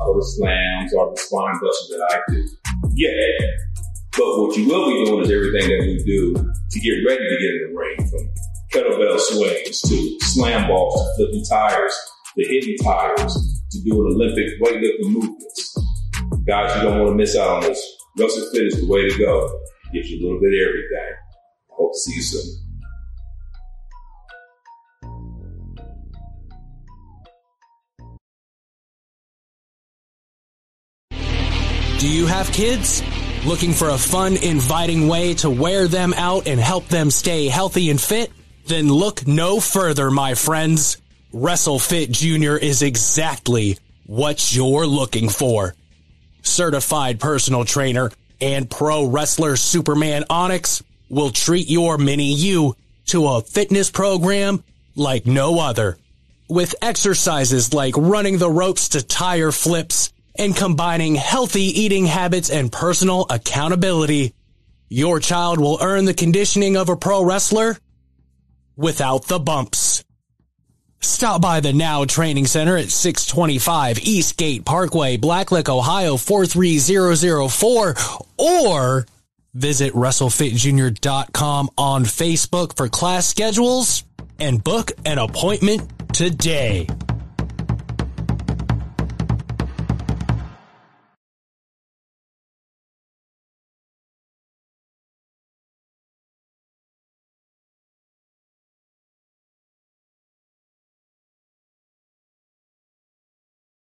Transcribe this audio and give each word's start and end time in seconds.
or 0.00 0.14
the 0.14 0.24
slams 0.24 0.94
or 0.94 1.10
the 1.10 1.20
spine 1.20 1.58
busters 1.60 1.88
that 1.90 2.02
I 2.10 2.32
do. 2.32 2.48
Yeah. 2.94 3.46
But 4.16 4.26
what 4.40 4.56
you 4.56 4.66
will 4.66 4.86
be 4.86 5.04
doing 5.04 5.24
is 5.24 5.30
everything 5.30 5.68
that 5.68 5.84
we 5.86 6.02
do 6.04 6.34
to 6.34 6.80
get 6.80 6.96
ready 7.06 7.28
to 7.28 7.36
get 7.38 7.54
in 7.54 7.70
the 7.70 7.78
ring 7.78 7.96
from 8.10 8.30
kettlebell 8.72 9.18
swings 9.18 9.80
to 9.82 10.18
slam 10.20 10.68
balls 10.68 10.94
to 10.94 11.16
flipping 11.16 11.44
tires 11.44 11.94
to 12.36 12.44
hitting 12.44 12.76
tires 12.82 13.62
to 13.70 13.80
doing 13.82 14.14
Olympic 14.14 14.60
weightlifting 14.60 15.10
movements. 15.10 15.78
Guys, 16.46 16.76
you 16.76 16.82
don't 16.82 16.98
want 16.98 17.10
to 17.10 17.14
miss 17.14 17.36
out 17.36 17.56
on 17.56 17.62
this. 17.62 17.96
WrestleFit 18.18 18.66
is 18.66 18.80
the 18.80 18.86
way 18.88 19.08
to 19.08 19.18
go. 19.18 19.60
Gives 19.92 20.10
you 20.10 20.20
a 20.20 20.22
little 20.22 20.40
bit 20.40 20.52
of 20.52 20.68
everything. 20.68 21.16
Hope 21.70 21.92
to 21.92 21.98
see 21.98 22.14
you 22.14 22.22
soon. 22.22 22.67
Do 31.98 32.08
you 32.08 32.26
have 32.26 32.52
kids? 32.52 33.02
Looking 33.44 33.72
for 33.72 33.88
a 33.88 33.98
fun, 33.98 34.36
inviting 34.36 35.08
way 35.08 35.34
to 35.34 35.50
wear 35.50 35.88
them 35.88 36.14
out 36.14 36.46
and 36.46 36.60
help 36.60 36.86
them 36.86 37.10
stay 37.10 37.48
healthy 37.48 37.90
and 37.90 38.00
fit? 38.00 38.30
Then 38.66 38.88
look 38.88 39.26
no 39.26 39.58
further, 39.58 40.08
my 40.08 40.34
friends. 40.34 40.98
WrestleFit 41.34 42.12
Jr. 42.12 42.56
is 42.56 42.82
exactly 42.82 43.78
what 44.06 44.54
you're 44.54 44.86
looking 44.86 45.28
for. 45.28 45.74
Certified 46.42 47.18
personal 47.18 47.64
trainer 47.64 48.12
and 48.40 48.70
pro 48.70 49.04
wrestler 49.04 49.56
Superman 49.56 50.24
Onyx 50.30 50.84
will 51.08 51.30
treat 51.30 51.68
your 51.68 51.98
mini 51.98 52.32
you 52.32 52.76
to 53.06 53.26
a 53.26 53.40
fitness 53.40 53.90
program 53.90 54.62
like 54.94 55.26
no 55.26 55.58
other. 55.58 55.98
With 56.48 56.76
exercises 56.80 57.74
like 57.74 57.96
running 57.96 58.38
the 58.38 58.50
ropes 58.50 58.90
to 58.90 59.04
tire 59.04 59.50
flips 59.50 60.12
and 60.38 60.56
combining 60.56 61.14
healthy 61.14 61.64
eating 61.64 62.06
habits 62.06 62.50
and 62.50 62.72
personal 62.72 63.26
accountability, 63.28 64.34
your 64.88 65.20
child 65.20 65.60
will 65.60 65.78
earn 65.80 66.04
the 66.04 66.14
conditioning 66.14 66.76
of 66.76 66.88
a 66.88 66.96
pro 66.96 67.24
wrestler 67.24 67.76
without 68.76 69.26
the 69.26 69.38
bumps. 69.38 70.04
Stop 71.00 71.40
by 71.40 71.60
the 71.60 71.72
Now 71.72 72.04
Training 72.04 72.46
Center 72.46 72.76
at 72.76 72.90
625 72.90 73.98
Eastgate 74.00 74.64
Parkway, 74.64 75.16
Blacklick, 75.16 75.68
Ohio 75.68 76.16
43004 76.16 77.94
or 78.36 79.06
visit 79.54 79.92
WrestleFitJr.com 79.92 81.70
on 81.76 82.04
Facebook 82.04 82.76
for 82.76 82.88
class 82.88 83.26
schedules 83.26 84.04
and 84.40 84.62
book 84.62 84.92
an 85.04 85.18
appointment 85.18 85.88
today. 86.12 86.86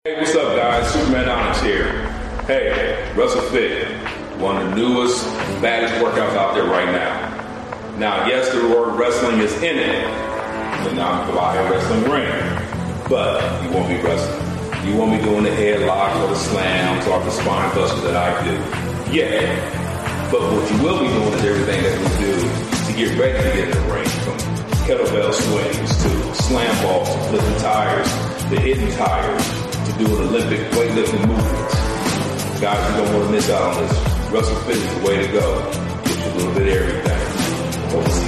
Hey, 0.05 0.19
what's 0.19 0.35
up, 0.35 0.53
guys? 0.57 0.91
Superman 0.91 1.29
Onyx 1.29 1.61
here. 1.61 2.09
Hey, 2.45 3.09
Russell 3.15 3.39
Fit, 3.51 3.87
one 4.37 4.57
of 4.57 4.69
the 4.69 4.75
newest, 4.75 5.23
baddest 5.61 5.93
workouts 6.03 6.35
out 6.35 6.55
there 6.55 6.65
right 6.65 6.91
now. 6.91 7.95
Now, 7.97 8.27
yes, 8.27 8.51
the 8.51 8.67
word 8.67 8.99
wrestling 8.99 9.39
is 9.39 9.53
in 9.63 9.79
it, 9.79 10.03
but 10.83 10.99
I'm 10.99 11.29
a 11.29 11.71
wrestling 11.71 12.03
ring. 12.11 12.27
But 13.07 13.63
you 13.63 13.71
won't 13.71 13.87
be 13.87 13.95
wrestling. 14.05 14.91
You 14.91 14.97
won't 14.97 15.17
be 15.17 15.23
doing 15.23 15.45
the 15.45 15.51
headlocks 15.51 16.21
or 16.21 16.27
the 16.27 16.35
slams 16.35 17.07
or 17.07 17.23
the 17.23 17.31
spine 17.31 17.73
busters 17.73 18.03
that 18.03 18.17
I 18.17 18.43
do. 18.43 19.09
Yeah. 19.09 20.29
But 20.29 20.41
what 20.41 20.69
you 20.69 20.83
will 20.83 20.99
be 20.99 21.07
doing 21.07 21.31
is 21.31 21.45
everything 21.45 21.81
that 21.81 21.95
we 21.97 22.09
do 22.25 22.35
to 22.91 22.99
get 22.99 23.17
ready 23.17 23.37
to 23.37 23.55
get 23.55 23.69
in 23.69 23.87
the 23.87 23.93
ring. 23.93 24.09
From 24.27 24.37
kettlebell 24.83 25.33
swings 25.33 26.03
to 26.03 26.43
slam 26.43 26.83
balls 26.83 27.07
flipping 27.29 27.57
tires 27.61 28.11
to 28.49 28.59
hitting 28.59 28.91
tires 28.97 29.72
to 29.85 29.91
doing 29.97 30.27
Olympic 30.27 30.59
weightlifting 30.71 31.27
movements. 31.27 32.59
Guys, 32.61 32.91
you 32.91 33.03
don't 33.03 33.13
want 33.13 33.25
to 33.25 33.31
miss 33.31 33.49
out 33.49 33.75
on 33.75 33.81
this. 33.83 33.97
WrestleFit 34.31 34.75
is 34.75 34.95
the 34.95 35.07
way 35.07 35.25
to 35.25 35.31
go. 35.33 35.71
Get 36.05 36.17
you 36.17 36.31
a 36.31 36.35
little 36.37 36.53
bit 36.53 36.67
of 36.67 36.89
everything. 36.89 38.22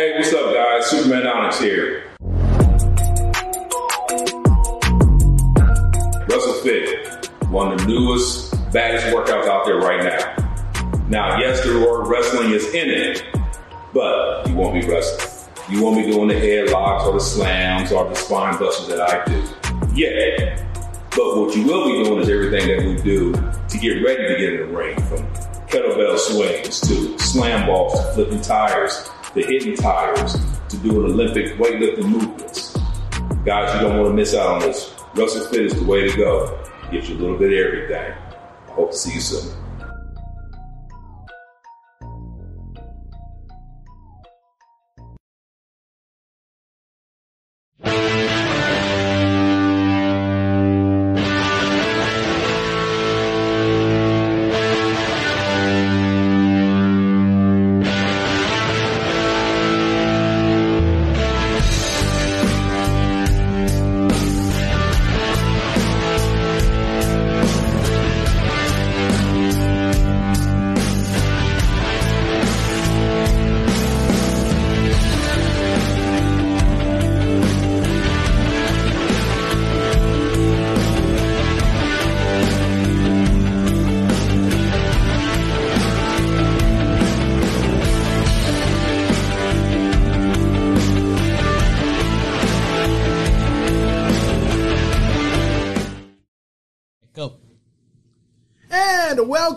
Hey, 0.00 0.16
what's 0.16 0.32
up, 0.32 0.54
guys? 0.54 0.86
Superman 0.86 1.26
Onyx 1.26 1.60
here. 1.60 2.04
WrestleFit, 6.26 7.50
one 7.50 7.72
of 7.72 7.80
the 7.80 7.86
newest, 7.86 8.50
baddest 8.72 9.08
workouts 9.08 9.46
out 9.46 9.66
there 9.66 9.76
right 9.76 10.02
now. 10.02 11.02
Now, 11.08 11.38
yes, 11.38 11.62
the 11.62 11.78
word 11.80 12.08
wrestling 12.08 12.50
is 12.50 12.72
in 12.72 12.88
it, 12.88 13.22
but 13.92 14.48
you 14.48 14.54
won't 14.54 14.80
be 14.80 14.88
wrestling. 14.90 15.54
You 15.68 15.84
won't 15.84 16.02
be 16.02 16.10
doing 16.10 16.28
the 16.28 16.34
headlocks 16.34 17.04
or 17.04 17.12
the 17.12 17.20
slams 17.20 17.92
or 17.92 18.08
the 18.08 18.14
spine 18.14 18.58
busters 18.58 18.88
that 18.88 19.02
I 19.02 19.22
do. 19.26 19.46
Yeah. 19.94 20.66
But 21.10 21.36
what 21.36 21.54
you 21.54 21.66
will 21.66 21.84
be 21.84 22.04
doing 22.04 22.20
is 22.20 22.28
everything 22.30 22.68
that 22.68 22.86
we 22.86 23.02
do 23.02 23.32
to 23.34 23.78
get 23.78 24.02
ready 24.02 24.28
to 24.28 24.38
get 24.38 24.54
in 24.54 24.60
the 24.60 24.74
ring 24.74 24.96
from 25.02 25.26
kettlebell 25.68 26.18
swings 26.18 26.80
to 26.80 27.18
slam 27.18 27.66
balls 27.66 28.00
to 28.00 28.12
flipping 28.14 28.40
tires 28.40 29.10
the 29.34 29.42
hitting 29.42 29.76
tires 29.76 30.36
to 30.68 30.76
do 30.78 31.04
an 31.04 31.12
Olympic 31.12 31.56
weightlifting 31.56 32.08
movements. 32.08 32.76
Guys, 33.44 33.74
you 33.74 33.80
don't 33.80 33.98
want 33.98 34.10
to 34.10 34.14
miss 34.14 34.34
out 34.34 34.48
on 34.48 34.60
this. 34.60 34.90
WrestleFit 35.14 35.66
is 35.66 35.74
the 35.74 35.84
way 35.84 36.10
to 36.10 36.16
go. 36.16 36.58
Gives 36.90 37.08
you 37.08 37.16
a 37.16 37.18
little 37.18 37.36
bit 37.36 37.52
of 37.52 37.66
everything. 37.66 38.12
I 38.68 38.70
hope 38.72 38.90
to 38.90 38.96
see 38.96 39.14
you 39.14 39.20
soon. 39.20 39.54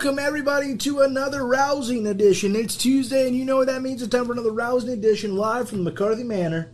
Welcome 0.04 0.18
everybody 0.18 0.76
to 0.76 1.00
another 1.00 1.46
rousing 1.46 2.06
edition. 2.06 2.54
It's 2.54 2.76
Tuesday, 2.76 3.26
and 3.26 3.34
you 3.34 3.46
know 3.46 3.56
what 3.56 3.68
that 3.68 3.80
means. 3.80 4.02
It's 4.02 4.12
time 4.12 4.26
for 4.26 4.32
another 4.32 4.52
rousing 4.52 4.90
edition 4.90 5.34
live 5.34 5.66
from 5.66 5.78
the 5.78 5.90
McCarthy 5.90 6.24
Manor. 6.24 6.70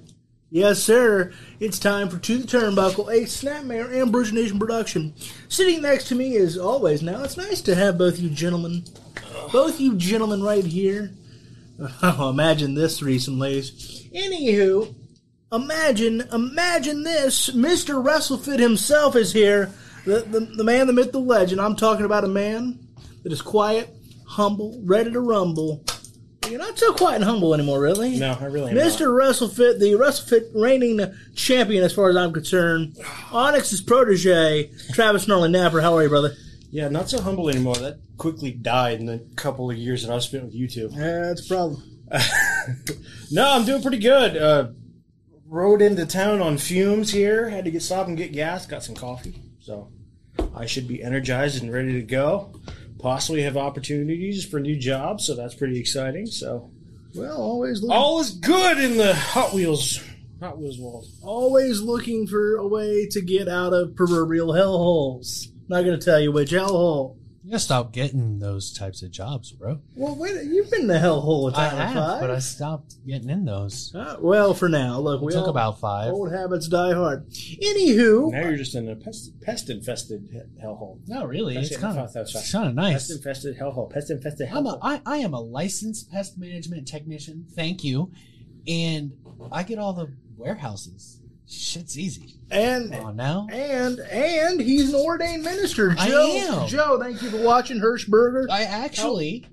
Yes, 0.50 0.82
sir. 0.82 1.32
It's 1.60 1.78
time 1.78 2.08
for 2.08 2.18
To 2.18 2.38
the 2.38 2.48
Turnbuckle, 2.48 3.06
a 3.08 3.26
Snapmare 3.26 4.02
and 4.02 4.10
Bruce 4.10 4.32
Nation 4.32 4.58
production. 4.58 5.14
Sitting 5.48 5.80
next 5.80 6.08
to 6.08 6.16
me, 6.16 6.36
as 6.38 6.58
always, 6.58 7.02
now 7.02 7.22
it's 7.22 7.36
nice 7.36 7.60
to 7.60 7.76
have 7.76 7.96
both 7.96 8.18
you 8.18 8.30
gentlemen, 8.30 8.82
both 9.52 9.78
you 9.78 9.94
gentlemen 9.94 10.42
right 10.42 10.64
here. 10.64 11.12
Oh, 12.02 12.30
imagine 12.30 12.74
this 12.74 12.98
threesome, 12.98 13.38
ladies. 13.38 14.08
Anywho, 14.12 14.92
imagine, 15.52 16.22
imagine 16.32 17.04
this. 17.04 17.48
Mr. 17.50 18.04
WrestleFit 18.04 18.58
himself 18.58 19.14
is 19.14 19.32
here. 19.32 19.72
The, 20.04 20.22
the, 20.22 20.40
the 20.40 20.64
man, 20.64 20.88
the 20.88 20.92
myth, 20.92 21.12
the 21.12 21.20
legend. 21.20 21.60
I'm 21.60 21.76
talking 21.76 22.04
about 22.04 22.24
a 22.24 22.28
man 22.28 22.89
that 23.22 23.32
is 23.32 23.42
quiet, 23.42 23.88
humble, 24.26 24.80
ready 24.84 25.10
to 25.12 25.20
rumble. 25.20 25.84
You're 26.48 26.58
not 26.58 26.78
so 26.78 26.92
quiet 26.94 27.16
and 27.16 27.24
humble 27.24 27.54
anymore, 27.54 27.80
really. 27.80 28.18
No, 28.18 28.36
I 28.40 28.46
really 28.46 28.72
am 28.72 28.76
Mr. 28.76 29.06
WrestleFit, 29.06 29.78
the 29.78 29.92
WrestleFit 29.92 30.50
reigning 30.54 31.00
champion, 31.34 31.84
as 31.84 31.92
far 31.92 32.08
as 32.10 32.16
I'm 32.16 32.32
concerned. 32.32 32.96
Onyx's 33.30 33.80
protege, 33.80 34.70
Travis 34.92 35.28
Gnarly 35.28 35.50
Napper. 35.50 35.80
How 35.80 35.96
are 35.96 36.02
you, 36.02 36.08
brother? 36.08 36.34
Yeah, 36.70 36.88
not 36.88 37.08
so 37.08 37.20
humble 37.20 37.48
anymore. 37.48 37.76
That 37.76 37.98
quickly 38.16 38.50
died 38.52 39.00
in 39.00 39.06
the 39.06 39.24
couple 39.36 39.70
of 39.70 39.76
years 39.76 40.04
that 40.04 40.12
I've 40.12 40.22
spent 40.24 40.44
with 40.44 40.54
you 40.54 40.66
two. 40.66 40.88
Yeah, 40.92 41.20
that's 41.20 41.44
a 41.44 41.48
problem. 41.48 41.82
No, 43.30 43.48
I'm 43.48 43.64
doing 43.64 43.80
pretty 43.80 43.98
good. 43.98 44.36
Uh, 44.36 44.68
rode 45.46 45.82
into 45.82 46.04
town 46.04 46.40
on 46.42 46.58
fumes 46.58 47.12
here. 47.12 47.48
Had 47.48 47.64
to 47.64 47.70
get 47.70 47.82
stop 47.82 48.08
and 48.08 48.16
get 48.16 48.32
gas. 48.32 48.66
Got 48.66 48.82
some 48.82 48.96
coffee, 48.96 49.40
so 49.60 49.88
I 50.54 50.66
should 50.66 50.88
be 50.88 51.00
energized 51.02 51.62
and 51.62 51.72
ready 51.72 51.92
to 51.92 52.02
go. 52.02 52.52
Possibly 53.00 53.42
have 53.42 53.56
opportunities 53.56 54.44
for 54.44 54.60
new 54.60 54.76
jobs, 54.76 55.26
so 55.26 55.34
that's 55.34 55.54
pretty 55.54 55.78
exciting. 55.78 56.26
So 56.26 56.70
Well, 57.14 57.40
always 57.40 57.80
looking, 57.82 57.96
all 57.96 58.20
is 58.20 58.30
good 58.30 58.78
in 58.78 58.96
the 58.96 59.14
Hot 59.14 59.52
Wheels 59.54 60.00
Hot 60.40 60.58
Wheels 60.58 60.78
world. 60.78 61.06
always 61.22 61.80
looking 61.80 62.26
for 62.26 62.56
a 62.56 62.66
way 62.66 63.06
to 63.10 63.20
get 63.20 63.48
out 63.48 63.72
of 63.72 63.94
proverbial 63.96 64.48
hellholes. 64.54 65.48
Not 65.68 65.84
going 65.84 65.98
to 65.98 66.04
tell 66.04 66.20
you 66.20 66.32
which 66.32 66.50
hellhole. 66.50 67.16
You 67.42 67.52
gotta 67.52 67.60
stop 67.60 67.92
getting 67.94 68.38
those 68.38 68.70
types 68.70 69.02
of 69.02 69.10
jobs, 69.10 69.50
bro. 69.52 69.80
Well, 69.94 70.14
wait, 70.14 70.44
you've 70.44 70.70
been 70.70 70.82
in 70.82 70.86
the 70.88 70.98
hellhole 70.98 71.50
a 71.50 71.56
I 71.58 71.68
time 71.70 71.78
or 71.78 71.82
have, 71.84 71.94
five. 71.94 72.20
but 72.20 72.30
I 72.30 72.38
stopped 72.38 72.94
getting 73.06 73.30
in 73.30 73.46
those. 73.46 73.94
Uh, 73.94 74.18
well, 74.20 74.52
for 74.52 74.68
now, 74.68 74.98
look, 75.00 75.22
we 75.22 75.28
It 75.32 75.36
took 75.36 75.44
all, 75.44 75.48
about 75.48 75.80
five. 75.80 76.12
old 76.12 76.30
habits 76.32 76.68
die 76.68 76.92
hard. 76.92 77.30
Anywho, 77.30 78.30
Now 78.30 78.40
you're 78.42 78.56
just 78.58 78.74
in 78.74 78.90
a 78.90 78.94
pest, 78.94 79.40
pest 79.40 79.70
infested 79.70 80.28
hellhole. 80.62 80.98
No, 81.08 81.24
really, 81.24 81.54
That's 81.54 81.68
it's 81.68 81.76
it. 81.76 81.80
kind 81.80 81.98
of 81.98 82.04
thought 82.04 82.12
that 82.12 82.20
was 82.20 82.34
it's 82.34 82.52
kind 82.52 82.68
of 82.68 82.76
Pest 82.76 83.08
nice. 83.08 83.16
infested 83.16 83.58
hellhole. 83.58 83.90
Pest 83.90 84.10
infested 84.10 84.48
I'm 84.52 84.66
a, 84.66 84.72
hellhole. 84.74 84.78
I, 84.82 85.00
I 85.06 85.16
am 85.18 85.32
a 85.32 85.40
licensed 85.40 86.10
pest 86.10 86.36
management 86.36 86.86
technician. 86.86 87.46
Thank 87.54 87.82
you, 87.84 88.12
and 88.68 89.12
I 89.50 89.62
get 89.62 89.78
all 89.78 89.94
the 89.94 90.12
warehouses. 90.36 91.19
Shit's 91.50 91.98
easy. 91.98 92.36
and 92.50 92.92
Come 92.92 93.04
on 93.06 93.16
now. 93.16 93.46
and 93.50 93.98
and 93.98 94.60
he's 94.60 94.92
an 94.94 95.00
ordained 95.00 95.42
minister. 95.42 95.94
I 95.98 96.08
Joe, 96.08 96.32
am. 96.62 96.68
Joe, 96.68 96.98
thank 97.00 97.22
you 97.22 97.30
for 97.30 97.42
watching 97.42 97.80
Hirschberger. 97.80 98.48
I 98.50 98.62
actually 98.62 99.46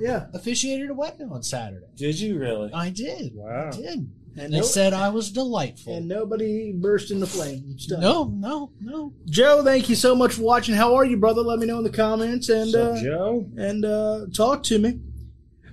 Yeah, 0.00 0.26
officiated 0.34 0.90
a 0.90 0.94
wedding 0.94 1.30
on 1.30 1.42
Saturday. 1.44 1.86
Did 1.96 2.18
you 2.18 2.38
really? 2.38 2.72
I 2.72 2.90
did. 2.90 3.34
Wow. 3.36 3.70
I 3.72 3.76
did. 3.76 4.10
and 4.36 4.52
They 4.52 4.58
no- 4.58 4.62
said 4.64 4.92
I 4.92 5.10
was 5.10 5.30
delightful. 5.30 5.94
and 5.96 6.08
nobody 6.08 6.72
burst 6.72 7.12
into 7.12 7.26
flames. 7.26 7.88
No, 7.88 8.24
no, 8.24 8.72
no. 8.80 9.12
Joe, 9.26 9.62
thank 9.62 9.88
you 9.88 9.94
so 9.94 10.16
much 10.16 10.32
for 10.34 10.42
watching. 10.42 10.74
How 10.74 10.96
are 10.96 11.04
you, 11.04 11.16
brother? 11.16 11.40
Let 11.42 11.60
me 11.60 11.66
know 11.66 11.78
in 11.78 11.84
the 11.84 11.90
comments 11.90 12.48
and 12.48 12.70
So, 12.72 12.92
uh, 12.94 13.00
Joe? 13.00 13.46
and 13.56 13.84
uh, 13.84 14.26
talk 14.34 14.64
to 14.64 14.78
me. 14.80 14.98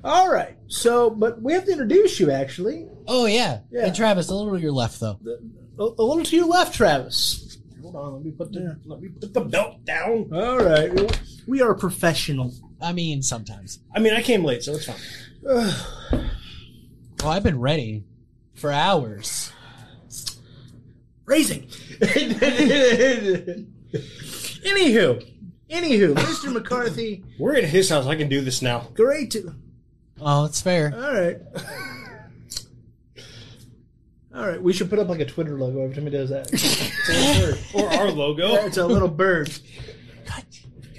All 0.03 0.31
right. 0.31 0.57
So, 0.67 1.09
but 1.09 1.41
we 1.41 1.53
have 1.53 1.65
to 1.65 1.71
introduce 1.71 2.19
you 2.19 2.29
actually. 2.31 2.87
Oh 3.07 3.25
yeah. 3.25 3.61
Yeah. 3.71 3.87
Hey 3.87 3.91
Travis, 3.91 4.29
a 4.29 4.35
little 4.35 4.53
to 4.55 4.61
your 4.61 4.71
left 4.71 4.99
though. 4.99 5.19
A, 5.81 5.83
a 5.83 6.03
little 6.03 6.23
to 6.23 6.35
your 6.35 6.45
left, 6.45 6.75
Travis. 6.75 7.57
Hold 7.81 7.95
on, 7.95 8.13
let 8.13 8.23
me 8.23 8.31
put 8.31 8.51
the 8.53 8.59
Yeah. 8.61 8.73
let 8.85 9.01
me 9.01 9.09
put 9.09 9.33
the 9.33 9.41
belt 9.41 9.83
down. 9.83 10.29
All 10.31 10.59
right. 10.59 11.19
We 11.47 11.61
are 11.61 11.73
professional. 11.73 12.53
I 12.79 12.93
mean, 12.93 13.23
sometimes. 13.23 13.79
I 13.95 13.99
mean, 13.99 14.13
I 14.13 14.21
came 14.21 14.43
late, 14.45 14.61
so 14.63 14.73
it's 14.75 14.85
fine. 14.85 14.95
Oh, 17.23 17.27
I've 17.29 17.41
been 17.43 17.59
ready 17.59 18.03
for 18.53 18.71
hours. 18.71 19.51
Raising. 21.25 21.63
anywho, 24.63 25.23
anywho, 25.69 26.13
Mr. 26.15 26.51
McCarthy, 26.53 27.23
We're 27.39 27.55
at 27.55 27.63
his 27.65 27.89
house. 27.89 28.05
I 28.05 28.15
can 28.15 28.29
do 28.29 28.41
this 28.41 28.61
now. 28.61 28.87
great 28.93 29.31
to. 29.31 29.55
Oh, 30.19 30.45
it's 30.45 30.61
fair. 30.61 30.93
All 30.93 31.13
right. 31.13 31.37
All 34.33 34.47
right, 34.47 34.61
we 34.61 34.71
should 34.71 34.89
put 34.89 34.97
up 34.99 35.09
like 35.09 35.19
a 35.19 35.25
Twitter 35.25 35.57
logo 35.57 35.81
every 35.83 35.93
time 35.95 36.05
he 36.05 36.09
does 36.09 36.29
that. 36.29 36.49
It's 36.53 37.09
a 37.09 37.11
little 37.11 37.51
bird. 37.51 37.59
Or 37.73 37.93
our 37.99 38.11
logo. 38.11 38.53
It's 38.65 38.77
a 38.77 38.85
little 38.87 39.09
bird. 39.09 39.51
God, 40.25 40.45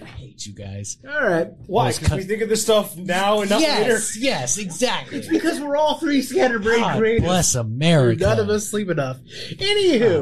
I 0.03 0.05
hate 0.05 0.45
you 0.45 0.53
guys. 0.53 0.99
All 1.09 1.23
right. 1.27 1.49
Why? 1.67 1.93
Because 1.93 2.09
cut- 2.09 2.19
we 2.19 2.25
think 2.25 2.43
of 2.43 2.51
this 2.51 2.61
stuff 2.63 2.95
now 2.95 3.41
and 3.41 3.49
not 3.49 3.63
later. 3.63 3.93
Yes, 3.93 4.17
yes, 4.19 4.59
exactly. 4.59 5.23
Because 5.31 5.61
we're 5.61 5.77
all 5.77 5.95
three 5.99 6.21
scatterbrained 6.21 6.83
God 6.83 6.99
creators. 6.99 7.23
bless 7.25 7.55
America. 7.55 8.21
None 8.25 8.39
of 8.41 8.51
us 8.51 8.69
sleep 8.69 8.91
enough. 8.91 9.19
Anywho, 9.23 10.13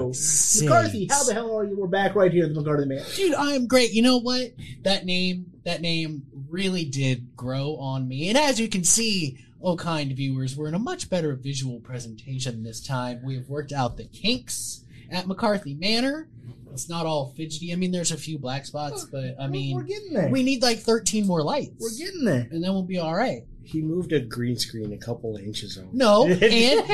Oh, 0.62 0.64
McCarthy, 0.64 1.08
sakes. 1.08 1.14
how 1.16 1.24
the 1.24 1.34
hell 1.34 1.56
are 1.58 1.64
you? 1.64 1.76
We're 1.76 1.88
back 1.88 2.14
right 2.14 2.30
here 2.32 2.44
at 2.44 2.54
the 2.54 2.60
McCarthy 2.60 2.86
Man. 2.86 3.04
Dude, 3.16 3.34
I 3.34 3.54
am 3.54 3.66
great. 3.66 3.92
You 3.92 4.02
know 4.02 4.18
what? 4.18 4.52
That 4.82 5.04
name, 5.04 5.46
that 5.64 5.80
name 5.80 6.22
really 6.48 6.84
did 6.84 7.34
grow 7.36 7.74
on 7.76 8.06
me. 8.06 8.28
And 8.28 8.38
as 8.38 8.60
you 8.60 8.68
can 8.68 8.84
see, 8.84 9.38
oh 9.62 9.76
kind 9.76 10.12
viewers, 10.12 10.56
we're 10.56 10.68
in 10.68 10.74
a 10.74 10.78
much 10.78 11.10
better 11.10 11.34
visual 11.34 11.80
presentation 11.80 12.62
this 12.62 12.80
time. 12.84 13.20
We 13.24 13.34
have 13.36 13.48
worked 13.48 13.72
out 13.72 13.96
the 13.96 14.04
kinks 14.04 14.84
at 15.10 15.26
McCarthy 15.26 15.74
Manor. 15.74 16.28
It's 16.72 16.88
not 16.88 17.04
all 17.04 17.32
fidgety. 17.36 17.72
I 17.72 17.76
mean, 17.76 17.90
there's 17.90 18.12
a 18.12 18.16
few 18.16 18.38
black 18.38 18.64
spots, 18.64 19.04
but 19.04 19.34
I 19.40 19.48
mean, 19.48 19.74
we're 19.74 19.82
mean, 19.82 19.88
getting 19.92 20.12
there. 20.14 20.28
we 20.30 20.42
need 20.44 20.62
like 20.62 20.78
13 20.78 21.26
more 21.26 21.42
lights. 21.42 21.72
we're 21.80 22.06
getting 22.06 22.24
there. 22.24 22.46
and 22.50 22.62
then 22.62 22.72
we'll 22.72 22.84
be 22.84 22.98
all 22.98 23.14
right. 23.14 23.42
He 23.64 23.82
moved 23.82 24.12
a 24.12 24.20
green 24.20 24.56
screen 24.56 24.92
a 24.92 24.96
couple 24.98 25.36
of 25.36 25.42
inches 25.42 25.76
over. 25.78 25.88
No, 25.92 26.26
and 26.28 26.40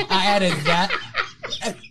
I 0.09 0.25
added 0.25 0.51
that. 0.65 0.91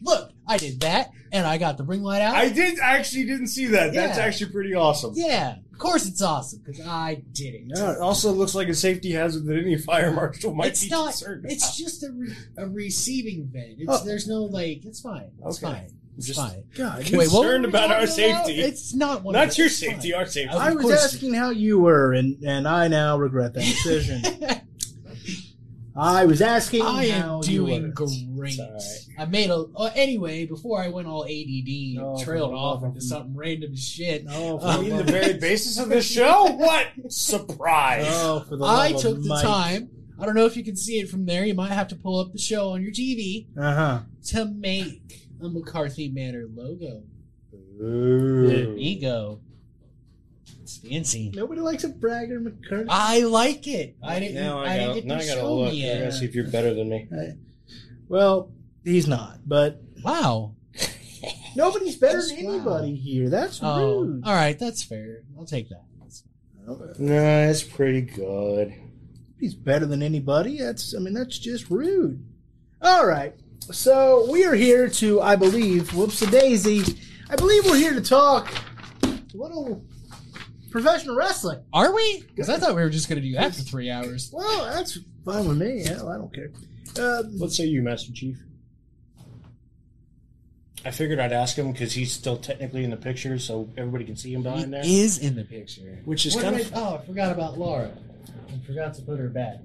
Look, 0.03 0.31
I 0.47 0.59
did 0.59 0.81
that, 0.81 1.11
and 1.33 1.47
I 1.47 1.59
got 1.59 1.77
the 1.77 1.85
ring 1.85 2.03
light 2.03 2.23
out. 2.23 2.35
I 2.37 2.49
did 2.51 2.79
actually 2.81 3.25
didn't 3.25 3.49
see 3.49 3.67
that. 3.67 3.93
That's 3.95 4.19
Yeah. 4.19 4.25
actually 4.25 4.53
pretty 4.53 4.75
awesome. 4.75 5.13
yeah, 5.17 5.57
of 5.77 5.81
course 5.81 6.07
it's 6.09 6.23
awesome 6.23 6.63
because 6.65 6.87
I 6.87 7.23
did 7.33 7.55
it. 7.55 7.63
Yeah, 7.67 7.93
it 7.93 7.99
also 7.99 8.33
looks 8.33 8.55
like 8.55 8.69
a 8.69 8.75
safety 8.75 9.13
hazard 9.13 9.45
that 9.45 9.59
any 9.59 9.77
fire 9.77 10.11
marshal 10.11 10.55
might 10.55 10.69
it's 10.69 10.85
be 10.85 10.89
not. 10.91 11.09
concerned 11.11 11.41
about. 11.45 11.53
It's 11.53 11.77
just 11.77 12.03
a, 12.03 12.11
re- 12.13 12.35
a 12.57 12.67
receiving 12.67 13.47
vent. 13.53 13.75
It's 13.79 13.87
Oh. 13.91 14.03
there's 14.05 14.27
no 14.27 14.45
like. 14.45 14.87
It's 14.87 15.01
fine. 15.01 15.31
It's 15.45 15.63
Okay. 15.63 15.73
fine. 15.75 15.87
It's 16.17 16.29
Just- 16.29 16.41
fine. 16.41 16.63
God, 16.75 16.97
Concerned 17.05 17.19
Wait, 17.19 17.29
what 17.31 17.65
about 17.67 17.91
our 17.91 18.07
talking 18.07 18.31
about? 18.31 18.47
safety. 18.47 18.63
It's 18.63 18.95
not 18.95 19.23
one. 19.23 19.35
Not 19.35 19.49
those. 19.49 19.59
your 19.59 19.69
safety, 19.69 20.13
fine. 20.13 20.21
our 20.21 20.27
safety. 20.27 20.57
I 20.57 20.71
was 20.73 20.91
asking 20.91 21.35
how 21.35 21.51
you 21.51 21.79
were, 21.79 22.15
and 22.15 22.43
and 22.43 22.67
I 22.67 22.89
now 22.89 23.19
regret 23.19 23.53
that 23.53 23.61
decision. 23.61 24.23
I 25.99 26.25
was 26.27 26.41
asking 26.43 26.83
I 26.83 27.09
how 27.11 27.37
am 27.43 27.51
you 27.51 27.59
doing 27.67 27.83
were. 27.83 27.89
great. 28.35 28.59
It's 29.17 29.21
all 29.21 29.25
right. 29.25 29.29
I 29.29 29.31
made 29.31 29.51
a 29.51 29.65
uh, 29.77 29.91
anyway 29.95 30.47
before 30.47 30.81
I 30.83 30.89
went 30.89 31.07
all 31.09 31.25
ADD 31.25 31.95
No, 31.97 32.19
trailed 32.23 32.53
off 32.53 32.83
love 32.83 32.85
into 32.91 33.01
something 33.01 33.35
random 33.37 33.75
shit. 33.77 34.25
No, 34.25 34.59
for 34.59 34.67
I 34.67 34.77
the 34.77 34.83
mean, 34.83 34.97
the 34.97 35.05
very 35.05 35.35
basis 35.35 35.79
of 35.79 35.89
the 35.89 36.03
show? 36.03 36.47
What? 36.57 36.87
Surprise. 37.09 38.05
Oh, 38.09 38.41
for 38.49 38.57
the 38.57 38.65
I 38.65 38.93
took 38.93 39.23
the 39.23 39.29
Mike. 39.29 39.43
time. 39.45 39.91
I 40.19 40.25
don't 40.25 40.35
know 40.35 40.47
if 40.47 40.57
you 40.57 40.65
can 40.65 40.77
see 40.77 40.99
it 40.99 41.11
from 41.11 41.27
there. 41.27 41.45
You 41.45 41.55
might 41.55 41.73
have 41.73 41.89
to 41.89 41.97
pull 41.97 42.19
up 42.21 42.33
the 42.33 42.39
show 42.39 42.71
on 42.71 42.83
your 42.83 42.93
TV 42.93 43.47
Uh 43.59 43.75
huh. 43.75 44.01
to 44.29 44.45
make 44.47 45.29
a 45.43 45.49
McCarthy 45.49 46.09
Manor 46.09 46.47
logo. 46.55 47.03
Ooh. 47.83 48.47
There 48.49 48.77
you 48.77 49.01
go. 49.01 49.41
It's 50.63 50.79
fancy. 50.79 51.31
Nobody 51.35 51.61
likes 51.61 51.85
a 51.85 51.89
bragger 51.91 52.41
McCarthy. 52.41 52.89
I 52.89 53.21
like 53.21 53.69
it. 53.69 53.97
I 54.03 54.19
didn't. 54.19 54.35
Now 54.37 54.59
I, 54.61 54.65
I, 54.65 54.79
didn't 54.79 54.89
gotta, 54.89 55.01
get 55.01 55.07
now 55.07 55.15
to 55.19 55.23
I 55.23 55.27
gotta 55.27 55.41
show 55.41 55.55
look. 55.57 55.73
me 55.73 55.91
I 55.93 55.99
gotta 55.99 56.13
see 56.13 56.25
if 56.25 56.35
you're 56.35 56.49
better 56.49 56.75
than 56.75 56.89
me. 56.89 57.09
well, 58.09 58.51
he's 58.87 59.07
not, 59.07 59.41
but 59.47 59.83
Wow. 60.03 60.55
nobody's 61.57 61.97
better 61.97 62.23
than 62.27 62.45
Wow. 62.45 62.53
anybody 62.55 62.95
here. 62.97 63.29
That's 63.29 63.61
Oh, 63.63 64.01
rude. 64.03 64.23
all 64.25 64.35
right. 64.35 64.59
That's 64.59 64.83
fair. 64.83 65.23
I'll 65.39 65.45
take 65.47 65.69
that. 65.71 65.85
That's 66.01 66.23
No, 66.99 67.49
it's 67.51 67.63
pretty 67.63 68.03
good. 68.03 68.73
He's 69.39 69.55
better 69.55 69.85
than 69.87 70.03
anybody. 70.03 70.59
That's 70.59 70.95
I 70.95 70.99
mean 70.99 71.15
that's 71.15 71.39
just 71.39 71.71
rude. 71.71 72.25
All 72.81 73.07
right. 73.07 73.35
So 73.73 74.31
we 74.31 74.45
are 74.45 74.55
here 74.55 74.89
to 74.89 75.21
I 75.21 75.37
believe 75.37 75.93
whoops 75.95 76.23
a 76.23 76.31
daisy. 76.31 76.83
I 77.29 77.37
believe 77.37 77.65
we're 77.67 77.77
here 77.77 77.95
to 77.95 78.01
talk 78.01 78.53
a 79.03 79.19
little 79.37 79.85
professional 80.71 81.17
wrestling. 81.17 81.61
Are 81.73 81.93
we? 81.95 82.23
Because 82.29 82.49
I 82.49 82.59
thought 82.59 82.77
we 82.77 82.83
were 82.83 82.91
just 82.91 83.09
going 83.09 83.21
to 83.21 83.27
do 83.29 83.35
that 83.35 83.55
for 83.55 83.63
three 83.63 83.91
hours. 83.91 84.31
Well, 84.33 84.65
that's 84.73 84.99
fine 85.25 85.49
with 85.49 85.59
me. 85.59 85.85
Hell, 85.85 86.09
I 86.09 86.17
don't 86.19 86.33
care. 86.33 86.51
Um, 87.01 87.37
Let's 87.39 87.57
say 87.57 87.65
you, 87.65 87.83
Master 87.83 88.13
Chief. 88.13 88.39
I 90.87 90.91
figured 90.93 91.19
I'd 91.19 91.33
ask 91.33 91.57
him 91.59 91.73
because 91.73 91.93
he's 91.95 92.13
still 92.13 92.37
technically 92.37 92.85
in 92.85 92.91
the 92.91 92.97
picture, 92.97 93.39
so 93.41 93.69
everybody 93.77 94.05
can 94.05 94.15
see 94.17 94.33
him 94.33 94.43
behind 94.45 94.73
there. 94.73 94.85
He 94.85 95.01
is 95.03 95.19
in 95.19 95.35
the 95.35 95.43
picture. 95.45 95.99
Which 96.05 96.25
is 96.27 96.35
What 96.37 96.45
kind 96.45 96.57
did 96.59 96.67
of- 96.69 96.75
I- 96.75 96.81
oh, 96.81 96.95
I 97.03 97.07
forgot 97.07 97.33
about 97.33 97.59
Laura. 97.59 97.91
I 98.49 98.65
forgot 98.67 98.95
to 98.95 99.03
put 99.03 99.19
her 99.19 99.29
back. 99.29 99.57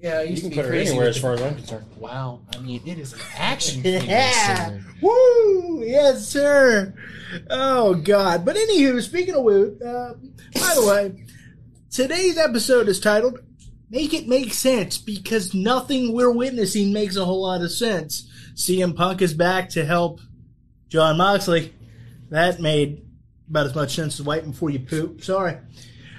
Yeah, 0.00 0.18
I 0.18 0.22
You 0.22 0.30
used 0.30 0.42
can 0.42 0.50
to 0.50 0.56
be 0.56 0.56
put 0.56 0.64
her 0.64 0.70
crazy 0.72 0.88
anywhere 0.90 1.06
with 1.06 1.10
as 1.10 1.14
the- 1.14 1.20
far 1.22 1.32
as 1.34 1.42
I'm 1.42 1.54
concerned. 1.54 1.86
Wow, 1.96 2.40
I 2.52 2.58
mean, 2.58 2.80
it 2.84 2.98
is 2.98 3.12
an 3.12 3.20
action 3.36 3.82
figure. 3.84 4.08
Yeah. 4.08 4.66
sir. 4.70 4.84
Woo! 5.00 5.84
Yes, 5.84 6.26
sir. 6.26 6.94
Oh 7.48 7.94
God! 7.94 8.44
But 8.44 8.56
anywho, 8.56 9.00
speaking 9.02 9.34
of 9.36 9.44
woo, 9.44 9.78
uh, 9.80 10.14
by 10.54 10.74
the 10.74 10.84
way, 10.86 11.24
today's 11.92 12.36
episode 12.36 12.88
is 12.88 12.98
titled 12.98 13.38
"Make 13.90 14.12
It 14.12 14.26
Make 14.26 14.52
Sense" 14.52 14.98
because 14.98 15.54
nothing 15.54 16.12
we're 16.12 16.32
witnessing 16.32 16.92
makes 16.92 17.14
a 17.14 17.24
whole 17.24 17.42
lot 17.42 17.62
of 17.62 17.70
sense. 17.70 18.28
CM 18.54 18.94
Punk 18.94 19.22
is 19.22 19.34
back 19.34 19.70
to 19.70 19.84
help 19.84 20.20
Jon 20.88 21.16
Moxley. 21.16 21.72
That 22.30 22.60
made 22.60 23.02
about 23.48 23.66
as 23.66 23.74
much 23.74 23.94
sense 23.94 24.18
as 24.18 24.26
wiping 24.26 24.52
before 24.52 24.70
you 24.70 24.80
poop. 24.80 25.22
Sorry. 25.22 25.58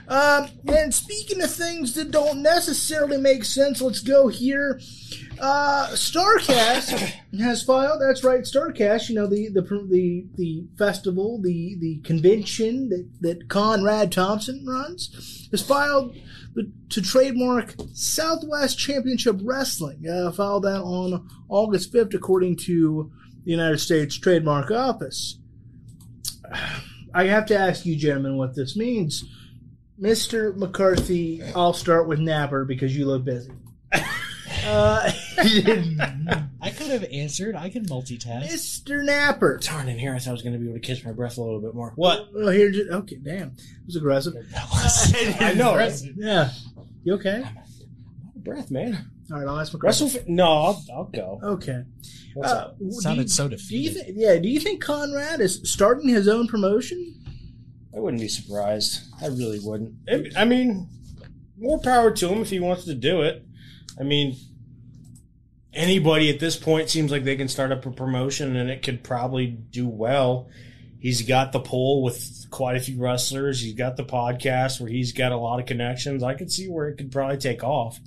Um, 0.07 0.49
and 0.67 0.93
speaking 0.93 1.41
of 1.41 1.49
things 1.49 1.93
that 1.93 2.11
don't 2.11 2.41
necessarily 2.41 3.17
make 3.17 3.45
sense, 3.45 3.81
let's 3.81 4.01
go 4.01 4.27
here. 4.27 4.79
Uh, 5.39 5.87
Starcast 5.91 7.13
has 7.39 7.63
filed. 7.63 8.01
That's 8.01 8.23
right, 8.23 8.41
Starcast. 8.41 9.09
You 9.09 9.15
know 9.15 9.27
the 9.27 9.49
the 9.49 9.61
the 9.61 10.25
the 10.35 10.67
festival, 10.77 11.41
the 11.41 11.77
the 11.79 11.99
convention 12.03 12.89
that 12.89 13.09
that 13.21 13.49
Conrad 13.49 14.11
Thompson 14.11 14.65
runs, 14.67 15.47
has 15.51 15.61
filed 15.61 16.15
to 16.89 17.01
trademark 17.01 17.75
Southwest 17.93 18.77
Championship 18.77 19.39
Wrestling. 19.43 20.07
Uh, 20.07 20.31
filed 20.31 20.63
that 20.63 20.81
on 20.81 21.27
August 21.49 21.91
fifth, 21.91 22.13
according 22.13 22.57
to 22.57 23.11
the 23.43 23.51
United 23.51 23.79
States 23.79 24.17
Trademark 24.17 24.71
Office. 24.71 25.39
I 27.15 27.25
have 27.25 27.45
to 27.47 27.57
ask 27.57 27.85
you, 27.85 27.95
gentlemen, 27.95 28.37
what 28.37 28.55
this 28.55 28.75
means. 28.75 29.23
Mr. 30.01 30.55
McCarthy, 30.55 31.43
I'll 31.55 31.73
start 31.73 32.07
with 32.07 32.19
Napper 32.19 32.65
because 32.65 32.97
you 32.97 33.05
look 33.05 33.23
busy. 33.23 33.51
Uh, 34.65 35.11
I 36.61 36.69
could 36.69 36.87
have 36.87 37.03
answered. 37.11 37.55
I 37.55 37.69
can 37.69 37.85
multitask. 37.85 38.47
Mr. 38.47 39.03
Napper. 39.03 39.59
Darn, 39.61 39.89
in 39.89 39.97
here 39.99 40.13
I 40.15 40.19
thought 40.19 40.29
I 40.29 40.33
was 40.33 40.41
going 40.41 40.53
to 40.53 40.59
be 40.59 40.65
able 40.69 40.79
to 40.79 40.85
catch 40.85 41.03
my 41.03 41.11
breath 41.11 41.37
a 41.37 41.41
little 41.41 41.59
bit 41.61 41.73
more. 41.75 41.91
What? 41.95 42.29
Well, 42.33 42.49
here, 42.49 42.71
ju- 42.71 42.87
okay, 42.91 43.17
damn, 43.17 43.49
it 43.49 43.85
was 43.85 43.95
aggressive. 43.95 44.33
That 44.51 44.69
was 44.69 45.13
I 45.41 45.53
know, 45.53 45.75
right? 45.75 45.91
Yeah, 46.15 46.51
you 47.03 47.13
okay? 47.15 47.43
Breath, 48.37 48.71
man. 48.71 49.09
All 49.31 49.39
right, 49.39 49.47
I'll 49.47 49.59
ask 49.59 49.73
McCarthy. 49.73 50.03
Wrestle? 50.05 50.21
No, 50.27 50.45
I'll, 50.51 50.85
I'll 50.93 51.03
go. 51.05 51.39
Okay. 51.43 51.83
What's 52.33 52.51
Uh, 52.51 52.55
up? 52.55 52.77
Sounded 52.89 53.23
you- 53.23 53.27
so 53.29 53.47
Do 53.47 53.51
you 53.55 53.57
defeated. 53.57 54.05
think? 54.05 54.17
Yeah. 54.19 54.37
Do 54.37 54.49
you 54.49 54.59
think 54.59 54.81
Conrad 54.83 55.39
is 55.39 55.61
starting 55.63 56.09
his 56.09 56.27
own 56.27 56.47
promotion? 56.47 57.15
I 57.95 57.99
wouldn't 57.99 58.21
be 58.21 58.27
surprised. 58.27 59.01
I 59.21 59.27
really 59.27 59.59
wouldn't. 59.63 59.93
I- 60.09 60.41
I 60.41 60.45
mean, 60.45 60.89
more 61.57 61.79
power 61.79 62.11
to 62.11 62.29
him 62.29 62.41
if 62.41 62.49
he 62.49 62.59
wants 62.59 62.83
to 62.85 62.93
do 62.95 63.21
it. 63.21 63.45
I 63.99 64.03
mean, 64.03 64.35
anybody 65.73 66.29
at 66.29 66.39
this 66.39 66.55
point 66.55 66.89
seems 66.89 67.11
like 67.11 67.23
they 67.23 67.35
can 67.35 67.47
start 67.47 67.71
up 67.71 67.85
a 67.85 67.91
promotion 67.91 68.55
and 68.55 68.69
it 68.69 68.83
could 68.83 69.03
probably 69.03 69.47
do 69.47 69.87
well. 69.87 70.49
He's 70.99 71.21
got 71.23 71.51
the 71.51 71.59
pull 71.59 72.01
with 72.01 72.45
quite 72.49 72.77
a 72.77 72.79
few 72.79 72.97
wrestlers. 72.97 73.61
He's 73.61 73.73
got 73.73 73.97
the 73.97 74.05
podcast 74.05 74.79
where 74.79 74.89
he's 74.89 75.11
got 75.11 75.33
a 75.33 75.37
lot 75.37 75.59
of 75.59 75.65
connections. 75.65 76.23
I 76.23 76.35
could 76.35 76.51
see 76.51 76.67
where 76.69 76.87
it 76.87 76.97
could 76.97 77.11
probably 77.11 77.37
take 77.37 77.63
off. 77.63 77.99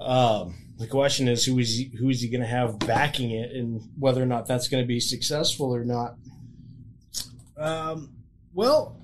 Um, 0.00 0.54
the 0.78 0.86
question 0.86 1.28
is 1.28 1.44
who 1.44 1.58
is 1.58 1.76
he, 1.76 1.84
who 1.98 2.08
is 2.08 2.22
he 2.22 2.28
going 2.28 2.40
to 2.40 2.46
have 2.46 2.78
backing 2.78 3.30
it, 3.30 3.52
and 3.52 3.82
whether 3.98 4.22
or 4.22 4.26
not 4.26 4.46
that's 4.46 4.68
going 4.68 4.82
to 4.82 4.88
be 4.88 5.00
successful 5.00 5.74
or 5.74 5.84
not. 5.84 6.16
Um. 7.56 8.10
Well, 8.52 8.96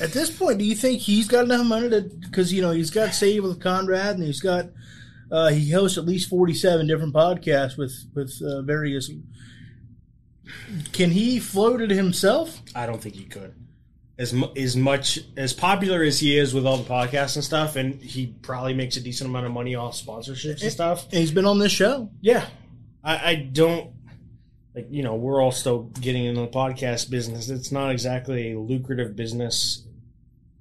at 0.00 0.12
this 0.12 0.30
point, 0.30 0.58
do 0.58 0.64
you 0.64 0.74
think 0.74 1.00
he's 1.00 1.28
got 1.28 1.44
enough 1.44 1.66
money 1.66 1.88
to? 1.90 2.02
Because 2.02 2.52
you 2.52 2.62
know 2.62 2.72
he's 2.72 2.90
got 2.90 3.14
Save 3.14 3.44
with 3.44 3.60
Conrad, 3.60 4.16
and 4.16 4.24
he's 4.24 4.40
got. 4.40 4.66
Uh, 5.34 5.48
he 5.48 5.72
hosts 5.72 5.98
at 5.98 6.04
least 6.04 6.30
forty-seven 6.30 6.86
different 6.86 7.12
podcasts 7.12 7.76
with 7.76 7.92
with 8.14 8.40
uh, 8.40 8.62
various. 8.62 9.10
Can 10.92 11.10
he 11.10 11.40
float 11.40 11.80
it 11.80 11.90
himself? 11.90 12.62
I 12.72 12.86
don't 12.86 13.02
think 13.02 13.16
he 13.16 13.24
could. 13.24 13.52
As 14.16 14.32
mu- 14.32 14.52
as 14.56 14.76
much 14.76 15.18
as 15.36 15.52
popular 15.52 16.04
as 16.04 16.20
he 16.20 16.38
is 16.38 16.54
with 16.54 16.64
all 16.64 16.76
the 16.76 16.88
podcasts 16.88 17.34
and 17.34 17.44
stuff, 17.44 17.74
and 17.74 18.00
he 18.00 18.28
probably 18.42 18.74
makes 18.74 18.96
a 18.96 19.00
decent 19.00 19.28
amount 19.28 19.46
of 19.46 19.50
money 19.50 19.74
off 19.74 19.96
sponsorships 19.96 20.62
and 20.62 20.70
stuff. 20.70 21.06
And 21.10 21.18
he's 21.18 21.32
been 21.32 21.46
on 21.46 21.58
this 21.58 21.72
show. 21.72 22.10
Yeah, 22.20 22.46
I, 23.02 23.30
I 23.30 23.34
don't 23.34 23.90
like. 24.72 24.86
You 24.88 25.02
know, 25.02 25.16
we're 25.16 25.42
all 25.42 25.50
still 25.50 25.90
getting 26.00 26.26
into 26.26 26.42
the 26.42 26.46
podcast 26.46 27.10
business. 27.10 27.48
It's 27.48 27.72
not 27.72 27.90
exactly 27.90 28.52
a 28.52 28.58
lucrative 28.60 29.16
business 29.16 29.84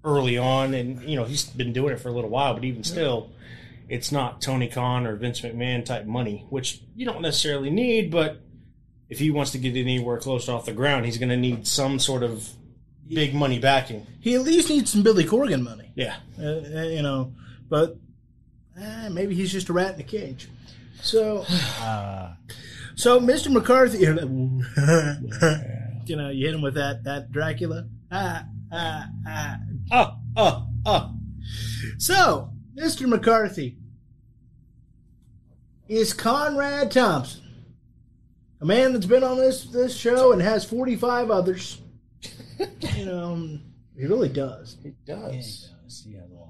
early 0.03 0.39
on, 0.39 0.73
and 0.73 1.03
you 1.07 1.15
know 1.15 1.25
he's 1.25 1.43
been 1.43 1.73
doing 1.73 1.93
it 1.93 1.99
for 1.99 2.09
a 2.09 2.11
little 2.11 2.31
while, 2.31 2.55
but 2.55 2.63
even 2.63 2.83
still, 2.83 3.29
it's 3.89 4.11
not 4.11 4.41
Tony 4.41 4.67
Khan 4.67 5.05
or 5.05 5.15
Vince 5.15 5.41
McMahon 5.41 5.85
type 5.85 6.05
money, 6.05 6.45
which 6.49 6.81
you 6.95 7.05
don't 7.05 7.21
necessarily 7.21 7.69
need, 7.69 8.11
but 8.11 8.41
if 9.09 9.19
he 9.19 9.31
wants 9.31 9.51
to 9.51 9.57
get 9.57 9.75
anywhere 9.75 10.17
close 10.19 10.49
off 10.49 10.65
the 10.65 10.73
ground, 10.73 11.05
he's 11.05 11.17
going 11.17 11.29
to 11.29 11.37
need 11.37 11.67
some 11.67 11.99
sort 11.99 12.23
of 12.23 12.47
big 13.07 13.33
money 13.35 13.59
backing. 13.59 14.07
He 14.19 14.35
at 14.35 14.41
least 14.41 14.69
needs 14.69 14.91
some 14.91 15.03
Billy 15.03 15.25
Corgan 15.25 15.61
money. 15.61 15.91
Yeah. 15.95 16.15
uh, 16.39 16.43
uh, 16.43 16.83
you 16.83 17.01
know, 17.01 17.33
but 17.69 17.97
eh, 18.79 19.09
maybe 19.09 19.35
he's 19.35 19.51
just 19.51 19.69
a 19.69 19.73
rat 19.73 19.95
in 19.95 19.99
a 19.99 20.03
cage. 20.03 20.47
So, 21.01 21.45
Uh, 21.79 22.33
so 22.95 23.19
Mr. 23.19 23.51
McCarthy, 23.51 23.99
you 26.07 26.15
know, 26.15 26.29
you 26.29 26.45
hit 26.45 26.55
him 26.55 26.61
with 26.61 26.75
that 26.75 27.03
that 27.03 27.31
Dracula. 27.31 27.87
Ah, 28.11 28.45
ah, 28.71 29.05
ah. 29.27 29.57
Oh, 29.91 30.15
oh, 30.37 30.67
oh. 30.85 31.13
So, 31.97 32.52
Mr. 32.75 33.07
McCarthy 33.07 33.77
is 35.87 36.13
Conrad 36.13 36.91
Thompson, 36.91 37.41
a 38.61 38.65
man 38.65 38.93
that's 38.93 39.05
been 39.05 39.23
on 39.23 39.37
this 39.37 39.65
this 39.65 39.95
show 39.95 40.31
and 40.31 40.41
has 40.41 40.65
forty 40.65 40.95
five 40.95 41.29
others. 41.29 41.81
you 42.95 43.05
know, 43.05 43.59
he 43.97 44.05
really 44.05 44.29
does. 44.29 44.77
It 44.83 44.95
yeah, 45.05 45.29
he 45.31 45.37
does. 45.37 45.71
does. 45.83 46.03
He 46.07 46.13
has 46.15 46.29
a 46.31 46.33
lot. 46.33 46.49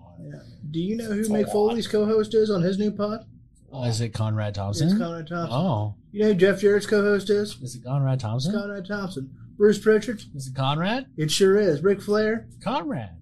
Do 0.71 0.79
you 0.79 0.95
know 0.95 1.05
who 1.05 1.19
It's 1.19 1.29
Mick. 1.29 1.51
Foley's 1.51 1.87
co-host 1.87 2.33
is 2.33 2.49
on 2.49 2.61
his 2.61 2.77
new 2.79 2.91
pod? 2.91 3.25
Oh, 3.71 3.83
is 3.85 3.99
it 4.01 4.09
Conrad 4.09 4.53
Thompson? 4.55 4.89
It's 4.89 4.97
Conrad 4.97 5.27
Thompson. 5.27 5.51
Oh, 5.59 5.95
You 6.11 6.21
know 6.21 6.27
who 6.29 6.33
Jeff 6.35 6.61
Jarrett's 6.61 6.85
co-host 6.85 7.29
is? 7.31 7.57
is 7.61 7.75
it 7.75 7.83
Conrad 7.83 8.13
It's 8.15 8.23
Thompson? 8.23 8.53
Conrad 8.53 8.85
Thompson. 8.87 9.35
Bruce 9.57 9.79
Pritchard? 9.79 10.21
Is 10.35 10.47
it 10.47 10.55
Conrad? 10.55 11.07
It 11.17 11.31
sure 11.31 11.57
is. 11.57 11.83
Ric 11.83 12.01
Flair? 12.01 12.47
Conrad. 12.63 13.17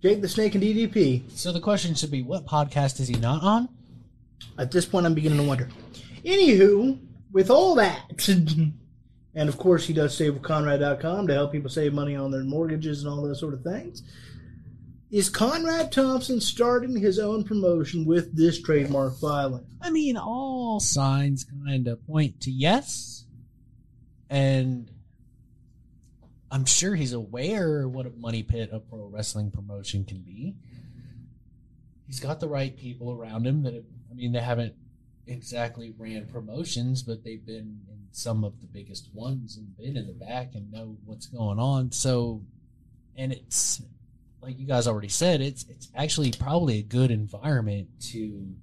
Jake 0.00 0.20
the 0.20 0.28
Snake 0.28 0.54
and 0.54 0.62
DDP. 0.62 1.28
So 1.30 1.52
the 1.52 1.60
question 1.60 1.94
should 1.94 2.10
be, 2.10 2.22
what 2.22 2.46
podcast 2.46 3.00
is 3.00 3.08
he 3.08 3.16
not 3.16 3.42
on? 3.42 3.68
At 4.56 4.70
this 4.70 4.86
point, 4.86 5.06
I'm 5.06 5.14
beginning 5.14 5.38
to 5.38 5.44
wonder. 5.44 5.68
Anywho, 6.24 6.98
with 7.32 7.50
all 7.50 7.74
that, 7.76 8.28
and 9.34 9.48
of 9.48 9.58
course, 9.58 9.86
he 9.86 9.92
does 9.92 10.18
SaveWithConrad.com 10.18 11.26
to 11.26 11.34
help 11.34 11.52
people 11.52 11.70
save 11.70 11.94
money 11.94 12.14
on 12.14 12.30
their 12.30 12.44
mortgages 12.44 13.02
and 13.02 13.12
all 13.12 13.22
those 13.22 13.40
sort 13.40 13.54
of 13.54 13.62
things. 13.62 14.02
Is 15.10 15.30
Conrad 15.30 15.90
Thompson 15.90 16.40
starting 16.40 16.94
his 16.94 17.18
own 17.18 17.42
promotion 17.42 18.04
with 18.04 18.36
this 18.36 18.60
trademark 18.60 19.18
filing? 19.18 19.64
I 19.80 19.90
mean, 19.90 20.16
all 20.18 20.80
signs 20.80 21.46
kind 21.64 21.88
of 21.88 22.06
point 22.06 22.42
to 22.42 22.50
yes. 22.50 23.24
And 24.28 24.90
I'm 26.50 26.64
sure 26.64 26.94
he's 26.94 27.12
aware 27.12 27.86
what 27.88 28.06
a 28.06 28.10
money 28.10 28.42
pit 28.42 28.70
a 28.72 28.80
pro 28.80 29.06
wrestling 29.06 29.50
promotion 29.50 30.04
can 30.04 30.18
be. 30.22 30.54
He's 32.06 32.20
got 32.20 32.40
the 32.40 32.48
right 32.48 32.74
people 32.76 33.12
around 33.12 33.46
him 33.46 33.62
that, 33.64 33.74
have, 33.74 33.84
I 34.10 34.14
mean, 34.14 34.32
they 34.32 34.40
haven't 34.40 34.74
exactly 35.26 35.94
ran 35.98 36.26
promotions, 36.26 37.02
but 37.02 37.22
they've 37.22 37.44
been 37.44 37.80
in 37.90 38.06
some 38.12 38.44
of 38.44 38.60
the 38.60 38.66
biggest 38.66 39.10
ones 39.12 39.58
and 39.58 39.76
been 39.76 39.96
in 39.96 40.06
the 40.06 40.14
back 40.14 40.54
and 40.54 40.72
know 40.72 40.96
what's 41.04 41.26
going 41.26 41.58
on. 41.58 41.92
So, 41.92 42.42
and 43.16 43.32
it's 43.32 43.82
like 44.40 44.58
you 44.58 44.66
guys 44.66 44.86
already 44.86 45.08
said, 45.08 45.40
it's 45.40 45.66
it's 45.68 45.88
actually 45.94 46.32
probably 46.32 46.78
a 46.78 46.82
good 46.82 47.10
environment 47.10 47.88
to 48.12 48.54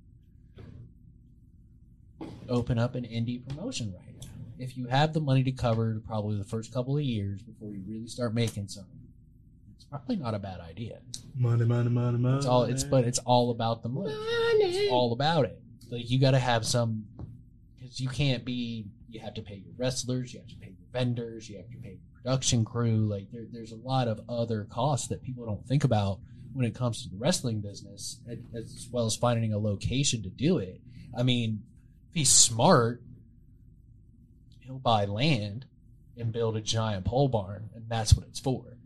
open 2.49 2.79
up 2.79 2.95
an 2.95 3.03
indie 3.03 3.45
promotion 3.47 3.93
right. 3.93 4.04
If 4.57 4.77
you 4.77 4.87
have 4.87 5.13
the 5.13 5.21
money 5.21 5.43
to 5.43 5.51
cover 5.51 6.01
probably 6.05 6.37
the 6.37 6.45
first 6.45 6.73
couple 6.73 6.97
of 6.97 7.03
years 7.03 7.41
before 7.41 7.73
you 7.73 7.83
really 7.87 8.07
start 8.07 8.33
making 8.33 8.67
some, 8.69 8.85
it's 9.75 9.85
probably 9.85 10.15
not 10.15 10.33
a 10.33 10.39
bad 10.39 10.61
idea. 10.61 10.99
Money, 11.37 11.65
money, 11.65 11.89
money, 11.89 12.17
money. 12.17 12.37
It's 12.37 12.45
all 12.45 12.63
it's 12.63 12.83
but 12.83 13.05
it's 13.05 13.19
all 13.19 13.51
about 13.51 13.83
the 13.83 13.89
money. 13.89 14.13
It's 14.13 14.91
all 14.91 15.13
about 15.13 15.45
it. 15.45 15.59
Like 15.89 16.09
you 16.09 16.19
got 16.19 16.31
to 16.31 16.39
have 16.39 16.65
some 16.65 17.05
because 17.75 17.99
you 17.99 18.09
can't 18.09 18.45
be. 18.45 18.85
You 19.09 19.19
have 19.21 19.33
to 19.35 19.41
pay 19.41 19.55
your 19.55 19.73
wrestlers. 19.77 20.33
You 20.33 20.39
have 20.39 20.49
to 20.49 20.55
pay 20.55 20.67
your 20.77 20.87
vendors. 20.91 21.49
You 21.49 21.57
have 21.57 21.69
to 21.69 21.77
pay 21.77 21.89
your 21.91 22.21
production 22.21 22.65
crew. 22.65 23.07
Like 23.07 23.31
there, 23.31 23.45
there's 23.51 23.71
a 23.71 23.77
lot 23.77 24.07
of 24.07 24.21
other 24.27 24.65
costs 24.69 25.07
that 25.09 25.21
people 25.21 25.45
don't 25.45 25.65
think 25.67 25.83
about 25.83 26.19
when 26.53 26.65
it 26.65 26.73
comes 26.73 27.03
to 27.03 27.09
the 27.09 27.17
wrestling 27.17 27.59
business, 27.59 28.21
as 28.57 28.87
well 28.91 29.05
as 29.05 29.15
finding 29.15 29.51
a 29.53 29.57
location 29.57 30.23
to 30.23 30.29
do 30.29 30.57
it. 30.57 30.79
I 31.17 31.23
mean, 31.23 31.63
be 32.13 32.23
smart, 32.23 33.01
he'll 34.65 34.79
buy 34.79 35.05
land 35.05 35.65
and 36.17 36.31
build 36.31 36.57
a 36.57 36.61
giant 36.61 37.05
pole 37.05 37.27
barn, 37.27 37.69
and 37.75 37.85
that's 37.87 38.13
what 38.13 38.25
it's 38.27 38.39
for. 38.39 38.77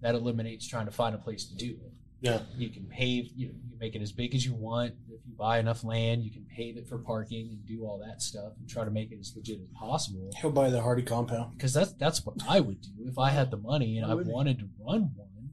That 0.00 0.14
eliminates 0.14 0.66
trying 0.66 0.86
to 0.86 0.92
find 0.92 1.14
a 1.14 1.18
place 1.18 1.44
to 1.46 1.54
do 1.54 1.70
it. 1.70 1.92
Yeah. 2.20 2.40
You 2.56 2.70
can 2.70 2.84
pave, 2.84 3.30
you, 3.34 3.48
you 3.48 3.70
can 3.70 3.78
make 3.78 3.94
it 3.94 4.02
as 4.02 4.12
big 4.12 4.34
as 4.34 4.44
you 4.44 4.54
want. 4.54 4.94
If 5.08 5.20
you 5.26 5.34
buy 5.36 5.58
enough 5.58 5.84
land, 5.84 6.24
you 6.24 6.30
can 6.30 6.44
pave 6.44 6.76
it 6.76 6.88
for 6.88 6.98
parking 6.98 7.48
and 7.50 7.66
do 7.66 7.84
all 7.84 7.98
that 8.06 8.22
stuff 8.22 8.52
and 8.58 8.68
try 8.68 8.84
to 8.84 8.90
make 8.90 9.12
it 9.12 9.18
as 9.20 9.32
legit 9.36 9.60
as 9.60 9.68
possible. 9.78 10.30
He'll 10.40 10.50
buy 10.50 10.70
the 10.70 10.80
Hardy 10.80 11.02
compound. 11.02 11.56
Because 11.56 11.74
that's 11.74 11.92
that's 11.92 12.24
what 12.24 12.36
I 12.48 12.60
would 12.60 12.80
do 12.80 13.06
if 13.06 13.18
I 13.18 13.30
had 13.30 13.50
the 13.50 13.56
money 13.56 13.98
and 13.98 14.10
I 14.10 14.14
wanted 14.14 14.58
to 14.60 14.68
run 14.84 15.12
one. 15.14 15.50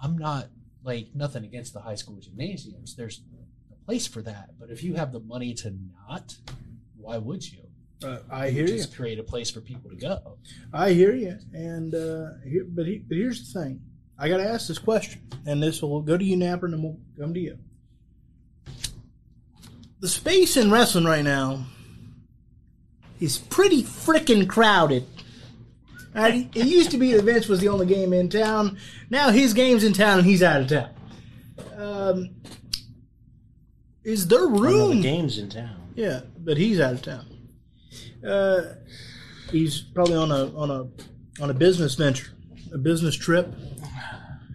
I'm 0.00 0.18
not 0.18 0.48
like 0.84 1.08
nothing 1.14 1.44
against 1.44 1.72
the 1.72 1.80
high 1.80 1.94
school 1.94 2.18
gymnasiums. 2.20 2.94
There's 2.94 3.22
a 3.70 3.84
place 3.84 4.06
for 4.06 4.22
that, 4.22 4.50
but 4.58 4.70
if 4.70 4.82
you 4.82 4.94
have 4.94 5.12
the 5.12 5.20
money 5.20 5.54
to 5.54 5.74
not, 6.08 6.36
why 6.96 7.18
would 7.18 7.50
you? 7.50 7.60
Uh, 8.04 8.18
I 8.30 8.46
You 8.46 8.52
hear 8.52 8.66
you. 8.66 8.76
just 8.76 8.94
create 8.96 9.18
a 9.18 9.22
place 9.22 9.50
for 9.50 9.60
people 9.60 9.90
to 9.90 9.96
go. 9.96 10.38
I 10.72 10.92
hear 10.92 11.14
you. 11.14 11.38
And 11.52 11.94
uh, 11.94 12.30
here, 12.44 12.64
but, 12.68 12.86
he, 12.86 12.98
but 12.98 13.16
here's 13.16 13.52
the 13.52 13.60
thing. 13.60 13.80
I 14.18 14.28
got 14.28 14.36
to 14.38 14.44
ask 14.48 14.68
this 14.68 14.78
question, 14.78 15.22
and 15.46 15.62
this 15.62 15.82
will 15.82 16.00
go 16.02 16.16
to 16.16 16.24
you, 16.24 16.36
Napper, 16.36 16.66
and 16.66 16.74
then 16.74 16.82
we'll 16.82 16.98
come 17.18 17.34
to 17.34 17.40
you. 17.40 17.58
The 20.00 20.08
space 20.08 20.56
in 20.56 20.70
wrestling 20.70 21.04
right 21.04 21.24
now 21.24 21.64
is 23.20 23.38
pretty 23.38 23.82
freaking 23.82 24.48
crowded. 24.48 25.06
Right? 26.14 26.48
It 26.54 26.66
used 26.66 26.90
to 26.90 26.98
be 26.98 27.12
that 27.14 27.24
Vince 27.24 27.48
was 27.48 27.60
the 27.60 27.68
only 27.68 27.86
game 27.86 28.12
in 28.12 28.28
town. 28.28 28.78
Now 29.10 29.30
his 29.30 29.54
game's 29.54 29.82
in 29.84 29.92
town 29.92 30.18
and 30.18 30.26
he's 30.26 30.42
out 30.42 30.60
of 30.60 30.68
town. 30.68 30.90
Um, 31.76 32.30
is 34.04 34.26
there 34.28 34.46
One 34.48 34.56
of 34.56 34.60
room? 34.60 34.96
the 34.96 35.02
games 35.02 35.38
in 35.38 35.48
town. 35.48 35.76
Yeah, 35.94 36.20
but 36.38 36.56
he's 36.58 36.80
out 36.80 36.92
of 36.94 37.02
town. 37.02 37.26
Uh, 38.26 38.74
he's 39.50 39.80
probably 39.80 40.14
on 40.16 40.30
a 40.30 40.46
on 40.56 40.70
a 40.70 41.42
on 41.42 41.50
a 41.50 41.54
business 41.54 41.94
venture, 41.94 42.32
a 42.72 42.78
business 42.78 43.16
trip. 43.16 43.52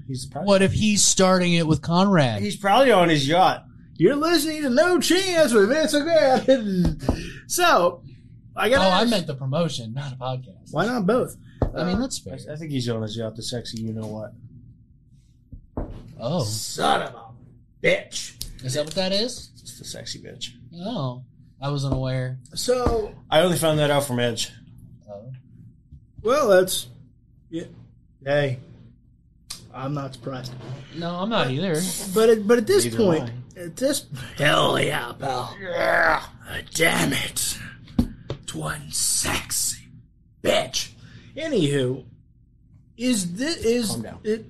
He's 0.08 0.26
probably 0.26 0.48
What 0.48 0.62
if 0.62 0.72
he's 0.72 1.04
starting 1.04 1.54
it 1.54 1.68
with 1.68 1.82
Conrad? 1.82 2.42
he's 2.42 2.56
probably 2.56 2.92
on 2.92 3.10
his 3.10 3.28
yacht. 3.28 3.66
You're 3.98 4.16
listening 4.16 4.62
to 4.62 4.70
No 4.70 5.00
Chance 5.00 5.54
with 5.54 5.70
Vince 5.70 5.94
McMahon. 5.96 7.32
so, 7.48 8.04
I 8.56 8.70
got. 8.70 8.86
oh, 8.86 8.90
I 8.90 9.06
meant 9.06 9.28
the 9.28 9.36
promotion, 9.36 9.94
not 9.94 10.14
a 10.14 10.16
podcast. 10.16 10.72
why 10.72 10.86
not 10.86 11.06
both? 11.06 11.36
I 11.76 11.84
mean, 11.84 12.00
that's 12.00 12.20
fair. 12.20 12.38
I, 12.50 12.54
I 12.54 12.56
think 12.56 12.72
he's 12.72 12.88
on 12.90 13.02
his 13.02 13.18
yacht. 13.18 13.36
The 13.36 13.44
sexy, 13.44 13.82
you 13.82 13.92
know 13.94 14.06
what? 14.08 14.34
Oh, 16.20 16.44
Son 16.44 17.02
of 17.02 17.14
a 17.14 17.24
bitch. 17.86 18.34
is 18.64 18.74
that 18.76 18.86
what 18.86 18.96
that 18.96 19.12
is? 19.12 19.52
It's 19.62 19.78
the 19.78 19.86
sexy 19.86 20.20
bitch. 20.20 20.52
Oh, 20.76 21.24
I 21.62 21.70
wasn't 21.72 21.94
aware. 21.94 22.38
So, 22.54 23.14
I 23.30 23.42
only 23.42 23.58
found 23.58 23.80
that 23.80 23.90
out 23.90 24.04
from 24.06 24.20
Edge. 24.20 24.52
Oh. 25.10 25.32
well, 26.22 26.48
that's 26.50 26.88
yeah. 27.50 27.64
Hey, 28.24 28.60
I'm 29.74 29.94
not 29.94 30.14
surprised. 30.14 30.54
No, 30.96 31.10
I'm 31.16 31.30
not 31.30 31.50
either. 31.50 31.82
But 32.14 32.30
at, 32.30 32.48
but 32.48 32.58
at 32.60 32.68
this 32.68 32.86
Neither 32.86 32.98
point, 32.98 33.30
am 33.30 33.44
at 33.66 33.76
this 33.76 34.06
hell 34.38 34.80
yeah, 34.80 35.14
pal. 35.20 35.56
Yeah, 35.60 36.24
damn 36.74 37.14
it, 37.14 37.58
it's 38.30 38.54
one 38.56 38.92
sexy 38.92 39.88
bitch. 40.44 40.92
Anywho, 41.36 42.06
is 42.98 43.34
this 43.36 43.58
is 43.58 43.92
Calm 43.92 44.02
down. 44.02 44.20
it? 44.24 44.46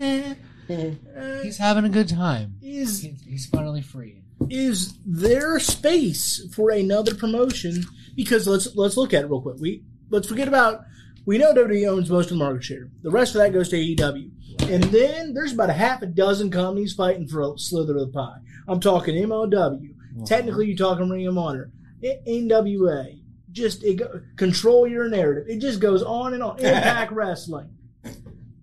eh, 0.00 0.34
uh, 0.70 1.42
He's 1.42 1.58
having 1.58 1.84
a 1.84 1.88
good 1.88 2.08
time. 2.08 2.54
is 2.62 3.02
He's, 3.02 3.22
he's 3.22 3.46
finally 3.46 3.82
free. 3.82 4.21
Is 4.50 4.94
there 5.04 5.58
space 5.58 6.46
for 6.54 6.70
another 6.70 7.14
promotion? 7.14 7.84
Because 8.14 8.46
let's 8.46 8.74
let's 8.76 8.96
look 8.96 9.14
at 9.14 9.24
it 9.24 9.28
real 9.28 9.40
quick. 9.40 9.56
We 9.58 9.82
let's 10.10 10.28
forget 10.28 10.48
about 10.48 10.84
we 11.24 11.38
know 11.38 11.54
WWE 11.54 11.88
owns 11.88 12.10
most 12.10 12.30
of 12.30 12.38
the 12.38 12.44
market 12.44 12.64
share. 12.64 12.88
The 13.02 13.10
rest 13.10 13.34
of 13.34 13.40
that 13.40 13.52
goes 13.52 13.68
to 13.70 13.76
AEW, 13.76 14.30
and 14.70 14.84
then 14.84 15.34
there's 15.34 15.52
about 15.52 15.70
a 15.70 15.74
half 15.74 16.02
a 16.02 16.06
dozen 16.06 16.50
companies 16.50 16.94
fighting 16.94 17.28
for 17.28 17.42
a 17.42 17.58
slither 17.58 17.96
of 17.96 18.06
the 18.06 18.12
pie. 18.12 18.38
I'm 18.68 18.80
talking 18.80 19.14
MLW. 19.14 19.94
Technically, 20.26 20.66
you're 20.66 20.76
talking 20.76 21.08
Ring 21.08 21.26
of 21.26 21.38
Honor, 21.38 21.70
NWA. 22.02 23.20
Just 23.50 23.82
it 23.84 23.96
go, 23.96 24.20
control 24.36 24.86
your 24.86 25.08
narrative. 25.08 25.44
It 25.48 25.60
just 25.60 25.80
goes 25.80 26.02
on 26.02 26.34
and 26.34 26.42
on. 26.42 26.58
Impact 26.58 27.12
Wrestling. 27.12 27.70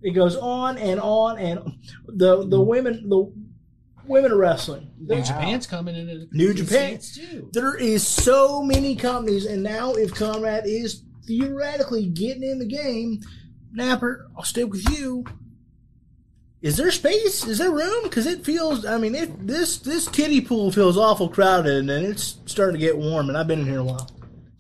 It 0.02 0.12
goes 0.12 0.36
on 0.36 0.78
and 0.78 1.00
on 1.00 1.38
and 1.38 1.60
on. 1.60 1.80
the 2.08 2.48
the 2.48 2.60
women 2.60 3.10
the 3.10 3.32
women 4.10 4.34
wrestling. 4.34 4.92
New 5.00 5.22
Japan's 5.22 5.68
coming 5.68 5.96
into 5.96 6.28
New 6.32 6.54
Japan. 6.54 7.00
Too. 7.00 7.50
There 7.54 7.76
is 7.76 8.06
so 8.06 8.62
many 8.64 8.96
companies, 8.96 9.46
and 9.46 9.64
now 9.64 9.94
if 9.94 10.14
Conrad 10.14 10.66
is 10.66 11.04
theoretically 11.26 12.08
getting 12.08 12.44
in 12.44 12.60
the 12.60 12.66
game, 12.66 13.22
Napper, 13.72 14.28
I'll 14.36 14.44
stick 14.44 14.70
with 14.70 14.90
you. 14.90 15.24
Is 16.62 16.76
there 16.76 16.92
space? 16.92 17.48
Is 17.48 17.60
there 17.60 17.72
room? 17.72 18.04
Because 18.04 18.26
it 18.26 18.44
feels. 18.44 18.86
I 18.86 18.98
mean, 18.98 19.16
it, 19.16 19.48
this 19.48 19.78
this 19.78 20.10
kiddie 20.10 20.42
pool 20.42 20.72
feels 20.72 20.98
awful 20.98 21.30
crowded, 21.30 21.90
and 21.90 22.06
it's 22.06 22.40
starting 22.48 22.80
to 22.80 22.86
get 22.86 22.98
warm. 22.98 23.30
And 23.30 23.38
I've 23.38 23.48
been 23.48 23.62
in 23.62 23.68
here 23.68 23.80
a 23.80 23.84
while. 23.84 24.10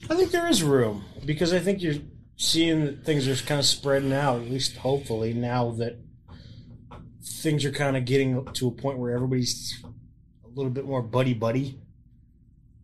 I 0.09 0.15
think 0.15 0.31
there 0.31 0.47
is 0.47 0.63
room 0.63 1.03
because 1.25 1.53
I 1.53 1.59
think 1.59 1.81
you're 1.81 1.95
seeing 2.37 2.85
that 2.85 3.03
things 3.03 3.27
are 3.27 3.35
kind 3.45 3.59
of 3.59 3.65
spreading 3.65 4.13
out. 4.13 4.41
At 4.41 4.49
least 4.49 4.77
hopefully 4.77 5.33
now 5.33 5.71
that 5.71 5.99
things 7.23 7.65
are 7.65 7.71
kind 7.71 7.97
of 7.97 8.05
getting 8.05 8.45
to 8.53 8.67
a 8.67 8.71
point 8.71 8.97
where 8.97 9.13
everybody's 9.13 9.83
a 9.83 10.47
little 10.49 10.71
bit 10.71 10.85
more 10.85 11.01
buddy 11.01 11.33
buddy. 11.33 11.79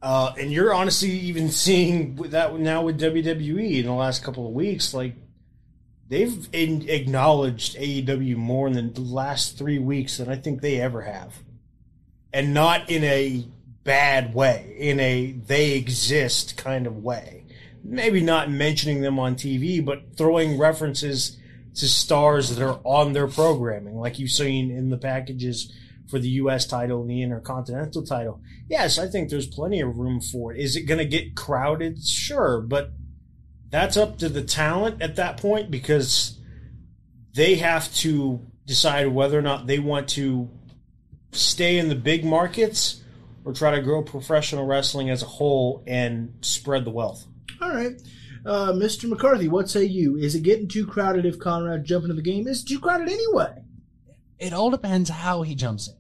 Uh, 0.02 0.34
and 0.40 0.52
you're 0.52 0.74
honestly 0.74 1.10
even 1.10 1.50
seeing 1.50 2.16
that 2.16 2.56
now 2.60 2.84
with 2.84 3.00
WWE 3.00 3.80
in 3.80 3.86
the 3.86 3.94
last 3.94 4.24
couple 4.24 4.46
of 4.46 4.54
weeks, 4.54 4.94
like 4.94 5.16
they've 6.10 6.48
in, 6.54 6.88
acknowledged 6.88 7.76
AEW 7.76 8.36
more 8.36 8.68
in 8.68 8.94
the 8.94 9.02
last 9.02 9.58
three 9.58 9.80
weeks 9.80 10.18
than 10.18 10.30
I 10.30 10.36
think 10.36 10.62
they 10.62 10.80
ever 10.80 11.02
have, 11.02 11.34
and 12.32 12.54
not 12.54 12.90
in 12.90 13.04
a 13.04 13.48
bad 13.84 14.36
way, 14.36 14.76
in 14.78 15.00
a 15.00 15.32
they 15.32 15.72
exist 15.72 16.58
kind 16.58 16.86
of 16.86 17.04
way. 17.04 17.46
Maybe 17.84 18.22
not 18.22 18.52
mentioning 18.52 19.02
them 19.02 19.18
on 19.18 19.36
TV, 19.36 19.84
but 19.84 20.16
throwing 20.16 20.58
references 20.58 21.38
to 21.76 21.88
stars 21.88 22.56
that 22.56 22.66
are 22.66 22.80
on 22.84 23.14
their 23.14 23.28
programming, 23.28 23.96
like 23.96 24.20
you've 24.20 24.32
seen 24.32 24.72
in 24.72 24.90
the 24.90 24.98
packages 24.98 25.72
for 26.10 26.20
the 26.20 26.30
U.S. 26.30 26.66
title 26.66 27.02
and 27.02 27.10
the 27.10 27.22
Intercontinental 27.22 28.06
title. 28.06 28.42
Yes, 28.70 28.98
I 28.98 29.08
think 29.08 29.30
there's 29.30 29.48
plenty 29.48 29.82
of 29.82 29.98
room 29.98 30.22
for 30.22 30.54
it. 30.54 30.60
Is 30.60 30.76
it 30.76 30.84
going 30.84 31.00
to 31.00 31.06
get 31.06 31.36
crowded? 31.36 32.04
Sure, 32.04 32.62
but 32.62 32.92
that's 33.70 33.98
up 33.98 34.18
to 34.20 34.30
the 34.30 34.44
talent 34.44 35.02
at 35.02 35.16
that 35.18 35.38
point 35.38 35.72
because 35.72 36.40
they 37.34 37.56
have 37.56 37.94
to 37.96 38.40
decide 38.66 39.08
whether 39.08 39.38
or 39.38 39.42
not 39.42 39.68
they 39.68 39.80
want 39.80 40.08
to 40.10 40.50
stay 41.32 41.78
in 41.78 41.90
the 41.90 41.96
big 41.96 42.24
markets 42.24 43.02
or 43.44 43.54
try 43.54 43.72
to 43.72 43.82
grow 43.82 44.02
professional 44.02 44.66
wrestling 44.66 45.10
as 45.10 45.22
a 45.22 45.28
whole 45.28 45.84
and 45.86 46.34
spread 46.42 46.86
the 46.86 46.92
wealth. 46.92 47.26
All 47.62 47.70
right, 47.70 48.02
uh, 48.46 48.72
Mr. 48.74 49.10
McCarthy, 49.10 49.48
what 49.48 49.70
say 49.70 49.84
you? 49.84 50.16
Is 50.18 50.36
it 50.36 50.44
getting 50.44 50.68
too 50.68 50.86
crowded 50.86 51.26
if 51.26 51.40
Conrad 51.40 51.84
jump 51.84 52.04
into 52.04 52.16
the 52.16 52.22
game? 52.22 52.48
Is 52.48 52.64
it 52.64 52.68
too 52.68 52.80
crowded 52.80 53.10
anyway? 53.10 53.64
It 54.38 54.54
all 54.54 54.70
depends 54.70 55.10
how 55.10 55.42
he 55.42 55.56
jumps 55.56 55.88
in. 55.88 55.96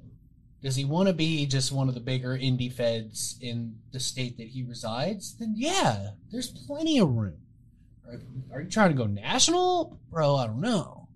Does 0.62 0.76
he 0.76 0.86
want 0.86 1.08
to 1.08 1.14
be 1.14 1.46
just 1.46 1.72
one 1.72 1.90
of 1.90 1.94
the 1.94 2.00
bigger 2.00 2.38
indie 2.38 2.74
feds 2.74 3.38
in 3.40 3.76
the 3.92 4.00
state 4.00 4.38
that 4.38 4.48
he 4.48 4.64
resides? 4.64 5.36
Then 5.38 5.54
yeah, 5.56 6.12
there's 6.32 6.50
plenty 6.50 7.00
of 7.00 7.10
room. 7.10 7.38
Are, 8.08 8.20
are 8.52 8.62
you 8.62 8.70
trying 8.70 8.90
to 8.90 8.98
go 8.98 9.06
national, 9.06 10.00
bro? 10.10 10.36
I 10.36 10.48
don't 10.48 10.62
know. 10.62 11.08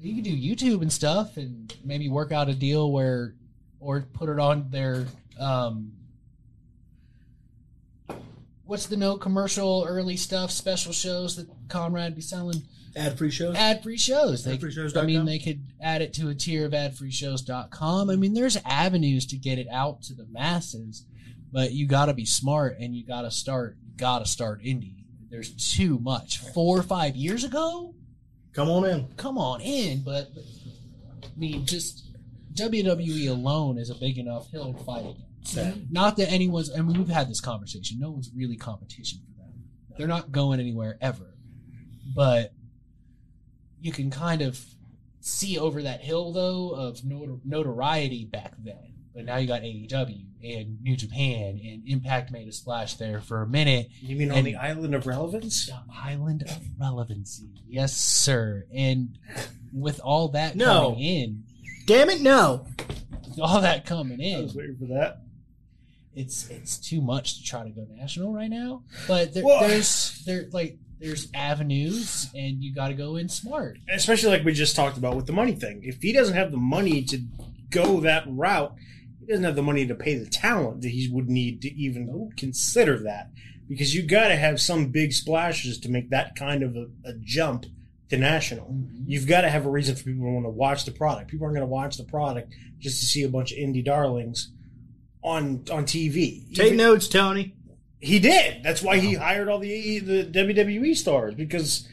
You 0.00 0.14
can 0.14 0.22
do 0.22 0.36
YouTube 0.36 0.82
and 0.82 0.92
stuff, 0.92 1.36
and 1.36 1.74
maybe 1.84 2.08
work 2.08 2.32
out 2.32 2.48
a 2.48 2.54
deal 2.54 2.90
where, 2.90 3.34
or 3.80 4.02
put 4.12 4.28
it 4.28 4.38
on 4.38 4.70
their 4.70 5.06
um. 5.38 5.92
What's 8.70 8.86
the 8.86 8.96
no 8.96 9.16
commercial 9.16 9.84
early 9.84 10.16
stuff 10.16 10.52
special 10.52 10.92
shows 10.92 11.34
that 11.34 11.48
Conrad 11.68 12.14
be 12.14 12.20
selling? 12.20 12.62
Ad 12.94 13.18
free 13.18 13.32
shows. 13.32 13.56
ad 13.56 13.82
free 13.82 13.96
shows. 13.96 14.44
They, 14.44 14.56
Adfreeshows.com? 14.56 15.02
I 15.02 15.06
mean, 15.06 15.24
they 15.24 15.40
could 15.40 15.72
add 15.80 16.02
it 16.02 16.12
to 16.14 16.28
a 16.28 16.36
tier 16.36 16.66
of 16.66 16.70
adfreeshows.com. 16.72 18.10
I 18.10 18.14
mean, 18.14 18.32
there's 18.32 18.56
avenues 18.64 19.26
to 19.26 19.36
get 19.36 19.58
it 19.58 19.66
out 19.72 20.02
to 20.02 20.14
the 20.14 20.24
masses, 20.30 21.04
but 21.50 21.72
you 21.72 21.88
got 21.88 22.06
to 22.06 22.14
be 22.14 22.24
smart 22.24 22.76
and 22.78 22.94
you 22.94 23.04
got 23.04 23.22
to 23.22 23.32
start. 23.32 23.76
You 23.82 23.96
Got 23.96 24.20
to 24.20 24.26
start 24.26 24.62
indie. 24.62 25.04
There's 25.30 25.74
too 25.74 25.98
much. 25.98 26.38
Four 26.38 26.78
or 26.78 26.84
five 26.84 27.16
years 27.16 27.42
ago, 27.42 27.96
Come 28.52 28.70
on 28.70 28.84
in. 28.88 29.08
come 29.16 29.36
on 29.36 29.60
in. 29.62 30.04
But, 30.04 30.32
but 30.32 30.44
I 31.24 31.36
mean, 31.36 31.66
just 31.66 32.04
WWE 32.54 33.30
alone 33.30 33.78
is 33.78 33.90
a 33.90 33.96
big 33.96 34.16
enough 34.16 34.48
hill 34.52 34.72
to 34.72 34.84
fight 34.84 35.00
against. 35.00 35.29
Not 35.90 36.16
that 36.16 36.30
anyone's. 36.30 36.70
I 36.76 36.80
mean, 36.82 36.98
we've 36.98 37.08
had 37.08 37.28
this 37.28 37.40
conversation. 37.40 37.98
No 37.98 38.10
one's 38.10 38.30
really 38.34 38.56
competition 38.56 39.20
for 39.26 39.42
them. 39.42 39.52
They're 39.96 40.06
not 40.08 40.32
going 40.32 40.60
anywhere 40.60 40.96
ever. 41.00 41.34
But 42.14 42.52
you 43.80 43.92
can 43.92 44.10
kind 44.10 44.42
of 44.42 44.60
see 45.20 45.58
over 45.58 45.82
that 45.82 46.00
hill, 46.00 46.32
though, 46.32 46.70
of 46.70 46.98
notor- 47.00 47.40
notoriety 47.44 48.24
back 48.24 48.52
then. 48.62 48.94
But 49.14 49.24
now 49.24 49.36
you 49.36 49.46
got 49.48 49.62
AEW 49.62 50.24
and 50.42 50.80
New 50.82 50.96
Japan 50.96 51.60
and 51.64 51.82
Impact 51.86 52.30
made 52.30 52.46
a 52.48 52.52
splash 52.52 52.94
there 52.94 53.20
for 53.20 53.42
a 53.42 53.46
minute. 53.46 53.88
You 54.00 54.16
mean 54.16 54.30
on 54.30 54.44
the 54.44 54.56
island 54.56 54.94
of 54.94 55.06
relevance? 55.06 55.66
The 55.66 55.78
island 55.92 56.42
of 56.42 56.58
relevancy. 56.78 57.50
Yes, 57.68 57.92
sir. 57.94 58.66
And 58.72 59.18
with 59.72 60.00
all 60.00 60.28
that 60.28 60.56
No. 60.56 60.90
coming 60.92 61.00
in, 61.04 61.44
Damn 61.86 62.08
it, 62.10 62.20
no. 62.22 62.66
with 63.28 63.40
all 63.40 63.60
that 63.60 63.84
coming 63.84 64.20
in, 64.20 64.38
I 64.38 64.42
was 64.42 64.54
waiting 64.54 64.76
for 64.78 64.86
that. 64.94 65.22
It's 66.14 66.48
it's 66.50 66.78
too 66.78 67.00
much 67.00 67.38
to 67.38 67.44
try 67.44 67.62
to 67.64 67.70
go 67.70 67.86
national 67.96 68.32
right 68.32 68.50
now. 68.50 68.82
But 69.06 69.34
there, 69.34 69.44
Well- 69.44 69.66
there's 69.68 70.22
there 70.26 70.46
like 70.52 70.78
there's 71.00 71.28
avenues, 71.32 72.28
and 72.34 72.62
you 72.62 72.74
got 72.74 72.88
to 72.88 72.94
go 72.94 73.16
in 73.16 73.28
smart. 73.28 73.78
Especially 73.88 74.28
like 74.28 74.44
we 74.44 74.52
just 74.52 74.76
talked 74.76 74.98
about 74.98 75.16
with 75.16 75.26
the 75.26 75.32
money 75.32 75.52
thing. 75.52 75.80
If 75.82 76.02
he 76.02 76.12
doesn't 76.12 76.34
have 76.34 76.50
the 76.50 76.58
money 76.58 77.02
to 77.04 77.22
go 77.70 78.00
that 78.00 78.24
route, 78.26 78.74
he 79.18 79.26
doesn't 79.26 79.44
have 79.44 79.56
the 79.56 79.62
money 79.62 79.86
to 79.86 79.94
pay 79.94 80.16
the 80.16 80.28
talent 80.28 80.82
that 80.82 80.90
he 80.90 81.08
would 81.10 81.30
need 81.30 81.62
to 81.62 81.72
even 81.74 82.30
consider 82.36 82.98
that. 83.04 83.30
Because 83.66 83.94
you 83.94 84.02
got 84.02 84.28
to 84.28 84.36
have 84.36 84.60
some 84.60 84.88
big 84.88 85.12
splashes 85.14 85.78
to 85.80 85.90
make 85.90 86.10
that 86.10 86.36
kind 86.36 86.62
of 86.62 86.76
a, 86.76 86.88
a 87.04 87.14
jump 87.20 87.64
to 88.10 88.18
national. 88.18 88.66
Mm-hmm. 88.66 89.04
You've 89.06 89.26
got 89.26 89.42
to 89.42 89.48
have 89.48 89.64
a 89.64 89.70
reason 89.70 89.94
for 89.96 90.02
people 90.04 90.26
to 90.26 90.32
want 90.32 90.44
to 90.44 90.50
watch 90.50 90.84
the 90.84 90.90
product. 90.90 91.30
People 91.30 91.46
aren't 91.46 91.56
going 91.56 91.66
to 91.66 91.72
watch 91.72 91.96
the 91.96 92.04
product 92.04 92.52
just 92.78 93.00
to 93.00 93.06
see 93.06 93.22
a 93.22 93.28
bunch 93.28 93.52
of 93.52 93.58
indie 93.58 93.84
darlings 93.84 94.50
on 95.22 95.64
on 95.70 95.84
TV. 95.84 96.54
Take 96.54 96.66
Even- 96.66 96.78
notes, 96.78 97.08
Tony. 97.08 97.54
He 98.02 98.18
did. 98.18 98.62
That's 98.62 98.82
why 98.82 98.98
he 98.98 99.14
hired 99.14 99.48
all 99.48 99.58
the 99.58 99.98
the 99.98 100.24
WWE 100.24 100.96
stars 100.96 101.34
because 101.34 101.86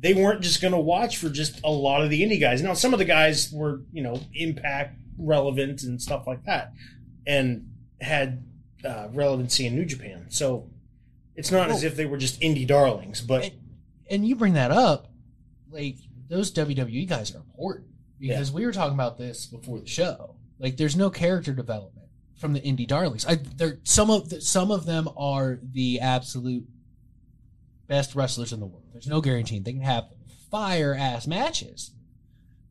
they 0.00 0.12
weren't 0.14 0.40
just 0.40 0.60
going 0.60 0.72
to 0.72 0.80
watch 0.80 1.18
for 1.18 1.28
just 1.28 1.60
a 1.62 1.70
lot 1.70 2.02
of 2.02 2.10
the 2.10 2.22
indie 2.22 2.40
guys. 2.40 2.60
Now, 2.60 2.74
some 2.74 2.92
of 2.92 2.98
the 2.98 3.04
guys 3.04 3.52
were, 3.52 3.82
you 3.92 4.02
know, 4.02 4.20
impact 4.34 4.98
relevant 5.16 5.84
and 5.84 6.02
stuff 6.02 6.26
like 6.26 6.44
that, 6.46 6.72
and 7.24 7.70
had 8.00 8.42
uh, 8.84 9.06
relevancy 9.12 9.66
in 9.66 9.76
New 9.76 9.84
Japan. 9.84 10.26
So 10.30 10.68
it's 11.36 11.52
not 11.52 11.70
as 11.70 11.84
if 11.84 11.94
they 11.94 12.06
were 12.06 12.18
just 12.18 12.40
indie 12.40 12.66
darlings, 12.66 13.20
but 13.20 13.44
And, 13.44 13.52
and 14.10 14.26
you 14.28 14.34
bring 14.34 14.54
that 14.54 14.72
up, 14.72 15.12
like 15.70 15.96
those 16.28 16.52
WWE 16.52 17.08
guys 17.08 17.32
are 17.32 17.38
important 17.38 17.86
because 18.18 18.50
we 18.50 18.66
were 18.66 18.72
talking 18.72 18.94
about 18.94 19.18
this 19.18 19.46
before 19.46 19.78
the 19.78 19.86
show. 19.86 20.34
Like, 20.58 20.76
there's 20.76 20.96
no 20.96 21.10
character 21.10 21.52
development 21.52 22.01
from 22.38 22.52
the 22.52 22.60
indie 22.60 22.86
darlings. 22.86 23.26
I 23.26 23.36
there 23.36 23.78
some 23.84 24.10
of 24.10 24.30
the, 24.30 24.40
some 24.40 24.70
of 24.70 24.86
them 24.86 25.08
are 25.16 25.58
the 25.62 26.00
absolute 26.00 26.64
best 27.86 28.14
wrestlers 28.14 28.52
in 28.52 28.60
the 28.60 28.66
world. 28.66 28.84
There's 28.92 29.06
no 29.06 29.20
guaranteeing 29.20 29.62
they 29.62 29.72
can 29.72 29.82
have 29.82 30.08
fire 30.50 30.94
ass 30.94 31.26
matches, 31.26 31.92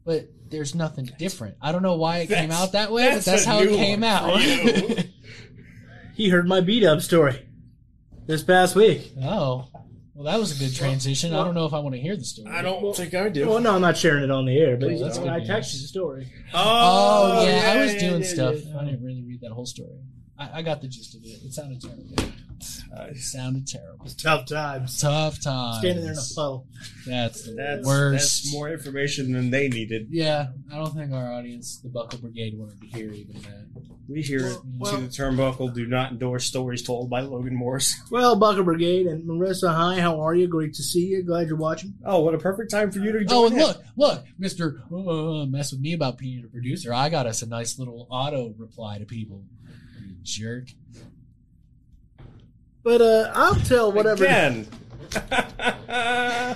but 0.06 0.30
there's 0.50 0.76
nothing 0.76 1.10
different. 1.18 1.56
I 1.62 1.72
don't 1.72 1.84
know 1.84 1.96
why 1.96 2.20
it 2.20 2.28
came 2.28 2.52
out 2.52 2.74
that 2.74 2.92
way, 2.92 3.06
but 3.10 3.14
that's 3.14 3.26
that's 3.26 3.46
how 3.46 3.60
it 3.60 3.70
came 3.70 4.04
out. 4.04 4.42
He 6.14 6.30
heard 6.30 6.48
my 6.48 6.62
beat 6.62 6.84
up 6.84 7.02
story 7.02 7.48
this 8.28 8.44
past 8.44 8.76
week. 8.76 9.12
oh, 9.24 9.70
well, 10.22 10.32
that 10.34 10.40
was 10.40 10.56
a 10.56 10.64
good 10.64 10.76
transition. 10.76 11.34
I 11.34 11.44
don't 11.44 11.56
know 11.56 11.66
if 11.66 11.74
I 11.74 11.80
want 11.80 11.96
to 11.96 12.02
hear 12.02 12.16
the 12.16 12.24
story. 12.24 12.48
I 12.54 12.62
don't 12.62 12.96
think 12.96 13.14
I 13.16 13.28
do. 13.30 13.48
Well, 13.48 13.60
no, 13.60 13.74
I'm 13.74 13.82
not 13.82 13.98
sharing 13.98 14.24
it 14.24 14.30
on 14.30 14.46
the 14.46 14.56
air, 14.56 14.78
but 14.78 14.90
Well, 14.90 15.00
that's 15.00 15.18
I 15.18 15.40
good 15.40 15.50
texted 15.50 15.82
the 15.82 15.88
story. 15.88 16.32
Oh, 16.54 17.40
oh, 17.40 17.46
yeah, 17.48 17.72
I 17.74 17.78
was 17.78 17.94
yeah, 17.96 18.00
doing 18.00 18.22
yeah, 18.22 18.28
stuff. 18.28 18.56
yeah. 18.64 18.80
I 18.80 18.86
didn't 18.86 19.04
really 19.04 19.24
read 19.24 19.42
that 19.42 19.52
whole 19.52 19.66
story. 19.66 19.98
I, 20.38 20.60
I 20.60 20.62
got 20.62 20.82
the 20.82 20.88
gist 20.88 21.16
of 21.16 21.24
it. 21.24 21.40
It 21.44 21.54
sounded 21.54 21.82
terrible. 21.82 22.32
It 23.10 23.18
sounded 23.18 23.68
terrible. 23.68 24.06
Tough 24.18 24.46
times. 24.46 25.00
Tough 25.00 25.42
times. 25.42 25.80
Standing 25.80 26.04
there 26.04 26.14
in 26.14 26.20
a 26.20 26.36
puddle. 26.36 26.68
That's 27.08 27.44
the 27.46 27.54
That's, 27.54 27.86
worst. 27.86 28.44
that's 28.44 28.54
more 28.54 28.70
information 28.70 29.32
than 29.34 29.50
they 29.50 29.68
needed. 29.68 30.08
Yeah, 30.10 30.48
I 30.72 30.76
don't 30.78 30.94
think 30.94 31.12
our 31.12 31.32
audience, 31.34 31.80
the 31.80 31.90
Buckle 31.90 32.20
Brigade, 32.20 32.58
wanted 32.58 32.80
to 32.82 32.88
hear 32.88 33.12
even 33.12 33.42
that. 33.42 33.68
We 34.08 34.22
hear 34.22 34.42
Well, 34.44 34.56
to 34.56 34.66
well- 34.78 34.98
the 35.02 35.08
turnbuckle 35.08 35.74
do 35.74 35.86
not 35.88 36.12
endorse 36.12 36.46
stories 36.46 36.82
told 36.84 37.10
by 37.10 37.22
Logan 37.22 37.56
Morris. 37.56 37.96
Well, 38.12 38.36
Buckle 38.36 38.64
Brigade 38.66 39.08
and 39.08 39.24
Marissa, 39.28 39.74
hi, 39.74 40.00
how 40.02 40.20
are 40.22 40.36
you? 40.36 40.48
Great 40.48 40.74
to 40.74 40.84
see 40.84 41.08
you. 41.08 41.24
Glad 41.24 41.48
you're 41.48 41.56
watching. 41.58 41.94
Oh, 42.06 42.20
what 42.20 42.36
a 42.36 42.38
perfect 42.38 42.72
time 42.72 42.92
for 42.92 43.00
you 43.00 43.12
to 43.14 43.20
join 43.24 43.30
Oh, 43.32 43.46
and 43.48 43.56
in. 43.56 43.62
look, 43.62 43.82
look, 43.96 44.26
Mister, 44.38 44.84
uh, 44.94 45.46
mess 45.46 45.72
with 45.72 45.80
me 45.82 45.94
about 45.94 46.18
being 46.18 46.44
a 46.44 46.48
producer. 46.50 46.94
I 46.94 47.08
got 47.10 47.26
us 47.26 47.42
a 47.42 47.48
nice 47.48 47.80
little 47.80 48.06
auto 48.10 48.54
reply 48.58 48.98
to 49.00 49.06
people. 49.06 49.44
You 50.02 50.16
jerk. 50.24 50.66
But 52.84 53.02
uh, 53.02 53.32
I'll 53.36 53.56
tell 53.56 53.92
whatever. 53.92 54.24
Again. 54.26 54.68
I 55.94 56.56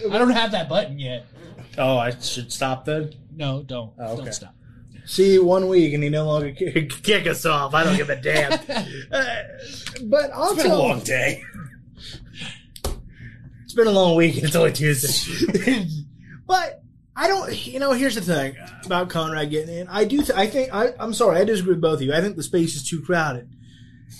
don't 0.00 0.30
have 0.30 0.52
that 0.52 0.68
button 0.68 0.98
yet. 0.98 1.26
oh, 1.78 1.96
I 1.96 2.10
should 2.10 2.52
stop 2.52 2.84
then. 2.84 3.14
No, 3.34 3.62
don't. 3.62 3.92
Oh, 3.98 4.12
okay. 4.14 4.24
Don't 4.24 4.34
stop. 4.34 4.54
See 5.04 5.32
you 5.34 5.44
one 5.44 5.68
week 5.68 5.94
and 5.94 6.02
he 6.02 6.10
no 6.10 6.24
longer 6.26 6.52
ki- 6.52 6.86
kick 7.02 7.26
us 7.26 7.44
off. 7.46 7.74
I 7.74 7.82
don't 7.84 7.96
give 7.96 8.10
a 8.10 8.16
damn. 8.20 8.52
uh, 8.52 9.36
but 10.04 10.30
I'll 10.32 10.52
It's 10.52 10.62
been 10.62 10.70
a 10.72 10.76
long 10.76 11.00
day. 11.00 11.42
It's 13.64 13.74
been 13.74 13.86
a 13.88 13.90
long 13.92 14.16
week. 14.16 14.36
And 14.36 14.44
it's 14.44 14.54
only 14.56 14.72
Tuesday. 14.72 15.86
but 16.46 16.82
I 17.16 17.26
don't. 17.26 17.66
You 17.66 17.78
know, 17.80 17.92
here's 17.92 18.14
the 18.14 18.20
thing 18.20 18.56
about 18.84 19.08
Conrad 19.10 19.50
getting 19.50 19.74
in. 19.74 19.88
I 19.88 20.04
do. 20.04 20.18
Th- 20.18 20.30
I 20.38 20.46
think. 20.46 20.72
I, 20.74 20.94
I'm 20.98 21.14
sorry. 21.14 21.40
I 21.40 21.44
disagree 21.44 21.72
with 21.74 21.80
both 21.82 21.96
of 21.96 22.02
you. 22.02 22.12
I 22.14 22.20
think 22.20 22.36
the 22.36 22.42
space 22.42 22.74
is 22.76 22.88
too 22.88 23.02
crowded 23.02 23.50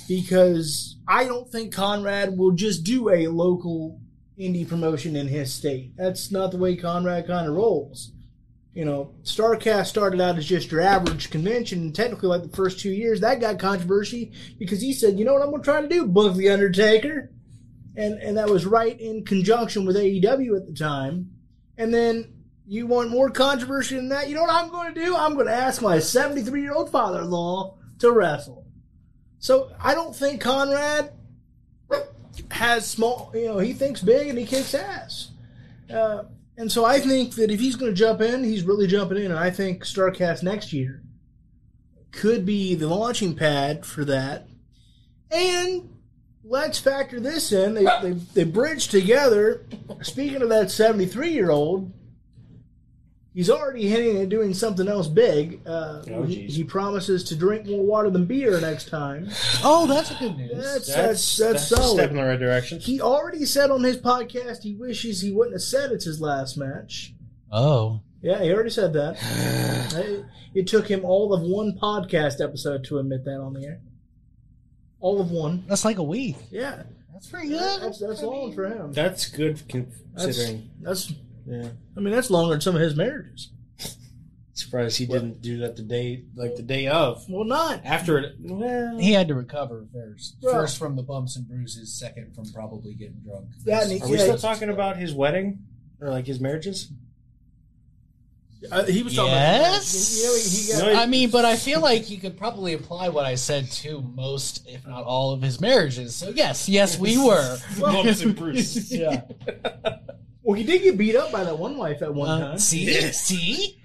because 0.09 0.97
I 1.07 1.25
don't 1.25 1.51
think 1.51 1.75
Conrad 1.75 2.37
will 2.37 2.53
just 2.53 2.85
do 2.85 3.11
a 3.11 3.29
local 3.29 4.01
indie 4.39 4.69
promotion 4.69 5.17
in 5.17 5.29
his 5.29 5.53
state. 5.53 5.93
That's 5.97 6.31
not 6.31 6.51
the 6.51 6.59
way 6.59 6.77
Conrad 6.77 7.27
kind 7.27 7.49
of 7.49 7.55
rolls. 7.55 8.13
You 8.75 8.87
know, 8.87 9.15
Starcast 9.23 9.87
started 9.87 10.21
out 10.21 10.39
as 10.39 10.47
just 10.47 10.71
your 10.71 10.81
average 10.81 11.31
convention, 11.31 11.81
and 11.81 11.95
technically, 11.95 12.29
like 12.29 12.43
the 12.43 12.57
first 12.57 12.81
two 12.81 12.91
years, 12.91 13.21
that 13.21 13.41
got 13.41 13.59
controversy 13.59 14.33
because 14.59 14.81
he 14.81 14.95
said, 14.95 15.19
"You 15.19 15.27
know 15.27 15.35
what 15.35 15.43
I'm 15.43 15.51
going 15.51 15.61
to 15.61 15.65
try 15.65 15.83
to 15.83 15.89
do? 15.89 16.07
Book 16.07 16.37
the 16.37 16.49
Undertaker." 16.49 17.31
and 17.97 18.19
and 18.23 18.37
that 18.37 18.49
was 18.49 18.67
right 18.67 18.99
in 19.01 19.25
conjunction 19.25 19.85
with 19.85 19.97
AEW 19.97 20.57
at 20.57 20.67
the 20.67 20.75
time. 20.75 21.31
And 21.77 21.93
then 21.93 22.33
you 22.67 22.87
want 22.87 23.11
more 23.11 23.31
controversy 23.31 23.97
than 23.97 24.09
that? 24.11 24.29
You 24.29 24.35
know 24.35 24.43
what 24.43 24.55
I'm 24.55 24.71
going 24.71 24.95
to 24.95 25.05
do? 25.05 25.17
I'm 25.17 25.35
going 25.35 25.47
to 25.47 25.53
ask 25.53 25.83
my 25.83 25.99
73 25.99 26.63
year 26.63 26.75
old 26.75 26.91
father-in-law 26.91 27.77
to 27.99 28.13
wrestle. 28.13 28.62
So 29.43 29.73
I 29.81 29.95
don't 29.95 30.15
think 30.15 30.41
Conrad 30.41 31.11
has 32.53 32.89
small. 32.89 33.33
You 33.35 33.47
know, 33.47 33.59
he 33.59 33.73
thinks 33.73 34.01
big 34.01 34.29
and 34.29 34.39
he 34.39 34.47
kicks 34.47 34.73
ass. 34.73 35.33
Uh, 35.93 36.23
and 36.57 36.71
so 36.71 36.85
I 36.85 37.01
think 37.01 37.35
that 37.35 37.51
if 37.51 37.59
he's 37.59 37.75
going 37.75 37.91
to 37.91 37.97
jump 37.97 38.21
in, 38.21 38.45
he's 38.45 38.63
really 38.63 38.87
jumping 38.87 39.19
in. 39.19 39.33
And 39.33 39.39
I 39.41 39.51
think 39.51 39.85
Starcast 39.85 40.45
next 40.45 40.73
year 40.73 41.03
could 42.13 42.47
be 42.47 42.77
the 42.77 42.87
launching 42.87 43.35
pad 43.35 43.85
for 43.85 44.05
that. 44.05 44.47
And 45.33 45.91
let's 46.45 46.79
factor 46.79 47.19
this 47.19 47.51
in. 47.51 47.75
They, 47.75 47.87
they, 48.01 48.13
they 48.13 48.45
bridge 48.45 48.89
together. 48.89 49.67
Speaking 50.03 50.43
of 50.43 50.51
that 50.51 50.71
73 50.71 51.31
year 51.31 51.51
old, 51.51 51.93
he's 53.35 53.51
already 53.51 53.89
hinting 53.89 54.19
at 54.19 54.29
doing 54.29 54.55
something 54.55 54.89
else 54.89 55.09
big. 55.09 55.61
Uh, 55.67 56.03
Oh, 56.11 56.23
he, 56.25 56.47
he 56.47 56.65
promises 56.65 57.25
to 57.25 57.37
drink 57.37 57.67
more 57.67 57.85
water 57.85 58.11
than 58.11 58.27
beer 58.27 58.61
next 58.61 58.89
time. 58.89 59.29
Oh, 59.65 59.87
that's 59.87 60.11
a 60.11 60.15
good 60.15 60.37
news. 60.37 60.53
That's, 60.55 60.87
that's, 60.87 61.37
that's, 61.37 61.71
a 61.73 61.83
step 61.83 62.11
in 62.11 62.17
the 62.17 62.23
right 62.23 62.39
direction. 62.39 62.81
He 62.81 63.01
already 63.01 63.45
said 63.45 63.71
on 63.71 63.83
his 63.83 63.97
podcast 63.99 64.63
he 64.63 64.75
wishes 64.75 65.21
he 65.21 65.33
wouldn't 65.33 65.55
have 65.55 65.63
said 65.63 65.93
it's 65.93 66.05
his 66.05 66.21
last 66.21 66.57
match. 66.57 67.15
Oh, 67.51 68.01
Yeah, 68.21 68.43
he 68.43 68.53
already 68.53 68.71
said 68.71 68.93
that. 68.95 69.17
it, 69.97 70.25
it 70.55 70.67
took 70.67 70.89
him 70.89 71.05
all 71.05 71.33
of 71.33 71.43
one 71.43 71.79
podcast 71.81 72.43
episode 72.43 72.85
to 72.85 72.99
admit 72.99 73.25
that 73.25 73.41
on 73.41 73.55
the 73.55 73.67
air. 73.67 73.81
All 75.01 75.21
of 75.21 75.31
one. 75.31 75.65
that's 75.67 75.85
like 75.85 75.99
a 75.99 76.03
week. 76.03 76.37
Yeah, 76.51 76.85
That's 77.13 77.27
pretty 77.29 77.49
good. 77.49 77.83
that's 77.83 77.99
that's 77.99 78.23
long 78.23 78.53
for 78.55 78.69
him. 78.69 78.93
That's 78.93 79.29
good 79.29 79.57
That's, 79.59 80.27
considering. 80.27 80.71
that's 80.81 81.13
yeah. 81.47 81.69
I 81.97 82.01
mean 82.01 82.13
that's 82.13 82.31
longer 82.31 82.55
than 82.55 82.61
some 82.61 82.75
of 82.75 82.81
his 82.81 82.95
marriages. 82.97 83.51
Surprised 84.55 84.99
he 84.99 85.07
didn't 85.07 85.41
do 85.41 85.59
that 85.59 85.77
the 85.77 85.83
day, 85.83 86.25
like 86.35 86.57
the 86.57 86.63
day 86.63 86.87
of. 86.87 87.25
Well, 87.29 87.45
not. 87.45 87.81
After 87.85 88.19
it. 88.19 88.37
Well, 88.39 88.99
He 88.99 89.13
had 89.13 89.29
to 89.29 89.35
recover 89.35 89.87
first. 89.93 90.37
Well- 90.43 90.55
first 90.55 90.79
from 90.79 90.97
the 90.97 91.03
bumps 91.03 91.37
and 91.37 91.49
bruises, 91.49 91.93
second 91.99 92.35
from 92.35 92.51
probably 92.53 92.95
getting 92.95 93.21
drunk. 93.25 93.47
Yeah, 93.65 93.83
and 93.83 93.93
he- 93.93 94.01
are 94.01 94.09
we 94.09 94.17
yeah, 94.19 94.25
still 94.25 94.39
talking 94.39 94.69
about 94.69 94.97
his 94.97 95.15
wedding? 95.15 95.61
Or 96.01 96.11
like 96.11 96.27
his 96.27 96.41
marriages? 96.41 96.91
Uh, 98.71 98.85
he 98.85 99.03
was 99.03 99.15
talking 99.15 99.33
Yes. 99.33 99.93
about. 99.93 100.17
You 100.17 100.25
know, 100.27 100.37
he, 100.37 100.89
he 100.89 100.95
got, 100.95 101.03
I 101.03 101.07
mean, 101.07 101.31
but 101.31 101.45
I 101.45 101.57
feel 101.57 101.81
like 101.81 102.11
you 102.11 102.19
could 102.19 102.37
probably 102.37 102.75
apply 102.75 103.09
what 103.09 103.25
I 103.25 103.35
said 103.35 103.71
to 103.73 104.01
most, 104.03 104.69
if 104.69 104.87
not 104.87 105.05
all, 105.05 105.33
of 105.33 105.43
his 105.43 105.61
marriages. 105.61 106.15
So 106.15 106.31
yes, 106.31 106.69
yes, 106.69 106.99
we 106.99 107.19
were. 107.19 107.59
Bumps 107.81 108.23
and 108.23 108.37
bruises. 108.37 108.93
yeah. 108.97 109.23
well, 110.43 110.57
he 110.57 110.65
did 110.65 110.83
get 110.83 110.97
beat 110.99 111.17
up 111.17 111.31
by 111.33 111.45
that 111.45 111.59
one 111.59 111.77
wife 111.77 112.03
at 112.03 112.15
one 112.15 112.29
Uh, 112.29 112.49
time. 112.51 112.59
see, 112.59 112.93
see. 113.13 113.79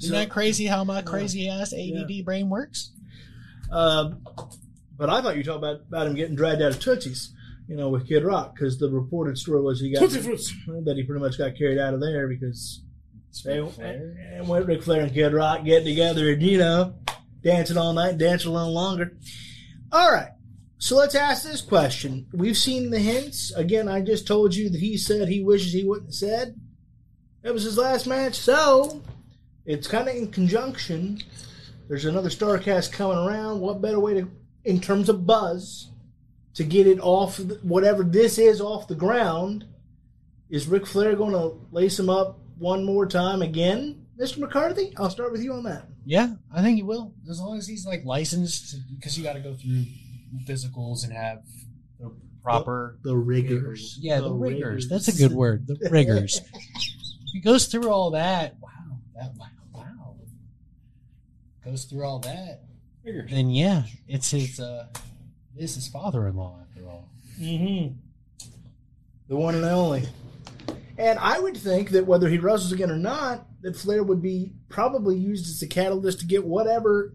Isn't 0.00 0.08
So- 0.10 0.12
that 0.12 0.30
crazy 0.30 0.66
how 0.66 0.84
my 0.84 1.02
crazy 1.02 1.48
ass 1.48 1.72
ADD 1.72 2.18
Yeah. 2.18 2.22
brain 2.22 2.48
works? 2.48 2.92
Um, 3.70 4.22
but 4.96 5.10
I 5.10 5.20
thought 5.22 5.36
you 5.36 5.42
talked 5.44 5.58
about 5.58 5.80
about 5.88 6.06
him 6.06 6.14
getting 6.14 6.34
dragged 6.36 6.62
out 6.62 6.70
of 6.72 6.80
Tootsie's. 6.80 7.32
You 7.68 7.76
know, 7.76 7.90
with 7.90 8.08
Kid 8.08 8.24
Rock, 8.24 8.54
because 8.54 8.78
the 8.78 8.88
reported 8.88 9.36
story 9.36 9.60
was 9.60 9.78
he 9.78 9.90
got 9.92 10.00
Tootsie 10.00 10.20
Fruits. 10.20 10.54
that 10.84 10.96
he 10.96 11.02
pretty 11.02 11.20
much 11.20 11.36
got 11.36 11.54
carried 11.54 11.78
out 11.78 11.92
of 11.92 12.00
there 12.00 12.26
because 12.26 12.80
they 13.44 13.60
Ric 13.60 13.72
Flair. 13.72 14.16
and 14.36 14.48
when 14.48 14.64
Ric 14.64 14.82
Flair 14.82 15.02
and 15.02 15.12
Kid 15.12 15.34
Rock 15.34 15.66
get 15.66 15.84
together 15.84 16.32
and 16.32 16.40
you 16.40 16.56
know 16.56 16.94
dancing 17.42 17.76
all 17.76 17.92
night, 17.92 18.16
dancing 18.16 18.50
a 18.50 18.54
little 18.54 18.72
longer. 18.72 19.18
All 19.92 20.10
right. 20.10 20.30
So 20.80 20.96
let's 20.96 21.16
ask 21.16 21.42
this 21.42 21.60
question. 21.60 22.26
We've 22.32 22.56
seen 22.56 22.90
the 22.90 23.00
hints. 23.00 23.52
Again, 23.52 23.88
I 23.88 24.00
just 24.00 24.28
told 24.28 24.54
you 24.54 24.70
that 24.70 24.80
he 24.80 24.96
said 24.96 25.26
he 25.26 25.42
wishes 25.42 25.72
he 25.72 25.84
wouldn't 25.84 26.10
have 26.10 26.14
said. 26.14 26.54
It 27.42 27.52
was 27.52 27.64
his 27.64 27.76
last 27.76 28.06
match, 28.06 28.36
so 28.36 29.02
it's 29.66 29.88
kind 29.88 30.08
of 30.08 30.14
in 30.14 30.30
conjunction. 30.30 31.20
There's 31.88 32.04
another 32.04 32.28
Starcast 32.28 32.92
coming 32.92 33.18
around. 33.18 33.60
What 33.60 33.82
better 33.82 33.98
way 33.98 34.14
to, 34.14 34.30
in 34.64 34.80
terms 34.80 35.08
of 35.08 35.26
buzz, 35.26 35.90
to 36.54 36.62
get 36.62 36.86
it 36.86 37.00
off, 37.00 37.40
whatever 37.62 38.04
this 38.04 38.38
is, 38.38 38.60
off 38.60 38.86
the 38.86 38.94
ground? 38.94 39.64
Is 40.48 40.68
Ric 40.68 40.86
Flair 40.86 41.16
going 41.16 41.32
to 41.32 41.60
lace 41.72 41.98
him 41.98 42.08
up 42.08 42.38
one 42.56 42.84
more 42.84 43.06
time 43.06 43.42
again, 43.42 44.06
Mr. 44.18 44.38
McCarthy? 44.38 44.92
I'll 44.96 45.10
start 45.10 45.32
with 45.32 45.42
you 45.42 45.54
on 45.54 45.64
that. 45.64 45.86
Yeah, 46.04 46.34
I 46.54 46.62
think 46.62 46.76
he 46.76 46.82
will. 46.84 47.14
As 47.28 47.40
long 47.40 47.58
as 47.58 47.66
he's 47.66 47.84
like 47.84 48.04
licensed, 48.04 48.76
because 48.94 49.18
you 49.18 49.24
got 49.24 49.34
to 49.34 49.40
go 49.40 49.54
through 49.54 49.84
physicals 50.46 51.04
and 51.04 51.12
have 51.12 51.42
the 52.00 52.12
proper. 52.42 52.98
The 53.02 53.16
rigors. 53.16 53.98
yeah, 54.00 54.20
the, 54.20 54.32
rigors. 54.32 54.88
That's 54.88 55.08
a 55.08 55.16
good 55.16 55.32
word. 55.32 55.66
The 55.66 55.76
rigors. 55.90 56.40
he 57.32 57.40
goes 57.40 57.66
through 57.66 57.88
all 57.90 58.10
that, 58.12 58.56
wow, 58.60 58.70
that 59.14 59.32
wow, 59.36 59.46
wow, 59.72 60.16
goes 61.64 61.84
through 61.84 62.04
all 62.04 62.18
that, 62.20 62.62
then 63.04 63.50
yeah, 63.50 63.84
it's 64.06 64.30
his. 64.30 64.60
uh 64.60 64.86
It's 65.56 65.74
his 65.74 65.88
father-in-law 65.88 66.60
after 66.62 66.88
all. 66.88 67.08
Mm-hmm. 67.40 67.94
The 69.28 69.36
one 69.36 69.54
and 69.54 69.64
only. 69.64 70.08
And 70.96 71.18
I 71.18 71.38
would 71.38 71.56
think 71.56 71.90
that 71.90 72.06
whether 72.06 72.28
he 72.28 72.38
wrestles 72.38 72.72
again 72.72 72.90
or 72.90 72.96
not, 72.96 73.46
that 73.62 73.76
Flair 73.76 74.02
would 74.02 74.22
be 74.22 74.52
probably 74.68 75.16
used 75.16 75.46
as 75.48 75.62
a 75.62 75.66
catalyst 75.66 76.20
to 76.20 76.26
get 76.26 76.44
whatever 76.44 77.14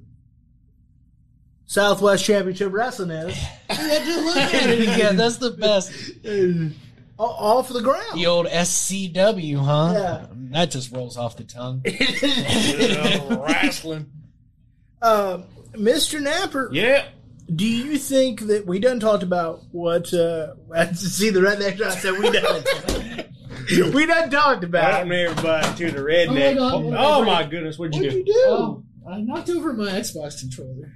Southwest 1.66 2.26
Championship 2.26 2.72
Wrestling 2.74 3.10
is 3.12 3.38
Yeah, 3.70 4.00
just 4.06 4.26
look 4.26 4.38
at 4.38 4.70
it 4.70 4.82
again. 4.82 5.18
That's 5.18 5.38
the 5.38 5.52
best. 5.52 5.92
off 7.18 7.70
the 7.70 7.82
ground. 7.82 8.20
The 8.20 8.28
old 8.28 8.48
SCW, 8.48 9.58
huh? 9.58 9.94
Yeah. 9.96 10.26
That 10.52 10.72
just 10.72 10.92
rolls 10.92 11.18
off 11.18 11.36
the 11.38 11.44
tongue. 11.46 11.82
wrestling. 13.44 14.12
Uh, 15.02 15.42
Mr. 15.74 16.22
Napper, 16.22 16.70
Yeah. 16.72 17.06
do 17.54 17.66
you 17.66 17.98
think 17.98 18.42
that 18.42 18.66
we 18.68 18.80
done 18.80 19.00
talked 19.00 19.24
about 19.24 19.62
what? 19.72 20.14
Uh, 20.14 20.54
see 20.94 21.30
the 21.30 21.40
redneck 21.40 21.82
I 21.82 21.90
said 21.96 22.14
we 22.14 22.30
done. 22.30 23.94
we 23.94 24.06
done 24.06 24.30
talked 24.30 24.64
about. 24.64 24.92
Welcome 25.08 25.12
everybody 25.12 25.76
to 25.78 25.92
the 25.92 26.00
redneck. 26.02 26.58
Oh 26.60 26.76
Oh, 26.76 26.82
my 26.92 26.96
God. 26.98 27.26
my 27.26 27.44
goodness, 27.46 27.80
what'd 27.80 27.96
you 27.96 28.04
What'd 28.04 28.14
do? 28.14 28.18
you 28.20 28.26
do? 28.26 28.34
Oh, 28.48 28.84
I 29.10 29.22
knocked 29.22 29.50
over 29.50 29.74
my 29.74 29.88
Xbox 29.92 30.40
controller. 30.40 30.94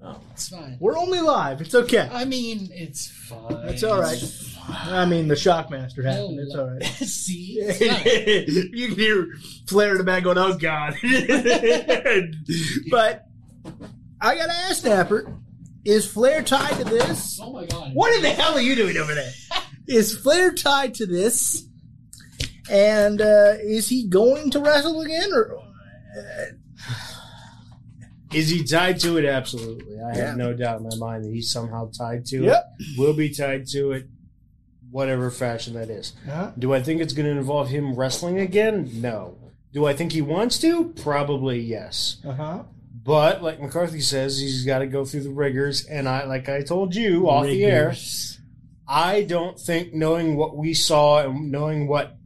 Oh. 0.00 0.20
It's 0.32 0.48
fine. 0.48 0.76
We're 0.78 0.96
only 0.96 1.20
live. 1.20 1.60
It's 1.60 1.74
okay. 1.74 2.08
I 2.12 2.24
mean, 2.24 2.68
it's 2.72 3.08
fine. 3.08 3.68
It's 3.68 3.82
all 3.82 4.00
right. 4.00 4.22
I 4.68 5.04
mean, 5.06 5.26
the 5.26 5.34
Shockmaster 5.34 6.04
happened. 6.04 6.38
It's 6.38 6.54
all 6.54 6.70
right. 6.70 6.84
See, 6.84 7.58
it's 7.60 7.78
fine. 7.78 8.70
you 8.72 8.88
can 8.88 8.96
hear 8.96 9.26
Flair 9.66 9.92
in 9.92 9.98
the 9.98 10.04
back 10.04 10.22
going, 10.22 10.38
"Oh 10.38 10.56
God!" 10.56 10.94
but 12.90 13.26
I 14.20 14.36
gotta 14.36 14.52
ask 14.52 14.84
Napper: 14.84 15.34
Is 15.84 16.06
Flair 16.06 16.42
tied 16.42 16.76
to 16.76 16.84
this? 16.84 17.40
Oh 17.42 17.52
my 17.52 17.66
god! 17.66 17.92
What 17.94 18.14
in 18.14 18.22
the 18.22 18.30
hell 18.30 18.54
are 18.54 18.60
you 18.60 18.76
doing 18.76 18.96
over 18.96 19.14
there? 19.14 19.32
Is 19.88 20.16
Flair 20.16 20.52
tied 20.52 20.94
to 20.94 21.06
this? 21.06 21.64
And 22.70 23.20
uh, 23.20 23.54
is 23.62 23.88
he 23.88 24.06
going 24.06 24.50
to 24.50 24.60
wrestle 24.60 25.00
again, 25.00 25.32
or 25.32 25.58
Is 28.32 28.48
he 28.50 28.62
tied 28.64 29.00
to 29.00 29.16
it? 29.16 29.24
Absolutely. 29.24 29.98
I 30.00 30.16
Yeah. 30.16 30.26
have 30.26 30.36
no 30.36 30.52
doubt 30.52 30.80
in 30.80 30.88
my 30.88 30.96
mind 30.96 31.24
that 31.24 31.32
he's 31.32 31.50
somehow 31.50 31.90
tied 31.90 32.26
to 32.26 32.44
Yep. 32.44 32.64
it. 32.78 32.98
Will 32.98 33.14
be 33.14 33.30
tied 33.30 33.66
to 33.68 33.92
it, 33.92 34.06
whatever 34.90 35.30
fashion 35.30 35.74
that 35.74 35.88
is. 35.90 36.12
Do 36.58 36.74
I 36.74 36.82
think 36.82 37.00
it's 37.00 37.12
going 37.14 37.26
to 37.26 37.32
involve 37.32 37.68
him 37.68 37.94
wrestling 37.94 38.38
again? 38.38 38.90
No. 38.94 39.36
Do 39.72 39.86
I 39.86 39.92
think 39.94 40.12
he 40.12 40.22
wants 40.22 40.58
to? 40.60 40.90
Probably 41.02 41.60
yes. 41.60 42.18
uh-huh. 42.26 42.64
But 43.04 43.42
like 43.42 43.60
McCarthy 43.60 44.00
says, 44.00 44.38
he's 44.38 44.64
got 44.66 44.80
to 44.80 44.86
go 44.86 45.04
through 45.04 45.22
the 45.22 45.30
rigors. 45.30 45.86
And 45.86 46.06
I, 46.08 46.24
like 46.24 46.48
I 46.50 46.62
told 46.62 46.94
you 46.94 47.28
off 47.30 47.46
the 47.46 47.64
air, 47.64 47.94
I 48.86 49.22
don't 49.22 49.58
think 49.58 49.94
knowing 49.94 50.36
what 50.36 50.56
we 50.56 50.74
saw 50.74 51.20
and 51.26 51.50
knowing 51.50 51.86
what 51.88 52.16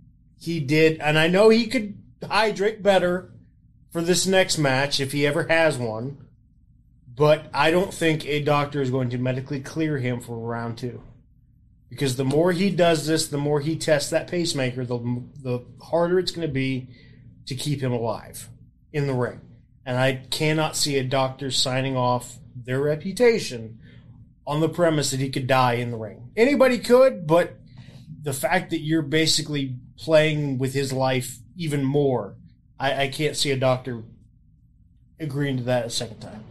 he 0.40 0.58
did, 0.60 1.00
and 1.00 1.18
I 1.18 1.28
know 1.28 1.48
he 1.50 1.66
could 1.68 1.98
hydrate 2.28 2.82
better 2.82 3.31
for 3.92 4.00
this 4.00 4.26
next 4.26 4.58
match 4.58 4.98
if 5.00 5.12
he 5.12 5.26
ever 5.26 5.44
has 5.44 5.78
one, 5.78 6.16
but 7.14 7.44
I 7.52 7.70
don't 7.70 7.92
think 7.92 8.26
a 8.26 8.42
doctor 8.42 8.80
is 8.80 8.90
going 8.90 9.10
to 9.10 9.18
medically 9.18 9.60
clear 9.60 9.98
him 9.98 10.20
for 10.20 10.36
round 10.36 10.78
two. 10.78 11.02
Because 11.90 12.16
the 12.16 12.24
more 12.24 12.52
he 12.52 12.70
does 12.70 13.06
this, 13.06 13.28
the 13.28 13.36
more 13.36 13.60
he 13.60 13.76
tests 13.76 14.10
that 14.10 14.26
pacemaker, 14.26 14.86
the, 14.86 14.98
the 15.42 15.60
harder 15.82 16.18
it's 16.18 16.32
going 16.32 16.46
to 16.46 16.52
be 16.52 16.88
to 17.46 17.54
keep 17.54 17.82
him 17.82 17.92
alive 17.92 18.48
in 18.94 19.06
the 19.06 19.12
ring. 19.12 19.40
And 19.84 19.98
I 19.98 20.22
cannot 20.30 20.74
see 20.74 20.96
a 20.96 21.04
doctor 21.04 21.50
signing 21.50 21.96
off 21.96 22.38
their 22.56 22.80
reputation 22.80 23.78
on 24.46 24.60
the 24.60 24.68
premise 24.70 25.10
that 25.10 25.20
he 25.20 25.28
could 25.28 25.46
die 25.46 25.74
in 25.74 25.90
the 25.90 25.98
ring. 25.98 26.30
Anybody 26.34 26.78
could, 26.78 27.26
but 27.26 27.58
the 28.22 28.32
fact 28.32 28.70
that 28.70 28.80
you're 28.80 29.02
basically 29.02 29.76
playing 29.98 30.56
with 30.56 30.72
his 30.72 30.94
life 30.94 31.38
even 31.56 31.84
more, 31.84 32.36
I, 32.82 33.02
I 33.02 33.08
can't 33.08 33.36
see 33.36 33.52
a 33.52 33.56
doctor 33.56 34.02
agreeing 35.20 35.58
to 35.58 35.62
that 35.64 35.86
a 35.86 35.90
second 35.90 36.18
time. 36.18 36.42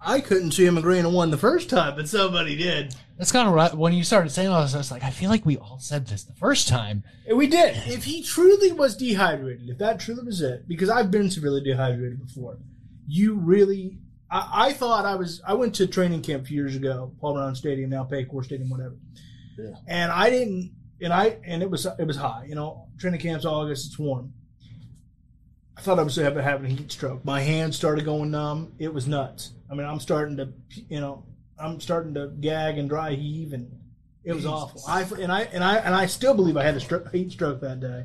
I 0.00 0.20
couldn't 0.20 0.52
see 0.52 0.64
him 0.64 0.78
agreeing 0.78 1.02
to 1.02 1.10
one 1.10 1.30
the 1.30 1.36
first 1.36 1.68
time, 1.68 1.94
but 1.94 2.08
somebody 2.08 2.56
did. 2.56 2.96
That's 3.18 3.30
kind 3.30 3.46
of 3.46 3.54
right. 3.54 3.72
When 3.72 3.92
you 3.92 4.02
started 4.02 4.30
saying 4.30 4.48
all 4.48 4.62
this, 4.62 4.74
I 4.74 4.78
was 4.78 4.90
like, 4.90 5.04
I 5.04 5.10
feel 5.10 5.28
like 5.28 5.44
we 5.44 5.58
all 5.58 5.78
said 5.78 6.06
this 6.06 6.24
the 6.24 6.32
first 6.32 6.68
time. 6.68 7.04
And 7.28 7.36
we 7.36 7.46
did. 7.46 7.76
if 7.86 8.04
he 8.04 8.22
truly 8.22 8.72
was 8.72 8.96
dehydrated, 8.96 9.68
if 9.68 9.76
that 9.78 10.00
truly 10.00 10.24
was 10.24 10.40
it, 10.40 10.66
because 10.66 10.88
I've 10.88 11.10
been 11.10 11.30
severely 11.30 11.62
dehydrated 11.62 12.26
before, 12.26 12.56
you 13.06 13.34
really. 13.34 13.98
I, 14.30 14.68
I 14.68 14.72
thought 14.72 15.04
I 15.04 15.16
was. 15.16 15.42
I 15.46 15.52
went 15.52 15.74
to 15.76 15.86
training 15.86 16.22
camp 16.22 16.44
a 16.44 16.46
few 16.46 16.56
years 16.56 16.76
ago, 16.76 17.12
Paul 17.20 17.34
Brown 17.34 17.54
Stadium, 17.54 17.90
now 17.90 18.08
Paycor 18.10 18.42
Stadium, 18.42 18.70
whatever. 18.70 18.96
Yeah. 19.58 19.74
And 19.86 20.10
I 20.10 20.30
didn't. 20.30 20.72
And 21.02 21.12
I 21.12 21.36
and 21.44 21.62
it 21.62 21.70
was 21.70 21.86
it 21.86 22.06
was 22.06 22.16
high. 22.16 22.46
You 22.48 22.54
know, 22.54 22.88
training 22.98 23.20
camp's 23.20 23.44
August. 23.44 23.86
It's 23.86 23.98
warm. 23.98 24.32
I 25.76 25.80
thought 25.80 25.98
I 25.98 26.02
was 26.02 26.16
having 26.16 26.42
having 26.42 26.70
a 26.70 26.74
heat 26.74 26.92
stroke. 26.92 27.24
My 27.24 27.40
hands 27.40 27.76
started 27.76 28.04
going 28.04 28.30
numb. 28.30 28.72
It 28.78 28.92
was 28.92 29.06
nuts. 29.08 29.52
I 29.70 29.74
mean, 29.74 29.86
I'm 29.86 30.00
starting 30.00 30.36
to, 30.36 30.52
you 30.88 31.00
know, 31.00 31.24
I'm 31.58 31.80
starting 31.80 32.14
to 32.14 32.28
gag 32.40 32.76
and 32.78 32.88
dry 32.88 33.12
heave, 33.14 33.52
and 33.52 33.70
it 34.24 34.34
was 34.34 34.44
awful. 34.46 34.82
I 34.86 35.02
and 35.20 35.32
I 35.32 35.42
and 35.42 35.64
I 35.64 35.76
and 35.76 35.94
I 35.94 36.06
still 36.06 36.34
believe 36.34 36.56
I 36.56 36.62
had 36.64 36.76
a 36.76 36.80
stro- 36.80 37.10
heat 37.12 37.32
stroke 37.32 37.60
that 37.62 37.80
day, 37.80 38.04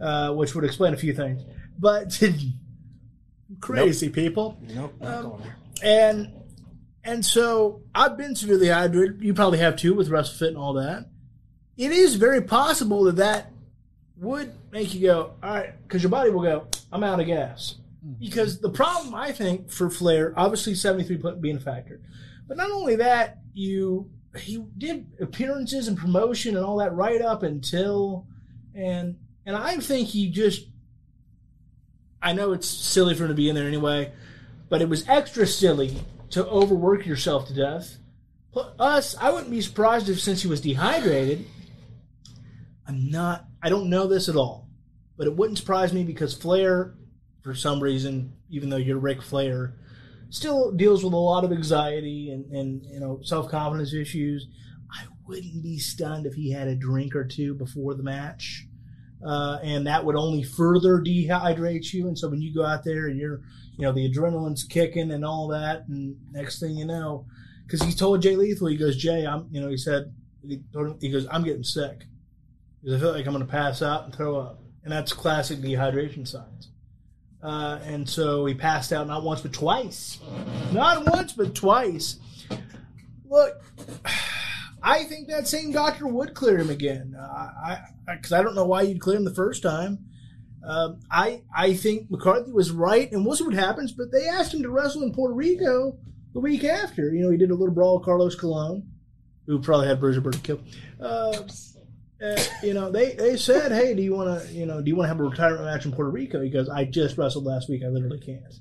uh, 0.00 0.32
which 0.34 0.54
would 0.54 0.64
explain 0.64 0.94
a 0.94 0.96
few 0.96 1.12
things. 1.14 1.42
But 1.78 2.20
crazy 3.60 4.08
people, 4.08 4.56
Nope, 4.62 4.94
not 5.00 5.22
going 5.22 5.42
there. 5.42 5.56
and 5.82 6.32
and 7.02 7.24
so 7.24 7.82
I've 7.94 8.16
been 8.16 8.34
severely 8.36 8.66
hydrated. 8.68 9.20
You 9.22 9.34
probably 9.34 9.58
have 9.58 9.76
too 9.76 9.94
with 9.94 10.08
WrestleFit 10.08 10.48
and 10.48 10.56
all 10.56 10.74
that. 10.74 11.06
It 11.76 11.90
is 11.90 12.14
very 12.14 12.40
possible 12.42 13.04
that 13.04 13.16
that 13.16 13.50
would 14.24 14.52
make 14.72 14.94
you 14.94 15.02
go, 15.02 15.34
all 15.42 15.54
right, 15.54 15.72
because 15.82 16.02
your 16.02 16.10
body 16.10 16.30
will 16.30 16.42
go, 16.42 16.66
I'm 16.92 17.04
out 17.04 17.20
of 17.20 17.26
gas. 17.26 17.76
Hmm. 18.04 18.12
Because 18.18 18.60
the 18.60 18.70
problem 18.70 19.14
I 19.14 19.32
think 19.32 19.70
for 19.70 19.90
Flair, 19.90 20.32
obviously 20.36 20.74
73 20.74 21.34
being 21.40 21.56
a 21.56 21.60
factor, 21.60 22.00
but 22.48 22.56
not 22.56 22.70
only 22.70 22.96
that, 22.96 23.38
you 23.52 24.10
he 24.36 24.64
did 24.76 25.06
appearances 25.20 25.88
and 25.88 25.96
promotion 25.96 26.56
and 26.56 26.64
all 26.64 26.78
that 26.78 26.92
right 26.92 27.22
up 27.22 27.42
until, 27.42 28.26
and 28.74 29.16
and 29.46 29.56
I 29.56 29.76
think 29.76 30.08
he 30.08 30.30
just, 30.30 30.66
I 32.20 32.32
know 32.32 32.52
it's 32.52 32.68
silly 32.68 33.14
for 33.14 33.24
him 33.24 33.28
to 33.28 33.34
be 33.34 33.48
in 33.48 33.54
there 33.54 33.68
anyway, 33.68 34.12
but 34.68 34.82
it 34.82 34.88
was 34.88 35.08
extra 35.08 35.46
silly 35.46 35.98
to 36.30 36.46
overwork 36.46 37.06
yourself 37.06 37.46
to 37.48 37.54
death. 37.54 37.98
Plus, 38.52 39.16
I 39.16 39.30
wouldn't 39.30 39.50
be 39.50 39.60
surprised 39.60 40.08
if 40.08 40.20
since 40.20 40.42
he 40.42 40.48
was 40.48 40.60
dehydrated, 40.60 41.46
I'm 42.86 43.10
not. 43.10 43.46
I 43.62 43.68
don't 43.68 43.88
know 43.88 44.06
this 44.06 44.28
at 44.28 44.36
all, 44.36 44.68
but 45.16 45.26
it 45.26 45.36
wouldn't 45.36 45.58
surprise 45.58 45.92
me 45.92 46.04
because 46.04 46.34
Flair, 46.34 46.94
for 47.42 47.54
some 47.54 47.82
reason, 47.82 48.34
even 48.50 48.68
though 48.68 48.76
you're 48.76 48.98
Ric 48.98 49.22
Flair, 49.22 49.74
still 50.30 50.72
deals 50.72 51.02
with 51.04 51.14
a 51.14 51.16
lot 51.16 51.44
of 51.44 51.52
anxiety 51.52 52.30
and, 52.30 52.50
and 52.52 52.84
you 52.86 53.00
know 53.00 53.20
self 53.22 53.50
confidence 53.50 53.94
issues. 53.94 54.46
I 54.92 55.06
wouldn't 55.26 55.62
be 55.62 55.78
stunned 55.78 56.26
if 56.26 56.34
he 56.34 56.52
had 56.52 56.68
a 56.68 56.74
drink 56.74 57.16
or 57.16 57.24
two 57.24 57.54
before 57.54 57.94
the 57.94 58.02
match, 58.02 58.66
uh, 59.26 59.58
and 59.62 59.86
that 59.86 60.04
would 60.04 60.16
only 60.16 60.42
further 60.42 60.98
dehydrate 60.98 61.92
you. 61.92 62.06
And 62.06 62.18
so 62.18 62.28
when 62.28 62.42
you 62.42 62.54
go 62.54 62.64
out 62.64 62.84
there 62.84 63.06
and 63.06 63.18
you're, 63.18 63.40
you 63.76 63.82
know, 63.82 63.92
the 63.92 64.08
adrenaline's 64.08 64.62
kicking 64.62 65.10
and 65.10 65.24
all 65.24 65.48
that, 65.48 65.88
and 65.88 66.16
next 66.32 66.60
thing 66.60 66.76
you 66.76 66.84
know, 66.84 67.26
because 67.66 67.82
he 67.82 67.94
told 67.94 68.20
Jay 68.20 68.36
Lethal, 68.36 68.68
he 68.68 68.76
goes, 68.76 68.96
Jay, 68.96 69.26
I'm, 69.26 69.48
you 69.50 69.60
know, 69.62 69.70
he 69.70 69.78
said, 69.78 70.12
he, 70.46 70.62
told 70.72 70.88
him, 70.88 70.98
he 71.00 71.10
goes, 71.10 71.26
I'm 71.30 71.44
getting 71.44 71.64
sick 71.64 72.04
because 72.84 73.00
I 73.00 73.02
feel 73.02 73.12
like 73.12 73.26
I'm 73.26 73.32
going 73.32 73.44
to 73.44 73.50
pass 73.50 73.80
out 73.80 74.04
and 74.04 74.14
throw 74.14 74.36
up, 74.36 74.60
and 74.82 74.92
that's 74.92 75.12
classic 75.14 75.60
dehydration 75.60 76.28
signs. 76.28 76.68
uh, 77.42 77.78
and 77.84 78.06
so 78.08 78.44
he 78.44 78.54
passed 78.54 78.92
out 78.92 79.06
not 79.06 79.22
once 79.22 79.40
but 79.40 79.52
twice. 79.52 80.18
Not 80.72 81.06
once 81.06 81.32
but 81.32 81.54
twice. 81.54 82.18
Look, 83.24 83.62
I 84.82 85.04
think 85.04 85.28
that 85.28 85.48
same 85.48 85.72
doctor 85.72 86.06
would 86.06 86.34
clear 86.34 86.58
him 86.58 86.68
again. 86.68 87.16
Uh, 87.18 87.22
I 87.22 87.78
because 88.06 88.32
I, 88.32 88.42
don't 88.42 88.54
know 88.54 88.66
why 88.66 88.82
you'd 88.82 89.00
clear 89.00 89.16
him 89.16 89.24
the 89.24 89.34
first 89.34 89.62
time. 89.62 89.98
Um, 90.62 91.00
I 91.10 91.42
I 91.54 91.72
think 91.72 92.10
McCarthy 92.10 92.52
was 92.52 92.70
right, 92.70 93.10
and 93.10 93.24
we'll 93.24 93.36
see 93.36 93.44
what 93.44 93.54
happens. 93.54 93.92
But 93.92 94.12
they 94.12 94.28
asked 94.28 94.52
him 94.52 94.62
to 94.62 94.70
wrestle 94.70 95.02
in 95.02 95.14
Puerto 95.14 95.34
Rico 95.34 95.98
the 96.34 96.40
week 96.40 96.64
after. 96.64 97.14
You 97.14 97.22
know, 97.22 97.30
he 97.30 97.38
did 97.38 97.50
a 97.50 97.54
little 97.54 97.74
brawl 97.74 97.96
with 97.96 98.04
Carlos 98.04 98.34
Colon, 98.34 98.90
who 99.46 99.58
probably 99.58 99.88
had 99.88 100.00
Bruiser 100.00 100.20
Brody 100.20 100.38
kill. 100.42 100.60
Uh, 101.00 101.42
uh, 102.24 102.42
you 102.62 102.74
know, 102.74 102.90
they, 102.90 103.12
they 103.12 103.36
said, 103.36 103.72
"Hey, 103.72 103.94
do 103.94 104.02
you 104.02 104.14
want 104.14 104.42
to, 104.42 104.52
you 104.52 104.66
know, 104.66 104.80
do 104.80 104.88
you 104.88 104.96
want 104.96 105.04
to 105.06 105.08
have 105.08 105.20
a 105.20 105.24
retirement 105.24 105.64
match 105.64 105.84
in 105.84 105.92
Puerto 105.92 106.10
Rico?" 106.10 106.40
He 106.40 106.50
goes, 106.50 106.68
"I 106.68 106.84
just 106.84 107.18
wrestled 107.18 107.44
last 107.44 107.68
week. 107.68 107.82
I 107.84 107.88
literally 107.88 108.20
can't." 108.20 108.54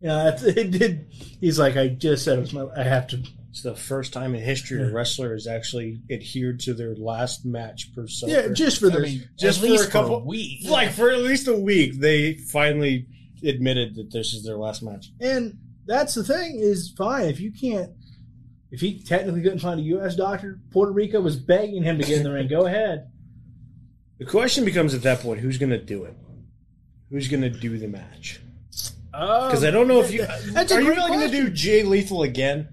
You 0.00 0.08
know, 0.08 0.24
that's, 0.24 0.42
it 0.44 0.70
did. 0.70 1.06
He's 1.40 1.58
like, 1.58 1.76
"I 1.76 1.88
just 1.88 2.24
said 2.24 2.38
it 2.38 2.42
was 2.42 2.52
my. 2.52 2.66
I 2.76 2.82
have 2.82 3.06
to." 3.08 3.22
It's 3.50 3.62
the 3.62 3.74
first 3.74 4.12
time 4.12 4.34
in 4.34 4.42
history 4.42 4.82
a 4.82 4.92
wrestler 4.92 5.32
has 5.32 5.46
actually 5.46 6.02
adhered 6.10 6.60
to 6.60 6.74
their 6.74 6.94
last 6.94 7.46
match 7.46 7.94
per 7.94 8.06
se. 8.06 8.26
Yeah, 8.28 8.48
just 8.52 8.80
for 8.80 8.88
I 8.88 8.96
this. 8.96 9.02
mean, 9.02 9.28
just 9.38 9.60
at 9.60 9.64
for 9.64 9.70
least 9.70 9.88
a 9.88 9.90
couple 9.90 10.18
for 10.18 10.22
a 10.22 10.26
week. 10.26 10.68
like 10.68 10.90
for 10.90 11.10
at 11.10 11.20
least 11.20 11.48
a 11.48 11.56
week, 11.56 11.98
they 11.98 12.34
finally 12.34 13.06
admitted 13.42 13.94
that 13.94 14.12
this 14.12 14.34
is 14.34 14.44
their 14.44 14.58
last 14.58 14.82
match. 14.82 15.10
And 15.22 15.56
that's 15.86 16.14
the 16.14 16.22
thing 16.22 16.58
is 16.60 16.92
fine 16.98 17.28
if 17.28 17.40
you 17.40 17.50
can't. 17.50 17.92
If 18.70 18.80
he 18.80 19.00
technically 19.00 19.42
couldn't 19.42 19.60
find 19.60 19.78
a 19.80 19.82
U.S. 19.84 20.16
doctor, 20.16 20.58
Puerto 20.70 20.92
Rico 20.92 21.20
was 21.20 21.36
begging 21.36 21.82
him 21.82 21.98
to 21.98 22.04
get 22.04 22.18
in 22.18 22.24
the 22.24 22.32
ring. 22.32 22.48
Go 22.48 22.66
ahead. 22.66 23.10
The 24.18 24.24
question 24.24 24.64
becomes 24.64 24.94
at 24.94 25.02
that 25.02 25.20
point, 25.20 25.40
who's 25.40 25.58
going 25.58 25.70
to 25.70 25.78
do 25.78 26.04
it? 26.04 26.16
Who's 27.10 27.28
going 27.28 27.42
to 27.42 27.50
do 27.50 27.78
the 27.78 27.86
match? 27.86 28.40
Um, 29.14 29.48
because 29.48 29.64
I 29.64 29.70
don't 29.70 29.88
know 29.88 30.00
if 30.00 30.12
you 30.12 30.26
That's 30.26 30.72
a 30.72 30.76
are 30.76 30.80
you 30.80 30.88
really 30.90 31.08
going 31.08 31.30
to 31.30 31.44
do 31.44 31.50
Jay 31.50 31.82
Lethal 31.82 32.22
again? 32.22 32.68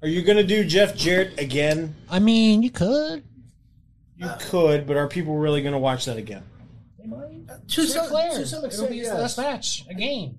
Are 0.00 0.08
you 0.08 0.22
going 0.22 0.38
to 0.38 0.44
do 0.44 0.64
Jeff 0.64 0.96
Jarrett 0.96 1.38
again? 1.38 1.94
I 2.10 2.18
mean, 2.18 2.62
you 2.62 2.70
could. 2.70 3.22
You 4.16 4.30
could, 4.40 4.86
but 4.86 4.96
are 4.96 5.08
people 5.08 5.36
really 5.36 5.62
going 5.62 5.74
to 5.74 5.78
watch 5.78 6.06
that 6.06 6.16
again? 6.16 6.42
Uh, 7.04 7.56
to 7.68 7.86
some, 7.86 8.06
Flair. 8.06 8.30
to 8.30 8.46
some 8.46 8.58
It'll 8.58 8.66
extent, 8.66 8.90
be 8.90 8.98
his 8.98 9.08
yes. 9.08 9.18
last 9.18 9.38
match 9.38 9.84
again. 9.88 10.38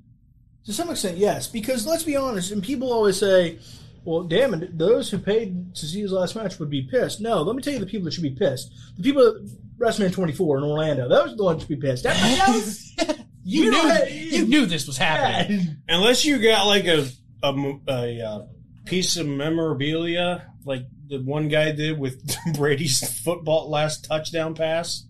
To 0.65 0.74
some 0.74 0.89
extent, 0.89 1.17
yes. 1.17 1.48
Because 1.48 1.86
let's 1.86 2.04
be 2.04 2.15
honest, 2.15 2.52
and 2.52 2.63
people 2.63 2.91
always 2.91 3.17
say, 3.17 3.60
"Well, 4.06 4.24
damn 4.24 4.54
it, 4.54 4.78
those 4.78 5.10
who 5.10 5.18
paid 5.18 5.76
to 5.76 5.86
see 5.86 6.02
his 6.02 6.12
last 6.12 6.36
match 6.36 6.60
would 6.60 6.70
be 6.70 6.84
pissed." 6.89 7.22
No, 7.22 7.42
let 7.42 7.56
me 7.56 7.62
tell 7.62 7.74
you 7.74 7.80
the 7.80 7.86
people 7.86 8.06
that 8.06 8.12
should 8.13 8.24
be 8.24 8.32
pissed. 8.32 8.72
The 8.98 9.04
people 9.04 9.28
at 9.28 9.34
WrestleMania 9.78 10.13
24 10.13 10.58
in 10.60 10.63
Orlando. 10.63 11.10
Those 11.10 11.34
are 11.34 11.36
the 11.36 11.44
ones 11.44 11.62
that 11.63 11.68
should 11.68 11.80
be 11.82 11.88
pissed. 11.88 12.06
Everybody 12.06 12.39
else, 12.42 12.92
You, 13.46 13.66
You 13.66 13.72
knew. 13.72 13.84
know, 13.84 14.04
you 14.06 14.46
knew 14.48 14.66
this 14.66 14.88
was 14.88 14.98
happening. 14.98 15.78
Unless 15.89 16.24
you 16.26 16.42
got 16.42 16.66
like 16.66 16.86
a 16.88 17.08
a, 17.42 17.52
mo- 17.52 17.82
a, 17.89 18.22
uh 18.22 18.46
piece 18.86 19.18
of 19.18 19.26
memorabilia, 19.28 20.52
like 20.66 20.86
the 21.08 21.20
one 21.22 21.48
guy 21.48 21.72
did 21.72 21.98
with 22.00 22.22
Brady's 22.56 23.20
football 23.22 23.70
last 23.70 24.06
touchdown 24.06 24.56
pass, 24.56 25.06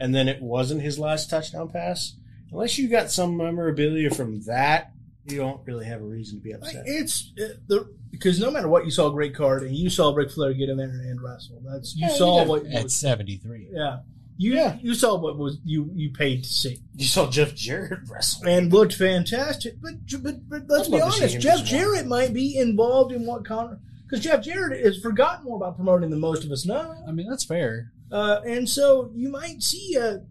and 0.00 0.14
then 0.14 0.28
it 0.28 0.40
wasn't 0.42 0.82
his 0.82 0.98
last 0.98 1.30
touchdown 1.30 1.68
pass. 1.70 2.16
Unless 2.52 2.78
you 2.78 2.88
got 2.88 3.10
some 3.10 3.36
memorabilia 3.36 4.10
from 4.10 4.42
that, 4.42 4.92
you 5.26 5.36
don't 5.38 5.60
really 5.66 5.84
have 5.86 6.00
a 6.00 6.04
reason 6.04 6.38
to 6.38 6.42
be 6.42 6.52
upset. 6.52 6.82
It's 6.86 7.32
it, 7.36 7.66
the 7.68 7.88
because 8.10 8.38
no 8.40 8.50
matter 8.50 8.68
what, 8.68 8.84
you 8.84 8.90
saw 8.90 9.08
a 9.08 9.12
great 9.12 9.34
card, 9.34 9.62
and 9.62 9.74
you 9.74 9.88
saw 9.90 10.14
Ric 10.14 10.30
Flair 10.30 10.52
get 10.52 10.68
in 10.68 10.76
there 10.76 10.88
and 10.88 11.20
wrestle. 11.22 11.60
That's 11.64 11.94
you 11.96 12.06
Yeah, 12.06 12.14
saw 12.14 12.42
you 12.42 12.48
what 12.48 12.66
At 12.66 12.84
was, 12.84 12.94
seventy 12.96 13.36
three. 13.36 13.68
yeah. 13.72 14.00
You 14.38 14.72
you 14.82 14.94
saw 14.94 15.16
what 15.18 15.36
was 15.38 15.58
you 15.64 15.90
you 15.94 16.10
paid 16.10 16.42
to 16.42 16.48
see 16.48 16.78
You 16.96 17.04
saw 17.06 17.30
Jeff 17.30 17.54
Jarrett 17.54 18.00
wrestle. 18.10 18.48
and 18.48 18.72
looked 18.72 18.94
fantastic. 18.94 19.74
But 19.80 19.92
but, 20.22 20.48
but 20.48 20.62
let's 20.68 20.88
be 20.88 20.98
love 20.98 21.12
to 21.12 21.16
see 21.18 21.22
honest, 21.24 21.34
Jeff 21.40 21.58
just 21.58 21.66
Jarrett 21.66 22.06
might 22.06 22.32
be 22.32 22.56
involved 22.56 23.12
in 23.12 23.24
what 23.26 23.44
Connor 23.44 23.78
because 24.04 24.24
Jeff 24.24 24.42
Jarrett 24.42 24.84
has 24.84 24.98
forgotten 24.98 25.44
more 25.44 25.56
about 25.58 25.76
promoting 25.76 26.10
than 26.10 26.18
most 26.18 26.44
of 26.44 26.50
us 26.50 26.66
know. 26.66 26.94
I 27.06 27.12
mean, 27.12 27.28
that's 27.28 27.44
fair. 27.44 27.92
Uh, 28.10 28.40
and 28.46 28.68
so 28.68 29.10
you 29.14 29.28
might 29.28 29.62
see 29.62 29.94
a, 29.96 30.22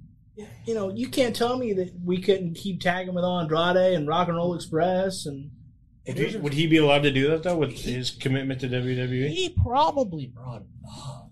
you 0.66 0.74
know, 0.74 0.90
you 0.90 1.08
can't 1.08 1.36
tell 1.36 1.58
me 1.58 1.74
that 1.74 1.92
we 2.04 2.22
couldn't 2.22 2.56
keep 2.56 2.82
tagging 2.82 3.14
with 3.14 3.24
Andrade 3.24 3.94
and 3.94 4.08
Rock 4.08 4.28
and 4.28 4.38
Roll 4.38 4.56
Express 4.56 5.26
and 5.26 5.52
Would 6.08 6.18
he, 6.18 6.38
would 6.38 6.54
he 6.54 6.68
be 6.68 6.78
allowed 6.78 7.04
to 7.04 7.12
do 7.12 7.30
that 7.30 7.44
though 7.44 7.58
with 7.58 7.72
his 7.80 8.10
commitment 8.12 8.62
to? 8.62 8.68
WWE? 8.68 9.30
He 9.30 9.50
probably 9.50 10.28
brought 10.28 10.62
it 10.62 10.68
up. 10.90 11.32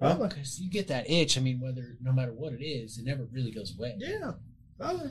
Huh? 0.00 0.14
Because 0.28 0.58
you 0.60 0.68
get 0.68 0.88
that 0.88 1.08
itch. 1.08 1.38
I 1.38 1.40
mean, 1.40 1.60
whether 1.60 1.96
no 2.02 2.12
matter 2.12 2.32
what 2.32 2.52
it 2.52 2.64
is, 2.64 2.98
it 2.98 3.04
never 3.04 3.24
really 3.30 3.52
goes 3.52 3.72
away. 3.78 3.94
yeah, 3.98 4.32
probably. 4.78 5.10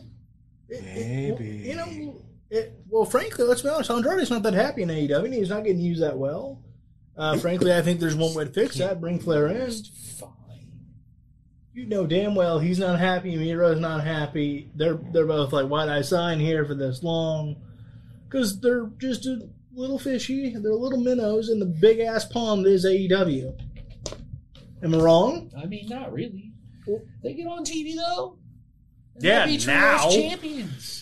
It- 0.67 0.83
it- 0.83 1.39
Maybe. 1.39 1.57
you 1.69 1.75
know, 1.75 2.21
it, 2.49 2.73
well, 2.89 3.05
frankly, 3.05 3.45
let's 3.45 3.61
be 3.61 3.69
honest. 3.69 3.89
Andrade's 3.89 4.29
not 4.29 4.43
that 4.43 4.53
happy 4.53 4.83
in 4.83 4.89
AEW. 4.89 5.23
And 5.25 5.33
he's 5.33 5.49
not 5.49 5.63
getting 5.63 5.79
used 5.81 6.01
that 6.01 6.17
well. 6.17 6.61
Uh, 7.17 7.37
frankly, 7.37 7.73
I 7.73 7.81
think 7.81 7.99
there's 8.01 8.15
one 8.15 8.33
way 8.33 8.43
to 8.45 8.49
fix 8.51 8.77
that: 8.77 8.99
bring 8.99 9.19
Flair 9.19 9.47
in. 9.47 9.71
Fine. 9.71 10.29
You 11.73 11.85
know 11.85 12.05
damn 12.05 12.35
well 12.35 12.59
he's 12.59 12.79
not 12.79 12.99
happy. 12.99 13.35
Miro's 13.37 13.79
not 13.79 14.03
happy. 14.03 14.69
They're 14.75 14.99
they're 15.13 15.25
both 15.25 15.53
like, 15.53 15.67
why'd 15.67 15.89
I 15.89 16.01
sign 16.01 16.39
here 16.39 16.65
for 16.65 16.75
this 16.75 17.01
long? 17.01 17.55
Because 18.27 18.59
they're 18.59 18.87
just 18.97 19.25
a 19.25 19.47
little 19.73 19.97
fishy. 19.99 20.49
They're 20.53 20.73
little 20.73 20.99
minnows 20.99 21.49
in 21.49 21.59
the 21.59 21.65
big 21.65 21.99
ass 21.99 22.25
pond 22.25 22.65
that 22.65 22.71
is 22.71 22.85
AEW. 22.85 23.53
Am 24.83 24.95
I 24.95 24.97
wrong? 24.97 25.51
I 25.57 25.65
mean, 25.65 25.87
not 25.87 26.11
really. 26.11 26.51
They 27.23 27.33
get 27.33 27.47
on 27.47 27.63
TV 27.63 27.95
though. 27.95 28.37
And 29.15 29.23
Yeah, 29.23 29.45
they'll 29.45 29.57
be 29.57 29.65
now. 29.65 30.09
champions. 30.09 31.00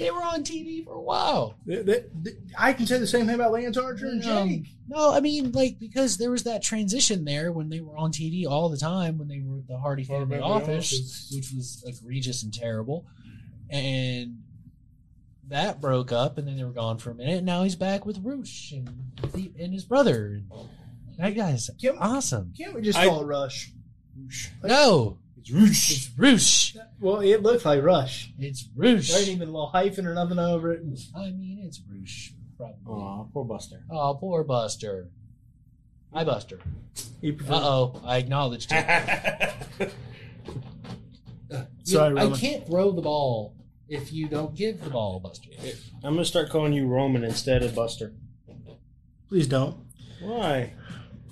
They 0.00 0.10
were 0.10 0.22
on 0.22 0.42
TV 0.42 0.84
for 0.84 0.94
a 0.94 1.00
while. 1.00 1.54
They- 1.66 1.82
they- 1.82 2.04
they- 2.22 2.36
I 2.58 2.72
can 2.72 2.86
say 2.86 2.98
the 2.98 3.06
same 3.06 3.26
thing 3.26 3.34
about 3.36 3.52
Lance 3.52 3.76
Archer 3.76 4.06
and 4.06 4.24
Um, 4.24 4.48
Jake. 4.48 4.66
no, 4.88 5.12
I 5.12 5.20
mean, 5.20 5.52
like 5.52 5.78
because 5.78 6.16
there 6.16 6.30
was 6.30 6.42
that 6.44 6.62
transition 6.62 7.24
there 7.24 7.52
when 7.52 7.68
they 7.68 7.80
were 7.80 7.96
on 7.96 8.10
TV 8.12 8.46
all 8.46 8.68
the 8.68 8.76
time 8.78 9.18
when 9.18 9.28
they 9.28 9.40
were 9.40 9.58
at 9.58 9.68
the 9.68 9.78
Hardy 9.78 10.02
Family 10.04 10.36
Family 10.36 10.38
Office, 10.42 10.92
Office. 10.92 11.32
which 11.34 11.52
was 11.52 11.84
egregious 11.86 12.42
and 12.42 12.52
terrible, 12.52 13.04
and 13.68 14.42
that 15.48 15.80
broke 15.80 16.12
up, 16.12 16.38
and 16.38 16.46
then 16.46 16.56
they 16.56 16.64
were 16.64 16.70
gone 16.72 16.96
for 16.98 17.10
a 17.10 17.14
minute. 17.14 17.38
And 17.38 17.46
now 17.46 17.62
he's 17.64 17.76
back 17.76 18.06
with 18.06 18.18
Roosh 18.24 18.72
and 18.72 18.88
the, 19.32 19.52
and 19.58 19.72
his 19.72 19.84
brother. 19.84 20.42
That 21.18 21.30
guy's 21.30 21.68
Kim- 21.78 21.96
awesome. 21.98 22.52
Can't 22.56 22.74
we 22.74 22.80
just 22.82 22.98
I- 22.98 23.06
call 23.06 23.22
it 23.22 23.26
Rush? 23.26 23.72
No, 24.62 25.18
It's 25.38 25.50
Roosh. 25.50 25.90
it's 25.90 26.10
Roosh. 26.18 26.59
Well, 27.00 27.20
it 27.20 27.42
looks 27.42 27.64
like 27.64 27.82
Rush. 27.82 28.32
It's 28.38 28.68
Roosh. 28.76 29.10
There 29.10 29.18
ain't 29.20 29.28
even 29.28 29.48
a 29.48 29.52
little 29.52 29.68
hyphen 29.68 30.06
or 30.06 30.14
nothing 30.14 30.38
over 30.38 30.72
it. 30.72 30.82
I 31.16 31.30
mean, 31.30 31.60
it's 31.64 31.80
Roosh. 31.90 32.30
Probably. 32.56 32.76
Aw, 32.86 33.24
poor 33.32 33.44
Buster. 33.44 33.82
Oh, 33.90 34.14
poor 34.20 34.44
Buster. 34.44 35.08
Hi, 36.12 36.24
Buster. 36.24 36.58
He 37.20 37.32
prefers- 37.32 37.56
Uh 37.56 37.60
oh, 37.68 38.02
I 38.04 38.18
acknowledged 38.18 38.70
it. 38.72 39.90
Sorry, 41.84 42.10
You- 42.12 42.18
I 42.18 42.22
Roman. 42.24 42.38
can't 42.38 42.66
throw 42.66 42.92
the 42.92 43.02
ball 43.02 43.54
if 43.88 44.12
you 44.12 44.28
don't 44.28 44.54
give 44.54 44.82
the 44.84 44.90
ball, 44.90 45.20
Buster. 45.20 45.50
I'm 46.04 46.14
gonna 46.14 46.24
start 46.24 46.50
calling 46.50 46.72
you 46.72 46.86
Roman 46.86 47.24
instead 47.24 47.62
of 47.62 47.74
Buster. 47.74 48.12
Please 49.28 49.46
don't. 49.46 49.76
Why? 50.20 50.74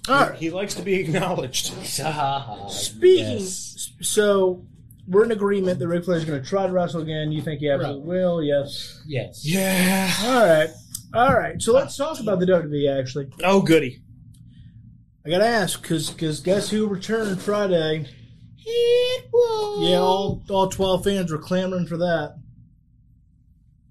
All 0.09 0.21
right. 0.29 0.35
He 0.37 0.51
likes 0.51 0.75
to 0.75 0.83
be 0.83 0.95
acknowledged. 0.95 1.67
Speaking, 2.71 3.39
Yes. 3.39 3.91
so 4.01 4.65
we're 5.09 5.25
in 5.25 5.33
agreement 5.33 5.79
that 5.79 5.89
Ric 5.89 6.05
Flair 6.05 6.19
is 6.19 6.25
going 6.25 6.43
to 6.43 6.47
try 6.49 6.67
to 6.67 6.73
wrestle 6.73 7.01
again. 7.01 7.33
You 7.33 7.41
think 7.43 7.61
he 7.61 7.71
absolutely 7.71 8.07
will? 8.07 8.43
Yes. 8.43 9.03
Yes. 9.07 9.41
Yeah. 9.45 10.13
All 10.23 10.47
right. 10.47 10.71
All 11.15 11.35
right. 11.35 11.61
So 11.61 11.73
let's 11.73 11.97
talk 11.97 12.21
about 12.21 12.41
the 12.41 12.47
WWE. 12.47 12.99
Actually, 13.01 13.31
Oh, 13.43 13.63
goody. 13.63 14.03
I 15.25 15.31
got 15.31 15.39
to 15.39 15.47
ask 15.47 15.81
because 15.81 16.11
because 16.11 16.41
guess 16.41 16.71
who 16.71 16.87
returned 16.87 17.41
Friday? 17.41 18.07
It 18.65 19.25
was. 19.33 19.89
Yeah, 19.89 19.99
all 19.99 20.43
all 20.51 20.69
twelve 20.69 21.05
fans 21.05 21.33
were 21.33 21.39
clamoring 21.39 21.87
for 21.87 21.97
that. 21.99 22.37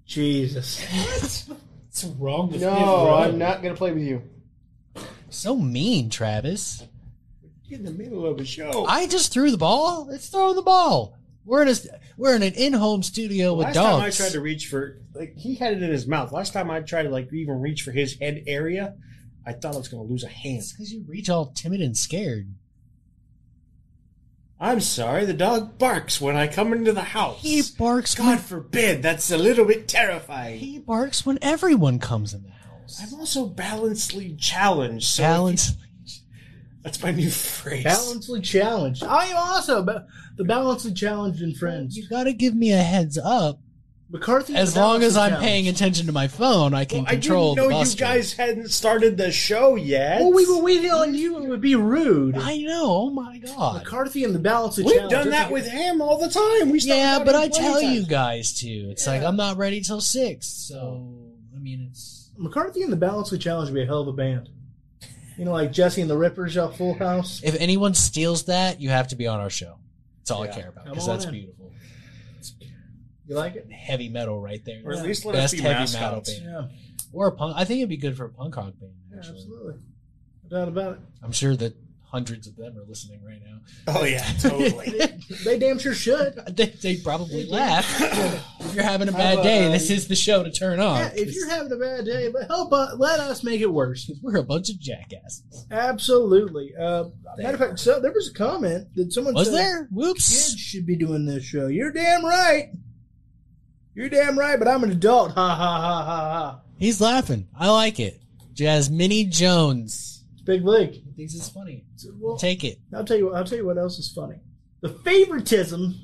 Jesus. 0.06 0.80
What's 0.80 2.04
wrong 2.16 2.50
with 2.50 2.60
No, 2.60 3.12
I'm 3.14 3.38
not 3.38 3.62
gonna 3.62 3.74
play 3.74 3.92
with 3.92 4.02
you. 4.04 4.22
So 5.30 5.56
mean, 5.56 6.10
Travis. 6.10 6.84
In 7.70 7.84
the 7.84 7.90
middle 7.90 8.24
of 8.24 8.38
a 8.40 8.44
show. 8.44 8.86
I 8.86 9.06
just 9.06 9.32
threw 9.32 9.50
the 9.50 9.58
ball. 9.58 10.06
Let's 10.06 10.28
throw 10.28 10.54
the 10.54 10.62
ball. 10.62 11.18
We're 11.44 11.62
in 11.62 11.68
a 11.68 11.74
we're 12.16 12.34
in 12.34 12.42
an 12.42 12.54
in-home 12.54 13.02
studio 13.02 13.54
with 13.54 13.66
Last 13.66 13.74
dogs. 13.74 13.98
time 13.98 14.06
I 14.06 14.10
tried 14.10 14.32
to 14.32 14.40
reach 14.40 14.66
for, 14.68 15.00
like, 15.14 15.34
he 15.36 15.54
had 15.54 15.74
it 15.74 15.82
in 15.82 15.90
his 15.90 16.06
mouth. 16.06 16.32
Last 16.32 16.52
time 16.52 16.70
I 16.70 16.80
tried 16.80 17.04
to, 17.04 17.10
like, 17.10 17.32
even 17.32 17.60
reach 17.60 17.82
for 17.82 17.92
his 17.92 18.18
head 18.18 18.42
area, 18.46 18.94
I 19.46 19.52
thought 19.52 19.74
I 19.74 19.78
was 19.78 19.88
going 19.88 20.06
to 20.06 20.10
lose 20.10 20.24
a 20.24 20.28
hand. 20.28 20.58
It's 20.58 20.72
because 20.72 20.92
you 20.92 21.04
reach 21.06 21.30
all 21.30 21.46
timid 21.46 21.80
and 21.80 21.96
scared. 21.96 22.54
I'm 24.60 24.80
sorry, 24.80 25.24
the 25.24 25.34
dog 25.34 25.78
barks 25.78 26.20
when 26.20 26.36
I 26.36 26.48
come 26.48 26.72
into 26.72 26.92
the 26.92 27.00
house. 27.00 27.40
He 27.40 27.62
barks. 27.78 28.14
God 28.14 28.26
when, 28.28 28.38
forbid, 28.38 29.02
that's 29.02 29.30
a 29.30 29.38
little 29.38 29.64
bit 29.64 29.86
terrifying. 29.86 30.58
he 30.58 30.78
barks 30.78 31.24
when 31.24 31.38
everyone 31.40 31.98
comes 31.98 32.34
in 32.34 32.42
the 32.42 32.50
house. 32.50 33.00
I'm 33.00 33.20
also 33.20 33.46
balancedly 33.46 34.34
challenged. 34.36 35.06
So 35.06 35.22
Balance. 35.22 35.70
if 35.70 35.76
That's 36.88 37.02
my 37.02 37.10
new 37.10 37.28
phrase. 37.30 37.84
Balancedly 37.84 38.40
challenged. 38.42 39.04
I 39.04 39.26
am 39.26 39.36
also 39.36 39.82
ba- 39.82 40.06
the 40.36 40.44
balancedly 40.44 40.94
challenged 40.94 41.42
in 41.42 41.54
Friends. 41.54 41.96
You 41.98 42.08
got 42.08 42.24
to 42.24 42.32
give 42.32 42.54
me 42.54 42.72
a 42.72 42.78
heads 42.82 43.18
up. 43.18 43.60
McCarthy. 44.10 44.54
As 44.56 44.74
long 44.74 45.02
as 45.02 45.18
I'm 45.18 45.32
challenged. 45.32 45.46
paying 45.46 45.68
attention 45.68 46.06
to 46.06 46.12
my 46.12 46.28
phone, 46.28 46.72
I 46.72 46.86
can 46.86 47.00
Well, 47.00 47.08
I 47.08 47.10
control 47.16 47.54
didn't 47.54 47.68
the 47.68 47.74
know 47.74 47.82
you 47.82 47.94
guys 47.96 48.32
hadn't 48.32 48.70
started 48.70 49.18
the 49.18 49.30
show 49.30 49.74
yet. 49.76 50.20
Well, 50.22 50.32
we 50.32 50.46
were 50.50 50.62
waiting 50.62 50.90
on 50.90 51.14
you. 51.14 51.42
It 51.44 51.48
would 51.50 51.60
be 51.60 51.74
rude. 51.74 52.34
I 52.38 52.56
know. 52.56 52.84
Oh 52.86 53.10
my 53.10 53.36
god. 53.36 53.82
McCarthy 53.84 54.24
and 54.24 54.34
the 54.34 54.38
balancedly 54.38 54.84
We've 54.86 54.94
challenged. 54.94 55.10
done 55.14 55.30
that 55.30 55.52
with 55.52 55.68
him 55.68 56.00
all 56.00 56.16
the 56.16 56.30
time. 56.30 56.70
We 56.70 56.78
Yeah, 56.78 57.16
started 57.16 57.24
but 57.26 57.34
out 57.34 57.42
I 57.42 57.44
in 57.44 57.50
tell 57.50 57.72
playtime. 57.74 57.92
you 57.96 58.06
guys 58.06 58.54
to. 58.60 58.66
It's 58.66 59.06
like 59.06 59.22
I'm 59.22 59.36
not 59.36 59.58
ready 59.58 59.82
till 59.82 60.00
six. 60.00 60.46
So 60.48 61.04
I 61.54 61.58
mean, 61.58 61.86
it's 61.90 62.30
McCarthy 62.38 62.80
and 62.80 62.90
the 62.90 62.96
balancedly 62.96 63.40
challenged 63.40 63.72
would 63.74 63.78
be 63.78 63.82
a 63.82 63.86
hell 63.86 64.00
of 64.00 64.08
a 64.08 64.12
band. 64.14 64.48
You 65.38 65.44
know, 65.44 65.52
like 65.52 65.70
Jesse 65.72 66.00
and 66.00 66.10
the 66.10 66.16
Rippers 66.18 66.56
off 66.56 66.76
Full 66.78 66.94
House. 66.94 67.40
if 67.44 67.54
anyone 67.60 67.94
steals 67.94 68.44
that, 68.46 68.80
you 68.80 68.90
have 68.90 69.08
to 69.08 69.16
be 69.16 69.26
on 69.28 69.38
our 69.40 69.50
show. 69.50 69.78
That's 70.18 70.30
all 70.32 70.42
I 70.42 70.48
care 70.48 70.68
about 70.68 70.86
because 70.86 71.06
that's 71.06 71.24
in. 71.26 71.30
beautiful. 71.30 71.72
You 73.26 73.34
like 73.34 73.56
it? 73.56 73.70
Heavy 73.70 74.08
metal 74.08 74.40
right 74.40 74.64
there. 74.64 74.80
Or 74.84 74.94
at 74.94 75.02
least 75.02 75.24
let 75.24 75.34
us 75.34 75.42
Best 75.42 75.54
be 75.54 75.60
heavy 75.60 75.80
mascots. 75.80 76.30
metal 76.40 76.52
band. 76.62 76.70
Yeah, 76.72 76.76
Or 77.12 77.28
a 77.28 77.32
punk. 77.32 77.54
I 77.56 77.64
think 77.64 77.78
it'd 77.80 77.88
be 77.90 77.98
good 77.98 78.16
for 78.16 78.24
a 78.24 78.30
punk 78.30 78.56
rock 78.56 78.72
band. 78.80 78.92
yeah 79.10 79.18
Actually, 79.18 79.38
absolutely. 79.40 79.74
No 80.50 80.58
doubt 80.58 80.68
about 80.68 80.92
it. 80.94 80.98
I'm 81.22 81.32
sure 81.32 81.54
that 81.56 81.74
hundreds 82.10 82.46
of 82.46 82.56
them 82.56 82.76
are 82.76 82.84
listening 82.86 83.22
right 83.24 83.40
now. 83.44 83.58
Oh 83.86 84.04
yeah, 84.04 84.24
totally. 84.40 84.98
They 85.44 85.58
damn 85.58 85.78
sure 85.78 85.94
should. 85.94 86.34
They 86.56 86.66
they 86.66 86.96
probably 86.96 87.46
laugh. 87.46 87.86
if 88.60 88.74
you're 88.74 88.84
having 88.84 89.08
a 89.08 89.12
bad 89.12 89.34
about, 89.34 89.44
day, 89.44 89.66
uh, 89.66 89.70
this 89.70 89.90
is 89.90 90.08
the 90.08 90.14
show 90.14 90.42
to 90.42 90.50
turn 90.50 90.80
on. 90.80 90.98
Yeah, 90.98 91.10
if 91.14 91.34
you're 91.34 91.48
having 91.48 91.70
a 91.72 91.76
bad 91.76 92.04
day, 92.04 92.30
but 92.32 92.46
help 92.46 92.72
us, 92.72 92.94
let 92.98 93.20
us 93.20 93.44
make 93.44 93.60
it 93.60 93.72
worse. 93.72 94.10
we're 94.22 94.36
a 94.36 94.42
bunch 94.42 94.70
of 94.70 94.78
jackasses. 94.78 95.66
Absolutely. 95.70 96.72
Uh, 96.74 97.04
matter 97.36 97.54
of 97.54 97.60
fact, 97.60 97.80
so 97.80 98.00
there 98.00 98.12
was 98.12 98.30
a 98.30 98.34
comment 98.34 98.88
that 98.94 99.12
someone 99.12 99.34
Was 99.34 99.48
said 99.48 99.56
there? 99.56 99.88
Whoops, 99.90 100.28
kids 100.28 100.58
should 100.58 100.86
be 100.86 100.96
doing 100.96 101.26
this 101.26 101.44
show. 101.44 101.66
You're 101.66 101.92
damn 101.92 102.24
right. 102.24 102.70
You're 103.94 104.08
damn 104.08 104.38
right, 104.38 104.58
but 104.58 104.68
I'm 104.68 104.84
an 104.84 104.92
adult. 104.92 105.32
Ha 105.32 105.48
ha 105.48 105.80
ha 105.80 106.04
ha 106.04 106.04
ha. 106.04 106.60
He's 106.78 107.00
laughing. 107.00 107.48
I 107.58 107.68
like 107.70 107.98
it. 107.98 108.20
Jasmine 108.54 109.30
Jones. 109.30 110.17
It's 110.48 110.56
big 110.62 110.64
league. 110.66 110.92
He 110.92 111.12
thinks 111.16 111.34
it's 111.34 111.48
funny. 111.48 111.84
So, 111.96 112.10
well, 112.18 112.36
Take 112.36 112.64
it. 112.64 112.78
I'll 112.94 113.04
tell 113.04 113.16
you. 113.16 113.34
I'll 113.34 113.44
tell 113.44 113.58
you 113.58 113.66
what 113.66 113.78
else 113.78 113.98
is 113.98 114.10
funny. 114.12 114.36
The 114.80 114.88
favoritism 114.90 115.94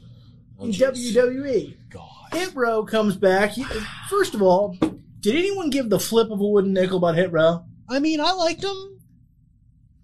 Oh, 0.59 0.65
in 0.67 0.71
jeez. 0.73 1.15
WWE. 1.15 1.75
God. 1.91 2.09
Hit 2.33 2.55
Row 2.55 2.85
comes 2.85 3.17
back. 3.17 3.53
First 4.09 4.35
of 4.35 4.43
all, 4.43 4.77
did 5.21 5.35
anyone 5.35 5.71
give 5.71 5.89
the 5.91 5.99
flip 5.99 6.31
of 6.31 6.41
a 6.41 6.45
wooden 6.47 6.73
nickel 6.73 6.99
about 6.99 7.17
Hit 7.17 7.33
Row? 7.33 7.65
I 7.89 7.99
mean, 8.01 8.21
I 8.21 8.33
liked 8.33 8.61
them. 8.63 8.91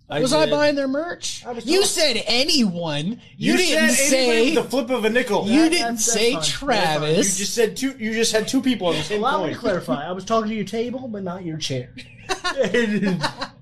I 0.09 0.18
was 0.20 0.32
I 0.32 0.47
did. 0.47 0.51
buying 0.51 0.74
their 0.74 0.88
merch? 0.88 1.45
You 1.64 1.84
said 1.84 2.20
anyone. 2.26 3.20
You, 3.36 3.53
You, 3.53 3.57
didn't 3.57 3.91
said 3.91 4.16
anybody 4.16 4.51
say. 4.51 4.55
with 4.57 4.64
the 4.64 4.70
flip 4.70 4.91
of 4.91 5.05
a 5.05 5.11
nickel. 5.11 5.47
you 5.47 5.62
That- 5.62 5.68
didn't 5.70 5.80
that's- 5.82 6.07
that's 6.07 6.12
say 6.12 6.30
fine. 6.32 6.34
That's 6.41 6.49
Travis. 6.51 7.16
You 7.38 7.45
just 7.45 7.55
said 7.55 7.76
two. 7.76 7.95
You 7.97 8.12
just 8.12 8.32
had 8.32 8.49
two 8.49 8.61
people 8.61 8.88
on 8.88 8.95
the 8.97 9.03
same 9.03 9.20
Allow 9.20 9.38
me 9.38 9.43
point. 9.45 9.55
to 9.55 9.61
clarify. 9.61 10.09
I 10.09 10.11
was 10.12 10.24
talking 10.24 10.51
to 10.51 10.57
your 10.57 10.64
table, 10.64 11.07
but 11.07 11.22
not 11.22 11.45
your 11.45 11.59
chair. 11.59 11.95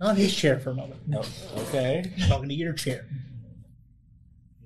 not 0.00 0.16
his 0.16 0.34
chair 0.34 0.58
for 0.58 0.70
a 0.70 0.74
moment. 0.74 1.00
No, 1.06 1.22
Okay. 1.56 2.12
talking 2.28 2.48
to 2.48 2.54
your 2.54 2.72
chair. 2.72 3.06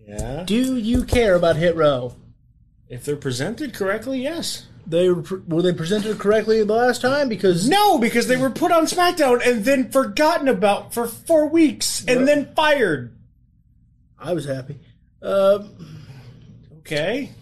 Yeah. 0.07 0.45
Do 0.47 0.77
you 0.77 1.05
care 1.05 1.35
about 1.35 1.57
Hit 1.57 1.77
Row? 1.77 2.15
If 2.89 3.05
they're 3.05 3.17
presented 3.17 3.75
correctly, 3.75 4.23
yes. 4.23 4.67
They 4.87 5.11
were, 5.11 5.23
were 5.47 5.61
they 5.61 5.75
presented 5.75 6.19
correctly 6.19 6.65
the 6.65 6.73
last 6.73 7.03
time? 7.03 7.29
Because 7.29 7.69
No, 7.69 7.99
because 7.99 8.27
they 8.27 8.39
were 8.39 8.49
put 8.49 8.73
on 8.73 8.87
SmackDown 8.87 9.47
and 9.47 9.65
then 9.67 9.91
forgotten 9.91 10.49
about 10.49 10.95
for 10.95 11.07
four 11.07 11.47
weeks 11.49 12.03
and 12.09 12.21
What? 12.21 12.27
then 12.27 12.55
fired. 12.57 13.15
I 14.19 14.33
was 14.33 14.47
happy. 14.47 14.79
Um, 15.21 15.71
Okay. 16.81 17.33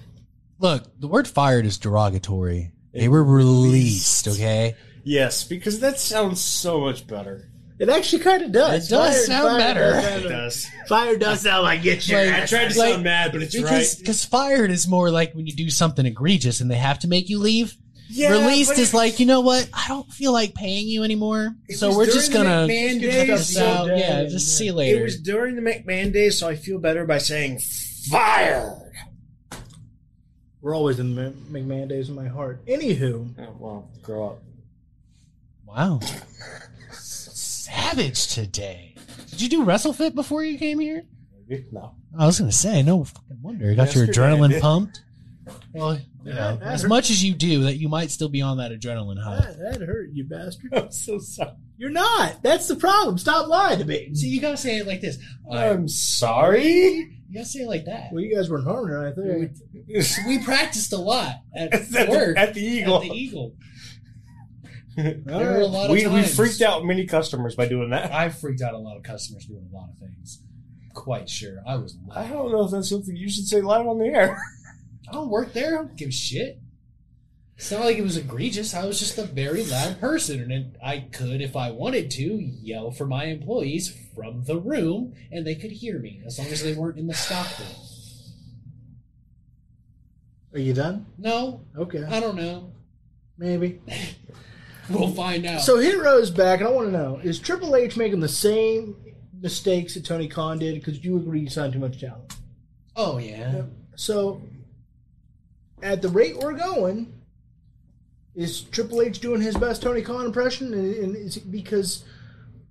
Look, 0.58 0.90
the 0.98 1.06
word 1.06 1.28
fired 1.28 1.66
is 1.66 1.78
derogatory. 1.78 2.72
They 2.92 3.06
were 3.06 3.22
released, 3.22 4.26
okay? 4.26 4.74
Yes, 5.04 5.44
because 5.44 5.78
that 5.80 6.00
sounds 6.00 6.40
so 6.40 6.80
much 6.80 7.06
better. 7.06 7.48
It 7.78 7.88
actually 7.88 8.22
kind 8.22 8.42
of 8.42 8.52
does. 8.52 8.86
It 8.86 8.90
does 8.94 9.26
sound 9.26 9.58
better. 9.58 9.92
Does 9.92 10.24
It 10.24 10.28
does. 10.28 10.66
fire 10.88 11.16
does 11.16 11.40
sound 11.42 11.64
like 11.64 11.82
get 11.82 12.06
your 12.08 12.24
Like- 12.24 12.42
I 12.42 12.46
tried 12.46 12.70
to 12.72 12.78
Like- 12.78 12.92
sound 12.92 13.04
mad, 13.04 13.32
but 13.32 13.42
it's 13.42 13.54
Because 13.54 13.70
right. 13.70 13.98
because 13.98 14.24
fired 14.24 14.70
is 14.70 14.86
more 14.88 15.10
like 15.10 15.34
when 15.34 15.46
you 15.46 15.54
do 15.54 15.68
something 15.70 16.06
egregious 16.06 16.60
and 16.60 16.70
they 16.70 16.76
have 16.76 16.98
to 17.00 17.08
make 17.08 17.28
you 17.28 17.38
leave. 17.38 17.74
Yeah, 18.08 18.30
Released 18.30 18.78
is 18.78 18.94
like, 18.94 19.18
you 19.18 19.26
know 19.26 19.40
what? 19.40 19.68
I 19.74 19.86
don't 19.88 20.08
feel 20.12 20.32
like 20.32 20.54
paying 20.54 20.86
you 20.86 21.02
anymore. 21.02 21.56
So 21.70 21.94
we're 21.96 22.06
just 22.06 22.32
gonna 22.32 22.68
McMahon 22.68 23.00
Just 23.00 23.02
days, 23.02 23.26
cut 23.28 23.36
this 23.38 23.54
the 23.54 23.94
Yeah, 23.98 24.24
just 24.26 24.56
see 24.56 24.66
you 24.66 24.72
later. 24.74 25.00
It 25.00 25.02
was 25.02 25.20
during 25.20 25.56
the 25.56 25.62
McMahon 25.62 26.12
days, 26.12 26.38
so 26.38 26.46
I 26.48 26.54
feel 26.54 26.78
better 26.78 27.04
by 27.04 27.18
saying 27.18 27.58
fired. 28.08 28.92
We're 30.62 30.74
always 30.76 31.00
in 31.00 31.16
the 31.16 31.32
McMahon 31.50 31.88
days 31.88 32.08
in 32.08 32.14
my 32.14 32.28
heart. 32.28 32.64
Anywho, 32.66 33.34
Oh, 33.40 33.56
well, 33.58 33.90
grow 34.02 34.26
up. 34.30 34.42
Wow. 35.64 35.98
Savage 37.76 38.34
today. 38.34 38.94
Did 39.30 39.40
you 39.40 39.48
do 39.48 39.64
WrestleFit 39.64 40.14
before 40.14 40.42
you 40.42 40.58
came 40.58 40.78
here? 40.78 41.04
Maybe 41.46 41.66
no. 41.70 41.94
I 42.18 42.26
was 42.26 42.38
gonna 42.38 42.50
say, 42.50 42.82
no 42.82 43.04
fucking 43.04 43.38
wonder. 43.42 43.70
You 43.70 43.76
got 43.76 43.94
your 43.94 44.06
Yesterday 44.06 44.26
I 44.26 44.30
adrenaline 44.36 44.50
did. 44.50 44.62
pumped. 44.62 45.02
Well, 45.72 45.98
you 46.24 46.32
know, 46.32 46.56
that 46.56 46.62
as 46.62 46.82
hurt. 46.82 46.88
much 46.88 47.10
as 47.10 47.22
you 47.22 47.34
do, 47.34 47.62
that 47.64 47.76
you 47.76 47.88
might 47.88 48.10
still 48.10 48.28
be 48.28 48.42
on 48.42 48.56
that 48.56 48.72
adrenaline 48.72 49.22
high. 49.22 49.36
that, 49.36 49.78
that 49.78 49.86
hurt 49.86 50.08
you 50.12 50.24
bastard. 50.24 50.74
I'm 50.74 50.90
so 50.90 51.18
sorry. 51.18 51.52
You're 51.76 51.90
not. 51.90 52.42
That's 52.42 52.66
the 52.66 52.76
problem. 52.76 53.18
Stop 53.18 53.46
lying 53.48 53.78
to 53.78 53.84
me. 53.84 54.14
See, 54.14 54.28
you 54.28 54.40
gotta 54.40 54.56
say 54.56 54.78
it 54.78 54.86
like 54.86 55.00
this. 55.00 55.18
I'm 55.50 55.86
sorry. 55.86 56.66
You 57.28 57.34
gotta 57.34 57.46
say 57.46 57.60
it 57.60 57.68
like 57.68 57.84
that. 57.84 58.08
Well, 58.12 58.22
you 58.22 58.34
guys 58.34 58.48
were 58.48 58.58
in 58.58 58.64
harmony 58.64 58.94
right 58.94 59.14
there. 59.14 59.50
We 60.26 60.42
practiced 60.42 60.92
a 60.92 60.98
lot 60.98 61.36
at 61.54 61.72
at, 61.72 61.90
the, 61.90 62.06
work 62.10 62.36
at 62.36 62.54
the 62.54 62.62
Eagle. 62.62 62.96
At 62.96 63.02
the 63.02 63.14
Eagle. 63.14 63.54
All 64.98 65.04
There 65.38 65.52
were 65.52 65.60
a 65.60 65.66
lot 65.66 65.86
of 65.86 65.90
we, 65.90 66.06
we 66.06 66.22
freaked 66.22 66.62
out 66.62 66.84
many 66.84 67.06
customers 67.06 67.54
by 67.54 67.66
doing 67.68 67.90
that. 67.90 68.12
I 68.12 68.28
freaked 68.30 68.62
out 68.62 68.74
a 68.74 68.78
lot 68.78 68.96
of 68.96 69.02
customers 69.02 69.44
doing 69.44 69.68
a 69.70 69.74
lot 69.76 69.90
of 69.90 69.98
things. 69.98 70.42
Quite 70.94 71.28
sure. 71.28 71.62
I 71.66 71.76
was. 71.76 71.96
I 72.14 72.26
don't 72.26 72.50
know 72.50 72.64
if 72.64 72.70
that's 72.70 72.88
something 72.88 73.14
you 73.14 73.28
should 73.28 73.46
say 73.46 73.60
live 73.60 73.86
on 73.86 73.98
the 73.98 74.06
air. 74.06 74.38
I 75.08 75.12
don't 75.12 75.28
work 75.28 75.52
there. 75.52 75.74
I 75.74 75.82
don't 75.82 75.96
give 75.96 76.08
a 76.08 76.12
shit. 76.12 76.60
It's 77.56 77.70
not 77.70 77.84
like 77.84 77.96
it 77.96 78.02
was 78.02 78.16
egregious. 78.18 78.74
I 78.74 78.84
was 78.84 78.98
just 78.98 79.16
a 79.16 79.22
very 79.22 79.64
loud 79.64 79.98
person, 79.98 80.50
and 80.52 80.76
I 80.84 81.00
could, 81.00 81.40
if 81.40 81.56
I 81.56 81.70
wanted 81.70 82.10
to, 82.12 82.22
yell 82.22 82.90
for 82.90 83.06
my 83.06 83.24
employees 83.24 83.96
from 84.14 84.44
the 84.44 84.58
room, 84.58 85.14
and 85.32 85.46
they 85.46 85.54
could 85.54 85.72
hear 85.72 85.98
me 85.98 86.22
as 86.26 86.38
long 86.38 86.48
as 86.48 86.62
they 86.62 86.74
weren't 86.74 86.98
in 86.98 87.06
the 87.06 87.14
stock 87.14 87.58
room. 87.58 87.68
Are 90.52 90.58
you 90.58 90.74
done? 90.74 91.06
No, 91.18 91.62
Okay. 91.76 92.04
I 92.04 92.20
don't 92.20 92.36
know. 92.36 92.72
Maybe. 93.38 93.80
We'll 94.90 95.12
find 95.12 95.44
out. 95.46 95.60
So 95.62 95.78
Hero's 95.78 96.30
back, 96.30 96.60
and 96.60 96.68
I 96.68 96.72
want 96.72 96.88
to 96.88 96.92
know: 96.92 97.20
Is 97.22 97.38
Triple 97.38 97.74
H 97.76 97.96
making 97.96 98.20
the 98.20 98.28
same 98.28 98.96
mistakes 99.40 99.94
that 99.94 100.04
Tony 100.04 100.28
Khan 100.28 100.58
did? 100.58 100.74
Because 100.74 101.04
you 101.04 101.16
agree 101.16 101.40
he 101.40 101.48
signed 101.48 101.72
too 101.72 101.78
much 101.78 102.00
talent. 102.00 102.34
oh 102.96 103.18
yeah, 103.18 103.62
So, 103.96 104.42
at 105.82 106.02
the 106.02 106.08
rate 106.08 106.36
we're 106.38 106.54
going, 106.54 107.12
is 108.34 108.62
Triple 108.62 109.02
H 109.02 109.18
doing 109.20 109.40
his 109.40 109.56
best 109.56 109.82
Tony 109.82 110.02
Khan 110.02 110.24
impression? 110.26 110.72
And, 110.72 110.94
and 110.96 111.16
is 111.16 111.36
it 111.36 111.50
because 111.50 112.04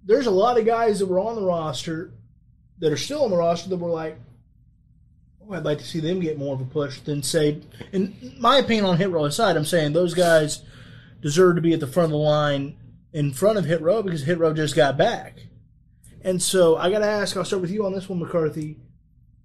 there's 0.04 0.28
a 0.28 0.32
lot 0.32 0.58
of 0.60 0.66
guys 0.66 1.00
that 1.00 1.08
were 1.08 1.20
on 1.20 1.36
the 1.36 1.44
roster 1.46 2.12
that 2.80 2.92
are 2.92 2.98
still 2.98 3.24
on 3.24 3.32
the 3.32 3.38
roster 3.38 3.70
that 3.70 3.78
were 3.78 3.90
like, 3.90 4.18
oh, 5.42 5.54
I'd 5.54 5.64
like 5.64 5.80
to 5.80 5.86
see 5.86 6.00
them 6.00 6.20
get 6.20 6.38
more 6.38 6.54
of 6.56 6.62
a 6.62 6.66
push 6.66 7.00
than 7.02 7.24
say. 7.24 7.62
In 7.92 8.36
my 8.40 8.58
opinion, 8.58 8.86
on 8.86 8.98
Hit 8.98 9.10
Row 9.10 9.26
aside, 9.26 9.56
I'm 9.56 9.66
saying 9.66 9.94
those 9.94 10.14
guys 10.14 10.62
deserve 11.26 11.56
to 11.56 11.62
be 11.62 11.74
at 11.74 11.80
the 11.80 11.88
front 11.88 12.06
of 12.06 12.12
the 12.12 12.18
line 12.18 12.78
in 13.12 13.34
front 13.34 13.58
of 13.58 13.66
Hit 13.66 13.82
Row 13.82 14.04
because 14.04 14.22
Hit 14.22 14.38
Row 14.38 14.54
just 14.54 14.76
got 14.76 14.96
back. 14.96 15.48
And 16.22 16.40
so 16.40 16.78
I 16.78 16.92
got 16.92 17.00
to 17.00 17.08
ask. 17.08 17.36
I'll 17.36 17.44
start 17.44 17.64
with 17.64 17.72
you 17.72 17.84
on 17.84 17.94
this 17.94 18.08
one, 18.08 18.20
McCarthy. 18.20 18.78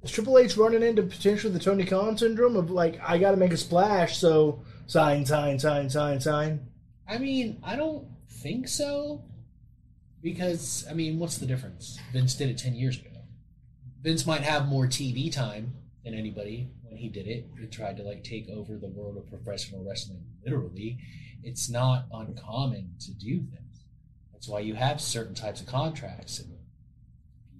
Is 0.03 0.11
Triple 0.11 0.37
H 0.37 0.59
running 0.59 0.83
into 0.83 1.03
potentially 1.03 1.51
the 1.51 1.59
Tony 1.59 1.87
Khan 1.87 2.19
syndrome 2.19 2.55
of 2.55 2.71
like 2.71 3.01
I 3.03 3.17
got 3.17 3.31
to 3.31 3.39
make 3.39 3.55
a 3.55 3.57
splash, 3.57 4.19
so 4.19 4.63
sign, 4.89 5.25
sign, 5.25 5.59
sign, 5.59 5.89
sign, 5.89 6.21
sign? 6.21 6.67
I 7.09 7.17
mean, 7.17 7.59
I 7.63 7.77
don't 7.77 8.07
think 8.29 8.69
so. 8.69 9.25
Because, 10.23 10.87
I 10.91 10.93
mean, 10.93 11.19
what's 11.19 11.39
the 11.39 11.47
difference? 11.47 11.99
Vince 12.13 12.35
did 12.35 12.51
it 12.51 12.59
10 12.59 12.75
years 12.75 12.99
ago. 12.99 13.09
Vince 14.03 14.27
might 14.27 14.43
have 14.43 14.69
more 14.69 14.87
TV 14.87 15.33
time 15.33 15.73
than 16.05 16.13
anybody 16.13 16.69
when 16.83 16.99
he 16.99 17.09
did 17.09 17.27
it. 17.27 17.49
He 17.59 17.67
tried 17.69 17.97
to, 17.97 18.03
like, 18.03 18.23
take 18.23 18.51
over 18.51 18.77
the 18.77 18.89
world 18.89 19.17
of 19.17 19.31
professional 19.31 19.83
wrestling, 19.83 20.23
literally. 20.45 20.99
It's 21.43 21.69
not 21.71 22.07
uncommon 22.13 22.95
to 23.01 23.13
do 23.13 23.39
things. 23.39 23.85
That's 24.33 24.49
why 24.49 24.61
you 24.61 24.75
have 24.75 25.01
certain 25.01 25.35
types 25.35 25.61
of 25.61 25.67
contracts. 25.67 26.39
And 26.39 26.51
you 26.51 26.57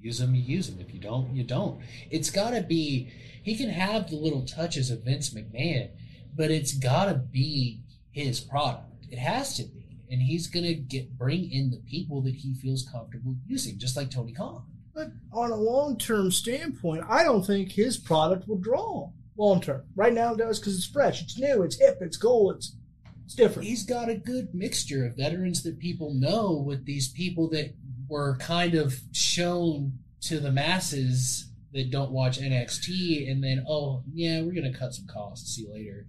use 0.01 0.19
them, 0.19 0.35
you 0.35 0.43
use 0.43 0.69
them. 0.69 0.81
If 0.81 0.95
you 0.95 1.01
don't, 1.01 1.35
you 1.35 1.45
don't. 1.45 1.81
It's 2.11 2.31
got 2.31 2.51
to 2.51 2.63
be, 2.63 3.11
he 3.43 3.57
can 3.57 3.69
have 3.71 4.09
the 4.09 4.17
little 4.17 4.45
touches 4.47 4.91
of 4.91 5.05
Vince 5.05 5.31
McMahon, 5.35 5.91
but 6.35 6.51
it's 6.51 6.73
got 6.75 7.07
to 7.07 7.15
be 7.15 7.83
his 8.13 8.41
product. 8.41 9.07
It 9.11 9.19
has 9.19 9.57
to 9.57 9.65
be. 9.65 9.85
and 10.11 10.21
he's 10.23 10.49
gonna 10.49 10.75
get 10.75 11.17
bring 11.17 11.51
in 11.51 11.71
the 11.71 11.79
people 11.89 12.21
that 12.23 12.35
he 12.35 12.55
feels 12.55 12.87
comfortable 12.91 13.37
using, 13.47 13.79
just 13.79 13.97
like 13.97 14.11
Tony 14.11 14.33
Khan. 14.33 14.63
But 14.95 15.09
on 15.33 15.53
a 15.53 15.57
long 15.57 15.97
term 15.99 16.31
standpoint, 16.33 17.05
I 17.09 17.23
don't 17.23 17.47
think 17.47 17.73
his 17.73 17.97
product 17.97 18.49
will 18.49 18.59
draw 18.59 19.11
long 19.37 19.61
term. 19.61 19.85
Right 19.95 20.13
now 20.13 20.35
it 20.35 20.39
does 20.39 20.59
because 20.59 20.75
it's 20.77 20.87
fresh, 20.87 21.23
it's 21.23 21.39
new, 21.39 21.63
it's 21.63 21.79
hip, 21.79 21.99
it's 22.01 22.17
cool, 22.17 22.51
it's 22.51 22.75
it's 23.31 23.37
different. 23.37 23.69
He's 23.69 23.85
got 23.85 24.09
a 24.09 24.17
good 24.17 24.53
mixture 24.53 25.07
of 25.07 25.17
veterans 25.17 25.63
that 25.63 25.79
people 25.79 26.13
know 26.13 26.53
with 26.67 26.85
these 26.85 27.09
people 27.09 27.49
that 27.51 27.73
were 28.09 28.37
kind 28.39 28.75
of 28.75 29.01
shown 29.13 30.01
to 30.23 30.41
the 30.41 30.51
masses 30.51 31.49
that 31.73 31.93
don't 31.93 32.11
watch 32.11 32.41
NXT, 32.41 33.31
and 33.31 33.43
then 33.43 33.65
oh 33.69 34.03
yeah, 34.13 34.43
we're 34.43 34.53
gonna 34.53 34.77
cut 34.77 34.95
some 34.95 35.07
costs. 35.07 35.55
See 35.55 35.63
you 35.63 35.73
later. 35.73 36.07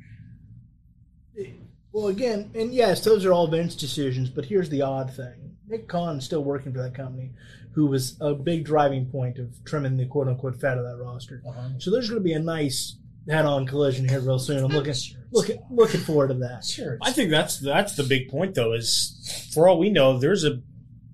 Well, 1.92 2.08
again, 2.08 2.50
and 2.56 2.74
yes, 2.74 3.04
those 3.04 3.24
are 3.24 3.32
all 3.32 3.48
Vince 3.48 3.76
decisions, 3.76 4.32
but 4.32 4.46
here's 4.46 4.70
the 4.70 4.82
odd 4.82 5.14
thing. 5.14 5.58
Nick 5.68 5.88
Khan 5.88 6.18
is 6.18 6.26
still 6.26 6.44
working 6.44 6.74
for 6.74 6.82
that 6.82 6.96
company, 6.96 7.34
who 7.74 7.86
was 7.86 8.18
a 8.20 8.34
big 8.34 8.66
driving 8.66 9.06
point 9.06 9.38
of 9.38 9.64
trimming 9.64 9.98
the 9.98 10.08
quote 10.08 10.28
unquote 10.28 10.60
fat 10.60 10.80
of 10.80 10.86
that 10.86 10.98
roster. 10.98 11.44
Uh-huh. 11.48 11.70
So 11.78 11.92
there's 11.92 12.10
going 12.10 12.20
to 12.20 12.24
be 12.24 12.34
a 12.34 12.40
nice 12.40 12.98
head 13.30 13.46
on 13.46 13.66
collision 13.68 14.08
here 14.08 14.20
real 14.20 14.40
soon. 14.40 14.64
I'm 14.64 14.72
looking, 14.72 14.94
Sure. 14.94 15.20
looking, 15.32 15.62
looking 15.70 16.02
forward 16.02 16.30
to 16.30 16.34
that. 16.36 16.66
Sure. 16.66 16.98
I 17.02 17.12
think 17.12 17.30
that's 17.30 17.60
that's 17.60 17.96
the 17.96 18.04
big 18.04 18.30
point, 18.30 18.56
though. 18.56 18.74
Is 18.74 19.50
for 19.54 19.68
all 19.68 19.80
we 19.80 19.90
know, 19.90 20.18
there's 20.18 20.44
a 20.44 20.62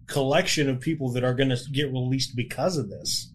collection 0.08 0.70
of 0.70 0.80
people 0.80 1.12
that 1.12 1.24
are 1.24 1.34
going 1.34 1.50
to 1.50 1.60
get 1.72 1.92
released 1.92 2.36
because 2.36 2.78
of 2.78 2.90
this, 2.90 3.32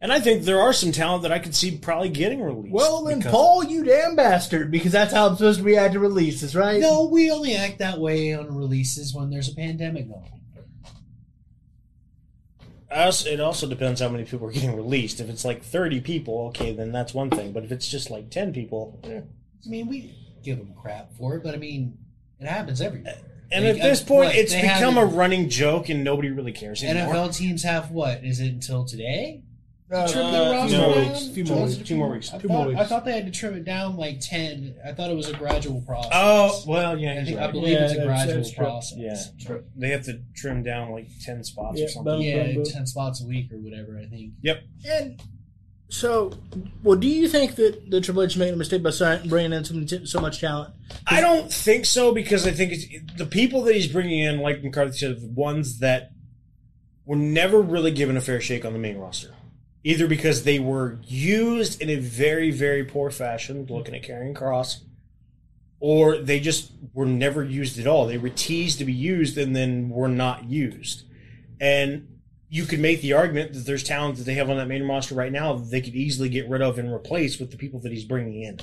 and 0.00 0.12
I 0.12 0.20
think 0.20 0.42
there 0.44 0.60
are 0.60 0.72
some 0.72 0.92
talent 0.92 1.22
that 1.22 1.32
I 1.32 1.38
could 1.38 1.54
see 1.54 1.76
probably 1.78 2.08
getting 2.10 2.40
released. 2.42 2.72
Well, 2.74 3.04
then, 3.04 3.20
Paul, 3.22 3.64
you 3.64 3.82
damn 3.84 4.14
bastard, 4.16 4.70
because 4.70 4.92
that's 4.92 5.12
how 5.12 5.26
I'm 5.28 5.36
supposed 5.36 5.58
to 5.58 5.64
react 5.64 5.94
to 5.94 6.00
releases, 6.00 6.54
right? 6.54 6.80
No, 6.80 7.06
we 7.06 7.30
only 7.30 7.56
act 7.56 7.78
that 7.78 7.98
way 7.98 8.34
on 8.34 8.54
releases 8.54 9.14
when 9.14 9.30
there's 9.30 9.48
a 9.48 9.54
pandemic 9.54 10.08
going. 10.08 10.30
Us, 12.90 13.26
it 13.26 13.40
also 13.40 13.66
depends 13.66 14.00
how 14.00 14.08
many 14.08 14.24
people 14.24 14.46
are 14.46 14.52
getting 14.52 14.76
released. 14.76 15.20
If 15.20 15.28
it's 15.28 15.44
like 15.44 15.62
30 15.62 16.00
people, 16.00 16.46
okay, 16.48 16.72
then 16.72 16.92
that's 16.92 17.12
one 17.14 17.30
thing. 17.30 17.52
But 17.52 17.64
if 17.64 17.72
it's 17.72 17.88
just 17.88 18.10
like 18.10 18.30
10 18.30 18.52
people, 18.52 19.00
eh. 19.04 19.20
I 19.64 19.68
mean, 19.68 19.88
we 19.88 20.14
give 20.42 20.58
them 20.58 20.74
crap 20.80 21.12
for 21.16 21.36
it, 21.36 21.42
but 21.42 21.54
I 21.54 21.58
mean, 21.58 21.98
it 22.38 22.46
happens 22.46 22.80
everywhere. 22.80 23.16
and 23.50 23.64
Like, 23.64 23.76
at 23.76 23.82
this 23.82 24.02
point, 24.02 24.26
what, 24.26 24.36
it's 24.36 24.54
become 24.54 24.98
a 24.98 25.06
running 25.06 25.48
joke, 25.48 25.88
and 25.88 26.04
nobody 26.04 26.30
really 26.30 26.52
cares 26.52 26.82
anymore. 26.82 27.14
NFL 27.14 27.36
teams 27.36 27.62
have 27.62 27.90
what? 27.90 28.22
Is 28.24 28.40
it 28.40 28.48
until 28.48 28.84
today? 28.84 29.42
Uh, 29.92 30.08
Trim 30.08 30.24
Uh, 30.26 30.30
their 30.32 30.44
few 30.44 30.52
roster 30.54 30.78
more 30.78 30.94
down? 30.94 31.08
weeks, 31.12 31.28
few 31.28 31.44
more 31.44 31.58
it 31.58 31.62
weeks, 31.66 31.76
a 31.80 31.84
two 31.84 31.96
more 31.96 32.08
weeks. 32.10 32.32
I 32.32 32.38
Two 32.38 32.48
thought, 32.48 32.54
more 32.56 32.66
weeks. 32.68 32.80
I 32.80 32.84
thought 32.84 33.04
they 33.04 33.12
had 33.12 33.26
to 33.26 33.30
trim 33.30 33.54
it 33.54 33.64
down 33.64 33.96
like 33.98 34.18
ten. 34.20 34.74
I 34.84 34.92
thought 34.92 35.10
it 35.10 35.16
was 35.16 35.28
a 35.28 35.34
gradual 35.36 35.82
process. 35.82 36.10
Oh 36.14 36.62
well, 36.66 36.98
yeah, 36.98 37.12
I 37.12 37.14
he's 37.20 37.28
think 37.28 37.38
I 37.38 37.44
right. 37.44 37.52
believe 37.52 37.76
it's 37.78 37.92
a 37.92 37.96
that's- 37.96 38.06
gradual 38.06 38.34
that's 38.36 38.50
true. 38.52 38.64
process. 38.64 39.30
Yeah, 39.46 39.56
they 39.76 39.88
have 39.90 40.04
to 40.06 40.20
trim 40.34 40.62
down 40.62 40.90
like 40.90 41.08
10 41.20 41.44
spots 41.44 41.78
Yeah, 41.78 41.84
or 41.84 41.88
something. 41.88 42.12
boom. 42.14 42.22
Yeah, 42.22 42.52
boom. 42.54 42.64
ten 42.64 42.86
spots 42.86 43.22
a 43.22 43.26
week 43.26 43.52
or 43.52 43.58
whatever. 43.58 43.98
I 43.98 44.06
think. 44.06 44.32
Yep. 44.40 44.62
And 44.88 45.22
so, 45.90 46.32
well, 46.82 46.96
do 46.98 47.06
you 47.06 47.28
think 47.28 47.54
that 47.56 47.90
the 47.90 48.00
Triple 48.00 48.22
H 48.22 48.30
is 48.32 48.36
making 48.38 48.54
a 48.54 48.56
mistake 48.56 48.82
by 48.82 48.90
si- 48.90 49.28
bringing 49.28 49.52
in 49.52 49.64
so, 49.66 49.74
many- 49.74 50.06
so 50.06 50.18
much 50.18 50.40
talent? 50.40 50.72
I 51.06 51.20
don't 51.20 51.52
think 51.52 51.84
so 51.84 52.10
because 52.12 52.46
I 52.46 52.52
think 52.52 52.72
it's 52.72 52.86
the 53.18 53.26
people 53.26 53.62
that 53.64 53.74
he's 53.74 53.86
bringing 53.86 54.18
in, 54.20 54.38
like 54.40 54.64
McCarthy 54.64 54.96
said, 54.96 55.10
are 55.10 55.20
the 55.20 55.28
ones 55.28 55.80
that 55.80 56.10
were 57.04 57.16
never 57.16 57.60
really 57.60 57.90
given 57.92 58.16
a 58.16 58.20
fair 58.22 58.40
shake 58.40 58.64
on 58.64 58.72
the 58.72 58.78
main 58.78 58.96
roster. 58.96 59.34
Either 59.84 60.06
because 60.06 60.44
they 60.44 60.58
were 60.58 60.98
used 61.04 61.80
in 61.80 61.90
a 61.90 61.96
very, 61.96 62.50
very 62.50 62.84
poor 62.84 63.10
fashion, 63.10 63.66
looking 63.68 63.94
at 63.94 64.02
Karrion 64.02 64.34
Kross, 64.34 64.78
or 65.78 66.16
they 66.16 66.40
just 66.40 66.72
were 66.94 67.04
never 67.04 67.44
used 67.44 67.78
at 67.78 67.86
all. 67.86 68.06
They 68.06 68.16
were 68.16 68.30
teased 68.30 68.78
to 68.78 68.86
be 68.86 68.92
used 68.92 69.36
and 69.36 69.54
then 69.54 69.90
were 69.90 70.08
not 70.08 70.44
used. 70.44 71.02
And 71.60 72.08
you 72.48 72.64
could 72.64 72.80
make 72.80 73.02
the 73.02 73.12
argument 73.12 73.52
that 73.52 73.66
there's 73.66 73.84
talent 73.84 74.16
that 74.16 74.24
they 74.24 74.34
have 74.34 74.48
on 74.48 74.56
that 74.56 74.68
main 74.68 74.88
roster 74.88 75.14
right 75.14 75.32
now 75.32 75.54
that 75.54 75.70
they 75.70 75.80
could 75.80 75.94
easily 75.94 76.28
get 76.28 76.48
rid 76.48 76.62
of 76.62 76.78
and 76.78 76.90
replace 76.90 77.38
with 77.38 77.50
the 77.50 77.56
people 77.56 77.80
that 77.80 77.92
he's 77.92 78.04
bringing 78.04 78.42
in. 78.42 78.60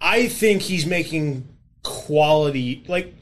I 0.00 0.28
think 0.28 0.62
he's 0.62 0.84
making 0.84 1.48
quality 1.82 2.84
like 2.88 3.14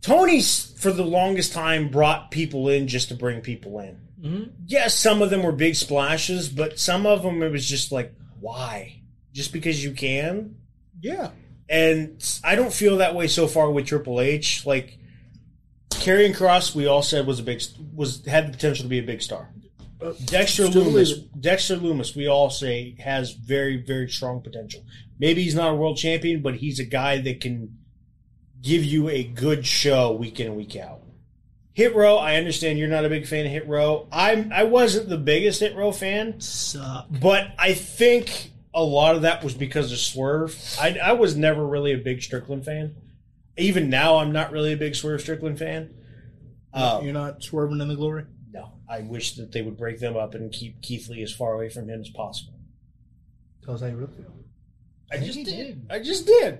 Tony's 0.00 0.72
for 0.78 0.92
the 0.92 1.04
longest 1.04 1.52
time 1.52 1.88
brought 1.88 2.30
people 2.30 2.68
in 2.68 2.88
just 2.88 3.08
to 3.08 3.14
bring 3.14 3.40
people 3.40 3.78
in. 3.80 3.98
Mhm. 4.22 4.50
Yes, 4.66 4.98
some 4.98 5.20
of 5.20 5.30
them 5.30 5.42
were 5.42 5.52
big 5.52 5.74
splashes, 5.74 6.48
but 6.48 6.78
some 6.78 7.06
of 7.06 7.22
them 7.22 7.42
it 7.42 7.50
was 7.50 7.68
just 7.68 7.90
like, 7.90 8.14
why? 8.40 9.00
Just 9.32 9.52
because 9.52 9.82
you 9.82 9.92
can? 9.92 10.56
Yeah. 11.00 11.30
And 11.68 12.22
I 12.44 12.54
don't 12.54 12.72
feel 12.72 12.98
that 12.98 13.14
way 13.14 13.26
so 13.26 13.46
far 13.46 13.70
with 13.70 13.86
Triple 13.86 14.20
H. 14.20 14.66
Like 14.66 14.98
Karrion 15.90 16.34
Kross, 16.34 16.74
we 16.74 16.86
all 16.86 17.02
said 17.02 17.26
was 17.26 17.40
a 17.40 17.42
big 17.42 17.62
was 17.94 18.24
had 18.26 18.48
the 18.48 18.52
potential 18.52 18.84
to 18.84 18.88
be 18.88 18.98
a 18.98 19.02
big 19.02 19.22
star. 19.22 19.48
Uh, 20.00 20.12
Dexter 20.24 20.66
still 20.66 20.84
Lumis, 20.84 21.28
Dexter 21.40 21.76
Lumis, 21.76 22.16
we 22.16 22.26
all 22.26 22.50
say 22.50 22.96
has 22.98 23.32
very 23.32 23.76
very 23.76 24.08
strong 24.08 24.40
potential. 24.40 24.84
Maybe 25.18 25.42
he's 25.42 25.54
not 25.54 25.72
a 25.72 25.74
world 25.74 25.96
champion, 25.96 26.42
but 26.42 26.56
he's 26.56 26.78
a 26.78 26.84
guy 26.84 27.20
that 27.20 27.40
can 27.40 27.76
give 28.60 28.84
you 28.84 29.08
a 29.08 29.22
good 29.22 29.66
show 29.66 30.12
week 30.12 30.40
in 30.40 30.48
and 30.48 30.56
week 30.56 30.76
out. 30.76 31.01
Hit 31.74 31.94
Row, 31.94 32.16
I 32.18 32.36
understand 32.36 32.78
you're 32.78 32.88
not 32.88 33.04
a 33.04 33.08
big 33.08 33.26
fan 33.26 33.46
of 33.46 33.52
Hit 33.52 33.66
Row. 33.66 34.06
I'm 34.12 34.52
I 34.52 34.64
wasn't 34.64 35.08
the 35.08 35.16
biggest 35.16 35.60
Hit 35.60 35.74
Row 35.74 35.90
fan. 35.92 36.40
Suck. 36.40 37.06
But 37.10 37.48
I 37.58 37.72
think 37.72 38.50
a 38.74 38.82
lot 38.82 39.16
of 39.16 39.22
that 39.22 39.42
was 39.42 39.54
because 39.54 39.90
of 39.92 39.98
Swerve. 39.98 40.54
I, 40.80 40.98
I 41.02 41.12
was 41.12 41.34
never 41.36 41.66
really 41.66 41.92
a 41.92 41.98
big 41.98 42.22
Strickland 42.22 42.64
fan. 42.64 42.94
Even 43.56 43.90
now, 43.90 44.16
I'm 44.16 44.32
not 44.32 44.50
really 44.52 44.72
a 44.72 44.76
big 44.76 44.94
Swerve 44.96 45.20
Strickland 45.20 45.58
fan. 45.58 45.94
Uh, 46.74 47.00
You're 47.02 47.12
not 47.12 47.42
swerving 47.42 47.80
in 47.82 47.88
the 47.88 47.96
glory? 47.96 48.24
no, 48.50 48.72
I 48.88 49.00
wish 49.00 49.34
that 49.36 49.52
they 49.52 49.60
would 49.62 49.76
break 49.76 49.98
them 49.98 50.16
up 50.16 50.34
and 50.34 50.50
keep 50.52 50.80
Keith 50.82 51.08
Lee 51.08 51.22
as 51.22 51.32
far 51.32 51.52
away 51.54 51.68
from 51.68 51.88
him 51.88 52.00
as 52.00 52.08
possible. 52.10 52.54
Because 53.60 53.82
I 53.82 53.90
really 53.90 54.12
feel. 54.14 54.32
I 55.10 55.18
just 55.18 55.34
did. 55.44 55.44
did. 55.46 55.86
I 55.90 55.98
just 56.00 56.26
did. 56.26 56.58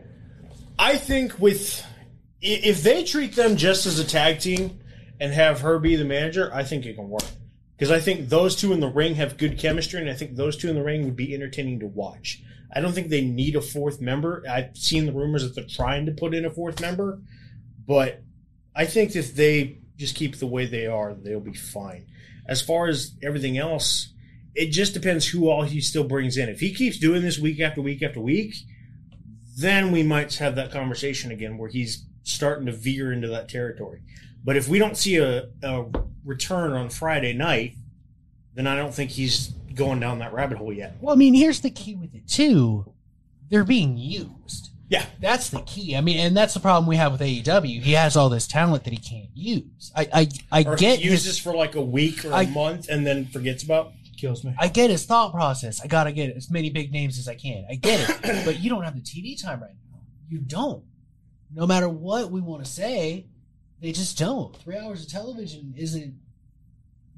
I 0.79 0.97
think 0.97 1.39
with 1.39 1.83
i- 2.43 2.61
if 2.65 2.83
they 2.83 3.05
treat 3.05 3.35
them 3.37 3.57
just 3.57 3.87
as 3.87 3.99
a 3.99 4.05
tag 4.05 4.41
team 4.41 4.79
and 5.23 5.33
have 5.33 5.61
her 5.61 5.79
be 5.79 5.95
the 5.95 6.05
manager, 6.05 6.51
I 6.53 6.65
think 6.65 6.85
it 6.85 6.97
can 6.97 7.09
work. 7.09 7.23
Because 7.77 7.93
I 7.93 8.01
think 8.01 8.29
those 8.29 8.57
two 8.57 8.73
in 8.73 8.81
the 8.81 8.89
ring 8.89 9.15
have 9.15 9.39
good 9.39 9.57
chemistry, 9.57 10.01
and 10.01 10.11
I 10.11 10.15
think 10.15 10.35
those 10.35 10.57
two 10.57 10.69
in 10.69 10.75
the 10.75 10.83
ring 10.83 11.05
would 11.05 11.15
be 11.15 11.33
entertaining 11.33 11.79
to 11.79 11.87
watch. 11.87 12.43
I 12.75 12.81
don't 12.81 12.93
think 12.93 13.09
they 13.09 13.21
need 13.21 13.55
a 13.55 13.61
fourth 13.61 14.01
member. 14.01 14.43
I've 14.51 14.77
seen 14.77 15.07
the 15.07 15.13
rumors 15.13 15.45
that 15.45 15.55
they're 15.55 15.65
trying 15.65 16.07
to 16.07 16.13
put 16.13 16.35
in 16.35 16.45
a 16.45 16.51
fourth 16.51 16.81
member, 16.81 17.21
but 17.87 18.21
I 18.75 18.85
think 18.85 19.15
if 19.15 19.37
they 19.37 19.79
just 19.97 20.17
keep 20.17 20.39
the 20.39 20.47
way 20.49 20.67
they 20.67 20.89
are, 20.89 21.15
they'll 21.15 21.39
be 21.39 21.55
fine. 21.55 22.09
As 22.49 22.61
far 22.61 22.89
as 22.89 23.13
everything 23.23 23.57
else, 23.57 24.13
it 24.57 24.71
just 24.71 24.93
depends 24.93 25.29
who 25.29 25.49
all 25.49 25.63
he 25.63 25.81
still 25.81 26.05
brings 26.05 26.37
in. 26.37 26.49
If 26.49 26.59
he 26.59 26.75
keeps 26.75 26.99
doing 26.99 27.23
this 27.23 27.39
week 27.39 27.61
after 27.61 27.81
week 27.81 28.03
after 28.03 28.21
week, 28.21 28.57
then 29.57 29.93
we 29.93 30.03
might 30.03 30.35
have 30.35 30.57
that 30.57 30.73
conversation 30.73 31.31
again 31.31 31.59
where 31.59 31.71
he's 31.71 32.07
starting 32.25 32.67
to 32.67 32.73
veer 32.73 33.13
into 33.13 33.29
that 33.29 33.49
territory. 33.49 34.03
But 34.45 34.57
if 34.57 34.69
we 34.69 34.79
don't 34.79 34.97
see 34.97 35.17
a, 35.17 35.49
a 35.63 35.85
return 36.25 36.73
on 36.73 36.91
Friday 36.91 37.33
night, 37.33 37.75
then 38.55 38.67
I 38.67 38.77
don't 38.77 38.93
think 38.95 39.11
he's 39.11 39.49
going 39.75 40.01
down 40.01 40.19
that 40.19 40.33
rabbit 40.33 40.59
hole 40.59 40.73
yet. 40.73 40.97
Well, 41.01 41.15
I 41.15 41.17
mean, 41.17 41.35
here's 41.35 41.61
the 41.61 41.71
key 41.71 41.95
with 41.95 42.15
it 42.15 42.29
too. 42.29 42.93
They're 43.49 43.65
being 43.65 43.97
used. 43.97 44.71
Yeah. 44.89 45.07
That's 45.21 45.49
the 45.49 45.61
key. 45.63 45.97
I 45.97 46.03
mean, 46.03 46.19
and 46.19 46.37
that's 46.37 46.55
the 46.55 46.61
problem 46.61 46.87
we 46.87 46.97
have 46.97 47.13
with 47.13 47.21
AEW. 47.23 47.81
He 47.81 47.93
has 47.93 48.17
all 48.17 48.29
this 48.29 48.47
talent 48.47 48.85
that 48.85 48.93
he 48.93 48.99
can't 48.99 49.31
use. 49.35 49.91
I 49.97 50.09
I, 50.13 50.29
I 50.61 50.65
Or 50.65 50.77
get 50.77 50.99
he 50.99 51.09
uses 51.09 51.25
his 51.25 51.39
for 51.39 51.55
like 51.55 51.75
a 51.75 51.83
week 51.83 52.25
or 52.25 52.33
a 52.33 52.47
month 52.47 52.89
and 52.89 53.07
then 53.07 53.27
forgets 53.27 53.63
about. 53.63 53.93
Kills 54.19 54.45
me. 54.45 54.55
I 54.59 54.69
get 54.69 54.91
his 54.91 55.05
thought 55.05 55.33
process. 55.33 55.81
I 55.83 55.87
gotta 55.89 56.13
get 56.13 56.37
as 56.37 56.51
many 56.51 56.71
big 56.71 56.93
names 56.93 57.19
as 57.19 57.27
I 57.27 57.35
can. 57.35 57.67
I 57.69 57.75
get 57.75 58.09
it, 58.09 58.45
but 58.45 58.61
you 58.61 58.71
don't 58.71 58.85
have 58.85 58.95
the 58.95 59.01
TV 59.01 59.41
time 59.43 59.61
right 59.61 59.75
now. 59.91 59.99
You 60.29 60.39
don't. 60.39 60.85
No 61.53 61.67
matter 61.67 61.89
what 61.89 62.31
we 62.31 62.41
want 62.41 62.65
to 62.65 62.71
say, 62.71 63.27
they 63.83 63.93
just 63.93 64.17
don't. 64.17 64.57
Three 64.59 64.79
hours 64.79 65.03
of 65.03 65.11
television 65.11 65.75
isn't 65.77 66.15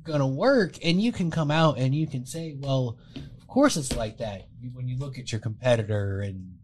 gonna 0.02 0.26
work, 0.26 0.78
and 0.82 1.00
you 1.00 1.12
can 1.12 1.30
come 1.30 1.50
out 1.50 1.78
and 1.78 1.94
you 1.94 2.06
can 2.06 2.26
say, 2.26 2.56
"Well, 2.58 2.98
of 3.14 3.46
course 3.46 3.76
it's 3.76 3.94
like 3.94 4.18
that." 4.18 4.48
When 4.72 4.88
you 4.88 4.96
look 4.96 5.18
at 5.18 5.30
your 5.30 5.40
competitor 5.40 6.22
and 6.22 6.58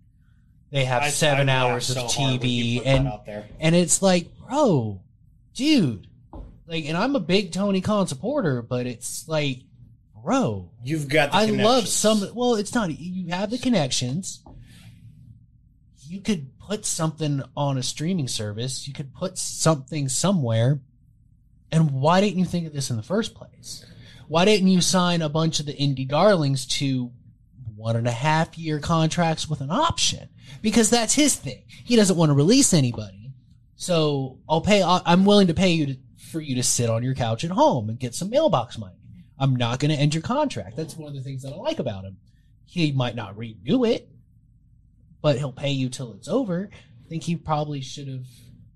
they 0.70 0.86
have 0.86 1.02
I- 1.02 1.10
seven 1.10 1.48
I 1.50 1.54
hours 1.56 1.90
of 1.90 2.10
so 2.10 2.30
you 2.30 2.38
TV, 2.38 2.82
and 2.84 3.10
and 3.60 3.76
it's 3.76 4.00
like, 4.00 4.30
bro, 4.38 5.02
dude, 5.54 6.06
like, 6.66 6.86
and 6.86 6.96
I'm 6.96 7.14
a 7.14 7.20
big 7.20 7.52
Tony 7.52 7.82
Khan 7.82 8.06
supporter, 8.06 8.62
but 8.62 8.86
it's 8.86 9.28
like, 9.28 9.64
bro, 10.22 10.70
You've 10.82 11.08
got. 11.08 11.32
The 11.32 11.36
I 11.36 11.44
love 11.46 11.86
some. 11.88 12.26
Well, 12.34 12.54
it's 12.54 12.74
not. 12.74 12.98
You 12.98 13.28
have 13.28 13.50
the 13.50 13.58
connections. 13.58 14.42
You 16.06 16.20
could 16.20 16.58
put 16.70 16.86
something 16.86 17.42
on 17.56 17.76
a 17.76 17.82
streaming 17.82 18.28
service. 18.28 18.86
You 18.86 18.94
could 18.94 19.12
put 19.12 19.36
something 19.36 20.08
somewhere. 20.08 20.80
And 21.72 21.90
why 21.90 22.20
didn't 22.20 22.38
you 22.38 22.44
think 22.44 22.64
of 22.68 22.72
this 22.72 22.90
in 22.90 22.96
the 22.96 23.02
first 23.02 23.34
place? 23.34 23.84
Why 24.28 24.44
didn't 24.44 24.68
you 24.68 24.80
sign 24.80 25.20
a 25.20 25.28
bunch 25.28 25.58
of 25.58 25.66
the 25.66 25.72
indie 25.72 26.06
darlings 26.06 26.64
to 26.78 27.10
one 27.74 27.96
and 27.96 28.06
a 28.06 28.12
half 28.12 28.56
year 28.56 28.78
contracts 28.78 29.48
with 29.48 29.60
an 29.60 29.72
option? 29.72 30.28
Because 30.62 30.90
that's 30.90 31.14
his 31.14 31.34
thing. 31.34 31.64
He 31.66 31.96
doesn't 31.96 32.16
want 32.16 32.30
to 32.30 32.34
release 32.34 32.72
anybody. 32.72 33.32
So 33.74 34.38
I'll 34.48 34.60
pay. 34.60 34.84
I'm 34.84 35.24
willing 35.24 35.48
to 35.48 35.54
pay 35.54 35.70
you 35.70 35.86
to, 35.86 35.96
for 36.30 36.40
you 36.40 36.54
to 36.54 36.62
sit 36.62 36.88
on 36.88 37.02
your 37.02 37.14
couch 37.14 37.42
at 37.42 37.50
home 37.50 37.88
and 37.88 37.98
get 37.98 38.14
some 38.14 38.30
mailbox 38.30 38.78
money. 38.78 38.94
I'm 39.40 39.56
not 39.56 39.80
going 39.80 39.90
to 39.90 39.96
end 39.96 40.14
your 40.14 40.22
contract. 40.22 40.76
That's 40.76 40.96
one 40.96 41.08
of 41.08 41.16
the 41.16 41.22
things 41.22 41.42
that 41.42 41.52
I 41.52 41.56
like 41.56 41.80
about 41.80 42.04
him. 42.04 42.18
He 42.64 42.92
might 42.92 43.16
not 43.16 43.36
renew 43.36 43.84
it, 43.84 44.08
but 45.22 45.38
he'll 45.38 45.52
pay 45.52 45.70
you 45.70 45.88
till 45.88 46.12
it's 46.14 46.28
over. 46.28 46.70
I 46.72 47.08
think 47.08 47.24
he 47.24 47.36
probably 47.36 47.80
should 47.80 48.08
have 48.08 48.26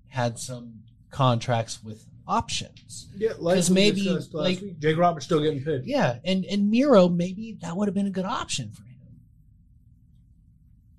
had 0.07 0.37
some 0.39 0.81
contracts 1.09 1.83
with 1.83 2.05
options. 2.27 3.07
Yeah, 3.17 3.33
like 3.37 3.55
'Cause 3.55 3.69
we 3.69 3.75
maybe, 3.75 4.01
discussed 4.03 4.33
last 4.33 4.43
like- 4.43 4.61
week, 4.61 4.79
Jake 4.79 4.97
Roberts 4.97 5.25
still 5.25 5.41
getting 5.41 5.63
paid. 5.63 5.85
Yeah, 5.85 6.19
and 6.23 6.43
and 6.45 6.69
Miro 6.69 7.07
maybe 7.09 7.57
that 7.61 7.75
would 7.77 7.87
have 7.87 7.95
been 7.95 8.07
a 8.07 8.11
good 8.11 8.25
option 8.25 8.71
for 8.71 8.83
him. 8.83 8.91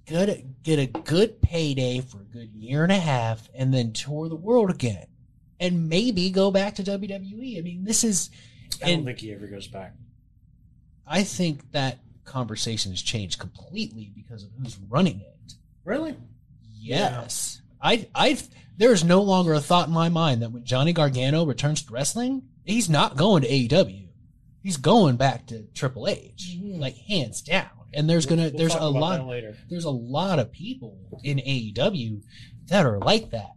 Good, 0.06 0.54
get 0.62 0.78
a 0.78 0.86
good 0.86 1.42
payday 1.42 2.00
for 2.00 2.20
a 2.20 2.24
good 2.24 2.52
year 2.54 2.84
and 2.84 2.92
a 2.92 2.98
half, 2.98 3.48
and 3.54 3.74
then 3.74 3.92
tour 3.92 4.28
the 4.28 4.36
world 4.36 4.70
again, 4.70 5.06
and 5.58 5.88
maybe 5.88 6.30
go 6.30 6.52
back 6.52 6.76
to 6.76 6.84
WWE. 6.84 7.58
I 7.58 7.60
mean, 7.62 7.82
this 7.84 8.04
is, 8.04 8.30
I 8.82 8.86
don't 8.86 8.94
and 8.98 9.04
think 9.06 9.18
he 9.18 9.32
ever 9.32 9.48
goes 9.48 9.66
back. 9.66 9.96
I 11.04 11.24
think 11.24 11.72
that 11.72 11.98
conversation 12.24 12.92
has 12.92 13.02
changed 13.02 13.40
completely 13.40 14.12
because 14.14 14.44
of 14.44 14.50
who's 14.60 14.78
running 14.88 15.20
it. 15.20 15.35
Really? 15.86 16.16
Yes, 16.78 17.62
I, 17.80 18.08
I, 18.14 18.36
there 18.76 18.92
is 18.92 19.04
no 19.04 19.22
longer 19.22 19.54
a 19.54 19.60
thought 19.60 19.88
in 19.88 19.94
my 19.94 20.08
mind 20.08 20.42
that 20.42 20.50
when 20.52 20.64
Johnny 20.64 20.92
Gargano 20.92 21.46
returns 21.46 21.82
to 21.82 21.92
wrestling, 21.92 22.42
he's 22.64 22.90
not 22.90 23.16
going 23.16 23.42
to 23.42 23.48
AEW. 23.48 24.08
He's 24.62 24.76
going 24.76 25.16
back 25.16 25.46
to 25.46 25.62
Triple 25.74 26.08
H, 26.08 26.58
like 26.60 26.96
hands 26.96 27.40
down. 27.40 27.70
And 27.94 28.10
there's 28.10 28.26
gonna, 28.26 28.48
We'll 28.48 28.58
there's 28.58 28.72
talk 28.72 28.82
a 28.82 28.86
lot, 28.86 29.26
later. 29.26 29.56
there's 29.70 29.84
a 29.84 29.90
lot 29.90 30.38
of 30.40 30.50
people 30.52 30.98
in 31.22 31.38
AEW 31.38 32.22
that 32.66 32.84
are 32.84 32.98
like 32.98 33.30
that. 33.30 33.52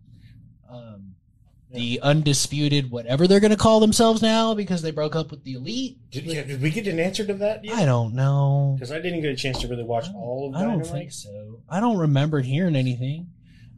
The 1.71 1.99
undisputed, 2.01 2.89
whatever 2.89 3.27
they're 3.27 3.39
gonna 3.39 3.55
call 3.55 3.79
themselves 3.79 4.21
now, 4.23 4.55
because 4.55 4.81
they 4.81 4.89
broke 4.89 5.15
up 5.15 5.29
with 5.29 5.43
the 5.43 5.53
elite. 5.53 5.97
Did, 6.09 6.25
yeah, 6.25 6.41
did 6.43 6.61
we 6.61 6.71
get 6.71 6.87
an 6.87 6.99
answer 6.99 7.23
to 7.27 7.33
that 7.35 7.61
I 7.71 7.85
don't 7.85 8.15
know. 8.15 8.73
Because 8.75 8.91
I 8.91 8.99
didn't 8.99 9.21
get 9.21 9.31
a 9.31 9.35
chance 9.35 9.59
to 9.61 9.67
really 9.67 9.83
watch 9.83 10.07
all 10.15 10.49
of 10.49 10.55
I 10.55 10.61
don't 10.63 10.79
Dynamite. 10.79 10.91
think 10.91 11.11
so. 11.11 11.61
I 11.69 11.79
don't 11.79 11.97
remember 11.97 12.39
hearing 12.41 12.75
anything. 12.75 13.27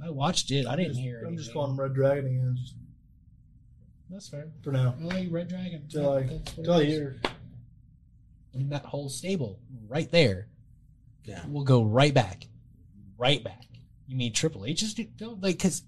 I 0.03 0.09
watched 0.09 0.51
it. 0.51 0.65
I 0.67 0.75
didn't 0.77 0.95
hear. 0.95 1.23
I'm 1.25 1.35
just 1.35 1.49
anything. 1.49 1.53
calling 1.53 1.71
him 1.71 1.79
Red 1.81 1.93
Dragon 1.93 2.25
again, 2.27 2.57
just 2.59 2.75
That's 4.09 4.29
fair. 4.29 4.47
for 4.63 4.71
now. 4.71 4.95
I 4.99 5.03
like 5.03 5.27
Red 5.29 5.49
Dragon. 5.49 5.83
Till 5.89 6.13
I, 6.13 6.23
That's 6.23 6.57
what 6.57 6.63
till 6.63 6.73
I 6.73 6.81
it 6.81 6.87
is. 6.89 6.93
hear. 6.95 7.21
And 8.53 8.71
that 8.71 8.85
whole 8.85 9.09
stable 9.09 9.59
right 9.87 10.09
there. 10.11 10.47
Yeah. 11.25 11.41
We'll 11.47 11.63
go 11.65 11.83
right 11.83 12.13
back. 12.13 12.47
Right 13.17 13.43
back. 13.43 13.65
You 14.07 14.15
mean 14.17 14.33
Triple 14.33 14.65
H 14.65 14.81
is 14.81 14.93
don't 14.93 15.41
like 15.41 15.57
because 15.57 15.83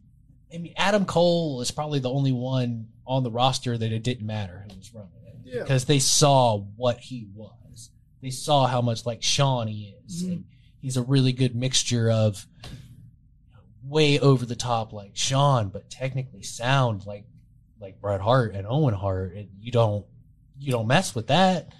I 0.53 0.57
mean 0.59 0.73
Adam 0.77 1.05
Cole 1.05 1.61
is 1.61 1.71
probably 1.71 1.99
the 1.99 2.11
only 2.11 2.31
one 2.31 2.87
on 3.07 3.23
the 3.23 3.31
roster 3.31 3.77
that 3.77 3.91
it 3.91 4.03
didn't 4.03 4.25
matter 4.25 4.65
who 4.69 4.77
was 4.77 4.93
running 4.93 5.09
it 5.25 5.35
Yeah. 5.43 5.61
because 5.63 5.85
they 5.85 5.99
saw 5.99 6.57
what 6.57 6.99
he 6.99 7.27
was. 7.33 7.89
They 8.21 8.29
saw 8.29 8.67
how 8.67 8.81
much 8.81 9.05
like 9.05 9.21
Shawn 9.23 9.67
he 9.67 9.95
is, 10.05 10.23
Mhm. 10.23 10.31
and 10.31 10.45
he's 10.81 10.95
a 10.97 11.01
really 11.01 11.33
good 11.33 11.55
mixture 11.55 12.09
of 12.09 12.47
way 13.83 14.19
over 14.19 14.45
the 14.45 14.55
top 14.55 14.93
like 14.93 15.15
Shawn, 15.15 15.69
but 15.69 15.89
technically 15.89 16.43
sound 16.43 17.05
like 17.05 17.25
like 17.79 17.99
Bret 17.99 18.21
Hart 18.21 18.55
and 18.55 18.65
Owen 18.65 18.93
Hart, 18.93 19.35
and 19.35 19.49
you 19.59 19.71
don't 19.71 20.05
you 20.57 20.71
don't 20.71 20.87
mess 20.87 21.13
with 21.13 21.27
that. 21.27 21.73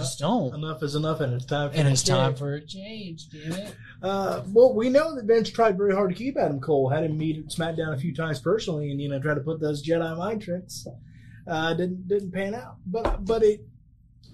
Just 0.00 0.18
don't. 0.18 0.54
Enough 0.54 0.82
is 0.82 0.94
enough, 0.94 1.20
and 1.20 1.32
it's 1.34 1.44
time. 1.44 1.70
For 1.70 1.76
And 1.76 1.88
it's 1.88 2.02
time 2.02 2.34
for 2.34 2.54
a 2.54 2.60
change, 2.60 3.28
damn 3.30 3.52
it. 3.52 3.74
Uh, 4.02 4.42
well, 4.48 4.74
we 4.74 4.88
know 4.88 5.14
that 5.14 5.24
Vince 5.26 5.50
tried 5.50 5.76
very 5.76 5.94
hard 5.94 6.10
to 6.10 6.16
keep 6.16 6.36
Adam 6.36 6.60
Cole. 6.60 6.88
Had 6.88 7.04
him 7.04 7.16
meet 7.18 7.48
SmackDown 7.48 7.94
a 7.94 7.98
few 7.98 8.14
times 8.14 8.40
personally, 8.40 8.90
and 8.90 9.00
you 9.00 9.08
know 9.08 9.20
try 9.20 9.34
to 9.34 9.40
put 9.40 9.60
those 9.60 9.86
Jedi 9.86 10.16
mind 10.16 10.42
tricks. 10.42 10.86
Uh, 11.46 11.74
didn't 11.74 12.08
didn't 12.08 12.32
pan 12.32 12.54
out, 12.54 12.76
but 12.86 13.24
but 13.24 13.42
it. 13.42 13.66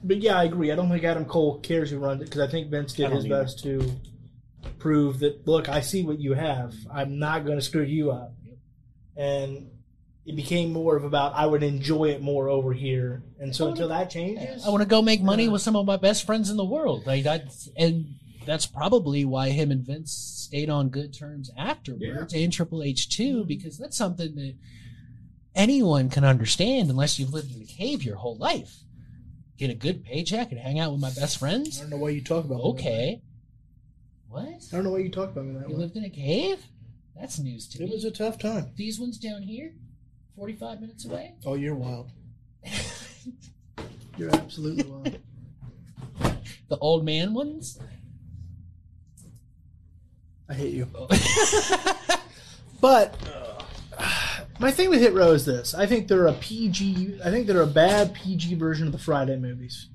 But 0.04 0.18
yeah, 0.18 0.38
I 0.38 0.44
agree. 0.44 0.70
I 0.70 0.76
don't 0.76 0.88
think 0.88 1.04
Adam 1.04 1.24
Cole 1.24 1.58
cares 1.60 1.90
who 1.90 1.98
runs 1.98 2.22
it 2.22 2.26
because 2.26 2.40
I 2.40 2.50
think 2.50 2.70
Vince 2.70 2.92
did 2.92 3.10
his 3.10 3.24
either. 3.26 3.42
best 3.42 3.62
to 3.64 3.96
prove 4.78 5.20
that. 5.20 5.46
Look, 5.46 5.68
I 5.68 5.80
see 5.80 6.04
what 6.04 6.20
you 6.20 6.34
have. 6.34 6.74
I'm 6.92 7.18
not 7.18 7.44
going 7.44 7.58
to 7.58 7.64
screw 7.64 7.82
you 7.82 8.12
up, 8.12 8.34
and 9.16 9.70
it 10.26 10.34
became 10.36 10.72
more 10.72 10.96
of 10.96 11.04
about 11.04 11.34
I 11.34 11.46
would 11.46 11.62
enjoy 11.62 12.06
it 12.10 12.20
more 12.20 12.48
over 12.48 12.72
here. 12.72 13.22
And 13.38 13.54
so 13.54 13.68
until 13.68 13.88
that 13.88 14.10
changes, 14.10 14.66
I 14.66 14.70
want 14.70 14.82
to 14.82 14.88
go 14.88 15.00
make 15.00 15.22
money 15.22 15.44
Yeah. 15.44 15.50
with 15.52 15.62
some 15.62 15.76
of 15.76 15.86
my 15.86 15.96
best 15.96 16.24
friends 16.26 16.50
in 16.50 16.56
the 16.56 16.64
world. 16.64 17.06
Like 17.06 17.22
that's 17.24 17.68
and 17.76 18.06
that's 18.44 18.66
probably 18.66 19.24
why 19.24 19.50
him 19.50 19.70
and 19.70 19.84
Vince 19.84 20.12
stayed 20.12 20.68
on 20.70 20.88
good 20.88 21.12
terms 21.14 21.50
afterwards, 21.56 22.32
and 22.34 22.52
Triple 22.52 22.82
H 22.82 23.08
too, 23.08 23.44
because 23.44 23.76
that's 23.78 23.96
something 23.96 24.34
that 24.36 24.54
anyone 25.54 26.08
can 26.10 26.24
understand 26.24 26.90
unless 26.90 27.18
you've 27.18 27.32
lived 27.32 27.54
in 27.54 27.62
a 27.62 27.66
cave 27.66 28.02
your 28.02 28.16
whole 28.16 28.36
life. 28.36 28.76
Get 29.58 29.70
a 29.70 29.74
good 29.74 30.04
paycheck 30.04 30.52
and 30.52 30.60
hang 30.60 30.78
out 30.78 30.92
with 30.92 31.00
my 31.00 31.10
best 31.10 31.38
friends. 31.38 31.78
I 31.78 31.82
don't 31.82 31.90
know 31.90 31.96
why 31.96 32.10
you 32.10 32.20
talk 32.22 32.44
about 32.44 32.58
that. 32.58 32.62
Okay. 32.68 33.22
What? 34.28 34.44
I 34.44 34.58
don't 34.72 34.84
know 34.84 34.90
why 34.90 34.98
you 34.98 35.08
talk 35.10 35.30
about 35.30 35.46
me 35.46 35.54
that 35.54 35.68
You 35.68 35.74
way. 35.76 35.80
lived 35.82 35.96
in 35.96 36.04
a 36.04 36.10
cave? 36.10 36.66
That's 37.18 37.38
news 37.38 37.66
to 37.68 37.82
It 37.82 37.86
me. 37.88 37.92
was 37.94 38.04
a 38.04 38.10
tough 38.10 38.38
time. 38.38 38.72
These 38.76 39.00
ones 39.00 39.16
down 39.18 39.42
here, 39.42 39.72
forty-five 40.36 40.80
minutes 40.80 41.04
away. 41.04 41.34
Oh, 41.44 41.54
you're 41.54 41.74
wild. 41.74 42.10
You're 44.16 44.34
absolutely 44.34 44.84
wild. 44.84 45.18
the 46.68 46.78
old 46.78 47.04
man 47.04 47.34
ones. 47.34 47.78
I 50.48 50.54
hate 50.54 50.74
you. 50.74 50.88
But 52.80 53.16
my 54.60 54.70
thing 54.70 54.90
with 54.90 55.00
Hit 55.00 55.14
Row 55.14 55.32
is 55.32 55.44
this: 55.44 55.74
I 55.74 55.86
think 55.86 56.08
they're 56.08 56.26
a 56.26 56.32
PG. 56.34 57.20
I 57.24 57.30
think 57.30 57.46
they're 57.46 57.62
a 57.62 57.66
bad 57.66 58.14
PG 58.14 58.54
version 58.54 58.86
of 58.86 58.92
the 58.92 58.98
Friday 58.98 59.36
movies. 59.36 59.88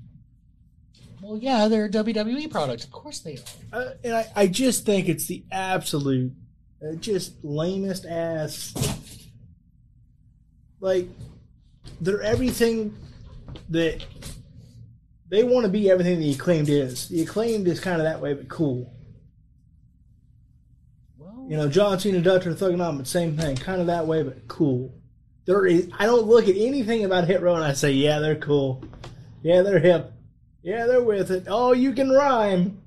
Well, 1.20 1.38
yeah, 1.38 1.68
they're 1.68 1.84
a 1.84 1.90
WWE 1.90 2.50
product. 2.50 2.84
Of 2.84 2.90
course 2.90 3.20
they 3.20 3.38
are. 3.72 3.78
Uh, 3.80 3.90
and 4.02 4.14
I, 4.14 4.26
I 4.34 4.46
just 4.48 4.84
think 4.84 5.08
it's 5.08 5.26
the 5.26 5.44
absolute, 5.52 6.32
uh, 6.82 6.96
just 6.96 7.44
lamest 7.44 8.04
ass. 8.06 8.74
Like, 10.82 11.08
they're 12.00 12.20
everything 12.22 12.96
that 13.68 14.04
they 15.28 15.44
want 15.44 15.64
to 15.64 15.70
be. 15.70 15.88
Everything 15.88 16.18
the 16.18 16.32
acclaimed 16.32 16.68
is. 16.68 17.08
The 17.08 17.22
acclaimed 17.22 17.68
is 17.68 17.78
kind 17.78 17.98
of 18.00 18.04
that 18.04 18.20
way, 18.20 18.34
but 18.34 18.48
cool. 18.48 18.92
Well, 21.16 21.46
You 21.48 21.56
know, 21.56 21.68
John 21.68 22.00
Cena, 22.00 22.20
Dutcher, 22.20 22.52
Thuganomics, 22.52 23.06
same 23.06 23.36
thing, 23.36 23.56
kind 23.56 23.80
of 23.80 23.86
that 23.86 24.08
way, 24.08 24.24
but 24.24 24.48
cool. 24.48 24.92
There 25.44 25.66
is, 25.66 25.88
I 26.00 26.06
don't 26.06 26.26
look 26.26 26.48
at 26.48 26.56
anything 26.56 27.04
about 27.04 27.28
Hit 27.28 27.42
Row 27.42 27.54
and 27.54 27.64
I 27.64 27.74
say, 27.74 27.92
yeah, 27.92 28.18
they're 28.18 28.34
cool. 28.34 28.84
Yeah, 29.44 29.62
they're 29.62 29.78
hip. 29.78 30.12
Yeah, 30.64 30.86
they're 30.86 31.02
with 31.02 31.30
it. 31.30 31.44
Oh, 31.46 31.72
you 31.72 31.92
can 31.92 32.10
rhyme. 32.10 32.82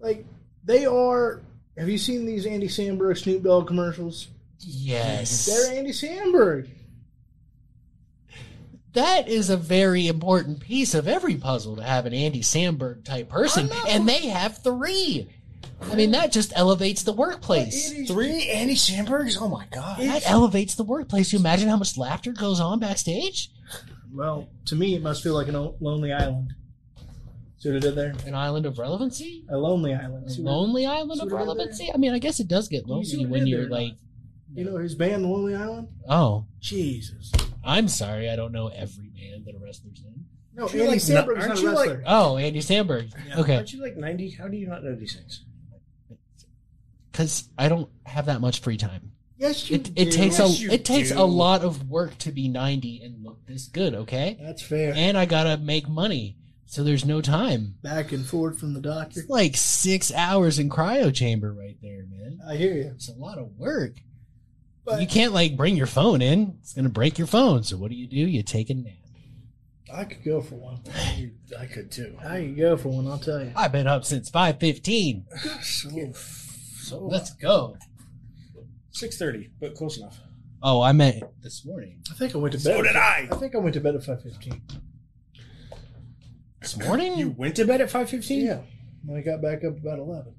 Like, 0.00 0.26
they 0.64 0.84
are. 0.84 1.42
Have 1.78 1.88
you 1.88 1.98
seen 1.98 2.26
these 2.26 2.44
Andy 2.44 2.68
Samberg 2.68 3.18
Snoop 3.18 3.44
Dogg 3.44 3.68
commercials? 3.68 4.28
Yes. 4.66 5.46
They're 5.46 5.76
Andy 5.78 5.90
Samberg. 5.92 6.68
that 8.94 9.28
is 9.28 9.50
a 9.50 9.56
very 9.56 10.06
important 10.06 10.60
piece 10.60 10.94
of 10.94 11.08
every 11.08 11.34
puzzle 11.36 11.76
to 11.76 11.82
have 11.82 12.06
an 12.06 12.14
Andy 12.14 12.40
Samberg 12.42 13.04
type 13.04 13.28
person, 13.28 13.68
and 13.88 14.08
they 14.08 14.26
have 14.28 14.58
three. 14.58 15.28
I 15.82 15.96
mean, 15.96 16.12
that 16.12 16.30
just 16.32 16.52
elevates 16.54 17.02
the 17.02 17.12
workplace. 17.12 17.90
It 17.90 17.98
is- 18.02 18.10
Three 18.10 18.48
Andy 18.48 18.74
Sambergs? 18.76 19.36
Oh 19.40 19.48
my 19.48 19.66
god. 19.72 19.98
That 19.98 20.22
elevates 20.30 20.76
the 20.76 20.84
workplace. 20.84 21.32
You 21.32 21.38
imagine 21.40 21.68
how 21.68 21.76
much 21.76 21.98
laughter 21.98 22.32
goes 22.32 22.60
on 22.60 22.78
backstage? 22.78 23.50
Well, 24.12 24.48
to 24.66 24.76
me, 24.76 24.94
it 24.94 25.02
must 25.02 25.22
feel 25.22 25.34
like 25.34 25.48
a 25.48 25.52
no- 25.52 25.74
lonely 25.80 26.12
island. 26.12 26.54
See 27.58 27.68
what 27.70 27.76
I 27.76 27.80
did 27.80 27.94
there? 27.96 28.14
An 28.26 28.34
island 28.34 28.64
of 28.66 28.78
relevancy? 28.78 29.44
A 29.50 29.56
lonely 29.58 29.92
island. 29.92 30.26
A 30.26 30.30
See 30.30 30.42
what 30.42 30.50
I- 30.52 30.54
lonely 30.54 30.86
island 30.86 31.18
see 31.18 31.26
of 31.26 31.32
what 31.32 31.36
I 31.36 31.40
did 31.44 31.48
relevancy? 31.48 31.90
I 31.92 31.96
mean, 31.96 32.12
I 32.14 32.18
guess 32.20 32.38
it 32.38 32.46
does 32.48 32.68
get 32.68 32.86
You 32.86 33.04
see 33.04 33.16
lonely 33.16 33.26
what 33.26 33.26
I 33.26 33.30
when 33.32 33.40
did 33.40 33.48
you're 33.50 33.60
there? 33.62 33.70
like, 33.70 33.92
You 34.54 34.64
know 34.64 34.76
his 34.76 34.94
band, 34.94 35.24
The 35.24 35.28
Lonely 35.28 35.54
Island? 35.54 35.88
oh, 36.08 36.46
Jesus. 36.60 37.32
I'm 37.64 37.88
sorry, 37.88 38.28
I 38.30 38.36
don't 38.36 38.52
know 38.52 38.68
every 38.68 39.08
band 39.08 39.46
that 39.46 39.54
a 39.54 39.58
wrestler's 39.58 40.02
in. 40.06 40.24
No, 40.54 40.68
you 40.68 40.80
Andy 40.82 40.86
like 40.92 40.98
Samberg's 40.98 41.08
not- 41.08 41.26
not, 41.26 41.38
aren't 41.48 41.58
a 41.58 41.62
you 41.62 41.70
like- 41.72 41.88
wrestler. 41.88 42.02
Oh, 42.06 42.36
Andy 42.36 42.58
Samberg. 42.60 43.12
Yeah. 43.26 43.40
Okay. 43.40 43.56
Aren't 43.56 43.72
you 43.72 43.82
like 43.82 43.96
90? 43.96 44.30
How 44.30 44.46
do 44.48 44.56
you 44.56 44.66
not 44.68 44.84
know 44.84 44.94
these 44.94 45.14
things? 45.16 45.44
Because 47.10 47.48
I 47.58 47.68
don't 47.68 47.88
have 48.04 48.26
that 48.26 48.40
much 48.40 48.60
free 48.60 48.76
time. 48.76 49.12
yes, 49.36 49.68
you 49.70 49.76
It, 49.76 49.88
it 49.96 50.04
do. 50.06 50.10
takes 50.12 50.38
Yes, 50.38 50.58
a 50.58 50.62
you 50.62 50.70
it 50.70 50.84
takes 50.84 51.10
do. 51.10 51.18
a 51.20 51.24
lot 51.24 51.62
of 51.62 51.88
work 51.88 52.16
to 52.18 52.32
be 52.32 52.48
90 52.48 53.02
and 53.02 53.22
look 53.24 53.44
this 53.46 53.66
good, 53.68 53.94
okay? 53.94 54.36
That's 54.40 54.62
fair. 54.62 54.92
And 54.94 55.16
I 55.18 55.24
gotta 55.26 55.56
make 55.56 55.88
money, 55.88 56.36
so 56.66 56.82
there's 56.84 57.04
no 57.04 57.20
time. 57.20 57.76
Back 57.82 58.12
and 58.12 58.24
forth 58.26 58.58
from 58.58 58.74
the 58.74 58.80
doctor. 58.80 59.20
It's 59.20 59.28
like 59.28 59.56
six 59.56 60.12
hours 60.12 60.58
in 60.58 60.70
cryo 60.70 61.12
chamber 61.14 61.52
right 61.52 61.76
there, 61.82 62.04
man. 62.08 62.40
I 62.48 62.56
hear 62.56 62.74
you. 62.74 62.92
It's 62.94 63.08
a 63.08 63.12
lot 63.14 63.38
of 63.38 63.56
work. 63.58 63.94
But 64.84 65.00
you 65.00 65.06
can't 65.06 65.32
like 65.32 65.56
bring 65.56 65.76
your 65.76 65.86
phone 65.86 66.20
in; 66.20 66.58
it's 66.60 66.74
gonna 66.74 66.88
break 66.88 67.18
your 67.18 67.26
phone. 67.26 67.62
So 67.62 67.76
what 67.76 67.90
do 67.90 67.96
you 67.96 68.06
do? 68.06 68.16
You 68.16 68.42
take 68.42 68.70
a 68.70 68.74
nap. 68.74 68.92
I 69.92 70.04
could 70.04 70.24
go 70.24 70.40
for 70.40 70.56
one. 70.56 70.80
I 71.58 71.66
could 71.66 71.90
too. 71.90 72.16
I 72.20 72.40
could 72.40 72.56
go 72.56 72.76
for 72.76 72.88
one, 72.88 73.06
I'll 73.06 73.18
tell 73.18 73.42
you. 73.42 73.52
I've 73.54 73.72
been 73.72 73.86
up 73.86 74.04
since 74.04 74.28
five 74.28 74.58
fifteen. 74.58 75.26
So, 75.62 75.90
so 76.12 77.04
Let's 77.04 77.30
go. 77.34 77.76
Six 78.90 79.16
thirty, 79.16 79.50
but 79.60 79.74
close 79.74 79.98
enough. 79.98 80.18
Oh, 80.62 80.80
I 80.80 80.92
meant 80.92 81.22
this 81.42 81.64
morning. 81.64 82.02
I 82.10 82.14
think 82.14 82.34
I 82.34 82.38
went 82.38 82.52
to 82.52 82.58
bed. 82.58 82.76
So 82.76 82.82
did 82.82 82.96
I. 82.96 83.28
I 83.30 83.36
think 83.36 83.54
I 83.54 83.58
went 83.58 83.74
to 83.74 83.80
bed 83.80 83.94
at 83.94 84.04
five 84.04 84.22
fifteen. 84.22 84.62
This 86.60 86.78
morning? 86.78 87.18
You 87.18 87.30
went 87.30 87.56
to 87.56 87.64
bed 87.64 87.80
at 87.80 87.90
five 87.90 88.08
fifteen. 88.08 88.46
Yeah, 88.46 88.60
and 89.06 89.16
I 89.16 89.20
got 89.20 89.42
back 89.42 89.64
up 89.64 89.76
about 89.76 89.98
eleven. 89.98 90.34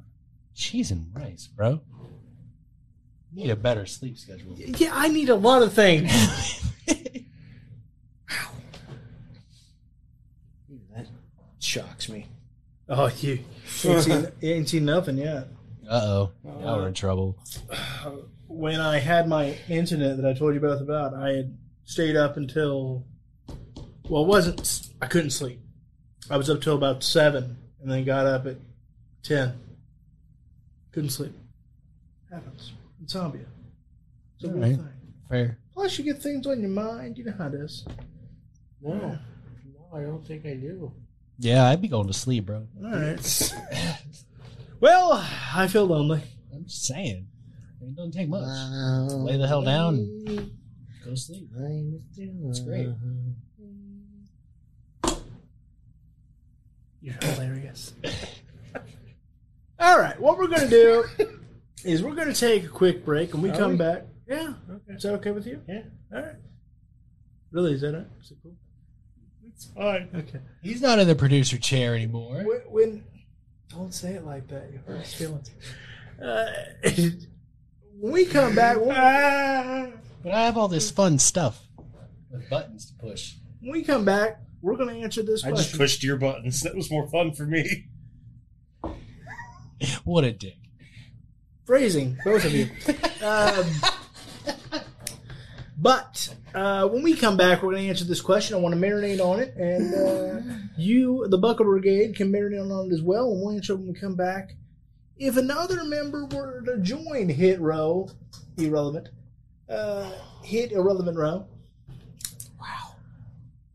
Cheese 0.56 0.92
and 0.92 1.08
rice, 1.14 1.48
bro. 1.48 1.82
Need 3.36 3.50
a 3.50 3.56
better 3.56 3.86
sleep 3.86 4.18
schedule. 4.18 4.56
Yeah, 4.58 4.92
I 4.94 5.10
need 5.10 5.30
a 5.30 5.36
lot 5.36 5.62
of 5.62 5.74
things. 5.74 6.12
That 10.96 11.08
shocks 11.60 12.08
me. 12.08 12.28
oh, 12.88 13.12
you 13.20 13.40
ain't 13.84 14.04
seen, 14.04 14.28
you 14.40 14.50
ain't 14.54 14.70
seen 14.70 14.86
nothing 14.86 15.18
yet. 15.18 15.48
Uh 15.90 16.02
oh. 16.04 16.32
Now 16.44 16.78
we're 16.78 16.88
in 16.88 16.94
trouble. 16.94 17.38
When 18.48 18.80
I 18.80 19.00
had 19.00 19.28
my 19.28 19.58
incident 19.68 20.22
that 20.22 20.30
I 20.30 20.34
told 20.34 20.54
you 20.54 20.62
both 20.62 20.80
about, 20.80 21.14
I 21.14 21.32
had 21.32 21.58
stayed 21.84 22.16
up 22.16 22.38
until 22.38 23.04
well, 24.08 24.24
it 24.24 24.28
wasn't. 24.28 24.90
I 25.02 25.08
couldn't 25.08 25.32
sleep. 25.32 25.60
I 26.30 26.38
was 26.38 26.50
up 26.50 26.62
till 26.62 26.76
about 26.76 27.04
seven, 27.04 27.58
and 27.82 27.92
then 27.92 28.06
got 28.06 28.28
up 28.28 28.46
at 28.46 28.58
ten. 29.24 29.60
Couldn't 30.94 31.10
sleep. 31.10 31.34
Happens. 32.32 32.72
Insomnia. 33.06 33.46
It's 34.36 34.46
a 34.46 34.48
weird 34.48 34.64
Alright. 34.64 34.78
thing. 34.78 35.14
Fair. 35.30 35.60
Plus, 35.74 35.98
you 36.00 36.06
get 36.06 36.22
things 36.22 36.48
on 36.48 36.60
your 36.60 36.70
mind. 36.70 37.18
You 37.18 37.26
know 37.26 37.36
how 37.38 37.48
it 37.48 37.54
is. 37.54 37.86
No, 38.82 38.94
no, 38.94 39.18
I 39.94 40.02
don't 40.02 40.26
think 40.26 40.46
I 40.46 40.56
do. 40.56 40.92
Yeah, 41.38 41.68
I'd 41.70 41.82
be 41.82 41.88
going 41.88 42.08
to 42.08 42.14
sleep, 42.14 42.48
bro. 42.48 42.68
All 42.84 42.92
right. 42.92 43.54
well, 44.80 45.24
I 45.54 45.68
feel 45.68 45.86
lonely. 45.86 46.22
I'm 46.54 46.66
just 46.66 46.86
saying. 46.86 47.28
It 47.82 47.96
doesn't 47.96 48.14
take 48.14 48.30
much. 48.30 48.42
Lay 49.12 49.38
the 49.38 49.48
hell 49.48 49.62
down 49.62 50.52
go 51.06 51.12
to 51.12 51.18
sleep. 51.18 51.48
It's 52.18 52.60
great. 52.60 52.90
You're 57.02 57.16
hilarious. 57.22 57.94
All 59.80 60.00
right, 60.00 60.20
what 60.20 60.38
we're 60.38 60.48
going 60.48 60.68
to 60.68 60.70
do 60.70 61.06
is 61.84 62.02
we're 62.02 62.16
going 62.16 62.32
to 62.32 62.40
take 62.40 62.64
a 62.64 62.70
quick 62.70 63.04
break, 63.06 63.34
and 63.34 63.44
we 63.44 63.50
Are 63.50 63.58
come 63.58 63.72
we? 63.72 63.78
back. 63.78 64.04
Yeah, 64.28 64.54
is 64.90 65.04
that 65.04 65.14
okay 65.16 65.32
with 65.32 65.46
you? 65.46 65.62
Yeah, 65.68 65.82
All 66.14 66.22
right. 66.22 66.36
Really? 67.52 67.74
Is 67.74 67.82
that 67.82 67.94
it? 67.94 68.08
Is 68.22 68.32
it 68.32 68.38
cool? 68.42 68.56
it's 69.48 69.66
fine. 69.68 70.10
Okay. 70.14 70.40
He's 70.64 70.82
not 70.82 71.00
in 71.00 71.08
the 71.08 71.16
producer 71.16 71.58
chair 71.58 71.96
anymore. 71.96 72.44
When, 72.44 72.62
when 72.68 73.04
don't 73.70 73.94
say 73.94 74.14
it 74.14 74.26
like 74.26 74.48
that. 74.50 74.70
You 74.74 74.80
hurt 74.86 75.02
his 75.02 75.14
feelings. 75.14 75.52
Uh, 76.22 76.46
when 78.00 78.12
we 78.14 78.26
come 78.26 78.56
back, 78.56 78.78
when, 78.78 79.94
But 80.24 80.32
I 80.34 80.46
have 80.46 80.58
all 80.58 80.68
this 80.68 80.90
fun 80.92 81.20
stuff 81.20 81.68
with 82.32 82.50
buttons 82.50 82.88
to 82.92 82.94
push. 82.96 83.36
when 83.62 83.72
we 83.74 83.84
come 83.84 84.04
back, 84.06 84.40
we're 84.62 84.76
going 84.76 84.90
to 84.96 85.02
answer 85.02 85.22
this 85.24 85.44
I 85.46 85.50
just 85.52 85.60
question. 85.62 85.78
pushed 85.80 86.04
your 86.04 86.18
buttons. 86.18 86.62
That 86.62 86.76
was 86.76 86.90
more 86.90 87.08
fun 87.10 87.34
for 87.34 87.46
me. 87.46 87.86
What 90.04 90.24
a 90.24 90.32
dick. 90.32 90.58
Phrasing, 91.66 92.18
both 92.24 92.46
of 92.46 92.54
you. 92.54 92.70
um, 93.26 93.66
but 95.78 96.34
uh, 96.54 96.88
when 96.88 97.04
we 97.04 97.16
come 97.16 97.36
back, 97.36 97.62
we're 97.62 97.72
going 97.72 97.84
to 97.84 97.90
answer 97.90 98.06
this 98.06 98.22
question. 98.22 98.56
I 98.56 98.60
want 98.60 98.76
to 98.76 98.82
marinate 98.82 99.20
on 99.20 99.40
it, 99.40 99.56
and 99.56 99.94
uh, 99.94 100.56
you, 100.78 101.28
the 101.28 101.38
Buckle 101.38 101.66
Brigade, 101.66 102.16
can 102.16 102.32
marinate 102.32 102.72
on 102.72 102.90
it 102.90 102.94
as 102.94 103.02
well. 103.02 103.32
And 103.32 103.42
we'll 103.42 103.56
answer 103.56 103.74
it 103.74 103.78
when 103.78 103.88
we 103.90 104.00
come 104.00 104.16
back. 104.16 104.52
If 105.18 105.38
another 105.38 105.84
member 105.84 106.26
were 106.26 106.62
to 106.66 106.78
join 106.78 107.30
Hit 107.30 107.60
Row, 107.60 108.10
irrelevant, 108.58 109.10
uh, 109.70 110.12
Hit 110.44 110.72
Irrelevant 110.72 111.18
Row, 111.18 111.48
wow, 112.60 112.96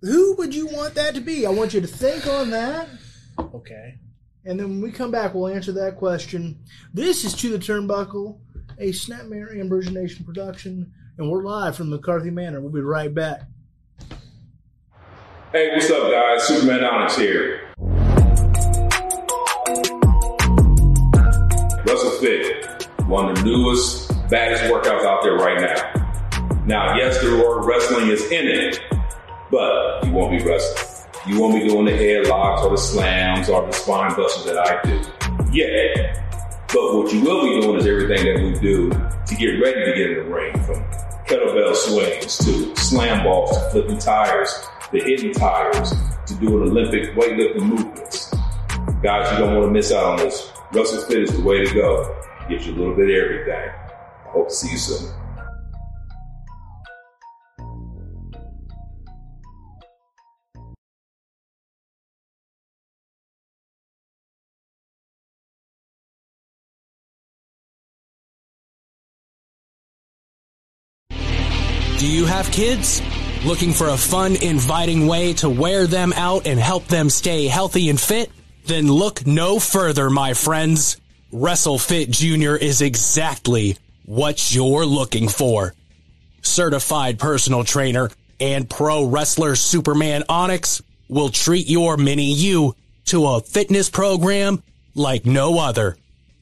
who 0.02 0.36
would 0.36 0.54
you 0.54 0.66
want 0.66 0.94
that 0.94 1.14
to 1.14 1.20
be? 1.20 1.46
I 1.46 1.50
want 1.50 1.74
you 1.74 1.80
to 1.80 1.86
think 1.86 2.26
on 2.26 2.50
that. 2.50 2.88
Okay. 3.38 3.98
And 4.44 4.58
then 4.58 4.68
when 4.68 4.80
we 4.80 4.90
come 4.90 5.10
back, 5.10 5.34
we'll 5.34 5.48
answer 5.48 5.72
that 5.72 5.96
question. 5.96 6.58
This 6.94 7.24
is 7.24 7.34
To 7.34 7.50
the 7.50 7.58
Turnbuckle, 7.58 8.38
a 8.78 8.90
Snapmare 8.90 9.52
Nation 9.92 10.24
production, 10.24 10.90
and 11.18 11.30
we're 11.30 11.42
live 11.42 11.76
from 11.76 11.90
McCarthy 11.90 12.30
Manor. 12.30 12.62
We'll 12.62 12.72
be 12.72 12.80
right 12.80 13.14
back. 13.14 13.42
Hey, 15.52 15.74
what's 15.74 15.90
up, 15.90 16.10
guys? 16.10 16.44
Superman 16.44 16.84
Onyx 16.84 17.16
here. 17.16 17.70
Russell 21.84 22.10
Fit, 22.20 22.88
one 23.06 23.28
of 23.28 23.36
the 23.36 23.42
newest, 23.44 24.08
baddest 24.30 24.64
workouts 24.72 25.04
out 25.04 25.22
there 25.22 25.34
right 25.34 25.60
now. 25.60 26.64
Now, 26.64 26.96
yes, 26.96 27.20
the 27.20 27.36
word 27.36 27.66
wrestling 27.66 28.08
is 28.08 28.24
in 28.30 28.46
it, 28.46 28.80
but 29.50 30.06
you 30.06 30.12
won't 30.12 30.30
be 30.30 30.42
wrestling. 30.42 30.89
You 31.26 31.38
won't 31.40 31.54
be 31.54 31.68
doing 31.68 31.84
the 31.84 31.92
headlocks 31.92 32.64
or 32.64 32.70
the 32.70 32.78
slams 32.78 33.48
or 33.50 33.66
the 33.66 33.72
spine 33.72 34.14
busters 34.16 34.44
that 34.46 34.58
I 34.58 34.80
do. 34.82 35.52
Yeah. 35.52 36.16
But 36.68 36.96
what 36.96 37.12
you 37.12 37.20
will 37.20 37.42
be 37.42 37.60
doing 37.60 37.76
is 37.78 37.86
everything 37.86 38.24
that 38.24 38.42
we 38.42 38.58
do 38.60 38.90
to 38.90 39.34
get 39.34 39.62
ready 39.62 39.84
to 39.84 39.92
get 39.96 40.10
in 40.12 40.16
the 40.18 40.34
ring 40.34 40.52
from 40.64 40.82
kettlebell 41.26 41.74
swings 41.74 42.38
to 42.38 42.74
slam 42.76 43.22
balls 43.22 43.56
to 43.56 43.70
flipping 43.70 43.98
tires 43.98 44.52
to 44.90 44.98
hitting 44.98 45.32
tires 45.32 45.92
to 46.26 46.34
doing 46.36 46.68
Olympic 46.68 47.14
weightlifting 47.14 47.62
movements. 47.62 48.32
Guys, 49.02 49.30
you 49.32 49.38
don't 49.38 49.54
want 49.54 49.66
to 49.66 49.70
miss 49.70 49.92
out 49.92 50.04
on 50.04 50.16
this. 50.16 50.50
WrestleFit 50.72 51.24
is 51.24 51.36
the 51.36 51.42
way 51.42 51.64
to 51.64 51.74
go. 51.74 52.16
Get 52.48 52.66
you 52.66 52.74
a 52.74 52.76
little 52.76 52.94
bit 52.94 53.10
of 53.10 53.24
everything. 53.24 53.70
I 54.26 54.30
hope 54.30 54.48
to 54.48 54.54
see 54.54 54.72
you 54.72 54.78
soon. 54.78 55.19
Have 72.30 72.52
kids? 72.52 73.02
Looking 73.44 73.72
for 73.72 73.88
a 73.88 73.96
fun, 73.96 74.36
inviting 74.36 75.08
way 75.08 75.32
to 75.34 75.50
wear 75.50 75.88
them 75.88 76.12
out 76.12 76.46
and 76.46 76.60
help 76.60 76.86
them 76.86 77.10
stay 77.10 77.48
healthy 77.48 77.90
and 77.90 78.00
fit? 78.00 78.30
Then 78.66 78.86
look 78.86 79.26
no 79.26 79.58
further, 79.58 80.08
my 80.10 80.34
friends. 80.34 80.96
WrestleFit 81.32 82.08
Jr. 82.10 82.54
is 82.54 82.82
exactly 82.82 83.76
what 84.04 84.54
you're 84.54 84.86
looking 84.86 85.28
for. 85.28 85.74
Certified 86.40 87.18
personal 87.18 87.64
trainer 87.64 88.10
and 88.38 88.70
pro 88.70 89.04
wrestler 89.04 89.56
Superman 89.56 90.22
Onyx 90.28 90.82
will 91.08 91.30
treat 91.30 91.68
your 91.68 91.96
mini 91.96 92.32
you 92.32 92.76
to 93.06 93.26
a 93.26 93.40
fitness 93.40 93.90
program 93.90 94.62
like 94.94 95.26
no 95.26 95.58
other 95.58 95.96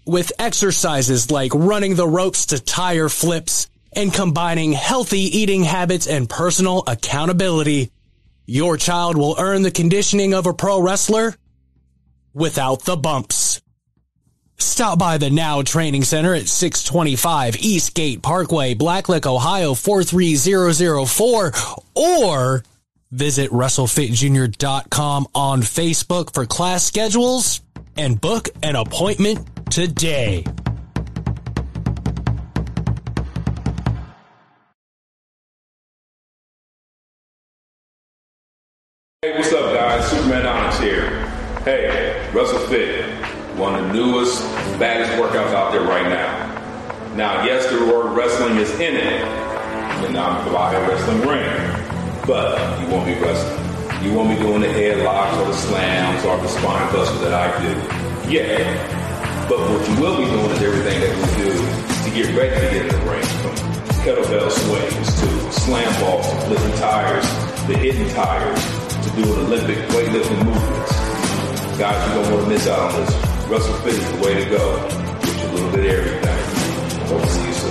with 0.04 0.32
exercises 0.38 1.30
like 1.30 1.54
running 1.54 1.94
the 1.94 2.06
ropes 2.06 2.46
to 2.46 2.62
tire 2.62 3.08
flips 3.08 3.68
and 3.92 4.12
combining 4.12 4.72
healthy 4.72 5.20
eating 5.38 5.64
habits 5.64 6.06
and 6.06 6.28
personal 6.28 6.84
accountability, 6.86 7.90
your 8.46 8.76
child 8.76 9.16
will 9.16 9.36
earn 9.38 9.62
the 9.62 9.70
conditioning 9.70 10.34
of 10.34 10.46
a 10.46 10.54
pro 10.54 10.80
wrestler 10.80 11.34
without 12.32 12.84
the 12.84 12.96
bumps. 12.96 13.60
Stop 14.58 14.98
by 14.98 15.18
the 15.18 15.30
Now 15.30 15.62
Training 15.62 16.02
Center 16.02 16.34
at 16.34 16.48
625 16.48 17.56
Eastgate 17.56 18.22
Parkway, 18.22 18.74
Blacklick, 18.74 19.24
Ohio 19.24 19.74
43004 19.74 21.52
or 21.94 22.62
visit 23.10 23.50
WrestleFitJr.com 23.50 25.28
on 25.34 25.62
Facebook 25.62 26.34
for 26.34 26.44
class 26.44 26.84
schedules 26.84 27.60
and 27.96 28.20
book 28.20 28.48
an 28.62 28.76
appointment 28.76 29.46
today. 29.70 30.44
Hey, 39.20 39.32
what's 39.32 39.52
up, 39.52 39.74
guys? 39.74 40.08
Superman 40.08 40.46
Onyx 40.46 40.78
here. 40.78 41.26
Hey, 41.64 42.30
WrestleFit, 42.30 43.02
one 43.56 43.74
of 43.74 43.88
the 43.88 43.92
newest, 43.92 44.40
baddest 44.78 45.10
workouts 45.14 45.52
out 45.52 45.72
there 45.72 45.82
right 45.82 46.08
now. 46.08 47.16
Now, 47.16 47.44
yes, 47.44 47.66
the 47.66 47.84
word 47.92 48.16
wrestling 48.16 48.58
is 48.58 48.70
in 48.78 48.94
it, 48.94 49.24
and 50.06 50.16
I'm 50.16 50.40
providing 50.44 50.88
wrestling 50.88 51.18
ring, 51.26 51.50
but 52.28 52.80
you 52.80 52.94
won't 52.94 53.06
be 53.06 53.14
wrestling. 53.14 54.04
You 54.04 54.14
won't 54.14 54.28
be 54.28 54.40
doing 54.40 54.60
the 54.60 54.68
headlocks 54.68 55.36
or 55.40 55.46
the 55.46 55.52
slams 55.52 56.24
or 56.24 56.36
the 56.36 56.46
spine 56.46 56.92
busters 56.92 57.20
that 57.22 57.34
I 57.34 57.50
do. 57.60 58.30
Yeah, 58.30 59.48
but 59.48 59.58
what 59.58 59.88
you 59.88 60.00
will 60.00 60.16
be 60.16 60.26
doing 60.26 60.50
is 60.52 60.62
everything 60.62 61.00
that 61.00 61.16
we 61.18 61.42
do 61.42 61.50
to 62.04 62.14
get 62.14 62.38
ready 62.38 62.54
to 62.54 62.72
get 62.72 62.86
in 62.86 62.88
the 62.88 63.10
ring, 63.10 63.24
from 63.42 63.56
kettlebell 64.06 64.48
swings 64.48 65.20
to 65.20 65.52
slam 65.60 66.00
balls 66.00 66.30
to 66.30 66.40
flipping 66.42 66.78
tires 66.78 67.48
the 67.66 67.76
hidden 67.76 68.08
tires 68.14 68.87
doing 69.22 69.38
Olympic 69.46 69.78
weightlifting 69.88 70.44
movements. 70.44 70.92
Guys, 71.78 72.08
you 72.08 72.14
don't 72.14 72.32
want 72.32 72.44
to 72.44 72.50
miss 72.50 72.66
out 72.68 72.92
on 72.92 73.00
this. 73.00 73.14
Russell 73.48 73.86
is 73.86 74.12
the 74.12 74.24
way 74.24 74.44
to 74.44 74.50
go. 74.50 74.88
Get 75.22 75.42
you 75.42 75.48
a 75.48 75.52
little 75.54 75.70
bit 75.72 75.86
of 75.86 75.92
everything. 75.98 77.06
Hope 77.06 77.22
to 77.22 77.28
see 77.28 77.46
you 77.46 77.52
soon. 77.52 77.67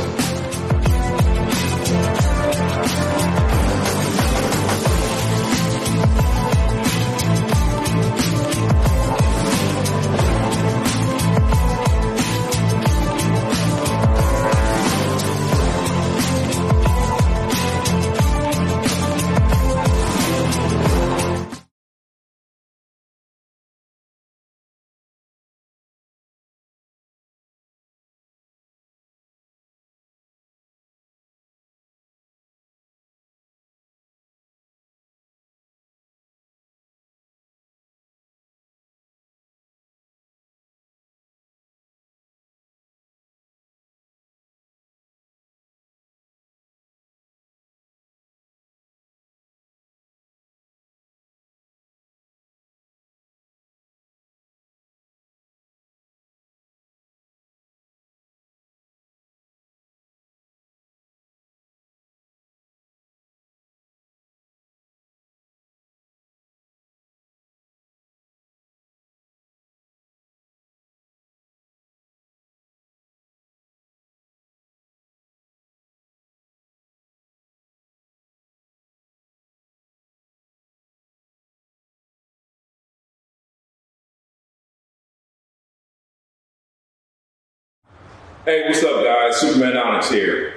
Hey, 88.48 88.64
what's 88.66 88.82
up, 88.82 89.04
guys? 89.04 89.36
Superman 89.42 89.76
Onyx 89.76 90.10
here. 90.10 90.54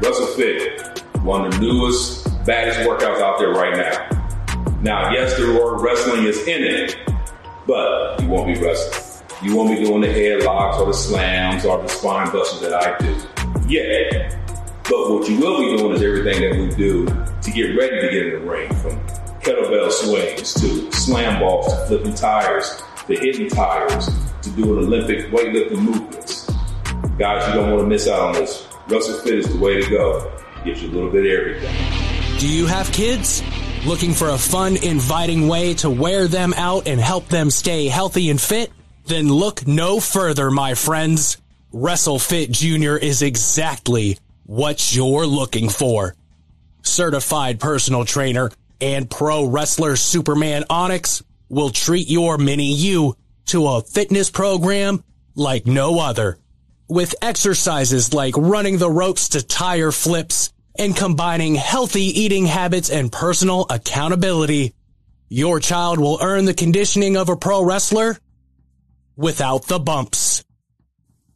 WrestleFit, 0.00 1.22
one 1.22 1.46
of 1.46 1.52
the 1.52 1.60
newest, 1.60 2.24
baddest 2.44 2.80
workouts 2.80 3.20
out 3.20 3.38
there 3.38 3.52
right 3.52 3.76
now. 3.76 4.74
Now, 4.82 5.12
yes, 5.12 5.36
the 5.38 5.52
word 5.52 5.82
wrestling 5.82 6.24
is 6.24 6.48
in 6.48 6.64
it, 6.64 6.96
but 7.68 8.20
you 8.20 8.26
won't 8.26 8.52
be 8.52 8.60
wrestling. 8.60 9.24
You 9.40 9.54
won't 9.54 9.70
be 9.70 9.84
doing 9.84 10.00
the 10.00 10.08
headlocks 10.08 10.80
or 10.80 10.86
the 10.86 10.92
slams 10.92 11.64
or 11.64 11.80
the 11.80 11.86
spine 11.86 12.32
busters 12.32 12.62
that 12.62 12.74
I 12.74 12.98
do. 12.98 13.16
Yeah. 13.68 14.36
But 14.82 15.12
what 15.12 15.28
you 15.28 15.38
will 15.38 15.60
be 15.60 15.76
doing 15.76 15.92
is 15.92 16.02
everything 16.02 16.40
that 16.40 16.58
we 16.58 16.74
do 16.74 17.06
to 17.06 17.50
get 17.52 17.78
ready 17.78 18.00
to 18.00 18.10
get 18.10 18.26
in 18.26 18.30
the 18.32 18.50
ring, 18.50 18.74
from 18.74 18.98
kettlebell 19.42 19.92
swings 19.92 20.54
to 20.54 20.90
slam 20.90 21.38
balls 21.38 21.72
to 21.72 21.86
flipping 21.86 22.14
tires 22.14 22.82
to 23.10 23.18
hitting 23.18 23.48
tires 23.48 24.08
to 24.42 24.50
doing 24.50 24.78
Olympic 24.78 25.26
weightlifting 25.30 25.82
movements. 25.82 26.50
Guys, 27.18 27.46
you 27.48 27.54
don't 27.54 27.70
want 27.70 27.82
to 27.82 27.86
miss 27.86 28.08
out 28.08 28.20
on 28.20 28.32
this. 28.34 28.62
WrestleFit 28.86 29.32
is 29.32 29.52
the 29.52 29.58
way 29.58 29.80
to 29.80 29.90
go. 29.90 30.40
Gives 30.64 30.82
you 30.82 30.90
a 30.90 30.92
little 30.92 31.10
bit 31.10 31.26
of 31.26 31.38
everything. 31.38 32.38
Do 32.38 32.48
you 32.48 32.66
have 32.66 32.90
kids? 32.92 33.42
Looking 33.84 34.12
for 34.12 34.28
a 34.28 34.38
fun, 34.38 34.76
inviting 34.76 35.48
way 35.48 35.74
to 35.74 35.90
wear 35.90 36.28
them 36.28 36.54
out 36.54 36.86
and 36.86 37.00
help 37.00 37.28
them 37.28 37.50
stay 37.50 37.88
healthy 37.88 38.30
and 38.30 38.40
fit? 38.40 38.70
Then 39.06 39.28
look 39.28 39.66
no 39.66 40.00
further, 40.00 40.50
my 40.50 40.74
friends. 40.74 41.38
WrestleFit 41.72 42.50
Jr. 42.50 42.96
is 42.96 43.22
exactly 43.22 44.18
what 44.44 44.94
you're 44.94 45.26
looking 45.26 45.68
for. 45.68 46.14
Certified 46.82 47.60
personal 47.60 48.04
trainer 48.04 48.50
and 48.80 49.08
pro 49.10 49.44
wrestler 49.44 49.96
Superman 49.96 50.64
Onyx 50.70 51.22
will 51.50 51.68
treat 51.68 52.08
your 52.08 52.38
mini 52.38 52.72
you 52.72 53.16
to 53.46 53.66
a 53.66 53.82
fitness 53.82 54.30
program 54.30 55.04
like 55.34 55.66
no 55.66 55.98
other. 55.98 56.38
With 56.88 57.14
exercises 57.20 58.14
like 58.14 58.36
running 58.36 58.78
the 58.78 58.90
ropes 58.90 59.30
to 59.30 59.46
tire 59.46 59.92
flips 59.92 60.52
and 60.78 60.96
combining 60.96 61.56
healthy 61.56 62.04
eating 62.20 62.46
habits 62.46 62.90
and 62.90 63.12
personal 63.12 63.66
accountability, 63.68 64.72
your 65.28 65.60
child 65.60 65.98
will 65.98 66.18
earn 66.22 66.44
the 66.46 66.54
conditioning 66.54 67.16
of 67.16 67.28
a 67.28 67.36
pro 67.36 67.62
wrestler 67.62 68.16
without 69.16 69.66
the 69.66 69.78
bumps. 69.78 70.44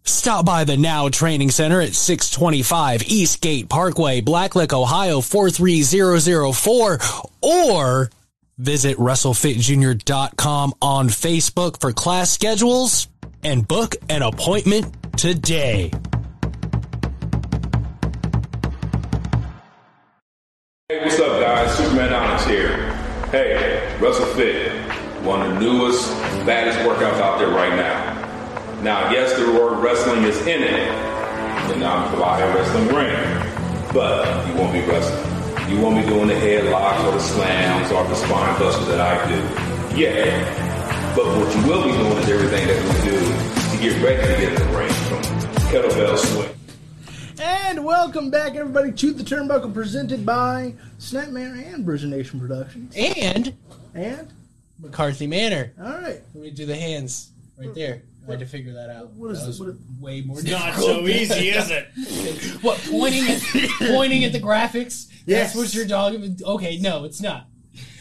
Stop 0.05 0.45
by 0.45 0.65
the 0.65 0.77
Now 0.77 1.09
Training 1.09 1.51
Center 1.51 1.81
at 1.81 1.95
625 1.95 3.03
Eastgate 3.05 3.69
Parkway, 3.69 4.21
Blacklick, 4.21 4.73
Ohio 4.73 5.21
43004 5.21 6.99
or 7.41 8.11
visit 8.59 8.97
WrestleFitJr.com 8.99 10.75
on 10.81 11.09
Facebook 11.09 11.81
for 11.81 11.93
class 11.93 12.31
schedules 12.31 13.09
and 13.43 13.67
book 13.67 13.97
an 14.09 14.23
appointment 14.23 14.95
today. 15.19 15.91
Hey, 20.89 21.03
what's 21.03 21.19
up, 21.19 21.41
guys? 21.41 21.77
Superman 21.77 22.13
Onyx 22.13 22.47
here. 22.47 22.93
Hey, 23.31 23.97
WrestleFit, 23.99 25.25
one 25.25 25.43
of 25.43 25.55
the 25.55 25.61
newest, 25.61 26.11
baddest 26.47 26.79
workouts 26.81 27.21
out 27.21 27.39
there 27.39 27.49
right 27.49 27.75
now. 27.75 28.15
Now, 28.83 29.11
yes, 29.11 29.33
the 29.39 29.51
word 29.53 29.83
wrestling 29.83 30.25
is 30.25 30.39
in 30.47 30.63
it, 30.63 30.89
and 31.73 31.83
I'm 31.83 32.55
wrestling 32.55 32.89
ring, 32.89 33.93
but 33.93 34.47
you 34.47 34.55
won't 34.55 34.73
be 34.73 34.81
wrestling. 34.81 35.34
You 35.69 35.81
want 35.81 35.97
me 35.97 36.03
doing 36.07 36.29
the 36.29 36.35
headlocks 36.35 37.03
or 37.05 37.12
the 37.12 37.21
slams 37.21 37.91
or 37.91 38.05
the 38.05 38.15
spine 38.15 38.59
busters 38.59 38.87
that 38.89 39.01
I 39.01 39.29
do. 39.29 39.99
Yeah, 39.99 41.15
but 41.17 41.25
what 41.27 41.55
you 41.57 41.62
will 41.67 41.85
be 41.85 41.93
doing 41.93 42.19
is 42.19 42.29
everything 42.29 42.67
that 42.69 42.83
we 42.85 43.11
do 43.11 43.19
to 43.19 43.83
get 43.83 44.03
ready 44.05 44.21
to 44.23 44.41
get 44.41 44.53
in 44.53 44.55
the 44.73 44.79
ring, 44.79 44.93
from 44.93 45.23
kettlebell 45.71 46.19
swing. 46.19 46.51
And 47.41 47.85
welcome 47.85 48.31
back, 48.31 48.55
everybody, 48.57 48.93
to 48.93 49.12
the 49.12 49.23
Turnbuckle 49.25 49.73
presented 49.73 50.27
by 50.27 50.75
Snapmare 50.99 51.73
and 51.75 51.85
Bruiser 51.85 52.07
Nation 52.09 52.39
Productions. 52.41 52.95
And 52.97 53.55
And, 53.95 54.33
McCarthy 54.79 55.27
Manor. 55.27 55.73
all 55.81 55.87
right, 55.93 56.21
Let 56.35 56.43
me 56.43 56.51
do 56.51 56.67
the 56.67 56.77
hands 56.77 57.31
right 57.59 57.75
there. 57.75 58.03
I 58.27 58.31
had 58.33 58.41
to 58.41 58.47
figure 58.47 58.73
that 58.75 58.89
out. 58.91 59.11
What 59.12 59.33
is 59.33 59.41
that 59.41 59.47
this? 59.47 59.61
was 59.61 59.77
What 59.99 60.01
way 60.01 60.21
more 60.23 60.37
Not 60.37 60.45
difficult. 60.45 60.87
so 60.87 61.07
easy, 61.09 61.49
is 61.51 61.71
it? 61.71 61.89
What 62.62 62.79
pointing 62.91 63.25
at 63.29 63.43
pointing 63.93 64.25
at 64.25 64.33
the 64.33 64.41
graphics? 64.41 65.09
Yes. 65.27 65.55
That's 65.55 65.57
what 65.57 65.75
your 65.75 65.87
dog. 65.87 66.14
Okay, 66.43 66.79
no, 66.79 67.05
it's 67.05 67.20
not. 67.20 67.47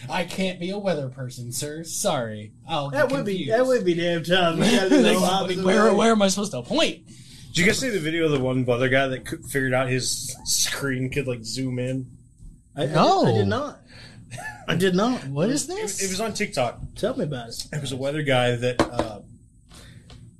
I 0.09 0.25
can't 0.25 0.59
be 0.59 0.69
a 0.71 0.77
weather 0.77 1.07
person, 1.09 1.51
sir. 1.51 1.83
Sorry. 1.83 2.51
I'll 2.67 2.89
that 2.91 3.09
be 3.09 3.15
would 3.15 3.25
be 3.25 3.47
that 3.49 3.65
would 3.65 3.85
be 3.85 3.93
damn 3.93 4.23
tough. 4.23 4.57
You 4.57 4.63
gotta 4.63 4.89
do 4.89 5.01
the 5.01 5.13
Like, 5.19 5.57
where, 5.65 5.93
where 5.93 6.11
am 6.11 6.21
I 6.21 6.27
supposed 6.27 6.51
to 6.51 6.61
point? 6.61 7.07
Did 7.07 7.57
you 7.57 7.65
guys 7.65 7.79
see 7.79 7.89
the 7.89 7.99
video 7.99 8.25
of 8.25 8.31
the 8.31 8.39
one 8.39 8.67
other 8.69 8.89
guy 8.89 9.07
that 9.07 9.27
figured 9.49 9.73
out 9.73 9.87
his 9.87 10.35
screen 10.43 11.09
could 11.09 11.27
like 11.27 11.43
zoom 11.43 11.79
in? 11.79 12.09
I, 12.75 12.83
I 12.83 12.85
No. 12.87 13.25
did, 13.25 13.33
I 13.35 13.37
did 13.37 13.47
not. 13.47 13.79
I 14.67 14.75
did 14.75 14.95
not. 14.95 15.27
What 15.27 15.49
is 15.49 15.65
It, 15.69 15.75
this? 15.75 16.03
it 16.03 16.09
was 16.09 16.19
on 16.19 16.33
TikTok. 16.33 16.79
Tell 16.95 17.15
me 17.15 17.23
about 17.25 17.49
it. 17.49 17.67
It 17.71 17.79
was 17.81 17.91
a 17.91 17.97
weather 17.97 18.23
guy 18.23 18.55
that 18.55 18.81
uh, 18.81 19.19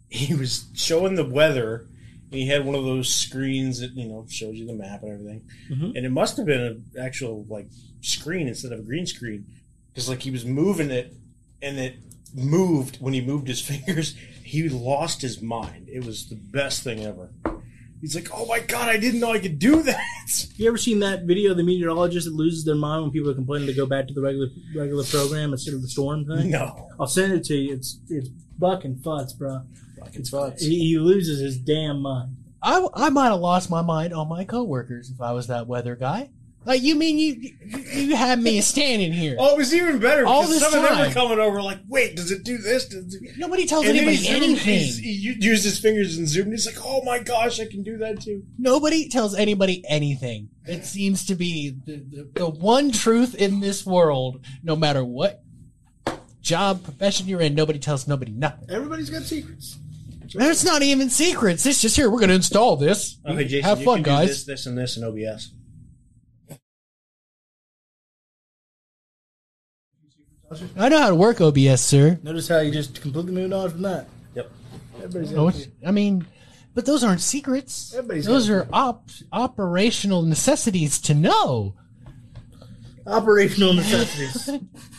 he 0.09 0.33
was 0.33 0.65
showing 0.73 1.15
the 1.15 1.25
weather. 1.25 1.87
He 2.33 2.47
had 2.47 2.65
one 2.65 2.75
of 2.75 2.83
those 2.83 3.13
screens 3.13 3.79
that 3.79 3.91
you 3.91 4.07
know 4.07 4.25
shows 4.29 4.55
you 4.55 4.65
the 4.65 4.73
map 4.73 5.03
and 5.03 5.11
everything, 5.11 5.41
Mhm. 5.71 5.95
and 5.95 6.05
it 6.05 6.09
must 6.11 6.35
have 6.37 6.45
been 6.45 6.61
an 6.61 6.83
actual 6.99 7.45
like 7.49 7.67
screen 8.01 8.47
instead 8.47 8.71
of 8.71 8.79
a 8.79 8.83
green 8.83 9.05
screen, 9.05 9.45
because 9.93 10.09
like 10.09 10.21
he 10.23 10.31
was 10.31 10.43
moving 10.45 10.89
it, 10.91 11.13
and 11.61 11.77
it 11.79 11.95
moved 12.35 12.97
when 12.97 13.13
he 13.13 13.21
moved 13.21 13.47
his 13.47 13.61
fingers. 13.71 14.15
He 14.43 14.67
lost 14.67 15.21
his 15.21 15.41
mind. 15.41 15.87
It 15.89 16.03
was 16.05 16.27
the 16.27 16.35
best 16.35 16.83
thing 16.83 16.99
ever. 17.05 17.29
He's 18.01 18.15
like, 18.15 18.27
"Oh 18.33 18.45
my 18.47 18.59
god, 18.59 18.89
I 18.89 18.97
didn't 18.97 19.21
know 19.21 19.31
I 19.31 19.39
could 19.39 19.59
do 19.59 19.81
that." 19.91 20.47
You 20.57 20.67
ever 20.67 20.77
seen 20.77 20.99
that 20.99 21.23
video 21.23 21.51
of 21.51 21.57
the 21.57 21.63
meteorologist 21.63 22.25
that 22.27 22.33
loses 22.35 22.65
their 22.65 22.75
mind 22.75 23.03
when 23.03 23.11
people 23.11 23.29
are 23.29 23.33
complaining 23.35 23.67
to 23.67 23.73
go 23.73 23.85
back 23.85 24.07
to 24.09 24.13
the 24.13 24.21
regular 24.21 24.47
regular 24.75 25.03
program 25.05 25.53
instead 25.53 25.73
of 25.75 25.81
the 25.81 25.87
storm 25.87 26.25
thing? 26.25 26.49
No, 26.49 26.89
I'll 26.99 27.07
send 27.07 27.31
it 27.33 27.43
to 27.45 27.55
you. 27.55 27.73
It's 27.75 27.99
it's 28.09 28.27
buck 28.59 28.83
and 28.83 28.97
futz, 28.97 29.37
bro. 29.37 29.61
It's 30.13 30.29
butts. 30.29 30.63
He, 30.63 30.79
he 30.89 30.97
loses 30.97 31.39
his 31.39 31.57
damn 31.57 32.01
mind. 32.01 32.37
I, 32.61 32.87
I 32.93 33.09
might 33.09 33.25
have 33.29 33.39
lost 33.39 33.69
my 33.69 33.81
mind 33.81 34.13
on 34.13 34.29
my 34.29 34.45
coworkers 34.45 35.09
if 35.09 35.19
I 35.21 35.33
was 35.33 35.47
that 35.47 35.67
weather 35.67 35.95
guy. 35.95 36.29
Like 36.65 36.81
you 36.81 36.95
mean 36.95 37.17
you 37.17 37.33
you, 37.61 37.77
you 38.03 38.15
had 38.15 38.41
me 38.41 38.61
standing 38.61 39.11
here? 39.11 39.35
Oh, 39.37 39.53
it 39.53 39.57
was 39.57 39.73
even 39.73 39.99
better 39.99 40.25
All 40.25 40.43
because 40.43 40.61
this 40.61 40.71
some 40.71 40.73
of 40.81 40.87
them 40.87 40.97
time. 40.97 41.07
were 41.09 41.13
coming 41.13 41.39
over 41.39 41.61
like, 41.61 41.79
"Wait, 41.89 42.15
does 42.15 42.31
it 42.31 42.45
do 42.45 42.57
this?" 42.57 42.87
Does 42.87 43.13
it 43.15 43.19
do-" 43.19 43.27
Nobody 43.37 43.65
tells 43.65 43.85
And 43.85 43.97
anybody 43.97 44.15
he 44.15 44.23
zoomed, 44.27 44.43
anything. 44.43 44.79
he's- 44.79 44.95
he 44.97 45.11
u- 45.11 45.35
used 45.41 45.65
his 45.65 45.77
fingers 45.77 46.17
and 46.17 46.25
zoomed. 46.25 46.51
He's 46.53 46.65
like, 46.65 46.77
"Oh 46.81 47.03
my 47.03 47.19
gosh, 47.19 47.59
I 47.59 47.65
can 47.65 47.83
do 47.83 47.97
that 47.97 48.21
too." 48.21 48.43
Nobody 48.57 49.09
tells 49.09 49.35
anybody 49.35 49.83
anything. 49.89 50.51
It 50.65 50.85
seems 50.85 51.25
to 51.25 51.35
be 51.35 51.75
the, 51.85 51.97
the, 51.97 52.29
the 52.33 52.49
one 52.49 52.93
truth 52.93 53.35
in 53.35 53.59
this 53.59 53.85
world, 53.85 54.39
no 54.63 54.77
matter 54.77 55.03
what 55.03 55.43
job, 56.41 56.81
profession 56.83 57.27
you're 57.27 57.41
in, 57.41 57.55
nobody 57.55 57.79
tells 57.79 58.07
nobody 58.07 58.31
nothing. 58.31 58.69
Everybody's 58.69 59.09
got 59.09 59.23
secrets. 59.23 59.77
There's 60.33 60.63
not 60.65 60.81
even 60.81 61.09
secrets. 61.09 61.65
It's 61.65 61.81
just 61.81 61.95
here. 61.95 62.09
We're 62.09 62.19
going 62.19 62.29
to 62.29 62.35
install 62.35 62.75
this. 62.77 63.19
Okay, 63.27 63.45
Jason, 63.45 63.63
Have 63.69 63.79
you 63.79 63.85
fun, 63.85 63.95
can 63.97 64.03
do 64.03 64.09
guys. 64.09 64.27
this, 64.29 64.45
this, 64.45 64.65
and 64.65 64.77
this 64.77 64.97
and 64.97 65.05
OBS. 65.05 65.53
I 70.77 70.89
know 70.89 70.99
how 70.99 71.09
to 71.09 71.15
work 71.15 71.41
OBS, 71.41 71.81
sir. 71.81 72.19
Notice 72.21 72.47
how 72.47 72.59
you 72.59 72.71
just 72.71 73.01
completely 73.01 73.31
moved 73.31 73.53
on 73.53 73.69
from 73.71 73.81
that. 73.83 74.07
Yep. 74.35 74.51
Everybody's 74.97 75.31
No, 75.31 75.45
got 75.49 75.55
it's- 75.55 75.71
I 75.85 75.91
mean, 75.91 76.27
but 76.75 76.85
those 76.85 77.03
aren't 77.03 77.21
secrets. 77.21 77.93
Everybody's 77.95 78.25
those 78.25 78.49
are 78.49 78.67
op- 78.71 79.09
operational 79.31 80.21
necessities 80.21 80.99
to 81.01 81.13
know. 81.15 81.73
operational 83.07 83.73
necessities. 83.73 84.49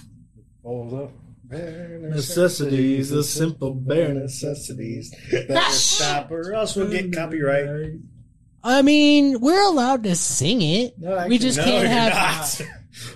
All 0.65 1.13
the 1.49 2.11
necessities, 2.15 3.11
the 3.11 3.25
simple 3.25 3.75
bare 3.75 4.13
necessities. 4.15 5.15
Better 5.31 5.61
stop, 5.71 6.31
or 6.31 6.53
else 6.53 6.77
we'll 6.77 6.91
get 6.91 7.13
copyright. 7.15 7.93
I 8.63 8.83
mean, 8.83 9.41
we're 9.41 9.63
allowed 9.63 10.05
to 10.05 10.15
sing 10.17 10.63
it. 10.63 10.99
No, 10.99 11.17
actually, 11.19 11.29
we 11.31 11.39
just 11.39 11.59
No, 11.59 11.65
can't 11.65 11.89
have. 11.89 12.13
not. 12.15 12.61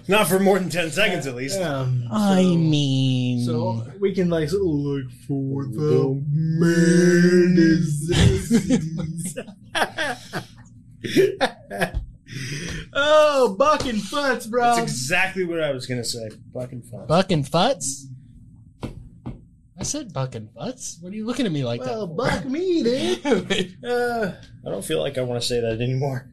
Not 0.09 0.27
for 0.27 0.39
more 0.41 0.59
than 0.59 0.71
ten 0.71 0.91
seconds, 0.91 1.27
at 1.27 1.35
least. 1.37 1.61
Um, 1.61 2.05
I 2.11 2.43
mean, 2.43 3.45
So 3.45 3.87
we 4.01 4.13
can 4.15 4.29
like 4.29 4.51
look 4.53 5.11
for 5.27 5.65
the 5.65 6.23
bare 6.61 7.49
necessities. 8.59 9.35
oh, 12.93 13.55
buck 13.59 13.87
and 13.87 13.99
futz, 13.99 14.49
bro. 14.51 14.63
That's 14.63 14.79
exactly 14.81 15.45
what 15.45 15.63
I 15.63 15.71
was 15.71 15.87
gonna 15.87 16.05
say. 16.05 16.29
Fucking 16.53 16.83
fun. 16.83 17.07
Buck 17.07 17.31
and 17.31 17.45
Futz? 17.45 18.05
I 19.81 19.85
said 19.85 20.13
Buck 20.13 20.35
and 20.35 20.49
Futz. 20.55 21.01
What 21.01 21.13
are 21.13 21.17
you 21.17 21.25
looking 21.25 21.47
at 21.47 21.53
me 21.53 21.65
like 21.65 21.81
well, 21.81 22.07
that? 22.07 22.17
buck 22.17 22.45
me, 22.47 22.83
dude. 22.83 23.77
Uh, 23.85 24.33
I 24.67 24.71
don't 24.71 24.85
feel 24.85 25.01
like 25.01 25.17
I 25.19 25.23
want 25.23 25.41
to 25.41 25.47
say 25.47 25.61
that 25.61 25.81
anymore. 25.81 26.29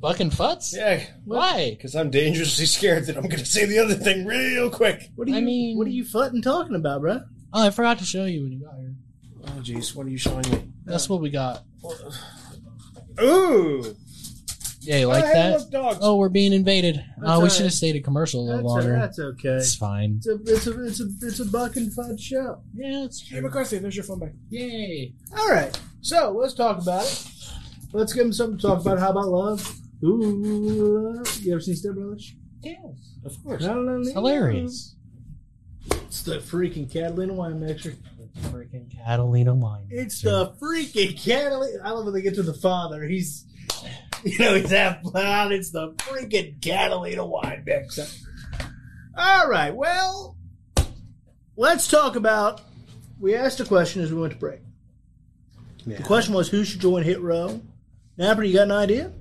Buck 0.00 0.20
and 0.20 0.30
Futz? 0.32 0.74
Yeah, 0.74 1.02
Why? 1.24 1.70
because 1.70 1.94
I'm 1.94 2.10
dangerously 2.10 2.66
scared 2.66 3.06
that 3.06 3.16
I'm 3.16 3.28
gonna 3.28 3.44
say 3.44 3.66
the 3.66 3.78
other 3.78 3.94
thing 3.94 4.24
real 4.24 4.70
quick. 4.70 5.10
what 5.16 5.28
are 5.28 5.32
you? 5.32 5.36
I 5.36 5.40
mean- 5.40 5.76
what 5.76 5.86
are 5.86 5.90
you 5.90 6.04
futting 6.04 6.42
talking 6.42 6.76
about, 6.76 7.00
bro? 7.02 7.20
Oh, 7.52 7.66
I 7.66 7.70
forgot 7.70 7.98
to 7.98 8.04
show 8.04 8.24
you 8.24 8.42
when 8.42 8.52
you 8.52 8.60
got 8.60 8.78
here. 8.78 8.94
Oh, 9.46 9.60
jeez, 9.60 9.94
what 9.94 10.06
are 10.06 10.10
you 10.10 10.18
showing 10.18 10.48
me? 10.50 10.68
That's 10.84 11.08
what 11.08 11.20
we 11.20 11.30
got. 11.30 11.64
Ooh, 13.20 13.96
Yeah, 14.88 14.96
you 15.00 15.06
like 15.06 15.24
hey, 15.24 15.32
that? 15.34 15.58
look, 15.60 15.70
dogs. 15.70 15.98
Oh, 16.00 16.16
we're 16.16 16.30
being 16.30 16.52
invaded. 16.54 16.96
That's 16.96 17.06
Oh, 17.18 17.22
we 17.24 17.30
alright. 17.34 17.52
should 17.52 17.64
have 17.64 17.72
stayed 17.74 17.96
a 17.96 18.00
commercial 18.00 18.40
a 18.40 18.44
little 18.44 18.56
That's, 18.74 18.86
longer. 18.86 18.92
that's 18.98 19.18
okay. 19.18 19.48
It's 19.56 19.74
fine. 19.74 20.16
It's 20.16 20.26
a 20.26 20.34
it's 20.46 20.66
a 20.66 20.84
it's 20.86 21.00
a 21.00 21.08
it's 21.26 21.40
a 21.40 21.44
buck 21.44 21.76
and 21.76 21.92
fudge 21.92 22.20
show. 22.20 22.62
Yeah, 22.74 23.04
it's 23.04 23.28
Hey, 23.28 23.40
McCarthy, 23.40 23.78
there's 23.78 23.96
your 23.96 24.04
phone 24.04 24.18
back. 24.20 24.32
Yay. 24.48 25.12
All 25.36 25.48
right, 25.50 25.78
so 26.00 26.30
let's 26.32 26.54
talk 26.54 26.80
about 26.80 27.04
it. 27.04 27.26
Let's 27.92 28.12
give 28.14 28.24
him 28.24 28.32
something 28.32 28.58
to 28.58 28.66
talk 28.66 28.80
about. 28.80 28.98
How 28.98 29.10
about 29.10 29.28
love? 29.28 29.78
Ooh, 30.04 31.22
you 31.40 31.52
ever 31.52 31.60
seen 31.60 31.74
Step 31.76 31.94
Brothers? 31.94 32.32
Yes. 32.62 32.80
Of 33.24 33.42
course. 33.44 33.64
It's 33.64 34.12
hilarious. 34.12 34.94
It's 35.90 36.22
the 36.22 36.38
freaking 36.38 36.90
Catalina 36.90 37.34
wine 37.34 37.60
mixer. 37.60 37.94
The 38.16 38.48
freaking 38.48 38.90
Catalina 38.94 39.54
wine. 39.54 39.86
It's 39.90 40.22
the 40.22 40.52
freaking 40.60 41.16
Catalina. 41.22 41.78
I 41.84 41.90
love 41.90 42.04
when 42.04 42.14
they 42.14 42.22
get 42.22 42.34
to 42.36 42.42
the 42.42 42.54
father. 42.54 43.04
He's, 43.04 43.44
you 44.24 44.38
know, 44.38 44.54
he's 44.54 44.70
half 44.70 44.98
loud. 45.02 45.52
It's 45.52 45.70
the 45.70 45.92
freaking 45.92 46.60
Catalina 46.60 47.24
wine 47.24 47.62
mixer. 47.64 48.06
All 49.16 49.48
right, 49.48 49.74
well, 49.74 50.36
let's 51.56 51.88
talk 51.88 52.16
about. 52.16 52.60
We 53.20 53.34
asked 53.34 53.58
a 53.60 53.64
question 53.64 54.02
as 54.02 54.12
we 54.12 54.20
went 54.20 54.32
to 54.32 54.38
break. 54.38 54.60
The 55.86 56.02
question 56.02 56.34
was, 56.34 56.48
who 56.48 56.64
should 56.64 56.80
join 56.80 57.02
Hit 57.02 57.20
Row? 57.20 57.60
Napper, 58.16 58.42
you 58.42 58.52
got 58.54 58.64
an 58.64 58.72
idea? 58.72 59.12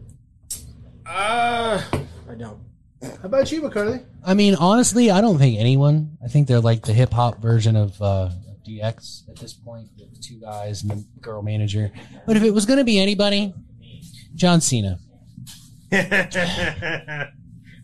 Uh, 1.05 1.81
I 2.29 2.35
don't. 2.35 2.59
How 3.01 3.15
about 3.23 3.51
you, 3.51 3.61
McCarthy? 3.61 4.03
I 4.25 4.33
mean, 4.33 4.55
honestly, 4.55 5.09
I 5.09 5.21
don't 5.21 5.37
think 5.37 5.59
anyone. 5.59 6.17
I 6.23 6.27
think 6.27 6.47
they're 6.47 6.59
like 6.59 6.83
the 6.83 6.93
hip 6.93 7.13
hop 7.13 7.39
version 7.41 7.75
of 7.75 8.01
uh, 8.01 8.31
DX 8.67 9.29
at 9.29 9.37
this 9.37 9.53
point, 9.53 9.89
with 9.97 10.21
two 10.21 10.39
guys 10.39 10.83
and 10.83 10.91
the 10.91 11.05
girl 11.21 11.41
manager. 11.41 11.91
But 12.25 12.37
if 12.37 12.43
it 12.43 12.51
was 12.51 12.65
going 12.65 12.79
to 12.79 12.83
be 12.83 12.99
anybody, 12.99 13.53
John 14.37 14.61
Cena. 14.61 14.99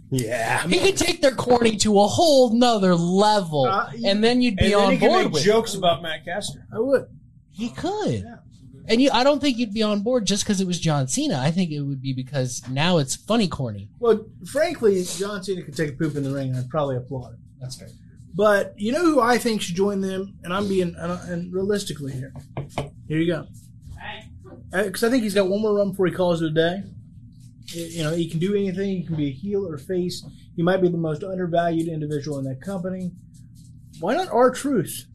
yeah. 0.10 0.68
He 0.68 0.80
could 0.80 0.98
take 0.98 1.22
their 1.22 1.34
corny 1.36 1.76
to 1.78 2.00
a 2.00 2.08
whole 2.08 2.54
nother 2.54 2.96
level, 2.96 3.66
Uh, 3.66 3.90
and 4.06 4.24
then 4.24 4.42
you'd 4.42 4.56
be 4.56 4.74
And 4.74 4.74
then 4.74 4.80
on 4.86 4.92
he 4.94 5.00
board 5.08 5.24
make 5.26 5.34
with. 5.34 5.44
jokes 5.44 5.74
about 5.74 6.02
Matt 6.02 6.24
Castor. 6.26 6.66
I 6.74 6.80
would. 6.80 7.06
He 7.52 7.70
could. 7.70 8.22
Yeah. 8.24 8.36
And 8.88 9.02
you, 9.02 9.10
I 9.14 9.24
don't 9.24 9.40
think 9.40 9.58
you'd 9.58 9.74
be 9.74 9.82
on 9.82 10.02
board 10.02 10.26
just 10.26 10.44
because 10.44 10.60
it 10.60 10.68
was 10.68 10.78
John 10.80 11.08
Cena. 11.08 11.40
I 11.40 11.52
think 11.52 11.72
it 11.72 11.80
would 11.82 12.02
be 12.02 12.12
because 12.14 12.62
now 12.70 12.98
it's 12.98 13.16
funny 13.16 13.48
corny. 13.48 13.90
Well, 14.00 14.26
frankly, 14.46 15.04
John 15.04 15.42
Cena 15.42 15.62
could 15.64 15.76
take 15.76 15.92
a 15.92 15.94
poop 15.94 16.16
in 16.16 16.24
the 16.24 16.32
ring, 16.32 16.50
and 16.50 16.58
I'd 16.60 16.70
probably 16.70 16.98
applaud 16.98 17.30
him. 17.34 17.40
That's 17.62 17.78
fair. 17.78 17.88
But 18.36 18.74
you 18.78 18.92
know 18.92 19.02
who 19.06 19.22
I 19.22 19.38
think 19.38 19.62
should 19.62 19.76
join 19.76 20.02
them, 20.02 20.38
and 20.44 20.54
I'm 20.54 20.68
being 20.68 20.96
and, 21.00 21.12
and 21.30 21.54
realistically 21.54 22.12
here. 22.12 22.34
Here 23.08 23.20
you 23.20 23.28
go. 23.28 23.48
Because 24.74 25.04
I 25.04 25.10
think 25.10 25.24
he's 25.24 25.34
got 25.36 25.48
one 25.48 25.62
more 25.62 25.76
run 25.76 25.92
before 25.92 26.08
he 26.08 26.12
calls 26.14 26.42
it 26.42 26.48
a 26.48 26.52
day. 26.52 26.84
You 27.68 28.04
know, 28.04 28.12
he 28.14 28.30
can 28.30 28.40
do 28.40 28.56
anything. 28.56 28.98
He 28.98 29.04
can 29.04 29.16
be 29.16 29.28
a 29.28 29.32
heel 29.32 29.66
or 29.68 29.78
face. 29.78 30.26
He 30.56 30.64
might 30.64 30.82
be 30.82 30.90
the 30.90 30.98
most 30.98 31.24
undervalued 31.24 31.88
individual 31.88 32.40
in 32.40 32.46
that 32.46 32.62
company. 32.62 33.12
Why 34.00 34.16
not 34.16 34.30
R-Truth? 34.30 35.06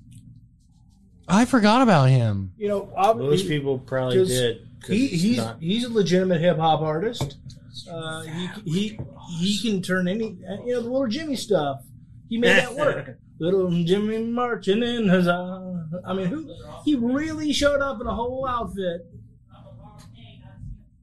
I 1.28 1.44
forgot 1.44 1.82
about 1.82 2.08
him. 2.08 2.52
You 2.56 2.68
know, 2.68 2.92
ob- 2.96 3.18
Most 3.18 3.42
he- 3.42 3.48
people 3.48 3.78
probably 3.78 4.16
'cause 4.18 4.28
did. 4.28 4.58
'cause 4.80 4.90
He, 4.90 5.06
he's 5.08 5.36
not- 5.36 5.60
he's 5.60 5.84
a 5.84 5.90
legitimate 5.92 6.40
hip 6.40 6.56
hop 6.56 6.80
artist. 6.80 7.36
Uh, 7.90 8.22
he 8.22 8.48
he 8.64 8.98
he 9.38 9.58
can 9.60 9.82
turn 9.82 10.08
any 10.08 10.36
you 10.64 10.72
know 10.74 10.80
the 10.82 10.88
little 10.88 11.06
Jimmy 11.06 11.36
stuff. 11.36 11.82
He 12.28 12.38
made 12.38 12.56
that 12.56 12.74
work. 12.74 13.18
little 13.38 13.70
Jimmy 13.84 14.24
marching 14.24 14.82
in 14.82 15.08
his. 15.08 15.28
Uh, 15.28 15.84
I 16.04 16.12
mean, 16.14 16.26
who 16.26 16.48
he 16.84 16.96
really 16.96 17.52
showed 17.52 17.80
up 17.80 18.00
in 18.00 18.06
a 18.06 18.14
whole 18.14 18.46
outfit. 18.46 19.06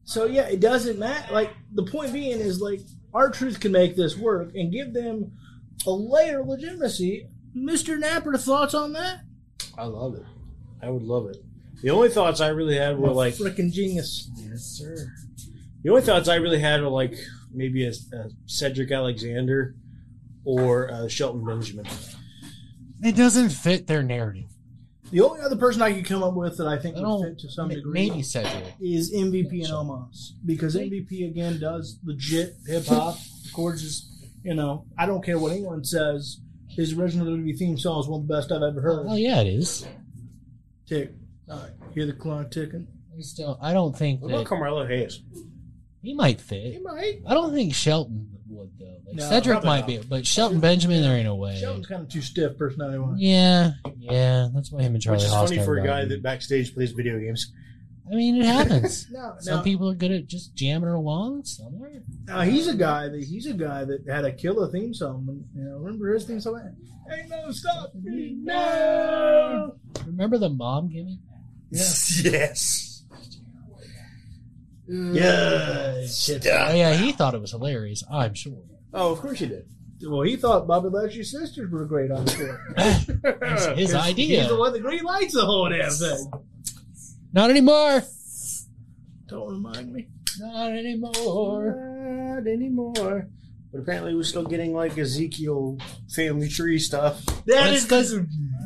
So 0.06 0.26
yeah, 0.26 0.48
it 0.48 0.60
doesn't 0.60 0.98
matter. 1.00 1.34
Like 1.34 1.52
the 1.74 1.84
point 1.84 2.14
being 2.14 2.40
is 2.40 2.62
like 2.62 2.82
R-Truth 3.14 3.60
can 3.60 3.72
make 3.72 3.96
this 3.96 4.16
work 4.16 4.52
and 4.56 4.72
give 4.72 4.94
them 4.94 5.32
a 5.86 5.92
layer 5.92 6.42
of 6.42 6.48
legitimacy. 6.48 7.28
Mister 7.54 7.98
Napper, 7.98 8.38
thoughts 8.38 8.74
on 8.74 8.94
that? 8.94 9.22
I 9.78 9.86
love 9.86 10.16
it. 10.16 10.24
I 10.82 10.90
would 10.90 11.04
love 11.04 11.28
it. 11.28 11.38
The 11.82 11.90
only 11.90 12.10
thoughts 12.10 12.40
I 12.42 12.50
really 12.50 12.78
had 12.78 12.98
were 12.98 13.12
like, 13.12 13.36
freaking 13.36 13.72
genius. 13.72 14.30
yes, 14.38 14.62
sir. 14.62 14.96
The 15.84 15.90
only 15.90 16.02
thoughts 16.02 16.28
I 16.28 16.36
really 16.36 16.60
had 16.60 16.82
were 16.82 16.90
like 16.90 17.16
maybe 17.54 17.86
a, 17.86 17.92
a 17.92 18.30
Cedric 18.46 18.92
Alexander 18.92 19.76
or 20.44 20.92
uh, 20.92 21.08
Shelton 21.08 21.46
Benjamin. 21.46 21.86
It 23.02 23.16
doesn't 23.16 23.50
fit 23.50 23.88
their 23.88 24.04
narrative. 24.04 24.50
The 25.12 25.22
only 25.22 25.42
other 25.42 25.56
person 25.56 25.82
I 25.82 25.94
could 25.94 26.06
come 26.06 26.24
up 26.24 26.34
with 26.34 26.58
that 26.58 26.68
I 26.68 26.78
think 26.80 26.98
I 26.98 27.02
would 27.02 27.24
fit 27.30 27.40
to 27.40 27.50
some 27.52 27.70
degree 27.70 28.10
Maybe 28.10 28.22
Cedric. 28.24 28.74
is 28.82 29.14
MVP 29.14 29.64
and 29.64 29.74
Omos 29.74 30.32
because 30.46 30.76
MVP 30.76 31.28
again 31.30 31.60
does 31.60 32.00
legit 32.04 32.56
hip 32.68 32.86
hop. 32.88 33.18
Chords 33.54 33.84
is, 33.84 34.12
you 34.44 34.54
know, 34.56 34.86
I 34.98 35.06
don't 35.06 35.24
care 35.24 35.38
what 35.38 35.52
anyone 35.52 35.84
says. 35.84 36.40
His 36.70 36.94
original 36.98 37.28
WWE 37.28 37.58
theme 37.58 37.78
song 37.78 38.02
is 38.02 38.08
one 38.08 38.22
of 38.22 38.28
the 38.28 38.34
best 38.34 38.52
I've 38.52 38.64
ever 38.64 38.82
heard. 38.82 39.06
Oh 39.08 39.16
yeah, 39.16 39.42
it 39.42 39.48
is. 39.48 39.88
Tick, 40.88 41.14
all 41.50 41.58
right, 41.60 41.72
hear 41.94 42.06
the 42.06 42.14
clock 42.14 42.52
ticking. 42.52 42.88
I 43.14 43.18
just 43.18 43.38
don't. 43.38 43.58
I 43.62 43.74
don't 43.74 43.96
think 43.98 44.22
What 44.22 44.30
about 44.32 44.38
that 44.40 44.48
Carmelo 44.48 44.86
Hayes? 44.86 45.22
he 46.02 46.14
might 46.14 46.42
fit. 46.42 46.74
He 46.74 46.80
might. 46.80 47.22
I 47.26 47.34
don't 47.34 47.54
think 47.54 47.74
Shelton 47.74 48.35
would 48.56 48.72
though. 48.80 48.86
Like 49.08 49.16
No, 49.16 49.30
Cedric 49.30 49.64
might 49.64 49.80
not. 49.82 49.88
be, 49.88 49.98
but 50.00 50.26
Shelton 50.26 50.60
Benjamin, 50.60 51.02
there 51.02 51.16
ain't 51.16 51.26
no 51.26 51.36
way. 51.36 51.58
Shelton's 51.60 51.88
kind 51.88 52.02
of 52.02 52.10
too 52.10 52.22
stiff 52.22 52.58
personality 52.58 52.98
wise. 53.00 53.16
Yeah, 53.20 53.72
yeah, 54.00 54.48
that's 54.54 54.72
why 54.72 54.82
him 54.82 54.94
and 54.94 55.02
Charlie 55.02 55.18
Which 55.18 55.26
is 55.26 55.32
Haas 55.34 55.50
funny 55.52 55.64
for 55.64 55.78
a 55.78 55.86
guy 55.86 56.06
that 56.06 56.24
backstage 56.24 56.74
plays 56.74 56.92
video 56.92 57.20
games. 57.20 57.52
I 58.12 58.14
mean, 58.16 58.36
it 58.36 58.46
happens. 58.46 59.08
No, 59.12 59.34
Some 59.40 59.58
no, 59.58 59.64
people 59.64 59.90
are 59.90 59.96
good 59.96 60.12
at 60.12 60.28
just 60.28 60.54
jamming 60.56 60.90
along 60.90 61.44
somewhere. 61.46 62.04
no, 62.28 62.42
he's 62.42 62.68
a 62.68 62.76
guy 62.76 63.08
that 63.10 63.24
he's 63.24 63.48
a 63.48 63.54
guy 63.54 63.84
that 63.84 64.06
had 64.08 64.26
a 64.26 64.32
killer 64.32 64.68
theme 64.72 64.94
song. 64.94 65.26
When, 65.26 65.44
you 65.56 65.64
know, 65.70 65.78
remember 65.78 66.14
his 66.14 66.26
theme 66.26 66.40
song? 66.40 66.76
Ain't 67.12 67.30
no 67.30 67.52
stop 67.52 67.94
me 67.96 68.36
now. 68.38 69.74
Remember 70.06 70.38
the 70.38 70.50
mom 70.50 70.90
gimmick? 70.90 71.18
yes. 71.72 72.24
Yeah. 74.88 76.06
Shit. 76.08 76.46
Oh 76.46 76.74
yeah, 76.74 76.94
he 76.94 77.12
thought 77.12 77.34
it 77.34 77.42
was 77.42 77.52
hilarious. 77.52 78.04
I'm 78.10 78.34
sure. 78.34 78.58
Oh, 78.94 79.12
of 79.12 79.20
course 79.20 79.42
you 79.42 79.48
did. 79.48 79.68
Well, 80.04 80.22
he 80.22 80.36
thought 80.36 80.68
Bobby 80.68 80.90
Lashley's 80.90 81.32
sisters 81.32 81.72
were 81.72 81.86
great 81.86 82.12
on 82.12 82.26
the 82.26 82.32
floor. 82.32 82.76
His, 82.78 83.66
his 83.94 84.16
He's 84.16 84.48
the 84.48 84.58
one 84.58 84.74
that 84.74 84.82
green 84.82 85.04
lights 85.04 85.34
the 85.34 85.46
whole 85.46 85.70
damn 85.70 85.90
thing. 85.90 86.32
Not 87.34 87.50
anymore. 87.50 88.04
Don't 89.28 89.50
remind 89.50 89.92
me. 89.92 90.08
Not 90.40 90.72
anymore. 90.72 92.36
Not 92.36 92.48
anymore. 92.48 93.28
But 93.72 93.82
apparently, 93.82 94.16
we're 94.16 94.24
still 94.24 94.44
getting 94.44 94.74
like 94.74 94.98
Ezekiel 94.98 95.78
family 96.14 96.50
tree 96.50 96.80
stuff. 96.80 97.26
That 97.26 97.44
That's 97.46 97.84
because 97.84 98.18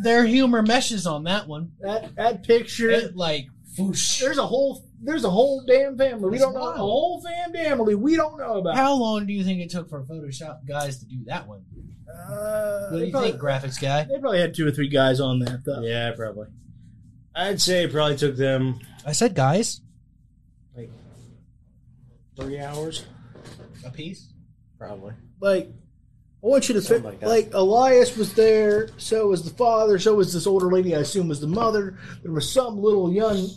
their 0.04 0.26
humor 0.26 0.62
meshes 0.62 1.08
on 1.08 1.24
that 1.24 1.48
one. 1.48 1.72
that 1.80 2.16
that 2.16 2.44
picture. 2.44 2.90
It, 2.90 3.16
like, 3.16 3.48
whoosh. 3.78 4.20
there's 4.20 4.38
a 4.38 4.46
whole 4.46 4.84
there's 5.02 5.24
a 5.24 5.30
whole 5.30 5.64
damn 5.66 5.98
family. 5.98 6.30
We 6.30 6.38
That's 6.38 6.44
don't 6.44 6.54
know 6.56 6.60
wild. 6.62 6.76
a 6.76 6.80
whole 6.80 7.22
fam 7.22 7.54
family 7.54 7.96
we 7.96 8.16
don't 8.16 8.38
know 8.38 8.58
about. 8.58 8.76
How 8.76 8.94
long 8.96 9.26
do 9.26 9.34
you 9.34 9.44
think 9.44 9.62
it 9.62 9.70
took 9.70 9.90
for 9.90 10.04
Photoshop 10.04 10.66
guys 10.68 10.98
to 11.00 11.06
do 11.06 11.24
that 11.26 11.48
one? 11.48 11.62
Uh, 12.10 12.90
What 12.90 13.00
do 13.00 13.06
you 13.06 13.12
probably, 13.12 13.32
think, 13.32 13.42
graphics 13.42 13.80
guy? 13.82 14.04
they 14.04 14.18
probably 14.20 14.40
had 14.40 14.54
two 14.54 14.68
or 14.68 14.72
three 14.72 14.90
guys 14.90 15.20
on 15.20 15.40
that 15.40 15.64
though. 15.66 15.82
Yeah, 15.82 16.12
probably. 16.16 16.48
I'd 17.36 17.62
say 17.62 17.84
it 17.84 17.92
probably 17.92 18.18
took 18.18 18.36
them 18.36 18.80
I 19.06 19.12
said 19.14 19.36
guys. 19.36 19.80
like 20.76 20.90
three 22.36 22.60
hours. 22.60 23.06
A 23.86 23.90
piece. 23.92 24.28
Probably. 24.78 25.14
Like 25.40 25.70
I 26.44 26.48
want 26.48 26.68
you 26.70 26.76
to 26.76 26.82
fit 26.82 27.02
Something 27.04 27.20
like, 27.22 27.46
like. 27.46 27.54
Elias 27.54 28.16
was 28.18 28.34
there, 28.34 28.90
so 28.98 29.28
was 29.28 29.44
the 29.44 29.50
father, 29.56 30.00
so 30.00 30.16
was 30.16 30.34
this 30.34 30.48
older 30.48 30.68
lady. 30.72 30.96
I 30.96 31.00
assume 31.00 31.28
was 31.28 31.42
the 31.42 31.48
mother. 31.48 31.98
There 32.24 32.32
was 32.32 32.50
some 32.52 32.82
little 32.82 33.12
young 33.14 33.50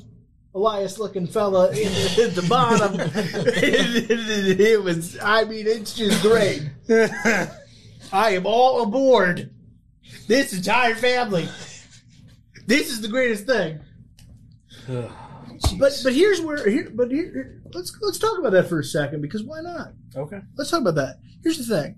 Elias 0.54 0.98
looking 0.98 1.26
fella 1.26 1.70
in, 1.70 1.88
at 2.22 2.34
the 2.34 2.46
bottom. 2.48 2.92
it 3.14 4.82
was. 4.82 5.18
I 5.22 5.44
mean, 5.44 5.66
it's 5.66 5.94
just 5.94 6.20
great. 6.22 6.68
I 8.12 8.30
am 8.30 8.46
all 8.46 8.82
aboard. 8.82 9.50
This 10.28 10.52
entire 10.52 10.94
family. 10.94 11.48
This 12.66 12.90
is 12.90 13.00
the 13.00 13.08
greatest 13.08 13.46
thing. 13.46 13.80
But 15.78 16.00
but 16.02 16.12
here's 16.12 16.40
where 16.40 16.68
here 16.68 16.90
but 16.92 17.10
here 17.10 17.62
let's 17.72 17.96
let's 18.02 18.18
talk 18.18 18.38
about 18.38 18.52
that 18.52 18.68
for 18.68 18.80
a 18.80 18.84
second 18.84 19.20
because 19.20 19.42
why 19.42 19.60
not? 19.60 19.92
okay. 20.16 20.40
Let's 20.56 20.70
talk 20.70 20.80
about 20.80 20.96
that. 20.96 21.20
Here's 21.42 21.58
the 21.66 21.82
thing. 21.82 21.96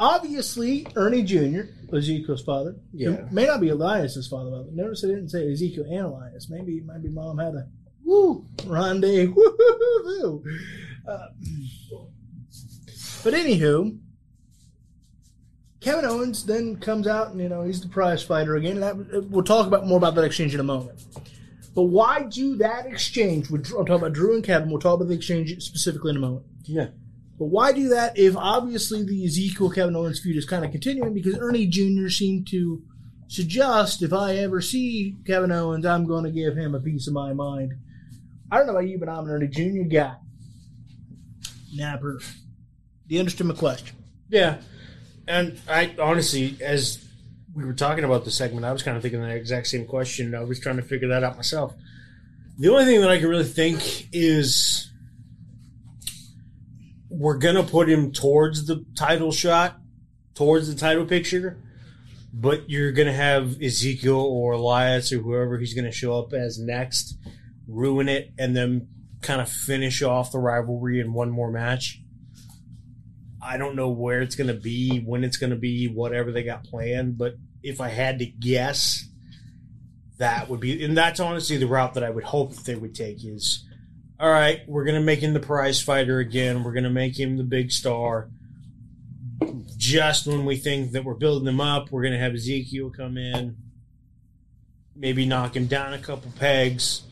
Obviously, 0.00 0.86
Ernie 0.96 1.22
Jr., 1.22 1.60
Ezekiel's 1.94 2.42
father, 2.42 2.74
Yeah. 2.94 3.10
it 3.10 3.32
may 3.32 3.44
not 3.46 3.60
be 3.60 3.68
Elias's 3.68 4.26
father. 4.26 4.50
But 4.50 4.72
notice 4.72 5.04
I 5.04 5.08
didn't 5.08 5.28
say 5.28 5.52
Ezekiel 5.52 5.84
and 5.84 6.06
Elias. 6.06 6.48
Maybe 6.48 6.80
maybe 6.80 7.10
mom 7.10 7.36
had 7.38 7.54
a 7.54 7.68
woo 8.02 8.46
rendezvous. 8.66 9.34
Woo, 10.04 10.42
uh, 11.06 11.26
but 13.22 13.34
anywho, 13.34 13.98
Kevin 15.80 16.04
Owens 16.06 16.44
then 16.46 16.76
comes 16.76 17.06
out 17.06 17.32
and 17.32 17.40
you 17.40 17.48
know 17.50 17.62
he's 17.64 17.80
the 17.82 17.88
prize 17.88 18.22
fighter 18.22 18.56
again. 18.56 18.82
And 18.82 18.82
that, 18.82 19.30
we'll 19.30 19.44
talk 19.44 19.66
about 19.66 19.86
more 19.86 19.98
about 19.98 20.14
that 20.14 20.24
exchange 20.24 20.54
in 20.54 20.60
a 20.60 20.64
moment. 20.64 21.02
But 21.74 21.84
why 21.84 22.24
do 22.24 22.56
that 22.56 22.86
exchange? 22.86 23.50
I'll 23.52 23.84
talk 23.84 23.98
about 24.00 24.12
Drew 24.14 24.34
and 24.34 24.42
Kevin. 24.44 24.70
We'll 24.70 24.80
talk 24.80 24.96
about 24.96 25.08
the 25.08 25.14
exchange 25.14 25.62
specifically 25.62 26.10
in 26.10 26.16
a 26.16 26.20
moment. 26.20 26.46
Yeah. 26.64 26.88
But 27.40 27.46
why 27.46 27.72
do 27.72 27.88
that 27.88 28.18
if 28.18 28.36
obviously 28.36 29.02
the 29.02 29.24
Ezekiel 29.24 29.70
Kevin 29.70 29.96
Owens 29.96 30.20
feud 30.20 30.36
is 30.36 30.44
kind 30.44 30.62
of 30.62 30.72
continuing? 30.72 31.14
Because 31.14 31.38
Ernie 31.38 31.66
Jr. 31.66 32.10
seemed 32.10 32.46
to 32.48 32.82
suggest 33.28 34.02
if 34.02 34.12
I 34.12 34.36
ever 34.36 34.60
see 34.60 35.16
Kevin 35.26 35.50
Owens, 35.50 35.86
I'm 35.86 36.06
going 36.06 36.24
to 36.24 36.30
give 36.30 36.54
him 36.54 36.74
a 36.74 36.80
piece 36.80 37.06
of 37.06 37.14
my 37.14 37.32
mind. 37.32 37.72
I 38.52 38.58
don't 38.58 38.66
know 38.66 38.74
about 38.74 38.88
you, 38.88 38.98
but 38.98 39.08
I'm 39.08 39.24
an 39.24 39.30
Ernie 39.30 39.48
Jr. 39.48 39.88
guy. 39.88 40.16
Napper. 41.74 42.18
Do 43.08 43.14
you 43.14 43.20
understand 43.20 43.48
my 43.48 43.54
question? 43.54 43.96
Yeah. 44.28 44.60
And 45.26 45.58
I 45.66 45.94
honestly, 45.98 46.58
as 46.60 47.02
we 47.54 47.64
were 47.64 47.72
talking 47.72 48.04
about 48.04 48.26
the 48.26 48.30
segment, 48.30 48.66
I 48.66 48.72
was 48.72 48.82
kind 48.82 48.98
of 48.98 49.02
thinking 49.02 49.22
that 49.22 49.30
exact 49.30 49.68
same 49.68 49.86
question. 49.86 50.34
I 50.34 50.44
was 50.44 50.60
trying 50.60 50.76
to 50.76 50.82
figure 50.82 51.08
that 51.08 51.24
out 51.24 51.36
myself. 51.36 51.74
The 52.58 52.68
only 52.68 52.84
thing 52.84 53.00
that 53.00 53.10
I 53.10 53.18
can 53.18 53.30
really 53.30 53.44
think 53.44 54.08
is 54.12 54.89
we're 57.10 57.36
gonna 57.36 57.64
put 57.64 57.88
him 57.88 58.12
towards 58.12 58.66
the 58.66 58.84
title 58.96 59.32
shot, 59.32 59.78
towards 60.34 60.72
the 60.72 60.80
title 60.80 61.04
picture, 61.04 61.58
but 62.32 62.70
you're 62.70 62.92
gonna 62.92 63.12
have 63.12 63.60
Ezekiel 63.60 64.20
or 64.20 64.52
Elias 64.52 65.12
or 65.12 65.18
whoever 65.18 65.58
he's 65.58 65.74
gonna 65.74 65.92
show 65.92 66.18
up 66.18 66.32
as 66.32 66.58
next, 66.58 67.18
ruin 67.66 68.08
it, 68.08 68.32
and 68.38 68.56
then 68.56 68.88
kind 69.20 69.40
of 69.40 69.50
finish 69.50 70.02
off 70.02 70.32
the 70.32 70.38
rivalry 70.38 71.00
in 71.00 71.12
one 71.12 71.30
more 71.30 71.50
match. 71.50 72.00
I 73.42 73.56
don't 73.56 73.76
know 73.76 73.88
where 73.88 74.20
it's 74.20 74.36
to 74.36 74.54
be, 74.54 74.98
when 74.98 75.24
it's 75.24 75.38
to 75.38 75.56
be, 75.56 75.88
whatever 75.88 76.30
they 76.30 76.42
got 76.42 76.64
planned. 76.64 77.18
But 77.18 77.36
if 77.62 77.80
I 77.80 77.88
had 77.88 78.18
to 78.18 78.26
guess, 78.26 79.08
that 80.18 80.48
would 80.48 80.60
be, 80.60 80.84
and 80.84 80.96
that's 80.96 81.20
honestly 81.20 81.56
the 81.56 81.66
route 81.66 81.94
that 81.94 82.04
I 82.04 82.10
would 82.10 82.24
hope 82.24 82.54
that 82.54 82.64
they 82.64 82.74
would 82.74 82.94
take 82.94 83.24
is, 83.24 83.64
all 84.20 84.30
right, 84.30 84.60
we're 84.68 84.84
going 84.84 84.96
to 84.96 85.00
make 85.00 85.20
him 85.20 85.32
the 85.32 85.40
prize 85.40 85.80
fighter 85.80 86.18
again. 86.18 86.62
We're 86.62 86.72
going 86.72 86.84
to 86.84 86.90
make 86.90 87.18
him 87.18 87.38
the 87.38 87.44
big 87.44 87.72
star. 87.72 88.28
Just 89.78 90.26
when 90.26 90.44
we 90.44 90.56
think 90.56 90.92
that 90.92 91.04
we're 91.04 91.14
building 91.14 91.48
him 91.48 91.60
up, 91.60 91.90
we're 91.90 92.02
going 92.02 92.12
to 92.12 92.18
have 92.18 92.34
Ezekiel 92.34 92.90
come 92.90 93.16
in, 93.16 93.56
maybe 94.94 95.24
knock 95.24 95.56
him 95.56 95.66
down 95.66 95.94
a 95.94 95.98
couple 95.98 96.30
pegs. 96.38 97.02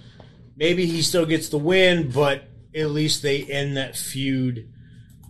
Maybe 0.55 0.85
he 0.85 1.01
still 1.01 1.25
gets 1.25 1.49
the 1.49 1.57
win, 1.57 2.11
but 2.11 2.45
at 2.75 2.91
least 2.91 3.23
they 3.23 3.43
end 3.45 3.79
that 3.79 3.97
feud 3.97 4.71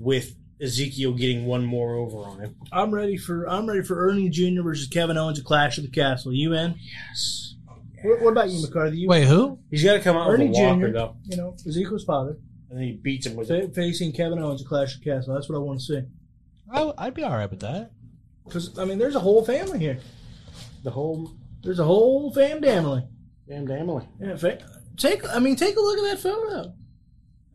with 0.01 0.35
Ezekiel 0.61 1.13
getting 1.13 1.47
one 1.47 1.65
more 1.65 1.95
over 1.95 2.19
on 2.19 2.41
him. 2.41 2.57
I'm 2.73 2.93
ready 2.93 3.17
for 3.17 3.49
I'm 3.49 3.69
ready 3.69 3.83
for 3.83 4.09
Ernie 4.09 4.29
Jr. 4.29 4.63
versus 4.63 4.89
Kevin 4.89 5.17
Owens 5.17 5.39
at 5.39 5.45
Clash 5.45 5.79
of 5.79 5.85
the 5.85 5.91
Castle. 5.91 6.33
You 6.33 6.55
in? 6.55 6.75
Yes. 6.81 7.48
What, 8.03 8.21
what 8.23 8.31
about 8.33 8.51
you, 8.51 8.61
McCarthy? 8.63 8.99
You, 8.99 9.09
Wait, 9.09 9.27
who? 9.27 9.59
He's 9.71 9.83
got 9.85 9.95
to 9.95 10.01
come 10.01 10.17
out 10.17 10.29
Ernie 10.31 10.49
with 10.49 10.59
a 10.59 10.63
walker, 10.63 10.87
Jr. 10.89 10.93
though. 10.93 11.17
You 11.25 11.37
know, 11.37 11.57
Ezekiel's 11.67 12.05
father 12.05 12.39
And 12.71 12.79
then 12.79 12.87
he 12.87 12.93
beats 12.93 13.27
him 13.27 13.35
with 13.37 13.51
it. 13.51 13.69
fa- 13.69 13.75
facing 13.75 14.13
Kevin 14.13 14.39
Owens 14.39 14.63
at 14.63 14.69
Clash 14.69 14.95
of 14.97 15.03
the 15.03 15.11
Castle. 15.11 15.35
That's 15.35 15.49
what 15.49 15.57
I 15.57 15.59
want 15.59 15.81
to 15.81 15.85
see. 15.85 16.01
I, 16.73 16.93
I'd 16.99 17.15
be 17.15 17.23
all 17.23 17.33
right 17.33 17.51
with 17.51 17.61
that. 17.61 17.91
Because 18.45 18.79
I 18.79 18.85
mean, 18.85 18.99
there's 18.99 19.15
a 19.17 19.21
whole 19.21 19.45
family 19.45 19.79
here. 19.79 19.99
The 20.85 20.91
whole 20.91 21.33
There's 21.63 21.79
a 21.81 21.85
whole 21.85 22.33
fam 22.33 22.63
family. 22.63 23.05
damn 23.49 23.67
family. 23.67 24.07
Yeah, 24.21 24.37
fa- 24.37 24.59
take. 24.97 25.29
I 25.29 25.39
mean, 25.39 25.57
take 25.57 25.77
a 25.77 25.81
look 25.81 25.99
at 25.99 26.05
that 26.05 26.19
photo. 26.21 26.73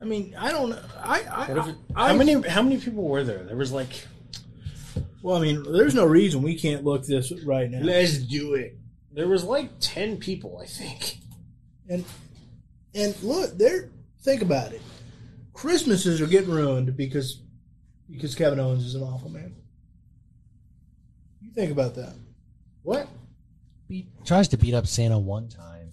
I 0.02 0.06
mean, 0.06 0.36
I 0.38 0.52
don't 0.52 0.72
know. 0.72 0.80
I, 1.02 1.22
I, 1.24 1.48
What 1.54 1.58
if 1.60 1.68
it, 1.70 1.76
I, 1.96 2.10
how 2.10 2.14
many 2.16 2.34
how 2.48 2.62
many 2.62 2.78
people 2.78 3.04
were 3.08 3.24
there? 3.24 3.44
There 3.44 3.56
was 3.56 3.72
like 3.72 4.06
Well, 5.22 5.38
I 5.38 5.42
mean, 5.42 5.64
there's 5.72 5.96
no 5.96 6.06
reason 6.06 6.42
we 6.42 6.60
can't 6.60 6.84
look 6.84 7.06
this 7.06 7.32
right 7.46 7.70
now. 7.72 7.80
let's 7.82 8.18
do 8.18 8.54
it. 8.56 8.78
There 9.14 9.28
was 9.28 9.44
like 9.44 9.70
ten 9.80 10.18
people, 10.18 10.60
I 10.62 10.66
think. 10.66 11.20
And 11.90 12.04
and 12.96 13.16
look, 13.24 13.58
there. 13.58 13.90
Think 14.22 14.42
about 14.42 14.72
it. 14.72 14.82
Christmases 15.54 16.22
are 16.22 16.28
getting 16.28 16.50
ruined 16.50 16.96
because 16.96 17.42
because 18.10 18.36
Kevin 18.36 18.60
Owens 18.60 18.86
is 18.86 18.96
an 18.96 19.04
awful 19.04 19.30
man. 19.30 19.54
You 21.42 21.52
think 21.52 21.72
about 21.72 21.96
that. 21.96 22.16
What? 22.84 23.08
He 23.88 24.08
tries 24.26 24.48
to 24.50 24.58
beat 24.58 24.74
up 24.74 24.88
Santa 24.88 25.20
one 25.20 25.50
time. 25.50 25.92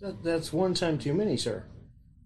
That, 0.00 0.22
that's 0.24 0.52
one 0.52 0.74
time 0.74 0.98
too 0.98 1.14
many, 1.14 1.36
sir. 1.36 1.64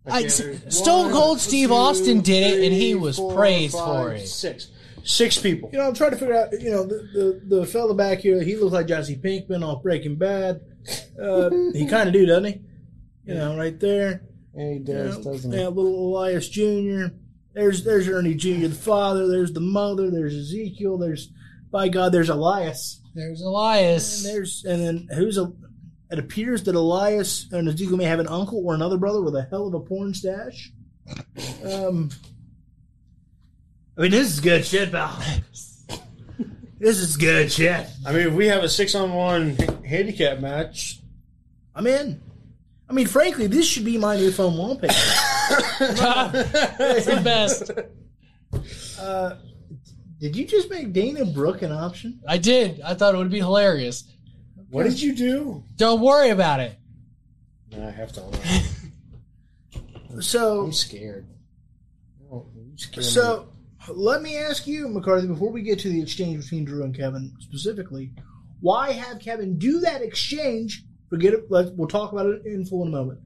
I- 0.07 0.20
Okay, 0.20 0.28
there's 0.28 0.78
Stone 0.78 1.12
Cold 1.12 1.40
Steve 1.40 1.69
two, 1.69 1.74
Austin 1.74 2.20
did 2.23 2.55
it, 2.59 2.65
and 2.65 2.73
he 2.73 2.94
was 2.94 3.16
four, 3.16 3.35
praised 3.35 3.74
five, 3.74 3.85
for 4.05 4.12
it. 4.15 4.27
Six. 4.27 4.69
Six 5.05 5.39
people. 5.39 5.70
You 5.72 5.78
know, 5.78 5.89
I'm 5.89 5.94
trying 5.94 6.10
to 6.12 6.16
figure 6.16 6.35
out. 6.36 6.52
You 6.60 6.70
know, 6.70 6.85
the 6.85 7.40
the, 7.48 7.56
the 7.56 7.66
fella 7.66 7.94
back 7.94 8.18
here, 8.18 8.43
he 8.43 8.56
looks 8.56 8.72
like 8.72 8.86
Jesse 8.86 9.16
Pinkman 9.16 9.62
off 9.64 9.82
Breaking 9.82 10.16
Bad. 10.16 10.60
Uh, 11.20 11.51
he 11.72 11.86
kind 11.86 12.09
of 12.09 12.12
do, 12.12 12.27
doesn't 12.27 12.44
he? 12.44 12.60
You 13.24 13.35
know, 13.35 13.56
right 13.56 13.78
there. 13.78 14.22
Yeah, 14.55 14.68
he 14.68 14.74
You 14.74 14.85
does, 14.85 15.18
know, 15.24 15.32
doesn't 15.32 15.52
yeah, 15.52 15.59
he? 15.60 15.66
little 15.66 16.09
Elias 16.16 16.48
Jr. 16.48 17.06
There's 17.55 17.85
there's 17.85 18.09
Ernie 18.09 18.35
Jr. 18.35 18.68
the 18.68 18.70
father. 18.74 19.27
There's 19.28 19.52
the 19.52 19.60
mother. 19.60 20.10
There's 20.10 20.35
Ezekiel. 20.35 20.98
There's 20.98 21.31
by 21.70 21.89
God. 21.89 22.12
There's 22.12 22.28
Elias. 22.31 23.01
There's 23.14 23.40
And 23.40 23.48
Elias. 23.48 24.22
there's 24.22 24.64
and 24.64 24.81
then 24.85 25.09
who's 25.16 25.36
a? 25.39 25.52
It 26.10 26.18
appears 26.18 26.64
that 26.64 26.74
Elias 26.74 27.47
and 27.52 27.68
Ezekiel 27.68 27.97
may 27.97 28.05
have 28.05 28.18
an 28.18 28.27
uncle 28.28 28.60
or 28.64 28.74
another 28.74 28.97
brother 28.98 29.22
with 29.22 29.36
a 29.36 29.43
hell 29.51 29.68
of 29.68 29.74
a 29.74 29.81
porn 29.81 30.12
stash. 30.14 30.72
Um, 31.64 32.10
I 34.01 34.05
mean, 34.05 34.12
this 34.12 34.32
is 34.32 34.40
good 34.40 34.64
shit, 34.64 34.90
pal. 34.90 35.14
this 36.78 37.01
is 37.01 37.18
good 37.18 37.52
shit. 37.52 37.86
I 38.06 38.12
mean, 38.12 38.28
if 38.28 38.32
we 38.32 38.47
have 38.47 38.64
a 38.64 38.68
six 38.68 38.94
on 38.94 39.12
one 39.12 39.59
handicap 39.85 40.40
match, 40.40 41.01
I'm 41.74 41.86
in. 41.86 42.22
I 42.89 42.94
mean, 42.94 43.06
frankly, 43.06 43.47
this 43.47 43.66
should 43.68 43.85
be 43.85 43.98
my 43.98 44.16
new 44.16 44.32
phone 44.32 44.56
wallpaper. 44.56 44.94
It's 45.52 47.06
the 47.06 47.20
best. 47.22 47.70
Uh, 49.01 49.36
did 50.18 50.36
you 50.36 50.44
just 50.44 50.68
make 50.68 50.93
Dana 50.93 51.24
Brooke 51.24 51.62
an 51.62 51.72
option? 51.72 52.20
I 52.28 52.36
did. 52.36 52.82
I 52.82 52.93
thought 52.93 53.14
it 53.14 53.18
would 53.18 53.31
be 53.31 53.39
hilarious. 53.39 54.05
what 54.68 54.82
did 54.82 55.01
you 55.01 55.14
do? 55.14 55.64
Don't 55.77 56.01
worry 56.01 56.28
about 56.31 56.60
it. 56.60 56.77
No, 57.72 57.86
I 57.86 57.90
have 57.90 58.12
to. 58.12 58.22
So, 60.20 60.64
I'm 60.64 60.72
scared. 60.72 61.27
Oh, 62.31 62.47
you 62.55 62.77
scared 62.77 63.06
me. 63.06 63.51
Let 63.94 64.22
me 64.22 64.36
ask 64.36 64.66
you, 64.66 64.88
McCarthy, 64.88 65.26
before 65.26 65.50
we 65.50 65.62
get 65.62 65.78
to 65.80 65.88
the 65.88 66.02
exchange 66.02 66.42
between 66.44 66.64
Drew 66.64 66.84
and 66.84 66.94
Kevin 66.94 67.34
specifically, 67.40 68.12
why 68.60 68.92
have 68.92 69.20
Kevin 69.20 69.58
do 69.58 69.80
that 69.80 70.02
exchange? 70.02 70.84
Forget 71.08 71.34
it. 71.34 71.50
Let, 71.50 71.74
we'll 71.76 71.88
talk 71.88 72.12
about 72.12 72.26
it 72.26 72.44
in 72.44 72.64
full 72.64 72.82
in 72.82 72.88
a 72.88 72.90
moment. 72.90 73.20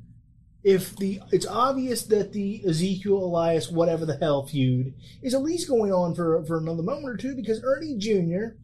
If 0.62 0.96
the 0.96 1.20
it's 1.30 1.46
obvious 1.46 2.04
that 2.04 2.32
the 2.32 2.62
Ezekiel 2.66 3.18
Elias 3.18 3.70
whatever 3.70 4.06
the 4.06 4.16
hell 4.16 4.46
feud 4.46 4.94
is 5.22 5.34
at 5.34 5.42
least 5.42 5.68
going 5.68 5.92
on 5.92 6.14
for 6.14 6.42
for 6.46 6.58
another 6.58 6.82
moment 6.82 7.06
or 7.06 7.16
two 7.18 7.36
because 7.36 7.62
Ernie 7.62 7.98
Jr. 7.98 8.56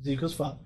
Ezekiel's 0.00 0.34
father 0.34 0.58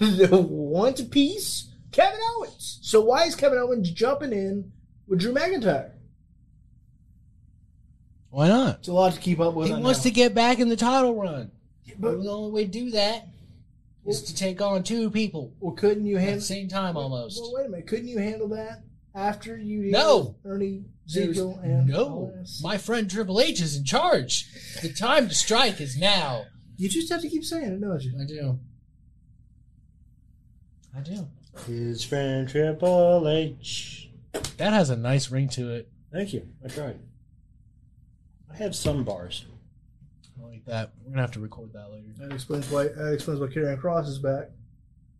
wants 0.30 1.00
a 1.00 1.04
piece 1.04 1.72
Kevin 1.90 2.20
Owens. 2.36 2.78
So 2.82 3.00
why 3.00 3.24
is 3.24 3.34
Kevin 3.34 3.58
Owens 3.58 3.90
jumping 3.90 4.32
in 4.32 4.70
with 5.08 5.18
Drew 5.18 5.34
McIntyre? 5.34 5.92
Why 8.30 8.48
not? 8.48 8.78
It's 8.78 8.88
a 8.88 8.92
lot 8.92 9.12
to 9.12 9.20
keep 9.20 9.40
up 9.40 9.54
with. 9.54 9.68
He 9.68 9.74
wants 9.74 10.00
know. 10.00 10.02
to 10.04 10.10
get 10.10 10.34
back 10.34 10.58
in 10.60 10.68
the 10.68 10.76
title 10.76 11.14
run. 11.20 11.50
But- 11.98 12.22
the 12.22 12.30
only 12.30 12.52
way 12.52 12.64
to 12.64 12.70
do 12.70 12.90
that 12.92 13.26
is 14.06 14.22
to 14.22 14.34
take 14.34 14.60
on 14.62 14.82
two 14.82 15.10
people 15.10 15.52
Well, 15.60 15.74
couldn't 15.74 16.06
you 16.06 16.16
at 16.16 16.20
the 16.20 16.24
handle? 16.26 16.40
same 16.42 16.68
time 16.68 16.96
almost. 16.96 17.40
Well, 17.40 17.52
wait 17.54 17.66
a 17.66 17.68
minute. 17.68 17.86
Couldn't 17.86 18.08
you 18.08 18.18
handle 18.18 18.48
that 18.48 18.82
after 19.14 19.56
you? 19.58 19.90
No. 19.90 20.36
Ernie, 20.44 20.84
There's- 21.06 21.30
Ezekiel, 21.30 21.60
and 21.62 21.88
no, 21.88 22.30
Elias? 22.32 22.62
my 22.62 22.78
friend 22.78 23.10
Triple 23.10 23.40
H 23.40 23.60
is 23.60 23.76
in 23.76 23.84
charge. 23.84 24.46
The 24.80 24.92
time 24.92 25.28
to 25.28 25.34
strike 25.34 25.80
is 25.80 25.96
now. 25.98 26.44
You 26.76 26.88
just 26.88 27.10
have 27.12 27.20
to 27.22 27.28
keep 27.28 27.44
saying 27.44 27.72
it, 27.72 27.80
don't 27.80 28.00
you? 28.02 28.12
I 28.18 28.24
do. 28.24 28.58
I 30.96 31.00
do. 31.00 31.26
His 31.66 32.04
friend 32.04 32.48
Triple 32.48 33.28
H. 33.28 34.08
That 34.56 34.72
has 34.72 34.88
a 34.90 34.96
nice 34.96 35.30
ring 35.30 35.48
to 35.50 35.70
it. 35.74 35.88
Thank 36.12 36.32
you. 36.32 36.46
I 36.64 36.68
tried. 36.68 36.98
I 38.52 38.56
have 38.56 38.74
some 38.74 39.04
bars. 39.04 39.44
I 40.42 40.46
like 40.46 40.64
that. 40.66 40.92
We're 41.04 41.10
gonna 41.10 41.22
have 41.22 41.32
to 41.32 41.40
record 41.40 41.72
that 41.72 41.90
later 41.90 42.08
That 42.18 42.32
explains 42.32 42.70
why. 42.70 42.84
That 42.88 43.12
explains 43.12 43.40
why 43.40 43.46
Karrion 43.46 43.80
Kross 43.80 44.06
is 44.08 44.18
back. 44.18 44.50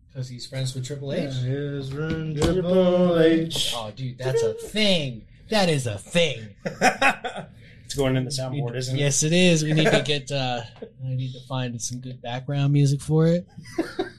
because 0.08 0.28
he's 0.28 0.46
friends 0.46 0.74
with 0.74 0.86
Triple 0.86 1.12
H. 1.12 1.32
His 1.34 1.90
friend 1.90 2.36
Triple 2.36 3.18
H. 3.18 3.72
Oh, 3.76 3.92
dude, 3.94 4.18
that's 4.18 4.42
a 4.42 4.54
thing. 4.54 5.26
That 5.50 5.68
is 5.68 5.86
a 5.86 5.98
thing. 5.98 6.48
It's 7.90 7.96
going 7.96 8.14
in 8.14 8.24
the 8.24 8.30
soundboard, 8.30 8.76
isn't 8.76 8.94
it? 8.94 9.00
Yes, 9.00 9.24
it 9.24 9.32
is. 9.32 9.64
We 9.64 9.72
need 9.72 9.90
to 9.90 10.00
get. 10.06 10.30
uh 10.30 10.60
I 11.04 11.08
need 11.08 11.32
to 11.32 11.40
find 11.48 11.82
some 11.82 11.98
good 11.98 12.22
background 12.22 12.72
music 12.72 13.00
for 13.00 13.26
it. 13.26 13.48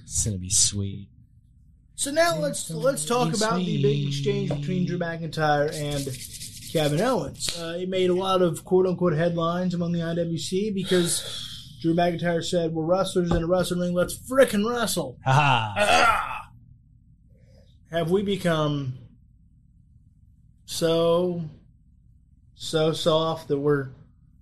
It's 0.03 0.25
gonna 0.25 0.37
be 0.37 0.49
sweet. 0.49 1.07
So 1.95 2.11
now 2.11 2.35
let's 2.37 2.69
let's 2.69 3.05
talk 3.05 3.33
about 3.33 3.59
the 3.59 3.81
big 3.81 4.07
exchange 4.09 4.49
between 4.49 4.85
Drew 4.85 4.99
McIntyre 4.99 5.73
and 5.73 6.05
Kevin 6.71 7.01
Owens. 7.01 7.59
Uh, 7.59 7.77
it 7.79 7.89
made 7.89 8.09
a 8.09 8.13
lot 8.13 8.41
of 8.41 8.63
quote 8.63 8.87
unquote 8.87 9.13
headlines 9.13 9.73
among 9.73 9.91
the 9.91 9.99
IWC 9.99 10.73
because 10.73 11.77
Drew 11.81 11.93
McIntyre 11.93 12.43
said, 12.43 12.73
"We're 12.73 12.85
wrestlers 12.85 13.31
in 13.31 13.43
a 13.43 13.47
wrestling 13.47 13.81
ring. 13.81 13.93
Let's 13.93 14.17
frickin' 14.17 14.69
wrestle." 14.69 15.17
Haha. 15.25 15.73
Ah! 15.77 16.51
Have 17.91 18.09
we 18.09 18.23
become 18.23 18.97
so 20.65 21.43
so 22.55 22.93
soft 22.93 23.49
that 23.49 23.59
we're 23.59 23.89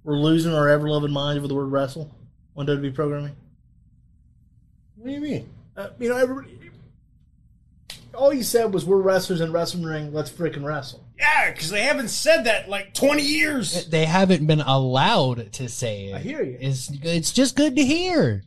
we're 0.04 0.20
losing 0.20 0.54
our 0.54 0.70
ever 0.70 0.90
loving 0.90 1.12
minds 1.12 1.40
over 1.40 1.48
the 1.48 1.56
word 1.56 1.72
wrestle 1.72 2.14
on 2.56 2.68
WWE 2.68 2.94
programming? 2.94 3.36
What 4.96 5.08
do 5.08 5.14
you 5.14 5.22
mean? 5.22 5.50
Uh, 5.76 5.90
you 5.98 6.10
know, 6.10 6.18
everybody. 6.18 6.58
All 8.14 8.34
you 8.34 8.44
said 8.44 8.74
was, 8.74 8.86
"We're 8.86 9.02
wrestlers 9.02 9.42
in 9.42 9.50
a 9.50 9.52
wrestling 9.52 9.86
ring. 9.86 10.14
Let's 10.14 10.30
frickin' 10.30 10.64
wrestle." 10.64 11.04
Yeah, 11.20 11.52
because 11.52 11.70
they 11.70 11.84
haven't 11.84 12.10
said 12.10 12.44
that 12.44 12.66
in 12.66 12.72
like 12.72 12.94
20 12.94 13.22
years. 13.22 13.88
They 13.88 14.06
haven't 14.06 14.46
been 14.48 14.62
allowed 14.62 15.52
to 15.54 15.68
say 15.68 16.08
it. 16.08 16.16
I 16.16 16.20
hear 16.20 16.42
you. 16.42 16.58
It's 16.60 16.90
it's 17.04 17.34
just 17.34 17.56
good 17.56 17.76
to 17.76 17.84
hear. 17.84 18.44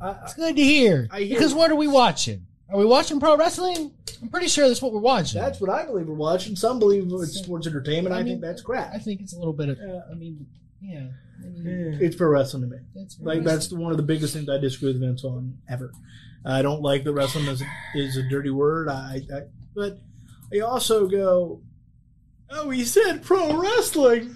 I, 0.00 0.16
It's 0.22 0.34
good 0.34 0.56
to 0.56 0.62
hear. 0.62 1.08
I 1.10 1.20
hear 1.20 1.36
because 1.36 1.52
you. 1.52 1.58
what 1.58 1.70
are 1.70 1.76
we 1.76 1.86
watching? 1.86 2.46
Are 2.70 2.78
we 2.78 2.86
watching 2.86 3.20
pro 3.20 3.36
wrestling? 3.36 3.92
I'm 4.22 4.28
pretty 4.28 4.48
sure 4.48 4.66
that's 4.66 4.80
what 4.80 4.92
we're 4.92 5.00
watching. 5.00 5.40
that's 5.40 5.60
what 5.60 5.70
I 5.70 5.84
believe 5.84 6.06
we're 6.06 6.14
watching. 6.14 6.56
Some 6.56 6.78
believe 6.78 7.06
it's 7.12 7.38
sports 7.38 7.66
entertainment. 7.66 8.14
I, 8.14 8.18
mean, 8.18 8.34
think 8.34 8.40
that's 8.40 8.62
crap. 8.62 8.92
I 8.94 8.98
think 8.98 9.20
it's 9.20 9.34
a 9.34 9.38
little 9.38 9.52
bit 9.52 9.68
of. 9.68 9.78
Yeah. 9.78 10.00
I 10.10 10.14
mean, 10.14 10.46
yeah. 10.80 11.08
I 11.42 11.46
mean, 11.46 11.98
It's 12.00 12.16
pro 12.16 12.28
wrestling 12.28 12.62
to 12.62 12.68
me. 12.68 12.78
that's 12.94 13.18
Like 13.20 13.42
that's 13.44 13.70
one 13.70 13.90
of 13.90 13.98
the 13.98 14.02
biggest 14.02 14.32
things 14.32 14.48
I 14.48 14.58
disagree 14.58 14.92
with 14.92 15.00
Vince 15.00 15.24
on 15.24 15.58
ever. 15.68 15.92
I 16.44 16.62
don't 16.62 16.82
like 16.82 17.04
that 17.04 17.12
wrestling 17.12 17.46
is, 17.46 17.62
is 17.94 18.16
a 18.16 18.22
dirty 18.28 18.50
word. 18.50 18.88
I, 18.88 19.22
I 19.34 19.40
but 19.74 19.98
I 20.52 20.60
also 20.60 21.06
go, 21.06 21.60
oh, 22.50 22.70
he 22.70 22.84
said 22.84 23.22
pro 23.22 23.56
wrestling, 23.56 24.34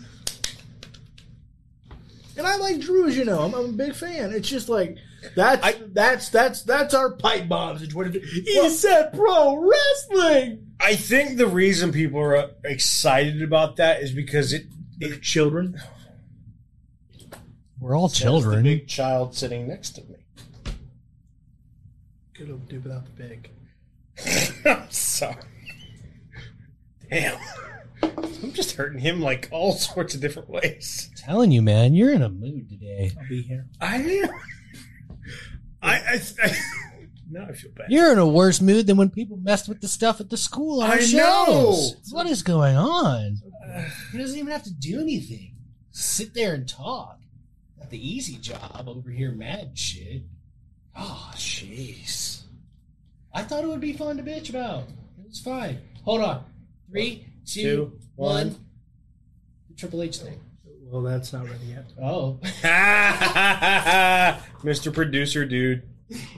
and 2.36 2.47
I 2.47 2.56
like 2.56 2.80
Drew, 2.80 3.09
as 3.09 3.16
you 3.16 3.24
know. 3.24 3.40
I'm, 3.40 3.55
I'm 3.55 3.66
a 3.70 3.72
big 3.72 3.94
fan. 3.94 4.32
It's 4.32 4.48
just 4.48 4.68
like 4.68 4.97
that's 5.35 5.78
that's 5.93 6.28
that's 6.28 6.62
that's 6.62 6.94
our 6.94 7.12
pipe 7.12 7.48
bombs. 7.48 7.82
It's 7.82 7.94
what 7.94 8.14
it, 8.14 8.22
he 8.22 8.68
said 8.70 9.12
pro 9.12 9.56
wrestling. 9.56 10.66
I 10.80 10.94
think 10.94 11.36
the 11.39 11.48
reason 11.48 11.90
people 11.93 12.20
are 12.20 12.36
uh, 12.36 12.48
excited 12.64 13.43
about 13.43 13.76
that 13.76 14.02
is 14.02 14.12
because 14.12 14.52
it. 14.52 14.66
They're 15.01 15.14
children. 15.16 15.80
We're 17.78 17.97
all 17.97 18.09
That's 18.09 18.18
the 18.18 18.24
children. 18.24 18.62
big 18.64 18.89
child 18.89 19.36
sitting 19.36 19.68
next 19.68 19.90
to 19.90 20.02
me. 20.02 20.16
Good 22.35 22.51
old 22.51 22.68
dude 22.68 22.82
without 22.82 23.05
the 23.05 23.12
big. 23.12 23.51
I'm 24.66 24.90
sorry. 24.90 25.36
Damn. 27.09 27.39
I'm 28.02 28.52
just 28.52 28.76
hurting 28.76 29.00
him 29.00 29.20
like 29.20 29.48
all 29.50 29.72
sorts 29.72 30.14
of 30.14 30.20
different 30.20 30.48
ways. 30.48 31.10
telling 31.16 31.50
you, 31.52 31.62
man, 31.62 31.94
you're 31.94 32.12
in 32.12 32.22
a 32.22 32.28
mood 32.28 32.68
today. 32.68 33.12
I'll 33.20 33.28
be 33.28 33.42
here. 33.42 33.66
I 33.80 33.96
am. 33.96 34.30
I, 35.82 35.94
I, 35.96 36.20
I 36.42 36.56
now 37.30 37.46
I 37.48 37.52
feel 37.52 37.70
bad. 37.76 37.86
You're 37.90 38.12
in 38.12 38.18
a 38.18 38.26
worse 38.26 38.60
mood 38.60 38.86
than 38.86 38.96
when 38.96 39.10
people 39.10 39.36
messed 39.36 39.68
with 39.68 39.80
the 39.80 39.88
stuff 39.88 40.20
at 40.20 40.30
the 40.30 40.36
school 40.36 40.80
on 40.82 40.90
our 40.90 40.96
I 40.96 41.00
shows. 41.00 41.12
know. 41.12 42.16
What 42.16 42.26
is 42.26 42.42
going 42.42 42.76
on? 42.76 43.36
He 44.12 44.18
doesn't 44.18 44.38
even 44.38 44.50
have 44.50 44.62
to 44.64 44.72
do 44.72 45.00
anything. 45.00 45.54
Sit 45.90 46.32
there 46.34 46.54
and 46.54 46.66
talk. 46.68 47.18
Got 47.78 47.90
the 47.90 48.08
easy 48.08 48.36
job 48.36 48.84
over 48.88 49.10
here, 49.10 49.30
mad 49.32 49.76
shit. 49.78 50.22
Oh, 50.96 51.30
jeez. 51.34 52.42
I 53.32 53.42
thought 53.42 53.62
it 53.62 53.68
would 53.68 53.80
be 53.80 53.92
fun 53.92 54.16
to 54.16 54.22
bitch 54.22 54.48
about. 54.50 54.84
It 55.18 55.28
was 55.28 55.40
fine. 55.40 55.78
Hold 56.04 56.22
on. 56.22 56.44
Three, 56.90 57.26
two, 57.48 57.62
Two, 57.62 57.92
one. 58.16 58.48
one. 58.48 58.56
Triple 59.76 60.02
H 60.02 60.18
thing. 60.18 60.40
Well, 60.90 61.02
that's 61.02 61.32
not 61.32 61.44
ready 61.44 61.66
yet. 61.66 61.84
Oh, 62.02 62.38
Mr. 64.62 64.92
Producer, 64.92 65.44
dude. 65.44 65.82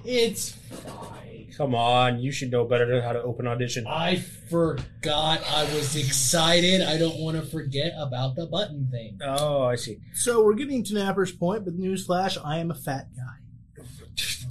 it's 0.05 0.51
fine. 0.53 1.49
Come 1.57 1.75
on, 1.75 2.21
you 2.21 2.33
should 2.33 2.51
know 2.51 2.65
better 2.65 2.87
than 2.87 3.03
how 3.03 3.13
to 3.13 3.23
open 3.23 3.47
audition. 3.47 3.87
I 3.87 4.17
forgot. 4.17 5.43
I 5.47 5.65
was 5.75 5.95
excited. 5.95 6.81
I 6.83 6.97
don't 6.97 7.19
want 7.19 7.37
to 7.37 7.43
forget 7.43 7.93
about 7.99 8.35
the 8.35 8.47
button 8.47 8.89
thing. 8.91 9.19
Oh, 9.23 9.63
I 9.65 9.77
see. 9.77 9.99
So 10.15 10.43
we're 10.45 10.55
getting 10.55 10.83
to 10.85 10.95
Napper's 10.95 11.33
point, 11.33 11.65
but 11.65 11.79
newsflash: 11.79 12.39
I 12.43 12.59
am 12.59 12.71
a 12.71 12.75
fat 12.75 13.09
guy. 13.15 13.37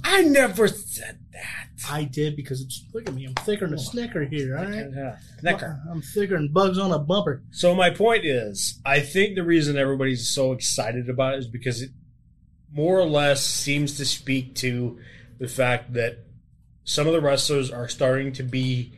I 0.04 0.22
never 0.22 0.68
said 0.68 1.18
that. 1.32 1.68
I 1.90 2.04
did 2.04 2.36
because 2.36 2.60
it's 2.60 2.84
look 2.92 3.08
at 3.08 3.14
me. 3.14 3.24
I'm 3.26 3.34
thicker 3.34 3.66
than 3.66 3.74
a 3.74 3.78
snicker 3.78 4.24
here. 4.24 4.56
All 4.56 4.64
right, 4.64 4.86
Yeah. 4.94 5.16
Necker. 5.42 5.80
Uh, 5.86 5.90
I'm 5.90 6.02
thicker 6.02 6.36
than 6.36 6.48
bugs 6.52 6.78
on 6.78 6.92
a 6.92 6.98
bumper. 6.98 7.42
So 7.50 7.74
my 7.74 7.90
point 7.90 8.24
is, 8.24 8.80
I 8.84 9.00
think 9.00 9.34
the 9.34 9.42
reason 9.42 9.76
everybody's 9.78 10.28
so 10.28 10.52
excited 10.52 11.08
about 11.08 11.34
it 11.34 11.38
is 11.38 11.46
because 11.46 11.82
it 11.82 11.90
more 12.72 12.98
or 12.98 13.06
less 13.06 13.44
seems 13.44 13.96
to 13.96 14.04
speak 14.04 14.54
to 14.56 14.98
the 15.38 15.48
fact 15.48 15.94
that 15.94 16.18
some 16.84 17.06
of 17.06 17.12
the 17.12 17.20
wrestlers 17.20 17.70
are 17.70 17.88
starting 17.88 18.32
to 18.34 18.42
be 18.42 18.92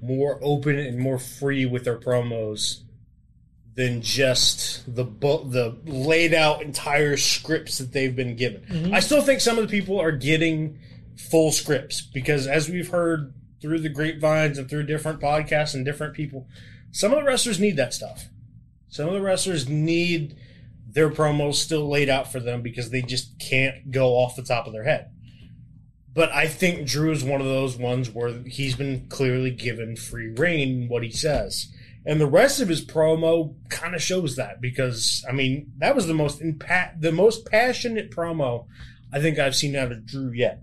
more 0.00 0.38
open 0.42 0.78
and 0.78 0.98
more 0.98 1.18
free 1.18 1.66
with 1.66 1.84
their 1.84 1.98
promos 1.98 2.82
than 3.78 4.02
just 4.02 4.92
the 4.92 5.04
bu- 5.04 5.48
the 5.48 5.78
laid 5.86 6.34
out 6.34 6.62
entire 6.62 7.16
scripts 7.16 7.78
that 7.78 7.92
they've 7.92 8.16
been 8.16 8.34
given. 8.34 8.60
Mm-hmm. 8.62 8.92
I 8.92 8.98
still 8.98 9.22
think 9.22 9.40
some 9.40 9.56
of 9.56 9.62
the 9.62 9.70
people 9.70 10.00
are 10.00 10.10
getting 10.10 10.80
full 11.16 11.52
scripts 11.52 12.00
because 12.02 12.48
as 12.48 12.68
we've 12.68 12.88
heard 12.88 13.32
through 13.62 13.78
the 13.78 13.88
grapevines 13.88 14.58
and 14.58 14.68
through 14.68 14.82
different 14.82 15.20
podcasts 15.20 15.74
and 15.74 15.84
different 15.84 16.14
people, 16.14 16.48
some 16.90 17.12
of 17.12 17.18
the 17.18 17.24
wrestlers 17.24 17.60
need 17.60 17.76
that 17.76 17.94
stuff. 17.94 18.24
Some 18.88 19.06
of 19.06 19.14
the 19.14 19.22
wrestlers 19.22 19.68
need 19.68 20.36
their 20.88 21.08
promos 21.08 21.54
still 21.54 21.88
laid 21.88 22.08
out 22.08 22.32
for 22.32 22.40
them 22.40 22.62
because 22.62 22.90
they 22.90 23.02
just 23.02 23.38
can't 23.38 23.92
go 23.92 24.14
off 24.14 24.34
the 24.34 24.42
top 24.42 24.66
of 24.66 24.72
their 24.72 24.82
head. 24.82 25.12
But 26.12 26.32
I 26.32 26.48
think 26.48 26.84
Drew 26.84 27.12
is 27.12 27.22
one 27.22 27.40
of 27.40 27.46
those 27.46 27.76
ones 27.76 28.10
where 28.10 28.40
he's 28.42 28.74
been 28.74 29.06
clearly 29.08 29.52
given 29.52 29.94
free 29.94 30.34
rein 30.36 30.82
in 30.82 30.88
what 30.88 31.04
he 31.04 31.12
says. 31.12 31.68
And 32.08 32.18
the 32.18 32.26
rest 32.26 32.62
of 32.62 32.68
his 32.70 32.82
promo 32.82 33.54
kind 33.68 33.94
of 33.94 34.00
shows 34.00 34.36
that 34.36 34.62
because 34.62 35.22
I 35.28 35.32
mean 35.32 35.72
that 35.76 35.94
was 35.94 36.06
the 36.06 36.14
most 36.14 36.40
impact 36.40 37.02
the 37.02 37.12
most 37.12 37.44
passionate 37.44 38.10
promo 38.10 38.66
I 39.12 39.20
think 39.20 39.38
I've 39.38 39.54
seen 39.54 39.76
out 39.76 39.92
of 39.92 40.06
Drew 40.06 40.32
yet. 40.32 40.62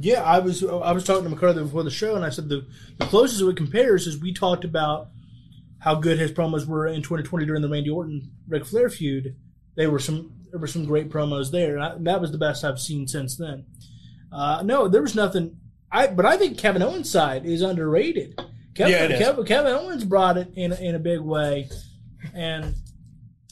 Yeah, 0.00 0.22
I 0.22 0.38
was 0.38 0.64
I 0.64 0.92
was 0.92 1.04
talking 1.04 1.24
to 1.24 1.28
McCarthy 1.28 1.62
before 1.62 1.82
the 1.82 1.90
show, 1.90 2.16
and 2.16 2.24
I 2.24 2.30
said 2.30 2.48
the, 2.48 2.66
the 2.96 3.04
closest 3.04 3.42
it 3.42 3.56
compares 3.56 4.06
is 4.06 4.20
we 4.20 4.32
talked 4.32 4.64
about 4.64 5.08
how 5.80 5.96
good 5.96 6.18
his 6.18 6.32
promos 6.32 6.66
were 6.66 6.86
in 6.86 7.02
2020 7.02 7.44
during 7.44 7.60
the 7.60 7.68
Randy 7.68 7.90
Orton 7.90 8.30
Ric 8.48 8.64
Flair 8.64 8.88
feud. 8.88 9.36
They 9.76 9.86
were 9.86 9.98
some 9.98 10.32
there 10.50 10.60
were 10.60 10.66
some 10.66 10.86
great 10.86 11.10
promos 11.10 11.50
there. 11.50 11.76
and 11.76 11.84
I, 11.84 11.94
that 12.12 12.22
was 12.22 12.32
the 12.32 12.38
best 12.38 12.64
I've 12.64 12.80
seen 12.80 13.06
since 13.06 13.36
then. 13.36 13.66
Uh, 14.32 14.62
no, 14.64 14.88
there 14.88 15.02
was 15.02 15.14
nothing. 15.14 15.58
I 15.92 16.06
but 16.06 16.24
I 16.24 16.38
think 16.38 16.56
Kevin 16.56 16.82
Owens' 16.82 17.10
side 17.10 17.44
is 17.44 17.60
underrated. 17.60 18.40
Kevin, 18.78 18.92
Yeah, 18.92 19.04
it 19.04 19.10
is. 19.12 19.18
Kevin, 19.18 19.44
Kevin 19.44 19.72
Owens 19.72 20.04
brought 20.04 20.38
it 20.38 20.48
in 20.56 20.72
a- 20.72 20.76
in 20.80 20.94
a 20.94 20.98
big 20.98 21.20
way, 21.20 21.68
and 22.34 22.74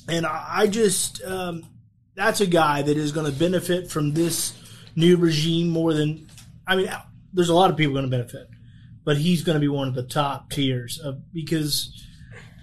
and 0.09 0.25
I 0.25 0.47
I 0.49 0.67
just 0.69 1.23
um, 1.25 1.65
that's 2.15 2.41
a 2.41 2.47
guy 2.47 2.83
that 2.83 2.97
is 2.97 3.13
going 3.13 3.31
to 3.31 3.37
benefit 3.39 3.91
from 3.91 4.15
this 4.15 4.55
new 4.95 5.17
regime 5.17 5.69
more 5.69 5.93
than 5.93 6.29
I 6.67 6.77
mean. 6.77 6.89
There's 7.33 7.51
a 7.51 7.55
lot 7.55 7.71
of 7.71 7.77
people 7.77 7.93
going 7.93 8.07
to 8.07 8.11
benefit, 8.11 8.49
but 9.05 9.19
he's 9.19 9.43
going 9.43 9.57
to 9.57 9.61
be 9.61 9.69
one 9.69 9.89
of 9.89 9.95
the 9.95 10.05
top 10.05 10.49
tiers 10.51 10.99
of 10.99 11.21
because 11.35 11.91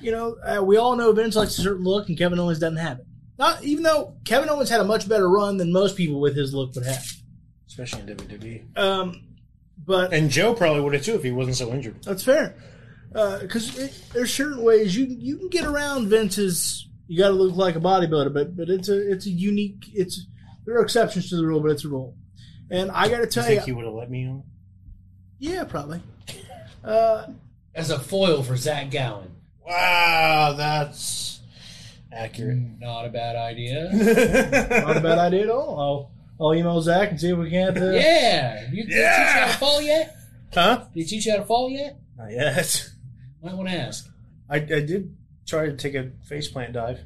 you 0.01 0.11
know 0.11 0.35
uh, 0.43 0.63
we 0.63 0.77
all 0.77 0.95
know 0.95 1.11
Vince 1.11 1.35
likes 1.35 1.59
a 1.59 1.61
certain 1.61 1.83
look, 1.83 2.07
and 2.09 2.17
Kevin 2.17 2.39
Owens 2.39 2.57
doesn't 2.59 2.77
have 2.77 2.99
it. 2.99 3.05
Not 3.37 3.63
even 3.63 3.83
though 3.83 4.15
Kevin 4.25 4.49
Owens 4.49 4.69
had 4.69 4.79
a 4.79 4.83
much 4.85 5.07
better 5.09 5.29
run 5.29 5.57
than 5.57 5.71
most 5.71 5.95
people 5.97 6.19
with 6.19 6.35
his 6.35 6.53
look 6.53 6.73
would 6.75 6.85
have. 6.85 7.05
Especially 7.67 8.01
in 8.01 8.07
WWE. 8.17 8.77
Um, 8.77 9.32
but 9.77 10.13
And 10.13 10.29
Joe 10.29 10.53
probably 10.53 10.81
would 10.81 10.93
have 10.93 11.03
too 11.03 11.15
if 11.15 11.23
he 11.23 11.31
wasn't 11.31 11.55
so 11.57 11.71
injured. 11.73 12.01
That's 12.03 12.23
fair. 12.23 12.55
Uh 13.15 13.39
because 13.39 14.09
there's 14.13 14.33
certain 14.33 14.63
ways 14.63 14.95
you 14.95 15.05
you 15.07 15.37
can 15.37 15.49
get 15.49 15.65
around 15.65 16.07
Vince's. 16.09 16.87
You 17.07 17.19
got 17.19 17.27
to 17.29 17.33
look 17.35 17.55
like 17.55 17.75
a 17.75 17.79
bodybuilder, 17.81 18.33
but 18.33 18.55
but 18.55 18.69
it's 18.69 18.87
a 18.89 19.11
it's 19.11 19.25
a 19.25 19.29
unique. 19.29 19.85
It's 19.93 20.25
there 20.65 20.75
are 20.77 20.81
exceptions 20.83 21.29
to 21.29 21.35
the 21.35 21.45
rule, 21.45 21.59
but 21.59 21.71
it's 21.71 21.83
a 21.85 21.89
rule. 21.89 22.15
And 22.71 22.89
I 22.91 23.09
got 23.09 23.17
to 23.17 23.25
Do 23.25 23.25
you 23.25 23.29
tell 23.29 23.43
you, 23.49 23.55
think 23.57 23.65
he 23.65 23.71
would 23.73 23.85
have 23.85 23.93
let 23.93 24.09
me 24.09 24.25
on? 24.27 24.43
yeah, 25.37 25.63
probably. 25.65 26.01
Uh, 26.83 27.27
As 27.75 27.89
a 27.89 27.99
foil 27.99 28.41
for 28.41 28.55
Zach 28.55 28.89
Gowen. 28.89 29.31
Wow, 29.67 30.53
that's 30.57 31.41
accurate. 32.11 32.57
Not 32.79 33.05
a 33.05 33.09
bad 33.09 33.35
idea. 33.35 33.89
not 34.85 34.97
a 34.97 35.01
bad 35.01 35.17
idea 35.19 35.43
at 35.43 35.49
all. 35.49 36.11
I'll 36.39 36.47
I'll 36.47 36.55
email 36.55 36.81
Zach 36.81 37.11
and 37.11 37.19
see 37.19 37.29
if 37.31 37.37
we 37.37 37.49
can't. 37.49 37.77
Uh, 37.77 37.91
yeah. 37.91 38.69
You, 38.71 38.83
Did 38.83 38.91
he 38.91 38.93
teach 38.93 38.95
you 38.95 39.05
how 39.05 39.45
to 39.47 39.57
fall 39.57 39.81
yet? 39.81 40.15
Huh? 40.53 40.85
Did 40.93 40.99
you 41.01 41.05
teach 41.07 41.25
you 41.25 41.31
how 41.33 41.37
to 41.39 41.45
fall 41.45 41.69
yet? 41.69 41.99
Not 42.17 42.31
yet. 42.31 42.89
Might 43.43 43.55
want 43.55 43.69
to 43.69 43.75
ask. 43.75 44.09
I, 44.49 44.57
I 44.57 44.59
did 44.59 45.15
try 45.45 45.65
to 45.67 45.73
take 45.75 45.95
a 45.95 46.11
faceplant 46.29 46.73
dive. 46.73 46.99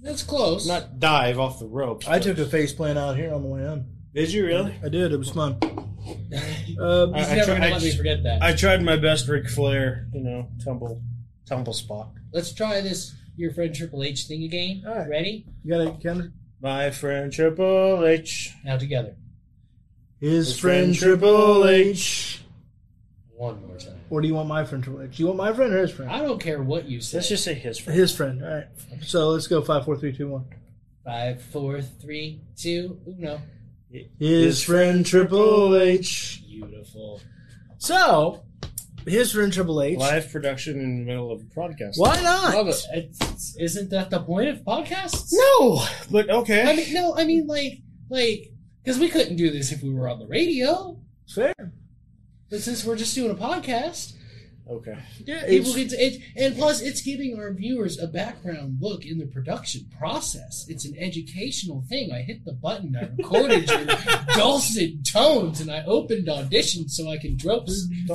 That's 0.00 0.22
close. 0.22 0.66
Not 0.66 0.98
dive 0.98 1.38
off 1.38 1.58
the 1.58 1.66
ropes. 1.66 2.06
I 2.08 2.18
but- 2.18 2.22
took 2.22 2.38
a 2.38 2.44
faceplant 2.44 2.96
out 2.96 3.16
here 3.16 3.34
on 3.34 3.42
the 3.42 3.48
way 3.48 3.60
in. 3.62 3.86
Did 4.14 4.32
you 4.32 4.46
really? 4.46 4.74
I 4.84 4.88
did. 4.88 5.12
It 5.12 5.18
was 5.18 5.30
fun. 5.30 5.58
He's 6.64 6.78
Uh, 6.78 7.10
I- 7.14 7.20
never 7.20 7.34
tried- 7.34 7.46
gonna 7.46 7.66
I- 7.66 7.70
let 7.72 7.82
me 7.82 7.96
forget 7.96 8.22
that. 8.24 8.42
I 8.42 8.54
tried 8.54 8.82
my 8.82 8.96
best 8.96 9.28
Ric 9.28 9.48
Flair, 9.48 10.08
you 10.12 10.20
know, 10.22 10.48
tumble 10.64 11.00
tumble 11.46 11.72
spot. 11.74 12.10
Let's 12.32 12.52
try 12.52 12.80
this 12.80 13.14
your 13.36 13.52
friend 13.52 13.74
Triple 13.74 14.02
H 14.02 14.24
thing 14.26 14.44
again. 14.44 14.82
All 14.86 14.94
right. 14.96 15.08
Ready? 15.08 15.46
you 15.64 15.70
got 15.70 16.00
to 16.00 16.08
kind 16.08 16.20
of 16.20 16.32
My 16.60 16.90
friend 16.90 17.32
Triple 17.32 18.04
H. 18.06 18.54
Now 18.64 18.76
together. 18.76 19.16
His, 20.20 20.48
His 20.48 20.58
friend 20.58 20.96
friend 20.96 21.20
Triple 21.20 21.66
H. 21.66 22.42
One 23.34 23.66
more 23.66 23.78
time. 23.78 23.98
Or 24.10 24.20
do 24.20 24.28
you 24.28 24.34
want 24.34 24.48
my 24.48 24.64
friend 24.64 24.84
Triple 24.84 25.02
H? 25.02 25.16
Do 25.16 25.22
you 25.22 25.26
want 25.28 25.38
my 25.38 25.52
friend 25.54 25.72
or 25.72 25.80
his 25.80 25.90
friend? 25.90 26.10
I 26.10 26.20
don't 26.20 26.38
care 26.38 26.62
what 26.62 26.84
you 26.84 27.00
say. 27.00 27.18
Let's 27.18 27.28
just 27.30 27.44
say 27.44 27.54
his 27.54 27.78
friend. 27.78 27.98
His 27.98 28.14
friend. 28.14 28.42
All 28.42 28.50
right. 28.50 28.66
So 29.02 29.30
let's 29.30 29.46
go 29.46 29.62
five, 29.62 29.86
four, 29.86 29.96
three, 29.96 30.12
two, 30.12 30.28
one. 30.28 30.44
Five, 31.04 31.40
four, 31.40 31.80
three, 31.80 32.42
two, 32.56 33.00
uno. 33.06 33.40
His 34.18 34.62
friend 34.62 35.06
Triple 35.06 35.74
H. 35.76 36.42
Beautiful. 36.46 37.22
So, 37.78 38.42
his 39.06 39.32
friend 39.32 39.52
Triple 39.52 39.82
H. 39.82 39.98
Live 39.98 40.30
production 40.30 40.80
in 40.80 40.98
the 40.98 41.04
middle 41.04 41.32
of 41.32 41.40
a 41.40 41.44
podcast. 41.44 41.94
Why 41.96 42.20
not? 42.22 42.54
Love 42.54 42.68
it. 42.68 42.84
It's, 42.92 43.56
isn't 43.58 43.90
that 43.90 44.10
the 44.10 44.20
point 44.20 44.48
of 44.48 44.58
podcasts? 44.58 45.30
No, 45.32 45.84
but 46.10 46.30
okay. 46.30 46.62
I 46.62 46.76
mean, 46.76 46.92
no, 46.92 47.16
I 47.16 47.24
mean, 47.24 47.46
like, 47.46 47.80
like, 48.08 48.52
because 48.82 48.98
we 48.98 49.08
couldn't 49.08 49.36
do 49.36 49.50
this 49.50 49.72
if 49.72 49.82
we 49.82 49.92
were 49.92 50.08
on 50.08 50.18
the 50.18 50.26
radio. 50.26 50.98
Fair. 51.28 51.54
But 52.50 52.60
since 52.60 52.84
we're 52.84 52.96
just 52.96 53.14
doing 53.14 53.30
a 53.30 53.34
podcast, 53.34 54.14
okay. 54.68 54.96
Yeah, 55.24 55.46
people 55.46 55.70
it's- 55.76 55.76
get 55.76 55.90
to, 55.90 55.96
it, 56.04 56.22
and 56.36 56.56
plus 56.56 56.80
it's 56.80 57.02
giving 57.02 57.38
our 57.38 57.52
viewers 57.52 57.98
a 57.98 58.06
background 58.06 58.78
look 58.80 59.04
in 59.04 59.18
the 59.18 59.26
production 59.26 59.86
process. 59.98 60.66
It's 60.68 60.84
an 60.84 60.96
educational 60.98 61.82
thing. 61.88 62.12
I 62.12 62.22
hit 62.22 62.44
the 62.44 62.52
button, 62.52 62.96
I 62.96 63.08
recorded 63.16 63.68
your 63.68 63.84
dulcet 64.36 65.04
tones, 65.04 65.60
and 65.60 65.70
I 65.70 65.84
opened 65.84 66.28
audition 66.28 66.88
so 66.88 67.10
I 67.10 67.18
can 67.18 67.36
drop, 67.36 67.66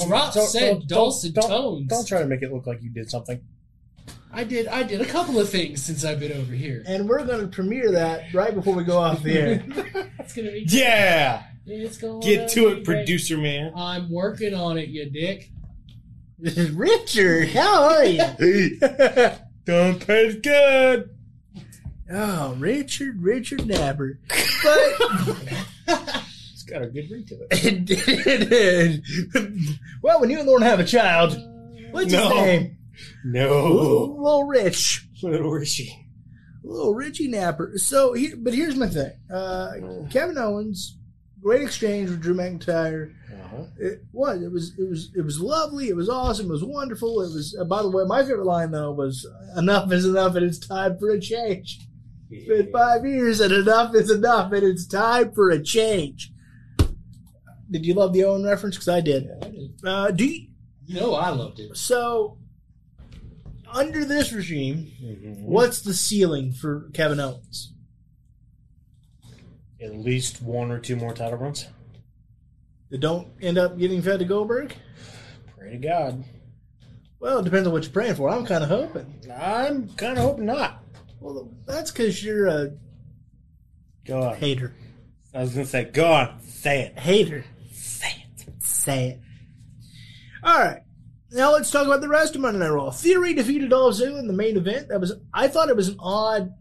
drop 0.08 0.34
said 0.34 0.88
dulcet 0.88 1.34
don't, 1.34 1.50
tones. 1.50 1.88
Don't 1.88 2.08
try 2.08 2.20
to 2.20 2.28
make 2.28 2.42
it 2.42 2.52
look 2.52 2.68
like 2.68 2.82
you 2.82 2.90
did 2.90 3.10
something. 3.10 3.42
I 4.32 4.44
did, 4.44 4.68
I 4.68 4.84
did 4.84 5.00
a 5.00 5.06
couple 5.06 5.40
of 5.40 5.50
things 5.50 5.82
since 5.82 6.04
I've 6.04 6.20
been 6.20 6.34
over 6.34 6.52
here. 6.54 6.84
and 6.86 7.08
we're 7.08 7.24
going 7.26 7.40
to 7.40 7.48
premiere 7.48 7.92
that 7.94 8.34
right 8.34 8.54
before 8.54 8.76
we 8.76 8.84
go 8.84 8.98
off 8.98 9.24
the 9.24 9.34
air. 9.34 9.66
It's 10.20 10.34
gonna 10.34 10.52
be, 10.52 10.66
Yeah. 10.68 11.44
it's 11.68 11.98
going 11.98 12.20
Get 12.22 12.50
to 12.50 12.70
it, 12.70 12.84
producer 12.84 13.38
man. 13.38 13.72
I'm 13.78 14.10
working 14.12 14.54
on 14.56 14.78
it, 14.80 14.90
you 14.90 15.08
dick. 15.10 15.52
Richard, 16.40 17.50
how 17.50 17.84
are 17.90 18.06
you? 18.06 18.80
Don't 19.66 20.06
pay 20.06 20.38
good. 20.40 21.10
oh, 22.12 22.56
Richard, 22.56 23.22
Richard 23.22 23.66
Napper. 23.66 24.20
But 24.28 24.94
It's 26.52 26.64
got 26.64 26.82
a 26.84 26.88
good 26.88 27.10
ring 27.10 27.26
to 27.28 27.36
it. 27.36 27.48
it 27.52 28.50
did. 28.50 29.04
well, 30.02 30.20
when 30.20 30.30
you 30.30 30.40
and 30.40 30.48
Lauren 30.48 30.64
have 30.64 30.80
a 30.80 30.84
child, 30.86 31.38
what's 31.92 32.12
No. 32.12 32.24
his 32.30 32.36
name? 32.46 32.78
No. 33.24 33.68
Little, 33.68 34.24
little 34.24 34.44
Rich. 34.46 35.08
Little 35.24 35.52
Richie. 35.52 36.08
Little 36.64 36.94
Richie 36.96 37.28
Napper. 37.28 37.74
So, 37.78 38.14
he, 38.14 38.34
but 38.36 38.54
here's 38.54 38.76
my 38.76 38.88
thing. 38.88 39.12
Uh, 39.32 39.72
Kevin 40.10 40.38
Owens, 40.38 40.98
great 41.42 41.62
exchange 41.62 42.10
with 42.10 42.22
Drew 42.22 42.34
McIntyre. 42.36 43.14
It 43.78 44.04
was. 44.12 44.42
It 44.42 44.52
was. 44.52 44.74
It 44.78 44.90
was. 44.90 45.12
It 45.16 45.22
was 45.22 45.40
lovely. 45.40 45.90
It 45.90 45.96
was 45.96 46.10
awesome. 46.10 46.48
It 46.48 46.52
was 46.52 46.64
wonderful. 46.64 47.22
It 47.22 47.34
was. 47.34 47.56
Uh, 47.60 47.64
by 47.66 47.82
the 47.82 47.90
way, 47.90 48.04
my 48.06 48.22
favorite 48.24 48.46
line 48.46 48.72
though 48.72 48.92
was, 48.92 49.26
"Enough 49.58 49.92
is 49.92 50.06
enough, 50.06 50.36
and 50.36 50.46
it's 50.46 50.60
time 50.60 50.98
for 51.00 51.10
a 51.10 51.20
change." 51.20 51.80
It's 52.32 52.48
been 52.48 52.72
five 52.72 53.06
years, 53.06 53.40
and 53.40 53.52
enough 53.54 53.94
is 53.96 54.10
enough, 54.12 54.52
and 54.52 54.64
it's 54.64 54.86
time 54.88 55.32
for 55.34 55.50
a 55.52 55.62
change. 55.62 56.32
Did 57.70 57.86
you 57.86 57.94
love 57.94 58.14
the 58.14 58.24
Owen 58.24 58.44
reference? 58.44 58.76
Because 58.76 58.88
I 58.90 59.02
did. 59.02 59.28
Uh, 59.84 60.12
do 60.12 60.26
you, 60.26 60.48
You 60.86 61.00
know 61.00 61.14
I 61.16 61.30
loved 61.30 61.60
it. 61.60 61.76
so. 61.78 62.38
Under 63.74 64.06
this 64.06 64.32
regime, 64.32 64.88
Mhm. 65.04 65.42
what's 65.44 65.82
the 65.82 65.94
ceiling 65.94 66.54
for 66.54 66.90
Kevin 66.94 67.20
Owens? 67.20 67.74
At 69.82 69.98
least 69.98 70.42
one 70.42 70.72
or 70.72 70.80
two 70.80 70.96
more 70.96 71.14
title 71.14 71.38
runs. 71.40 71.66
That 72.90 73.00
don't 73.00 73.28
end 73.42 73.58
up 73.58 73.78
getting 73.78 74.02
fed 74.02 74.20
to 74.20 74.26
Goldberg? 74.26 74.76
Pray 75.58 75.72
to 75.72 75.78
God. 75.78 76.24
Well, 77.20 77.40
it 77.40 77.46
depends 77.46 77.66
on 77.68 77.74
what 77.74 77.84
you're 77.84 77.92
praying 77.92 78.16
for. 78.16 78.30
I'm 78.30 78.46
kind 78.46 78.64
of 78.64 78.70
hoping. 78.70 79.22
I'm 79.36 79.90
kind 79.96 80.18
of 80.18 80.24
hoping 80.24 80.46
not. 80.46 80.84
Well, 81.20 81.50
that's 81.66 81.90
because 81.92 82.24
you're 82.24 82.48
a 82.48 82.72
Go 84.06 84.22
on. 84.22 84.36
hater. 84.36 84.74
I 85.34 85.42
was 85.42 85.54
going 85.54 85.66
to 85.66 85.70
say, 85.72 85.86
go 85.86 86.12
on. 86.12 86.40
Say 86.42 86.82
it. 86.82 87.00
Hater. 87.00 87.44
Say 87.72 88.26
it. 88.38 88.46
Say 88.64 89.08
it. 89.10 89.20
All 90.44 90.60
right. 90.60 90.82
Now 91.32 91.52
let's 91.54 91.72
talk 91.72 91.88
about 91.88 92.02
the 92.02 92.08
rest 92.08 92.36
of 92.36 92.42
Monday 92.42 92.60
Night 92.60 92.70
Raw. 92.70 92.92
Theory 92.92 93.34
defeated 93.34 93.72
Dolph 93.72 93.96
Ziggler 93.96 94.20
in 94.20 94.28
the 94.28 94.34
main 94.34 94.56
event. 94.58 94.90
That 94.90 95.02
was 95.02 95.14
I 95.34 95.48
thought 95.48 95.70
it 95.70 95.76
was 95.76 95.90
an 95.90 95.98
odd 96.00 96.54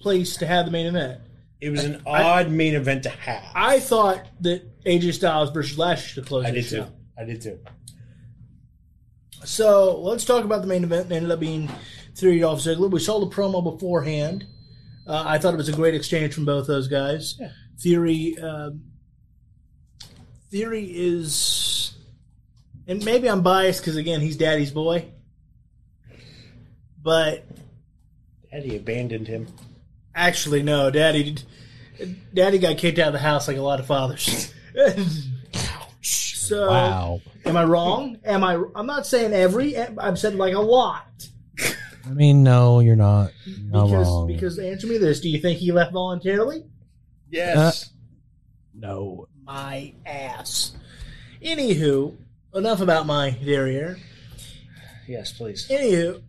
place 0.00 0.38
to 0.38 0.46
have 0.46 0.64
the 0.64 0.72
main 0.72 0.86
event. 0.86 1.20
It 1.60 1.70
was 1.70 1.84
an 1.84 2.02
I- 2.06 2.22
odd 2.22 2.50
main 2.50 2.74
event 2.74 3.02
to 3.04 3.10
have. 3.10 3.44
I 3.54 3.80
thought 3.80 4.26
that 4.42 4.84
AJ 4.84 5.14
Styles 5.14 5.50
versus 5.50 5.76
Lashley 5.78 6.08
should 6.08 6.26
close 6.26 6.44
it. 6.44 6.48
I 6.48 6.50
did 6.52 6.68
too. 6.68 6.86
I 7.18 7.24
did 7.24 7.40
too. 7.42 7.58
So 9.44 9.98
let's 10.00 10.24
talk 10.24 10.44
about 10.44 10.62
the 10.62 10.68
main 10.68 10.84
event. 10.84 11.10
It 11.10 11.14
ended 11.16 11.30
up 11.30 11.40
being 11.40 11.68
Theory 12.16 12.40
Dolph 12.40 12.60
Ziggler. 12.60 12.90
We 12.90 13.00
saw 13.00 13.20
the 13.20 13.26
promo 13.26 13.62
beforehand. 13.62 14.46
Uh, 15.06 15.24
I 15.26 15.38
thought 15.38 15.54
it 15.54 15.58
was 15.58 15.68
a 15.68 15.72
great 15.72 15.94
exchange 15.94 16.34
from 16.34 16.44
both 16.44 16.66
those 16.66 16.86
guys. 16.88 17.36
Yeah. 17.40 17.50
Theory, 17.80 18.36
um, 18.38 18.82
Theory 20.50 20.84
is, 20.84 21.94
and 22.86 23.04
maybe 23.04 23.28
I'm 23.28 23.42
biased 23.42 23.80
because 23.80 23.96
again 23.96 24.20
he's 24.20 24.36
Daddy's 24.36 24.70
boy, 24.70 25.06
but 27.02 27.44
Daddy 28.50 28.76
abandoned 28.76 29.28
him. 29.28 29.46
Actually 30.18 30.62
no, 30.62 30.90
Daddy, 30.90 31.36
Daddy 32.34 32.58
got 32.58 32.76
kicked 32.78 32.98
out 32.98 33.08
of 33.08 33.12
the 33.14 33.18
house 33.20 33.48
like 33.48 33.56
a 33.56 33.62
lot 33.62 33.80
of 33.80 33.86
fathers. 33.86 34.52
so 36.02 36.68
Wow. 36.70 37.20
am 37.44 37.56
I 37.56 37.64
wrong? 37.64 38.18
Am 38.24 38.42
I? 38.44 38.62
I'm 38.74 38.86
not 38.86 39.06
saying 39.06 39.32
every. 39.32 39.76
I've 39.76 40.18
said 40.18 40.34
like 40.34 40.54
a 40.54 40.60
lot. 40.60 41.04
I 42.06 42.10
mean, 42.14 42.42
no, 42.42 42.80
you're 42.80 42.96
not. 42.96 43.32
You're 43.44 43.58
not 43.70 43.86
Because, 43.86 44.06
wrong. 44.06 44.26
because 44.26 44.58
answer 44.58 44.86
me 44.86 44.98
this: 44.98 45.20
Do 45.20 45.28
you 45.28 45.38
think 45.40 45.58
he 45.58 45.72
left 45.72 45.92
voluntarily? 45.92 46.64
Yes. 47.30 47.84
Uh, 47.84 47.88
no. 48.74 49.28
My 49.44 49.94
ass. 50.06 50.72
Anywho, 51.42 52.16
enough 52.54 52.80
about 52.80 53.06
my 53.06 53.30
derriere. 53.30 53.98
yes, 55.06 55.32
please. 55.32 55.68
Anywho, 55.68 56.22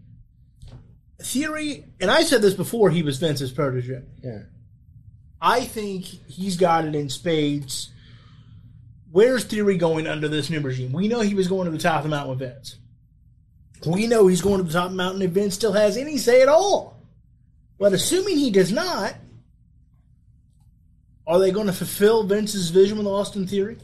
theory, 1.21 1.85
and 1.99 2.09
I 2.09 2.23
said 2.23 2.41
this 2.41 2.53
before 2.53 2.89
he 2.89 3.03
was 3.03 3.17
Vince's 3.17 3.51
protege. 3.51 4.01
Yeah. 4.23 4.43
I 5.41 5.61
think 5.61 6.03
he's 6.03 6.57
got 6.57 6.85
it 6.85 6.95
in 6.95 7.09
spades. 7.09 7.91
Where's 9.11 9.43
Theory 9.45 9.77
going 9.77 10.05
under 10.05 10.27
this 10.27 10.49
new 10.49 10.59
regime? 10.59 10.91
We 10.91 11.07
know 11.07 11.21
he 11.21 11.33
was 11.33 11.47
going 11.47 11.65
to 11.65 11.71
the 11.71 11.77
top 11.77 11.97
of 11.97 12.03
the 12.03 12.09
mountain 12.09 12.29
with 12.29 12.39
Vince. 12.39 12.77
We 13.85 14.07
know 14.07 14.27
he's 14.27 14.41
going 14.41 14.57
to 14.57 14.63
the 14.63 14.73
top 14.73 14.85
of 14.85 14.91
the 14.91 14.97
mountain 14.97 15.21
if 15.21 15.31
Vince 15.31 15.55
still 15.55 15.73
has 15.73 15.97
any 15.97 16.17
say 16.17 16.41
at 16.41 16.49
all. 16.49 16.97
But 17.79 17.93
assuming 17.93 18.37
he 18.37 18.51
does 18.51 18.71
not, 18.71 19.15
are 21.25 21.39
they 21.39 21.51
going 21.51 21.67
to 21.67 21.73
fulfill 21.73 22.23
Vince's 22.23 22.69
vision 22.69 22.97
with 22.97 23.07
Austin 23.07 23.47
Theory? 23.47 23.77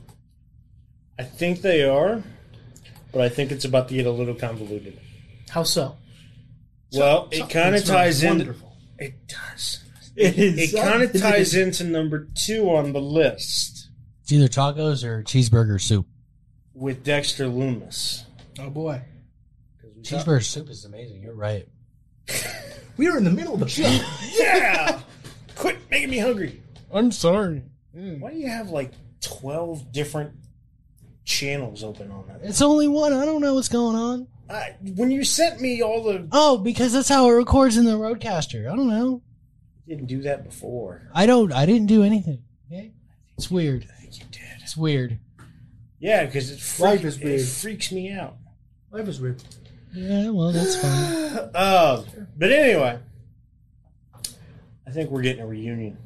I 1.17 1.23
think 1.23 1.61
they 1.61 1.83
are, 1.87 2.21
but 3.13 3.21
I 3.21 3.29
think 3.29 3.51
it's 3.51 3.63
about 3.63 3.87
to 3.87 3.95
get 3.95 4.05
a 4.05 4.11
little 4.11 4.35
convoluted. 4.35 4.99
How 5.49 5.63
so? 5.63 5.95
Well, 6.95 7.27
it 7.31 7.49
kind 7.49 7.69
of 7.75 7.81
It's 7.81 7.89
ties 7.89 8.23
in. 8.23 8.37
wonderful. 8.37 8.75
It 8.99 9.27
does. 9.27 9.83
It 10.15 10.37
It 10.39 10.59
is 10.59 10.73
kind 10.73 11.01
of 11.03 11.11
ties 11.19 11.53
into 11.55 11.83
number 11.83 12.27
two 12.35 12.69
on 12.69 12.93
the 12.93 13.01
list 13.01 13.89
It's 14.23 14.31
either 14.31 14.47
tacos 14.47 15.03
or 15.03 15.23
cheeseburger 15.23 15.79
soup. 15.81 16.07
with 16.73 17.03
Dexter 17.03 17.45
Lumis. 17.45 18.23
Oh 18.59 18.69
boy, 18.69 19.01
we 19.95 20.01
talk- 20.03 20.25
Cheeseburger 20.25 20.43
soup 20.43 20.69
is 20.69 20.85
amazing. 20.85 21.21
You're 21.21 21.35
right. 21.35 21.67
we 22.97 23.07
are 23.09 23.17
in 23.17 23.23
the 23.25 23.31
middle 23.31 23.53
of 23.55 23.59
the 23.59 23.67
show. 23.67 23.83
Yeah! 24.39 25.01
Quit 25.55 25.77
making 25.91 26.09
me 26.11 26.17
hungry. 26.19 26.61
I'm 26.93 27.11
sorry. 27.11 27.63
Hmm. 27.93 28.19
Why 28.19 28.31
do 28.31 28.37
you 28.37 28.47
have 28.49 28.69
like 28.69 28.91
12 29.21 29.91
different 29.91 30.31
channels 31.25 31.83
open 31.83 32.11
on 32.11 32.27
that? 32.27 32.39
It's 32.43 32.61
only 32.61 32.87
one. 32.87 33.13
I 33.13 33.25
don't 33.25 33.41
know 33.41 33.53
what's 33.55 33.69
going 33.69 33.95
on. 33.95 34.27
I, 34.49 34.75
when 34.95 35.09
you 35.11 35.23
sent 35.23 35.59
me 35.59 35.81
all 35.81 36.03
the. 36.03 36.27
Oh, 36.31 36.57
because 36.57 36.93
that's 36.93 37.09
how 37.09 37.27
it 37.29 37.33
records 37.33 37.77
in 37.77 37.85
the 37.85 37.93
RodeCaster. 37.97 38.71
I 38.71 38.75
don't 38.75 38.89
know. 38.89 39.21
didn't 39.87 40.05
do 40.05 40.21
that 40.23 40.43
before. 40.43 41.09
I 41.13 41.25
don't. 41.25 41.51
I 41.51 41.65
didn't 41.65 41.87
do 41.87 42.03
anything. 42.03 42.43
Okay? 42.71 42.91
It's 43.37 43.49
weird. 43.49 43.87
I 43.91 44.01
think 44.01 44.19
you 44.19 44.25
did. 44.31 44.41
It's 44.61 44.77
weird. 44.77 45.19
Yeah, 45.99 46.25
because 46.25 46.51
it, 46.51 46.59
freak, 46.59 46.91
Life 46.91 47.03
is 47.05 47.19
weird. 47.19 47.39
it 47.39 47.45
freaks 47.45 47.91
me 47.91 48.11
out. 48.11 48.37
Life 48.91 49.07
is 49.07 49.19
weird. 49.19 49.43
Yeah. 49.93 50.29
Well, 50.29 50.51
that's 50.51 50.75
fine. 50.75 51.49
Uh, 51.55 52.03
but 52.37 52.51
anyway, 52.51 52.99
I 54.87 54.91
think 54.91 55.09
we're 55.09 55.21
getting 55.23 55.41
a 55.41 55.47
reunion. 55.47 55.97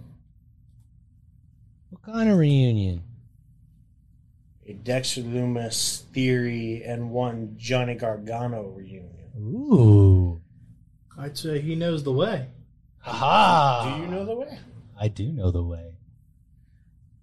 What 1.89 2.03
kind 2.03 2.29
of 2.29 2.37
reunion? 2.37 3.03
A 4.69 4.73
Dexter 4.73 5.21
Lumis 5.23 6.03
Theory 6.13 6.83
and 6.85 7.09
one 7.09 7.55
Johnny 7.57 7.95
Gargano 7.95 8.67
reunion. 8.67 9.31
Ooh. 9.35 10.39
I'd 11.17 11.35
say 11.35 11.59
he 11.59 11.73
knows 11.73 12.03
the 12.03 12.11
way. 12.11 12.49
Haha. 12.99 13.97
Do 13.97 14.03
you 14.03 14.07
know 14.07 14.25
the 14.25 14.35
way? 14.35 14.59
I 14.95 15.07
do 15.07 15.31
know 15.31 15.49
the 15.49 15.63
way. 15.63 15.95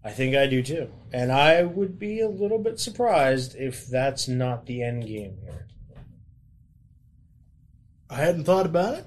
I 0.02 0.10
think 0.10 0.34
I 0.34 0.48
do 0.48 0.60
too. 0.60 0.90
And 1.12 1.30
I 1.30 1.62
would 1.62 2.00
be 2.00 2.18
a 2.18 2.28
little 2.28 2.58
bit 2.58 2.80
surprised 2.80 3.54
if 3.54 3.86
that's 3.86 4.26
not 4.26 4.66
the 4.66 4.82
end 4.82 5.06
game 5.06 5.38
here. 5.44 5.68
I 8.10 8.16
hadn't 8.16 8.42
thought 8.42 8.66
about 8.66 8.94
it, 8.94 9.06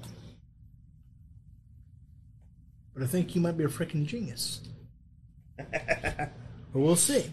but 2.94 3.02
I 3.02 3.06
think 3.06 3.34
you 3.34 3.42
might 3.42 3.58
be 3.58 3.64
a 3.64 3.68
freaking 3.68 4.06
genius. 4.06 4.62
but 5.58 6.30
we'll 6.72 6.96
see. 6.96 7.30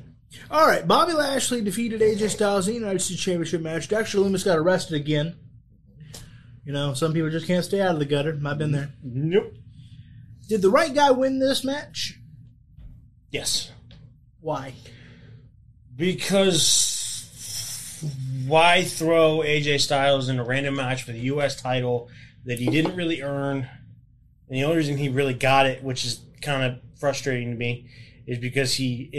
All 0.52 0.68
right, 0.68 0.88
Bobby 0.88 1.14
Lashley 1.14 1.62
defeated 1.62 2.02
AJ 2.02 2.30
Styles 2.32 2.68
in 2.68 2.74
the 2.74 2.80
United 2.80 3.00
States 3.00 3.22
Championship 3.22 3.62
match. 3.62 3.88
Dexter 3.88 4.20
Lumis 4.20 4.46
got 4.46 4.58
arrested 4.58 4.96
again. 4.96 5.36
You 6.66 6.74
know, 6.74 6.94
some 6.94 7.14
people 7.14 7.30
just 7.30 7.48
can't 7.48 7.64
stay 7.64 7.82
out 7.82 7.94
of 7.94 8.00
the 8.00 8.06
gutter. 8.06 8.38
I've 8.46 8.58
been 8.58 8.74
there. 8.74 8.90
Nope. 9.02 9.54
Did 10.50 10.62
the 10.62 10.70
right 10.70 10.94
guy 10.94 11.12
win 11.12 11.40
this 11.40 11.64
match? 11.64 12.20
Yes. 13.32 13.72
Why? 14.42 14.74
Because 15.96 16.98
why 18.46 18.84
throw 18.84 19.40
AJ 19.40 19.82
Styles 19.82 20.30
in 20.30 20.40
a 20.40 20.44
random 20.44 20.76
match 20.76 21.04
for 21.04 21.12
the 21.12 21.20
U.S. 21.20 21.60
title 21.60 22.10
that 22.46 22.60
he 22.60 22.70
didn't 22.70 22.96
really 22.96 23.22
earn? 23.22 23.68
And 24.50 24.58
the 24.58 24.64
only 24.64 24.78
reason 24.78 24.98
he 24.98 25.10
really 25.10 25.34
got 25.34 25.66
it, 25.66 25.84
which 25.84 26.06
is 26.06 26.22
kind 26.42 26.64
of 26.64 26.80
frustrating 27.00 27.52
to 27.52 27.58
me, 27.58 27.90
is 28.26 28.38
because 28.40 28.74
he 28.74 29.10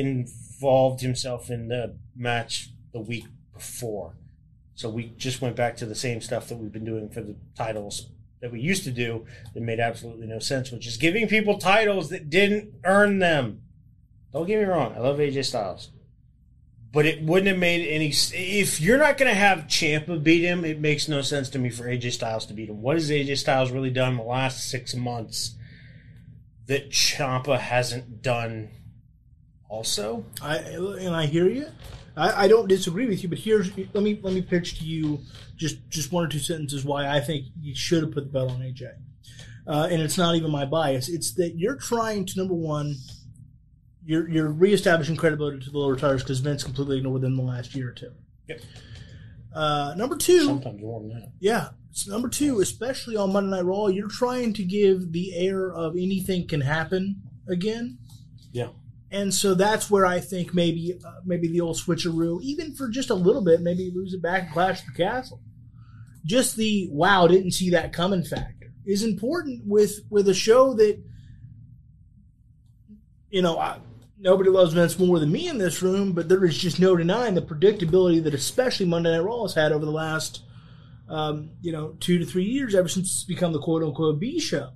involved 0.58 1.00
himself 1.00 1.50
in 1.50 1.68
the 1.68 1.96
match 2.16 2.70
the 2.92 3.00
week 3.00 3.26
before. 3.54 4.14
So 4.74 4.88
we 4.88 5.12
just 5.16 5.40
went 5.40 5.56
back 5.56 5.76
to 5.76 5.86
the 5.86 5.94
same 5.94 6.20
stuff 6.20 6.48
that 6.48 6.56
we've 6.56 6.72
been 6.72 6.84
doing 6.84 7.08
for 7.08 7.20
the 7.20 7.36
titles 7.56 8.06
that 8.40 8.52
we 8.52 8.60
used 8.60 8.84
to 8.84 8.90
do 8.90 9.26
that 9.54 9.62
made 9.62 9.80
absolutely 9.80 10.26
no 10.26 10.38
sense, 10.38 10.70
which 10.70 10.86
is 10.86 10.96
giving 10.96 11.26
people 11.26 11.58
titles 11.58 12.10
that 12.10 12.30
didn't 12.30 12.72
earn 12.84 13.18
them. 13.18 13.62
Don't 14.32 14.46
get 14.46 14.58
me 14.58 14.64
wrong, 14.64 14.94
I 14.96 15.00
love 15.00 15.18
AJ 15.18 15.44
Styles. 15.44 15.90
But 16.92 17.06
it 17.06 17.22
wouldn't 17.22 17.48
have 17.48 17.58
made 17.58 17.86
any. 17.86 18.08
If 18.08 18.80
you're 18.80 18.98
not 18.98 19.18
going 19.18 19.30
to 19.30 19.38
have 19.38 19.66
Ciampa 19.66 20.22
beat 20.22 20.42
him, 20.42 20.64
it 20.64 20.80
makes 20.80 21.06
no 21.06 21.20
sense 21.20 21.50
to 21.50 21.58
me 21.58 21.68
for 21.68 21.84
AJ 21.84 22.12
Styles 22.12 22.46
to 22.46 22.54
beat 22.54 22.70
him. 22.70 22.80
What 22.80 22.96
has 22.96 23.10
AJ 23.10 23.38
Styles 23.38 23.70
really 23.70 23.90
done 23.90 24.16
the 24.16 24.22
last 24.22 24.70
six 24.70 24.94
months 24.94 25.54
that 26.66 26.90
Ciampa 26.90 27.58
hasn't 27.58 28.22
done? 28.22 28.70
Also, 29.68 30.24
I 30.40 30.56
and 30.58 31.14
I 31.14 31.26
hear 31.26 31.48
you. 31.48 31.66
I, 32.16 32.44
I 32.44 32.48
don't 32.48 32.68
disagree 32.68 33.06
with 33.06 33.22
you, 33.22 33.28
but 33.28 33.38
here's 33.38 33.76
let 33.76 34.02
me 34.02 34.18
let 34.22 34.34
me 34.34 34.42
pitch 34.42 34.78
to 34.78 34.84
you 34.84 35.20
just 35.56 35.76
just 35.88 36.10
one 36.10 36.24
or 36.24 36.28
two 36.28 36.38
sentences 36.38 36.84
why 36.84 37.06
I 37.06 37.20
think 37.20 37.46
you 37.60 37.74
should 37.74 38.02
have 38.02 38.12
put 38.12 38.24
the 38.24 38.30
belt 38.30 38.50
on 38.50 38.60
AJ. 38.60 38.92
Uh, 39.66 39.86
and 39.90 40.00
it's 40.00 40.16
not 40.16 40.34
even 40.34 40.50
my 40.50 40.64
bias. 40.64 41.08
It's 41.08 41.34
that 41.34 41.54
you're 41.56 41.76
trying 41.76 42.24
to 42.26 42.38
number 42.38 42.54
one, 42.54 42.96
you're 44.04 44.28
you're 44.28 44.50
reestablishing 44.50 45.16
credibility 45.16 45.60
to 45.60 45.70
the 45.70 45.78
lower 45.78 45.96
tires 45.96 46.22
because 46.22 46.40
Vince 46.40 46.64
completely 46.64 46.98
ignored 46.98 47.20
them 47.20 47.36
the 47.36 47.42
last 47.42 47.74
year 47.74 47.90
or 47.90 47.92
two. 47.92 48.12
Yep. 48.48 48.60
Uh, 49.54 49.94
number 49.96 50.16
two, 50.16 50.44
sometimes 50.46 50.80
more 50.80 51.00
than 51.00 51.10
that. 51.10 51.32
yeah. 51.40 51.68
So 51.90 52.12
number 52.12 52.28
two, 52.28 52.60
especially 52.60 53.16
on 53.16 53.32
Monday 53.32 53.56
Night 53.56 53.64
Raw, 53.64 53.88
you're 53.88 54.08
trying 54.08 54.52
to 54.54 54.62
give 54.62 55.12
the 55.12 55.34
air 55.36 55.72
of 55.72 55.96
anything 55.96 56.46
can 56.46 56.60
happen 56.60 57.22
again. 57.48 57.98
Yeah. 58.52 58.68
And 59.10 59.32
so 59.32 59.54
that's 59.54 59.90
where 59.90 60.04
I 60.04 60.20
think 60.20 60.52
maybe 60.52 60.98
uh, 61.04 61.20
maybe 61.24 61.48
the 61.48 61.62
old 61.62 61.76
switcheroo, 61.76 62.42
even 62.42 62.74
for 62.74 62.88
just 62.88 63.10
a 63.10 63.14
little 63.14 63.42
bit, 63.42 63.62
maybe 63.62 63.90
lose 63.94 64.12
it 64.12 64.22
back 64.22 64.44
and 64.44 64.52
clash 64.52 64.82
the 64.82 64.92
castle. 64.92 65.40
Just 66.26 66.56
the 66.56 66.88
wow, 66.90 67.26
didn't 67.26 67.52
see 67.52 67.70
that 67.70 67.92
coming 67.92 68.22
factor 68.22 68.58
is 68.88 69.02
important 69.02 69.62
with 69.66 70.00
with 70.10 70.28
a 70.28 70.34
show 70.34 70.74
that 70.74 71.00
you 73.30 73.40
know 73.40 73.58
I, 73.58 73.78
nobody 74.18 74.50
loves 74.50 74.72
Vince 74.72 74.98
more 74.98 75.18
than 75.18 75.30
me 75.30 75.48
in 75.48 75.58
this 75.58 75.82
room, 75.82 76.12
but 76.12 76.28
there 76.28 76.44
is 76.44 76.58
just 76.58 76.80
no 76.80 76.96
denying 76.96 77.34
the 77.34 77.42
predictability 77.42 78.22
that 78.24 78.34
especially 78.34 78.86
Monday 78.86 79.12
Night 79.12 79.24
Raw 79.24 79.42
has 79.42 79.54
had 79.54 79.72
over 79.72 79.84
the 79.84 79.90
last 79.90 80.42
um, 81.08 81.50
you 81.62 81.72
know 81.72 81.96
two 82.00 82.18
to 82.18 82.26
three 82.26 82.44
years, 82.44 82.74
ever 82.74 82.88
since 82.88 83.08
it's 83.08 83.24
become 83.24 83.52
the 83.52 83.60
quote 83.60 83.82
unquote 83.82 84.18
B 84.18 84.40
show. 84.40 84.70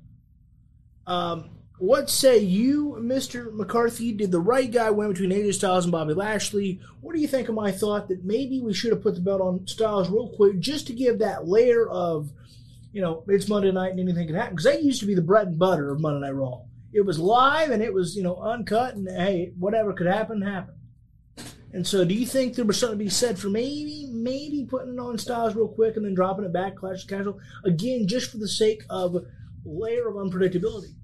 Um, 1.06 1.50
what 1.82 2.08
say 2.08 2.38
you, 2.38 2.96
Mr. 3.00 3.52
McCarthy? 3.52 4.12
Did 4.12 4.30
the 4.30 4.38
right 4.38 4.70
guy 4.70 4.90
win 4.90 5.12
between 5.12 5.30
AJ 5.30 5.54
Styles 5.54 5.84
and 5.84 5.90
Bobby 5.90 6.14
Lashley? 6.14 6.78
What 7.00 7.12
do 7.12 7.20
you 7.20 7.26
think 7.26 7.48
of 7.48 7.56
my 7.56 7.72
thought 7.72 8.06
that 8.06 8.24
maybe 8.24 8.60
we 8.60 8.72
should 8.72 8.92
have 8.92 9.02
put 9.02 9.16
the 9.16 9.20
belt 9.20 9.40
on 9.40 9.66
Styles 9.66 10.08
real 10.08 10.28
quick 10.28 10.60
just 10.60 10.86
to 10.86 10.92
give 10.92 11.18
that 11.18 11.48
layer 11.48 11.88
of, 11.88 12.30
you 12.92 13.02
know, 13.02 13.24
it's 13.26 13.48
Monday 13.48 13.72
night 13.72 13.90
and 13.90 13.98
anything 13.98 14.28
can 14.28 14.36
happen? 14.36 14.54
Because 14.54 14.66
that 14.66 14.84
used 14.84 15.00
to 15.00 15.06
be 15.06 15.16
the 15.16 15.22
bread 15.22 15.48
and 15.48 15.58
butter 15.58 15.90
of 15.90 16.00
Monday 16.00 16.24
Night 16.24 16.36
Raw. 16.36 16.60
It 16.92 17.00
was 17.00 17.18
live 17.18 17.70
and 17.70 17.82
it 17.82 17.92
was, 17.92 18.14
you 18.14 18.22
know, 18.22 18.36
uncut 18.36 18.94
and 18.94 19.08
hey, 19.08 19.50
whatever 19.58 19.92
could 19.92 20.06
happen, 20.06 20.40
happened. 20.40 20.78
And 21.72 21.84
so, 21.84 22.04
do 22.04 22.14
you 22.14 22.26
think 22.26 22.54
there 22.54 22.64
was 22.64 22.78
something 22.78 22.98
to 23.00 23.04
be 23.06 23.10
said 23.10 23.40
for 23.40 23.48
maybe, 23.48 24.06
maybe 24.08 24.64
putting 24.70 24.94
it 24.94 25.00
on 25.00 25.18
Styles 25.18 25.56
real 25.56 25.66
quick 25.66 25.96
and 25.96 26.04
then 26.04 26.14
dropping 26.14 26.44
it 26.44 26.52
back, 26.52 26.76
Clash 26.76 27.06
Casual 27.06 27.40
again, 27.64 28.06
just 28.06 28.30
for 28.30 28.38
the 28.38 28.46
sake 28.46 28.84
of 28.88 29.16
layer 29.64 30.06
of 30.06 30.14
unpredictability? 30.14 30.94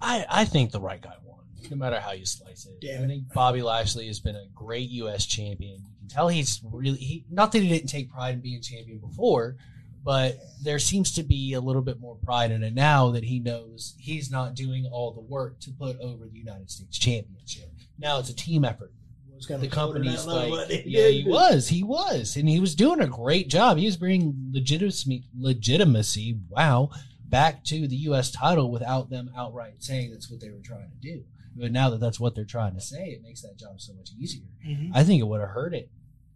I, 0.00 0.26
I 0.28 0.44
think 0.44 0.70
the 0.70 0.80
right 0.80 1.00
guy 1.00 1.14
won, 1.24 1.40
no 1.70 1.76
matter 1.76 2.00
how 2.00 2.12
you 2.12 2.24
slice 2.24 2.66
it. 2.66 2.80
Damn 2.80 3.04
I 3.04 3.06
think 3.06 3.32
Bobby 3.32 3.62
Lashley 3.62 4.06
has 4.06 4.20
been 4.20 4.36
a 4.36 4.46
great 4.54 4.88
U.S. 4.90 5.26
champion. 5.26 5.78
You 5.78 5.98
can 6.00 6.08
tell 6.08 6.28
he's 6.28 6.60
really 6.64 6.98
he, 6.98 7.24
not 7.30 7.52
that 7.52 7.62
he 7.62 7.68
didn't 7.68 7.88
take 7.88 8.10
pride 8.10 8.34
in 8.34 8.40
being 8.40 8.62
champion 8.62 8.98
before, 8.98 9.56
but 10.04 10.38
there 10.62 10.78
seems 10.78 11.12
to 11.14 11.22
be 11.22 11.52
a 11.54 11.60
little 11.60 11.82
bit 11.82 12.00
more 12.00 12.16
pride 12.16 12.50
in 12.50 12.62
it 12.62 12.74
now 12.74 13.10
that 13.10 13.24
he 13.24 13.40
knows 13.40 13.94
he's 13.98 14.30
not 14.30 14.54
doing 14.54 14.88
all 14.90 15.12
the 15.12 15.20
work 15.20 15.58
to 15.60 15.70
put 15.72 15.98
over 16.00 16.26
the 16.26 16.38
United 16.38 16.70
States 16.70 16.98
Championship. 16.98 17.70
Now 17.98 18.18
it's 18.18 18.30
a 18.30 18.34
team 18.36 18.64
effort. 18.64 18.92
The 19.46 19.68
company's 19.68 20.26
like, 20.26 20.82
yeah, 20.84 21.06
he 21.08 21.24
was, 21.24 21.68
he 21.68 21.84
was, 21.84 22.36
and 22.36 22.48
he 22.48 22.58
was 22.58 22.74
doing 22.74 23.00
a 23.00 23.06
great 23.06 23.48
job. 23.48 23.78
He 23.78 23.86
was 23.86 23.96
bringing 23.96 24.34
legitimacy, 24.50 25.24
legitimacy, 25.38 26.38
wow, 26.48 26.90
back 27.28 27.64
to 27.64 27.86
the 27.86 27.96
U.S. 27.96 28.30
title 28.30 28.70
without 28.70 29.10
them 29.10 29.30
outright 29.36 29.82
saying 29.82 30.10
that's 30.10 30.30
what 30.30 30.40
they 30.40 30.50
were 30.50 30.60
trying 30.62 30.90
to 30.90 30.96
do. 30.96 31.24
But 31.56 31.72
now 31.72 31.90
that 31.90 32.00
that's 32.00 32.20
what 32.20 32.34
they're 32.34 32.44
trying 32.44 32.74
to 32.74 32.80
say, 32.80 33.08
it 33.10 33.22
makes 33.22 33.42
that 33.42 33.58
job 33.58 33.80
so 33.80 33.92
much 33.94 34.10
easier. 34.18 34.46
Mhm. 34.66 34.90
I 34.94 35.02
think 35.04 35.20
it 35.20 35.24
would 35.26 35.40
have 35.40 35.50
hurt 35.50 35.74
it, 35.74 35.90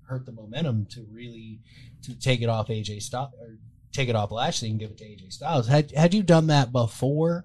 hurt 0.08 0.26
the 0.26 0.32
momentum 0.32 0.86
to 0.86 1.06
really 1.10 1.60
to 2.02 2.14
take 2.14 2.42
it 2.42 2.48
off 2.48 2.68
AJ 2.68 3.00
Styles 3.00 3.32
or 3.40 3.58
take 3.92 4.08
it 4.08 4.16
off 4.16 4.32
Lashley 4.32 4.70
and 4.70 4.80
give 4.80 4.90
it 4.90 4.98
to 4.98 5.04
AJ 5.04 5.30
Styles. 5.32 5.68
Had 5.68 5.92
had 5.92 6.12
you 6.14 6.22
done 6.22 6.48
that 6.48 6.72
before 6.72 7.44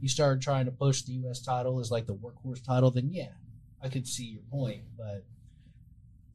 you 0.00 0.08
started 0.08 0.40
trying 0.40 0.64
to 0.64 0.70
push 0.72 1.02
the 1.02 1.12
U.S. 1.14 1.40
title 1.40 1.80
as 1.80 1.90
like 1.90 2.06
the 2.06 2.14
workhorse 2.14 2.62
title, 2.64 2.90
then 2.90 3.10
yeah, 3.12 3.32
I 3.82 3.88
could 3.88 4.06
see 4.06 4.24
your 4.26 4.42
point. 4.50 4.82
But 4.96 5.24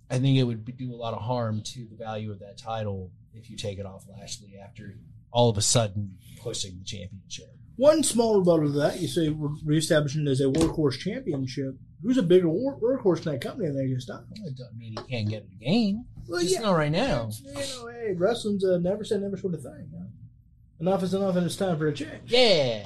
I 0.09 0.19
think 0.19 0.37
it 0.37 0.43
would 0.43 0.77
do 0.77 0.93
a 0.93 0.95
lot 0.95 1.13
of 1.13 1.21
harm 1.23 1.61
to 1.63 1.87
the 1.89 1.95
value 1.95 2.31
of 2.31 2.39
that 2.39 2.57
title 2.57 3.11
if 3.33 3.49
you 3.49 3.57
take 3.57 3.79
it 3.79 3.85
off 3.85 4.05
Lashley 4.07 4.57
after 4.57 4.95
all 5.33 5.49
of 5.49 5.57
a 5.57 5.61
sudden 5.61 6.17
pushing 6.41 6.77
the 6.77 6.85
championship. 6.85 7.47
One 7.75 8.03
small 8.03 8.37
rebuttal 8.37 8.67
to 8.67 8.71
that, 8.79 9.01
you 9.01 9.07
say 9.07 9.29
we're 9.29 9.49
reestablishing 9.65 10.27
it 10.27 10.29
as 10.29 10.39
a 10.41 10.45
workhorse 10.45 10.99
championship. 10.99 11.75
Who's 12.03 12.17
a 12.17 12.23
bigger 12.23 12.47
wor- 12.49 12.79
workhorse 12.79 13.25
in 13.25 13.31
that 13.31 13.41
company 13.41 13.67
than 13.69 13.77
AJ 13.77 14.01
Styles? 14.01 14.25
It 14.35 14.55
doesn't 14.57 14.77
mean 14.77 14.95
he 14.97 15.11
can't 15.17 15.27
get 15.29 15.43
it 15.43 15.49
again. 15.59 16.05
Well, 16.27 16.41
Just 16.41 16.53
yeah. 16.53 16.59
not 16.61 16.73
right 16.75 16.91
now. 16.91 17.29
You 17.43 17.53
know, 17.53 17.87
hey, 17.87 18.13
wrestling's 18.15 18.63
a 18.63 18.79
never 18.79 19.03
say 19.03 19.17
never 19.17 19.37
sort 19.37 19.55
of 19.55 19.61
thing. 19.63 19.89
know. 19.91 20.05
Enough 20.81 21.03
is 21.03 21.13
enough, 21.13 21.35
and 21.35 21.45
it's 21.45 21.55
time 21.55 21.77
for 21.77 21.87
a 21.87 21.93
change. 21.93 22.11
Yeah. 22.31 22.85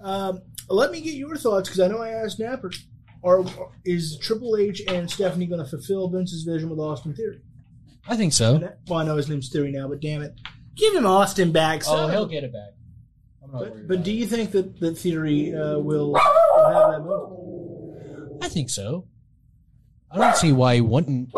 Um, 0.00 0.42
let 0.68 0.90
me 0.90 1.00
get 1.00 1.14
your 1.14 1.36
thoughts 1.36 1.68
because 1.68 1.80
I 1.80 1.88
know 1.88 1.98
I 2.02 2.10
asked 2.10 2.38
Napper. 2.38 2.70
Are 3.24 3.44
is 3.84 4.18
Triple 4.18 4.56
H 4.56 4.82
and 4.88 5.10
Stephanie 5.10 5.46
going 5.46 5.62
to 5.64 5.68
fulfill 5.68 6.08
Vince's 6.08 6.42
vision 6.44 6.68
with 6.70 6.78
Austin 6.78 7.14
Theory? 7.14 7.40
I 8.06 8.16
think 8.16 8.32
so. 8.32 8.54
And 8.54 8.62
that- 8.64 8.78
well, 8.88 9.00
I 9.00 9.04
know 9.04 9.16
his 9.16 9.28
name's 9.28 9.48
Theory 9.48 9.72
now, 9.72 9.88
but 9.88 10.00
damn 10.00 10.22
it, 10.22 10.34
give 10.76 10.94
him 10.94 11.06
Austin 11.06 11.52
back. 11.52 11.82
Oh, 11.86 12.08
he'll 12.08 12.26
get 12.26 12.44
it 12.44 12.52
back. 12.52 12.70
I'm 13.42 13.52
not 13.52 13.60
worried 13.60 13.88
But, 13.88 13.96
but 13.96 14.04
do 14.04 14.12
you 14.12 14.26
think 14.26 14.52
that 14.52 14.78
that 14.80 14.98
Theory 14.98 15.54
uh, 15.54 15.78
will, 15.78 16.12
will 16.12 16.72
have 16.72 16.92
that 16.92 17.00
move? 17.04 18.38
I 18.42 18.48
think 18.48 18.70
so. 18.70 19.06
I 20.10 20.18
don't 20.18 20.36
see 20.36 20.52
why 20.52 20.76
he 20.76 20.80
wouldn't. 20.80 21.30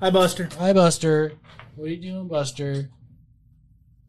Hi, 0.00 0.10
Buster. 0.10 0.48
Hi, 0.58 0.72
Buster. 0.72 1.32
What 1.74 1.88
are 1.88 1.92
you 1.92 2.00
doing, 2.00 2.28
Buster? 2.28 2.90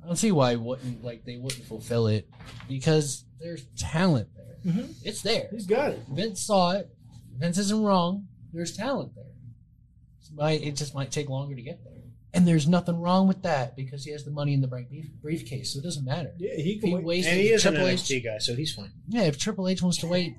I 0.03 0.07
don't 0.07 0.15
see 0.15 0.31
why 0.31 0.51
he 0.51 0.55
wouldn't 0.57 1.03
like 1.03 1.25
they 1.25 1.37
wouldn't 1.37 1.65
fulfill 1.65 2.07
it 2.07 2.29
because 2.69 3.25
there's 3.41 3.65
talent 3.77 4.29
there. 4.35 4.73
Mhm. 4.73 4.93
It's 5.03 5.21
there. 5.21 5.49
He's 5.51 5.65
got 5.65 5.91
it. 5.91 5.99
Vince 6.09 6.41
saw 6.41 6.71
it. 6.71 6.89
Vince 7.37 7.57
isn't 7.57 7.83
wrong. 7.83 8.27
There's 8.53 8.75
talent 8.75 9.13
there. 9.15 9.25
It, 9.25 10.35
might, 10.35 10.61
it 10.63 10.75
just 10.75 10.95
might 10.95 11.11
take 11.11 11.29
longer 11.29 11.55
to 11.55 11.61
get 11.61 11.83
there. 11.83 11.96
And 12.33 12.47
there's 12.47 12.67
nothing 12.67 12.99
wrong 12.99 13.27
with 13.27 13.41
that 13.43 13.75
because 13.75 14.03
he 14.03 14.11
has 14.11 14.23
the 14.25 14.31
money 14.31 14.53
in 14.53 14.61
the 14.61 14.67
brief- 14.67 15.11
briefcase, 15.21 15.73
so 15.73 15.79
it 15.79 15.83
doesn't 15.83 16.05
matter. 16.05 16.33
Yeah, 16.37 16.55
he 16.55 16.77
can 16.79 16.89
he 16.89 16.95
wait. 16.95 17.25
And 17.25 17.39
he 17.39 17.49
is 17.49 17.65
an 17.65 17.73
Triple 17.73 17.87
H, 17.87 17.99
NXT 18.01 18.23
guy, 18.23 18.37
so 18.39 18.53
he's 18.55 18.73
fine. 18.73 18.91
yeah, 19.07 19.23
if 19.23 19.37
Triple 19.39 19.67
H 19.67 19.81
wants 19.81 19.97
to 19.99 20.07
wait 20.07 20.35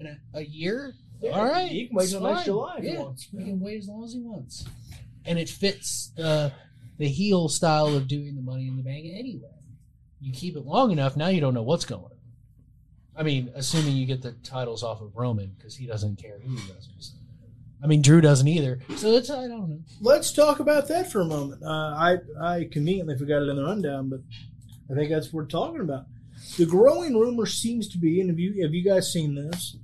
a, 0.00 0.38
a 0.38 0.42
year, 0.42 0.94
Yeah, 1.20 1.30
all 1.30 1.44
right, 1.46 1.70
he 1.70 1.86
can 1.88 1.96
wait 1.96 2.10
till 2.10 2.20
next. 2.20 2.44
July 2.44 2.76
if 2.78 2.84
he 2.84 2.90
Yeah, 2.92 2.98
wants. 3.00 3.28
he 3.30 3.38
can 3.38 3.58
wait 3.60 3.78
as 3.78 3.88
long 3.88 4.04
as 4.04 4.12
he 4.12 4.20
wants, 4.20 4.64
and 5.24 5.38
it 5.38 5.48
fits 5.48 6.12
the 6.16 6.52
the 6.98 7.08
heel 7.08 7.48
style 7.48 7.96
of 7.96 8.06
doing 8.06 8.36
the 8.36 8.42
Money 8.42 8.68
in 8.68 8.76
the 8.76 8.82
Bank 8.82 9.06
anyway. 9.10 9.48
You 10.20 10.32
keep 10.34 10.54
it 10.56 10.66
long 10.66 10.90
enough, 10.92 11.16
now 11.16 11.28
you 11.28 11.40
don't 11.40 11.54
know 11.54 11.62
what's 11.62 11.86
going 11.86 12.02
on. 12.04 12.10
I 13.16 13.22
mean, 13.22 13.50
assuming 13.54 13.96
you 13.96 14.04
get 14.06 14.20
the 14.22 14.32
titles 14.44 14.82
off 14.82 15.00
of 15.00 15.16
Roman 15.16 15.54
because 15.56 15.74
he 15.74 15.86
doesn't 15.86 16.20
care 16.20 16.38
who 16.38 16.54
he 16.54 16.72
wrestles. 16.72 17.14
I 17.82 17.86
mean, 17.86 18.02
Drew 18.02 18.20
doesn't 18.20 18.46
either. 18.46 18.78
So 18.96 19.12
it's 19.14 19.30
I 19.30 19.48
don't 19.48 19.68
know. 19.70 19.78
Let's 20.00 20.32
talk 20.32 20.60
about 20.60 20.88
that 20.88 21.10
for 21.10 21.20
a 21.20 21.24
moment. 21.24 21.62
Uh, 21.62 21.68
I 21.68 22.16
I 22.40 22.68
conveniently 22.70 23.16
forgot 23.16 23.42
it 23.42 23.48
in 23.48 23.56
the 23.56 23.64
rundown, 23.64 24.08
but 24.10 24.20
I 24.90 24.94
think 24.94 25.10
that's 25.10 25.26
what 25.28 25.34
we're 25.34 25.46
talking 25.46 25.80
about. 25.80 26.04
The 26.58 26.66
growing 26.66 27.14
rumor 27.18 27.46
seems 27.46 27.88
to 27.88 27.98
be, 27.98 28.20
and 28.20 28.28
have 28.30 28.38
you 28.38 28.62
have 28.62 28.74
you 28.74 28.84
guys 28.84 29.12
seen 29.12 29.34
this? 29.34 29.76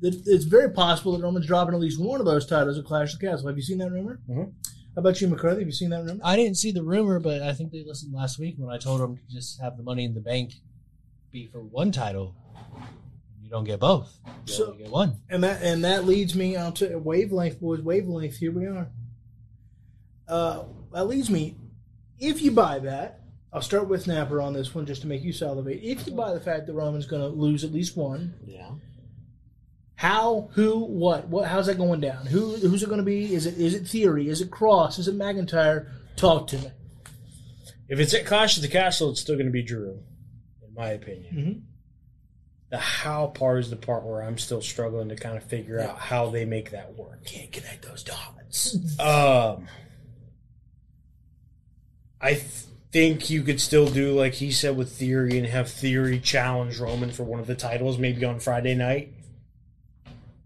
That 0.00 0.14
it's 0.26 0.44
very 0.44 0.70
possible 0.70 1.12
that 1.16 1.22
Roman's 1.22 1.46
dropping 1.46 1.74
at 1.74 1.80
least 1.80 2.00
one 2.00 2.20
of 2.20 2.26
those 2.26 2.46
titles 2.46 2.78
at 2.78 2.84
Clash 2.86 3.12
of 3.14 3.20
the 3.20 3.26
Castle. 3.26 3.48
Have 3.48 3.56
you 3.56 3.62
seen 3.62 3.78
that 3.78 3.90
rumor? 3.90 4.20
Mhm. 4.28 4.52
How 4.94 5.00
about 5.00 5.20
you, 5.20 5.28
McCarthy? 5.28 5.60
Have 5.60 5.68
you 5.68 5.72
seen 5.72 5.90
that 5.90 6.04
rumor? 6.04 6.20
I 6.24 6.36
didn't 6.36 6.56
see 6.56 6.72
the 6.72 6.82
rumor, 6.82 7.20
but 7.20 7.42
I 7.42 7.52
think 7.52 7.70
they 7.70 7.84
listened 7.84 8.12
last 8.14 8.38
week 8.38 8.56
when 8.58 8.74
I 8.74 8.78
told 8.78 9.00
them 9.00 9.16
to 9.16 9.22
just 9.34 9.60
have 9.60 9.76
the 9.76 9.82
Money 9.82 10.04
in 10.04 10.14
the 10.14 10.20
Bank 10.20 10.54
be 11.30 11.46
for 11.46 11.60
one 11.62 11.92
title. 11.92 12.34
You 13.50 13.56
don't 13.56 13.64
get 13.64 13.80
both. 13.80 14.16
You 14.46 14.52
So- 14.52 14.72
get 14.74 14.90
one. 14.92 15.16
And 15.28 15.42
that 15.42 15.60
and 15.60 15.82
that 15.84 16.06
leads 16.06 16.36
me 16.36 16.54
on 16.54 16.72
to 16.74 16.96
wavelength, 16.98 17.58
boys. 17.60 17.80
Wavelength. 17.80 18.36
Here 18.36 18.52
we 18.52 18.66
are. 18.66 18.88
Uh, 20.28 20.62
that 20.92 21.08
leads 21.08 21.28
me. 21.28 21.56
If 22.20 22.42
you 22.42 22.52
buy 22.52 22.78
that, 22.78 23.22
I'll 23.52 23.60
start 23.60 23.88
with 23.88 24.06
Napper 24.06 24.40
on 24.40 24.52
this 24.52 24.72
one 24.72 24.86
just 24.86 25.02
to 25.02 25.08
make 25.08 25.24
you 25.24 25.32
salivate. 25.32 25.82
If 25.82 26.06
you 26.06 26.12
buy 26.12 26.32
the 26.32 26.38
fact 26.38 26.68
that 26.68 26.74
Roman's 26.74 27.06
going 27.06 27.22
to 27.22 27.28
lose 27.28 27.64
at 27.64 27.72
least 27.72 27.96
one, 27.96 28.34
Yeah. 28.46 28.70
how, 29.96 30.50
who, 30.52 30.84
what, 30.84 31.26
what? 31.26 31.48
How's 31.48 31.66
that 31.66 31.76
going 31.76 32.00
down? 32.00 32.26
Who, 32.26 32.54
who's 32.56 32.84
it 32.84 32.88
going 32.88 32.98
to 33.00 33.04
be? 33.04 33.34
Is 33.34 33.46
it 33.46 33.58
is 33.58 33.74
it 33.74 33.88
Theory? 33.88 34.28
Is 34.28 34.40
it 34.40 34.52
Kross? 34.52 35.00
Is 35.00 35.08
it 35.08 35.18
McIntyre? 35.18 35.88
Talk 36.14 36.46
to 36.48 36.58
me. 36.58 36.70
If 37.88 37.98
it's 37.98 38.14
at 38.14 38.26
Clash 38.26 38.54
of 38.56 38.62
the 38.62 38.68
Castle, 38.68 39.10
it's 39.10 39.20
still 39.20 39.34
going 39.34 39.46
to 39.46 39.52
be 39.52 39.64
Drew, 39.64 39.98
in 40.64 40.72
my 40.74 40.90
opinion. 40.90 41.34
Mhm. 41.34 41.62
The 42.70 42.78
how 42.78 43.26
part 43.26 43.60
is 43.60 43.70
the 43.70 43.76
part 43.76 44.04
where 44.04 44.22
I'm 44.22 44.38
still 44.38 44.62
struggling 44.62 45.08
to 45.08 45.16
kind 45.16 45.36
of 45.36 45.42
figure 45.42 45.80
out 45.80 45.98
how 45.98 46.30
they 46.30 46.44
make 46.44 46.70
that 46.70 46.96
work. 46.96 47.24
Can't 47.24 47.50
connect 47.50 47.84
those 47.84 48.04
dots. 48.04 48.76
Um, 49.00 49.66
I 52.20 52.34
th- 52.34 52.44
think 52.92 53.30
you 53.30 53.42
could 53.42 53.60
still 53.60 53.88
do 53.88 54.12
like 54.12 54.34
he 54.34 54.52
said 54.52 54.76
with 54.76 54.92
Theory 54.92 55.38
and 55.38 55.46
have 55.46 55.70
Theory 55.70 56.20
challenge 56.20 56.78
Roman 56.78 57.10
for 57.10 57.24
one 57.24 57.40
of 57.40 57.46
the 57.46 57.54
titles, 57.54 57.98
maybe 57.98 58.24
on 58.24 58.38
Friday 58.40 58.74
night, 58.74 59.12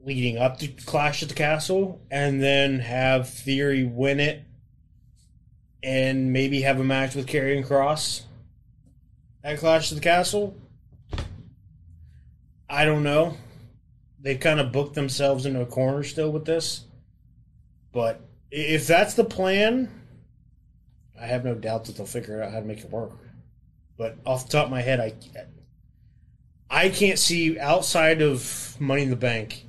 leading 0.00 0.38
up 0.38 0.58
to 0.60 0.68
Clash 0.68 1.22
at 1.22 1.28
the 1.28 1.34
Castle, 1.34 2.00
and 2.10 2.42
then 2.42 2.80
have 2.80 3.28
Theory 3.28 3.84
win 3.84 4.20
it, 4.20 4.44
and 5.82 6.32
maybe 6.32 6.62
have 6.62 6.80
a 6.80 6.84
match 6.84 7.14
with 7.14 7.26
Karrion 7.26 7.66
Kross 7.66 8.22
at 9.42 9.58
Clash 9.58 9.90
at 9.92 9.96
the 9.96 10.02
Castle. 10.02 10.56
I 12.74 12.84
don't 12.84 13.04
know. 13.04 13.36
They've 14.18 14.40
kind 14.40 14.58
of 14.58 14.72
booked 14.72 14.94
themselves 14.94 15.46
into 15.46 15.60
a 15.60 15.66
corner 15.66 16.02
still 16.02 16.32
with 16.32 16.44
this. 16.44 16.84
But 17.92 18.20
if 18.50 18.88
that's 18.88 19.14
the 19.14 19.22
plan, 19.22 19.88
I 21.20 21.26
have 21.26 21.44
no 21.44 21.54
doubt 21.54 21.84
that 21.84 21.96
they'll 21.96 22.06
figure 22.06 22.42
out 22.42 22.50
how 22.50 22.58
to 22.58 22.66
make 22.66 22.80
it 22.80 22.90
work. 22.90 23.12
But 23.96 24.16
off 24.26 24.46
the 24.46 24.52
top 24.52 24.64
of 24.64 24.70
my 24.72 24.82
head, 24.82 24.98
I 24.98 25.12
I 26.68 26.88
can't 26.88 27.18
see 27.18 27.60
outside 27.60 28.22
of 28.22 28.76
Money 28.80 29.04
in 29.04 29.10
the 29.10 29.14
Bank 29.16 29.66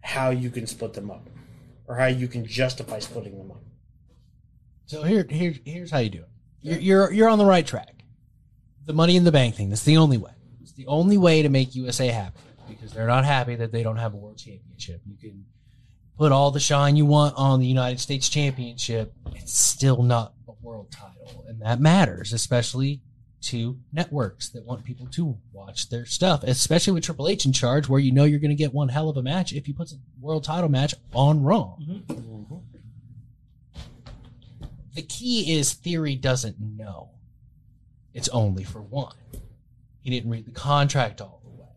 how 0.00 0.30
you 0.30 0.48
can 0.48 0.66
split 0.66 0.94
them 0.94 1.10
up, 1.10 1.28
or 1.86 1.96
how 1.96 2.06
you 2.06 2.26
can 2.26 2.46
justify 2.46 3.00
splitting 3.00 3.36
them 3.36 3.50
up. 3.50 3.62
So 4.86 5.02
here, 5.02 5.26
here, 5.28 5.54
here's 5.66 5.90
how 5.90 5.98
you 5.98 6.08
do 6.08 6.22
it. 6.22 6.28
You're, 6.62 6.78
you're, 6.78 7.12
you're 7.12 7.28
on 7.28 7.36
the 7.36 7.44
right 7.44 7.66
track. 7.66 8.02
The 8.86 8.94
money 8.94 9.16
in 9.16 9.24
the 9.24 9.32
bank 9.32 9.56
thing. 9.56 9.68
That's 9.68 9.84
the 9.84 9.98
only 9.98 10.16
way. 10.16 10.30
The 10.76 10.86
only 10.86 11.16
way 11.16 11.42
to 11.42 11.48
make 11.48 11.74
USA 11.74 12.08
happy 12.08 12.40
because 12.68 12.92
they're 12.92 13.06
not 13.06 13.24
happy 13.24 13.56
that 13.56 13.72
they 13.72 13.82
don't 13.82 13.96
have 13.96 14.14
a 14.14 14.16
world 14.16 14.38
championship. 14.38 15.00
You 15.06 15.16
can 15.16 15.44
put 16.18 16.32
all 16.32 16.50
the 16.50 16.60
shine 16.60 16.96
you 16.96 17.06
want 17.06 17.34
on 17.36 17.60
the 17.60 17.66
United 17.66 18.00
States 18.00 18.28
championship. 18.28 19.12
It's 19.34 19.56
still 19.56 20.02
not 20.02 20.34
a 20.48 20.52
world 20.62 20.90
title, 20.90 21.44
and 21.48 21.60
that 21.62 21.80
matters, 21.80 22.32
especially 22.32 23.00
to 23.42 23.78
networks 23.92 24.48
that 24.48 24.64
want 24.64 24.84
people 24.84 25.06
to 25.06 25.36
watch 25.52 25.90
their 25.90 26.06
stuff, 26.06 26.42
especially 26.44 26.94
with 26.94 27.04
Triple 27.04 27.28
H 27.28 27.44
in 27.44 27.52
charge, 27.52 27.88
where 27.88 28.00
you 28.00 28.10
know 28.10 28.24
you're 28.24 28.40
going 28.40 28.50
to 28.50 28.54
get 28.54 28.72
one 28.72 28.88
hell 28.88 29.10
of 29.10 29.16
a 29.16 29.22
match 29.22 29.52
if 29.52 29.66
he 29.66 29.72
puts 29.72 29.92
a 29.92 29.96
world 30.20 30.44
title 30.44 30.70
match 30.70 30.94
on 31.12 31.42
Raw. 31.42 31.76
Mm-hmm. 31.80 32.56
The 34.94 35.02
key 35.02 35.58
is 35.58 35.74
Theory 35.74 36.14
doesn't 36.14 36.56
know. 36.58 37.10
It's 38.14 38.28
only 38.28 38.64
for 38.64 38.80
one. 38.80 39.14
He 40.04 40.10
didn't 40.10 40.30
read 40.30 40.44
the 40.44 40.52
contract 40.52 41.22
all 41.22 41.40
the 41.42 41.50
way. 41.50 41.68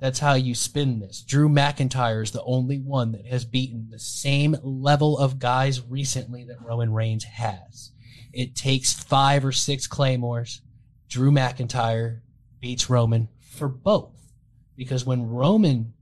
That's 0.00 0.18
how 0.18 0.34
you 0.34 0.54
spin 0.54 1.00
this. 1.00 1.20
Drew 1.20 1.50
McIntyre 1.50 2.22
is 2.22 2.32
the 2.32 2.42
only 2.42 2.78
one 2.78 3.12
that 3.12 3.26
has 3.26 3.44
beaten 3.44 3.88
the 3.90 3.98
same 3.98 4.56
level 4.62 5.18
of 5.18 5.38
guys 5.38 5.82
recently 5.82 6.44
that 6.44 6.64
Roman 6.64 6.94
Reigns 6.94 7.24
has. 7.24 7.92
It 8.32 8.56
takes 8.56 8.94
five 8.94 9.44
or 9.44 9.52
six 9.52 9.86
claymores. 9.86 10.62
Drew 11.08 11.30
McIntyre 11.30 12.22
beats 12.58 12.88
Roman 12.88 13.28
for 13.38 13.68
both. 13.68 14.32
Because 14.76 15.04
when 15.04 15.28
Roman 15.28 15.92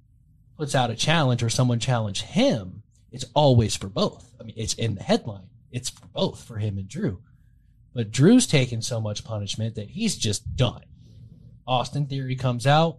puts 0.56 0.76
out 0.76 0.90
a 0.90 0.94
challenge 0.94 1.42
or 1.42 1.50
someone 1.50 1.80
challenge 1.80 2.22
him, 2.22 2.84
it's 3.10 3.26
always 3.34 3.74
for 3.74 3.88
both. 3.88 4.32
I 4.40 4.44
mean, 4.44 4.54
it's 4.56 4.74
in 4.74 4.94
the 4.94 5.02
headline. 5.02 5.48
It's 5.72 5.90
for 5.90 6.06
both 6.06 6.44
for 6.44 6.58
him 6.58 6.78
and 6.78 6.88
Drew. 6.88 7.22
But 7.92 8.12
Drew's 8.12 8.46
taken 8.46 8.82
so 8.82 9.00
much 9.00 9.24
punishment 9.24 9.74
that 9.74 9.90
he's 9.90 10.16
just 10.16 10.54
done. 10.54 10.84
Austin 11.66 12.06
Theory 12.06 12.36
comes 12.36 12.66
out, 12.66 12.98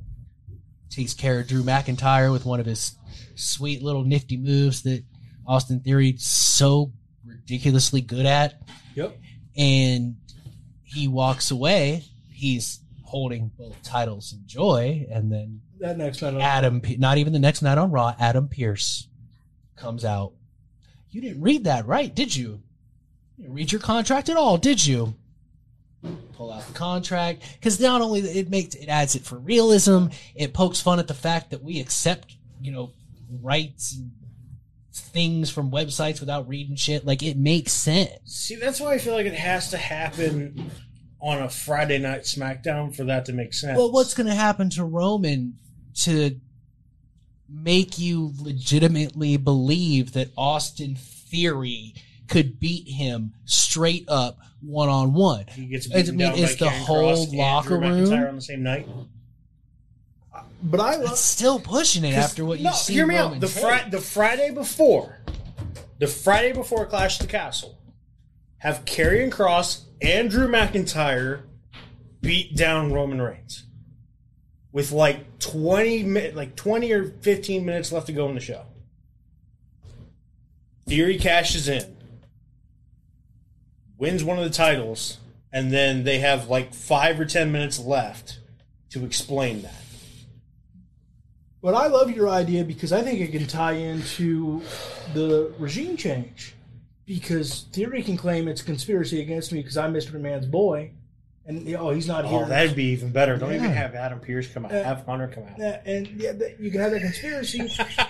takes 0.90 1.14
care 1.14 1.40
of 1.40 1.48
Drew 1.48 1.64
McIntyre 1.64 2.31
with 2.31 2.45
one 2.45 2.60
of 2.60 2.65
his 2.65 2.95
sweet 3.35 3.81
little 3.84 4.03
nifty 4.03 4.38
moves 4.38 4.84
that 4.84 5.03
Austin 5.45 5.80
Theory's 5.81 6.23
so 6.23 6.91
ridiculously 7.26 8.02
good 8.02 8.26
at. 8.26 8.61
Yep. 8.95 9.18
And 9.57 10.15
he 10.84 11.07
walks 11.07 11.52
away. 11.52 12.03
He's 12.31 12.80
holding 13.03 13.52
both 13.57 13.81
titles 13.84 14.34
in 14.34 14.41
joy, 14.48 15.06
and 15.11 15.31
then 15.31 15.61
That 15.80 15.98
next 15.98 16.22
night. 16.22 16.34
on- 16.34 16.41
Adam, 16.41 16.81
not 16.98 17.18
even 17.18 17.34
the 17.34 17.40
next 17.40 17.61
night 17.61 17.77
on 17.77 17.91
Raw, 17.91 18.15
Adam 18.19 18.48
Pearce 18.48 19.07
comes 19.76 20.03
out. 20.06 20.34
You 21.11 21.22
didn't 21.22 21.41
read 21.41 21.65
that, 21.65 21.85
right? 21.85 22.14
Did 22.14 22.35
you? 22.35 22.61
You 23.38 23.44
didn't 23.44 23.53
read 23.53 23.72
your 23.72 23.81
contract 23.81 24.30
at 24.30 24.38
all, 24.38 24.57
did 24.57 24.84
you? 24.85 25.14
Pull 26.44 26.52
out 26.52 26.68
the 26.68 26.74
contract 26.74 27.41
because 27.53 27.80
not 27.80 28.02
only 28.02 28.20
it 28.20 28.49
makes 28.49 28.76
it 28.76 28.90
adds 28.90 29.15
it 29.15 29.24
for 29.24 29.38
realism, 29.38 30.07
it 30.36 30.53
pokes 30.53 30.82
fun 30.82 30.99
at 30.99 31.07
the 31.07 31.14
fact 31.14 31.52
that 31.52 31.64
we 31.64 31.80
accept, 31.80 32.36
you 32.60 32.70
know, 32.70 32.91
rights 33.41 33.95
and 33.95 34.11
things 34.91 35.49
from 35.49 35.72
websites 35.72 36.20
without 36.20 36.49
reading 36.49 36.76
shit. 36.76 37.06
Like 37.06 37.24
it 37.24 37.38
makes 37.38 37.72
sense. 37.72 38.18
See, 38.26 38.56
that's 38.56 38.82
why 38.82 38.94
I 38.94 38.98
feel 38.98 39.14
like 39.14 39.26
it 39.26 39.34
has 39.36 39.70
to 39.70 39.78
happen 39.78 40.70
on 41.22 41.41
a 41.41 41.48
Friday 41.48 41.98
night 41.98 42.24
SmackDown 42.24 42.94
for 42.94 43.06
that 43.06 43.24
to 43.28 43.32
make 43.32 43.53
sense. 43.53 43.78
Well, 43.78 43.94
what's 43.94 44.14
going 44.14 44.28
to 44.28 44.36
happen 44.36 44.70
to 44.72 44.84
Roman 44.84 45.57
to 46.02 46.41
make 47.48 47.98
you 47.98 48.34
legitimately 48.38 49.38
believe 49.38 50.11
that 50.11 50.28
Austin 50.36 50.95
Theory 50.95 51.95
could 52.28 52.60
beat 52.60 52.88
him 52.88 53.34
straight 53.45 54.06
up 54.08 54.38
one 54.62 54.90
on 54.90 55.14
one? 55.14 55.45
he 55.50 55.66
gets 55.66 55.90
I 55.94 56.02
mean, 56.04 56.18
down 56.18 56.36
is 56.38 56.56
by 56.56 56.66
the 56.66 56.72
Karrion 56.72 56.80
whole 56.86 57.14
Kross 57.16 57.28
and 57.30 57.38
locker 57.38 57.70
Drew 57.78 57.80
room- 57.80 58.28
on 58.30 58.36
the 58.36 58.41
same 58.41 58.64
night? 58.64 58.88
But 60.66 60.80
I 60.80 60.94
It's 60.95 61.04
love. 61.10 61.18
still 61.18 61.60
pushing 61.60 62.06
it 62.06 62.14
after 62.14 62.45
what 62.45 62.60
no, 62.62 62.70
you 62.70 62.76
see. 62.76 62.94
hear 62.94 63.06
me 63.06 63.18
Roman 63.18 63.34
out. 63.36 63.41
The, 63.41 63.48
take. 63.48 63.64
fri- 63.82 63.90
the 63.90 64.00
Friday 64.00 64.52
before, 64.52 65.20
the 66.00 66.08
Friday 66.08 66.54
before 66.54 66.86
Clash 66.86 67.20
of 67.20 67.28
the 67.28 67.32
Castle, 67.32 67.78
have 68.60 68.86
Karrion 68.86 69.30
Kross 69.30 69.82
and 70.02 70.30
Drew 70.30 70.48
McIntyre 70.48 71.41
beat 72.22 72.56
down 72.56 72.94
Roman 72.94 73.22
Reigns 73.22 73.66
with 74.72 74.94
like 74.94 75.38
twenty 75.40 76.02
mi- 76.04 76.32
like 76.32 76.56
twenty 76.56 76.94
or 76.94 77.10
fifteen 77.22 77.66
minutes 77.66 77.91
left 77.91 78.08
to 78.08 78.14
go 78.14 78.30
in 78.30 78.36
the 78.36 78.40
show. 78.41 78.64
Theory 80.88 81.18
cashes 81.18 81.68
in, 81.68 81.93
wins 84.04 84.22
one 84.22 84.38
of 84.38 84.44
the 84.44 84.50
titles, 84.50 85.20
and 85.54 85.72
then 85.72 86.04
they 86.04 86.20
have 86.20 86.50
like 86.50 86.74
five 86.74 87.18
or 87.18 87.24
ten 87.24 87.54
minutes 87.54 87.80
left 87.80 88.40
to 88.90 89.06
explain 89.06 89.62
that. 89.62 89.82
But 91.62 91.74
I 91.74 91.88
love 91.88 92.12
your 92.12 92.28
idea 92.28 92.66
because 92.66 92.92
I 92.92 93.02
think 93.02 93.22
it 93.22 93.32
can 93.32 93.48
tie 93.48 93.72
into 93.72 94.62
the 95.14 95.54
regime 95.58 95.96
change. 95.96 96.54
Because 97.06 97.62
Theory 97.72 98.04
can 98.04 98.18
claim 98.18 98.50
it's 98.50 98.62
conspiracy 98.62 99.22
against 99.22 99.54
me 99.54 99.60
because 99.60 99.78
I'm 99.78 99.94
Mr. 99.94 100.20
Man's 100.20 100.48
boy, 100.48 100.92
and 101.46 101.74
oh, 101.76 101.92
he's 101.92 102.08
not 102.08 102.26
oh, 102.26 102.28
here. 102.28 102.44
Oh, 102.44 102.46
that'd 102.46 102.76
be 102.76 102.88
even 102.88 103.14
better. 103.14 103.38
Don't 103.38 103.54
even 103.54 103.72
have 103.72 103.96
Adam 103.96 104.20
Pearce 104.20 104.50
come 104.50 104.66
out. 104.66 104.72
Yeah. 104.72 104.84
Have 104.84 105.06
Hunter 105.06 105.30
come 105.30 105.46
out. 105.46 105.58
Yeah, 105.58 105.80
and 105.86 106.08
yeah, 106.08 106.34
you 106.60 106.72
can 106.72 106.82
have 106.82 106.92
that 106.92 107.02
conspiracy. 107.02 107.60
and, 107.60 107.70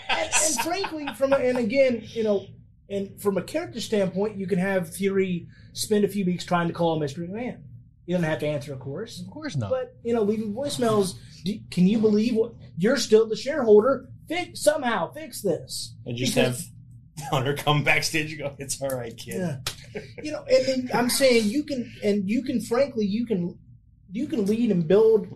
and 0.09 0.59
frankly, 0.63 1.07
from 1.15 1.33
a, 1.33 1.35
and 1.35 1.59
again, 1.59 2.01
you 2.03 2.23
know, 2.23 2.47
and 2.89 3.19
from 3.21 3.37
a 3.37 3.43
character 3.43 3.79
standpoint, 3.79 4.37
you 4.37 4.47
can 4.47 4.57
have 4.57 4.89
Theory 4.89 5.47
spend 5.73 6.05
a 6.05 6.07
few 6.07 6.25
weeks 6.25 6.45
trying 6.45 6.67
to 6.67 6.73
call 6.73 6.99
Mr. 6.99 7.19
McMahon. 7.19 7.61
You 8.05 8.15
don't 8.15 8.23
have 8.23 8.39
to 8.39 8.47
answer, 8.47 8.73
of 8.73 8.79
course. 8.79 9.21
Of 9.21 9.27
course 9.31 9.55
not. 9.55 9.69
But 9.69 9.95
you 10.03 10.13
know, 10.13 10.23
leaving 10.23 10.53
voicemails. 10.53 11.15
Do, 11.45 11.57
can 11.71 11.87
you 11.87 11.99
believe 11.99 12.35
what 12.35 12.53
you're 12.77 12.97
still 12.97 13.27
the 13.27 13.35
shareholder? 13.35 14.09
Fix 14.27 14.61
somehow 14.61 15.11
fix 15.13 15.41
this. 15.41 15.95
And 16.05 16.17
just 16.17 16.35
Because- 16.35 16.69
have 17.15 17.25
Hunter 17.29 17.53
come 17.55 17.83
backstage 17.83 18.31
and 18.31 18.39
go, 18.39 18.55
"It's 18.57 18.81
all 18.81 18.89
right, 18.89 19.15
kid." 19.15 19.35
Yeah. 19.35 20.01
you 20.23 20.31
know, 20.31 20.43
and 20.49 20.65
then 20.65 20.89
I'm 20.93 21.09
saying 21.09 21.45
you 21.45 21.63
can, 21.63 21.91
and 22.03 22.27
you 22.27 22.41
can, 22.43 22.59
frankly, 22.59 23.05
you 23.05 23.25
can, 23.27 23.59
you 24.11 24.25
can 24.27 24.47
lead 24.47 24.71
and 24.71 24.87
build, 24.87 25.27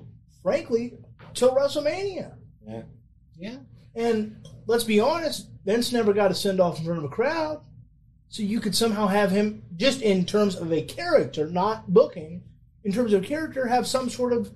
frankly, 0.42 0.94
till 1.36 1.56
WrestleMania. 1.56 2.34
Yeah. 2.68 2.82
yeah. 3.38 3.58
And 3.96 4.44
let's 4.66 4.84
be 4.84 5.00
honest, 5.00 5.50
Vince 5.66 5.92
never 5.92 6.14
got 6.14 6.32
a 6.32 6.36
send 6.36 6.60
off 6.60 6.80
in 6.80 6.86
front 6.86 6.98
of 6.98 7.06
a 7.06 7.10
crowd, 7.14 7.62
so 8.30 8.44
you 8.44 8.60
could 8.60 8.76
somehow 8.76 9.08
have 9.08 9.32
him 9.32 9.64
just 9.76 10.02
in 10.02 10.26
terms 10.26 10.56
of 10.56 10.72
a 10.72 10.82
character, 10.82 11.48
not 11.48 11.94
booking. 11.94 12.44
In 12.84 12.94
terms 12.94 13.12
of 13.12 13.24
character, 13.24 13.68
have 13.68 13.86
some 13.86 14.10
sort 14.10 14.32
of 14.32 14.50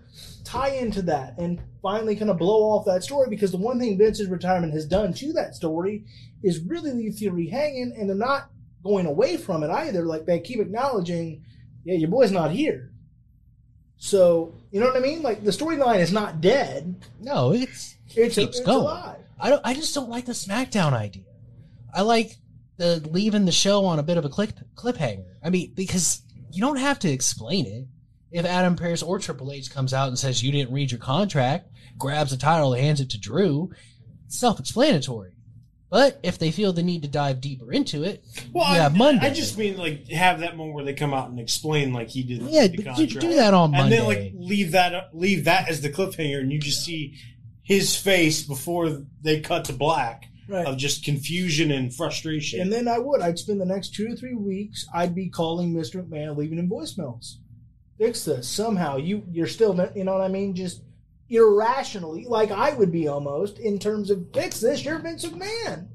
tie 0.45 0.69
into 0.69 1.01
that, 1.03 1.37
and 1.37 1.59
finally 1.81 2.15
kind 2.15 2.31
of 2.31 2.37
blow 2.37 2.61
off 2.71 2.85
that 2.85 3.03
story. 3.03 3.27
Because 3.29 3.51
the 3.51 3.57
one 3.57 3.77
thing 3.79 3.97
Vince's 3.97 4.27
retirement 4.29 4.73
has 4.73 4.85
done 4.85 5.13
to 5.15 5.33
that 5.33 5.53
story 5.55 6.05
is 6.41 6.59
really 6.59 6.91
leave 6.91 7.15
Theory 7.15 7.47
hanging, 7.47 7.93
and 7.97 8.07
they're 8.09 8.15
not 8.15 8.49
going 8.83 9.05
away 9.05 9.35
from 9.37 9.63
it 9.63 9.69
either. 9.69 10.05
Like 10.05 10.25
they 10.25 10.39
keep 10.39 10.59
acknowledging, 10.61 11.43
yeah, 11.83 11.95
your 11.95 12.09
boy's 12.09 12.31
not 12.31 12.51
here. 12.51 12.91
So 13.97 14.55
you 14.71 14.79
know 14.79 14.87
what 14.87 14.97
I 14.97 15.01
mean? 15.01 15.21
Like 15.21 15.43
the 15.43 15.51
storyline 15.51 15.99
is 15.99 16.11
not 16.13 16.41
dead; 16.41 17.03
No, 17.19 17.51
it's 17.51 17.95
it's, 18.15 18.35
Keeps 18.35 18.37
it's 18.37 18.59
going. 18.61 18.79
alive. 18.79 19.19
I 19.39 19.49
don't. 19.49 19.61
I 19.65 19.73
just 19.73 19.93
don't 19.93 20.09
like 20.09 20.25
the 20.25 20.31
SmackDown 20.33 20.93
idea. 20.93 21.23
I 21.93 22.01
like 22.03 22.37
the 22.81 23.07
leaving 23.09 23.45
the 23.45 23.51
show 23.51 23.85
on 23.85 23.99
a 23.99 24.03
bit 24.03 24.17
of 24.17 24.25
a 24.25 24.29
clip 24.29 24.53
cliffhanger. 24.75 25.35
I 25.43 25.51
mean, 25.51 25.71
because 25.75 26.23
you 26.51 26.61
don't 26.61 26.77
have 26.77 26.97
to 26.99 27.09
explain 27.11 27.67
it. 27.67 27.87
If 28.31 28.45
Adam 28.45 28.75
Pearce 28.75 29.03
or 29.03 29.19
Triple 29.19 29.51
H 29.51 29.69
comes 29.71 29.93
out 29.93 30.07
and 30.07 30.17
says 30.17 30.41
you 30.41 30.51
didn't 30.51 30.73
read 30.73 30.89
your 30.89 30.99
contract, 30.99 31.67
grabs 31.97 32.31
the 32.31 32.37
title, 32.37 32.73
and 32.73 32.81
hands 32.81 33.01
it 33.01 33.09
to 33.11 33.19
Drew, 33.19 33.69
self-explanatory. 34.27 35.33
But 35.89 36.19
if 36.23 36.39
they 36.39 36.51
feel 36.51 36.71
the 36.71 36.81
need 36.81 37.01
to 37.01 37.09
dive 37.09 37.41
deeper 37.41 37.71
into 37.71 38.03
it, 38.03 38.23
Well, 38.53 38.63
I, 38.63 38.77
have 38.77 38.95
Monday. 38.95 39.27
I 39.27 39.33
just 39.33 39.57
mean 39.57 39.77
like 39.77 40.07
have 40.07 40.39
that 40.39 40.55
moment 40.55 40.73
where 40.75 40.85
they 40.85 40.93
come 40.93 41.13
out 41.13 41.29
and 41.29 41.39
explain 41.39 41.91
like 41.93 42.07
he 42.09 42.23
didn't. 42.23 42.47
yeah, 42.49 42.67
the 42.67 42.77
you 42.77 42.83
contract. 42.83 43.19
do 43.19 43.35
that 43.35 43.53
on 43.53 43.71
Monday, 43.71 43.97
and 43.97 44.07
then 44.07 44.07
like 44.07 44.31
leave 44.33 44.71
that 44.71 45.09
leave 45.13 45.43
that 45.45 45.67
as 45.67 45.81
the 45.81 45.89
cliffhanger, 45.89 46.39
and 46.39 46.51
you 46.51 46.59
just 46.59 46.83
see 46.85 47.17
his 47.61 47.95
face 47.95 48.41
before 48.43 49.03
they 49.21 49.41
cut 49.41 49.65
to 49.65 49.73
black 49.73 50.25
Right. 50.51 50.67
of 50.67 50.75
just 50.75 51.05
confusion 51.05 51.71
and 51.71 51.95
frustration. 51.95 52.59
And 52.59 52.73
then 52.73 52.89
I 52.89 52.99
would. 52.99 53.21
I'd 53.21 53.39
spend 53.39 53.61
the 53.61 53.65
next 53.65 53.95
two 53.95 54.11
or 54.11 54.15
three 54.17 54.35
weeks. 54.35 54.85
I'd 54.93 55.15
be 55.15 55.29
calling 55.29 55.73
Mr. 55.73 56.03
McMahon, 56.03 56.35
leaving 56.35 56.59
him 56.59 56.69
voicemails. 56.69 57.35
Fix 57.97 58.25
this 58.25 58.49
somehow. 58.49 58.97
You 58.97 59.23
you're 59.31 59.47
still 59.47 59.73
you 59.95 60.03
know 60.03 60.11
what 60.11 60.21
I 60.21 60.27
mean? 60.27 60.53
Just 60.53 60.81
irrationally, 61.29 62.25
like 62.27 62.51
I 62.51 62.73
would 62.73 62.91
be 62.91 63.07
almost 63.07 63.59
in 63.59 63.79
terms 63.79 64.11
of 64.11 64.25
fix 64.33 64.59
this. 64.59 64.83
You're 64.83 64.99
Vince 64.99 65.25
McMahon. 65.25 65.87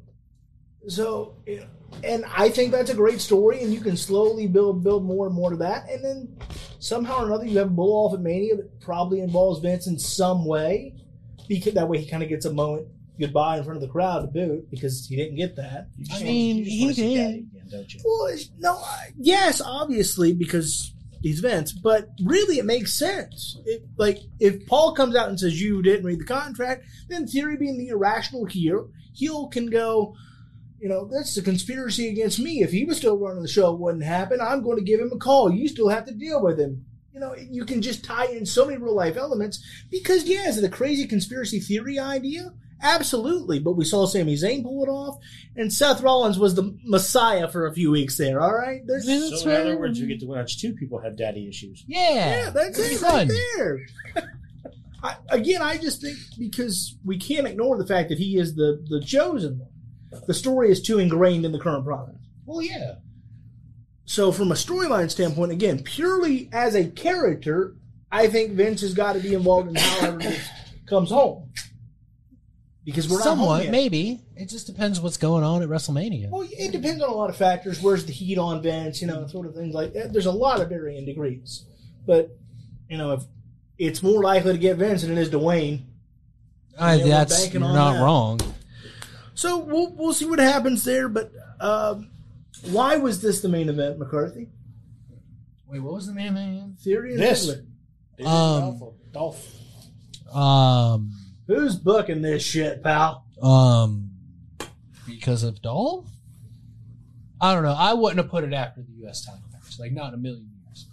So, 0.89 1.37
and 2.03 2.25
I 2.35 2.49
think 2.49 2.73
that's 2.73 2.91
a 2.91 2.95
great 2.95 3.21
story, 3.21 3.63
and 3.63 3.75
you 3.75 3.81
can 3.81 3.97
slowly 3.97 4.47
build 4.47 4.83
build 4.83 5.05
more 5.05 5.27
and 5.27 5.35
more 5.35 5.51
to 5.51 5.57
that, 5.57 5.91
and 5.91 6.03
then 6.03 6.37
somehow 6.79 7.25
or 7.25 7.27
another 7.27 7.45
you 7.45 7.59
have 7.59 7.67
a 7.67 7.71
bull 7.71 8.07
off 8.07 8.15
at 8.15 8.21
Mania 8.21 8.57
that 8.57 8.81
probably 8.81 9.21
involves 9.21 9.61
Vince 9.61 9.87
in 9.87 9.99
some 9.99 10.47
way, 10.47 10.95
because 11.47 11.75
that 11.75 11.89
way 11.89 11.99
he 11.99 12.09
kind 12.09 12.23
of 12.23 12.31
gets 12.31 12.47
a 12.47 12.53
moment 12.53 12.89
goodbye 13.19 13.59
in 13.59 13.65
front 13.65 13.77
of 13.77 13.83
the 13.83 13.89
crowd 13.89 14.21
to 14.21 14.27
boot 14.29 14.71
because 14.71 15.07
he 15.09 15.17
didn't 15.17 15.37
get 15.37 15.57
that. 15.57 15.89
You 15.97 16.07
I 16.15 16.23
mean, 16.23 16.57
wanna- 16.59 16.69
you 16.71 16.87
just 16.89 16.99
he 17.01 17.15
did. 17.15 17.27
Again, 17.29 17.51
don't 17.71 17.95
you? 17.95 18.01
Well, 18.05 18.37
no, 18.59 18.75
I- 18.77 19.13
yes, 19.19 19.61
obviously 19.65 20.33
because 20.33 20.93
he's 21.23 21.41
Vince, 21.41 21.73
but 21.73 22.09
really 22.25 22.59
it 22.59 22.65
makes 22.65 22.93
sense. 22.95 23.59
It, 23.67 23.85
like 23.97 24.19
if 24.39 24.67
Paul 24.67 24.93
comes 24.95 25.17
out 25.17 25.29
and 25.29 25.39
says 25.41 25.61
you 25.61 25.83
didn't 25.83 26.05
read 26.07 26.21
the 26.21 26.25
contract, 26.25 26.85
then 27.09 27.27
Theory, 27.27 27.57
being 27.57 27.79
the 27.79 27.89
irrational 27.89 28.45
heel, 28.45 28.91
heel 29.15 29.49
can 29.49 29.67
go. 29.71 30.15
You 30.79 30.91
know, 30.91 31.09
that's 31.11 31.35
a 31.39 31.43
conspiracy 31.43 32.09
against 32.09 32.39
me. 32.39 32.63
If 32.63 32.71
he 32.71 32.85
was 32.85 32.99
still 32.99 33.17
running 33.17 33.41
the 33.43 33.49
show, 33.49 33.73
it 33.73 33.81
wouldn't 33.81 34.05
happen. 34.05 34.41
I'm 34.43 34.63
going 34.63 34.77
to 34.77 34.85
give 34.85 35.01
him 35.01 35.11
a 35.11 35.17
call. 35.17 35.51
You 35.51 35.69
still 35.69 35.89
have 35.89 36.05
to 36.05 36.13
deal 36.13 36.43
with 36.43 36.61
him. 36.61 36.85
You 37.15 37.21
know, 37.21 37.35
you 37.35 37.65
can 37.65 37.81
just 37.81 38.05
tie 38.05 38.27
in 38.27 38.45
so 38.45 38.67
many 38.67 38.77
real 38.77 38.95
life 38.95 39.17
elements 39.17 39.65
because, 39.91 40.25
yeah, 40.25 40.47
is 40.51 40.59
it 40.59 40.65
a 40.65 40.69
crazy 40.69 41.07
conspiracy 41.07 41.61
theory 41.61 41.99
idea? 41.99 42.53
Absolutely. 42.83 43.59
But 43.59 43.73
we 43.73 43.85
saw 43.85 44.07
Sami 44.07 44.35
Zayn 44.35 44.63
pull 44.63 44.83
it 44.85 44.89
off, 44.89 45.19
and 45.57 45.73
Seth 45.73 46.03
Rollins 46.03 46.39
was 46.39 46.55
the 46.55 46.77
messiah 46.85 47.49
for 47.49 47.67
a 47.67 47.73
few 47.73 47.91
weeks 47.91 48.17
there, 48.19 48.41
all 48.41 48.55
right? 48.55 48.83
There's, 48.87 49.09
Yeah, 49.09 49.19
that's 49.21 49.43
So 49.43 49.51
in 49.51 49.61
other 49.61 49.79
words, 49.79 49.99
you 49.99 50.07
get 50.07 50.21
to 50.21 50.27
watch 50.27 50.61
two 50.61 50.75
people 50.75 51.01
have 51.01 51.17
daddy 51.17 51.49
issues. 51.49 51.85
yeah, 51.87 52.01
Yeah, 52.45 52.51
that's 52.51 52.79
it'd 52.79 53.01
right 53.03 53.11
fun. 53.11 53.29
there. 53.57 53.87
I, 55.03 55.17
again, 55.31 55.63
I 55.63 55.79
just 55.79 56.01
think 56.01 56.17
because 56.39 56.97
we 57.05 57.19
can't 57.19 57.47
ignore 57.47 57.77
the 57.79 57.87
fact 57.87 58.09
that 58.09 58.19
he 58.19 58.39
is 58.39 58.55
the 58.57 58.85
the 58.89 59.01
chosen 59.05 59.59
one. 59.59 60.23
The 60.27 60.35
story 60.35 60.71
is 60.71 60.81
too 60.83 60.99
ingrained 60.99 61.45
in 61.45 61.53
the 61.53 61.59
current 61.59 61.85
product. 61.85 62.19
Well, 62.47 62.63
yeah. 62.63 62.95
So, 64.05 64.33
from 64.33 64.51
a 64.51 64.55
storyline 64.55 65.11
standpoint, 65.11 65.53
again, 65.53 65.83
purely 65.83 66.49
as 66.53 66.75
a 66.75 66.87
character, 66.89 67.75
I 68.11 68.29
think 68.29 68.53
Vince 68.53 68.81
has 68.81 68.95
got 68.95 69.13
to 69.15 69.19
be 69.21 69.35
involved 69.35 69.69
in 69.69 69.75
however 69.75 70.19
this 70.19 70.49
comes 70.87 71.11
home. 71.11 71.51
Because 72.87 73.09
we're 73.09 73.19
not 73.19 73.25
Somewhat, 73.25 73.69
maybe. 73.69 74.21
It 74.37 74.49
just 74.49 74.69
depends 74.69 75.01
what's 75.01 75.17
going 75.17 75.43
on 75.43 75.61
at 75.61 75.69
WrestleMania. 75.69 76.31
Well, 76.31 76.49
it 76.49 76.71
depends 76.71 77.03
on 77.03 77.11
a 77.11 77.15
lot 77.15 77.29
of 77.29 77.37
factors. 77.37 77.83
Where's 77.83 78.07
the 78.07 78.13
heat 78.13 78.39
on 78.39 78.63
Vince? 78.63 79.03
You 79.03 79.09
know, 79.09 79.27
sort 79.27 79.49
of 79.49 79.57
things 79.57 79.75
like 79.75 79.93
that. 79.95 80.13
There's 80.13 80.27
a 80.27 80.33
lot 80.33 80.61
of 80.61 80.69
varying 80.69 81.05
degrees. 81.05 81.65
But, 82.07 82.39
you 82.89 82.97
know, 82.97 83.15
if 83.15 83.25
it's 83.77 84.05
more 84.05 84.23
likely 84.23 84.53
to 84.53 84.59
get 84.59 84.77
Vince 84.77 85.03
than 85.03 85.11
it 85.11 85.19
is 85.19 85.31
Dwayne. 85.31 85.83
I, 86.79 86.99
that's 86.99 87.53
you're 87.53 87.65
on 87.65 87.75
not 87.75 87.95
that. 87.95 88.05
wrong. 88.05 88.41
So 89.35 89.59
we'll 89.59 89.93
we'll 89.97 90.13
see 90.13 90.27
what 90.27 90.39
happens 90.39 90.85
there. 90.85 91.09
But 91.09 91.33
um, 91.59 92.11
why 92.71 92.99
was 92.99 93.21
this 93.21 93.41
the 93.41 93.49
main 93.49 93.69
event, 93.69 93.99
McCarthy? 93.99 94.49
Wait, 95.67 95.81
what 95.81 95.95
was 95.95 96.07
the 96.07 96.15
main 96.15 96.29
event? 96.29 96.79
Theory 96.79 97.15
and 97.15 97.21
This. 97.21 97.51
Ziggler. 97.51 98.27
Um, 98.27 98.93
Dolph. 99.13 99.45
Um, 100.33 101.16
Who's 101.47 101.77
booking 101.77 102.23
this 102.23 102.43
shit, 102.43 102.83
pal? 102.83 103.25
um, 103.43 104.11
because 105.07 105.43
of 105.43 105.61
Dolph. 105.63 106.07
I 107.41 107.55
don't 107.55 107.63
know. 107.63 107.75
I 107.77 107.93
wouldn't 107.93 108.19
have 108.19 108.31
put 108.31 108.45
it 108.45 108.53
after 108.53 108.81
the 108.83 108.93
U.S. 109.03 109.25
title 109.25 109.41
match. 109.53 109.79
Like 109.79 109.93
not 109.93 110.09
in 110.09 110.15
a 110.15 110.17
million 110.17 110.51
years. 110.67 110.87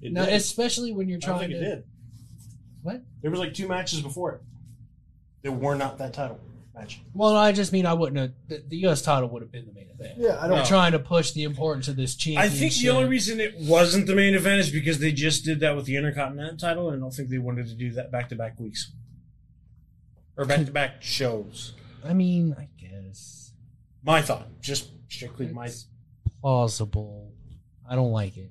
It 0.00 0.12
No, 0.12 0.24
did. 0.24 0.34
especially 0.34 0.92
when 0.92 1.08
you're 1.08 1.18
I 1.18 1.20
don't 1.20 1.36
trying 1.38 1.50
think 1.50 1.60
to. 1.60 1.66
it 1.66 1.74
did. 1.76 1.84
What? 2.82 3.02
There 3.22 3.30
was 3.30 3.38
like 3.38 3.52
two 3.54 3.68
matches 3.68 4.00
before 4.00 4.32
it. 4.32 4.40
That 5.42 5.52
were 5.52 5.74
not 5.74 5.98
that 5.98 6.12
title 6.14 6.40
match. 6.74 7.00
Well, 7.14 7.36
I 7.36 7.52
just 7.52 7.72
mean 7.72 7.84
I 7.86 7.92
wouldn't 7.92 8.18
have. 8.18 8.32
The, 8.48 8.64
the 8.66 8.76
U.S. 8.78 9.02
title 9.02 9.28
would 9.28 9.42
have 9.42 9.52
been 9.52 9.66
the 9.66 9.72
main 9.74 9.88
event. 9.90 10.14
Yeah, 10.18 10.38
I 10.40 10.48
They're 10.48 10.56
don't. 10.56 10.66
trying 10.66 10.92
to 10.92 10.98
push 10.98 11.32
the 11.32 11.44
importance 11.44 11.86
of 11.88 11.96
this 11.96 12.14
change. 12.16 12.38
I 12.38 12.48
championship. 12.48 12.72
think 12.72 12.82
the 12.82 12.90
only 12.96 13.08
reason 13.08 13.40
it 13.40 13.54
wasn't 13.58 14.06
the 14.06 14.14
main 14.14 14.34
event 14.34 14.60
is 14.60 14.70
because 14.70 14.98
they 14.98 15.12
just 15.12 15.44
did 15.44 15.60
that 15.60 15.76
with 15.76 15.84
the 15.84 15.96
Intercontinental 15.96 16.56
title, 16.56 16.88
and 16.88 16.96
I 16.96 17.00
don't 17.00 17.12
think 17.12 17.28
they 17.28 17.38
wanted 17.38 17.66
to 17.68 17.74
do 17.74 17.92
that 17.92 18.10
back 18.10 18.30
to 18.30 18.34
back 18.36 18.58
weeks 18.58 18.90
or 20.40 20.46
back 20.46 20.64
to 20.64 20.72
back 20.72 21.02
shows. 21.02 21.74
I 22.02 22.14
mean, 22.14 22.56
I 22.58 22.66
guess 22.80 23.52
My 24.02 24.22
thought, 24.22 24.48
just 24.60 24.90
strictly 25.08 25.48
my. 25.48 25.70
Plausible. 26.40 27.34
I 27.88 27.94
don't 27.94 28.12
like 28.12 28.38
it. 28.38 28.50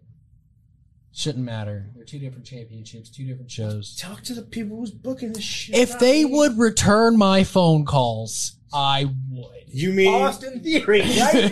Shouldn't 1.20 1.44
matter. 1.44 1.86
They're 1.98 2.06
two 2.06 2.18
different 2.18 2.46
championships, 2.46 3.10
two 3.10 3.26
different 3.26 3.52
shows. 3.52 3.94
Talk 3.98 4.22
to 4.24 4.34
the 4.34 4.42
people 4.42 4.78
who's 4.78 4.92
booking 4.92 5.34
this 5.34 5.44
shit. 5.44 5.76
If 5.76 6.00
they 6.00 6.24
me. 6.24 6.32
would 6.32 6.58
return 6.58 7.18
my 7.18 7.44
phone 7.44 7.84
calls, 7.84 8.56
I 8.72 9.04
would. 9.30 9.64
You 9.68 9.92
mean 9.92 10.14
Austin 10.14 10.64
Theory, 10.64 11.02
right 11.02 11.52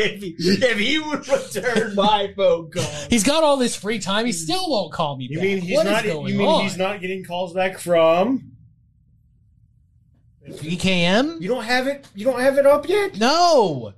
if, 0.00 0.22
he, 0.22 0.34
if 0.38 0.76
he 0.76 0.98
would 0.98 1.28
return 1.28 1.94
my 1.94 2.32
phone 2.36 2.72
call, 2.72 2.82
He's 3.08 3.22
got 3.22 3.44
all 3.44 3.58
this 3.58 3.76
free 3.76 4.00
time. 4.00 4.26
He 4.26 4.32
still 4.32 4.68
won't 4.68 4.92
call 4.92 5.16
me 5.16 5.28
you 5.30 5.38
back. 5.38 5.44
mean 5.44 5.60
he's 5.60 5.76
What 5.76 5.86
is 5.86 5.92
not? 5.92 6.04
You 6.04 6.36
mean 6.36 6.48
on? 6.48 6.62
he's 6.64 6.76
not 6.76 7.00
getting 7.00 7.22
calls 7.22 7.52
back 7.52 7.78
from? 7.78 8.56
BKM? 10.48 11.40
You 11.40 11.46
don't 11.48 11.62
have 11.64 11.86
it. 11.86 12.08
You 12.16 12.24
don't 12.24 12.40
have 12.40 12.58
it 12.58 12.66
up 12.66 12.88
yet. 12.88 13.20
No, 13.20 13.92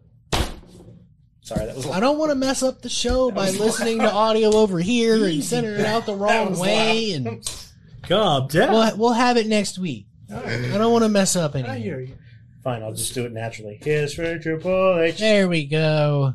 Sorry, 1.50 1.66
that 1.66 1.74
was. 1.74 1.86
I 1.88 1.98
don't 1.98 2.16
want 2.16 2.30
to 2.30 2.36
mess 2.36 2.62
up 2.62 2.80
the 2.80 2.88
show 2.88 3.32
by 3.32 3.50
listening 3.50 3.98
to 3.98 4.08
audio 4.08 4.54
over 4.54 4.78
here 4.78 5.24
and 5.24 5.42
sending 5.44 5.72
it 5.72 5.84
out 5.84 6.06
the 6.06 6.14
wrong 6.14 6.50
was 6.50 6.60
way. 6.60 7.10
And 7.12 7.44
calm 8.04 8.46
down. 8.46 8.72
we'll 8.72 8.96
we'll 8.96 9.12
have 9.14 9.36
it 9.36 9.48
next 9.48 9.76
week. 9.76 10.06
I 10.32 10.78
don't 10.78 10.92
want 10.92 11.02
to 11.02 11.08
mess 11.08 11.34
up 11.34 11.56
I 11.56 11.58
anything. 11.58 11.82
hear 11.82 11.98
you. 11.98 12.14
Fine, 12.62 12.84
I'll 12.84 12.94
just 12.94 13.14
do 13.14 13.24
it 13.26 13.32
naturally. 13.32 13.80
Here's 13.82 14.14
for 14.14 14.38
Triple 14.38 15.00
H. 15.00 15.18
There 15.18 15.48
we 15.48 15.64
go. 15.66 16.34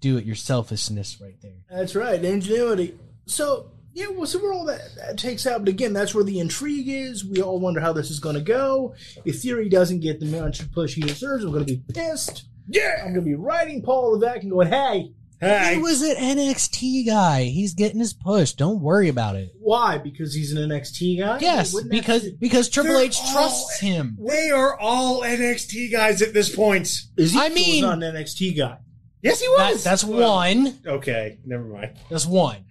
Do 0.00 0.16
it 0.16 0.24
your 0.24 0.34
selfishness 0.34 1.20
right 1.20 1.36
there. 1.42 1.52
That's 1.70 1.94
right, 1.94 2.24
ingenuity. 2.24 2.98
So 3.26 3.70
yeah, 3.92 4.06
we'll 4.08 4.24
see 4.24 4.38
where 4.38 4.54
all 4.54 4.64
that, 4.64 4.80
that 4.96 5.18
takes 5.18 5.46
out. 5.46 5.60
But 5.60 5.68
again, 5.68 5.92
that's 5.92 6.14
where 6.14 6.24
the 6.24 6.40
intrigue 6.40 6.88
is. 6.88 7.22
We 7.22 7.42
all 7.42 7.60
wonder 7.60 7.80
how 7.80 7.92
this 7.92 8.10
is 8.10 8.18
going 8.18 8.36
to 8.36 8.40
go. 8.40 8.94
If 9.26 9.42
Theory 9.42 9.68
doesn't 9.68 10.00
get 10.00 10.20
the 10.20 10.26
much 10.40 10.72
push 10.72 10.94
he 10.94 11.02
deserves, 11.02 11.44
we're 11.44 11.52
going 11.52 11.66
to 11.66 11.76
be 11.76 11.82
pissed. 11.92 12.46
Yeah. 12.68 12.96
I'm 13.00 13.12
going 13.14 13.24
to 13.24 13.30
be 13.30 13.34
writing 13.34 13.82
Paul 13.82 14.12
Levesque 14.12 14.42
and 14.42 14.50
going, 14.52 14.68
"Hey, 14.68 15.12
Hey, 15.40 15.74
He 15.76 15.80
was 15.80 16.02
an 16.02 16.16
NXT 16.16 17.06
guy. 17.06 17.44
He's 17.44 17.74
getting 17.74 18.00
his 18.00 18.12
push. 18.12 18.54
Don't 18.54 18.80
worry 18.80 19.08
about 19.08 19.36
it. 19.36 19.52
Why? 19.60 19.96
Because 19.96 20.34
he's 20.34 20.52
an 20.52 20.68
NXT 20.68 21.20
guy? 21.20 21.38
Yes, 21.40 21.72
Wouldn't 21.72 21.92
that 21.92 21.96
because 22.00 22.22
be- 22.24 22.36
because 22.40 22.68
Triple 22.68 22.94
They're 22.94 23.04
H 23.04 23.18
all- 23.22 23.32
trusts 23.32 23.78
him. 23.78 24.18
they 24.20 24.50
are 24.50 24.76
all 24.80 25.22
NXT 25.22 25.92
guys 25.92 26.22
at 26.22 26.34
this 26.34 26.52
point. 26.54 26.90
Ezekiel 27.16 27.40
I 27.40 27.48
mean- 27.50 27.84
was 27.84 27.96
not 27.98 28.02
an 28.02 28.16
NXT 28.16 28.56
guy. 28.56 28.78
Yes, 29.22 29.40
he 29.40 29.46
That, 29.56 29.72
was. 29.74 29.84
that's 29.84 30.02
one. 30.02 30.76
okay. 30.84 31.38
Never 31.46 31.64
mind. 31.64 31.92
That's 32.10 32.26
one. 32.26 32.64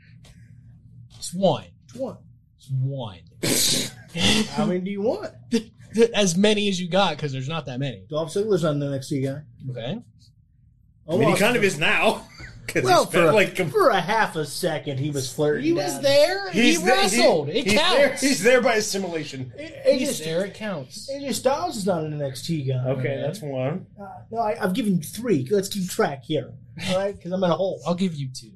It's 1.17 1.33
one. 1.33 1.65
One. 1.95 2.17
It's 2.57 2.69
one. 2.69 3.19
How 4.49 4.65
many 4.65 4.81
do 4.81 4.91
you 4.91 5.01
want? 5.03 5.31
As 6.13 6.35
many 6.37 6.69
as 6.69 6.79
you 6.79 6.87
got, 6.89 7.15
because 7.15 7.31
there's 7.31 7.49
not 7.49 7.65
that 7.67 7.79
many. 7.79 8.03
Dolph 8.09 8.33
Ziggler's 8.33 8.63
on 8.63 8.79
the 8.79 8.85
NXT 8.87 9.23
guy. 9.25 9.41
Okay. 9.71 9.99
I 11.09 11.15
mean, 11.17 11.29
he 11.29 11.35
kind 11.35 11.55
of 11.55 11.63
is 11.63 11.77
now. 11.79 12.25
'Cause 12.67 12.83
Well, 12.83 13.05
he 13.05 13.11
for, 13.11 13.17
spent 13.19 13.27
a, 13.27 13.31
like 13.31 13.55
com- 13.55 13.69
for 13.69 13.89
a 13.91 14.01
half 14.01 14.35
a 14.35 14.45
second, 14.45 14.97
he 14.99 15.09
was 15.09 15.31
flirting. 15.33 15.63
He 15.63 15.71
was 15.71 15.93
down. 15.93 16.03
there. 16.03 16.51
He 16.51 16.63
he's 16.63 16.83
there- 16.83 16.95
wrestled. 16.97 17.47
it 17.47 17.63
he's 17.63 17.73
There, 17.75 18.07
counts. 18.09 18.21
he's 18.21 18.43
there 18.43 18.59
by 18.61 18.73
assimilation. 18.75 19.53
A- 19.57 19.93
He's 19.97 20.19
AJ, 20.19 20.23
there. 20.25 20.45
It 20.47 20.53
counts. 20.53 21.09
AJ 21.09 21.33
Styles 21.35 21.77
is 21.77 21.85
not 21.85 22.03
an 22.03 22.11
NXT 22.19 22.67
guy. 22.67 22.89
Okay, 22.89 23.21
that's 23.25 23.41
one. 23.41 23.85
Uh, 23.97 24.05
no, 24.31 24.39
I, 24.39 24.61
I've 24.61 24.73
given 24.73 24.97
you 24.97 25.01
three. 25.01 25.47
Let's 25.49 25.69
keep 25.69 25.89
track 25.89 26.25
here. 26.25 26.51
All 26.89 26.97
right, 26.97 27.15
because 27.15 27.31
I'm 27.31 27.41
in 27.41 27.49
a 27.51 27.55
hole. 27.55 27.81
I'll 27.87 27.95
give 27.95 28.15
you 28.15 28.27
two. 28.33 28.51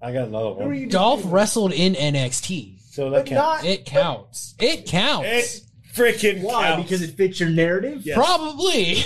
I 0.00 0.12
got 0.12 0.26
another 0.26 0.54
Who 0.54 0.60
are 0.62 0.66
one. 0.66 0.74
you 0.74 0.86
Dolph 0.88 1.22
wrestled 1.26 1.72
in 1.72 1.94
NXT. 1.94 2.80
So 2.90 3.10
that 3.10 3.18
But 3.18 3.26
counts. 3.26 3.62
not 3.62 3.64
It 3.70 3.84
counts. 3.86 4.54
It 4.58 4.86
counts. 4.86 5.28
It 5.28 5.62
freaking 5.94 6.42
why? 6.42 6.68
counts. 6.68 6.82
Because 6.84 7.02
it 7.02 7.16
fits 7.16 7.40
your 7.40 7.50
narrative. 7.50 8.02
Yes. 8.04 8.16
Probably. 8.16 9.04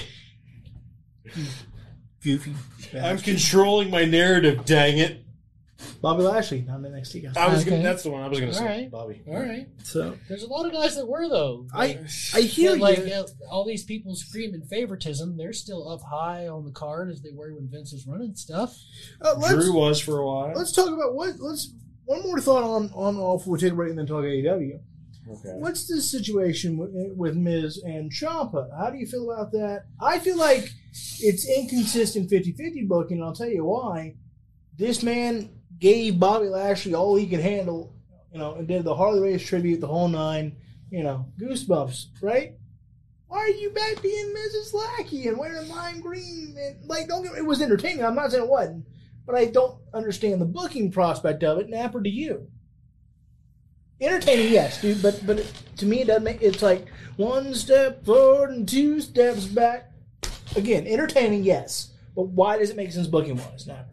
Goofy. 2.22 2.54
I'm 3.00 3.18
controlling 3.18 3.90
my 3.90 4.04
narrative. 4.04 4.64
Dang 4.64 4.98
it! 4.98 5.22
Bobby 6.00 6.22
Lashley, 6.22 6.62
not 6.62 6.78
an 6.80 6.84
NXT 6.86 7.22
guy. 7.34 7.40
I 7.40 7.48
was 7.52 7.60
Okay. 7.62 7.70
gonna. 7.70 7.82
That's 7.82 8.02
the 8.02 8.10
one 8.10 8.22
I 8.22 8.28
was 8.28 8.38
gonna 8.40 8.52
All 8.52 8.58
say. 8.58 8.64
right. 8.64 8.90
Bobby. 8.90 9.22
All 9.28 9.34
right. 9.34 9.66
So 9.82 10.16
There's 10.28 10.42
a 10.42 10.46
lot 10.48 10.64
of 10.66 10.72
guys 10.72 10.96
that 10.96 11.06
were 11.06 11.28
though. 11.28 11.66
I 11.74 11.98
I 12.34 12.40
hear 12.40 12.74
Yeah, 12.74 12.82
like 12.82 12.98
you. 12.98 13.12
uh, 13.12 13.26
all 13.50 13.64
these 13.66 13.84
people 13.84 14.14
screaming 14.14 14.62
favoritism, 14.62 15.36
they're 15.36 15.52
still 15.52 15.88
up 15.88 16.00
high 16.02 16.48
on 16.48 16.64
the 16.64 16.70
card 16.72 17.10
as 17.10 17.20
they 17.20 17.30
were 17.32 17.52
when 17.54 17.68
Vince 17.68 17.92
was 17.92 18.06
running 18.06 18.34
stuff. 18.36 18.76
Uh, 19.20 19.34
let's 19.38 19.52
Drew 19.54 19.74
was 19.74 20.00
for 20.00 20.18
a 20.18 20.26
while. 20.26 20.52
let's 20.56 20.72
talk 20.72 20.88
about 20.88 21.14
what. 21.14 21.38
Let's 21.38 21.72
one 22.06 22.22
more 22.22 22.40
thought 22.40 22.62
on 22.64 22.90
on 22.94 23.16
all 23.16 23.38
before 23.38 23.54
we 23.54 23.58
take 23.60 23.72
a 23.72 23.76
break 23.76 23.90
and 23.90 23.98
then 23.98 24.06
talk 24.06 24.24
AEW. 24.24 24.80
Okay. 25.28 25.55
What's 25.55 25.89
the 25.89 26.01
situation 26.01 26.77
with, 26.77 26.94
eh, 26.97 27.09
with 27.16 27.35
Miz 27.35 27.82
and 27.85 28.12
Ciampa? 28.12 28.69
How 28.78 28.90
do 28.90 28.98
you 28.98 29.07
feel 29.07 29.31
about 29.31 29.51
that? 29.53 29.86
I 30.01 30.19
feel 30.20 30.36
like 30.36 30.70
it's 31.20 31.48
inconsistent 31.48 32.31
50-50 32.31 32.86
booking, 32.86 33.16
and 33.19 33.24
I'll 33.24 33.35
tell 33.35 33.48
you 33.48 33.65
why. 33.65 34.15
This 34.77 35.03
man 35.03 35.51
gave 35.78 36.20
Bobby 36.20 36.48
Lashley 36.48 36.94
all 36.94 37.16
he 37.16 37.27
could 37.27 37.40
handle, 37.40 37.94
you 38.32 38.39
know, 38.39 38.55
and 38.55 38.69
did 38.69 38.85
the 38.85 38.94
Harley 38.94 39.20
Race 39.20 39.44
tribute, 39.44 39.81
the 39.81 39.89
whole 39.89 40.09
nine, 40.09 40.57
you 40.90 41.03
know, 41.03 41.27
goosebumps, 41.40 42.07
right? 42.23 42.55
Why 43.27 43.39
are 43.39 43.48
you 43.48 43.70
back 43.70 44.01
being 44.03 44.32
Miz's 44.32 44.73
Lackey 44.73 45.27
and 45.27 45.36
wearing 45.39 45.69
lime 45.69 46.01
green? 46.01 46.57
And, 46.57 46.89
like, 46.89 47.09
don't 47.09 47.24
get 47.24 47.36
it 47.36 47.44
was 47.44 47.61
entertaining. 47.61 48.05
I'm 48.05 48.15
not 48.15 48.31
saying 48.31 48.44
it 48.44 48.48
wasn't, 48.48 48.85
but 49.27 49.35
I 49.35 49.47
don't 49.47 49.81
understand 49.93 50.40
the 50.40 50.47
booking 50.47 50.93
prospect 50.93 51.43
of 51.43 51.59
it. 51.59 51.69
Napper, 51.69 52.01
to 52.01 52.09
you? 52.09 52.48
Entertaining, 54.01 54.52
yes, 54.52 54.81
dude. 54.81 55.02
But 55.02 55.24
but 55.27 55.52
to 55.78 55.86
me, 55.86 56.02
it 56.02 56.06
doesn't 56.06 56.24
make. 56.24 56.43
It's 56.43 56.62
like 56.62 56.86
one 57.16 57.55
step 57.55 58.05
forward 58.05 58.51
and 58.51 58.68
two 58.68 59.01
steps 59.01 59.47
back. 59.47 59.93
Again, 60.55 60.86
entertaining, 60.86 61.44
yes. 61.44 61.93
But 62.14 62.28
why 62.28 62.59
does 62.59 62.70
it 62.70 62.77
make 62.77 62.93
sense 62.93 63.06
booking 63.06 63.36
wise? 63.36 63.66
Now, 63.66 63.85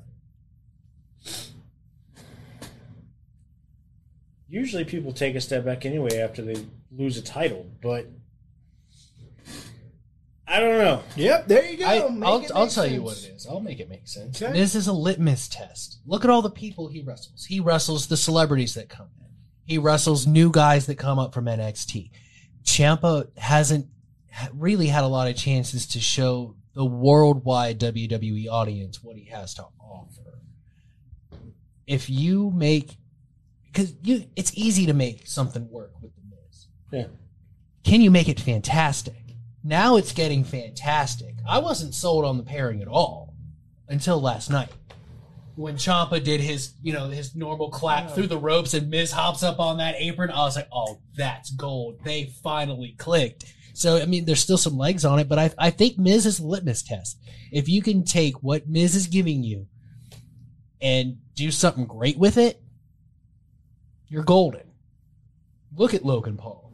Usually 4.53 4.85
people 4.85 5.13
take 5.13 5.33
a 5.33 5.41
step 5.41 5.65
back 5.65 5.83
anyway 5.83 6.19
after 6.19 6.43
they 6.43 6.63
lose 6.95 7.17
a 7.17 7.23
title, 7.23 7.65
but 7.81 8.05
I 10.47 10.59
don't 10.59 10.77
know. 10.77 11.01
yep, 11.15 11.47
there 11.47 11.65
you 11.65 11.77
go. 11.77 11.85
I, 11.85 11.95
I'll, 11.95 12.23
I'll 12.53 12.65
make 12.65 12.71
tell 12.71 12.85
you 12.85 13.01
what 13.01 13.17
it 13.17 13.31
is. 13.35 13.47
I'll 13.47 13.61
make 13.61 13.79
it 13.79 13.89
make 13.89 14.07
sense. 14.07 14.39
Okay. 14.39 14.53
This 14.53 14.75
is 14.75 14.85
a 14.85 14.93
litmus 14.93 15.47
test. 15.47 15.97
Look 16.05 16.23
at 16.23 16.29
all 16.29 16.43
the 16.43 16.51
people 16.51 16.87
he 16.87 17.01
wrestles. 17.01 17.45
He 17.45 17.59
wrestles 17.59 18.05
the 18.05 18.15
celebrities 18.15 18.75
that 18.75 18.89
come 18.89 19.07
in. 19.19 19.22
He 19.65 19.77
wrestles 19.77 20.27
new 20.27 20.51
guys 20.51 20.85
that 20.87 20.95
come 20.95 21.19
up 21.19 21.33
from 21.33 21.45
NXT. 21.45 22.11
Ciampa 22.63 23.37
hasn't 23.37 23.87
really 24.53 24.87
had 24.87 25.03
a 25.03 25.07
lot 25.07 25.27
of 25.27 25.35
chances 25.35 25.85
to 25.87 25.99
show 25.99 26.55
the 26.73 26.85
worldwide 26.85 27.79
WWE 27.79 28.47
audience 28.49 29.03
what 29.03 29.15
he 29.15 29.25
has 29.25 29.53
to 29.55 29.65
offer. 29.79 30.39
If 31.85 32.09
you 32.09 32.51
make, 32.51 32.97
because 33.65 33.93
you, 34.01 34.25
it's 34.35 34.51
easy 34.55 34.85
to 34.87 34.93
make 34.93 35.27
something 35.27 35.69
work 35.69 35.91
with 36.01 36.11
the 36.15 36.21
Miz. 36.29 36.67
Yeah. 36.91 37.07
Can 37.83 38.01
you 38.01 38.09
make 38.09 38.29
it 38.29 38.39
fantastic? 38.39 39.15
Now 39.63 39.97
it's 39.97 40.13
getting 40.13 40.43
fantastic. 40.43 41.35
I 41.47 41.59
wasn't 41.59 41.93
sold 41.93 42.25
on 42.25 42.37
the 42.37 42.43
pairing 42.43 42.81
at 42.81 42.87
all 42.87 43.33
until 43.87 44.19
last 44.19 44.49
night. 44.49 44.69
When 45.55 45.75
Ciampa 45.75 46.23
did 46.23 46.41
his, 46.41 46.73
you 46.81 46.93
know, 46.93 47.09
his 47.09 47.35
normal 47.35 47.69
clap 47.69 48.11
through 48.11 48.27
the 48.27 48.37
ropes 48.37 48.73
and 48.73 48.89
Miz 48.89 49.11
hops 49.11 49.43
up 49.43 49.59
on 49.59 49.77
that 49.77 49.95
apron, 49.97 50.31
I 50.31 50.39
was 50.39 50.55
like, 50.55 50.67
oh, 50.71 50.99
that's 51.15 51.51
gold. 51.51 51.99
They 52.03 52.25
finally 52.43 52.95
clicked. 52.97 53.45
So, 53.73 54.01
I 54.01 54.05
mean, 54.05 54.25
there's 54.25 54.39
still 54.39 54.57
some 54.57 54.77
legs 54.77 55.05
on 55.05 55.19
it, 55.19 55.29
but 55.29 55.39
I, 55.39 55.51
I 55.57 55.69
think 55.69 55.97
Miz 55.97 56.25
is 56.25 56.39
a 56.39 56.45
litmus 56.45 56.83
test. 56.83 57.19
If 57.51 57.69
you 57.69 57.81
can 57.81 58.03
take 58.03 58.41
what 58.41 58.67
Miz 58.67 58.95
is 58.95 59.07
giving 59.07 59.43
you 59.43 59.67
and 60.81 61.17
do 61.35 61.51
something 61.51 61.85
great 61.85 62.17
with 62.17 62.37
it, 62.37 62.61
you're 64.07 64.23
golden. 64.23 64.61
Look 65.75 65.93
at 65.93 66.05
Logan 66.05 66.37
Paul 66.37 66.71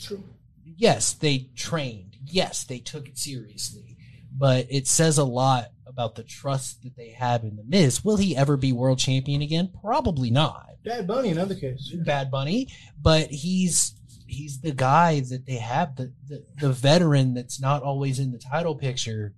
True. 0.00 0.24
yes, 0.64 1.12
they 1.12 1.50
trained. 1.54 2.16
Yes, 2.24 2.64
they 2.64 2.78
took 2.78 3.08
it 3.08 3.18
seriously. 3.18 3.96
But 4.36 4.66
it 4.70 4.86
says 4.86 5.18
a 5.18 5.24
lot 5.24 5.66
about 5.90 6.14
the 6.14 6.22
trust 6.22 6.82
that 6.82 6.96
they 6.96 7.10
have 7.10 7.44
in 7.44 7.56
the 7.56 7.64
Miz. 7.64 8.04
Will 8.04 8.16
he 8.16 8.36
ever 8.36 8.56
be 8.56 8.72
world 8.72 8.98
champion 8.98 9.42
again? 9.42 9.70
Probably 9.82 10.30
not. 10.30 10.70
Bad 10.84 11.06
Bunny, 11.06 11.30
another 11.30 11.54
case. 11.54 11.94
Bad 12.04 12.30
Bunny, 12.30 12.68
but 13.00 13.30
he's 13.30 13.94
he's 14.26 14.60
the 14.60 14.72
guy 14.72 15.20
that 15.20 15.44
they 15.44 15.56
have 15.56 15.96
the 15.96 16.12
the, 16.26 16.44
the 16.58 16.72
veteran 16.72 17.34
that's 17.34 17.60
not 17.60 17.82
always 17.82 18.18
in 18.18 18.32
the 18.32 18.38
title 18.38 18.74
picture 18.74 19.34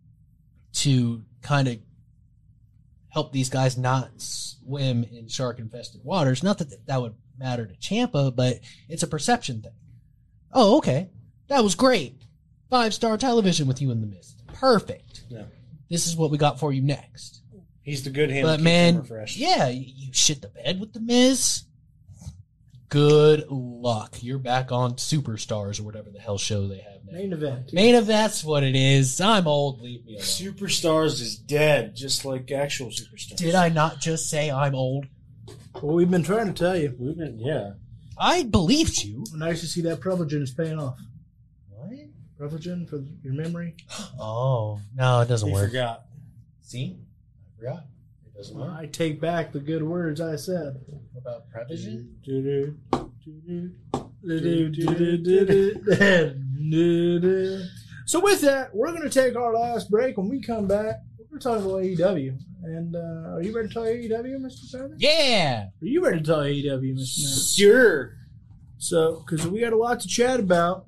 to 0.74 1.24
kind 1.42 1.68
of 1.68 1.78
help 3.08 3.32
these 3.32 3.50
guys 3.50 3.76
not 3.76 4.10
swim 4.16 5.04
in 5.04 5.28
shark 5.28 5.58
infested 5.58 6.02
waters. 6.04 6.42
Not 6.42 6.58
that 6.58 6.86
that 6.86 7.00
would 7.00 7.14
matter 7.38 7.66
to 7.66 7.74
Ciampa, 7.74 8.34
but 8.34 8.60
it's 8.88 9.02
a 9.02 9.08
perception 9.08 9.62
thing. 9.62 9.72
Oh, 10.52 10.78
okay. 10.78 11.10
That 11.48 11.64
was 11.64 11.74
great. 11.74 12.22
Five 12.70 12.94
star 12.94 13.18
television 13.18 13.66
with 13.66 13.82
you 13.82 13.90
in 13.90 14.00
the 14.00 14.06
Miz. 14.06 14.34
Perfect. 14.46 15.24
Yeah. 15.28 15.44
This 15.92 16.06
is 16.06 16.16
what 16.16 16.30
we 16.30 16.38
got 16.38 16.58
for 16.58 16.72
you 16.72 16.80
next. 16.80 17.42
He's 17.82 18.02
the 18.02 18.08
good 18.08 18.30
hand. 18.30 18.46
But 18.46 18.56
that 18.56 18.62
man, 18.62 18.94
him 18.94 19.00
refreshed. 19.02 19.36
yeah, 19.36 19.68
you, 19.68 19.84
you 19.86 20.12
shit 20.14 20.40
the 20.40 20.48
bed 20.48 20.80
with 20.80 20.94
the 20.94 21.00
Miz. 21.00 21.64
Good 22.88 23.44
luck. 23.50 24.16
You're 24.22 24.38
back 24.38 24.72
on 24.72 24.94
Superstars 24.94 25.78
or 25.78 25.82
whatever 25.82 26.08
the 26.08 26.18
hell 26.18 26.38
show 26.38 26.66
they 26.66 26.78
have 26.78 27.04
now. 27.04 27.12
Main 27.12 27.34
event. 27.34 27.74
Main 27.74 27.94
of 27.94 28.06
that's 28.06 28.42
what 28.42 28.62
it 28.62 28.74
is. 28.74 29.20
I'm 29.20 29.46
old. 29.46 29.82
Leave 29.82 30.06
me 30.06 30.14
alone. 30.14 30.24
Superstars 30.24 31.20
is 31.20 31.36
dead, 31.36 31.94
just 31.94 32.24
like 32.24 32.50
actual 32.50 32.88
superstars. 32.88 33.36
Did 33.36 33.54
I 33.54 33.68
not 33.68 34.00
just 34.00 34.30
say 34.30 34.50
I'm 34.50 34.74
old? 34.74 35.04
Well, 35.82 35.94
we've 35.94 36.10
been 36.10 36.22
trying 36.22 36.46
to 36.46 36.54
tell 36.54 36.74
you. 36.74 36.96
We've 36.98 37.18
been, 37.18 37.38
yeah. 37.38 37.72
I 38.16 38.44
believed 38.44 39.04
you. 39.04 39.24
Nice 39.34 39.60
to 39.60 39.66
see 39.66 39.82
that 39.82 40.00
Prevagen 40.00 40.40
is 40.40 40.52
paying 40.52 40.78
off. 40.78 40.98
What? 42.50 42.86
For 42.88 43.02
your 43.22 43.34
memory. 43.34 43.76
Oh 44.20 44.80
no, 44.94 45.20
it 45.20 45.28
doesn't 45.28 45.48
He 45.48 45.54
work. 45.54 45.68
forgot. 45.70 46.04
See, 46.62 46.96
I 47.56 47.58
forgot. 47.60 47.84
It 48.26 48.36
doesn't 48.36 48.56
work. 48.58 48.70
I 48.78 48.86
take 48.86 49.20
back 49.20 49.52
the 49.52 49.60
good 49.60 49.82
words 49.82 50.20
I 50.20 50.36
said. 50.36 50.80
What 50.86 51.20
about 51.20 51.50
Prevision? 51.50 52.08
Do-do, 52.24 52.76
do-do, 54.24 54.68
do-do, 54.70 55.74
do-do. 56.70 57.64
So 58.04 58.20
with 58.20 58.40
that, 58.42 58.74
we're 58.74 58.88
going 58.90 59.02
to 59.02 59.10
take 59.10 59.36
our 59.36 59.54
last 59.54 59.88
break. 59.90 60.16
When 60.18 60.28
we 60.28 60.42
come 60.42 60.66
back, 60.66 60.96
we're 61.18 61.38
going 61.38 61.40
to 61.40 61.48
talk 61.48 61.58
about 61.58 61.82
AEW. 61.82 62.36
And 62.64 62.96
uh, 62.96 63.34
are 63.36 63.42
you 63.42 63.54
ready 63.54 63.68
to 63.68 63.74
talk 63.74 63.84
AEW, 63.84 64.38
Mr. 64.40 64.70
Feather? 64.70 64.96
Yeah. 64.98 65.66
Are 65.66 65.86
you 65.86 66.04
ready 66.04 66.18
to 66.18 66.24
talk 66.24 66.44
AEW, 66.44 66.94
Mr. 66.94 67.22
Man? 67.22 67.38
Sure. 67.54 68.14
So, 68.78 69.24
because 69.24 69.46
we 69.46 69.60
got 69.60 69.72
a 69.72 69.76
lot 69.76 70.00
to 70.00 70.08
chat 70.08 70.40
about, 70.40 70.86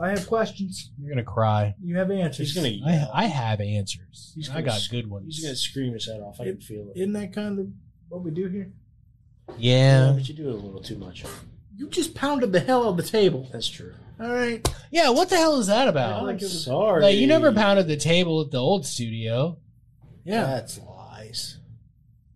I 0.00 0.10
have 0.10 0.26
questions. 0.26 0.90
You're 1.00 1.10
gonna 1.10 1.24
cry. 1.24 1.74
You 1.82 1.96
have 1.96 2.10
answers. 2.10 2.54
He's 2.54 2.80
gonna. 2.80 3.08
I 3.12 3.24
I 3.24 3.26
have 3.26 3.60
answers. 3.60 4.32
He's 4.34 4.48
I 4.48 4.54
gonna 4.54 4.66
got 4.66 4.80
sc- 4.80 4.90
good 4.92 5.10
ones. 5.10 5.36
He's 5.36 5.44
gonna 5.44 5.56
scream 5.56 5.92
his 5.94 6.06
head 6.06 6.20
off. 6.20 6.40
I 6.40 6.44
can 6.44 6.60
feel 6.60 6.88
it. 6.90 6.96
Isn't 6.98 7.12
that 7.14 7.32
kind 7.32 7.58
of 7.58 7.66
what 8.08 8.22
we 8.22 8.30
do 8.30 8.46
here? 8.48 8.70
Yeah. 9.58 10.12
but 10.14 10.28
you 10.28 10.34
do 10.34 10.48
it 10.48 10.52
a 10.52 10.56
little 10.56 10.82
too 10.82 10.96
much. 10.98 11.24
You 11.76 11.88
just 11.88 12.14
pounded 12.14 12.52
the 12.52 12.60
hell 12.60 12.84
out 12.84 12.90
of 12.90 12.96
the 12.96 13.02
table. 13.02 13.48
That's 13.52 13.68
true. 13.68 13.94
All 14.20 14.30
right. 14.32 14.66
Yeah. 14.90 15.10
What 15.10 15.30
the 15.30 15.36
hell 15.36 15.58
is 15.58 15.66
that 15.68 15.88
about? 15.88 16.22
I'm 16.22 16.28
it 16.30 16.42
was- 16.42 16.64
sorry. 16.64 17.02
Like 17.02 17.16
you 17.16 17.26
never 17.26 17.52
pounded 17.52 17.88
the 17.88 17.96
table 17.96 18.40
at 18.42 18.50
the 18.50 18.58
old 18.58 18.84
studio. 18.86 19.58
Yeah. 20.24 20.44
That's 20.44 20.78
lies. 20.80 21.58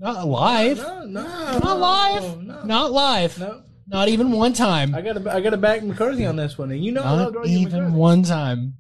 Not 0.01 0.27
live. 0.27 0.79
No, 0.79 1.05
no, 1.05 1.23
Not 1.23 1.79
live. 1.79 2.43
No, 2.43 2.65
Not 2.65 2.93
live. 2.93 3.39
no. 3.39 3.63
Not 3.87 4.09
even 4.09 4.33
one 4.33 4.53
time. 4.53 4.95
I 4.95 5.01
got 5.03 5.15
to 5.23 5.33
I 5.35 5.41
got 5.41 5.51
to 5.51 5.57
back 5.57 5.83
McCarthy 5.83 6.25
on 6.25 6.37
this 6.37 6.57
one, 6.57 6.71
and 6.71 6.83
you 6.85 6.93
know 6.93 7.03
I 7.03 7.11
love 7.13 7.33
Not 7.35 7.41
Argue 7.41 7.59
even 7.59 7.73
McCarthy. 7.79 7.97
one 7.97 8.23
time. 8.23 8.75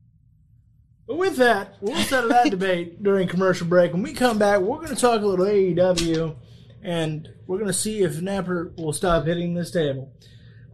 But 1.06 1.18
with 1.18 1.36
that, 1.36 1.76
we'll 1.80 1.96
settle 2.04 2.30
that 2.30 2.50
debate 2.50 3.02
during 3.02 3.26
commercial 3.28 3.66
break. 3.66 3.92
When 3.92 4.02
we 4.02 4.12
come 4.14 4.38
back, 4.38 4.60
we're 4.60 4.76
going 4.76 4.88
to 4.88 4.96
talk 4.96 5.20
a 5.20 5.26
little 5.26 5.44
AEW, 5.44 6.36
and 6.82 7.28
we're 7.46 7.58
going 7.58 7.66
to 7.68 7.72
see 7.74 8.02
if 8.02 8.22
Napper 8.22 8.72
will 8.78 8.92
stop 8.92 9.24
hitting 9.26 9.54
this 9.54 9.70
table. 9.72 10.12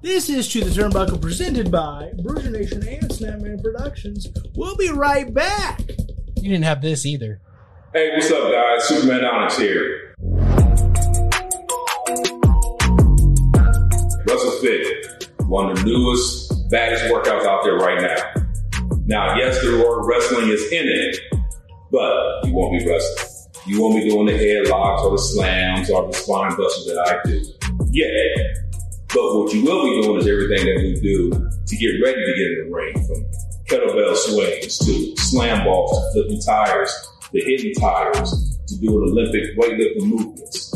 This 0.03 0.29
is 0.29 0.47
To 0.53 0.63
the 0.63 0.71
Turnbuckle 0.71 1.21
presented 1.21 1.73
by 1.73 2.13
Bruiser 2.23 2.51
Nation 2.51 2.87
and 2.87 3.09
Snapman 3.11 3.63
Productions. 3.63 4.29
We'll 4.55 4.77
be 4.77 4.91
right 4.91 5.33
back. 5.33 5.81
You 6.37 6.51
didn't 6.51 6.65
have 6.65 6.83
this 6.83 7.05
either. 7.05 7.41
Hey, 7.93 8.11
what's 8.15 8.31
up, 8.31 8.53
guys? 8.53 8.85
Superman 8.87 9.25
Onyx 9.25 9.59
here. 9.59 10.08
Fit, 14.61 15.29
one 15.47 15.71
of 15.71 15.79
the 15.79 15.85
newest, 15.85 16.71
baddest 16.71 17.05
workouts 17.05 17.47
out 17.47 17.65
there 17.65 17.77
right 17.77 18.01
now. 18.01 18.43
Now, 19.07 19.37
yes, 19.37 19.61
the 19.63 19.79
word 19.79 20.07
wrestling 20.07 20.49
is 20.49 20.63
in 20.73 20.87
it, 20.87 21.19
but 21.91 22.47
you 22.47 22.53
won't 22.53 22.79
be 22.79 22.87
wrestling. 22.87 23.53
You 23.67 23.83
won't 23.83 23.97
be 23.97 24.09
doing 24.09 24.27
the 24.27 24.33
headlocks 24.33 25.01
or 25.01 25.11
the 25.13 25.19
slams 25.19 25.91
or 25.91 26.07
the 26.07 26.13
spine 26.13 26.57
busters 26.57 26.87
that 26.87 26.99
I 27.07 27.29
do. 27.29 27.43
Yeah. 27.91 28.09
But 29.09 29.25
what 29.37 29.55
you 29.55 29.65
will 29.65 29.85
be 29.85 30.03
doing 30.03 30.21
is 30.21 30.27
everything 30.27 30.67
that 30.67 30.83
we 30.83 31.01
do 31.01 31.31
to 31.31 31.77
get 31.77 31.93
ready 32.05 32.25
to 32.25 32.33
get 32.33 32.47
in 32.47 32.65
the 32.65 32.75
ring 32.75 32.95
from 33.07 33.25
kettlebell 33.69 34.17
swings 34.17 34.79
to 34.79 35.17
slam 35.17 35.65
balls 35.65 35.91
to 35.91 36.13
flipping 36.13 36.41
tires 36.41 36.93
to 37.33 37.41
hitting 37.41 37.75
tires 37.75 38.59
to 38.67 38.79
doing 38.81 39.11
Olympic 39.11 39.57
weightlifting 39.59 40.07
movements. 40.07 40.75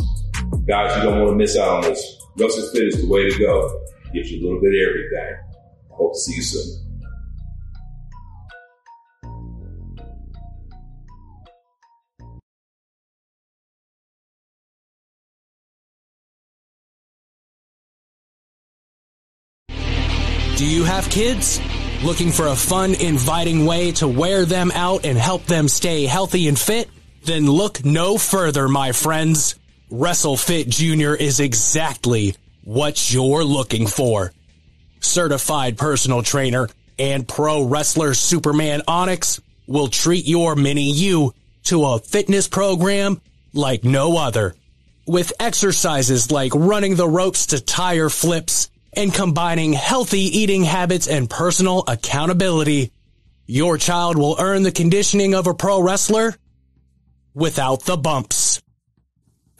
Guys, 0.67 0.97
you 0.97 1.03
don't 1.03 1.21
want 1.21 1.31
to 1.31 1.37
miss 1.37 1.57
out 1.57 1.69
on 1.69 1.83
this. 1.83 2.22
WrestleFit 2.39 2.89
is 2.89 3.03
the 3.03 3.09
way 3.09 3.29
to 3.29 3.39
go. 3.39 3.85
Gives 4.15 4.31
you 4.31 4.41
a 4.41 4.43
little 4.43 4.61
bit 4.61 4.73
of 4.75 4.89
everything. 4.89 5.37
Hope 5.91 6.13
to 6.13 6.19
see 6.19 6.35
you 6.35 6.43
soon. 6.43 6.79
Do 20.57 20.67
you 20.67 20.85
have 20.85 21.11
kids? 21.11 21.61
Looking 22.05 22.31
for 22.31 22.47
a 22.47 22.55
fun, 22.55 22.95
inviting 22.95 23.67
way 23.67 23.93
to 23.93 24.07
wear 24.07 24.45
them 24.45 24.71
out 24.75 25.05
and 25.05 25.19
help 25.19 25.45
them 25.47 25.69
stay 25.69 26.07
healthy 26.07 26.49
and 26.49 26.59
fit? 26.59 26.89
Then 27.25 27.47
look 27.47 27.85
no 27.85 28.17
further, 28.17 28.69
my 28.69 28.93
friends. 28.93 29.57
WrestleFit 29.93 30.69
Jr. 30.71 31.15
is 31.15 31.39
exactly 31.39 32.35
what 32.65 33.13
you're 33.13 33.45
looking 33.45 33.87
for. 33.87 34.33
Certified 35.01 35.77
personal 35.77 36.23
trainer 36.23 36.71
and 36.99 37.29
pro 37.29 37.65
wrestler 37.65 38.15
Superman 38.15 38.81
Onyx 38.89 39.43
will 39.67 39.89
treat 39.89 40.27
your 40.27 40.57
mini 40.57 40.91
you 40.91 41.35
to 41.65 41.85
a 41.85 41.99
fitness 41.99 42.49
program 42.49 43.21
like 43.53 43.85
no 43.85 44.17
other. 44.17 44.55
With 45.07 45.35
exercises 45.39 46.31
like 46.31 46.55
running 46.55 46.95
the 46.95 47.09
ropes 47.09 47.47
to 47.47 47.61
tire 47.61 48.09
flips 48.09 48.71
and 48.95 49.13
combining 49.13 49.75
healthy 49.75 50.21
eating 50.21 50.65
habits 50.65 51.07
and 51.07 51.29
personal 51.29 51.85
accountability, 51.87 52.93
your 53.47 53.77
child 53.77 54.17
will 54.17 54.37
earn 54.39 54.63
the 54.63 54.73
conditioning 54.73 55.35
of 55.35 55.47
a 55.47 55.55
pro 55.55 55.83
wrestler 55.83 56.35
without 57.35 57.85
the 57.85 57.99
bumps. 57.99 58.52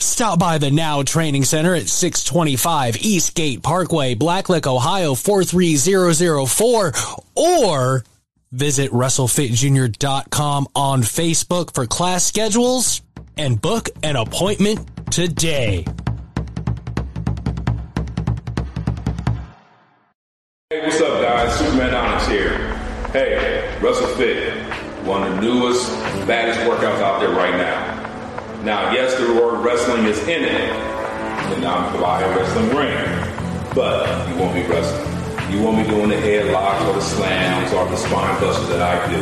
Stop 0.03 0.39
by 0.39 0.59
the 0.59 0.71
Now 0.71 1.03
Training 1.03 1.45
Center 1.45 1.75
at 1.75 1.89
625 1.89 2.97
Eastgate 2.99 3.63
Parkway, 3.63 4.15
Blacklick, 4.15 4.67
Ohio 4.67 5.15
43004 5.15 6.93
or 7.37 8.05
visit 8.51 8.91
WrestleFitJr.com 8.91 10.67
on 10.75 11.03
Facebook 11.03 11.73
for 11.75 11.87
class 11.87 12.25
schedules 12.25 13.01
and 13.37 13.61
book 13.61 13.89
an 14.03 14.17
appointment 14.17 14.89
today. 15.11 15.85
Hey, 20.71 20.83
what's 20.83 21.01
up, 21.01 21.23
guys? 21.23 21.57
Superman 21.59 21.95
Onyx 21.95 22.27
here. 22.27 22.75
Hey, 23.13 23.79
WrestleFit, 23.81 25.05
one 25.07 25.23
of 25.23 25.37
the 25.37 25.41
newest, 25.43 25.91
baddest 26.27 26.61
workouts 26.61 27.01
out 27.01 27.21
there 27.21 27.31
right 27.31 27.57
now. 27.57 27.92
Now, 28.65 28.93
yes, 28.93 29.19
the 29.19 29.27
word 29.35 29.65
wrestling 29.65 30.05
is 30.07 30.21
in 30.29 30.45
it, 30.45 30.71
and 30.71 31.65
I'm 31.65 31.93
fly 31.99 32.23
wrestling 32.23 32.71
ring, 32.77 32.95
but 33.75 34.07
you 34.29 34.37
won't 34.37 34.55
be 34.55 34.63
wrestling. 34.63 35.51
You 35.51 35.65
won't 35.65 35.83
be 35.83 35.91
doing 35.91 36.11
the 36.11 36.15
headlocks 36.15 36.87
or 36.87 36.93
the 36.95 37.01
slams 37.01 37.73
or 37.73 37.89
the 37.89 37.97
spine 37.97 38.41
busters 38.41 38.69
that 38.69 38.81
I 38.81 38.95
do. 39.11 39.19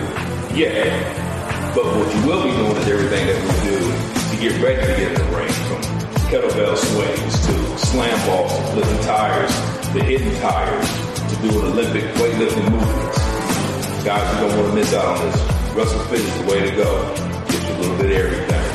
Yeah, 0.55 1.73
but 1.75 1.87
what 1.87 2.15
you 2.15 2.21
will 2.29 2.45
be 2.45 2.51
doing 2.51 2.77
is 2.85 2.89
everything 2.89 3.27
that 3.33 3.41
we 3.41 3.57
do 3.65 3.81
to 4.29 4.37
get 4.45 4.63
ready 4.63 4.81
to 4.87 5.01
get 5.01 5.09
in 5.09 5.15
the 5.17 5.25
ring, 5.35 5.49
from 5.73 5.81
kettlebell 6.29 6.77
swings 6.77 7.47
to 7.47 7.79
slam 7.79 8.27
balls 8.29 8.53
to 8.53 8.63
flipping 8.73 9.05
tires 9.07 9.55
to 9.95 10.05
hitting 10.05 10.39
tires 10.43 10.89
to 11.33 11.49
doing 11.49 11.65
Olympic 11.65 12.05
weightlifting 12.21 12.71
movements. 12.71 14.05
Guys, 14.05 14.35
you 14.35 14.47
don't 14.47 14.59
want 14.59 14.69
to 14.69 14.75
miss 14.75 14.93
out 14.93 15.17
on 15.17 15.27
this. 15.27 15.75
Russell 15.75 16.01
Fit 16.11 16.21
is 16.21 16.39
the 16.43 16.45
way 16.45 16.61
to 16.69 16.77
go. 16.77 17.15
Get 17.49 17.69
you 17.69 17.75
a 17.75 17.79
little 17.81 17.97
bit 17.97 18.07
of 18.07 18.13
everything. 18.13 18.70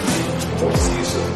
To 0.58 0.78
see 0.78 0.98
you 0.98 1.04
soon. 1.04 1.36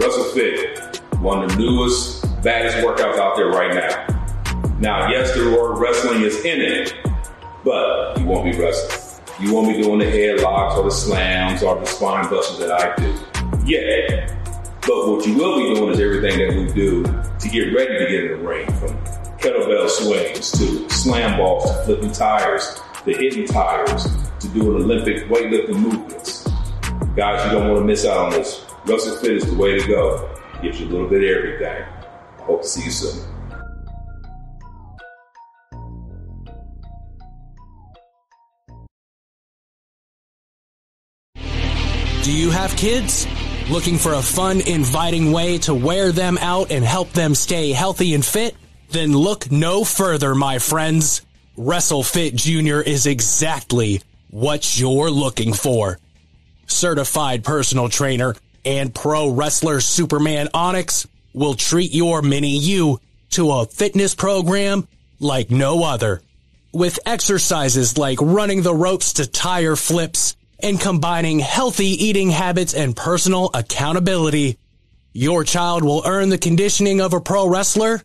Russell 0.00 0.24
Fit, 0.34 1.00
one 1.20 1.44
of 1.44 1.50
the 1.50 1.56
newest, 1.58 2.42
baddest 2.42 2.76
workouts 2.78 3.18
out 3.18 3.36
there 3.36 3.48
right 3.48 3.74
now. 3.74 4.15
Now, 4.78 5.08
yes, 5.08 5.34
the 5.34 5.50
word 5.50 5.78
wrestling 5.78 6.22
is 6.22 6.44
in 6.44 6.60
it, 6.60 6.94
but 7.64 8.18
you 8.18 8.26
won't 8.26 8.50
be 8.50 8.58
wrestling. 8.58 9.22
You 9.40 9.54
won't 9.54 9.68
be 9.68 9.82
doing 9.82 9.98
the 9.98 10.04
headlocks 10.04 10.76
or 10.76 10.84
the 10.84 10.90
slams 10.90 11.62
or 11.62 11.78
the 11.78 11.86
spine 11.86 12.28
busters 12.28 12.58
that 12.58 12.70
I 12.72 12.94
do. 12.96 13.12
Yeah. 13.64 14.32
But 14.86 15.10
what 15.10 15.26
you 15.26 15.34
will 15.34 15.56
be 15.56 15.74
doing 15.74 15.92
is 15.92 16.00
everything 16.00 16.38
that 16.38 16.56
we 16.56 16.72
do 16.72 17.02
to 17.02 17.48
get 17.48 17.74
ready 17.74 17.98
to 17.98 18.10
get 18.10 18.24
in 18.24 18.28
the 18.32 18.48
ring 18.48 18.66
from 18.74 18.96
kettlebell 19.38 19.88
swings 19.88 20.50
to 20.52 20.88
slam 20.90 21.38
balls 21.38 21.70
to 21.70 21.84
flipping 21.84 22.12
tires 22.12 22.80
to 23.04 23.12
hitting 23.12 23.46
tires 23.46 24.06
to 24.40 24.48
doing 24.48 24.82
Olympic 24.82 25.24
weightlifting 25.28 25.80
movements. 25.80 26.48
Guys, 27.14 27.44
you 27.46 27.52
don't 27.52 27.68
want 27.68 27.80
to 27.80 27.84
miss 27.84 28.04
out 28.04 28.18
on 28.18 28.30
this. 28.32 28.60
WrestleFit 28.84 29.36
is 29.36 29.46
the 29.46 29.56
way 29.56 29.78
to 29.78 29.86
go. 29.86 30.36
Gives 30.62 30.80
you 30.80 30.88
a 30.88 30.90
little 30.90 31.08
bit 31.08 31.22
of 31.22 31.36
everything. 31.36 31.84
Hope 32.38 32.62
to 32.62 32.68
see 32.68 32.84
you 32.84 32.90
soon. 32.90 33.35
Do 42.26 42.36
you 42.36 42.50
have 42.50 42.76
kids? 42.76 43.24
Looking 43.70 43.98
for 43.98 44.14
a 44.14 44.20
fun, 44.20 44.60
inviting 44.60 45.30
way 45.30 45.58
to 45.58 45.72
wear 45.72 46.10
them 46.10 46.38
out 46.38 46.72
and 46.72 46.84
help 46.84 47.12
them 47.12 47.36
stay 47.36 47.70
healthy 47.70 48.14
and 48.14 48.24
fit? 48.24 48.56
Then 48.90 49.12
look 49.16 49.52
no 49.52 49.84
further, 49.84 50.34
my 50.34 50.58
friends. 50.58 51.22
WrestleFit 51.56 52.34
Jr. 52.34 52.80
is 52.80 53.06
exactly 53.06 54.02
what 54.28 54.76
you're 54.76 55.08
looking 55.08 55.52
for. 55.52 56.00
Certified 56.66 57.44
personal 57.44 57.88
trainer 57.88 58.34
and 58.64 58.92
pro 58.92 59.28
wrestler 59.28 59.78
Superman 59.78 60.48
Onyx 60.52 61.06
will 61.32 61.54
treat 61.54 61.94
your 61.94 62.22
mini 62.22 62.58
you 62.58 63.00
to 63.30 63.52
a 63.52 63.66
fitness 63.66 64.16
program 64.16 64.88
like 65.20 65.52
no 65.52 65.84
other. 65.84 66.22
With 66.72 66.98
exercises 67.06 67.96
like 67.96 68.20
running 68.20 68.62
the 68.62 68.74
ropes 68.74 69.12
to 69.12 69.30
tire 69.30 69.76
flips 69.76 70.34
and 70.60 70.80
combining 70.80 71.38
healthy 71.38 71.88
eating 72.06 72.30
habits 72.30 72.74
and 72.74 72.96
personal 72.96 73.50
accountability, 73.54 74.58
your 75.12 75.44
child 75.44 75.84
will 75.84 76.02
earn 76.06 76.28
the 76.28 76.38
conditioning 76.38 77.00
of 77.00 77.12
a 77.12 77.20
pro 77.20 77.48
wrestler 77.48 78.02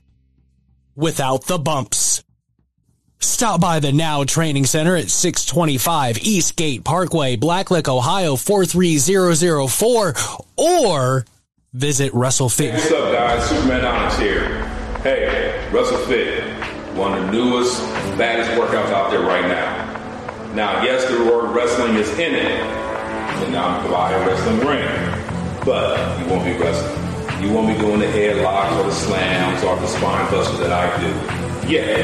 without 0.95 1.45
the 1.45 1.57
bumps. 1.57 2.23
Stop 3.19 3.61
by 3.61 3.79
the 3.79 3.91
Now 3.91 4.23
Training 4.23 4.65
Center 4.65 4.95
at 4.95 5.11
625 5.11 6.17
Eastgate 6.19 6.83
Parkway, 6.83 7.37
Blacklick, 7.37 7.87
Ohio 7.87 8.35
43004, 8.35 10.13
or 10.57 11.25
visit 11.73 12.11
WrestleFit. 12.13 12.73
What's 12.73 12.91
up, 12.91 13.13
guys? 13.13 13.47
Superman 13.47 13.85
Onyx 13.85 14.17
here. 14.17 14.65
Hey, 15.03 15.67
WrestleFit, 15.71 16.95
one 16.95 17.15
of 17.17 17.27
the 17.27 17.31
newest, 17.31 17.79
baddest 18.17 18.49
workouts 18.51 18.91
out. 18.91 19.10
Now, 20.53 20.83
yes, 20.83 21.07
the 21.07 21.23
word 21.23 21.55
wrestling 21.55 21.95
is 21.95 22.11
in 22.19 22.35
it, 22.35 22.43
and 22.43 23.53
now 23.53 23.69
I'm 23.69 23.81
providing 23.81 24.21
a 24.21 24.27
wrestling 24.27 24.59
ring, 24.67 24.83
but 25.63 26.19
you 26.19 26.25
won't 26.27 26.43
be 26.43 26.51
wrestling. 26.59 26.99
You 27.41 27.53
won't 27.53 27.71
be 27.71 27.79
doing 27.79 28.01
the 28.01 28.11
headlocks 28.11 28.77
or 28.77 28.83
the 28.83 28.91
slams 28.91 29.63
or 29.63 29.79
the 29.79 29.87
spine 29.87 30.29
busters 30.29 30.59
that 30.59 30.73
I 30.73 30.91
do. 30.99 31.07
Yeah. 31.71 32.03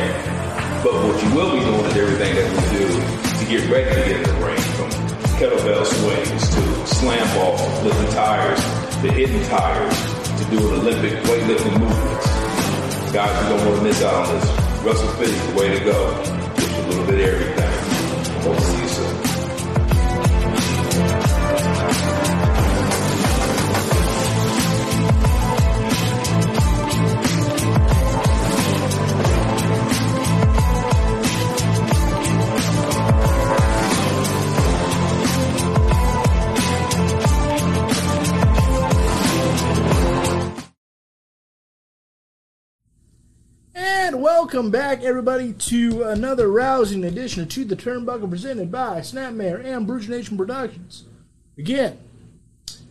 But 0.81 0.93
what 0.93 1.21
you 1.21 1.35
will 1.35 1.59
be 1.59 1.59
doing 1.59 1.85
is 1.91 1.97
everything 1.97 2.35
that 2.39 2.47
we 2.47 2.63
do 2.79 2.87
to 2.87 3.43
get 3.51 3.69
ready 3.69 3.89
to 3.91 4.07
get 4.07 4.15
in 4.15 4.23
the 4.23 4.45
ring, 4.45 4.63
from 4.79 4.89
kettlebell 5.35 5.85
swings 5.85 6.47
to 6.55 6.87
slam 6.87 7.27
balls, 7.35 7.83
lifting 7.83 8.13
tires, 8.15 8.63
to 9.03 9.11
hitting 9.11 9.43
tires, 9.49 9.97
to 10.39 10.43
doing 10.55 10.73
Olympic 10.73 11.19
weightlifting 11.27 11.79
movements. 11.83 13.11
Guys, 13.11 13.43
you 13.43 13.49
don't 13.49 13.67
want 13.67 13.77
to 13.79 13.83
miss 13.83 14.01
out 14.03 14.13
on 14.13 14.39
this. 14.39 14.45
Wrestle 14.85 15.07
Fit 15.19 15.27
is 15.27 15.47
the 15.47 15.59
way 15.59 15.77
to 15.77 15.83
go. 15.83 16.23
Just 16.55 16.77
a 16.77 16.87
little 16.87 17.05
bit 17.05 17.15
of 17.15 17.27
everything. 17.27 17.66
Hope 18.47 18.55
to 18.59 18.77
Welcome 44.17 44.71
back, 44.71 45.03
everybody, 45.03 45.53
to 45.53 46.01
another 46.01 46.51
rousing 46.51 47.03
edition 47.03 47.43
of 47.43 47.49
To 47.49 47.63
the 47.63 47.75
Turnbuckle 47.75 48.27
presented 48.27 48.71
by 48.71 49.01
Snapmare 49.01 49.63
and 49.63 49.85
Bruiser 49.85 50.09
Nation 50.09 50.35
Productions. 50.35 51.05
Again, 51.55 51.99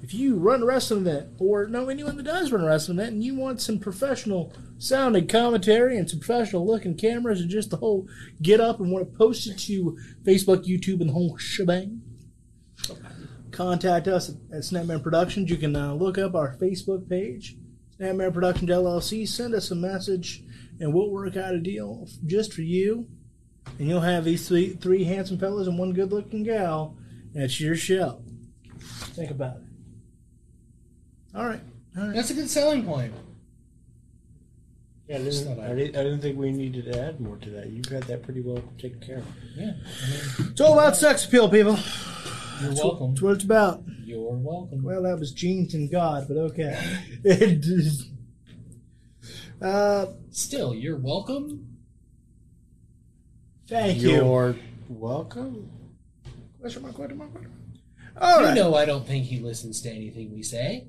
if 0.05 0.15
you 0.15 0.37
run 0.37 0.63
a 0.63 0.67
wrestling 0.67 1.01
event, 1.01 1.31
or 1.41 1.67
know 1.67 1.89
anyone 1.89 2.17
that 2.17 2.23
does 2.23 2.53
run 2.53 2.63
a 2.63 2.67
wrestling 2.69 3.01
event, 3.01 3.15
and 3.15 3.25
you 3.25 3.35
want 3.35 3.61
some 3.61 3.81
professional 3.81 4.53
sounding 4.79 5.27
commentary 5.27 5.99
and 5.99 6.09
some 6.09 6.21
professional 6.21 6.65
looking 6.65 6.97
cameras 6.97 7.41
and 7.41 7.51
just 7.51 7.71
the 7.71 7.79
whole 7.79 8.07
get 8.41 8.61
up 8.61 8.79
and 8.79 8.93
want 8.93 9.11
to 9.11 9.19
post 9.19 9.49
it 9.49 9.59
to 9.59 9.99
Facebook, 10.23 10.65
YouTube, 10.65 11.01
and 11.01 11.09
the 11.09 11.13
whole 11.13 11.37
shebang, 11.37 12.03
contact 13.51 14.07
us 14.07 14.29
at 14.29 14.63
Snapman 14.63 15.03
Productions. 15.03 15.51
You 15.51 15.57
can 15.57 15.75
uh, 15.75 15.93
look 15.93 16.19
up 16.19 16.37
our 16.37 16.57
Facebook 16.57 17.09
page, 17.11 17.57
Snapman 17.99 18.33
Productions 18.33 18.71
LLC. 18.71 19.27
Send 19.27 19.55
us 19.57 19.73
a 19.73 19.75
message, 19.75 20.45
and 20.81 20.93
we'll 20.93 21.11
work 21.11 21.37
out 21.37 21.55
a 21.55 21.59
deal 21.61 22.07
just 22.27 22.53
for 22.53 22.63
you. 22.63 23.07
And 23.79 23.89
you'll 23.89 24.01
have 24.01 24.25
these 24.25 24.47
three, 24.49 24.71
three 24.75 25.05
handsome 25.05 25.39
fellas 25.39 25.67
and 25.67 25.79
one 25.79 25.93
good 25.93 26.13
looking 26.13 26.45
gal. 26.45 26.97
And 27.35 27.43
it's 27.43 27.61
your 27.61 27.75
show. 27.77 28.23
Think 28.81 29.31
about 29.31 29.57
it. 29.57 29.63
All 31.35 31.47
right. 31.47 31.61
All 31.99 32.07
right. 32.07 32.15
That's 32.15 32.31
a 32.31 32.35
good 32.35 32.49
selling 32.49 32.85
point. 32.85 33.13
Yeah, 35.09 35.17
I 35.17 35.19
didn't, 35.23 35.61
I, 35.61 35.75
didn't, 35.75 35.97
I 35.97 36.03
didn't 36.03 36.21
think 36.21 36.37
we 36.39 36.51
needed 36.51 36.93
to 36.93 37.01
add 37.01 37.21
more 37.21 37.37
to 37.37 37.51
that. 37.51 37.71
You've 37.71 37.89
got 37.89 38.07
that 38.09 38.23
pretty 38.25 38.41
well 38.41 38.63
taken 38.79 38.99
care 39.01 39.19
of. 39.19 39.27
Yeah. 39.55 39.73
I 39.75 40.11
mean, 40.41 40.51
It's 40.51 40.61
all 40.61 40.73
about 40.73 40.97
sex 40.97 41.25
appeal, 41.27 41.49
people. 41.49 41.75
you're 42.61 42.71
That's 42.71 42.83
welcome. 42.83 43.15
what 43.21 43.35
it's 43.35 43.45
about. 43.45 43.83
You're 44.05 44.33
welcome. 44.33 44.83
Well, 44.83 45.03
that 45.03 45.19
was 45.19 45.31
genes 45.33 45.75
and 45.75 45.91
God, 45.91 46.27
but 46.27 46.37
okay. 46.37 46.77
It 49.61 49.65
is- 49.65 49.73
uh, 49.73 50.13
Still, 50.31 50.75
you're 50.75 50.99
welcome. 50.99 51.67
thank 53.69 53.99
you. 53.99 54.11
You're 54.11 54.57
welcome. 54.89 55.71
Question 56.61 56.83
mark, 56.83 56.95
question 56.95 57.19
mark, 57.19 57.33
question 57.33 57.51
mark. 57.51 58.23
All 58.35 58.41
You 58.41 58.47
right. 58.47 58.55
know 58.55 58.75
I 58.75 58.85
don't 58.85 59.07
think 59.07 59.25
he 59.27 59.39
listens 59.41 59.81
to 59.83 59.91
anything 59.91 60.33
we 60.33 60.43
say. 60.43 60.87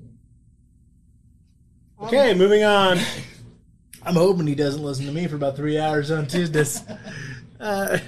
Okay, 2.00 2.34
moving 2.34 2.62
on. 2.64 2.98
I'm 4.02 4.14
hoping 4.14 4.46
he 4.46 4.54
doesn't 4.54 4.82
listen 4.82 5.06
to 5.06 5.12
me 5.12 5.26
for 5.26 5.36
about 5.36 5.56
three 5.56 5.78
hours 5.78 6.10
on 6.10 6.26
Tuesdays. 6.26 6.82
uh, 7.60 7.98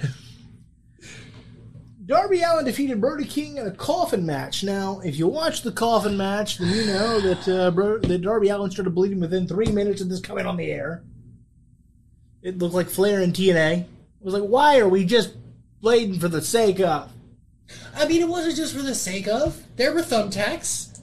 Darby 2.11 2.41
Allin 2.41 2.65
defeated 2.65 2.99
Brody 2.99 3.23
King 3.23 3.55
in 3.55 3.65
a 3.65 3.71
coffin 3.71 4.25
match. 4.25 4.65
Now, 4.65 4.99
if 4.99 5.15
you 5.17 5.27
watch 5.29 5.61
the 5.61 5.71
coffin 5.71 6.17
match, 6.17 6.57
then 6.57 6.67
you 6.75 6.85
know 6.85 7.21
that 7.21 7.47
uh, 7.47 7.71
Bro- 7.71 7.99
that 7.99 8.21
Darby 8.21 8.49
Allin 8.49 8.69
started 8.69 8.93
bleeding 8.93 9.21
within 9.21 9.47
three 9.47 9.67
minutes 9.67 10.01
of 10.01 10.09
this 10.09 10.19
coming 10.19 10.45
on 10.45 10.57
the 10.57 10.69
air. 10.69 11.03
It 12.41 12.57
looked 12.57 12.75
like 12.75 12.89
Flair 12.89 13.21
and 13.21 13.33
TNA. 13.33 13.79
It 13.83 13.87
was 14.19 14.33
like, 14.33 14.43
why 14.43 14.79
are 14.79 14.89
we 14.89 15.05
just 15.05 15.35
bleeding 15.79 16.19
for 16.19 16.27
the 16.27 16.41
sake 16.41 16.81
of? 16.81 17.09
I 17.95 18.05
mean, 18.09 18.21
it 18.21 18.27
wasn't 18.27 18.57
just 18.57 18.75
for 18.75 18.81
the 18.81 18.93
sake 18.93 19.29
of. 19.29 19.63
There 19.77 19.93
were 19.93 20.01
thumbtacks. 20.01 20.99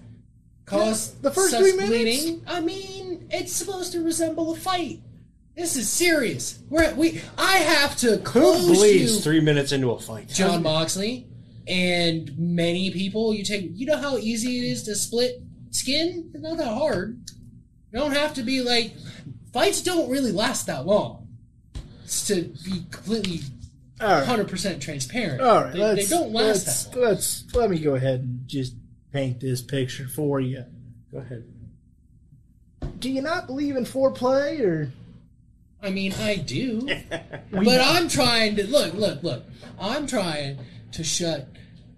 Cause 0.66 1.14
Yeah, 1.14 1.22
the 1.22 1.30
first 1.30 1.56
three 1.56 1.72
minutes? 1.72 1.88
bleeding. 1.88 2.42
I 2.46 2.60
mean, 2.60 3.28
it's 3.30 3.54
supposed 3.54 3.92
to 3.92 4.04
resemble 4.04 4.52
a 4.52 4.56
fight. 4.56 5.00
This 5.58 5.76
is 5.76 5.88
serious. 5.88 6.60
We're 6.70 6.94
we. 6.94 7.20
I 7.36 7.58
have 7.58 7.96
to 7.96 8.18
Who 8.18 8.18
close 8.18 8.64
bleeds 8.64 9.16
you, 9.16 9.20
three 9.20 9.40
minutes 9.40 9.72
into 9.72 9.90
a 9.90 9.98
fight? 9.98 10.28
Jon 10.28 10.62
Moxley, 10.62 11.26
and 11.66 12.30
many 12.38 12.92
people. 12.92 13.34
You 13.34 13.42
take. 13.42 13.72
You 13.74 13.86
know 13.86 13.96
how 13.96 14.18
easy 14.18 14.58
it 14.58 14.70
is 14.70 14.84
to 14.84 14.94
split 14.94 15.42
skin. 15.72 16.30
It's 16.32 16.44
not 16.44 16.58
that 16.58 16.72
hard. 16.72 17.18
You 17.90 17.98
don't 17.98 18.12
have 18.12 18.34
to 18.34 18.44
be 18.44 18.62
like. 18.62 18.94
Fights 19.52 19.82
don't 19.82 20.08
really 20.08 20.30
last 20.30 20.66
that 20.66 20.86
long. 20.86 21.26
It's 22.04 22.28
to 22.28 22.42
be 22.64 22.84
completely 22.92 23.40
right. 24.00 24.24
hundred 24.24 24.46
percent 24.46 24.80
transparent. 24.80 25.40
All 25.40 25.64
right, 25.64 25.72
they, 25.72 25.78
let's, 25.80 26.08
they 26.08 26.16
don't 26.16 26.32
last 26.32 26.66
let's, 26.66 26.84
that 26.84 26.96
long. 26.96 27.08
let's 27.08 27.54
let 27.54 27.70
me 27.70 27.80
go 27.80 27.96
ahead 27.96 28.20
and 28.20 28.46
just 28.46 28.74
paint 29.12 29.40
this 29.40 29.60
picture 29.60 30.06
for 30.06 30.38
you. 30.38 30.64
Go 31.10 31.18
ahead. 31.18 31.44
Do 33.00 33.10
you 33.10 33.22
not 33.22 33.48
believe 33.48 33.74
in 33.74 33.84
foreplay, 33.84 34.60
or 34.60 34.92
I 35.82 35.90
mean, 35.90 36.12
I 36.14 36.36
do, 36.36 36.88
but 37.52 37.80
I'm 37.80 38.08
trying 38.08 38.56
to 38.56 38.66
look, 38.66 38.94
look, 38.94 39.22
look. 39.22 39.44
I'm 39.78 40.06
trying 40.06 40.58
to 40.92 41.04
shut 41.04 41.48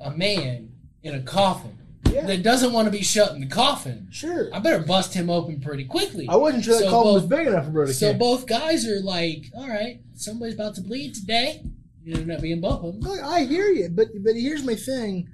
a 0.01 0.11
man 0.11 0.73
in 1.03 1.15
a 1.15 1.23
coffin 1.23 1.79
Yeah. 2.11 2.27
that 2.27 2.43
doesn't 2.43 2.73
want 2.75 2.87
to 2.87 2.91
be 2.93 3.03
shut 3.03 3.33
in 3.33 3.41
the 3.41 3.47
coffin. 3.47 4.09
sure? 4.11 4.51
I 4.55 4.59
better 4.59 4.85
bust 4.85 5.15
him 5.15 5.31
open 5.31 5.61
pretty 5.61 5.85
quickly. 5.85 6.27
I 6.29 6.37
wasn't 6.37 6.65
sure 6.65 6.75
that 6.75 6.85
So 6.85 6.91
column 6.91 7.15
was 7.15 7.27
big 7.27 7.47
enough 7.47 7.65
for 7.65 7.71
Brody 7.71 7.93
So 7.95 8.11
King. 8.11 8.19
both 8.19 8.47
guys 8.47 8.87
are 8.87 9.01
like, 9.01 9.47
all 9.57 9.69
right, 9.69 10.01
somebody's 10.15 10.55
about 10.55 10.75
to 10.75 10.83
bleed 10.83 11.15
today. 11.15 11.63
You 12.03 12.15
end 12.17 12.31
up 12.33 12.43
being 12.43 12.61
both 12.61 12.83
of 12.85 12.93
them. 12.95 13.01
Look, 13.01 13.21
I 13.23 13.45
hear 13.45 13.67
you, 13.69 13.89
but 13.91 14.09
but 14.25 14.35
here's 14.35 14.65
my 14.65 14.75
thing. 14.75 15.29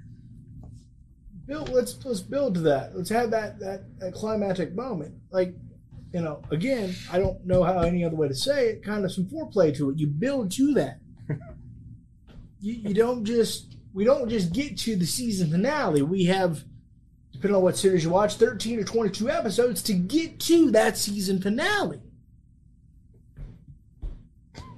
Build, 1.46 1.68
let's 1.68 2.04
let's 2.04 2.20
build 2.20 2.54
to 2.54 2.60
that. 2.62 2.96
Let's 2.96 3.08
have 3.10 3.30
that, 3.30 3.60
that 3.60 3.84
that 4.00 4.14
climactic 4.14 4.74
moment. 4.74 5.14
Like, 5.30 5.54
you 6.16 6.22
know, 6.22 6.40
again, 6.50 6.94
I 7.12 7.18
don't 7.18 7.44
know 7.44 7.62
how 7.62 7.80
any 7.80 8.02
other 8.02 8.16
way 8.16 8.26
to 8.26 8.34
say 8.34 8.68
it. 8.68 8.82
Kind 8.82 9.04
of 9.04 9.12
some 9.12 9.26
foreplay 9.26 9.76
to 9.76 9.90
it. 9.90 9.98
You 9.98 10.06
build 10.06 10.50
to 10.52 10.72
that. 10.72 10.98
you, 12.58 12.72
you 12.72 12.94
don't 12.94 13.22
just 13.22 13.76
we 13.92 14.02
don't 14.04 14.30
just 14.30 14.50
get 14.50 14.78
to 14.78 14.96
the 14.96 15.04
season 15.04 15.50
finale. 15.50 16.00
We 16.00 16.24
have 16.24 16.64
depending 17.32 17.54
on 17.56 17.62
what 17.62 17.76
series 17.76 18.02
you 18.02 18.08
watch, 18.08 18.36
13 18.36 18.80
or 18.80 18.84
22 18.84 19.28
episodes 19.28 19.82
to 19.82 19.92
get 19.92 20.40
to 20.40 20.70
that 20.70 20.96
season 20.96 21.38
finale. 21.38 22.00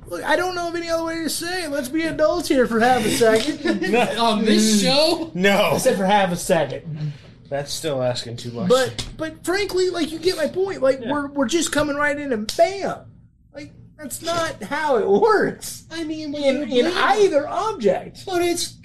Look, 0.06 0.24
I 0.24 0.34
don't 0.34 0.56
know 0.56 0.70
of 0.70 0.74
any 0.74 0.88
other 0.88 1.04
way 1.04 1.22
to 1.22 1.30
say 1.30 1.66
it. 1.66 1.70
Let's 1.70 1.88
be 1.88 2.02
adults 2.02 2.48
here 2.48 2.66
for 2.66 2.80
half 2.80 3.06
a 3.06 3.10
second. 3.10 3.94
On 4.18 4.44
this 4.44 4.82
mm. 4.82 4.82
show, 4.82 5.30
No, 5.34 5.74
Except 5.76 5.98
for 5.98 6.06
half 6.06 6.32
a 6.32 6.36
second. 6.36 7.12
That's 7.48 7.72
still 7.72 8.02
asking 8.02 8.36
too 8.36 8.52
much. 8.52 8.68
But 8.68 9.08
but 9.16 9.44
frankly, 9.44 9.90
like 9.90 10.10
you 10.12 10.18
get 10.18 10.36
my 10.36 10.48
point. 10.48 10.82
Like 10.82 11.00
we're 11.00 11.28
we're 11.28 11.46
just 11.48 11.72
coming 11.72 11.96
right 11.96 12.18
in 12.18 12.32
and 12.32 12.52
bam. 12.56 13.06
Like 13.54 13.72
that's 13.98 14.22
not 14.22 14.62
how 14.62 14.96
it 14.96 15.08
works 15.08 15.84
I 15.90 16.04
mean, 16.04 16.34
in 16.34 16.70
in 16.70 16.86
either 16.86 17.48
object. 17.48 18.24
But 18.26 18.42
it's 18.42 18.76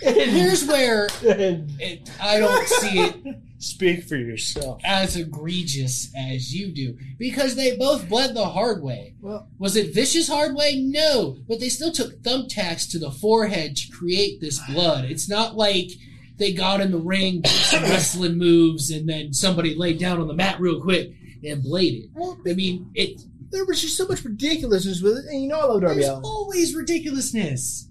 here's 0.00 0.66
where 0.66 1.08
it, 1.22 2.10
I 2.20 2.38
don't 2.38 2.66
see 2.66 2.98
it 3.00 3.36
speak 3.58 4.04
for 4.04 4.16
yourself. 4.16 4.80
as 4.84 5.16
egregious 5.16 6.12
as 6.16 6.54
you 6.54 6.68
do 6.72 6.96
because 7.18 7.56
they 7.56 7.76
both 7.76 8.08
bled 8.08 8.34
the 8.34 8.44
hard 8.46 8.82
way. 8.82 9.14
Well- 9.20 9.48
was 9.58 9.76
it 9.76 9.94
vicious 9.94 10.28
hard 10.28 10.54
way? 10.54 10.76
No, 10.76 11.36
but 11.48 11.60
they 11.60 11.68
still 11.68 11.92
took 11.92 12.22
thumbtacks 12.22 12.90
to 12.92 12.98
the 12.98 13.10
forehead 13.10 13.76
to 13.76 13.90
create 13.92 14.40
this 14.40 14.60
blood. 14.70 15.04
It's 15.06 15.28
not 15.28 15.56
like 15.56 15.90
they 16.38 16.52
got 16.52 16.80
in 16.80 16.90
the 16.92 16.98
ring, 16.98 17.44
some 17.44 17.82
wrestling 17.84 18.38
moves, 18.38 18.90
and 18.90 19.08
then 19.08 19.32
somebody 19.32 19.74
laid 19.74 19.98
down 19.98 20.20
on 20.20 20.28
the 20.28 20.34
mat 20.34 20.60
real 20.60 20.80
quick 20.80 21.12
and 21.44 21.62
bladed. 21.62 22.10
I 22.46 22.54
mean, 22.54 22.90
it. 22.94 23.20
There 23.50 23.64
was 23.64 23.80
just 23.80 23.96
so 23.96 24.06
much 24.06 24.24
ridiculousness 24.24 25.00
with 25.00 25.16
it, 25.18 25.24
and 25.26 25.42
you 25.42 25.48
know 25.48 25.60
I 25.60 25.64
love 25.64 25.80
Darby 25.80 26.00
There's 26.00 26.08
Allin. 26.08 26.24
always 26.24 26.74
ridiculousness. 26.74 27.88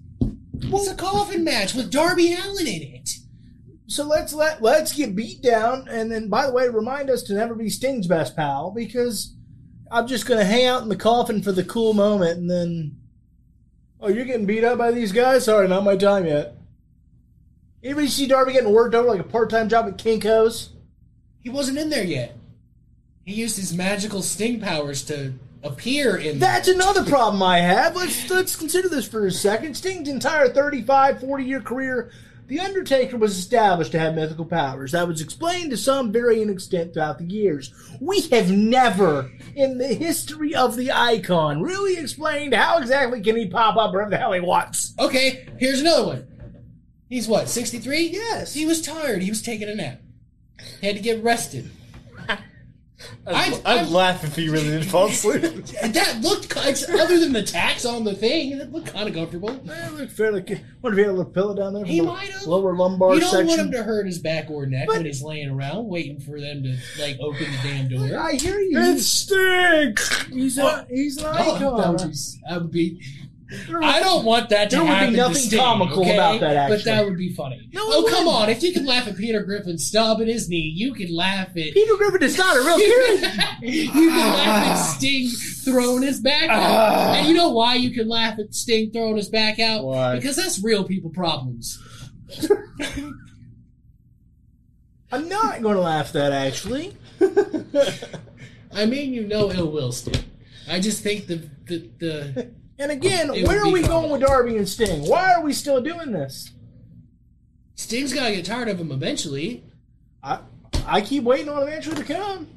It's 0.60 0.88
a 0.88 0.94
coffin 0.94 1.44
match 1.44 1.74
with 1.74 1.90
Darby 1.90 2.34
Allin 2.34 2.66
in 2.66 2.82
it. 2.82 3.10
So 3.88 4.04
let's 4.04 4.32
let 4.32 4.62
let's 4.62 4.92
get 4.92 5.16
beat 5.16 5.42
down, 5.42 5.88
and 5.88 6.12
then 6.12 6.28
by 6.28 6.46
the 6.46 6.52
way, 6.52 6.68
remind 6.68 7.10
us 7.10 7.22
to 7.24 7.34
never 7.34 7.54
be 7.54 7.70
Sting's 7.70 8.06
best 8.06 8.36
pal 8.36 8.70
because 8.70 9.34
I'm 9.90 10.06
just 10.06 10.26
gonna 10.26 10.44
hang 10.44 10.66
out 10.66 10.82
in 10.82 10.88
the 10.90 10.96
coffin 10.96 11.42
for 11.42 11.52
the 11.52 11.64
cool 11.64 11.94
moment, 11.94 12.38
and 12.38 12.50
then 12.50 12.96
oh, 14.00 14.08
you're 14.08 14.26
getting 14.26 14.46
beat 14.46 14.62
up 14.62 14.78
by 14.78 14.92
these 14.92 15.10
guys. 15.10 15.46
Sorry, 15.46 15.66
not 15.66 15.84
my 15.84 15.96
time 15.96 16.26
yet. 16.26 16.57
Anybody 17.82 18.08
see 18.08 18.26
Darby 18.26 18.52
getting 18.52 18.72
worked 18.72 18.94
over 18.94 19.08
like 19.08 19.20
a 19.20 19.24
part 19.24 19.50
time 19.50 19.68
job 19.68 19.86
at 19.86 19.98
Kinko's? 19.98 20.70
He 21.40 21.48
wasn't 21.48 21.78
in 21.78 21.90
there 21.90 22.04
yet. 22.04 22.36
He 23.24 23.34
used 23.34 23.56
his 23.56 23.74
magical 23.74 24.22
sting 24.22 24.60
powers 24.60 25.04
to 25.04 25.34
appear 25.62 26.16
in 26.16 26.38
That's 26.38 26.68
another 26.68 27.04
problem 27.10 27.42
I 27.42 27.58
have. 27.58 27.94
Let's 27.94 28.28
let's 28.30 28.56
consider 28.56 28.88
this 28.88 29.06
for 29.06 29.26
a 29.26 29.30
second. 29.30 29.76
Sting's 29.76 30.08
entire 30.08 30.48
35, 30.48 31.20
40 31.20 31.44
year 31.44 31.60
career, 31.60 32.10
The 32.46 32.60
Undertaker 32.60 33.16
was 33.16 33.38
established 33.38 33.92
to 33.92 33.98
have 33.98 34.14
mythical 34.14 34.44
powers. 34.44 34.92
That 34.92 35.06
was 35.06 35.20
explained 35.20 35.70
to 35.70 35.76
some 35.76 36.10
varying 36.10 36.48
extent 36.50 36.94
throughout 36.94 37.18
the 37.18 37.26
years. 37.26 37.72
We 38.00 38.22
have 38.28 38.50
never, 38.50 39.30
in 39.54 39.78
the 39.78 39.88
history 39.88 40.54
of 40.54 40.76
the 40.76 40.90
icon, 40.90 41.62
really 41.62 41.96
explained 41.96 42.54
how 42.54 42.78
exactly 42.78 43.20
can 43.20 43.36
he 43.36 43.46
pop 43.46 43.76
up 43.76 43.92
wherever 43.92 44.10
the 44.10 44.16
hell 44.16 44.32
he 44.32 44.40
wants. 44.40 44.94
Okay, 44.98 45.46
here's 45.58 45.80
another 45.80 46.06
one. 46.06 46.27
He's 47.08 47.26
what, 47.28 47.48
63? 47.48 48.08
Yes. 48.12 48.54
He 48.54 48.66
was 48.66 48.82
tired. 48.82 49.22
He 49.22 49.30
was 49.30 49.42
taking 49.42 49.68
a 49.68 49.74
nap. 49.74 50.00
He 50.80 50.86
had 50.86 50.96
to 50.96 51.02
get 51.02 51.22
rested. 51.22 51.70
I'd, 52.28 53.34
I'd- 53.34 53.56
I'd 53.64 53.78
I'm- 53.78 53.92
laugh 53.92 54.24
if 54.24 54.34
he 54.34 54.48
really 54.48 54.64
did 54.70 54.84
fall 54.84 55.06
asleep. 55.06 55.42
That 55.92 56.20
looked, 56.20 56.54
other 56.56 57.18
than 57.20 57.32
the 57.32 57.44
tacks 57.44 57.84
on 57.86 58.02
the 58.04 58.12
thing, 58.14 58.50
it 58.52 58.72
looked 58.72 58.88
kind 58.92 59.08
of 59.08 59.14
comfortable. 59.14 59.50
Eh, 59.50 59.86
it 59.86 59.92
looked 59.94 60.12
fairly. 60.12 60.40
What 60.80 60.92
if 60.92 60.96
he 60.96 61.02
had 61.04 61.10
a 61.10 61.12
little 61.12 61.30
pillow 61.32 61.54
down 61.54 61.74
there? 61.74 61.84
He 61.84 62.00
the 62.00 62.06
might 62.06 62.28
have. 62.30 62.42
Lower 62.46 62.74
lumbar 62.74 63.14
You 63.14 63.20
don't 63.20 63.30
section. 63.30 63.46
want 63.46 63.60
him 63.60 63.70
to 63.72 63.84
hurt 63.84 64.06
his 64.06 64.18
back 64.18 64.50
or 64.50 64.66
neck 64.66 64.88
But- 64.88 64.96
when 64.96 65.06
he's 65.06 65.22
laying 65.22 65.48
around 65.48 65.86
waiting 65.86 66.18
for 66.18 66.40
them 66.40 66.64
to, 66.64 66.76
like, 67.00 67.16
open 67.20 67.44
the 67.44 67.58
damn 67.62 67.88
door. 67.88 68.18
I 68.18 68.32
hear 68.32 68.58
you. 68.58 68.76
it 68.78 68.98
stinks. 68.98 70.24
He's 70.24 70.58
oh. 70.58 70.66
a, 70.66 70.86
he's 70.90 71.16
an 71.18 71.26
Oh, 71.26 71.32
that 71.32 71.62
icon. 71.62 71.92
would 71.92 72.10
be, 72.10 72.18
that 72.48 72.60
would 72.62 72.70
be 72.72 73.00
I 73.50 74.00
don't 74.00 74.24
want 74.26 74.50
that 74.50 74.68
to 74.70 74.76
There 74.76 74.84
would 74.84 74.90
be 74.90 74.94
happen. 74.94 75.12
to 75.12 75.16
nothing 75.16 75.34
Sting, 75.36 75.58
comical 75.58 76.00
okay? 76.00 76.14
about 76.14 76.40
that, 76.40 76.68
but 76.68 76.84
that 76.84 77.04
would 77.04 77.16
be 77.16 77.32
funny. 77.32 77.68
No, 77.72 77.80
oh 77.84 78.06
come 78.10 78.28
on! 78.28 78.50
If 78.50 78.62
you 78.62 78.72
can 78.74 78.84
laugh 78.84 79.08
at 79.08 79.16
Peter 79.16 79.42
Griffin 79.42 79.78
stomping 79.78 80.26
his 80.26 80.48
knee, 80.50 80.72
you 80.74 80.92
can 80.92 81.14
laugh 81.14 81.48
at 81.48 81.54
Peter 81.54 81.96
Griffin 81.96 82.22
is 82.22 82.36
not 82.36 82.56
a 82.56 82.60
real 82.60 82.78
character. 82.78 83.56
you 83.66 83.90
can 83.90 84.08
laugh 84.08 84.66
at 84.66 84.74
Sting 84.76 85.30
throwing 85.64 86.02
his 86.02 86.20
back 86.20 86.50
out. 86.50 86.60
Ah. 86.60 87.14
And 87.14 87.28
you 87.28 87.34
know 87.34 87.48
why 87.50 87.74
you 87.76 87.90
can 87.90 88.06
laugh 88.08 88.38
at 88.38 88.54
Sting 88.54 88.90
throwing 88.90 89.16
his 89.16 89.30
back 89.30 89.58
out? 89.58 89.82
Why? 89.84 90.16
Because 90.16 90.36
that's 90.36 90.62
real 90.62 90.84
people 90.84 91.10
problems. 91.10 91.78
I'm 95.10 95.26
not 95.28 95.62
going 95.62 95.76
to 95.76 95.80
laugh 95.80 96.08
at 96.08 96.12
that 96.12 96.32
actually. 96.32 96.94
I 98.72 98.84
mean, 98.84 99.14
you 99.14 99.26
know 99.26 99.50
ill 99.50 99.70
will, 99.70 99.92
Sting. 99.92 100.22
I 100.68 100.80
just 100.80 101.02
think 101.02 101.26
the 101.26 101.48
the, 101.64 101.88
the 101.98 102.50
And 102.78 102.92
again, 102.92 103.34
It 103.34 103.46
where 103.46 103.60
are 103.64 103.70
we 103.70 103.82
fun. 103.82 103.90
going 103.90 104.10
with 104.12 104.20
Darby 104.20 104.56
and 104.56 104.68
Sting? 104.68 105.06
Why 105.08 105.32
are 105.34 105.42
we 105.42 105.52
still 105.52 105.80
doing 105.80 106.12
this? 106.12 106.52
Sting's 107.74 108.12
gotta 108.12 108.34
get 108.34 108.44
tired 108.44 108.68
of 108.68 108.78
him 108.78 108.92
eventually. 108.92 109.64
I 110.22 110.40
I 110.86 111.00
keep 111.00 111.24
waiting 111.24 111.48
on 111.48 111.62
it 111.62 111.68
eventually 111.68 111.96
to 111.96 112.04
come. 112.04 112.48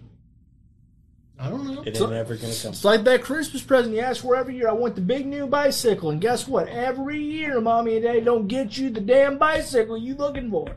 I 1.39 1.49
don't 1.49 1.65
know. 1.65 1.81
It 1.81 1.99
ain't 1.99 2.14
ever 2.14 2.35
gonna 2.35 2.53
come. 2.53 2.72
It's 2.72 2.85
like 2.85 3.03
that 3.06 3.23
Christmas 3.23 3.64
present 3.64 3.95
you 3.95 4.02
ask 4.02 4.22
for 4.22 4.35
every 4.35 4.56
year. 4.56 4.69
I 4.69 4.73
want 4.73 4.93
the 4.95 5.02
big 5.02 5.26
new 5.26 5.48
bicycle, 5.48 6.11
and 6.11 6.22
guess 6.22 6.48
what? 6.48 6.68
Every 6.68 7.19
year, 7.22 7.60
mommy 7.60 7.95
and 7.95 8.03
daddy 8.03 8.22
don't 8.22 8.48
get 8.48 8.77
you 8.77 8.91
the 8.91 9.02
damn 9.02 9.39
bicycle 9.39 9.98
you 9.98 10.14
looking 10.15 10.52
for. 10.52 10.68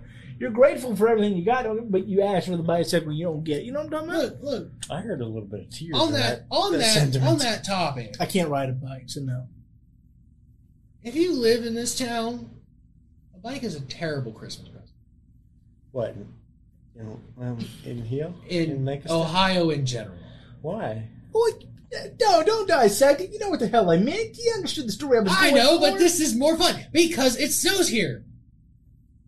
You're 0.44 0.52
grateful 0.52 0.94
for 0.94 1.08
everything 1.08 1.38
you 1.38 1.42
got, 1.42 1.64
but 1.90 2.06
you 2.06 2.20
ask 2.20 2.48
for 2.48 2.56
the 2.58 2.62
bicycle 2.62 3.08
and 3.08 3.18
you 3.18 3.24
don't 3.24 3.44
get. 3.44 3.60
it. 3.60 3.64
You 3.64 3.72
know 3.72 3.78
what 3.78 3.94
I'm 3.94 4.08
talking 4.08 4.10
about? 4.10 4.42
Look, 4.42 4.42
look. 4.42 4.70
I 4.90 5.00
heard 5.00 5.22
a 5.22 5.24
little 5.24 5.48
bit 5.48 5.60
of 5.60 5.70
tears. 5.70 5.94
On 5.98 6.08
in 6.08 6.12
that, 6.12 6.44
on 6.50 6.72
that 6.72 6.78
that, 6.80 6.92
sentiment. 6.92 7.30
on 7.30 7.38
that 7.38 7.64
topic. 7.64 8.16
I 8.20 8.26
can't 8.26 8.50
ride 8.50 8.68
a 8.68 8.72
bike, 8.72 9.04
so 9.06 9.22
no. 9.22 9.46
If 11.02 11.14
you 11.14 11.32
live 11.32 11.64
in 11.64 11.74
this 11.74 11.96
town, 11.96 12.50
a 13.34 13.38
bike 13.38 13.62
is 13.62 13.74
a 13.74 13.80
terrible 13.80 14.32
Christmas 14.32 14.68
present. 14.68 14.90
What? 15.92 16.14
In, 16.94 17.18
um, 17.40 17.58
in 17.86 18.04
here? 18.04 18.30
In 18.46 18.84
Lancaster? 18.84 19.14
Ohio 19.14 19.70
in 19.70 19.86
general. 19.86 20.18
Why? 20.60 21.08
Boy, 21.32 21.48
no, 22.20 22.42
don't 22.42 22.68
dissect 22.68 23.22
it. 23.22 23.32
You 23.32 23.38
know 23.38 23.48
what 23.48 23.60
the 23.60 23.68
hell 23.68 23.90
I 23.90 23.96
meant. 23.96 24.36
You 24.36 24.52
understood 24.56 24.88
the 24.88 24.92
story 24.92 25.16
I 25.16 25.22
was 25.22 25.32
I 25.32 25.52
going 25.52 25.54
know, 25.54 25.78
for. 25.78 25.92
but 25.92 25.98
this 25.98 26.20
is 26.20 26.36
more 26.36 26.58
fun 26.58 26.84
because 26.92 27.38
it 27.38 27.50
snows 27.50 27.88
here. 27.88 28.26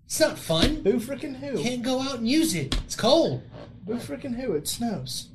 It's 0.06 0.20
not 0.20 0.38
fun. 0.38 0.80
Who 0.84 0.94
freaking 1.00 1.36
who? 1.36 1.60
Can't 1.62 1.82
go 1.82 2.00
out 2.00 2.18
and 2.18 2.28
use 2.28 2.54
it. 2.54 2.74
It's 2.84 2.94
cold. 2.96 3.42
Who 3.86 3.94
freaking 3.96 4.34
who? 4.36 4.52
It 4.52 4.66
snows. 4.68 5.28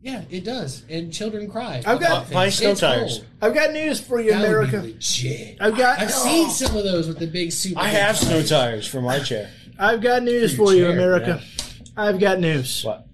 Yeah, 0.00 0.22
it 0.30 0.44
does, 0.44 0.82
and 0.88 1.12
children 1.12 1.48
cry. 1.48 1.76
I've 1.86 2.00
got- 2.00 2.10
about 2.24 2.30
Buy 2.32 2.50
things. 2.50 2.56
snow 2.58 2.74
tires. 2.74 3.18
cold. 3.18 3.26
I've 3.40 3.54
got 3.54 3.72
news 3.72 4.00
for 4.00 4.20
you, 4.20 4.32
That 4.32 4.40
would 4.40 4.48
America. 4.48 4.80
be 4.80 4.92
legit. 4.94 5.56
I've 5.60 5.76
got. 5.76 6.00
I've 6.00 6.10
seen 6.10 6.46
oh. 6.46 6.50
some 6.50 6.76
of 6.76 6.82
those 6.84 7.06
with 7.06 7.18
the 7.20 7.26
big 7.28 7.52
super. 7.52 7.78
I 7.80 7.84
big 7.84 7.94
have 8.00 8.16
snow 8.18 8.30
tires. 8.42 8.48
tires 8.48 8.86
for 8.88 9.00
my 9.00 9.20
chair. 9.20 9.50
I've 9.78 10.00
got 10.00 10.22
news 10.24 10.52
For 10.56 10.66
for 10.66 10.72
you, 10.74 10.82
chair, 10.84 10.92
America. 10.92 11.40
I've 11.96 12.18
got 12.18 12.40
news. 12.40 12.82
What? 12.84 13.06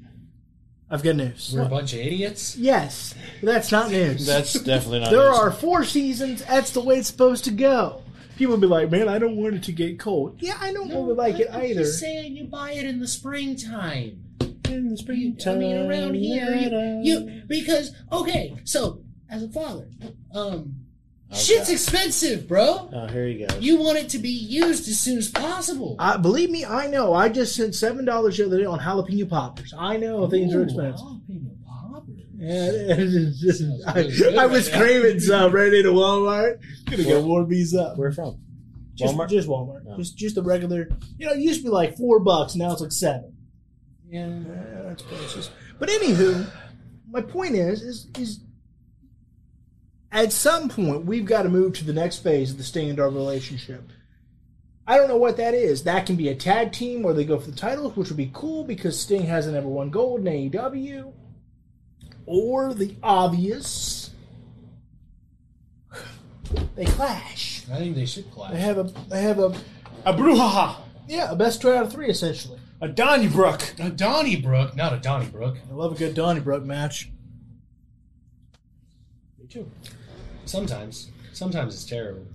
I've 0.91 1.03
got 1.03 1.17
news. 1.17 1.53
We're 1.55 1.63
a 1.63 1.69
bunch 1.69 1.93
of 1.93 1.99
idiots. 2.01 2.57
Yes, 2.57 3.15
that's 3.43 3.71
not 3.71 3.91
news. 3.91 4.25
That's 4.27 4.55
definitely 4.55 5.01
not. 5.01 5.11
there 5.11 5.29
news. 5.29 5.39
are 5.39 5.51
four 5.51 5.85
seasons. 5.85 6.43
That's 6.45 6.71
the 6.71 6.81
way 6.81 6.97
it's 6.97 7.09
supposed 7.09 7.45
to 7.45 7.51
go. 7.51 8.03
People 8.39 8.57
be 8.57 8.69
like, 8.69 8.89
"Man, 8.89 9.09
I 9.09 9.19
don't 9.19 9.37
want 9.37 9.57
it 9.57 9.65
to 9.65 9.73
get 9.73 9.99
cold." 9.99 10.37
Yeah, 10.41 10.57
I 10.61 10.73
don't 10.73 10.89
really 10.91 11.15
like 11.15 11.41
it 11.41 11.49
either. 11.51 11.81
just 11.83 11.99
saying 11.99 12.37
you 12.37 12.45
buy 12.45 12.71
it 12.71 12.85
in 12.85 13.01
the 13.01 13.09
springtime. 13.09 14.23
in 14.69 14.89
the 14.89 14.97
springtime. 14.97 15.57
I 15.57 15.59
mean, 15.59 15.77
around 15.91 16.15
here, 16.15 16.55
you, 16.55 17.03
you 17.03 17.43
because 17.49 17.93
okay. 18.13 18.55
So 18.65 19.03
as 19.29 19.43
a 19.43 19.49
father, 19.49 19.89
um, 20.33 20.77
shit's 21.35 21.69
expensive, 21.69 22.47
bro. 22.47 22.89
Oh, 22.93 23.07
here 23.09 23.27
you 23.27 23.47
go. 23.47 23.59
You 23.59 23.79
want 23.81 23.99
it 23.99 24.09
to 24.11 24.19
be 24.19 24.31
used 24.31 24.89
as 24.89 25.01
soon 25.01 25.19
as 25.19 25.29
possible. 25.31 25.97
I, 25.99 26.17
believe 26.17 26.51
me, 26.51 26.65
I 26.65 26.87
know. 26.87 27.15
I 27.15 27.29
just 27.29 27.57
spent 27.57 27.75
seven 27.75 28.05
dollars 28.05 28.37
the 28.37 28.47
other 28.47 28.59
day 28.59 28.65
on 28.67 28.79
jalapeno 28.79 29.29
poppers. 29.29 29.75
I 29.77 29.97
know 29.97 30.29
things 30.31 30.55
are 30.55 30.63
expensive. 30.63 31.01
jalapeno 31.01 31.03
poppers. 31.03 31.03
Yeah, 31.03 31.17
it's 31.17 31.18
just- 32.39 33.59
Sounds 33.61 33.85
I, 33.87 34.03
good 34.05 34.37
I 34.37 34.47
was 34.47 34.71
right 34.71 34.79
now. 34.79 34.85
craving 34.87 35.21
some 35.21 35.53
right 35.53 35.73
into 35.73 35.91
Walmart. 35.91 36.61
Gonna 36.91 37.05
go 37.05 37.23
warm 37.25 37.49
these 37.49 37.75
up. 37.75 37.97
Where 37.99 38.13
from? 38.13 38.41
Just 38.95 39.15
Walmart? 39.15 39.29
just 39.29 39.49
Walmart. 39.49 39.83
Oh. 39.89 39.97
Just 39.97 40.17
just 40.17 40.37
a 40.37 40.43
regular. 40.43 40.89
You 41.19 41.27
know, 41.27 41.33
it 41.33 41.39
used 41.41 41.61
to 41.61 41.65
be 41.65 41.71
like 41.71 41.97
four 41.97 42.21
bucks. 42.21 42.55
Now 42.57 42.73
it's 42.73 42.81
like 42.81 42.93
seven. 42.93 43.37
Yeah. 44.09 44.27
Yeah, 44.29 44.83
that's 44.85 45.03
precious. 45.03 45.51
But 45.79 45.89
anywho, 45.89 46.51
my 47.11 47.21
point 47.23 47.55
is, 47.55 47.83
is, 47.83 48.09
is 48.19 48.41
at 50.11 50.33
some 50.33 50.69
point 50.69 51.05
we've 51.05 51.27
got 51.27 51.43
to 51.43 51.49
move 51.49 51.75
to 51.75 51.85
the 51.85 51.93
next 51.93 52.19
phase 52.19 52.51
of 52.53 52.57
the 52.59 52.65
Sting 52.65 52.91
and 52.91 53.01
our 53.01 53.11
relationship. 53.11 53.83
I 54.87 54.97
don't 54.97 55.09
know 55.09 55.19
what 55.19 55.37
that 55.37 55.53
is. 55.53 55.85
That 55.85 56.07
can 56.07 56.17
be 56.17 56.29
a 56.31 56.35
tag 56.35 56.73
team 56.73 57.03
where 57.03 57.13
they 57.13 57.25
go 57.25 57.39
for 57.39 57.51
the 57.51 57.57
titles, 57.57 57.95
which 57.95 58.09
would 58.09 58.17
be 58.17 58.31
cool 58.33 58.65
because 58.65 58.99
Sting 58.99 59.27
hasn't 59.27 59.55
ever 59.57 59.69
won 59.69 59.91
gold 59.91 60.27
in 60.27 60.51
AEW. 60.51 61.13
Or 62.31 62.75
the 62.75 62.95
obvious, 63.03 64.11
they 66.77 66.85
clash. 66.85 67.63
I 67.73 67.79
think 67.79 67.95
they 67.97 68.05
should 68.05 68.31
clash. 68.31 68.53
They 68.53 68.59
clash. 68.59 68.67
have 68.67 68.79
a 68.79 68.93
they 69.09 69.23
have 69.23 69.39
a 69.39 69.55
A 70.05 70.13
brouhaha. 70.13 70.77
yeah 71.09 71.31
a 71.31 71.37
best 71.37 71.63
two 71.63 71.71
out 71.73 71.85
of 71.87 71.93
three 71.93 72.09
essentially. 72.11 72.59
A 72.83 72.89
Donnybrook. 72.89 73.75
A 73.81 73.89
Donnybrook, 73.91 74.77
not 74.77 74.93
a 74.93 74.99
Donnybrook. 74.99 75.57
I 75.71 75.75
love 75.75 75.93
a 75.93 75.95
good 75.97 76.15
Donnybrook 76.15 76.65
match. 76.65 77.11
Me 79.41 79.47
too. 79.49 79.69
Sometimes. 80.45 81.11
Sometimes 81.33 81.75
it's 81.75 81.87
terrible. 81.87 82.27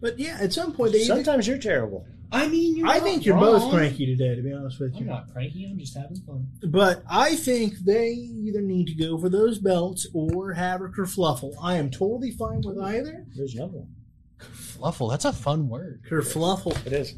But 0.00 0.18
yeah, 0.18 0.38
at 0.40 0.52
some 0.52 0.72
point 0.72 0.92
they. 0.92 1.04
Sometimes 1.04 1.46
you're 1.46 1.56
terrible. 1.58 2.04
I 2.32 2.46
mean, 2.48 2.76
you're 2.76 2.86
I 2.86 2.94
not 2.98 3.02
think 3.02 3.24
you're 3.26 3.34
wrong. 3.34 3.58
both 3.58 3.72
cranky 3.72 4.06
today, 4.06 4.36
to 4.36 4.42
be 4.42 4.52
honest 4.52 4.78
with 4.80 4.94
you. 4.94 5.00
I'm 5.00 5.06
not 5.06 5.32
cranky. 5.32 5.66
I'm 5.68 5.78
just 5.78 5.96
having 5.96 6.16
fun. 6.18 6.46
But 6.68 7.02
I 7.10 7.34
think 7.36 7.78
they 7.78 8.10
either 8.10 8.60
need 8.60 8.86
to 8.86 8.94
go 8.94 9.18
for 9.18 9.28
those 9.28 9.58
belts 9.58 10.06
or 10.14 10.52
have 10.52 10.80
or 10.80 10.90
kerfluffle. 10.90 11.54
I 11.62 11.76
am 11.76 11.90
totally 11.90 12.30
fine 12.30 12.62
with 12.64 12.78
either. 12.78 13.26
There's 13.34 13.54
another 13.54 13.78
one. 13.78 13.94
Fluffle. 14.38 15.10
That's 15.10 15.24
a 15.24 15.32
fun 15.32 15.68
word. 15.68 16.02
Kerfluffle. 16.08 16.86
It 16.86 16.92
is. 16.92 17.14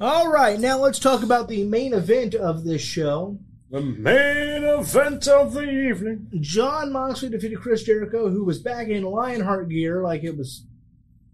All 0.00 0.30
right, 0.30 0.60
now 0.60 0.78
let's 0.78 0.98
talk 0.98 1.22
about 1.22 1.48
the 1.48 1.64
main 1.64 1.94
event 1.94 2.34
of 2.34 2.64
this 2.64 2.82
show. 2.82 3.38
The 3.70 3.80
main 3.80 4.62
event 4.62 5.26
of 5.26 5.54
the 5.54 5.62
evening. 5.68 6.28
Jon 6.40 6.92
Moxley 6.92 7.30
defeated 7.30 7.60
Chris 7.60 7.82
Jericho, 7.82 8.28
who 8.28 8.44
was 8.44 8.58
back 8.60 8.88
in 8.88 9.02
Lionheart 9.02 9.70
gear 9.70 10.02
like 10.02 10.22
it 10.22 10.36
was 10.36 10.64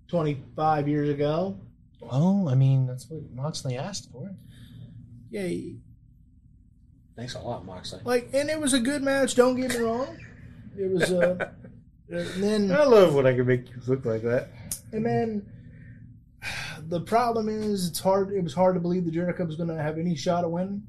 25 0.08 0.88
years 0.88 1.08
ago. 1.08 1.58
Well, 2.02 2.48
I 2.48 2.54
mean, 2.54 2.86
that's 2.86 3.08
what 3.08 3.22
Moxley 3.32 3.76
asked 3.76 4.10
for. 4.10 4.34
Yeah, 5.30 5.48
Thanks 7.16 7.34
a 7.34 7.40
lot, 7.40 7.64
Moxley. 7.64 8.00
like, 8.04 8.30
and 8.32 8.48
it 8.48 8.60
was 8.60 8.72
a 8.72 8.80
good 8.80 9.02
match. 9.02 9.34
Don't 9.34 9.54
get 9.54 9.70
me 9.70 9.78
wrong. 9.78 10.18
It 10.76 10.90
was, 10.90 11.12
uh, 11.12 11.50
and 12.08 12.42
then 12.42 12.72
I 12.72 12.84
love 12.84 13.14
when 13.14 13.26
I 13.26 13.34
can 13.34 13.46
make 13.46 13.68
you 13.68 13.76
look 13.86 14.04
like 14.04 14.22
that. 14.22 14.48
And 14.92 15.04
then 15.04 15.46
the 16.88 17.00
problem 17.00 17.48
is, 17.48 17.86
it's 17.86 18.00
hard. 18.00 18.32
It 18.32 18.42
was 18.42 18.54
hard 18.54 18.74
to 18.74 18.80
believe 18.80 19.04
that 19.04 19.12
Jericho 19.12 19.44
was 19.44 19.56
going 19.56 19.68
to 19.68 19.80
have 19.80 19.98
any 19.98 20.16
shot 20.16 20.44
at 20.44 20.50
winning. 20.50 20.82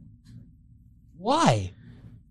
Why? 1.17 1.73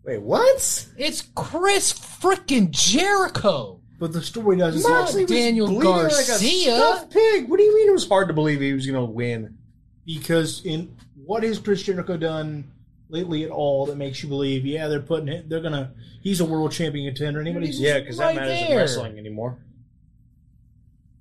Wait, 0.05 0.21
what? 0.21 0.89
It's 0.97 1.23
Chris 1.35 1.93
freaking 1.93 2.71
Jericho. 2.71 3.82
But 4.03 4.13
the 4.13 4.21
story 4.21 4.57
doesn't. 4.57 4.83
Moxley 4.83 5.27
tell 5.27 5.37
was 5.37 5.45
Daniel 5.45 5.67
bleeding 5.69 5.89
like 5.93 6.11
a 6.11 6.27
Garcia. 6.27 6.75
stuffed 6.77 7.13
pig. 7.13 7.49
What 7.49 7.59
do 7.59 7.63
you 7.63 7.73
mean 7.73 7.89
it 7.89 7.93
was 7.93 8.09
hard 8.09 8.27
to 8.27 8.35
believe 8.35 8.61
he 8.61 8.73
was 8.73 8.85
going 8.85 8.99
to 8.99 9.05
win? 9.13 9.57
because 10.05 10.65
in 10.65 10.97
what 11.25 11.45
has 11.45 11.61
Chris 11.61 11.85
Jericho 11.85 12.17
done 12.17 12.65
lately 13.11 13.45
at 13.45 13.51
all 13.51 13.87
that 13.87 13.97
makes 13.97 14.21
you 14.21 14.29
believe? 14.29 14.67
Yeah, 14.67 14.89
they're 14.89 14.99
putting 14.99 15.29
it. 15.29 15.49
They're 15.49 15.61
gonna. 15.61 15.93
He's 16.21 16.41
a 16.41 16.45
world 16.45 16.73
champion 16.73 17.15
contender. 17.15 17.41
Anybody's 17.41 17.79
Yeah, 17.79 18.01
because 18.01 18.19
right 18.19 18.35
that 18.35 18.41
matters 18.49 18.71
in 18.71 18.77
wrestling 18.77 19.19
anymore. 19.21 19.57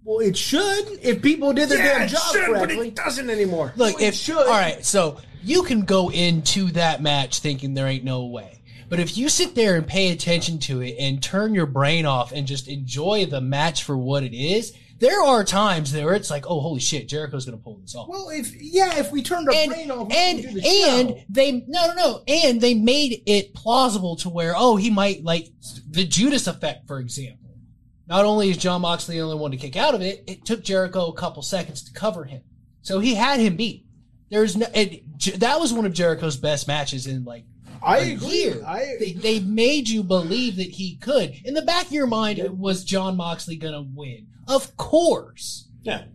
well, 0.03 0.17
it 0.19 0.35
should 0.35 0.87
if 1.03 1.21
people 1.21 1.53
did 1.53 1.69
their 1.69 1.77
damn 1.77 2.07
job 2.07 2.33
correctly. 2.33 2.77
But 2.77 2.87
it 2.87 2.95
doesn't 2.95 3.29
anymore. 3.29 3.73
Look, 3.75 3.97
Well, 3.97 4.03
it 4.03 4.07
if 4.07 4.15
should. 4.15 4.37
all 4.37 4.45
right, 4.47 4.83
so 4.83 5.19
you 5.43 5.61
can 5.61 5.81
go 5.81 6.09
into 6.09 6.71
that 6.71 6.99
match 7.03 7.41
thinking 7.41 7.75
there 7.75 7.85
ain't 7.85 8.03
no 8.03 8.25
way. 8.25 8.60
But 8.91 8.99
if 8.99 9.17
you 9.17 9.29
sit 9.29 9.55
there 9.55 9.77
and 9.77 9.87
pay 9.87 10.11
attention 10.11 10.59
to 10.59 10.81
it 10.81 10.97
and 10.99 11.23
turn 11.23 11.55
your 11.55 11.65
brain 11.65 12.05
off 12.05 12.33
and 12.33 12.45
just 12.45 12.67
enjoy 12.67 13.25
the 13.25 13.39
match 13.39 13.85
for 13.85 13.97
what 13.97 14.21
it 14.21 14.35
is, 14.35 14.73
there 14.99 15.23
are 15.23 15.45
times 15.45 15.93
there 15.93 16.13
it's 16.13 16.29
like, 16.29 16.45
oh 16.45 16.59
holy 16.59 16.81
shit, 16.81 17.07
Jericho's 17.07 17.45
gonna 17.45 17.55
pull 17.55 17.77
this 17.77 17.95
off. 17.95 18.09
Well, 18.09 18.27
if 18.27 18.53
yeah, 18.61 18.99
if 18.99 19.09
we 19.13 19.23
turned 19.23 19.47
our 19.47 19.55
and 19.55 19.71
brain 19.71 19.91
off 19.91 20.11
and 20.11 20.39
the 20.43 20.61
and 20.89 21.15
they 21.29 21.63
no 21.69 21.87
no 21.87 21.93
no 21.93 22.23
and 22.27 22.59
they 22.59 22.73
made 22.73 23.23
it 23.25 23.53
plausible 23.53 24.17
to 24.17 24.29
where 24.29 24.55
oh 24.57 24.75
he 24.75 24.89
might 24.89 25.23
like 25.23 25.47
the 25.89 26.03
Judas 26.03 26.47
effect 26.47 26.85
for 26.85 26.99
example. 26.99 27.49
Not 28.07 28.25
only 28.25 28.49
is 28.49 28.57
Jon 28.57 28.81
Moxley 28.81 29.15
the 29.15 29.21
only 29.21 29.37
one 29.37 29.51
to 29.51 29.57
kick 29.57 29.77
out 29.77 29.95
of 29.95 30.01
it, 30.01 30.21
it 30.27 30.43
took 30.43 30.65
Jericho 30.65 31.07
a 31.07 31.15
couple 31.15 31.43
seconds 31.43 31.81
to 31.83 31.93
cover 31.93 32.25
him, 32.25 32.41
so 32.81 32.99
he 32.99 33.15
had 33.15 33.39
him 33.39 33.55
beat. 33.55 33.85
There's 34.29 34.57
no 34.57 34.67
it, 34.75 35.39
that 35.39 35.61
was 35.61 35.71
one 35.71 35.85
of 35.85 35.93
Jericho's 35.93 36.35
best 36.35 36.67
matches 36.67 37.07
in 37.07 37.23
like 37.23 37.45
I 37.83 37.97
a 37.99 38.13
agree. 38.13 38.27
year. 38.29 38.63
I 38.65 38.95
They, 38.99 39.13
they 39.13 39.39
made 39.39 39.89
you 39.89 40.03
believe 40.03 40.55
that 40.57 40.69
he 40.71 40.95
could. 40.97 41.35
In 41.45 41.53
the 41.53 41.61
back 41.61 41.87
of 41.87 41.91
your 41.91 42.07
mind, 42.07 42.39
was 42.59 42.83
Jon 42.83 43.15
Moxley 43.17 43.55
gonna 43.55 43.81
win? 43.81 44.27
Of 44.47 44.75
course. 44.77 45.67
Yeah. 45.83 46.05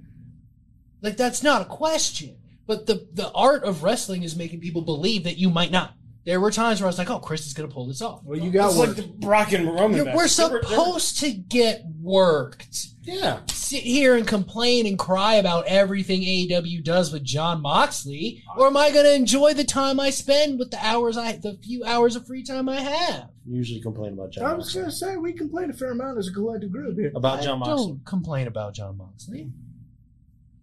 Like 1.03 1.17
that's 1.17 1.43
not 1.43 1.63
a 1.63 1.67
question. 1.67 2.37
But 2.67 2.87
the 2.87 3.07
the 3.13 3.31
art 3.33 3.63
of 3.65 3.83
wrestling 3.85 4.23
is 4.25 4.35
making 4.37 4.61
people 4.61 4.83
believe 4.83 5.25
that 5.25 5.39
you 5.39 5.51
might 5.51 5.71
not. 5.71 5.95
There 6.25 6.41
were 6.41 6.51
times 6.51 6.81
where 6.81 6.87
I 6.87 6.91
was 6.91 6.99
like, 6.99 7.09
"Oh, 7.11 7.21
Chris 7.21 7.47
is 7.47 7.55
going 7.55 7.69
to 7.69 7.73
pull 7.73 7.87
this 7.87 8.03
off." 8.03 8.23
well, 8.25 8.37
you 8.39 8.51
got 8.51 8.71
It's 8.71 8.77
one. 8.79 8.89
like 8.89 8.97
the 8.97 9.03
Brock 9.05 9.53
and 9.53 9.67
Roman 9.67 9.93
You're- 9.99 10.05
match. 10.07 10.17
we're 10.17 10.27
They 10.27 10.43
were- 10.43 10.49
they 10.49 10.55
were- 10.57 10.63
supposed 10.85 11.21
to 11.21 11.31
get 11.33 11.85
worked. 12.03 12.89
Yeah. 13.07 13.41
Sit 13.53 13.83
here 13.83 14.17
and 14.17 14.27
complain 14.27 14.87
and 14.87 14.99
cry 14.99 15.35
about 15.35 15.67
everything 15.67 16.23
AEW 16.23 16.83
does 16.85 17.13
with 17.13 17.23
Jon 17.25 17.63
Moxley, 17.63 18.43
or 18.57 18.67
am 18.67 18.77
I 18.77 18.91
going 18.91 19.05
to 19.07 19.15
enjoy 19.15 19.55
the 19.55 19.65
time 19.65 20.01
I 20.01 20.11
spend 20.11 20.59
with 20.59 20.71
the 20.71 20.85
hours 20.85 21.17
I, 21.17 21.37
the 21.37 21.59
few 21.63 21.85
hours 21.85 22.17
of 22.17 22.27
free 22.27 22.43
time 22.43 22.69
I 22.69 22.81
have? 22.81 23.31
Usually 23.49 23.81
complain 23.81 24.13
about 24.15 24.33
John 24.33 24.45
I 24.45 24.55
was 24.55 24.67
Moxley. 24.67 24.81
going 24.81 24.91
to 24.91 24.97
say 24.97 25.17
we 25.17 25.33
complain 25.33 25.71
a 25.71 25.73
fair 25.73 25.93
amount 25.93 26.19
as 26.19 26.29
a 26.29 26.33
collective 26.33 26.73
group 26.73 26.99
here. 26.99 27.13
About 27.15 27.43
John 27.43 27.63
I 27.63 27.67
Moxley. 27.67 27.87
Don't 27.93 28.05
complain 28.05 28.47
about 28.49 28.75
Jon 28.75 28.97
Moxley. 28.97 29.51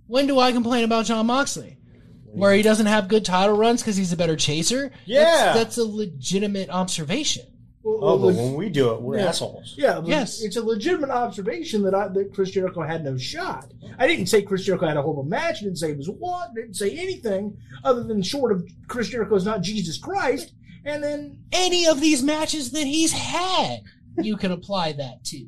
When 0.07 0.27
do 0.27 0.37
I 0.39 0.51
complain 0.51 0.83
about 0.83 1.05
Jon 1.05 1.25
Moxley? 1.25 1.77
Where 2.25 2.53
he 2.53 2.63
doesn't 2.63 2.87
have 2.87 3.07
good 3.09 3.23
title 3.25 3.55
runs 3.55 3.81
because 3.81 3.95
he's 3.95 4.11
a 4.11 4.17
better 4.17 4.35
chaser? 4.35 4.91
Yeah. 5.05 5.53
That's, 5.53 5.57
that's 5.57 5.77
a 5.77 5.83
legitimate 5.83 6.69
observation. 6.69 7.45
Well, 7.83 7.99
Oh, 8.01 8.17
but 8.17 8.35
when 8.35 8.53
we 8.55 8.69
do 8.69 8.91
it, 8.93 9.01
we're 9.01 9.17
Yeah. 9.17 9.27
assholes. 9.27 9.75
Yeah, 9.77 10.01
Yes. 10.05 10.41
it's 10.41 10.55
a 10.55 10.63
legitimate 10.63 11.09
observation 11.09 11.83
that 11.83 11.93
I 11.93 12.07
that 12.07 12.33
Chris 12.33 12.51
Jericho 12.51 12.81
had 12.81 13.03
no 13.03 13.17
shot. 13.17 13.71
I 13.99 14.07
didn't 14.07 14.27
say 14.27 14.41
Chris 14.41 14.63
Jericho 14.63 14.87
had 14.87 14.95
a 14.97 15.01
horrible 15.01 15.23
match. 15.25 15.57
I 15.61 15.65
didn't 15.65 15.77
say 15.79 15.89
he 15.89 15.97
was 15.97 16.09
what. 16.09 16.49
I 16.51 16.53
Didn't 16.55 16.75
say 16.75 16.97
anything 16.97 17.57
other 17.83 18.03
than 18.03 18.21
short 18.21 18.51
of 18.53 18.65
Chris 18.87 19.09
Jericho 19.09 19.35
is 19.35 19.43
not 19.45 19.61
Jesus 19.61 19.97
Christ. 19.97 20.53
And 20.85 21.03
then 21.03 21.39
Any 21.51 21.85
of 21.85 21.99
these 21.99 22.23
matches 22.23 22.71
that 22.71 22.85
he's 22.87 23.11
had, 23.11 23.81
you 24.21 24.37
can 24.37 24.51
apply 24.51 24.93
that 24.93 25.23
to. 25.25 25.47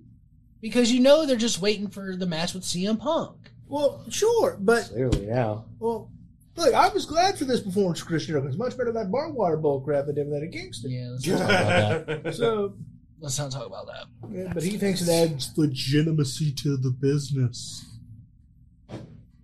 Because 0.61 0.91
you 0.91 0.99
know 0.99 1.25
they're 1.25 1.35
just 1.37 1.61
waiting 1.61 1.87
for 1.87 2.15
the 2.17 2.25
match 2.25 2.53
with 2.53 2.63
CM 2.63 2.97
Punk. 2.97 3.51
well, 3.67 4.03
sure, 4.09 4.57
but 4.61 4.89
Clearly 4.89 5.25
now. 5.25 5.65
well, 5.79 6.09
look, 6.55 6.73
I 6.73 6.89
was 6.89 7.05
glad 7.05 7.37
for 7.37 7.45
this 7.45 7.61
performance, 7.61 8.01
of 8.01 8.07
Chris 8.07 8.25
Jericho. 8.25 8.47
It's 8.47 8.57
much 8.57 8.77
better 8.77 8.91
than 8.91 9.03
that 9.03 9.11
barbed 9.11 9.35
wire 9.35 9.57
bull 9.57 9.81
crap 9.81 10.05
they 10.07 10.13
did 10.13 10.27
with 10.27 10.39
that 10.39 10.45
at 10.45 10.51
Kingston. 10.51 10.91
Yeah, 10.91 11.09
let's 11.11 11.27
not 11.27 11.37
talk 11.39 12.07
about 12.07 12.23
that. 12.23 12.35
So, 12.35 12.73
Let's 13.21 13.39
not 13.39 13.51
talk 13.51 13.65
about 13.65 13.87
that. 13.87 14.05
yeah, 14.29 14.51
but 14.53 14.61
he 14.63 14.77
thinks 14.77 15.01
it 15.01 15.09
adds 15.09 15.51
legitimacy 15.57 16.51
to 16.53 16.77
the 16.77 16.91
business. 16.91 17.85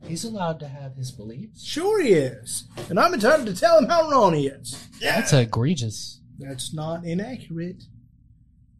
He's 0.06 0.26
allowed 0.26 0.60
to 0.60 0.68
have 0.68 0.96
his 0.96 1.12
beliefs. 1.12 1.64
Sure, 1.64 2.02
he 2.02 2.12
is, 2.14 2.66
and 2.90 3.00
I'm 3.00 3.14
entitled 3.14 3.48
to 3.48 3.56
tell 3.56 3.78
him 3.78 3.86
how 3.88 4.10
wrong 4.10 4.34
he 4.34 4.48
is. 4.48 4.88
Yeah. 5.00 5.16
That's 5.22 5.32
egregious. 5.34 6.20
That's 6.38 6.74
not 6.74 7.06
inaccurate. 7.06 7.84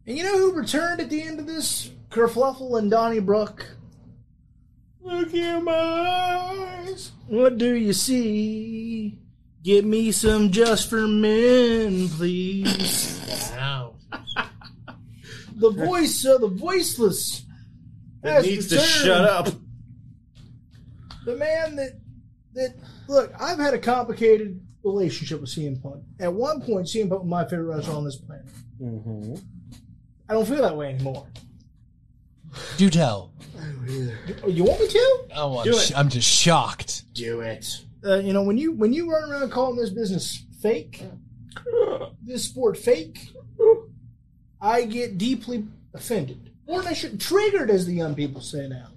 And 0.06 0.18
you 0.18 0.24
know 0.24 0.36
who 0.36 0.52
returned 0.52 1.00
at 1.00 1.08
the 1.10 1.22
end 1.22 1.38
of 1.40 1.46
this? 1.46 1.90
Kerfluffle 2.10 2.78
and 2.78 2.90
Donnybrook. 2.90 3.66
Look 5.02 5.34
in 5.34 5.64
my 5.64 5.72
eyes. 5.72 7.12
What 7.26 7.58
do 7.58 7.74
you 7.74 7.92
see? 7.92 9.18
Get 9.62 9.84
me 9.84 10.12
some 10.12 10.50
just 10.50 10.90
for 10.90 11.06
men, 11.06 12.08
please. 12.08 13.20
Wow. 13.52 13.94
the 15.56 15.70
voice 15.70 16.24
of 16.24 16.40
the 16.40 16.48
voiceless. 16.48 17.44
It 18.24 18.30
has 18.30 18.44
needs 18.46 18.68
to 18.68 18.76
returned. 18.76 18.90
shut 18.90 19.24
up. 19.24 19.48
The 21.24 21.36
man 21.36 21.76
that 21.76 22.00
that 22.54 22.74
look, 23.08 23.32
I've 23.40 23.58
had 23.58 23.74
a 23.74 23.78
complicated 23.78 24.60
relationship 24.84 25.40
with 25.40 25.50
CM 25.50 25.80
Punk. 25.82 26.02
At 26.20 26.32
one 26.32 26.60
point, 26.60 26.86
CM 26.86 27.08
Punk 27.08 27.22
was 27.22 27.30
my 27.30 27.44
favorite 27.44 27.76
wrestler 27.76 27.94
on 27.94 28.04
this 28.04 28.16
planet. 28.16 28.46
Mm-hmm. 28.80 29.34
I 30.28 30.34
don't 30.34 30.46
feel 30.46 30.62
that 30.62 30.76
way 30.76 30.94
anymore. 30.94 31.26
Do 32.76 32.90
tell. 32.90 33.32
You 34.46 34.64
want 34.64 34.80
me 34.80 34.88
to? 34.88 35.20
Oh, 35.34 35.58
I'm, 35.58 35.64
Do 35.64 35.78
sh- 35.78 35.92
I'm 35.94 36.08
just 36.08 36.28
shocked. 36.28 37.04
do 37.14 37.40
it. 37.40 37.80
Uh, 38.04 38.16
you 38.18 38.32
know, 38.32 38.42
when 38.42 38.58
you 38.58 38.72
when 38.72 38.92
you 38.92 39.10
run 39.10 39.30
around 39.30 39.50
calling 39.50 39.76
this 39.76 39.90
business 39.90 40.44
fake, 40.60 41.04
this 42.22 42.44
sport 42.44 42.76
fake, 42.76 43.30
I 44.60 44.84
get 44.84 45.18
deeply 45.18 45.66
offended, 45.94 46.50
or 46.66 46.82
I 46.82 46.92
should 46.92 47.20
triggered, 47.20 47.70
as 47.70 47.86
the 47.86 47.94
young 47.94 48.14
people 48.14 48.40
say 48.40 48.68
now. 48.68 48.88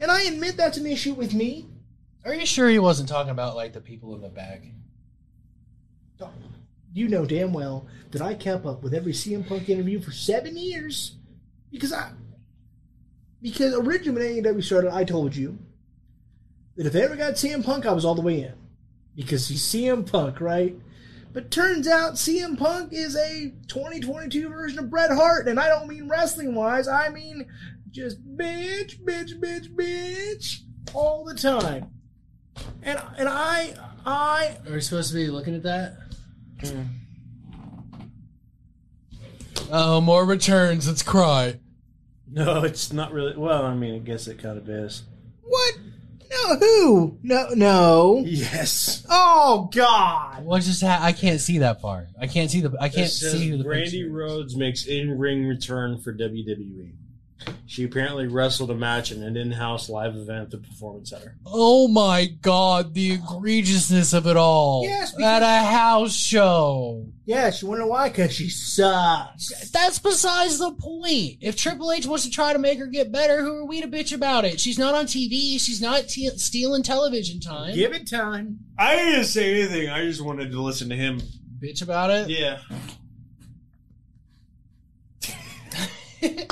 And 0.00 0.10
I 0.10 0.22
admit 0.22 0.56
that's 0.56 0.78
an 0.78 0.86
issue 0.86 1.14
with 1.14 1.34
me. 1.34 1.66
Are 2.24 2.34
you 2.34 2.44
sure 2.46 2.68
he 2.68 2.78
wasn't 2.78 3.08
talking 3.08 3.30
about 3.30 3.54
like 3.56 3.72
the 3.72 3.80
people 3.80 4.14
in 4.14 4.20
the 4.22 4.28
back? 4.28 4.64
You 6.92 7.08
know 7.08 7.26
damn 7.26 7.52
well 7.52 7.86
that 8.12 8.22
I 8.22 8.34
kept 8.34 8.64
up 8.64 8.82
with 8.82 8.94
every 8.94 9.12
CM 9.12 9.46
Punk 9.46 9.68
interview 9.68 10.00
for 10.00 10.12
seven 10.12 10.56
years 10.56 11.16
because 11.70 11.92
I 11.92 12.10
because 13.46 13.74
originally 13.76 14.40
when 14.40 14.42
AEW 14.42 14.64
started, 14.64 14.92
I 14.92 15.04
told 15.04 15.36
you 15.36 15.56
that 16.74 16.84
if 16.84 16.92
they 16.92 17.04
ever 17.04 17.14
got 17.14 17.34
CM 17.34 17.64
Punk, 17.64 17.86
I 17.86 17.92
was 17.92 18.04
all 18.04 18.16
the 18.16 18.20
way 18.20 18.40
in 18.42 18.54
because 19.14 19.46
he's 19.46 19.62
CM 19.62 20.10
Punk, 20.10 20.40
right? 20.40 20.74
But 21.32 21.52
turns 21.52 21.86
out 21.86 22.14
CM 22.14 22.58
Punk 22.58 22.92
is 22.92 23.14
a 23.14 23.52
2022 23.68 24.48
version 24.48 24.80
of 24.80 24.90
Bret 24.90 25.12
Hart, 25.12 25.46
and 25.46 25.60
I 25.60 25.68
don't 25.68 25.86
mean 25.86 26.08
wrestling 26.08 26.56
wise. 26.56 26.88
I 26.88 27.08
mean 27.08 27.46
just 27.92 28.18
bitch, 28.36 29.00
bitch, 29.04 29.38
bitch, 29.38 29.72
bitch 29.72 30.62
all 30.92 31.24
the 31.24 31.34
time. 31.34 31.88
And 32.82 33.00
and 33.16 33.28
I 33.28 33.74
I 34.04 34.56
Are 34.66 34.72
we 34.72 34.80
supposed 34.80 35.10
to 35.10 35.14
be 35.14 35.28
looking 35.28 35.54
at 35.54 35.62
that? 35.62 35.98
Mm. 36.62 36.88
Oh, 39.70 40.00
more 40.00 40.24
returns. 40.24 40.88
Let's 40.88 41.04
cry. 41.04 41.60
No, 42.30 42.64
it's 42.64 42.92
not 42.92 43.12
really. 43.12 43.36
Well, 43.36 43.64
I 43.64 43.74
mean, 43.74 43.94
I 43.94 43.98
guess 43.98 44.26
it 44.26 44.38
kind 44.38 44.58
of 44.58 44.68
is. 44.68 45.02
what? 45.42 45.74
No, 46.28 46.56
who? 46.56 47.18
No, 47.22 47.48
no. 47.54 48.22
Yes. 48.26 49.06
Oh 49.08 49.70
God! 49.72 50.44
What 50.44 50.62
just 50.62 50.82
ha- 50.82 50.98
I 51.00 51.12
can't 51.12 51.40
see 51.40 51.58
that 51.58 51.80
far. 51.80 52.08
I 52.20 52.26
can't 52.26 52.50
see 52.50 52.60
the. 52.60 52.76
I 52.80 52.88
can't 52.88 53.06
It 53.06 53.10
says 53.10 53.32
see 53.32 53.48
who 53.50 53.58
the 53.58 53.64
Brandi 53.64 53.84
picture 53.84 54.06
is. 54.06 54.12
Rhodes 54.12 54.56
makes 54.56 54.86
in-ring 54.86 55.46
return 55.46 56.00
for 56.00 56.12
WWE. 56.12 56.90
She 57.66 57.84
apparently 57.84 58.26
wrestled 58.26 58.70
a 58.70 58.74
match 58.74 59.12
in 59.12 59.22
an 59.22 59.36
in-house 59.36 59.88
live 59.88 60.16
event 60.16 60.42
at 60.44 60.50
the 60.50 60.58
Performance 60.58 61.10
Center. 61.10 61.36
Oh 61.44 61.88
my 61.88 62.26
god, 62.26 62.94
the 62.94 63.18
egregiousness 63.18 64.14
of 64.14 64.26
it 64.26 64.36
all. 64.36 64.84
Yes, 64.84 65.14
at 65.20 65.42
a 65.42 65.64
house 65.64 66.14
show. 66.14 67.06
Yeah, 67.24 67.50
she 67.50 67.66
wonder 67.66 67.86
why? 67.86 68.08
Because 68.08 68.32
she 68.32 68.48
sucks. 68.48 69.70
That's 69.70 69.98
besides 69.98 70.58
the 70.58 70.72
point. 70.72 71.38
If 71.40 71.56
Triple 71.56 71.92
H 71.92 72.06
wants 72.06 72.24
to 72.24 72.30
try 72.30 72.52
to 72.52 72.58
make 72.58 72.78
her 72.78 72.86
get 72.86 73.12
better, 73.12 73.42
who 73.42 73.56
are 73.56 73.66
we 73.66 73.80
to 73.80 73.88
bitch 73.88 74.14
about 74.14 74.44
it? 74.44 74.60
She's 74.60 74.78
not 74.78 74.94
on 74.94 75.06
TV. 75.06 75.60
She's 75.60 75.82
not 75.82 76.08
t- 76.08 76.30
stealing 76.38 76.82
television 76.82 77.40
time. 77.40 77.74
Give 77.74 77.92
it 77.92 78.08
time. 78.08 78.60
I 78.78 78.96
didn't 78.96 79.24
say 79.24 79.54
anything. 79.54 79.88
I 79.90 80.04
just 80.04 80.24
wanted 80.24 80.52
to 80.52 80.62
listen 80.62 80.88
to 80.88 80.96
him. 80.96 81.20
Bitch 81.60 81.82
about 81.82 82.10
it. 82.10 82.28
Yeah. 82.30 82.58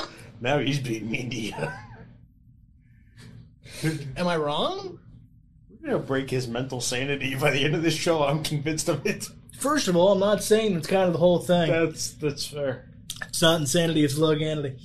now 0.44 0.58
he's 0.58 0.78
being 0.78 1.10
mean 1.10 1.30
to 1.30 1.36
you. 1.36 1.54
Am 4.16 4.28
I 4.28 4.36
wrong? 4.36 4.98
We're 5.80 5.92
gonna 5.92 6.02
break 6.04 6.30
his 6.30 6.46
mental 6.46 6.80
sanity 6.80 7.34
by 7.34 7.50
the 7.50 7.64
end 7.64 7.74
of 7.74 7.82
this 7.82 7.94
show. 7.94 8.22
I'm 8.22 8.42
convinced 8.44 8.88
of 8.88 9.04
it. 9.06 9.26
First 9.58 9.88
of 9.88 9.96
all, 9.96 10.12
I'm 10.12 10.20
not 10.20 10.44
saying 10.44 10.76
it's 10.76 10.86
kind 10.86 11.04
of 11.06 11.12
the 11.14 11.18
whole 11.18 11.38
thing. 11.40 11.70
That's 11.70 12.12
that's 12.12 12.46
fair. 12.46 12.90
It's 13.28 13.40
not 13.42 13.60
insanity, 13.60 14.04
it's 14.04 14.18
loganity. 14.18 14.78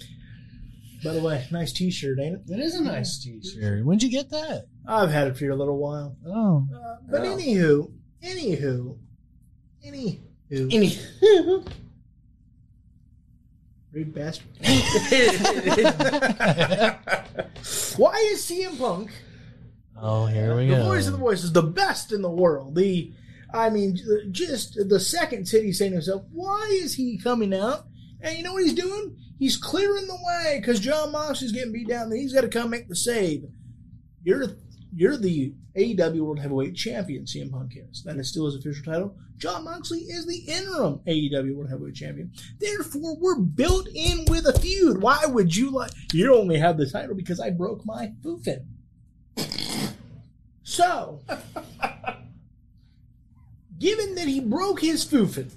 By 1.04 1.14
the 1.14 1.22
way, 1.22 1.46
nice 1.52 1.72
T-shirt, 1.74 2.20
ain't 2.20 2.36
it? 2.36 2.48
That 2.48 2.60
is 2.60 2.76
a 2.76 2.84
nice 2.84 3.24
t-shirt. 3.24 3.86
When'd 3.86 4.04
you 4.04 4.10
get 4.10 4.30
that? 4.32 4.66
I've 4.86 5.10
had 5.12 5.28
it 5.28 5.38
for 5.38 5.50
a 5.50 5.56
little 5.56 5.78
while. 5.78 6.18
Oh. 6.26 6.68
Uh, 6.74 6.96
but 7.10 7.22
anywho, 7.22 7.90
anywho, 8.22 8.98
anywho, 9.86 10.20
Any- 10.74 10.98
rude 13.92 14.14
bastard. 14.14 14.48
Why 17.98 18.16
is 18.32 18.46
CM 18.46 18.78
Punk 18.78 19.12
oh, 20.02 20.26
here 20.26 20.56
we 20.56 20.68
the 20.68 20.76
go. 20.76 20.80
The 20.80 20.86
voice 20.86 21.08
of 21.08 21.14
the 21.14 21.20
voice 21.20 21.44
is 21.44 21.52
the 21.52 21.64
best 21.64 22.12
in 22.12 22.22
the 22.22 22.30
world? 22.30 22.76
The, 22.76 23.14
I 23.54 23.70
mean, 23.70 23.98
just 24.32 24.78
the 24.88 25.00
second 25.00 25.48
City 25.48 25.72
saying 25.72 25.92
to 25.92 25.96
himself, 25.98 26.24
why 26.32 26.70
is 26.72 26.96
he 26.96 27.18
coming 27.18 27.54
out? 27.54 27.86
And 28.22 28.38
you 28.38 28.44
know 28.44 28.54
what 28.54 28.64
he's 28.64 28.74
doing? 28.74 29.18
He's 29.38 29.58
clearing 29.58 30.08
the 30.08 30.18
way 30.28 30.60
because 30.60 30.80
Jon 30.80 31.12
Moxley's 31.12 31.52
getting 31.52 31.72
beat 31.72 31.88
down. 31.88 32.12
And 32.12 32.20
he's 32.20 32.34
got 32.34 32.42
to 32.42 32.50
come 32.50 32.70
make 32.70 32.90
the 32.90 32.96
save. 32.96 33.46
You're 34.24 34.48
you're 34.96 35.18
the 35.18 35.54
AEW 35.76 36.22
World 36.22 36.40
Heavyweight 36.40 36.76
Champion, 36.76 37.26
CM 37.26 37.52
Punk 37.52 37.78
is. 37.78 38.04
That 38.04 38.18
is 38.18 38.30
still 38.30 38.46
his 38.46 38.56
official 38.56 38.84
title. 38.84 39.16
Jon 39.38 39.64
Moxley 39.64 40.00
is 40.00 40.26
the 40.26 40.40
interim 40.52 41.00
AEW 41.08 41.56
World 41.56 41.70
Heavyweight 41.70 41.96
Champion. 41.96 42.32
Therefore, 42.60 43.16
we're 43.20 43.40
built 43.40 43.88
in 43.94 44.26
with 44.28 44.46
a 44.46 44.60
feud. 44.60 45.02
Why 45.02 45.26
would 45.26 45.56
you 45.56 45.70
like? 45.70 45.92
You 46.12 46.36
only 46.36 46.58
have 46.58 46.78
the 46.78 46.90
title 46.90 47.16
because 47.16 47.40
I 47.40 47.52
broke 47.52 47.86
my 47.86 48.12
foofin. 48.22 48.66
So, 50.64 51.22
given 53.80 54.16
that 54.16 54.28
he 54.28 54.42
broke 54.42 54.82
his 54.82 55.06
foofin, 55.06 55.52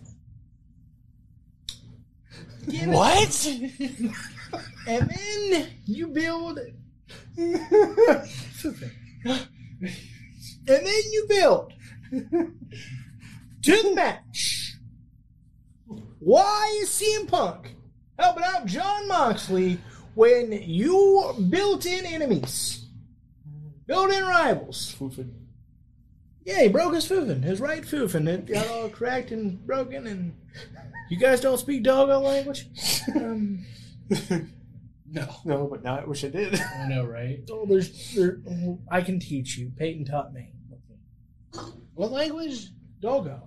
given- 2.71 2.93
What? 2.93 3.47
and 4.87 5.11
then 5.11 5.69
you 5.87 6.07
build 6.09 6.61
and 9.25 9.47
then 10.67 11.03
you 11.11 11.27
build 11.29 11.73
to 13.63 13.83
the 13.83 13.93
match. 13.95 14.77
Why 16.19 16.79
is 16.83 16.89
CM 16.89 17.29
Punk 17.29 17.75
helping 18.19 18.45
out 18.45 18.67
Jon 18.67 19.09
Moxley 19.09 19.79
when 20.15 20.53
you 20.53 21.35
built 21.51 21.87
in 21.87 22.07
enemies, 22.07 22.87
built 23.87 24.13
in 24.13 24.25
rivals? 24.25 24.95
Yeah, 26.45 26.63
he 26.63 26.69
broke 26.69 26.95
his 26.95 27.09
foofin, 27.09 27.43
his 27.43 27.61
right 27.61 27.83
foofin. 27.83 28.27
It 28.29 28.47
got 28.47 28.69
all 28.69 28.89
cracked 28.89 29.31
and 29.31 29.65
broken, 29.67 30.07
and 30.07 30.35
you 31.09 31.17
guys 31.17 31.41
don't 31.41 31.59
speak 31.59 31.83
doggo 31.83 32.21
language? 32.21 32.67
Um, 33.17 33.65
No. 35.13 35.29
No, 35.45 35.67
but 35.67 35.85
now 35.85 35.99
I 35.99 36.05
wish 36.07 36.25
I 36.25 36.29
did. 36.29 36.59
I 36.59 36.89
know, 36.89 37.05
right? 37.19 37.41
Oh, 37.51 37.67
there's, 37.67 38.15
there, 38.15 38.41
I 38.91 39.03
can 39.03 39.21
teach 39.21 39.59
you. 39.59 39.71
Peyton 39.77 40.05
taught 40.07 40.33
me. 40.33 40.53
What 41.95 42.11
language? 42.13 42.69
Doggo. 43.01 43.43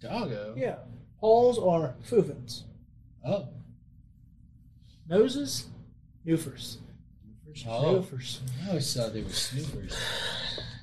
Doggo. 0.00 0.54
Yeah. 0.56 0.76
Halls 1.16 1.58
are 1.58 1.94
foofins. 2.06 2.64
Oh. 3.24 3.48
Noses, 5.08 5.66
noofers. 6.26 6.76
Oh. 7.66 8.02
Noofers. 8.02 8.40
I 8.64 8.68
always 8.68 8.94
thought 8.94 9.14
they 9.14 9.22
were 9.22 9.28
snoopers. 9.30 9.96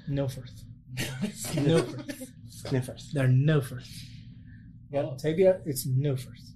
Nofers. 0.10 0.64
Nofers. 0.96 2.28
Sniffers. 2.50 3.12
They're 3.14 3.28
nofers. 3.28 3.88
Yeah, 4.90 5.02
Oh. 5.02 5.18
take 5.18 5.38
it 5.38 5.48
out. 5.48 5.58
It's 5.66 5.86
nofers. 5.86 6.54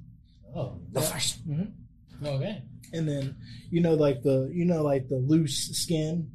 Oh. 0.56 0.80
hmm 1.46 1.64
Okay. 2.26 2.64
And 2.94 3.08
then 3.08 3.36
you 3.70 3.82
know, 3.82 3.94
like 3.96 4.22
the 4.24 4.50
you 4.54 4.66
know, 4.66 4.84
like 4.84 5.08
the 5.10 5.16
loose 5.18 5.70
skin. 5.78 6.32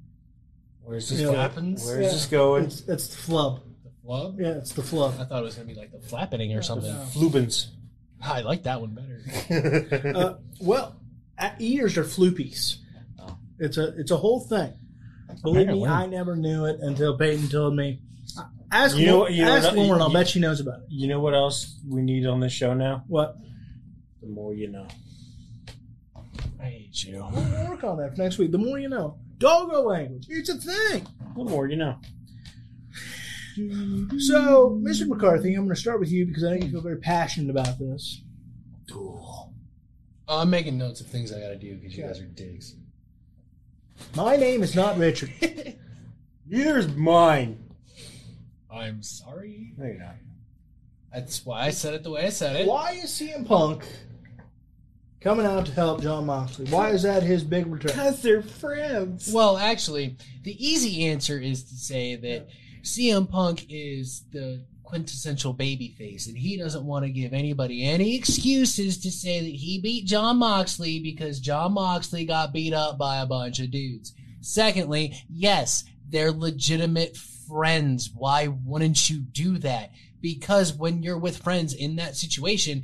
Where's 0.83 1.09
this 1.09 1.21
Yeah. 1.21 1.29
flappins? 1.29 1.85
Where's 1.87 2.05
Yeah. 2.07 2.11
this 2.13 2.27
going? 2.27 2.65
It's, 2.65 2.81
it's 2.89 3.07
the 3.09 3.17
flub. 3.17 3.61
The 3.85 3.91
flub? 4.05 4.41
Yeah, 4.41 4.49
it's 4.59 4.73
the 4.73 4.83
flub. 4.83 5.15
I 5.21 5.25
thought 5.25 5.41
it 5.41 5.45
was 5.45 5.55
gonna 5.55 5.69
be 5.69 5.75
like 5.75 5.93
the 5.93 6.01
flappening 6.01 6.53
or 6.55 6.63
something. 6.63 6.93
No. 6.93 7.07
Lubins. 7.15 7.69
I 8.21 8.41
like 8.43 8.65
that 8.65 8.81
one 8.81 8.95
better. 8.95 10.13
Uh, 10.17 10.35
well, 10.61 10.97
uh, 11.39 11.51
ears 11.59 11.97
are 11.99 12.05
floopies. 12.05 12.77
Oh. 13.19 13.37
It's 13.59 13.77
a 13.79 13.99
it's 13.99 14.11
a 14.11 14.17
whole 14.17 14.41
thing. 14.41 14.73
Believe 15.43 15.69
me, 15.69 15.87
I 15.87 16.07
never 16.07 16.37
knew 16.37 16.67
it 16.67 16.79
until 16.81 17.17
Peyton 17.17 17.49
told 17.49 17.75
me. 17.75 18.01
Ask 18.71 18.97
You 18.97 19.07
know- 19.07 19.19
Lauren, 19.19 19.35
you 19.35 19.45
know 19.45 19.51
ask 19.57 19.67
what- 19.69 19.77
Lauren. 19.77 20.01
I'll 20.03 20.09
you- 20.09 20.15
bet 20.15 20.29
she 20.29 20.41
knows 20.41 20.61
about 20.61 20.81
it. 20.81 20.85
You 20.89 21.07
know 21.09 21.21
what 21.21 21.35
else 21.35 21.79
we 21.87 22.01
need 22.03 22.27
on 22.27 22.41
this 22.41 22.53
show 22.53 22.75
now? 22.75 23.05
What? 23.07 23.37
The 24.21 24.29
more 24.29 24.55
you 24.55 24.69
know. 24.69 24.87
I 26.93 26.97
hate 26.97 27.13
you. 27.13 27.27
We'll 27.33 27.71
work 27.71 27.85
on 27.85 27.99
that 27.99 28.15
for 28.15 28.23
next 28.23 28.39
week. 28.39 28.53
The 28.53 28.59
more 28.59 28.79
you 28.79 28.89
know. 28.89 29.19
Doggo 29.39 29.83
language. 29.83 30.27
It's 30.29 30.49
a 30.49 30.55
thing. 30.55 31.07
The 31.37 31.45
more 31.45 31.67
you 31.67 31.77
know. 31.77 31.99
So, 34.19 34.81
Mr. 34.83 35.07
McCarthy, 35.09 35.55
I'm 35.55 35.65
going 35.65 35.75
to 35.75 35.81
start 35.81 36.01
with 36.01 36.11
you 36.11 36.27
because 36.27 36.45
I 36.45 36.51
know 36.51 36.65
you 36.65 36.71
feel 36.71 36.81
very 36.81 36.99
passionate 36.99 37.51
about 37.51 37.79
this. 37.79 38.23
Oh, 38.95 39.51
I'm 40.29 40.51
making 40.51 40.79
notes 40.79 41.01
of 41.01 41.09
things 41.09 41.33
I 41.33 41.41
gotta 41.41 41.57
do 41.57 41.75
because 41.75 41.97
you 41.97 42.05
guys 42.05 42.21
are 42.21 42.25
dicks. 42.25 42.77
My 44.15 44.37
name 44.37 44.63
is 44.63 44.75
not 44.75 44.97
Richard. 44.97 45.31
Neither 46.47 46.79
is 46.79 46.89
mine. 46.95 47.65
I'm 48.73 49.03
sorry. 49.03 49.73
No, 49.77 49.87
you're 49.87 49.99
not. 49.99 50.17
That's 51.13 51.45
why 51.45 51.63
I 51.63 51.71
said 51.71 51.95
it 51.95 52.03
the 52.03 52.11
way 52.11 52.27
I 52.27 52.31
said 52.31 52.57
it. 52.57 52.67
Why 52.67 52.93
is 52.93 53.11
CM 53.11 53.47
Punk 53.47 53.85
coming 55.23 55.47
out 55.47 55.67
to 55.67 55.73
help 55.73 56.03
Jon 56.03 56.27
Moxley? 56.27 56.67
Why 56.67 56.91
is 56.91 57.03
that 57.03 57.23
his 57.23 57.45
big 57.45 57.67
return? 57.67 57.93
Because 57.93 58.21
they're 58.23 58.43
friends. 58.43 59.33
Well, 59.33 59.57
actually, 59.57 60.17
the 60.43 60.57
easy 60.65 61.07
answer 61.07 61.39
is 61.39 61.63
to 61.65 61.75
say 61.75 62.17
that 62.17 62.49
CM 62.83 63.31
Punk 63.31 63.67
is 63.69 64.25
the 64.33 64.65
quintessential 64.83 65.55
babyface, 65.55 66.27
and 66.27 66.37
he 66.37 66.59
doesn't 66.59 66.85
want 66.85 67.05
to 67.05 67.11
give 67.11 67.33
anybody 67.33 67.85
any 67.85 68.17
excuses 68.17 68.99
to 68.99 69.11
say 69.11 69.41
that 69.41 69.47
he 69.47 69.81
beat 69.81 70.07
Jon 70.07 70.37
Moxley 70.39 71.01
because 71.01 71.41
Jon 71.41 71.73
Moxley 71.73 72.25
got 72.27 72.53
beat 72.53 72.75
up 72.75 72.99
by 72.99 73.19
a 73.21 73.27
bunch 73.27 73.61
of 73.61 73.71
dudes. 73.71 74.13
Secondly, 74.41 75.15
yes, 75.31 75.85
they're 76.11 76.33
legitimate 76.33 77.17
friends. 77.17 78.11
Why 78.15 78.49
wouldn't 78.49 79.09
you 79.09 79.21
do 79.21 79.59
that? 79.59 79.93
Because 80.21 80.75
when 80.75 81.03
you're 81.03 81.19
with 81.19 81.39
friends 81.39 81.73
in 81.75 81.97
that 81.97 82.17
situation, 82.17 82.83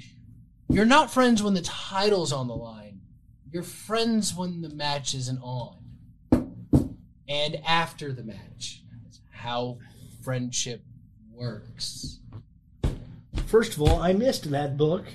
you're 0.68 0.84
not 0.84 1.10
friends 1.10 1.42
when 1.42 1.54
the 1.54 1.62
title's 1.62 2.32
on 2.32 2.48
the 2.48 2.56
line. 2.56 3.00
You're 3.50 3.62
friends 3.62 4.34
when 4.34 4.60
the 4.60 4.68
match 4.68 5.14
isn't 5.14 5.40
on 5.40 5.76
and 7.28 7.56
after 7.66 8.12
the 8.12 8.22
match. 8.22 8.82
That's 9.04 9.20
how 9.30 9.78
friendship 10.22 10.82
works. 11.32 12.18
First 13.46 13.74
of 13.74 13.82
all, 13.82 14.00
I 14.02 14.12
missed 14.12 14.50
that 14.50 14.76
book. 14.76 15.06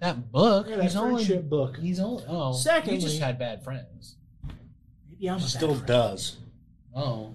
That 0.00 0.30
book, 0.30 0.66
Yeah, 0.68 0.76
that 0.76 0.82
he's 0.82 0.96
only 0.96 1.24
friendship 1.24 1.48
book. 1.48 1.78
he's 1.78 1.98
only 2.00 2.24
oh 2.28 2.52
Secondly- 2.52 2.96
he 2.98 3.02
just 3.02 3.18
had 3.20 3.38
bad 3.38 3.64
friends. 3.64 4.16
Maybe 5.10 5.30
I'm 5.30 5.38
a 5.38 5.40
Still 5.40 5.68
bad 5.68 5.76
friend. 5.76 5.86
does. 5.86 6.36
Oh, 6.94 7.32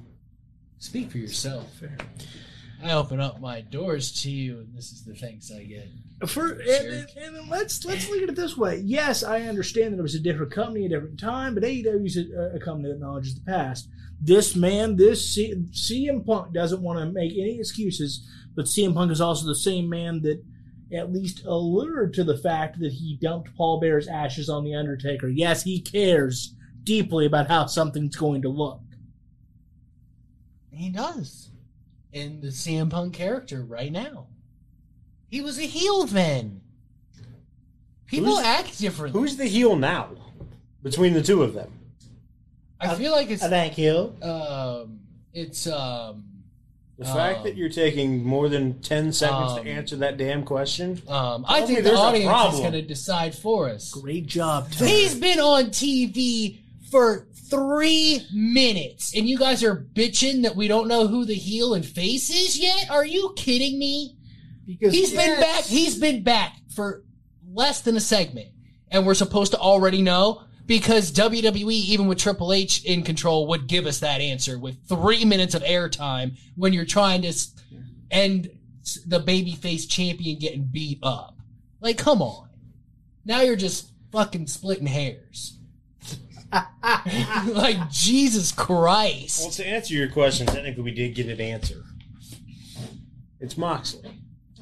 Speak 0.77 1.11
for 1.11 1.17
yourself. 1.19 1.81
I 2.83 2.91
open 2.93 3.19
up 3.19 3.39
my 3.39 3.61
doors 3.61 4.23
to 4.23 4.31
you, 4.31 4.59
and 4.59 4.75
this 4.75 4.91
is 4.91 5.03
the 5.05 5.13
thanks 5.15 5.51
I 5.51 5.63
get. 5.63 5.87
For 6.27 6.51
and, 6.51 7.07
and, 7.17 7.35
and 7.35 7.49
let's 7.49 7.83
let's 7.83 8.07
look 8.07 8.21
at 8.21 8.29
it 8.29 8.35
this 8.35 8.55
way. 8.55 8.77
Yes, 8.85 9.23
I 9.23 9.41
understand 9.41 9.93
that 9.93 9.99
it 9.99 10.03
was 10.03 10.13
a 10.13 10.19
different 10.19 10.51
company, 10.51 10.85
a 10.85 10.89
different 10.89 11.19
time, 11.19 11.55
but 11.55 11.63
AEW 11.63 12.05
is 12.05 12.17
a, 12.17 12.57
a 12.57 12.59
company 12.59 12.89
that 12.89 12.95
acknowledges 12.95 13.35
the 13.35 13.41
past. 13.41 13.89
This 14.21 14.55
man, 14.55 14.97
this 14.97 15.33
C, 15.33 15.55
CM 15.71 16.23
Punk 16.23 16.53
doesn't 16.53 16.81
want 16.81 16.99
to 16.99 17.11
make 17.11 17.31
any 17.31 17.57
excuses, 17.57 18.27
but 18.55 18.65
CM 18.65 18.93
Punk 18.93 19.11
is 19.11 19.19
also 19.19 19.47
the 19.47 19.55
same 19.55 19.89
man 19.89 20.21
that 20.21 20.43
at 20.93 21.11
least 21.11 21.43
allured 21.45 22.13
to 22.13 22.23
the 22.23 22.37
fact 22.37 22.79
that 22.79 22.91
he 22.91 23.17
dumped 23.19 23.55
Paul 23.55 23.79
Bearer's 23.79 24.07
ashes 24.07 24.49
on 24.49 24.63
the 24.63 24.75
Undertaker. 24.75 25.27
Yes, 25.27 25.63
he 25.63 25.81
cares 25.81 26.53
deeply 26.83 27.25
about 27.25 27.47
how 27.47 27.65
something's 27.65 28.15
going 28.15 28.41
to 28.43 28.49
look. 28.49 28.81
He 30.71 30.89
does. 30.89 31.49
In 32.11 32.41
the 32.41 32.47
CM 32.47 32.89
Punk 32.89 33.13
character 33.13 33.63
right 33.63 33.91
now. 33.91 34.27
He 35.31 35.41
was 35.41 35.57
a 35.57 35.63
heel 35.63 36.03
then. 36.05 36.61
People 38.05 38.35
Who's- 38.35 38.45
act 38.45 38.77
differently. 38.79 39.19
Who's 39.19 39.37
the 39.37 39.45
heel 39.45 39.75
now? 39.77 40.09
Between 40.83 41.13
the 41.13 41.21
two 41.23 41.41
of 41.41 41.53
them. 41.53 41.71
I 42.79 42.95
feel 42.95 43.11
like 43.11 43.29
it's 43.29 43.45
Thank 43.47 43.77
you. 43.77 44.13
um 44.21 44.99
it's 45.33 45.65
um 45.67 46.25
The 46.97 47.07
Um, 47.07 47.15
fact 47.15 47.43
that 47.45 47.55
you're 47.55 47.69
taking 47.69 48.23
more 48.23 48.49
than 48.49 48.79
10 48.81 49.13
seconds 49.13 49.53
um, 49.53 49.63
to 49.63 49.69
answer 49.71 49.95
that 49.97 50.17
damn 50.17 50.43
question. 50.43 51.01
um 51.07 51.45
I 51.47 51.59
Tell 51.59 51.61
me 51.61 51.73
think 51.75 51.77
the 51.79 51.83
there's 51.89 51.99
a 51.99 52.01
audience 52.01 52.23
is 52.25 52.29
problem. 52.29 52.61
going 52.61 52.73
to 52.73 52.81
decide 52.81 53.33
for 53.35 53.69
us. 53.69 53.91
Great 53.91 54.25
job, 54.27 54.69
Tom. 54.71 54.87
He's 54.87 55.15
been 55.15 55.39
on 55.39 55.65
TV 55.67 56.57
for 56.91 57.27
three 57.49 58.25
minutes, 58.33 59.15
and 59.15 59.27
you 59.29 59.37
guys 59.37 59.63
are 59.63 59.75
bitching 59.75 60.43
that 60.43 60.55
we 60.55 60.67
don't 60.67 60.87
know 60.87 61.07
who 61.07 61.23
the 61.25 61.33
heel 61.35 61.73
and 61.73 61.85
face 61.85 62.29
is 62.29 62.59
yet. 62.59 62.89
Are 62.89 63.05
you 63.05 63.33
kidding 63.35 63.79
me? 63.79 64.17
Because 64.65 64.93
He's 64.93 65.11
been 65.13 65.39
back. 65.39 65.63
He's 65.63 65.97
been 65.97 66.23
back 66.23 66.55
for 66.75 67.03
less 67.53 67.81
than 67.81 67.95
a 67.95 67.99
segment, 67.99 68.49
and 68.89 69.05
we're 69.05 69.13
supposed 69.13 69.51
to 69.53 69.59
already 69.59 70.01
know 70.01 70.43
because 70.65 71.11
WWE, 71.11 71.71
even 71.71 72.07
with 72.07 72.17
Triple 72.17 72.53
H 72.53 72.83
in 72.85 73.03
control, 73.03 73.47
would 73.47 73.67
give 73.67 73.85
us 73.85 73.99
that 73.99 74.21
answer 74.21 74.57
with 74.57 74.77
three 74.87 75.25
minutes 75.25 75.55
of 75.55 75.63
airtime 75.63 76.37
when 76.55 76.73
you're 76.73 76.85
trying 76.85 77.23
to 77.23 77.33
end 78.09 78.49
the 79.05 79.19
babyface 79.19 79.89
champion 79.89 80.39
getting 80.39 80.63
beat 80.63 80.99
up. 81.03 81.37
Like, 81.79 81.97
come 81.97 82.21
on. 82.21 82.49
Now 83.25 83.41
you're 83.41 83.55
just 83.55 83.91
fucking 84.11 84.47
splitting 84.47 84.87
hairs. 84.87 85.57
like 87.45 87.89
Jesus 87.89 88.51
Christ. 88.51 89.41
Well, 89.41 89.51
to 89.51 89.67
answer 89.67 89.93
your 89.93 90.09
question, 90.09 90.47
technically 90.47 90.83
we 90.83 90.91
did 90.91 91.15
get 91.15 91.27
an 91.27 91.39
answer. 91.39 91.83
It's 93.39 93.57
Moxley. 93.57 94.11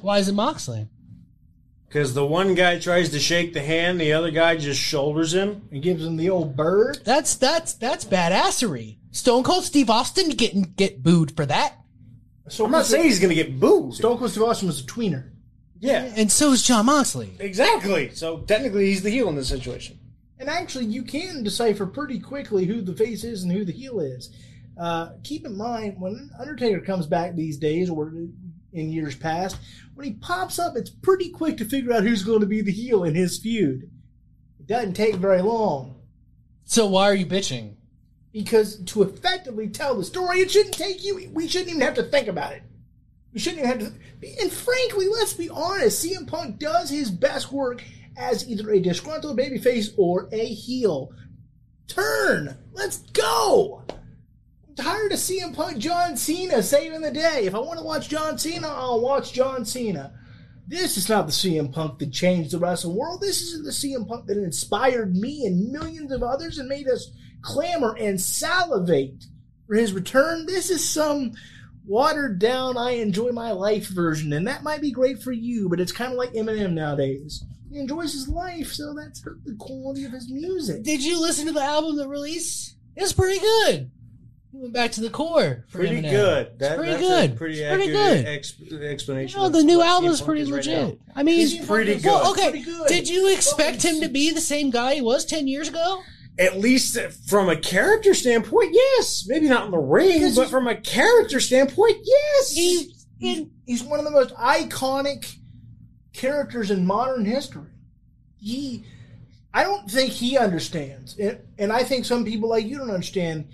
Why 0.02 0.18
is 0.18 0.28
it 0.28 0.34
Moxley? 0.34 0.88
Because 1.88 2.14
the 2.14 2.24
one 2.24 2.54
guy 2.54 2.78
tries 2.78 3.10
to 3.10 3.18
shake 3.18 3.52
the 3.52 3.62
hand, 3.62 4.00
the 4.00 4.12
other 4.12 4.30
guy 4.30 4.56
just 4.56 4.80
shoulders 4.80 5.34
him. 5.34 5.68
and 5.72 5.82
gives 5.82 6.04
him 6.04 6.16
the 6.16 6.30
old 6.30 6.56
bird. 6.56 7.00
That's 7.04 7.34
that's 7.34 7.74
that's 7.74 8.04
badassery. 8.04 8.98
Stone 9.10 9.42
Cold 9.42 9.64
Steve 9.64 9.90
Austin 9.90 10.30
getting 10.30 10.62
get 10.76 11.02
booed 11.02 11.34
for 11.34 11.44
that, 11.46 11.74
So 12.48 12.64
I'm 12.64 12.70
not 12.70 12.86
saying 12.86 13.04
he's 13.04 13.18
going 13.18 13.34
to 13.36 13.42
get 13.42 13.58
booed. 13.58 13.94
Stone 13.94 14.18
Cold 14.18 14.30
Steve 14.30 14.44
Austin 14.44 14.68
was 14.68 14.80
a 14.80 14.84
tweener. 14.84 15.30
Yeah, 15.80 16.12
and 16.14 16.30
so 16.30 16.52
is 16.52 16.62
Jon 16.62 16.86
Moxley. 16.86 17.30
exactly. 17.40 18.10
So 18.14 18.38
technically 18.40 18.86
he's 18.86 19.02
the 19.02 19.10
heel 19.10 19.28
in 19.28 19.34
this 19.34 19.48
situation. 19.48 19.98
And 20.38 20.48
actually, 20.48 20.84
you 20.86 21.02
can 21.02 21.42
decipher 21.42 21.86
pretty 21.86 22.18
quickly 22.20 22.64
who 22.66 22.80
the 22.82 22.94
face 22.94 23.24
is 23.24 23.42
and 23.42 23.50
who 23.52 23.64
the 23.64 23.72
heel 23.72 24.00
is. 24.00 24.30
Uh, 24.78 25.10
keep 25.24 25.44
in 25.44 25.54
mind, 25.56 26.00
when 26.00 26.30
Undertaker 26.38 26.80
comes 26.80 27.06
back 27.06 27.34
these 27.34 27.58
days, 27.58 27.90
or 27.90 28.12
in 28.72 28.90
years 28.90 29.14
past, 29.14 29.58
when 30.00 30.08
he 30.08 30.14
pops 30.14 30.58
up, 30.58 30.76
it's 30.76 30.88
pretty 30.88 31.28
quick 31.28 31.58
to 31.58 31.64
figure 31.66 31.92
out 31.92 32.04
who's 32.04 32.22
going 32.22 32.40
to 32.40 32.46
be 32.46 32.62
the 32.62 32.72
heel 32.72 33.04
in 33.04 33.14
his 33.14 33.38
feud. 33.38 33.82
It 34.58 34.66
doesn't 34.66 34.94
take 34.94 35.16
very 35.16 35.42
long. 35.42 36.00
So 36.64 36.86
why 36.86 37.02
are 37.04 37.14
you 37.14 37.26
bitching? 37.26 37.74
Because 38.32 38.82
to 38.84 39.02
effectively 39.02 39.68
tell 39.68 39.94
the 39.94 40.04
story, 40.04 40.40
it 40.40 40.50
shouldn't 40.50 40.72
take 40.72 41.04
you, 41.04 41.30
we 41.34 41.46
shouldn't 41.46 41.68
even 41.68 41.82
have 41.82 41.96
to 41.96 42.04
think 42.04 42.28
about 42.28 42.52
it. 42.52 42.62
We 43.34 43.40
shouldn't 43.40 43.62
even 43.62 43.78
have 43.78 43.92
to. 43.92 44.40
And 44.40 44.50
frankly, 44.50 45.06
let's 45.06 45.34
be 45.34 45.50
honest, 45.50 46.02
CM 46.02 46.26
Punk 46.26 46.58
does 46.58 46.88
his 46.88 47.10
best 47.10 47.52
work 47.52 47.84
as 48.16 48.48
either 48.48 48.70
a 48.70 48.80
disgruntled 48.80 49.38
babyface 49.38 49.88
or 49.98 50.30
a 50.32 50.46
heel. 50.46 51.10
Turn! 51.88 52.56
Let's 52.72 52.98
go! 53.12 53.84
Tired 54.80 55.12
of 55.12 55.18
CM 55.18 55.54
Punk 55.54 55.76
John 55.76 56.16
Cena 56.16 56.62
saving 56.62 57.02
the 57.02 57.10
day. 57.10 57.44
If 57.44 57.54
I 57.54 57.58
want 57.58 57.78
to 57.78 57.84
watch 57.84 58.08
John 58.08 58.38
Cena, 58.38 58.66
I'll 58.66 59.02
watch 59.02 59.34
John 59.34 59.66
Cena. 59.66 60.14
This 60.66 60.96
is 60.96 61.06
not 61.06 61.26
the 61.26 61.32
CM 61.32 61.70
Punk 61.70 61.98
that 61.98 62.14
changed 62.14 62.52
the 62.52 62.58
wrestling 62.58 62.96
world. 62.96 63.20
This 63.20 63.42
isn't 63.42 63.66
the 63.66 63.72
CM 63.72 64.08
Punk 64.08 64.26
that 64.26 64.38
inspired 64.38 65.14
me 65.14 65.44
and 65.44 65.70
millions 65.70 66.10
of 66.12 66.22
others 66.22 66.56
and 66.56 66.66
made 66.66 66.88
us 66.88 67.10
clamor 67.42 67.94
and 68.00 68.18
salivate 68.18 69.26
for 69.66 69.74
his 69.74 69.92
return. 69.92 70.46
This 70.46 70.70
is 70.70 70.88
some 70.88 71.32
watered 71.84 72.38
down, 72.38 72.78
I 72.78 72.92
enjoy 72.92 73.32
my 73.32 73.52
life 73.52 73.88
version, 73.88 74.32
and 74.32 74.48
that 74.48 74.62
might 74.62 74.80
be 74.80 74.92
great 74.92 75.22
for 75.22 75.32
you, 75.32 75.68
but 75.68 75.80
it's 75.80 75.92
kind 75.92 76.10
of 76.10 76.16
like 76.16 76.32
Eminem 76.32 76.72
nowadays. 76.72 77.44
He 77.70 77.78
enjoys 77.78 78.14
his 78.14 78.28
life, 78.28 78.72
so 78.72 78.94
that's 78.94 79.20
the 79.20 79.56
quality 79.58 80.06
of 80.06 80.12
his 80.12 80.30
music. 80.30 80.84
Did 80.84 81.04
you 81.04 81.20
listen 81.20 81.44
to 81.48 81.52
the 81.52 81.62
album 81.62 81.96
that 81.96 82.08
released? 82.08 82.76
It's 82.96 83.12
pretty 83.12 83.40
good. 83.40 83.90
He 84.52 84.58
went 84.58 84.72
back 84.72 84.90
to 84.92 85.00
the 85.00 85.10
core. 85.10 85.64
For 85.68 85.78
Pretty 85.78 86.02
Eminem. 86.02 86.10
good. 86.10 86.46
It's 86.48 86.58
That, 86.58 86.76
pretty 86.76 86.92
that's 86.92 87.02
good. 87.02 87.30
A 87.30 87.34
pretty 87.34 87.60
It's 87.60 87.74
pretty 87.74 87.96
accurate 87.96 88.24
good. 88.24 88.26
Ex- 88.26 88.82
explanation. 88.82 89.40
No, 89.40 89.46
of 89.46 89.52
the 89.52 89.62
new 89.62 89.80
album 89.80 90.10
is 90.10 90.20
pretty 90.20 90.44
legit. 90.44 90.88
now. 90.88 90.94
I 91.14 91.22
mean, 91.22 91.36
He's 91.36 91.64
pretty 91.66 91.94
good. 91.94 92.04
Well, 92.04 92.30
okay. 92.32 92.50
Pretty 92.50 92.64
good. 92.64 92.88
Did 92.88 93.08
you 93.08 93.32
expect 93.32 93.84
Well, 93.84 93.94
him 93.94 94.00
to 94.02 94.08
be 94.08 94.32
the 94.32 94.40
same 94.40 94.70
guy 94.70 94.94
he 94.96 95.02
was 95.02 95.24
ten 95.24 95.46
years 95.46 95.68
ago? 95.68 96.02
At 96.38 96.58
least 96.58 96.98
from 97.28 97.48
a 97.48 97.56
character 97.56 98.12
standpoint, 98.14 98.70
yes. 98.72 99.24
Maybe 99.28 99.48
not 99.48 99.66
in 99.66 99.70
the 99.70 99.78
ring, 99.78 100.14
Because 100.14 100.36
but 100.36 100.48
from 100.48 100.66
a 100.68 100.74
character 100.74 101.38
standpoint, 101.38 101.98
yes. 102.02 102.50
He, 102.52 102.94
he's, 103.18 103.46
he's 103.66 103.82
one 103.84 103.98
of 103.98 104.04
the 104.04 104.10
most 104.10 104.34
iconic 104.36 105.36
characters 106.12 106.70
in 106.70 106.86
modern 106.86 107.24
history. 107.24 107.66
He, 108.38 108.84
I 109.52 109.64
don't 109.64 109.90
think 109.90 110.12
he 110.12 110.38
understands, 110.38 111.16
and, 111.18 111.38
and 111.58 111.72
I 111.72 111.82
think 111.84 112.04
some 112.06 112.24
people 112.24 112.48
like 112.48 112.64
you 112.64 112.78
don't 112.78 112.90
understand. 112.90 113.48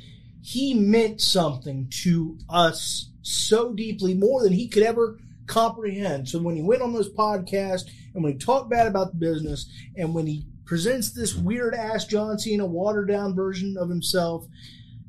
He 0.48 0.74
meant 0.74 1.20
something 1.20 1.90
to 2.04 2.38
us 2.48 3.10
so 3.20 3.74
deeply, 3.74 4.14
more 4.14 4.44
than 4.44 4.52
he 4.52 4.68
could 4.68 4.84
ever 4.84 5.18
comprehend. 5.48 6.28
So 6.28 6.40
when 6.40 6.54
he 6.54 6.62
went 6.62 6.82
on 6.82 6.92
those 6.92 7.12
podcasts 7.12 7.90
and 8.14 8.22
when 8.22 8.34
he 8.34 8.38
talked 8.38 8.70
bad 8.70 8.86
about 8.86 9.10
the 9.10 9.18
business 9.18 9.68
and 9.96 10.14
when 10.14 10.28
he 10.28 10.46
presents 10.64 11.10
this 11.10 11.34
weird 11.34 11.74
ass 11.74 12.04
John 12.04 12.38
Cena 12.38 12.64
watered 12.64 13.08
down 13.08 13.34
version 13.34 13.76
of 13.76 13.88
himself, 13.88 14.46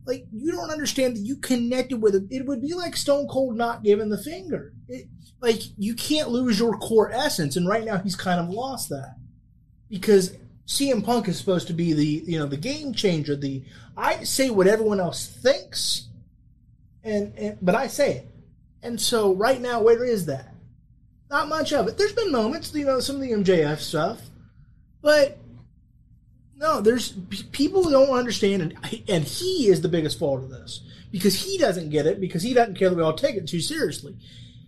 like 0.08 0.26
you 0.34 0.52
don't 0.52 0.72
understand 0.72 1.16
that 1.16 1.22
you 1.22 1.36
connected 1.36 2.02
with 2.02 2.16
him. 2.16 2.28
It 2.32 2.48
would 2.48 2.64
be 2.64 2.74
like 2.74 2.98
Stone 2.98 3.28
Cold 3.28 3.56
not 3.56 3.84
giving 3.84 4.10
the 4.10 4.18
finger. 4.18 4.74
It, 4.88 5.08
like 5.40 5.62
you 5.78 5.94
can't 5.94 6.30
lose 6.30 6.60
your 6.60 6.80
core 6.80 7.12
essence, 7.12 7.56
and 7.56 7.68
right 7.68 7.86
now 7.86 8.00
he's 8.00 8.16
kind 8.16 8.40
of 8.40 8.50
lost 8.50 8.90
that 8.90 9.18
because 9.88 10.36
CM 10.68 11.04
Punk 11.04 11.30
is 11.30 11.38
supposed 11.38 11.68
to 11.68 11.74
be 11.74 11.94
the 11.94 12.06
you 12.30 12.38
know 12.38 12.46
the 12.46 12.58
game 12.58 12.94
changer. 12.94 13.36
The 13.36 13.64
I 13.96 14.24
say 14.26 14.50
what 14.50 14.68
everyone 14.68 15.00
else 15.00 15.26
thinks, 15.26 16.08
and, 17.04 17.34
and 17.38 17.58
but 17.62 17.74
I 17.74 17.88
say 17.88 18.18
it, 18.18 18.28
and 18.84 19.00
so 19.00 19.34
right 19.34 19.62
now 19.62 19.82
where 19.82 20.04
is 20.04 20.26
that? 20.26 20.54
Not 21.30 21.48
much 21.48 21.74
of 21.74 21.88
it. 21.88 21.98
There's 21.98 22.14
been 22.14 22.32
moments, 22.32 22.74
you 22.74 22.86
know, 22.86 23.00
some 23.00 23.16
of 23.16 23.22
the 23.22 23.32
MJF 23.32 23.80
stuff, 23.80 24.22
but 25.02 25.38
no, 26.58 26.82
there's 26.82 27.14
people 27.52 27.90
don't 27.90 28.10
understand, 28.10 28.62
and, 28.62 29.04
and 29.08 29.24
he 29.24 29.68
is 29.68 29.82
the 29.82 29.90
biggest 29.90 30.20
fault 30.20 30.44
of 30.44 30.50
this 30.50 30.82
because 31.12 31.44
he 31.44 31.58
doesn't 31.58 31.92
get 31.92 32.06
it 32.06 32.20
because 32.20 32.44
he 32.44 32.54
doesn't 32.54 32.78
care 32.78 32.90
that 32.90 32.96
we 32.96 33.04
all 33.04 33.14
take 33.14 33.36
it 33.36 33.48
too 33.48 33.62
seriously. 33.62 34.18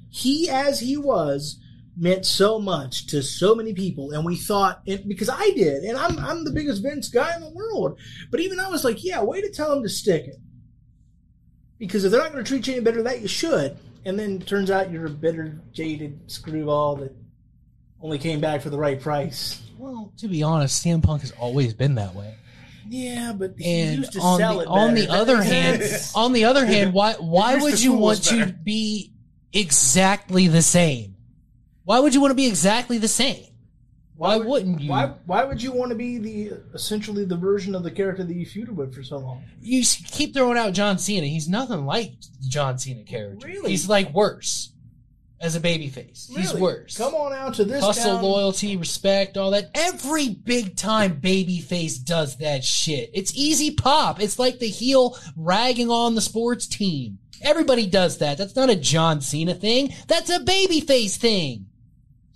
He, 0.09 0.49
as 0.49 0.79
he 0.79 0.97
was, 0.97 1.57
meant 1.99 2.25
so 2.25 2.59
much 2.59 3.07
to 3.07 3.21
so 3.21 3.53
many 3.53 3.73
people, 3.73 4.11
and 4.11 4.25
we 4.25 4.37
thought 4.37 4.81
it 4.85 5.07
because 5.07 5.29
I 5.29 5.49
did, 5.51 5.83
and 5.83 5.97
I'm 5.97 6.17
I'm 6.17 6.43
the 6.45 6.51
biggest 6.51 6.81
Vince 6.81 7.09
guy 7.09 7.35
in 7.35 7.41
the 7.41 7.49
world, 7.49 7.99
but 8.31 8.39
even 8.39 8.59
I 8.59 8.69
was 8.69 8.83
like, 8.83 9.03
yeah, 9.03 9.21
way 9.21 9.41
to 9.41 9.51
tell 9.51 9.73
him 9.73 9.83
to 9.83 9.89
stick 9.89 10.25
it 10.27 10.37
because 11.79 12.03
if 12.03 12.11
they're 12.11 12.21
not 12.21 12.33
going 12.33 12.43
to 12.43 12.47
treat 12.47 12.67
you 12.67 12.73
any 12.73 12.83
better 12.83 12.97
than 12.97 13.05
that, 13.05 13.21
you 13.21 13.27
should. 13.27 13.77
And 14.05 14.19
then 14.19 14.35
it 14.41 14.47
turns 14.47 14.69
out 14.69 14.91
you're 14.91 15.07
a 15.07 15.09
bitter, 15.09 15.59
jaded 15.71 16.29
screwball 16.29 16.97
that 16.97 17.15
only 18.01 18.19
came 18.19 18.39
back 18.39 18.61
for 18.61 18.69
the 18.69 18.77
right 18.77 18.99
price. 18.99 19.61
Well, 19.77 20.13
to 20.17 20.27
be 20.27 20.43
honest, 20.43 20.85
CM 20.85 21.01
Punk 21.01 21.21
has 21.21 21.31
always 21.31 21.73
been 21.73 21.95
that 21.95 22.13
way. 22.13 22.35
Yeah, 22.87 23.33
but 23.35 23.53
he 23.57 23.81
And 23.81 23.97
used 23.99 24.13
to 24.13 24.19
on 24.19 24.39
sell 24.39 24.57
the 24.57 24.63
it 24.63 24.67
on 24.67 24.93
the 24.93 25.09
other 25.09 25.41
hand, 25.43 25.83
on 26.15 26.33
the 26.33 26.45
other 26.45 26.65
hand, 26.65 26.93
why 26.93 27.13
why 27.13 27.55
would 27.57 27.81
you 27.81 27.93
want 27.93 28.23
to 28.25 28.47
be 28.47 29.13
exactly 29.53 30.47
the 30.47 30.61
same? 30.61 31.15
Why 31.89 31.99
would 31.99 32.13
you 32.13 32.21
want 32.21 32.29
to 32.29 32.35
be 32.35 32.45
exactly 32.45 32.99
the 32.99 33.07
same? 33.07 33.45
Why 34.15 34.37
wouldn't 34.37 34.79
you? 34.79 34.91
Why 34.91 35.07
why 35.25 35.43
would 35.43 35.59
you 35.59 35.71
want 35.71 35.89
to 35.89 35.95
be 35.95 36.19
the 36.19 36.51
essentially 36.75 37.25
the 37.25 37.35
version 37.35 37.73
of 37.73 37.81
the 37.81 37.89
character 37.89 38.23
that 38.23 38.31
you 38.31 38.45
feuded 38.45 38.75
with 38.75 38.93
for 38.93 39.01
so 39.01 39.17
long? 39.17 39.43
You 39.59 39.83
keep 39.83 40.35
throwing 40.35 40.55
out 40.55 40.73
John 40.73 40.99
Cena. 40.99 41.25
He's 41.25 41.49
nothing 41.49 41.87
like 41.87 42.11
the 42.41 42.47
John 42.47 42.77
Cena 42.77 43.01
character. 43.01 43.47
Really? 43.47 43.71
He's 43.71 43.89
like 43.89 44.13
worse 44.13 44.71
as 45.41 45.55
a 45.55 45.59
babyface. 45.59 46.29
He's 46.29 46.53
worse. 46.53 46.95
Come 46.95 47.15
on 47.15 47.33
out 47.33 47.55
to 47.55 47.65
this 47.65 47.83
Hustle, 47.83 48.21
loyalty, 48.21 48.77
respect, 48.77 49.35
all 49.35 49.49
that. 49.49 49.71
Every 49.73 50.29
big 50.29 50.75
time 50.75 51.19
babyface 51.19 52.05
does 52.05 52.37
that 52.37 52.63
shit. 52.63 53.09
It's 53.15 53.33
easy 53.33 53.71
pop. 53.71 54.21
It's 54.21 54.37
like 54.37 54.59
the 54.59 54.69
heel 54.69 55.17
ragging 55.35 55.89
on 55.89 56.13
the 56.13 56.21
sports 56.21 56.67
team. 56.67 57.17
Everybody 57.41 57.87
does 57.87 58.19
that. 58.19 58.37
That's 58.37 58.55
not 58.55 58.69
a 58.69 58.75
John 58.75 59.21
Cena 59.21 59.55
thing. 59.55 59.91
That's 60.07 60.29
a 60.29 60.37
babyface 60.37 61.15
thing. 61.15 61.65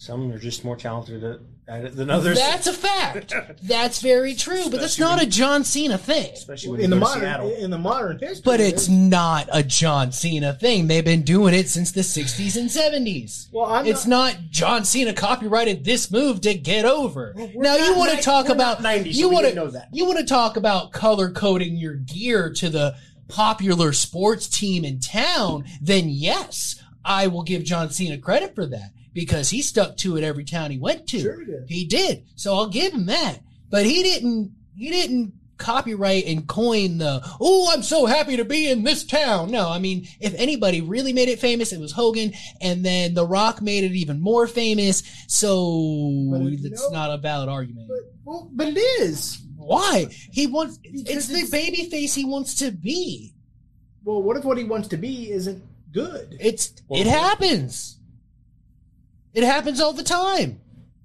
Some 0.04 0.30
are 0.34 0.38
just 0.38 0.66
more 0.66 0.76
talented 0.76 1.24
at, 1.24 1.40
at 1.66 1.86
it 1.86 1.96
than 1.96 2.10
others. 2.10 2.38
That's 2.38 2.68
a 2.68 2.74
fact. 2.74 3.34
That's 3.64 4.02
very 4.02 4.36
true. 4.36 4.64
But 4.64 4.82
that's 4.82 4.98
Especially 4.98 5.16
not 5.16 5.24
a 5.24 5.26
John 5.26 5.64
Cena 5.64 5.98
thing. 5.98 6.34
especially 6.34 6.72
when 6.72 6.82
in 6.82 6.90
the 6.90 6.98
modern 6.98 7.22
Seattle. 7.22 7.50
in 7.56 7.72
the 7.72 7.78
modern 7.78 8.20
history. 8.20 8.42
But 8.44 8.60
it's 8.60 8.84
is. 8.84 8.90
not 8.90 9.48
a 9.50 9.64
John 9.64 10.12
Cena 10.12 10.56
thing. 10.56 10.88
They've 10.88 11.06
been 11.06 11.22
doing 11.22 11.54
it 11.54 11.70
since 11.70 11.94
the 11.94 12.02
60s 12.02 12.58
and 12.58 12.70
70s. 12.70 13.48
Well, 13.54 13.66
I'm 13.66 13.86
it's 13.86 14.06
not, 14.06 14.36
John 14.50 14.84
Cena 14.84 15.14
copyrighted 15.14 15.86
this 15.86 16.12
move 16.12 16.42
to 16.42 16.54
get 16.54 16.84
over. 16.84 17.32
we're 17.38 17.64
now 17.64 17.78
you 17.78 17.96
want 17.98 18.12
to 18.12 18.22
talk 18.22 18.50
we're 18.50 18.56
about 18.56 18.82
not 18.82 19.06
90s, 19.06 19.14
you 19.16 19.30
we 19.30 19.36
want 19.36 19.46
didn't 19.46 19.56
know 19.56 19.72
that. 19.72 19.88
you 19.94 20.06
want 20.06 20.20
to 20.20 20.26
talk 20.26 20.58
about 20.58 20.92
color 20.92 21.32
coding 21.32 21.78
your 21.78 21.94
gear 21.94 22.52
to 22.56 22.68
the 22.68 22.98
popular 23.30 23.94
sports 23.94 24.50
team 24.50 24.84
in 24.84 25.00
town, 25.00 25.64
then 25.82 26.10
yes, 26.10 26.84
I 27.06 27.28
will 27.28 27.44
give 27.44 27.64
John 27.64 27.90
Cena 27.90 28.18
credit 28.18 28.54
for 28.54 28.66
that 28.66 28.92
because 29.14 29.50
he 29.50 29.62
stuck 29.62 29.98
to 29.98 30.18
it 30.18 30.24
every 30.24 30.44
town 30.46 30.72
he 30.72 30.78
went 30.78 31.08
to. 31.08 31.20
Sure 31.20 31.40
he 31.40 31.46
did. 31.46 31.64
He 31.68 31.86
did. 31.86 32.24
So 32.36 32.54
I'll 32.56 32.68
give 32.70 32.94
him 32.94 33.06
that. 33.08 33.40
But 33.70 33.86
he 33.86 34.04
didn't 34.04 34.52
he 34.76 34.90
didn't 34.90 35.34
copyright 35.58 36.26
and 36.26 36.48
coin 36.48 36.98
the 36.98 37.22
oh 37.40 37.72
I'm 37.74 37.84
so 37.84 38.06
happy 38.06 38.36
to 38.38 38.44
be 38.46 38.70
in 38.70 38.84
this 38.84 39.04
town. 39.06 39.52
No, 39.52 39.70
I 39.70 39.80
mean 39.80 40.08
if 40.20 40.34
anybody 40.36 40.82
really 40.82 41.14
made 41.14 41.30
it 41.30 41.40
famous 41.40 41.72
it 41.72 41.80
was 41.80 41.92
Hogan 41.92 42.34
and 42.60 42.84
then 42.84 43.14
The 43.14 43.26
Rock 43.26 43.62
made 43.62 43.84
it 43.84 43.94
even 43.94 44.20
more 44.20 44.48
famous. 44.48 45.04
So 45.28 46.28
But 46.32 46.42
it's 46.42 46.82
know- 46.82 46.90
not 46.90 47.12
a 47.14 47.18
valid 47.18 47.50
argument. 47.50 47.88
But, 47.88 47.98
well, 48.26 48.50
but 48.52 48.68
it 48.70 48.78
is. 48.78 49.40
Why? 49.56 50.08
He 50.32 50.48
wants 50.48 50.80
it's 50.84 51.04
Because 51.04 51.28
the 51.28 51.36
it's- 51.36 51.50
baby 51.52 51.90
face 51.90 52.14
he 52.14 52.26
wants 52.26 52.56
to 52.56 52.72
be. 52.72 53.34
Well, 54.04 54.22
what 54.22 54.36
if 54.36 54.44
what 54.44 54.58
he 54.58 54.66
wants 54.66 54.90
to 54.90 54.98
be 54.98 55.32
isn't 55.32 55.64
good? 55.94 56.36
It's 56.42 56.74
Well, 56.90 57.00
it 57.00 57.06
well- 57.08 57.22
happens. 57.30 58.00
It 59.34 59.44
happens 59.44 59.80
all 59.82 59.94
the 59.94 60.04
time. 60.04 60.62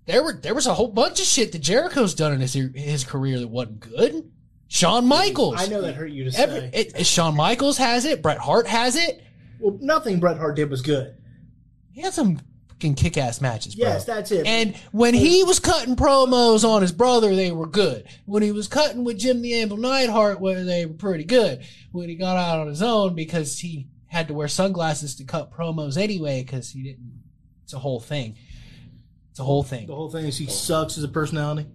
There 0.06 0.22
were 0.22 0.32
there 0.32 0.54
was 0.54 0.66
a 0.66 0.74
whole 0.74 0.88
bunch 0.88 1.20
of 1.20 1.26
shit 1.26 1.52
that 1.52 1.58
Jericho's 1.60 2.14
done 2.14 2.32
in 2.32 2.40
his 2.40 2.54
his 2.54 3.04
career 3.04 3.38
that 3.38 3.48
wasn't 3.48 3.80
good. 3.80 4.30
Shawn 4.68 5.06
Michaels. 5.06 5.56
I 5.58 5.66
know 5.66 5.80
that 5.82 5.94
hurt 5.94 6.10
you 6.10 6.24
to 6.24 6.32
say. 6.32 6.70
It, 6.74 6.92
it- 6.96 7.06
Shawn 7.06 7.34
Michaels 7.36 7.78
has 7.78 8.04
it. 8.04 8.22
Bret 8.22 8.38
Hart 8.38 8.66
has 8.66 8.96
it. 8.96 9.22
well, 9.60 9.78
nothing 9.80 10.20
Bret 10.20 10.36
Hart 10.38 10.56
did 10.56 10.70
was 10.70 10.82
good. 10.82 11.14
He 11.92 12.02
had 12.02 12.12
some 12.12 12.40
fucking 12.68 12.94
kick-ass 12.94 13.40
matches, 13.40 13.74
bro. 13.74 13.88
Yes, 13.88 14.04
that's 14.04 14.30
it. 14.30 14.46
And 14.46 14.76
when 14.92 15.14
he 15.14 15.42
was 15.42 15.58
cutting 15.58 15.96
promos 15.96 16.68
on 16.68 16.82
his 16.82 16.92
brother, 16.92 17.34
they 17.34 17.50
were 17.50 17.66
good. 17.66 18.06
When 18.26 18.42
he 18.42 18.52
was 18.52 18.68
cutting 18.68 19.04
with 19.04 19.18
Jim 19.18 19.42
the 19.42 19.54
Anvil 19.54 19.78
Neidhart, 19.78 20.38
well, 20.40 20.64
they 20.64 20.86
were 20.86 20.94
pretty 20.94 21.24
good. 21.24 21.64
When 21.90 22.08
he 22.08 22.14
got 22.14 22.36
out 22.36 22.60
on 22.60 22.68
his 22.68 22.82
own, 22.82 23.14
because 23.14 23.58
he 23.58 23.88
had 24.06 24.28
to 24.28 24.34
wear 24.34 24.48
sunglasses 24.48 25.16
to 25.16 25.24
cut 25.24 25.50
promos 25.50 25.96
anyway, 25.96 26.42
because 26.44 26.70
he 26.70 26.82
didn't. 26.82 27.17
It's 27.68 27.74
a 27.74 27.78
whole 27.78 28.00
thing. 28.00 28.34
It's 29.30 29.40
a 29.40 29.44
whole 29.44 29.62
thing. 29.62 29.86
the 29.88 29.94
whole 29.94 30.08
thing 30.10 30.24
is 30.24 30.38
he 30.38 30.46
sucks 30.46 30.96
as 30.96 31.04
a 31.04 31.08
personality. 31.08 31.66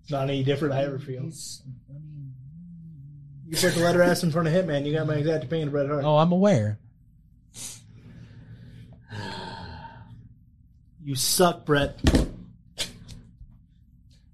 It's 0.00 0.10
not 0.10 0.22
any 0.30 0.42
different. 0.42 0.72
I 0.72 0.84
ever 0.84 0.98
feel. 0.98 1.20
He's- 1.24 1.60
I 1.90 1.92
mean, 1.92 2.32
You 3.46 3.58
put 3.58 3.74
the 3.74 3.80
letter 3.82 4.00
S 4.00 4.22
in 4.22 4.30
front 4.30 4.48
of 4.48 4.54
Hitman, 4.54 4.86
you 4.86 4.94
got 4.94 5.06
my 5.06 5.16
exact 5.16 5.44
opinion 5.44 5.68
of 5.68 5.72
Bret 5.72 5.86
Hart. 5.90 6.02
oh, 6.02 6.16
I'm 6.16 6.32
aware. 6.32 6.78
You 11.04 11.14
suck, 11.14 11.66
Bret. 11.66 12.00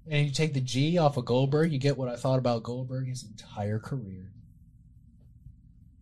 And 0.09 0.27
you 0.27 0.31
take 0.31 0.53
the 0.53 0.61
G 0.61 0.97
off 0.97 1.17
of 1.17 1.25
Goldberg, 1.25 1.73
you 1.73 1.77
get 1.79 1.97
what 1.97 2.07
I 2.07 2.15
thought 2.15 2.39
about 2.39 2.63
Goldberg 2.63 3.07
his 3.09 3.23
entire 3.23 3.79
career. 3.79 4.31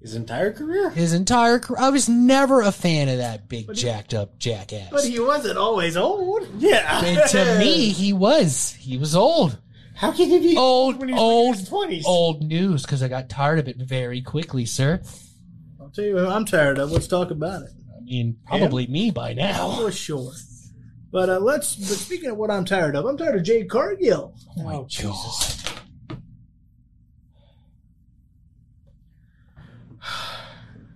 His 0.06 0.14
entire 0.14 0.53
career. 0.53 0.91
His 0.91 1.14
entire 1.14 1.57
career. 1.57 1.82
I 1.82 1.90
was 1.90 2.07
never 2.07 2.61
a 2.61 2.72
fan 2.72 3.10
of 3.10 3.18
that 3.18 3.49
big, 3.49 3.68
he- 3.68 3.73
jacked 3.73 4.14
up 4.14 4.38
jackass. 4.38 4.90
But 4.91 5.03
he 5.03 5.19
wasn't 5.19 5.57
always 5.57 5.98
old. 5.98 6.48
Yeah. 6.60 7.03
And 7.03 7.27
to 7.32 7.57
me, 7.57 7.90
he 7.90 8.14
was. 8.14 8.73
He 8.73 8.99
was 8.99 9.15
old. 9.15 9.57
how 9.95 10.11
can 10.11 10.30
he 10.30 10.38
be 10.40 10.56
Old, 10.57 10.99
when 10.99 11.10
he's 11.10 11.18
old, 11.18 11.56
in 11.56 11.60
his 11.60 11.69
twenties? 11.69 12.06
old 12.06 12.44
news 12.44 12.84
because 12.84 13.02
I 13.02 13.07
got 13.07 13.30
tired 13.30 13.57
of 13.57 13.68
it 13.68 13.77
very 13.77 14.22
quickly, 14.22 14.65
sir. 14.68 15.02
I'll 15.82 15.90
tell 15.90 16.06
you 16.06 16.14
what 16.14 16.27
I'm 16.27 16.45
tired 16.45 16.77
of. 16.77 16.91
Let's 16.91 17.07
talk 17.07 17.32
about 17.32 17.64
it. 17.64 17.72
I 17.98 18.02
mean, 18.03 18.38
probably 18.45 18.86
me 18.86 19.10
by 19.10 19.34
now. 19.34 19.77
For 19.77 19.91
sure. 19.91 20.34
But 21.11 21.32
uh, 21.32 21.40
let's. 21.40 21.76
But 21.77 21.98
speaking 21.98 22.30
of 22.30 22.38
what 22.38 22.52
I'm 22.52 22.65
tired 22.65 22.95
of, 22.95 23.06
I'm 23.06 23.18
tired 23.18 23.38
of 23.38 23.44
Jade 23.44 23.72
Cargill. 23.72 24.36
Oh 24.60 24.61
my 24.64 24.84
Jesus. 24.88 25.65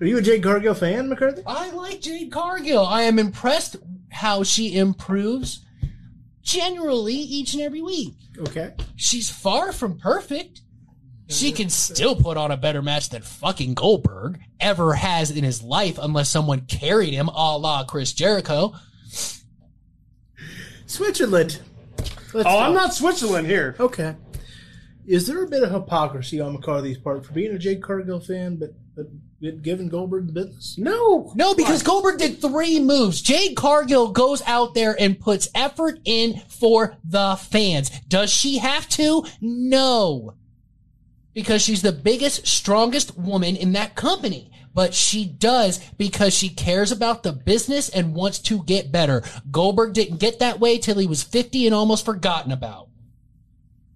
Are 0.02 0.06
you 0.06 0.18
a 0.18 0.22
Jade 0.22 0.44
Cargill 0.44 0.74
fan, 0.74 1.10
McCarthy? 1.10 1.42
I 1.46 1.72
like 1.72 2.00
Jade 2.00 2.32
Cargill. 2.32 2.86
I 2.86 3.02
am 3.04 3.20
impressed 3.20 3.76
how 4.12 4.44
she 4.44 4.78
improves 4.78 5.66
generally 6.42 7.16
each 7.16 7.54
and 7.54 7.62
every 7.62 7.82
week. 7.82 8.14
Okay. 8.38 8.74
She's 8.96 9.30
far 9.30 9.74
from 9.74 9.98
perfect. 9.98 10.62
She 11.28 11.52
can 11.52 11.70
still 11.70 12.16
put 12.16 12.38
on 12.38 12.50
a 12.50 12.58
better 12.58 12.82
match 12.82 13.10
than 13.10 13.22
fucking 13.22 13.76
Goldberg 13.76 14.40
ever 14.60 14.94
has 14.94 15.30
in 15.30 15.44
his 15.44 15.62
life, 15.62 16.00
unless 16.02 16.28
someone 16.30 16.62
carried 16.62 17.14
him 17.14 17.28
a 17.28 17.58
la 17.58 17.84
Chris 17.84 18.14
Jericho. 18.14 18.74
Switzerland. 20.88 21.60
Let's 22.34 22.50
Oh, 22.50 22.60
I'm 22.60 22.74
not 22.74 22.94
Switzerland 22.96 23.46
here. 23.46 23.76
Okay. 23.80 24.16
Is 25.06 25.28
there 25.28 25.44
a 25.44 25.48
bit 25.48 25.62
of 25.62 25.72
hypocrisy 25.72 26.40
on 26.42 26.54
McCarthy's 26.54 26.98
part 26.98 27.26
for 27.26 27.34
being 27.34 27.54
a 27.54 27.60
Jade 27.60 27.84
Cargill 27.84 28.20
fan, 28.20 28.56
but 28.56 28.74
but 28.96 29.06
giving 29.42 29.90
Goldberg 29.90 30.28
the 30.28 30.34
business? 30.34 30.78
No. 30.78 31.32
No, 31.36 31.56
because 31.56 31.84
Goldberg 31.84 32.20
did 32.20 32.42
three 32.42 32.80
moves. 32.80 33.22
Jade 33.22 33.56
Cargill 33.56 34.12
goes 34.12 34.42
out 34.46 34.74
there 34.74 34.96
and 35.00 35.20
puts 35.20 35.50
effort 35.56 36.00
in 36.06 36.42
for 36.48 36.98
the 37.04 37.38
fans. 37.50 37.90
Does 38.08 38.32
she 38.32 38.58
have 38.58 38.88
to? 38.90 39.26
No. 39.42 40.36
Because 41.34 41.62
she's 41.62 41.82
the 41.82 41.92
biggest, 41.92 42.48
strongest 42.48 43.18
woman 43.18 43.56
in 43.56 43.72
that 43.74 43.96
company. 43.96 44.52
But 44.74 44.94
she 44.94 45.26
does 45.26 45.80
because 45.98 46.34
she 46.34 46.50
cares 46.50 46.92
about 46.92 47.24
the 47.24 47.32
business 47.32 47.90
and 47.90 48.14
wants 48.14 48.40
to 48.40 48.64
get 48.64 48.92
better. 48.92 49.24
Goldberg 49.50 49.94
didn't 49.94 50.18
get 50.18 50.40
that 50.40 50.60
way 50.60 50.78
till 50.78 51.00
he 51.00 51.08
was 51.08 51.24
50 51.24 51.66
and 51.66 51.74
almost 51.74 52.06
forgotten 52.06 52.52
about. 52.52 52.89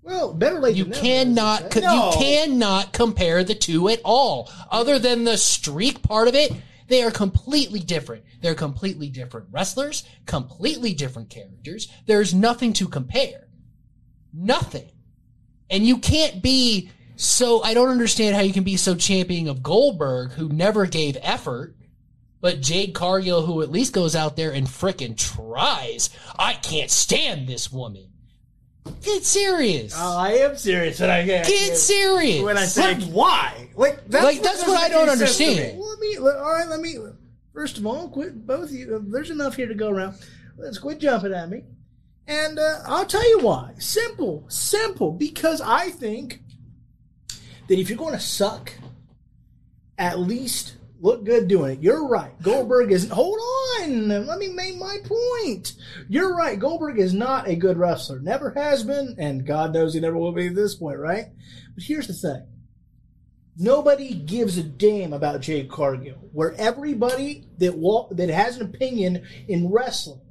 Well, 0.04 0.34
better 0.34 0.60
late 0.60 0.76
You 0.76 0.84
than 0.84 0.92
never, 0.92 1.02
cannot, 1.02 1.62
as 1.64 1.70
they 1.74 1.82
say. 1.82 1.88
co- 1.88 2.10
you 2.12 2.18
cannot 2.18 2.92
compare 2.94 3.44
the 3.44 3.56
two 3.56 3.88
at 3.90 4.02
all. 4.04 4.52
Other 4.70 5.00
than 5.00 5.24
the 5.24 5.38
streak 5.38 6.04
part 6.04 6.28
of 6.28 6.36
it, 6.36 6.52
they 6.90 7.02
are 7.04 7.12
completely 7.12 7.80
different. 7.80 8.24
They're 8.42 8.54
completely 8.56 9.08
different 9.10 9.48
wrestlers, 9.52 10.04
completely 10.26 10.94
different 10.94 11.30
characters. 11.30 11.88
There's 12.06 12.34
nothing 12.34 12.74
to 12.74 12.88
compare. 12.90 13.48
Nothing. 14.34 14.90
And 15.70 15.86
you 15.88 15.98
can't 16.00 16.44
be 16.44 16.90
so, 17.16 17.64
I 17.64 17.74
don't 17.74 17.90
understand 17.90 18.36
how 18.36 18.42
you 18.42 18.52
can 18.54 18.64
be 18.64 18.76
so 18.76 18.96
championing 18.96 19.48
of 19.48 19.64
Goldberg, 19.64 20.32
who 20.32 20.50
never 20.50 20.86
gave 20.86 21.16
effort, 21.22 21.76
but 22.42 22.60
Jade 22.60 22.94
Cargill, 22.94 23.46
who 23.46 23.62
at 23.62 23.72
least 23.72 23.94
goes 23.94 24.16
out 24.16 24.36
there 24.36 24.52
and 24.52 24.68
frickin' 24.68 25.16
tries. 25.18 26.10
I 26.38 26.54
can't 26.56 26.92
stand 26.92 27.48
this 27.48 27.72
woman. 27.72 28.10
Get 29.02 29.24
serious. 29.24 29.94
Oh, 29.98 30.18
I 30.18 30.32
am 30.34 30.58
serious 30.58 31.00
when 31.00 31.10
I 31.10 31.24
get 31.24 31.46
Get 31.48 31.78
serious. 31.78 32.44
when 32.44 32.58
I 32.58 32.66
say 32.66 32.96
But 32.96 33.04
why? 33.06 33.70
Like 33.76 34.08
that's 34.08 34.24
Like, 34.24 34.42
that's 34.42 34.68
what 34.68 34.78
I 34.78 34.90
don't 34.90 35.08
make 35.08 35.18
any 35.18 35.26
sense 35.28 35.38
to 35.38 35.44
understand. 35.46 35.74
me. 35.78 35.80
Well, 35.80 35.90
let 35.90 36.00
me. 36.00 36.18
let- 36.20 36.38
All 36.38 36.52
right, 36.54 36.68
let 36.68 36.80
me. 36.80 36.98
First 37.54 37.78
of 37.78 37.86
all, 37.86 38.10
quit 38.10 38.46
both 38.48 38.70
of 38.70 38.72
you. 38.72 38.96
uh, 38.96 39.00
There's 39.04 39.30
enough 39.30 39.56
here 39.56 39.68
to 39.68 39.74
go 39.76 39.90
around. 39.90 40.16
Let's 40.58 40.80
quit 40.80 41.00
jumping 41.00 41.34
at 41.34 41.50
me. 41.50 41.64
And 42.28 42.58
uh, 42.58 42.80
I'll 42.86 43.06
tell 43.06 43.28
you 43.30 43.40
why. 43.40 43.74
Simple, 43.80 44.46
simple. 44.48 45.12
Because 45.12 45.60
I 45.62 45.90
think 45.90 46.42
that 47.68 47.80
if 47.80 47.90
you're 47.90 47.98
going 47.98 48.14
to 48.14 48.20
suck, 48.20 48.72
at 49.98 50.20
least 50.20 50.76
look 51.04 51.26
good 51.26 51.48
doing 51.48 51.74
it. 51.74 51.84
You're 51.84 52.08
right. 52.08 52.32
Goldberg 52.42 52.92
is. 52.92 53.08
Hold 53.10 53.38
on. 53.82 54.08
Let 54.26 54.40
me 54.40 54.48
make 54.48 54.78
my 54.78 54.98
point. 55.04 55.74
You're 56.10 56.36
right. 56.36 56.58
Goldberg 56.58 56.98
is 56.98 57.14
not 57.14 57.48
a 57.48 57.56
good 57.56 57.78
wrestler. 57.78 58.20
Never 58.20 58.50
has 58.52 58.84
been, 58.84 59.16
and 59.20 59.46
God 59.46 59.74
knows 59.74 59.94
he 59.94 60.00
never 60.00 60.18
will 60.18 60.32
be 60.32 60.48
at 60.48 60.56
this 60.56 60.76
point, 60.76 60.98
right? 60.98 61.26
But 61.76 61.84
here's 61.84 62.08
the 62.08 62.14
thing. 62.14 62.48
Nobody 63.56 64.16
gives 64.16 64.58
a 64.58 64.64
damn 64.64 65.14
about 65.14 65.42
Jade 65.42 65.70
Cargill. 65.70 66.30
Where 66.32 66.56
everybody 66.58 67.46
that 67.60 67.78
wa- 67.78 68.08
that 68.12 68.30
has 68.30 68.58
an 68.58 68.66
opinion 68.66 69.28
in 69.48 69.72
wrestling 69.72 70.22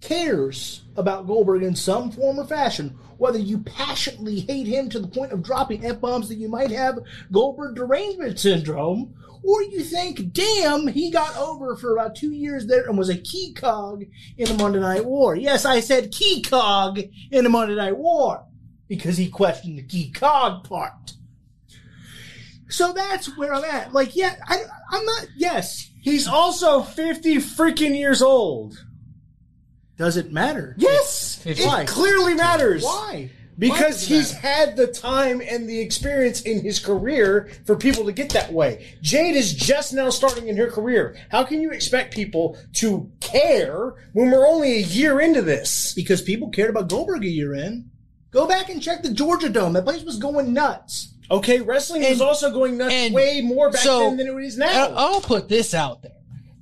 cares 0.00 0.84
about 0.96 1.26
Goldberg 1.26 1.62
in 1.62 1.74
some 1.74 2.10
form 2.10 2.38
or 2.38 2.46
fashion, 2.46 2.98
whether 3.18 3.38
you 3.38 3.58
passionately 3.58 4.40
hate 4.40 4.66
him 4.66 4.88
to 4.90 4.98
the 4.98 5.08
point 5.08 5.32
of 5.32 5.42
dropping 5.42 5.84
F 5.84 6.00
bombs 6.00 6.28
that 6.28 6.38
you 6.38 6.48
might 6.48 6.70
have 6.70 6.98
Goldberg 7.32 7.76
derangement 7.76 8.38
syndrome, 8.38 9.14
or 9.42 9.62
you 9.62 9.80
think, 9.80 10.32
damn, 10.32 10.86
he 10.86 11.10
got 11.10 11.36
over 11.36 11.76
for 11.76 11.92
about 11.92 12.16
two 12.16 12.32
years 12.32 12.66
there 12.66 12.86
and 12.86 12.98
was 12.98 13.08
a 13.08 13.16
key 13.16 13.52
cog 13.52 14.04
in 14.36 14.48
the 14.48 14.54
Monday 14.54 14.80
Night 14.80 15.04
War. 15.04 15.36
Yes, 15.36 15.64
I 15.64 15.80
said 15.80 16.12
key 16.12 16.42
cog 16.42 17.00
in 17.30 17.44
the 17.44 17.50
Monday 17.50 17.74
Night 17.74 17.96
War 17.96 18.44
because 18.88 19.16
he 19.16 19.28
questioned 19.28 19.78
the 19.78 19.82
key 19.82 20.10
cog 20.10 20.64
part. 20.64 21.14
So 22.68 22.92
that's 22.92 23.36
where 23.36 23.54
I'm 23.54 23.64
at. 23.64 23.92
Like, 23.92 24.14
yeah, 24.14 24.36
I, 24.46 24.62
I'm 24.90 25.04
not, 25.04 25.26
yes. 25.36 25.90
He's 26.02 26.28
also 26.28 26.82
50 26.82 27.36
freaking 27.36 27.96
years 27.96 28.22
old. 28.22 28.84
Does 29.98 30.16
it 30.16 30.32
matter? 30.32 30.74
Yes! 30.78 31.42
It 31.44 31.58
Why? 31.60 31.84
clearly 31.84 32.34
matters. 32.34 32.84
Why? 32.84 33.30
Because 33.58 34.06
he's 34.06 34.30
had 34.30 34.76
the 34.76 34.86
time 34.86 35.42
and 35.44 35.68
the 35.68 35.80
experience 35.80 36.42
in 36.42 36.62
his 36.62 36.78
career 36.78 37.50
for 37.66 37.74
people 37.74 38.04
to 38.04 38.12
get 38.12 38.30
that 38.30 38.52
way. 38.52 38.86
Jade 39.02 39.34
is 39.34 39.52
just 39.52 39.92
now 39.92 40.10
starting 40.10 40.46
in 40.46 40.56
her 40.56 40.70
career. 40.70 41.16
How 41.32 41.42
can 41.42 41.60
you 41.60 41.72
expect 41.72 42.14
people 42.14 42.56
to 42.74 43.10
care 43.18 43.94
when 44.12 44.30
we're 44.30 44.46
only 44.46 44.76
a 44.76 44.82
year 44.82 45.18
into 45.20 45.42
this? 45.42 45.92
because 45.94 46.22
people 46.22 46.50
cared 46.50 46.70
about 46.70 46.88
Goldberg 46.88 47.24
a 47.24 47.28
year 47.28 47.52
in. 47.54 47.90
Go 48.30 48.46
back 48.46 48.68
and 48.68 48.80
check 48.80 49.02
the 49.02 49.10
Georgia 49.10 49.48
Dome. 49.48 49.72
That 49.72 49.82
place 49.84 50.04
was 50.04 50.18
going 50.18 50.52
nuts. 50.52 51.12
Okay, 51.28 51.60
wrestling 51.60 52.02
was 52.02 52.12
And- 52.12 52.20
also 52.22 52.52
going 52.52 52.78
nuts 52.78 52.92
and 52.94 53.12
way 53.12 53.40
more 53.40 53.70
back 53.70 53.82
so, 53.82 53.98
then 54.00 54.18
than 54.18 54.28
it 54.28 54.44
is 54.44 54.56
now. 54.56 54.66
I- 54.68 54.92
I'll 54.94 55.20
put 55.20 55.48
this 55.48 55.74
out 55.74 56.02
there. 56.02 56.12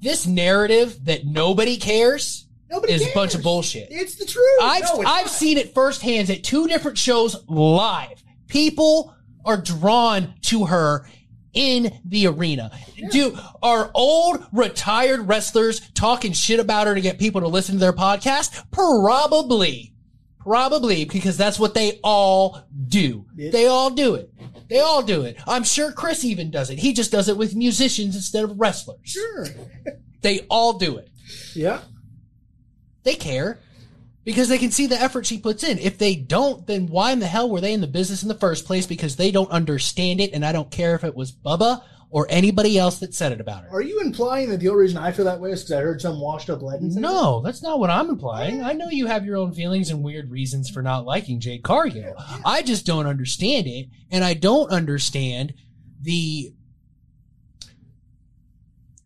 This 0.01 0.27
narrative 0.27 1.05
that 1.05 1.27
nobody 1.27 1.77
cares 1.77 2.46
Nobody 2.71 2.93
is 2.95 3.03
cares. 3.03 3.13
a 3.13 3.15
bunch 3.15 3.35
of 3.35 3.43
bullshit. 3.43 3.89
It's 3.91 4.17
the 4.17 4.25
truth. 4.27 4.45
I've 4.63 4.83
No, 4.83 4.99
I've 5.01 5.27
not. 5.27 5.29
seen 5.31 5.57
it 5.59 5.73
firsthand 5.75 6.31
at 6.31 6.43
two 6.43 6.67
different 6.69 6.99
shows 6.99 7.37
live. 7.49 8.23
People 8.49 9.15
are 9.45 9.57
drawn 9.61 10.35
to 10.43 10.67
her 10.67 11.09
in 11.53 12.01
the 12.05 12.27
arena. 12.27 12.71
Do 13.13 13.39
are 13.63 13.91
old 13.95 14.45
retired 14.53 15.29
wrestlers 15.29 15.81
talking 15.95 16.33
shit 16.33 16.61
about 16.61 16.87
her 16.87 16.95
to 16.95 17.01
get 17.01 17.19
people 17.19 17.41
to 17.43 17.47
listen 17.49 17.77
to 17.77 17.79
their 17.81 17.93
podcast? 17.93 18.65
Probably. 18.73 19.93
Probably 20.41 21.05
because 21.07 21.37
that's 21.37 21.59
what 21.59 21.75
they 21.75 21.99
all 22.05 22.63
do. 22.89 23.27
Yeah. 23.37 23.51
They 23.51 23.67
all 23.67 23.91
do 23.91 24.15
it. 24.15 24.33
They 24.69 24.79
all 24.81 25.03
do 25.03 25.23
it. 25.23 25.37
I'm 25.47 25.65
sure 25.65 25.91
Chris 25.93 26.25
even 26.25 26.51
does 26.51 26.71
it. 26.71 26.79
He 26.79 26.93
just 26.93 27.11
does 27.11 27.29
it 27.29 27.37
with 27.37 27.55
musicians 27.57 28.15
instead 28.17 28.45
of 28.45 28.59
wrestlers. 28.59 28.99
sure. 29.05 29.47
They 30.23 30.41
all 30.51 30.73
do 30.79 30.97
it 30.99 31.09
Yeah. 31.55 31.81
They 33.07 33.15
care 33.15 33.59
because 34.25 34.49
they 34.49 34.59
can 34.59 34.73
see 34.73 34.87
the 34.87 35.01
effort 35.01 35.25
she 35.25 35.39
puts 35.39 35.63
in. 35.63 35.79
If 35.79 35.97
they 35.97 36.17
don't, 36.17 36.67
then 36.67 36.89
why 36.89 37.13
in 37.13 37.21
the 37.21 37.27
hell 37.27 37.49
were 37.49 37.61
they 37.61 37.73
in 37.73 37.81
the 37.81 37.87
business 37.87 38.23
in 38.23 38.29
the 38.29 38.35
first 38.35 38.67
place? 38.67 38.87
Because 38.87 39.17
they 39.17 39.31
don't 39.31 39.51
understand 39.51 40.21
it, 40.21 40.33
and 40.35 40.45
I 40.45 40.53
don't 40.53 40.71
care 40.71 40.95
if 40.95 41.05
it 41.05 41.15
was 41.15 41.33
Bubba 41.33 41.83
or 42.11 42.27
anybody 42.29 42.79
else 42.79 42.99
that 42.99 43.15
said 43.15 43.33
it 43.33 43.41
about 43.41 43.65
her. 43.65 43.71
Are 43.71 43.83
you 43.83 44.01
implying 44.01 44.51
that 44.51 44.59
the 44.59 44.69
only 44.69 44.83
reason 44.83 44.99
I 44.99 45.13
feel 45.13 45.25
that 45.25 45.41
way 45.41 45.51
is 45.53 45.63
because 45.63 45.79
I 45.79 45.83
heard 45.83 46.01
some 46.01 46.21
washed 46.21 46.51
up 46.51 46.63
legend? 46.63 46.95
say 46.95 47.01
No, 47.01 47.41
that's 47.41 47.63
not 47.63 47.79
what 47.79 47.91
I'm 47.91 48.11
implying. 48.11 48.63
I 48.63 48.73
know 48.73 48.89
you 48.89 49.07
have 49.07 49.25
your 49.25 49.37
own 49.37 49.53
feelings 49.53 49.91
and 49.91 50.03
weird 50.03 50.31
reasons 50.31 50.71
for 50.71 50.83
not 50.83 51.05
liking 51.05 51.41
Jade 51.41 51.63
Cargill. 51.63 52.15
I 52.45 52.63
just 52.63 52.85
don't 52.85 53.07
understand 53.07 53.67
it, 53.67 53.89
and 54.11 54.25
I 54.25 54.35
don't 54.35 54.71
understand 54.71 55.55
the 56.01 56.53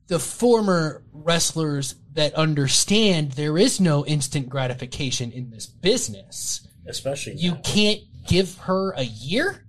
the 0.08 0.18
former 0.18 1.04
wrestlers 1.12 1.94
that 2.14 2.34
understand 2.34 3.32
there 3.32 3.56
is 3.58 3.80
no 3.80 4.04
instant 4.06 4.48
gratification 4.48 5.30
in 5.32 5.50
this 5.50 5.66
business. 5.66 6.66
Especially 6.86 7.34
You 7.36 7.52
now. 7.52 7.60
can't 7.62 8.00
give 8.26 8.56
her 8.58 8.90
a 8.92 9.02
year? 9.04 9.64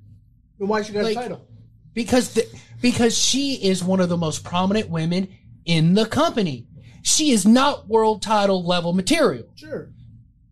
Then 0.59 0.67
why 0.67 0.81
she 0.81 0.93
got 0.93 1.03
Like- 1.03 1.17
a 1.17 1.21
title? 1.21 1.47
because 1.93 2.33
the, 2.33 2.47
because 2.81 3.17
she 3.17 3.55
is 3.55 3.83
one 3.83 3.99
of 3.99 4.09
the 4.09 4.17
most 4.17 4.43
prominent 4.43 4.89
women 4.89 5.27
in 5.65 5.93
the 5.93 6.05
company. 6.05 6.67
She 7.03 7.31
is 7.31 7.45
not 7.45 7.87
world 7.87 8.21
title 8.21 8.63
level 8.63 8.93
material. 8.93 9.45
Sure. 9.55 9.91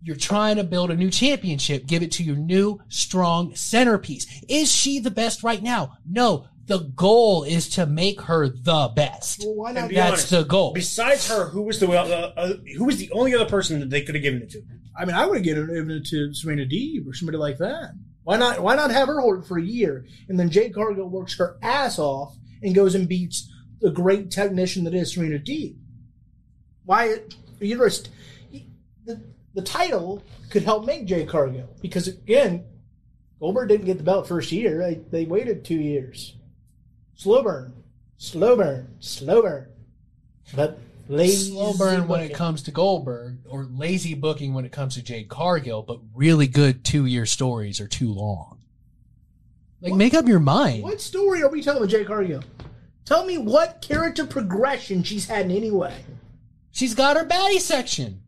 You're 0.01 0.15
trying 0.15 0.55
to 0.57 0.63
build 0.63 0.91
a 0.91 0.95
new 0.95 1.09
championship. 1.11 1.85
Give 1.85 2.01
it 2.03 2.11
to 2.13 2.23
your 2.23 2.35
new 2.37 2.79
strong 2.89 3.53
centerpiece. 3.55 4.25
Is 4.47 4.71
she 4.71 4.99
the 4.99 5.11
best 5.11 5.43
right 5.43 5.61
now? 5.61 5.97
No. 6.09 6.45
The 6.69 6.77
goal 6.77 7.45
is 7.45 7.67
to 7.69 7.87
make 7.87 8.21
her 8.21 8.47
the 8.47 8.91
best. 8.95 9.41
Well, 9.43 9.55
why 9.55 9.71
not? 9.71 9.89
be 9.89 9.95
That's 9.95 10.11
honest, 10.11 10.29
the 10.29 10.43
goal. 10.43 10.71
Besides 10.71 11.27
her, 11.27 11.49
who 11.49 11.63
was 11.63 11.79
the 11.79 11.89
uh, 11.89 12.31
uh, 12.37 12.53
who 12.77 12.85
was 12.85 12.97
the 12.97 13.09
only 13.11 13.33
other 13.33 13.47
person 13.47 13.79
that 13.79 13.89
they 13.89 14.03
could 14.03 14.13
have 14.13 14.21
given 14.21 14.43
it 14.43 14.51
to? 14.51 14.61
I 14.95 15.05
mean, 15.05 15.15
I 15.15 15.25
would 15.25 15.37
have 15.37 15.43
given 15.43 15.89
it 15.89 16.05
to 16.05 16.31
Serena 16.35 16.65
Deeb 16.65 17.07
or 17.07 17.15
somebody 17.15 17.39
like 17.39 17.57
that. 17.57 17.93
Why 18.23 18.37
not? 18.37 18.59
Why 18.59 18.75
not 18.75 18.91
have 18.91 19.07
her 19.07 19.19
hold 19.19 19.39
it 19.39 19.47
for 19.47 19.57
a 19.57 19.63
year 19.63 20.05
and 20.27 20.39
then 20.39 20.51
Jade 20.51 20.75
Cargill 20.75 21.09
works 21.09 21.35
her 21.39 21.57
ass 21.63 21.97
off 21.97 22.35
and 22.61 22.75
goes 22.75 22.93
and 22.93 23.09
beats 23.09 23.51
the 23.81 23.89
great 23.89 24.29
technician 24.29 24.83
that 24.83 24.93
is 24.93 25.15
Serena 25.15 25.39
Deeb? 25.39 25.75
Why? 26.85 27.21
You're 27.59 27.87
a, 27.87 27.91
st- 27.91 28.11
the 29.05 29.19
the 29.55 29.63
title 29.63 30.21
could 30.51 30.61
help 30.61 30.85
make 30.85 31.07
Jade 31.07 31.29
Cargill 31.29 31.67
because 31.81 32.07
again, 32.07 32.63
Goldberg 33.39 33.69
didn't 33.69 33.87
get 33.87 33.97
the 33.97 34.03
belt 34.03 34.27
first 34.27 34.51
year. 34.51 34.77
They 34.77 35.01
they 35.09 35.25
waited 35.25 35.65
two 35.65 35.79
years. 35.79 36.35
Slow 37.19 37.43
burn, 37.43 37.73
slow 38.15 38.55
burn, 38.55 38.95
slow 39.01 39.41
burn. 39.41 39.67
But 40.55 40.79
lazy 41.09 41.51
Slow 41.51 41.73
burn 41.73 42.07
when 42.07 42.21
it 42.21 42.33
comes 42.33 42.63
to 42.63 42.71
Goldberg, 42.71 43.39
or 43.49 43.65
lazy 43.65 44.13
booking 44.13 44.53
when 44.53 44.63
it 44.63 44.71
comes 44.71 44.93
to 44.95 45.01
Jade 45.01 45.27
Cargill, 45.27 45.83
but 45.83 45.99
really 46.15 46.47
good 46.47 46.85
two 46.85 47.05
year 47.05 47.25
stories 47.25 47.81
are 47.81 47.89
too 47.89 48.13
long. 48.13 48.59
Like, 49.81 49.91
What- 49.91 49.97
make 49.97 50.13
up 50.13 50.29
your 50.29 50.39
mind. 50.39 50.81
What 50.81 51.01
story 51.01 51.43
are 51.43 51.49
we 51.49 51.61
telling 51.61 51.81
with 51.81 51.89
Jade 51.89 52.07
Cargill? 52.07 52.41
Tell 53.03 53.25
me 53.25 53.37
what 53.37 53.81
character 53.81 54.25
progression 54.25 55.03
she's 55.03 55.25
had 55.27 55.43
in 55.47 55.51
any 55.51 55.71
way. 55.71 56.05
She's 56.71 56.95
got 56.95 57.17
her 57.17 57.25
baddie 57.25 57.59
section. 57.59 58.21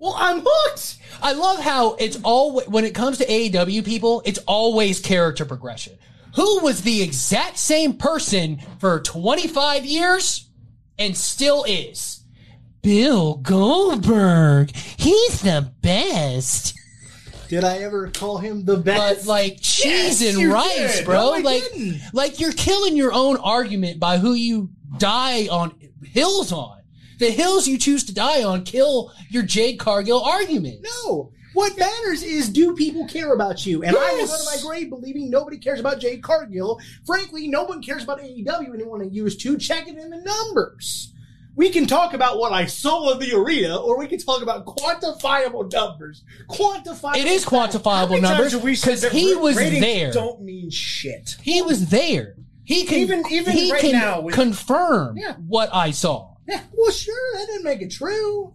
Well, 0.00 0.16
I'm 0.18 0.42
hooked. 0.44 0.96
I 1.22 1.32
love 1.32 1.60
how 1.60 1.94
it's 1.94 2.18
all 2.24 2.60
when 2.62 2.84
it 2.84 2.92
comes 2.92 3.18
to 3.18 3.26
AEW 3.26 3.84
people, 3.84 4.20
it's 4.24 4.40
always 4.48 4.98
character 4.98 5.44
progression. 5.44 5.96
Who 6.36 6.60
was 6.60 6.82
the 6.82 7.02
exact 7.02 7.58
same 7.58 7.94
person 7.94 8.60
for 8.78 9.00
25 9.00 9.84
years 9.84 10.48
and 10.98 11.16
still 11.16 11.64
is? 11.64 12.24
Bill 12.82 13.36
Goldberg. 13.36 14.74
He's 14.74 15.42
the 15.42 15.72
best. 15.82 16.74
Did 17.48 17.64
I 17.64 17.78
ever 17.78 18.08
call 18.10 18.38
him 18.38 18.64
the 18.64 18.76
best? 18.76 19.26
But 19.26 19.26
like 19.26 19.60
cheese 19.60 20.22
and 20.22 20.52
rice, 20.52 20.98
did. 20.98 21.04
bro. 21.04 21.36
No, 21.36 21.42
like, 21.42 21.62
didn't. 21.64 22.00
like 22.12 22.38
you're 22.38 22.52
killing 22.52 22.96
your 22.96 23.12
own 23.12 23.36
argument 23.38 23.98
by 23.98 24.18
who 24.18 24.34
you 24.34 24.70
die 24.98 25.48
on 25.48 25.74
hills 26.04 26.52
on. 26.52 26.78
The 27.18 27.30
hills 27.30 27.66
you 27.66 27.76
choose 27.76 28.04
to 28.04 28.14
die 28.14 28.44
on 28.44 28.64
kill 28.64 29.12
your 29.30 29.42
Jade 29.42 29.78
Cargill 29.78 30.22
argument. 30.22 30.86
no. 31.04 31.32
What 31.54 31.76
matters 31.78 32.22
is 32.22 32.48
do 32.48 32.74
people 32.74 33.06
care 33.08 33.32
about 33.32 33.66
you? 33.66 33.82
And 33.82 33.96
I 33.96 34.12
will 34.12 34.26
go 34.26 34.36
to 34.36 34.44
my 34.44 34.58
grave 34.62 34.88
believing 34.90 35.30
nobody 35.30 35.58
cares 35.58 35.80
about 35.80 35.98
Jade 36.00 36.22
Cargill. 36.22 36.80
Frankly, 37.04 37.48
no 37.48 37.64
one 37.64 37.82
cares 37.82 38.04
about 38.04 38.20
AEW 38.20 38.72
anyone 38.74 39.00
to 39.00 39.08
use 39.08 39.36
to 39.38 39.58
check 39.58 39.88
it 39.88 39.96
in 39.98 40.10
the 40.10 40.18
numbers. 40.18 41.12
We 41.56 41.70
can 41.70 41.86
talk 41.86 42.14
about 42.14 42.38
what 42.38 42.52
I 42.52 42.66
saw 42.66 43.10
in 43.12 43.18
the 43.18 43.34
arena, 43.34 43.76
or 43.76 43.98
we 43.98 44.06
can 44.06 44.20
talk 44.20 44.40
about 44.42 44.64
quantifiable 44.64 45.70
numbers. 45.72 46.22
Quantifiable. 46.48 47.16
It 47.16 47.26
is 47.26 47.44
quantifiable 47.44 48.20
numbers 48.20 48.38
times 48.38 48.52
have 48.52 48.62
we 48.62 48.74
said 48.76 49.00
because 49.00 49.12
he 49.12 49.34
was 49.34 49.56
there. 49.56 50.12
Don't 50.12 50.40
mean 50.42 50.70
shit. 50.70 51.36
He 51.42 51.60
was 51.62 51.88
there. 51.88 52.36
He 52.64 52.84
can 52.84 52.98
Even- 52.98 53.24
even 53.30 53.52
he 53.52 53.72
right 53.72 53.80
can 53.80 53.92
now 53.92 54.20
with- 54.20 54.34
confirm 54.34 55.16
Yeah. 55.18 55.34
what 55.48 55.70
I 55.74 55.90
saw. 55.90 56.28
Yeah, 56.48 56.60
well, 56.72 56.92
sure, 56.92 57.14
that 57.34 57.46
didn't 57.48 57.64
make 57.64 57.82
it 57.82 57.90
true. 57.90 58.54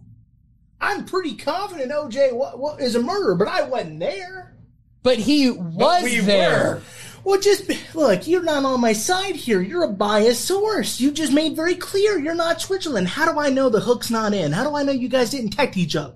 I'm 0.80 1.04
pretty 1.04 1.36
confident 1.36 1.90
OJ 1.90 2.32
wa- 2.32 2.56
wa- 2.56 2.76
is 2.76 2.94
a 2.94 3.02
murderer, 3.02 3.34
but 3.34 3.48
I 3.48 3.62
wasn't 3.62 4.00
there. 4.00 4.54
But 5.02 5.18
he 5.18 5.50
was 5.50 6.04
we 6.04 6.20
there. 6.20 6.76
were. 6.76 6.82
Well, 7.24 7.40
just 7.40 7.94
look, 7.94 8.28
you're 8.28 8.42
not 8.42 8.64
on 8.64 8.80
my 8.80 8.92
side 8.92 9.34
here. 9.34 9.60
You're 9.60 9.84
a 9.84 9.92
biased 9.92 10.44
source. 10.44 11.00
You 11.00 11.10
just 11.10 11.32
made 11.32 11.56
very 11.56 11.74
clear 11.74 12.18
you're 12.18 12.34
not 12.34 12.60
Switzerland. 12.60 13.08
How 13.08 13.30
do 13.30 13.38
I 13.38 13.50
know 13.50 13.68
the 13.68 13.80
hook's 13.80 14.10
not 14.10 14.32
in? 14.32 14.52
How 14.52 14.62
do 14.62 14.76
I 14.76 14.84
know 14.84 14.92
you 14.92 15.08
guys 15.08 15.30
didn't 15.30 15.50
text 15.50 15.76
each 15.76 15.96
other? 15.96 16.14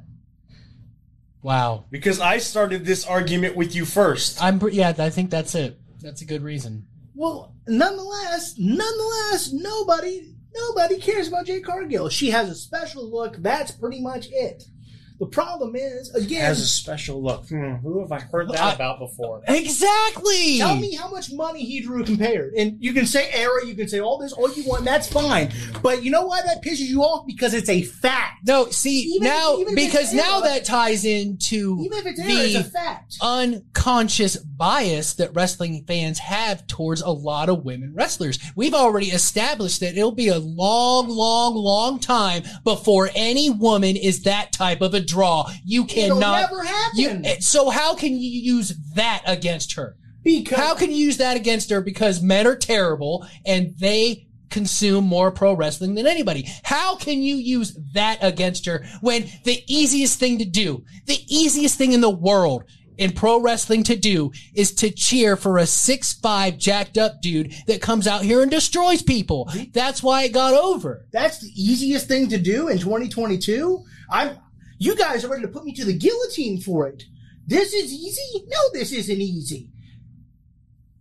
Wow. 1.43 1.87
Because 1.91 2.21
I 2.21 2.39
started 2.39 2.85
this 2.85 3.07
argument 3.07 3.57
with 3.57 3.75
you 3.75 3.85
first. 3.85 4.43
I'm 4.43 4.61
yeah, 4.71 4.93
I 4.99 5.11
think 5.11 5.31
that's 5.31 5.55
it. 5.55 5.81
That's 6.01 6.23
a 6.23 6.27
good 6.27 6.43
reason. 6.43 6.87
Well, 7.15 7.55
nonetheless, 7.67 8.55
nonetheless, 8.57 9.53
nobody, 9.53 10.35
nobody 10.55 10.99
cares 10.99 11.29
about 11.29 11.47
Jade 11.47 11.65
Cargill. 11.65 12.09
She 12.09 12.31
has 12.31 12.49
a 12.51 12.55
special 12.55 13.11
look. 13.11 13.37
That's 13.39 13.71
pretty 13.71 14.01
much 14.01 14.29
it. 14.31 14.65
The 15.19 15.27
problem 15.27 15.77
is, 15.77 16.11
again, 16.15 16.41
Has 16.47 16.63
a 16.63 16.67
special 16.67 17.23
look. 17.23 17.47
Hmm, 17.51 17.75
who 17.75 18.01
have 18.01 18.11
I 18.11 18.21
heard 18.21 18.49
that 18.49 18.59
I- 18.59 18.73
about 18.73 18.99
before? 19.01 19.43
Exactly. 19.47 20.57
Tell 20.57 20.77
me 20.77 20.95
how 20.95 21.11
much 21.11 21.31
money 21.31 21.63
he 21.63 21.81
drew 21.83 22.03
compared. 22.05 22.55
And 22.55 22.83
you 22.83 22.95
can 22.95 23.05
say 23.05 23.31
era, 23.31 23.67
you 23.67 23.75
can 23.75 23.87
say 23.87 24.01
all 24.01 24.17
this, 24.19 24.33
all 24.33 24.51
you 24.55 24.65
want, 24.65 24.87
that's 24.87 25.09
fine. 25.13 25.53
But 25.83 26.03
you 26.03 26.11
know 26.11 26.25
why 26.25 26.41
that 26.41 26.63
pisses 26.65 26.89
you 26.89 27.03
off? 27.03 27.27
Because 27.27 27.53
it's 27.53 27.69
a 27.69 27.83
fact. 27.83 28.47
No, 28.47 28.71
see 28.71 29.01
Even 29.17 29.29
now 29.29 29.57
if 29.59 29.75
because 29.75 30.15
now 30.15 30.39
era- 30.39 30.49
that 30.49 30.65
ties 30.65 31.05
into 31.05 31.79
Even 31.85 31.99
if 31.99 32.07
it's 32.07 32.21
era, 32.21 32.31
it's 32.33 32.55
a 32.55 32.63
the 32.63 32.71
fact. 32.71 33.17
unconscious 33.21 34.39
bias 34.61 35.15
that 35.15 35.35
wrestling 35.35 35.83
fans 35.87 36.19
have 36.19 36.67
towards 36.67 37.01
a 37.01 37.09
lot 37.09 37.49
of 37.49 37.65
women 37.65 37.95
wrestlers. 37.95 38.39
We've 38.55 38.75
already 38.75 39.07
established 39.07 39.81
that 39.81 39.97
it'll 39.97 40.13
be 40.13 40.29
a 40.29 40.39
long, 40.39 41.09
long, 41.09 41.55
long 41.55 41.99
time 41.99 42.43
before 42.63 43.09
any 43.15 43.49
woman 43.49 43.97
is 43.97 44.23
that 44.25 44.53
type 44.53 44.83
of 44.83 44.93
a 44.93 45.01
draw. 45.01 45.51
You 45.65 45.85
It'll 45.85 46.19
cannot. 46.21 46.51
never 46.51 46.63
happen. 46.63 46.99
You, 46.99 47.21
eh, 47.25 47.37
so 47.41 47.71
how 47.71 47.95
can 47.95 48.13
you 48.13 48.29
use 48.29 48.75
that 48.95 49.23
against 49.27 49.73
her? 49.77 49.97
because 50.23 50.59
How 50.59 50.75
can 50.75 50.91
you 50.91 50.97
use 51.07 51.17
that 51.17 51.39
against 51.39 51.71
her? 51.71 51.81
Because 51.81 52.21
men 52.21 52.47
are 52.47 52.55
terrible 52.55 53.27
and 53.47 53.75
they 53.79 54.27
consume 54.51 55.05
more 55.07 55.31
pro 55.31 55.55
wrestling 55.55 55.95
than 55.95 56.07
anybody. 56.07 56.47
How 56.65 56.97
can 56.97 57.23
you 57.23 57.37
use 57.37 57.79
that 57.95 58.19
against 58.21 58.67
her 58.67 58.85
when 59.01 59.31
the 59.45 59.63
easiest 59.67 60.19
thing 60.19 60.39
to 60.39 60.45
do, 60.45 60.85
the 61.07 61.19
easiest 61.29 61.79
thing 61.79 61.93
in 61.93 62.03
the 62.03 62.11
world 62.11 62.65
in 63.01 63.13
pro 63.13 63.41
wrestling 63.41 63.83
to 63.85 63.97
do 63.97 64.31
is 64.55 64.73
to 64.75 64.91
cheer 64.91 65.35
for 65.35 65.57
a 65.57 65.67
six 65.67 66.13
five 66.13 66.59
jacked 66.59 66.99
up 66.99 67.23
dude 67.23 67.55
that 67.67 67.81
comes 67.81 68.07
out 68.07 68.23
here 68.23 68.43
and 68.43 68.51
destroys 68.51 69.03
people. 69.03 69.51
That's 69.73 70.03
why 70.03 70.25
it 70.25 70.33
got 70.33 70.53
over. 70.55 71.07
that's 71.11 71.41
the 71.41 71.49
easiest 71.57 72.07
thing 72.09 72.29
to 72.29 72.39
do 72.39 72.69
in 72.69 72.79
2022. 72.79 73.83
I'm 74.11 74.37
you 74.79 74.95
guys 74.97 75.25
are 75.25 75.29
ready 75.29 75.43
to 75.43 75.49
put 75.49 75.65
me 75.65 75.73
to 75.75 75.85
the 75.85 75.97
guillotine 75.97 76.61
for 76.61 76.87
it. 76.89 77.05
This 77.47 77.73
is 77.73 77.93
easy? 77.93 78.45
No, 78.47 78.59
this 78.73 78.93
isn't 78.93 79.21
easy. 79.21 79.71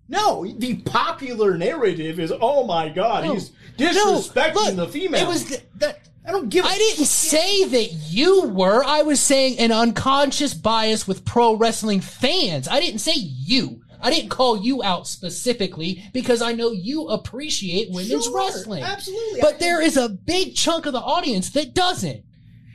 No, 0.08 0.45
the 0.58 0.78
popular 0.78 1.58
narrative 1.58 2.19
is, 2.19 2.34
oh 2.42 2.66
my 2.66 2.90
god, 2.90 3.26
No. 3.26 3.34
he's 3.34 3.52
disrespecting 3.78 4.56
look, 4.56 4.76
the 4.76 4.88
female. 4.88 5.22
It 5.22 5.28
was 5.28 5.45
th- 5.45 5.61
that 5.76 6.08
I 6.30 6.32
don't 6.32 6.49
give. 6.49 6.64
a 6.64 6.67
I 6.67 6.77
didn't 6.77 7.06
say 7.06 7.66
that 7.66 7.91
you 8.09 8.43
were. 8.49 8.83
I 8.83 9.01
was 9.01 9.19
saying 9.19 9.58
an 9.58 9.72
unconscious 9.72 10.53
bias 10.53 11.08
with 11.08 11.25
pro 11.25 11.56
wrestling 11.56 12.01
fans. 12.01 12.67
I 12.67 12.80
didn't 12.80 12.99
say 12.99 13.16
you. 13.16 13.82
I 13.99 14.11
didn't 14.11 14.30
call 14.30 14.56
you 14.64 14.83
out 14.83 15.08
specifically 15.08 16.03
because 16.14 16.41
I 16.41 16.53
know 16.53 16.72
you 16.72 17.08
appreciate 17.08 17.90
women's 17.91 18.25
Sure, 18.25 18.38
wrestling. 18.38 18.83
absolutely. 18.83 19.41
But 19.41 19.56
I- 19.56 19.58
there 19.58 19.82
is 19.82 19.98
a 19.98 20.08
big 20.08 20.56
chunk 20.56 20.85
of 20.85 20.93
the 20.93 21.01
audience 21.01 21.49
that 21.51 21.74
doesn't. 21.74 22.24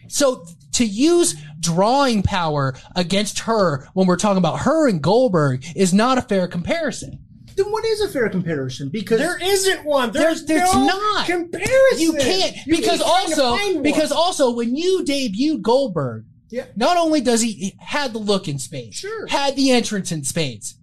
So 0.08 0.44
to 0.72 0.84
use 0.84 1.34
drawing 1.60 2.22
power 2.22 2.74
against 2.96 3.38
her 3.40 3.88
when 3.94 4.06
we're 4.08 4.16
talking 4.16 4.36
about 4.38 4.60
her 4.62 4.88
and 4.88 5.00
Goldberg 5.00 5.64
is 5.76 5.94
not 5.94 6.18
a 6.18 6.22
fair 6.22 6.46
comparison. 6.48 7.20
Then 7.56 7.70
what 7.70 7.84
is 7.84 8.00
a 8.00 8.08
fair 8.08 8.28
comparison? 8.28 8.88
Because 8.88 9.18
There 9.18 9.38
isn't 9.42 9.84
one. 9.84 10.10
There's, 10.12 10.44
There's- 10.44 10.70
there's 10.72 10.74
no 10.86 10.98
not. 10.98 11.26
comparison. 11.26 11.98
You 11.98 12.12
can't 12.14 12.56
You 12.66 12.76
because 12.76 13.00
also 13.00 13.80
because 13.82 14.10
also 14.12 14.50
when 14.50 14.76
you 14.76 15.04
debuted 15.06 15.62
Goldberg, 15.62 16.24
Yeah. 16.50 16.64
not 16.76 16.96
only 16.96 17.20
does 17.20 17.40
he, 17.42 17.52
he 17.52 17.74
had 17.78 18.12
the 18.12 18.18
look 18.18 18.48
in 18.48 18.58
spades, 18.58 18.96
Sure. 18.96 19.26
had 19.28 19.56
the 19.56 19.70
entrance 19.70 20.10
in 20.12 20.24
spades, 20.24 20.76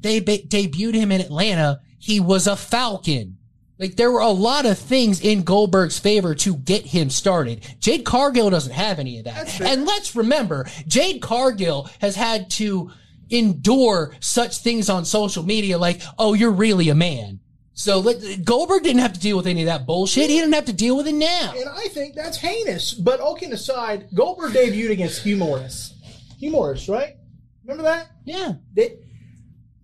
they 0.00 0.20
ba- 0.20 0.38
debuted 0.38 0.94
him 0.94 1.10
in 1.12 1.20
Atlanta. 1.20 1.80
He 1.98 2.18
was 2.20 2.46
a 2.46 2.56
Falcon. 2.56 3.38
Like 3.78 3.96
there 3.96 4.12
were 4.12 4.20
a 4.20 4.30
lot 4.30 4.64
of 4.66 4.78
things 4.78 5.20
in 5.20 5.42
Goldberg's 5.42 5.98
favor 5.98 6.34
to 6.36 6.54
get 6.56 6.86
him 6.86 7.10
started. 7.10 7.64
Jade 7.80 8.04
Cargill 8.04 8.48
doesn't 8.50 8.72
have 8.72 9.00
any 9.00 9.18
of 9.18 9.24
that. 9.24 9.60
And 9.60 9.84
let's 9.86 10.14
remember, 10.14 10.66
Jade 10.86 11.20
Cargill 11.20 11.88
has 12.00 12.14
had 12.14 12.48
to 12.50 12.90
endure 13.32 14.14
such 14.20 14.58
things 14.58 14.88
on 14.88 15.04
social 15.04 15.42
media 15.42 15.78
like, 15.78 16.00
"Oh, 16.18 16.34
you're 16.34 16.52
really 16.52 16.88
a 16.88 16.94
man." 16.94 17.40
So 17.74 17.98
let, 17.98 18.44
Goldberg 18.44 18.82
didn't 18.82 19.00
have 19.00 19.14
to 19.14 19.20
deal 19.20 19.36
with 19.36 19.46
any 19.46 19.62
of 19.62 19.66
that 19.66 19.86
bullshit. 19.86 20.28
He 20.28 20.38
didn't 20.38 20.52
have 20.52 20.66
to 20.66 20.72
deal 20.72 20.96
with 20.96 21.08
it 21.08 21.14
now. 21.14 21.54
and 21.56 21.68
I 21.68 21.88
think 21.88 22.14
that's 22.14 22.36
heinous. 22.36 22.92
But 22.92 23.18
all 23.18 23.34
kidding 23.34 23.54
aside, 23.54 24.08
Goldberg 24.14 24.52
debuted 24.52 24.90
against 24.90 25.22
Hugh 25.22 25.38
Morris. 25.38 25.94
Hugh 26.38 26.50
Morris, 26.50 26.88
right? 26.88 27.16
Remember 27.64 27.84
that? 27.84 28.10
Yeah. 28.24 28.54
They, 28.74 28.98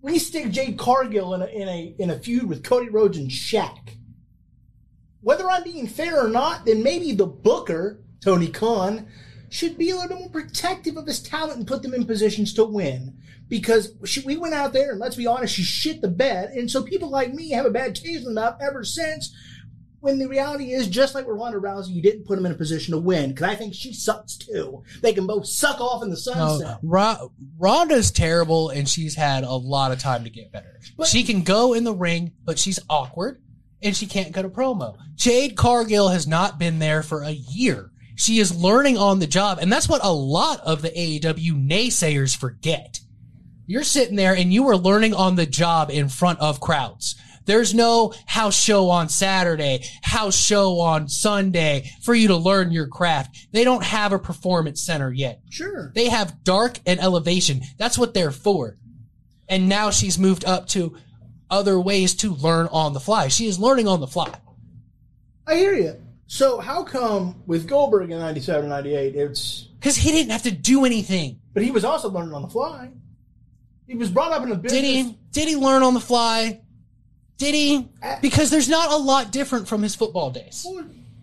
we 0.01 0.19
stick 0.19 0.51
Jade 0.51 0.77
Cargill 0.77 1.33
in 1.33 1.41
a, 1.41 1.45
in 1.47 1.67
a 1.67 1.95
in 1.99 2.09
a 2.11 2.19
feud 2.19 2.47
with 2.47 2.63
Cody 2.63 2.89
Rhodes 2.89 3.17
and 3.17 3.29
Shaq. 3.29 3.95
Whether 5.21 5.49
I'm 5.49 5.63
being 5.63 5.87
fair 5.87 6.23
or 6.25 6.29
not, 6.29 6.65
then 6.65 6.83
maybe 6.83 7.11
the 7.13 7.25
Booker 7.25 7.99
Tony 8.21 8.47
Khan 8.47 9.07
should 9.49 9.77
be 9.77 9.89
a 9.89 9.95
little 9.95 10.19
more 10.19 10.29
protective 10.29 10.95
of 10.95 11.07
his 11.07 11.21
talent 11.21 11.57
and 11.57 11.67
put 11.67 11.81
them 11.81 11.93
in 11.93 12.05
positions 12.05 12.53
to 12.53 12.63
win. 12.63 13.17
Because 13.49 13.93
she, 14.05 14.21
we 14.21 14.37
went 14.37 14.53
out 14.53 14.73
there 14.73 14.91
and 14.91 14.99
let's 14.99 15.15
be 15.15 15.27
honest, 15.27 15.55
she 15.55 15.63
shit 15.63 16.01
the 16.01 16.07
bed, 16.07 16.51
and 16.51 16.69
so 16.69 16.83
people 16.83 17.09
like 17.09 17.33
me 17.33 17.49
have 17.51 17.65
a 17.65 17.71
bad 17.71 17.95
taste 17.95 18.19
in 18.19 18.25
the 18.25 18.41
mouth 18.41 18.59
ever 18.61 18.83
since. 18.83 19.35
When 20.01 20.17
the 20.17 20.29
reality 20.29 20.71
is, 20.71 20.87
just 20.87 21.13
like 21.13 21.27
with 21.27 21.35
Ronda 21.35 21.59
Rousey, 21.59 21.89
you 21.89 22.01
didn't 22.01 22.25
put 22.25 22.37
them 22.37 22.45
in 22.45 22.53
a 22.53 22.55
position 22.55 22.93
to 22.93 22.99
win. 22.99 23.31
Because 23.31 23.49
I 23.49 23.55
think 23.55 23.73
she 23.73 23.91
sucks 23.91 24.37
too. 24.37 24.83
They 25.01 25.11
can 25.11 25.27
both 25.27 25.45
suck 25.45 25.81
off 25.81 26.03
in 26.03 26.09
the 26.09 26.15
oh, 26.15 26.33
sunset. 26.33 26.79
No, 26.81 26.89
Ro- 26.89 27.31
Ronda's 27.57 28.09
terrible, 28.09 28.69
and 28.69 28.87
she's 28.87 29.15
had 29.15 29.43
a 29.43 29.51
lot 29.51 29.91
of 29.91 29.99
time 29.99 30.23
to 30.23 30.29
get 30.29 30.53
better. 30.53 30.79
But- 30.95 31.07
she 31.07 31.23
can 31.23 31.41
go 31.41 31.73
in 31.73 31.83
the 31.83 31.93
ring, 31.93 32.31
but 32.45 32.57
she's 32.57 32.79
awkward, 32.89 33.41
and 33.81 33.93
she 33.93 34.05
can't 34.05 34.33
cut 34.33 34.45
a 34.45 34.49
promo. 34.49 34.95
Jade 35.15 35.57
Cargill 35.57 36.07
has 36.07 36.27
not 36.27 36.57
been 36.57 36.79
there 36.79 37.03
for 37.03 37.23
a 37.23 37.31
year. 37.31 37.91
She 38.15 38.39
is 38.39 38.53
learning 38.55 38.97
on 38.97 39.19
the 39.19 39.27
job, 39.27 39.59
and 39.61 39.71
that's 39.71 39.87
what 39.87 40.03
a 40.03 40.11
lot 40.11 40.59
of 40.61 40.81
the 40.81 40.89
AEW 40.89 41.53
naysayers 41.53 42.35
forget. 42.35 42.99
You're 43.69 43.83
sitting 43.83 44.15
there 44.15 44.35
and 44.35 44.51
you 44.51 44.67
are 44.69 44.75
learning 44.75 45.13
on 45.13 45.35
the 45.35 45.45
job 45.45 45.91
in 45.91 46.09
front 46.09 46.39
of 46.39 46.59
crowds. 46.59 47.15
There's 47.45 47.71
no 47.71 48.15
house 48.25 48.59
show 48.59 48.89
on 48.89 49.09
Saturday, 49.09 49.85
house 50.01 50.35
show 50.35 50.79
on 50.79 51.07
Sunday 51.07 51.91
for 52.01 52.15
you 52.15 52.29
to 52.29 52.35
learn 52.35 52.71
your 52.71 52.87
craft. 52.87 53.47
They 53.51 53.63
don't 53.63 53.83
have 53.83 54.11
a 54.11 54.17
performance 54.17 54.81
center 54.81 55.13
yet. 55.13 55.41
Sure. 55.51 55.91
They 55.93 56.09
have 56.09 56.43
dark 56.43 56.79
and 56.87 56.99
elevation. 56.99 57.61
That's 57.77 57.95
what 57.95 58.15
they're 58.15 58.31
for. 58.31 58.79
And 59.47 59.69
now 59.69 59.91
she's 59.91 60.17
moved 60.17 60.45
up 60.45 60.67
to 60.69 60.97
other 61.51 61.79
ways 61.79 62.15
to 62.15 62.33
learn 62.33 62.69
on 62.71 62.93
the 62.93 62.99
fly. 62.99 63.27
She 63.27 63.45
is 63.45 63.59
learning 63.59 63.87
on 63.87 63.99
the 63.99 64.07
fly. 64.07 64.33
I 65.45 65.57
hear 65.57 65.75
you. 65.75 65.95
So 66.25 66.59
how 66.59 66.83
come 66.83 67.43
with 67.45 67.67
Goldberg 67.67 68.09
in 68.09 68.17
97 68.17 68.67
98, 68.67 69.15
it's 69.15 69.67
Because 69.79 69.95
he 69.97 70.09
didn't 70.09 70.31
have 70.31 70.43
to 70.43 70.51
do 70.51 70.85
anything. 70.85 71.39
but 71.53 71.61
he 71.61 71.69
was 71.69 71.85
also 71.85 72.09
learning 72.09 72.33
on 72.33 72.41
the 72.41 72.49
fly. 72.49 72.89
He 73.89 73.95
was 73.95 74.11
brought 74.11 74.31
up 74.31 74.43
in 74.43 74.51
a 74.51 74.55
business. 74.55 74.81
Did 74.81 74.85
he? 74.85 75.17
Did 75.31 75.47
he 75.47 75.55
learn 75.55 75.81
on 75.81 75.95
the 75.95 75.99
fly? 75.99 76.61
Did 77.37 77.55
he? 77.55 77.87
Because 78.21 78.51
there's 78.51 78.69
not 78.69 78.91
a 78.91 78.97
lot 78.97 79.31
different 79.31 79.67
from 79.67 79.81
his 79.81 79.95
football 79.95 80.29
days. 80.29 80.65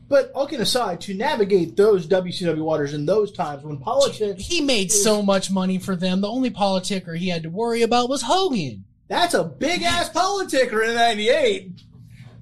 But 0.09 0.33
all 0.35 0.47
kidding 0.47 0.63
aside, 0.63 1.01
to 1.03 1.15
navigate 1.15 1.77
those 1.77 2.07
WCW 2.07 2.59
waters 2.63 2.93
in 2.95 3.07
those 3.07 3.33
times 3.33 3.63
when 3.65 3.77
politics, 3.79 4.43
He 4.45 4.61
made 4.61 4.91
so 4.91 5.21
much 5.23 5.51
money 5.51 5.79
for 5.79 5.95
them. 5.97 6.21
The 6.21 6.29
only 6.29 6.51
politicker 6.51 7.17
he 7.17 7.29
had 7.29 7.43
to 7.45 7.51
worry 7.51 7.83
about 7.83 8.09
was 8.09 8.23
Hogan. 8.23 8.85
that's 9.09 9.35
a 9.35 9.45
big 9.45 9.83
ass 9.83 10.09
politicker 10.11 10.87
in 10.89 10.95
'98. 10.95 11.83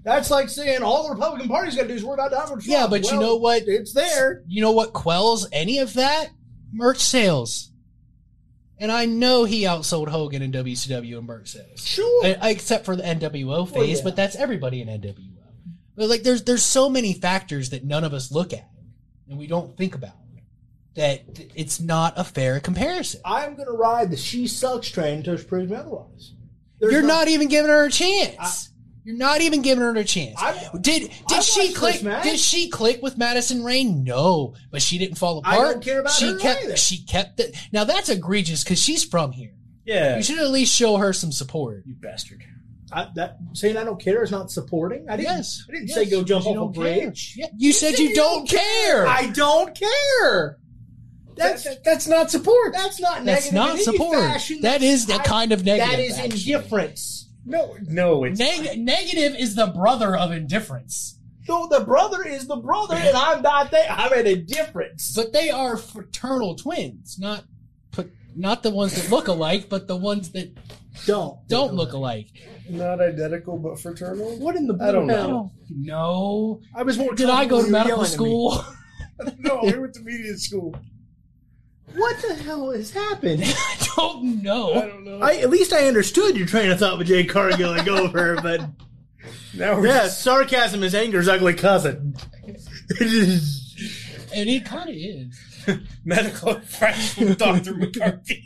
That's 0.04 0.30
like 0.30 0.48
saying 0.50 0.82
all 0.82 1.04
the 1.08 1.14
Republican 1.14 1.48
Party's 1.48 1.74
got 1.76 1.82
to 1.82 1.88
do 1.88 1.94
is 1.94 2.04
worry 2.04 2.14
about 2.14 2.30
Donald 2.30 2.48
Trump. 2.62 2.66
Yeah, 2.66 2.86
but 2.86 3.10
you 3.10 3.18
know 3.18 3.36
what? 3.36 3.62
It's 3.66 3.92
there. 3.92 4.42
You 4.46 4.60
know 4.62 4.72
what 4.72 4.92
quells 4.92 5.48
any 5.52 5.78
of 5.78 5.94
that? 5.94 6.28
Merch 6.72 6.98
sales. 7.00 7.70
And 8.78 8.90
I 8.90 9.06
know 9.06 9.44
he 9.44 9.62
outsold 9.62 10.08
Hogan 10.08 10.42
in 10.42 10.50
WCW 10.52 11.18
and 11.18 11.26
merch 11.26 11.52
sales. 11.52 11.84
Sure. 11.84 12.26
Uh, 12.26 12.34
Except 12.42 12.84
for 12.84 12.96
the 12.96 13.02
NWO 13.02 13.68
phase, 13.68 13.98
yeah. 13.98 14.04
but 14.04 14.16
that's 14.16 14.34
everybody 14.36 14.82
in 14.82 14.88
NWO. 14.88 15.16
But 15.96 16.08
like 16.08 16.22
there's 16.22 16.42
there's 16.42 16.64
so 16.64 16.90
many 16.90 17.12
factors 17.12 17.70
that 17.70 17.84
none 17.84 18.02
of 18.02 18.12
us 18.12 18.32
look 18.32 18.52
at 18.52 18.68
and 19.28 19.38
we 19.38 19.46
don't 19.46 19.76
think 19.76 19.94
about 19.94 20.12
that 20.94 21.22
it's 21.54 21.80
not 21.80 22.14
a 22.16 22.24
fair 22.24 22.60
comparison. 22.60 23.20
I'm 23.24 23.54
going 23.54 23.66
to 23.66 23.74
ride 23.74 24.10
the 24.10 24.16
she 24.16 24.46
sucks 24.46 24.88
train 24.88 25.18
until 25.18 25.36
she 25.36 25.44
proves 25.44 25.70
me 25.70 25.76
otherwise. 25.76 26.34
There's 26.78 26.92
You're 26.92 27.02
not 27.02 27.28
even 27.28 27.48
giving 27.48 27.70
her 27.70 27.86
a 27.86 27.90
chance. 27.90 28.70
You're 29.04 29.16
not 29.16 29.42
even 29.42 29.60
giving 29.60 29.82
her 29.82 29.94
a 29.94 30.02
chance. 30.04 30.36
I- 30.40 30.70
did 30.80 31.02
did 31.28 31.38
I 31.38 31.40
she 31.40 31.74
click? 31.74 32.00
Did 32.00 32.38
she 32.38 32.68
click 32.70 33.02
with 33.02 33.18
Madison 33.18 33.62
Rayne? 33.62 34.02
No, 34.02 34.54
but 34.70 34.80
she 34.80 34.96
didn't 34.98 35.16
fall 35.18 35.38
apart. 35.38 35.54
I 35.54 35.56
apart. 35.58 35.72
don't 35.74 35.84
care 35.84 36.00
about 36.00 36.12
she 36.12 36.26
her 36.28 36.38
kept. 36.38 36.64
either. 36.64 36.76
She 36.76 37.04
kept 37.04 37.38
it. 37.40 37.54
Now 37.70 37.84
that's 37.84 38.08
egregious 38.08 38.64
because 38.64 38.82
she's 38.82 39.04
from 39.04 39.32
here. 39.32 39.52
Yeah. 39.84 40.16
You 40.16 40.22
should 40.22 40.38
at 40.38 40.48
least 40.50 40.74
show 40.74 40.96
her 40.96 41.12
some 41.12 41.32
support. 41.32 41.82
You 41.86 41.94
bastard. 41.94 42.42
I, 42.92 43.08
that 43.16 43.38
saying 43.54 43.76
I 43.76 43.84
don't 43.84 44.00
care 44.00 44.22
is 44.22 44.30
not 44.30 44.50
supporting. 44.50 45.06
I 45.10 45.16
didn't. 45.16 45.32
Yes, 45.36 45.64
I 45.68 45.72
didn't 45.72 45.88
yes, 45.88 45.96
say 45.96 46.06
go 46.08 46.22
jump 46.22 46.46
off 46.46 46.68
a 46.76 46.80
bridge. 46.80 47.34
Yeah, 47.36 47.48
you 47.58 47.72
said 47.72 47.98
you 47.98 48.14
don't 48.14 48.48
care. 48.48 49.06
I 49.06 49.30
don't 49.34 49.74
care. 49.78 50.58
That's 51.36 51.64
That- 51.64 51.82
that's 51.84 52.06
not 52.06 52.30
support. 52.30 52.72
that's 52.72 53.00
not 53.00 53.24
That's 53.24 53.50
negative 53.50 53.54
not 53.54 53.78
support. 53.80 54.18
fashion. 54.18 54.60
That 54.62 54.82
is 54.82 55.06
the 55.06 55.18
kind 55.18 55.50
of 55.52 55.64
negative, 55.64 55.90
That 55.90 55.98
is 56.00 56.16
actually. 56.18 56.52
indifference. 56.52 57.23
No, 57.46 57.76
no, 57.82 58.24
it's 58.24 58.38
Neg- 58.38 58.78
negative 58.78 59.34
is 59.38 59.54
the 59.54 59.66
brother 59.66 60.16
of 60.16 60.32
indifference. 60.32 61.18
No, 61.48 61.68
the 61.68 61.84
brother 61.84 62.26
is 62.26 62.46
the 62.46 62.56
brother, 62.56 62.94
and 62.94 63.14
I'm 63.14 63.42
not 63.42 63.70
there. 63.70 63.86
I'm 63.90 64.12
at 64.14 64.26
a 64.26 64.36
difference. 64.36 65.12
But 65.14 65.32
they 65.34 65.50
are 65.50 65.76
fraternal 65.76 66.54
twins, 66.54 67.18
not 67.18 67.44
put, 67.90 68.10
not 68.34 68.62
the 68.62 68.70
ones 68.70 68.94
that 68.94 69.10
look 69.10 69.28
alike, 69.28 69.68
but 69.68 69.86
the 69.86 69.96
ones 69.96 70.30
that 70.32 70.56
Don't 71.04 71.46
don't 71.48 71.74
look 71.74 71.92
alike. 71.92 72.28
Not 72.70 73.02
identical, 73.02 73.58
but 73.58 73.78
fraternal. 73.78 74.38
What 74.38 74.56
in 74.56 74.66
the 74.66 74.78
I 74.80 74.90
don't 74.90 75.06
blue 75.06 75.14
know. 75.14 75.14
I 75.14 75.26
hell? 75.26 75.52
don't 75.68 75.82
know. 75.84 76.60
I 76.74 76.82
was 76.82 76.96
more. 76.96 77.14
Did 77.14 77.28
I 77.28 77.44
go 77.44 77.62
to 77.62 77.70
medical 77.70 77.98
yelling 77.98 78.04
at 78.06 78.10
me. 78.10 78.14
school? 78.14 78.64
no, 79.38 79.60
we 79.64 79.78
went 79.78 79.92
to 79.94 80.00
media 80.00 80.34
school. 80.38 80.74
What 81.94 82.20
the 82.22 82.34
hell 82.34 82.70
has 82.72 82.90
happened? 82.90 83.42
I 83.46 83.88
don't 83.96 84.42
know. 84.42 84.74
I 84.74 84.86
don't 84.86 85.04
know. 85.04 85.20
I, 85.20 85.34
at 85.36 85.50
least 85.50 85.72
I 85.72 85.86
understood 85.86 86.36
your 86.36 86.46
train 86.46 86.70
of 86.70 86.78
thought 86.78 86.98
with 86.98 87.06
Jade 87.06 87.28
Cargill 87.28 87.72
and 87.74 87.86
Gopher, 87.86 88.36
but 88.42 88.60
now 89.54 89.76
we're 89.76 89.86
yes, 89.86 90.20
sarcasm 90.20 90.82
is 90.82 90.94
anger's 90.94 91.28
ugly 91.28 91.54
cousin. 91.54 92.14
And 94.36 94.50
it 94.50 94.64
kind 94.64 94.90
of 94.90 94.96
is. 94.96 95.40
medical 96.04 96.48
advice 96.56 97.14
from 97.14 97.34
Doctor 97.34 97.72
McCarthy. 97.74 98.42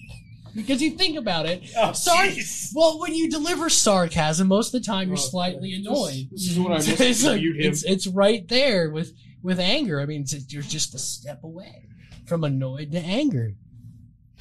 Because 0.55 0.83
you 0.83 0.91
think 0.91 1.17
about 1.17 1.47
it, 1.47 1.62
Oh, 1.78 1.93
sar- 1.93 2.27
well, 2.75 3.01
when 3.01 3.15
you 3.15 3.31
deliver 3.31 3.70
sarcasm, 3.70 4.49
most 4.49 4.75
of 4.75 4.83
the 4.83 4.86
time 4.86 5.09
you're 5.09 5.17
slightly 5.17 5.73
annoyed. 5.73 6.28
This 6.31 6.51
is 6.51 6.59
what 6.59 6.73
I 6.73 6.75
must 6.77 6.89
it's, 7.01 7.25
like- 7.25 7.41
it's 7.43 7.85
it's 7.85 8.07
right 8.07 8.47
there 8.49 8.91
with 8.91 9.15
with 9.43 9.59
anger. 9.59 9.99
I 9.99 10.05
mean, 10.05 10.23
it's, 10.23 10.52
you're 10.52 10.62
just 10.62 10.94
a 10.94 10.99
step 10.99 11.43
away 11.43 11.86
from 12.28 12.44
annoyed 12.44 12.92
to 12.92 12.98
anger. 12.98 13.55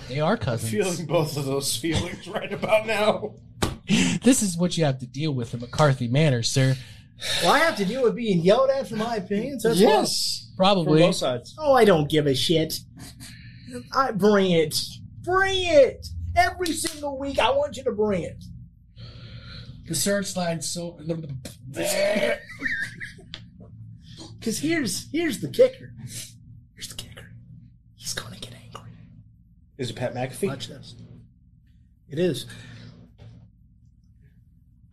They 0.10 0.20
are 0.20 0.38
cousins. 0.38 0.72
Feeling 0.72 1.06
both 1.08 1.38
of 1.38 1.46
those 1.46 1.76
feelings 1.82 2.28
right 2.28 2.52
about 2.54 2.86
now. 2.86 3.34
This 3.88 4.44
is 4.44 4.58
what 4.58 4.78
you 4.78 4.86
have 4.86 5.00
to 5.00 5.08
deal 5.08 5.32
with 5.34 5.54
in 5.54 5.62
McCarthy 5.62 6.08
Manor, 6.08 6.44
sir. 6.44 6.76
well, 7.42 7.54
I 7.54 7.60
have 7.60 7.78
to 7.78 7.86
deal 7.86 8.04
with 8.04 8.16
being 8.16 8.42
yelled 8.42 8.70
at 8.70 8.88
for 8.90 8.98
my 8.98 9.16
opinions. 9.16 9.64
That's 9.64 9.80
yes, 9.80 10.50
from 10.56 10.58
Probably. 10.58 11.00
both 11.02 11.16
sides. 11.16 11.56
Oh, 11.58 11.74
I 11.74 11.86
don't 11.86 12.10
give 12.10 12.28
a 12.28 12.36
shit. 12.36 12.80
I 13.96 14.12
bring 14.12 14.52
it. 14.52 14.76
Bring 15.24 15.56
it. 15.64 16.06
Every 16.36 16.74
single 16.74 17.18
week, 17.18 17.40
I 17.40 17.50
want 17.52 17.78
you 17.78 17.84
to 17.86 17.92
bring 17.92 18.24
it. 18.24 18.44
The 19.88 19.96
searchlight 19.96 20.64
so. 20.64 21.00
Because 24.40 24.60
here's 24.60 25.10
here's 25.12 25.40
the 25.42 25.50
kicker. 25.50 25.94
Here's 26.74 26.88
the 26.90 26.96
kicker. 26.96 27.32
He's 27.96 28.14
gonna 28.14 28.38
get 28.38 28.54
angry. 28.54 28.92
Is 29.78 29.90
it 29.92 29.96
Pat 29.96 30.14
McAfee? 30.14 30.48
Watch 30.48 30.68
this. 30.68 30.96
It 32.10 32.20
is. 32.20 32.46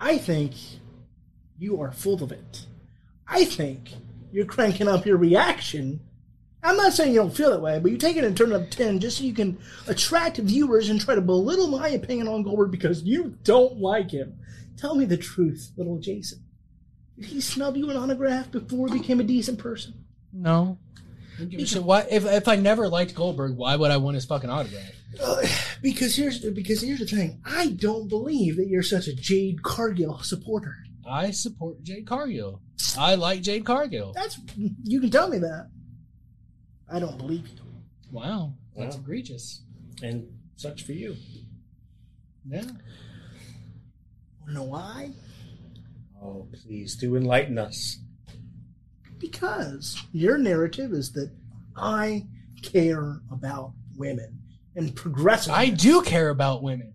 I 0.00 0.18
think 0.18 0.54
you 1.58 1.80
are 1.80 1.92
full 1.92 2.22
of 2.22 2.32
it. 2.32 2.66
I 3.26 3.44
think 3.44 3.90
you're 4.32 4.44
cranking 4.44 4.88
up 4.88 5.06
your 5.06 5.16
reaction. 5.16 6.00
I'm 6.62 6.76
not 6.76 6.92
saying 6.92 7.12
you 7.12 7.20
don't 7.20 7.34
feel 7.34 7.50
that 7.50 7.60
way, 7.60 7.78
but 7.78 7.90
you 7.90 7.98
take 7.98 8.16
it 8.16 8.24
and 8.24 8.36
turn 8.36 8.52
it 8.52 8.56
up 8.56 8.70
10 8.70 8.98
just 8.98 9.18
so 9.18 9.24
you 9.24 9.34
can 9.34 9.58
attract 9.86 10.38
viewers 10.38 10.88
and 10.88 11.00
try 11.00 11.14
to 11.14 11.20
belittle 11.20 11.68
my 11.68 11.88
opinion 11.88 12.26
on 12.28 12.42
Goldberg 12.42 12.70
because 12.70 13.02
you 13.02 13.36
don't 13.44 13.78
like 13.78 14.10
him. 14.10 14.38
Tell 14.76 14.94
me 14.94 15.04
the 15.04 15.16
truth, 15.16 15.70
little 15.76 15.98
Jason. 15.98 16.42
Did 17.16 17.26
he 17.26 17.40
snub 17.40 17.76
you 17.76 17.90
an 17.90 17.96
autograph 17.96 18.50
before 18.50 18.88
he 18.88 18.98
became 18.98 19.20
a 19.20 19.24
decent 19.24 19.58
person? 19.58 19.94
no. 20.32 20.78
So 21.66 21.82
why, 21.82 22.06
if 22.10 22.24
if 22.24 22.46
I 22.48 22.56
never 22.56 22.88
liked 22.88 23.14
Goldberg, 23.14 23.56
why 23.56 23.76
would 23.76 23.90
I 23.90 23.96
want 23.96 24.14
his 24.14 24.24
fucking 24.24 24.50
autograph? 24.50 24.90
Uh, 25.20 25.46
because 25.82 26.14
here's 26.16 26.38
because 26.40 26.80
here's 26.82 27.00
the 27.00 27.06
thing. 27.06 27.40
I 27.44 27.68
don't 27.70 28.08
believe 28.08 28.56
that 28.56 28.68
you're 28.68 28.82
such 28.82 29.06
a 29.08 29.14
Jade 29.14 29.62
Cargill 29.62 30.18
supporter. 30.22 30.74
I 31.08 31.30
support 31.32 31.82
Jade 31.82 32.06
Cargill. 32.06 32.60
I 32.98 33.14
like 33.16 33.42
Jade 33.42 33.64
Cargill. 33.64 34.12
That's 34.14 34.38
you 34.84 35.00
can 35.00 35.10
tell 35.10 35.28
me 35.28 35.38
that. 35.38 35.70
I 36.92 36.98
don't 36.98 37.18
believe 37.18 37.46
you. 37.48 37.54
Wow, 38.10 38.54
that's 38.76 38.96
Wow. 38.96 39.02
egregious. 39.02 39.62
And 40.02 40.26
such 40.56 40.82
for 40.84 40.92
you. 40.92 41.16
Yeah. 42.46 42.62
Wanna 44.40 44.52
know 44.54 44.62
why? 44.64 45.10
Oh, 46.22 46.46
please 46.62 46.96
do 46.96 47.16
enlighten 47.16 47.58
us. 47.58 47.98
Because 49.30 50.02
your 50.12 50.36
narrative 50.36 50.92
is 50.92 51.12
that 51.12 51.30
I 51.76 52.26
care 52.62 53.20
about 53.32 53.72
women 53.96 54.38
and 54.76 54.94
progressive. 54.94 55.52
I 55.54 55.70
do 55.70 56.02
care 56.02 56.28
about 56.28 56.62
women. 56.62 56.92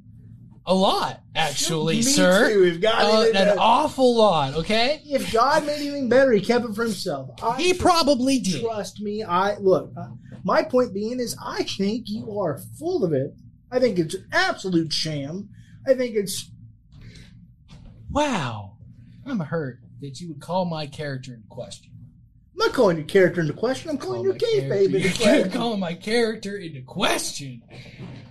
A 0.68 0.76
lot, 0.76 1.22
actually, 1.36 1.96
Me 1.98 2.02
sir. 2.04 2.50
too. 2.54 2.64
If 2.66 2.82
God, 2.82 3.02
Uh, 3.36 3.40
an 3.40 3.58
awful 3.58 4.16
lot, 4.16 4.54
okay? 4.58 5.02
if 5.06 5.34
God 5.34 5.66
made 5.66 5.78
anything 5.80 6.08
better, 6.08 6.32
He 6.32 6.42
kept 6.42 6.66
it 6.66 6.76
for 6.76 6.84
Himself. 6.84 7.32
I 7.42 7.60
He 7.60 7.74
probably 7.74 8.38
did. 8.40 8.62
trust 8.62 9.02
me. 9.02 9.24
I 9.24 9.58
look. 9.58 9.92
uh, 9.98 10.10
My 10.44 10.62
point 10.62 10.94
being 10.94 11.20
is, 11.20 11.36
I 11.44 11.64
think 11.64 12.08
you 12.08 12.40
are 12.40 12.60
full 12.78 13.04
of 13.04 13.12
it. 13.12 13.34
I 13.72 13.80
think 13.80 13.98
it's 13.98 14.14
an 14.14 14.28
absolute 14.32 14.94
sham. 14.94 15.50
I 15.88 15.96
think 15.96 16.16
it's 16.16 16.52
Wow. 18.12 18.78
I'm 19.26 19.40
hurt 19.40 19.80
that 20.02 20.20
you 20.22 20.30
would 20.30 20.40
call 20.42 20.66
my 20.66 20.86
character 20.88 21.34
in 21.34 21.44
question. 21.50 21.92
I'm 22.60 22.68
not 22.68 22.76
calling 22.76 22.98
your 22.98 23.06
character 23.06 23.40
into 23.42 23.54
question. 23.54 23.90
I'm 23.90 23.98
calling 23.98 24.18
Call 24.18 24.24
your 24.26 24.34
my 24.34 24.40
kayfabe 24.40 24.92
character- 24.92 25.08
into 25.08 25.38
You're 25.40 25.48
calling 25.60 25.80
my 25.80 25.94
character 25.94 26.58
into 26.58 26.82
question. 26.82 27.62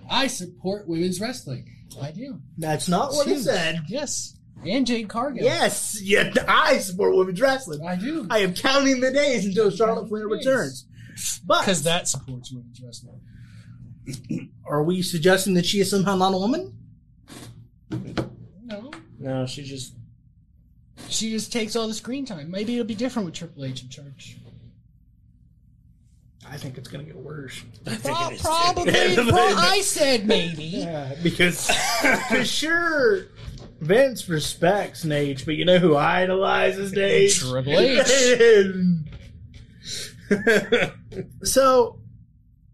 I 0.09 0.27
support 0.27 0.87
women's 0.87 1.19
wrestling. 1.19 1.65
I 2.01 2.11
do. 2.11 2.39
That's 2.57 2.87
not 2.87 3.11
what 3.11 3.27
It's 3.27 3.27
he 3.27 3.33
huge. 3.33 3.45
said. 3.45 3.79
Yes. 3.87 4.35
And 4.65 4.85
Jade 4.85 5.07
Cargill. 5.09 5.43
Yes, 5.43 5.99
yeah, 6.01 6.31
I 6.47 6.77
support 6.79 7.15
women's 7.15 7.39
wrestling. 7.41 7.81
I 7.85 7.95
do. 7.95 8.27
I 8.29 8.39
am 8.39 8.53
counting 8.53 8.99
the 8.99 9.11
days 9.11 9.45
until 9.45 9.71
Charlotte 9.71 10.09
Flair 10.09 10.27
Yes. 10.29 10.45
returns. 10.45 10.85
But 11.45 11.61
Because 11.61 11.83
that 11.83 12.07
supports 12.07 12.51
women's 12.51 12.79
wrestling. 12.81 13.21
are 14.65 14.83
we 14.83 15.01
suggesting 15.01 15.53
that 15.55 15.65
she 15.65 15.79
is 15.79 15.89
somehow 15.89 16.15
not 16.17 16.33
a 16.33 16.37
woman? 16.37 16.75
No. 18.63 18.91
No, 19.17 19.45
she 19.45 19.63
just. 19.63 19.95
She 21.09 21.31
just 21.31 21.51
takes 21.51 21.75
all 21.75 21.87
the 21.87 21.93
screen 21.93 22.25
time. 22.25 22.51
Maybe 22.51 22.73
it'll 22.73 22.85
be 22.85 22.95
different 22.95 23.25
with 23.25 23.35
Triple 23.35 23.65
H 23.65 23.83
in 23.83 23.89
charge. 23.89 24.37
I 26.47 26.57
think 26.57 26.77
it's 26.77 26.87
going 26.87 27.05
to 27.05 27.11
get 27.11 27.21
worse. 27.21 27.63
Pro- 27.85 28.31
probably. 28.39 29.15
Pro- 29.15 29.55
I 29.55 29.81
said 29.83 30.25
maybe. 30.25 30.63
Yeah, 30.79 31.15
because 31.21 31.69
for 32.29 32.43
sure, 32.43 33.27
Vince 33.81 34.27
respects 34.27 35.05
Nate, 35.05 35.45
but 35.45 35.55
you 35.55 35.65
know 35.65 35.77
who 35.77 35.95
idolizes 35.95 36.93
Nate? 36.93 37.33
Triple 37.33 37.79
H. 37.79 38.07
so, 41.43 41.99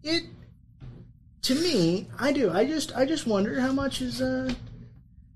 it 0.04 0.24
to 1.42 1.56
me, 1.56 2.08
I 2.20 2.32
do. 2.32 2.52
I 2.52 2.66
just, 2.66 2.96
I 2.96 3.06
just 3.06 3.28
wonder 3.28 3.60
how 3.60 3.72
much 3.72 4.02
is, 4.02 4.22
uh, 4.22 4.52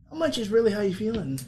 how 0.09 0.17
much 0.17 0.37
is 0.37 0.49
really 0.49 0.71
how 0.71 0.81
you 0.81 0.95
feeling? 0.95 1.39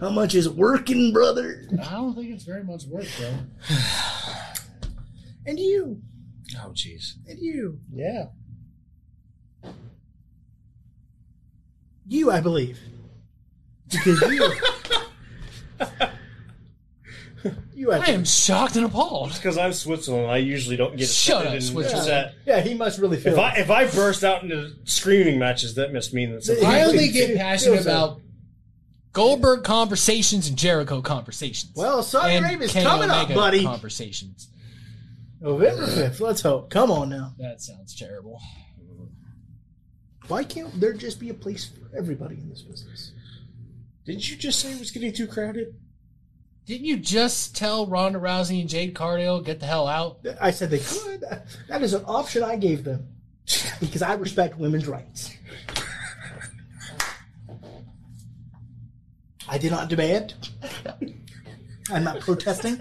How 0.00 0.10
much 0.10 0.34
is 0.34 0.48
working, 0.48 1.12
brother? 1.12 1.64
I 1.82 1.90
don't 1.92 2.14
think 2.14 2.30
it's 2.30 2.44
very 2.44 2.62
much 2.64 2.84
work, 2.86 3.06
bro. 3.18 3.34
And 5.46 5.58
you, 5.58 6.02
Oh, 6.62 6.70
jeez. 6.74 7.14
and 7.26 7.38
you, 7.38 7.80
Yeah. 7.90 8.26
you, 12.06 12.30
I 12.30 12.40
believe, 12.42 12.78
because 13.90 14.20
you, 14.30 14.52
you, 17.74 17.92
I, 17.92 17.98
I 17.98 18.06
am 18.10 18.24
shocked 18.26 18.76
and 18.76 18.84
appalled. 18.84 19.32
Because 19.34 19.56
I'm 19.56 19.72
Switzerland, 19.72 20.30
I 20.30 20.36
usually 20.38 20.76
don't 20.76 20.96
get 20.98 21.08
Shut 21.08 21.46
offended 21.46 21.48
up, 21.48 21.54
and 21.54 21.64
Switzerland. 21.64 22.00
upset. 22.08 22.34
Yeah, 22.46 22.60
he 22.60 22.74
must 22.74 22.98
really 22.98 23.16
feel. 23.16 23.32
If 23.32 23.38
it. 23.38 23.42
I 23.42 23.54
if 23.60 23.70
I 23.70 23.86
burst 23.86 24.24
out 24.24 24.42
into 24.42 24.72
screaming 24.84 25.38
matches, 25.38 25.76
that 25.76 25.92
must 25.94 26.12
mean 26.12 26.32
that 26.32 26.44
something. 26.44 26.64
I 26.66 26.82
only 26.82 27.08
get 27.08 27.36
passionate 27.38 27.80
about 27.82 28.20
Goldberg 29.18 29.64
conversations 29.64 30.48
and 30.48 30.56
Jericho 30.56 31.02
conversations. 31.02 31.72
Well, 31.74 32.04
Saudi 32.04 32.34
and 32.34 32.46
Arabia's 32.46 32.72
Kenny 32.72 32.86
coming 32.86 33.10
up, 33.10 33.24
Omega 33.24 33.34
buddy. 33.34 33.64
Conversations. 33.64 34.48
November 35.40 35.88
fifth. 35.88 36.20
Let's 36.20 36.40
hope. 36.40 36.70
Come 36.70 36.92
on 36.92 37.08
now. 37.08 37.34
That 37.38 37.60
sounds 37.60 37.98
terrible. 37.98 38.40
Why 40.28 40.44
can't 40.44 40.78
there 40.78 40.92
just 40.92 41.18
be 41.18 41.30
a 41.30 41.34
place 41.34 41.64
for 41.68 41.96
everybody 41.96 42.36
in 42.36 42.48
this 42.48 42.62
business? 42.62 43.10
Didn't 44.04 44.30
you 44.30 44.36
just 44.36 44.60
say 44.60 44.70
it 44.70 44.78
was 44.78 44.92
getting 44.92 45.12
too 45.12 45.26
crowded? 45.26 45.74
Didn't 46.66 46.86
you 46.86 46.96
just 46.98 47.56
tell 47.56 47.88
Ronda 47.88 48.20
Rousey 48.20 48.60
and 48.60 48.68
Jade 48.68 48.94
Cargill 48.94 49.40
get 49.40 49.58
the 49.58 49.66
hell 49.66 49.88
out? 49.88 50.24
I 50.40 50.52
said 50.52 50.70
they 50.70 50.78
could. 50.78 51.24
That 51.68 51.82
is 51.82 51.92
an 51.92 52.04
option 52.06 52.44
I 52.44 52.54
gave 52.54 52.84
them 52.84 53.08
because 53.80 54.02
I 54.02 54.14
respect 54.14 54.58
women's 54.58 54.86
rights. 54.86 55.34
I 59.48 59.58
did 59.58 59.70
not 59.70 59.88
demand. 59.88 60.34
I'm 61.90 62.04
not 62.04 62.20
protesting. 62.20 62.80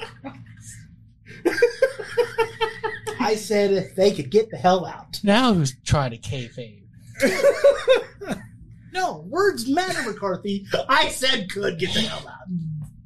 I 3.19 3.35
said 3.35 3.71
if 3.71 3.95
they 3.95 4.11
could 4.11 4.29
get 4.29 4.49
the 4.51 4.57
hell 4.57 4.85
out. 4.85 5.19
Now 5.23 5.53
who's 5.53 5.75
trying 5.83 6.11
to 6.11 6.17
kayfabe? 6.17 6.83
No, 8.97 9.19
words 9.29 9.69
matter, 9.69 10.01
McCarthy. 10.09 10.65
I 10.89 11.09
said 11.09 11.51
could 11.51 11.77
get 11.77 11.93
the 11.93 12.01
hell 12.01 12.27
out. 12.27 12.47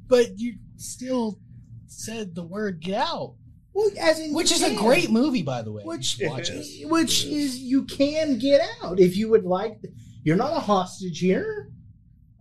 But 0.08 0.38
you 0.38 0.54
still 0.76 1.38
said 1.86 2.34
the 2.34 2.42
word 2.42 2.80
"get 2.80 2.94
out," 2.94 3.34
Well, 3.74 3.90
as 4.00 4.18
in 4.18 4.32
which 4.32 4.52
is 4.52 4.62
a 4.62 4.74
great 4.74 5.10
movie, 5.10 5.42
by 5.42 5.60
the 5.60 5.70
way. 5.70 5.82
Which 5.84 6.18
Watch 6.22 6.50
which 6.84 7.24
is 7.26 7.58
you 7.58 7.84
can 7.84 8.38
get 8.38 8.62
out 8.82 9.00
if 9.00 9.18
you 9.18 9.28
would 9.28 9.44
like. 9.44 9.80
You're 10.24 10.36
not 10.36 10.56
a 10.56 10.60
hostage 10.60 11.18
here. 11.18 11.70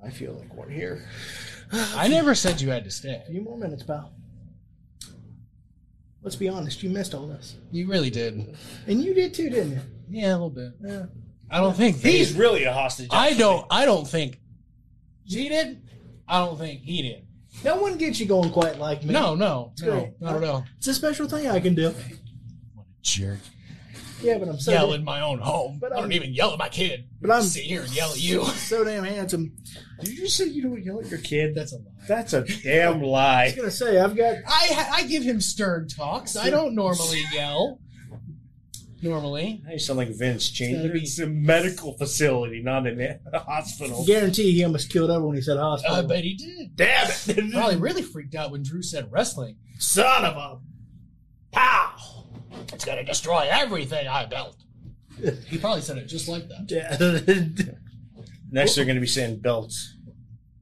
I 0.03 0.09
feel 0.09 0.33
like 0.33 0.53
we're 0.55 0.69
here. 0.69 1.05
I 1.71 2.07
never 2.07 2.35
said 2.35 2.59
you 2.59 2.69
had 2.69 2.83
to 2.85 2.91
stay. 2.91 3.21
A 3.27 3.31
few 3.31 3.41
more 3.41 3.57
minutes, 3.57 3.83
pal. 3.83 4.11
Let's 6.23 6.35
be 6.35 6.49
honest. 6.49 6.83
You 6.83 6.89
missed 6.89 7.13
all 7.15 7.27
this, 7.27 7.55
You 7.71 7.87
really 7.87 8.09
did. 8.09 8.55
and 8.87 9.03
you 9.03 9.13
did 9.13 9.33
too, 9.33 9.49
didn't 9.49 9.71
you? 9.71 9.81
Yeah, 10.09 10.31
a 10.31 10.33
little 10.33 10.49
bit. 10.49 10.73
Yeah. 10.83 11.05
I 11.49 11.59
don't 11.59 11.75
think 11.75 12.01
they- 12.01 12.17
He's 12.17 12.33
really 12.33 12.63
a 12.65 12.73
hostage. 12.73 13.09
I 13.11 13.33
don't. 13.33 13.65
I 13.69 13.85
don't 13.85 14.07
think 14.07 14.39
he 15.23 15.49
did. 15.49 15.81
I 16.27 16.45
don't 16.45 16.57
think 16.57 16.81
he 16.81 17.01
did. 17.01 17.25
No 17.63 17.81
one 17.81 17.97
gets 17.97 18.19
you 18.19 18.25
going 18.25 18.51
quite 18.51 18.79
like 18.79 19.03
me. 19.03 19.13
No, 19.13 19.35
no, 19.35 19.73
no, 19.81 19.85
great. 19.91 20.21
not 20.21 20.35
at 20.37 20.43
all. 20.43 20.65
It's 20.77 20.87
a 20.87 20.93
special 20.93 21.27
thing 21.27 21.47
I 21.47 21.59
can 21.59 21.75
do. 21.75 21.89
What 22.73 22.85
a 22.85 23.01
jerk! 23.01 23.39
Yeah, 24.23 24.37
but 24.37 24.47
I'm 24.49 24.59
so 24.59 24.71
yell 24.71 24.93
in 24.93 25.03
my 25.03 25.21
own 25.21 25.39
home. 25.39 25.79
But 25.79 25.91
I 25.91 25.95
don't 25.95 26.03
I'm- 26.05 26.11
even 26.13 26.33
yell 26.33 26.53
at 26.53 26.59
my 26.59 26.69
kid. 26.69 27.05
But 27.21 27.31
I'm- 27.31 27.43
sit 27.43 27.63
here 27.63 27.81
and 27.81 27.95
yell 27.95 28.11
at 28.11 28.21
you. 28.21 28.45
so 28.55 28.83
damn 28.83 29.03
handsome. 29.03 29.53
Did 30.03 30.17
you 30.17 30.27
say 30.27 30.45
you 30.45 30.63
don't 30.63 30.83
yell 30.83 30.99
at 30.99 31.07
your 31.09 31.19
kid? 31.19 31.55
That's 31.55 31.73
a 31.73 31.77
lie. 31.77 31.83
That's 32.07 32.33
a 32.33 32.41
damn 32.63 33.01
lie. 33.01 33.43
I 33.43 33.45
was 33.47 33.55
gonna 33.55 33.71
say 33.71 33.99
I've 33.99 34.15
got 34.15 34.37
I 34.47 34.87
I 34.93 35.03
give 35.03 35.23
him 35.23 35.39
stern 35.41 35.87
talks. 35.87 36.35
I 36.35 36.49
don't 36.49 36.75
normally 36.75 37.23
yell. 37.33 37.79
Normally, 39.03 39.63
I 39.67 39.77
sound 39.77 39.97
like 39.97 40.09
Vince 40.09 40.51
gotta 40.51 40.89
be- 40.89 40.99
It's 41.01 41.17
a 41.17 41.25
medical 41.25 41.97
facility, 41.97 42.61
not 42.61 42.85
a 42.85 43.17
hospital. 43.33 44.05
guarantee 44.05 44.51
he 44.51 44.63
almost 44.63 44.91
killed 44.91 45.09
everyone 45.09 45.29
when 45.29 45.37
he 45.37 45.41
said 45.41 45.57
hospital. 45.57 45.95
I 45.95 46.01
bet 46.03 46.23
he 46.23 46.35
did. 46.35 46.75
Damn 46.75 47.09
it! 47.09 47.51
Probably 47.51 47.77
really 47.77 48.03
freaked 48.03 48.35
out 48.35 48.51
when 48.51 48.61
Drew 48.61 48.83
said 48.83 49.11
wrestling. 49.11 49.57
Son 49.79 50.23
of 50.23 50.35
a 50.37 50.59
Pow! 51.51 51.90
It's 52.81 52.87
gonna 52.87 53.03
destroy 53.03 53.47
everything 53.47 54.07
I 54.07 54.25
built. 54.25 54.55
He 55.47 55.59
probably 55.59 55.81
said 55.83 55.99
it 55.99 56.07
just 56.07 56.27
like 56.27 56.47
that. 56.47 57.75
Next, 58.51 58.73
they're 58.73 58.85
going 58.85 58.95
to 58.95 59.01
be 59.01 59.05
saying 59.05 59.37
belts. 59.41 59.97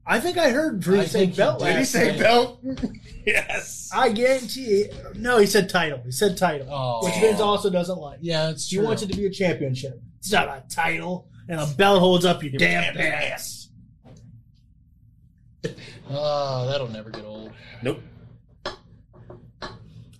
I 0.06 0.20
think 0.20 0.36
I 0.36 0.50
heard 0.50 0.80
Drew 0.80 1.00
I 1.00 1.06
say 1.06 1.20
think 1.20 1.30
he 1.32 1.36
belt 1.38 1.60
did. 1.60 1.64
last 1.64 1.72
Did 1.72 1.78
he 1.78 1.84
say 1.86 2.10
night. 2.10 2.20
belt? 2.20 2.60
yes. 3.26 3.90
I 3.94 4.12
guarantee. 4.12 4.88
No, 5.14 5.38
he 5.38 5.46
said 5.46 5.70
title. 5.70 6.02
He 6.04 6.10
said 6.12 6.36
title, 6.36 6.68
Oh. 6.70 7.06
which 7.06 7.14
Vince 7.14 7.40
also 7.40 7.70
doesn't 7.70 7.96
like. 7.98 8.18
Yeah, 8.20 8.50
it's 8.50 8.68
He 8.68 8.76
true. 8.76 8.84
wants 8.84 9.00
it 9.00 9.10
to 9.10 9.16
be 9.16 9.24
a 9.24 9.30
championship. 9.30 9.98
It's 10.18 10.30
not 10.30 10.46
a 10.48 10.62
title, 10.68 11.26
and 11.48 11.58
a 11.58 11.66
belt 11.66 12.00
holds 12.00 12.26
up 12.26 12.42
your 12.42 12.52
damn 12.52 12.98
ass. 12.98 13.70
Oh, 16.10 16.66
that'll 16.70 16.88
never 16.88 17.08
get 17.08 17.24
old. 17.24 17.50
Nope. 17.82 18.00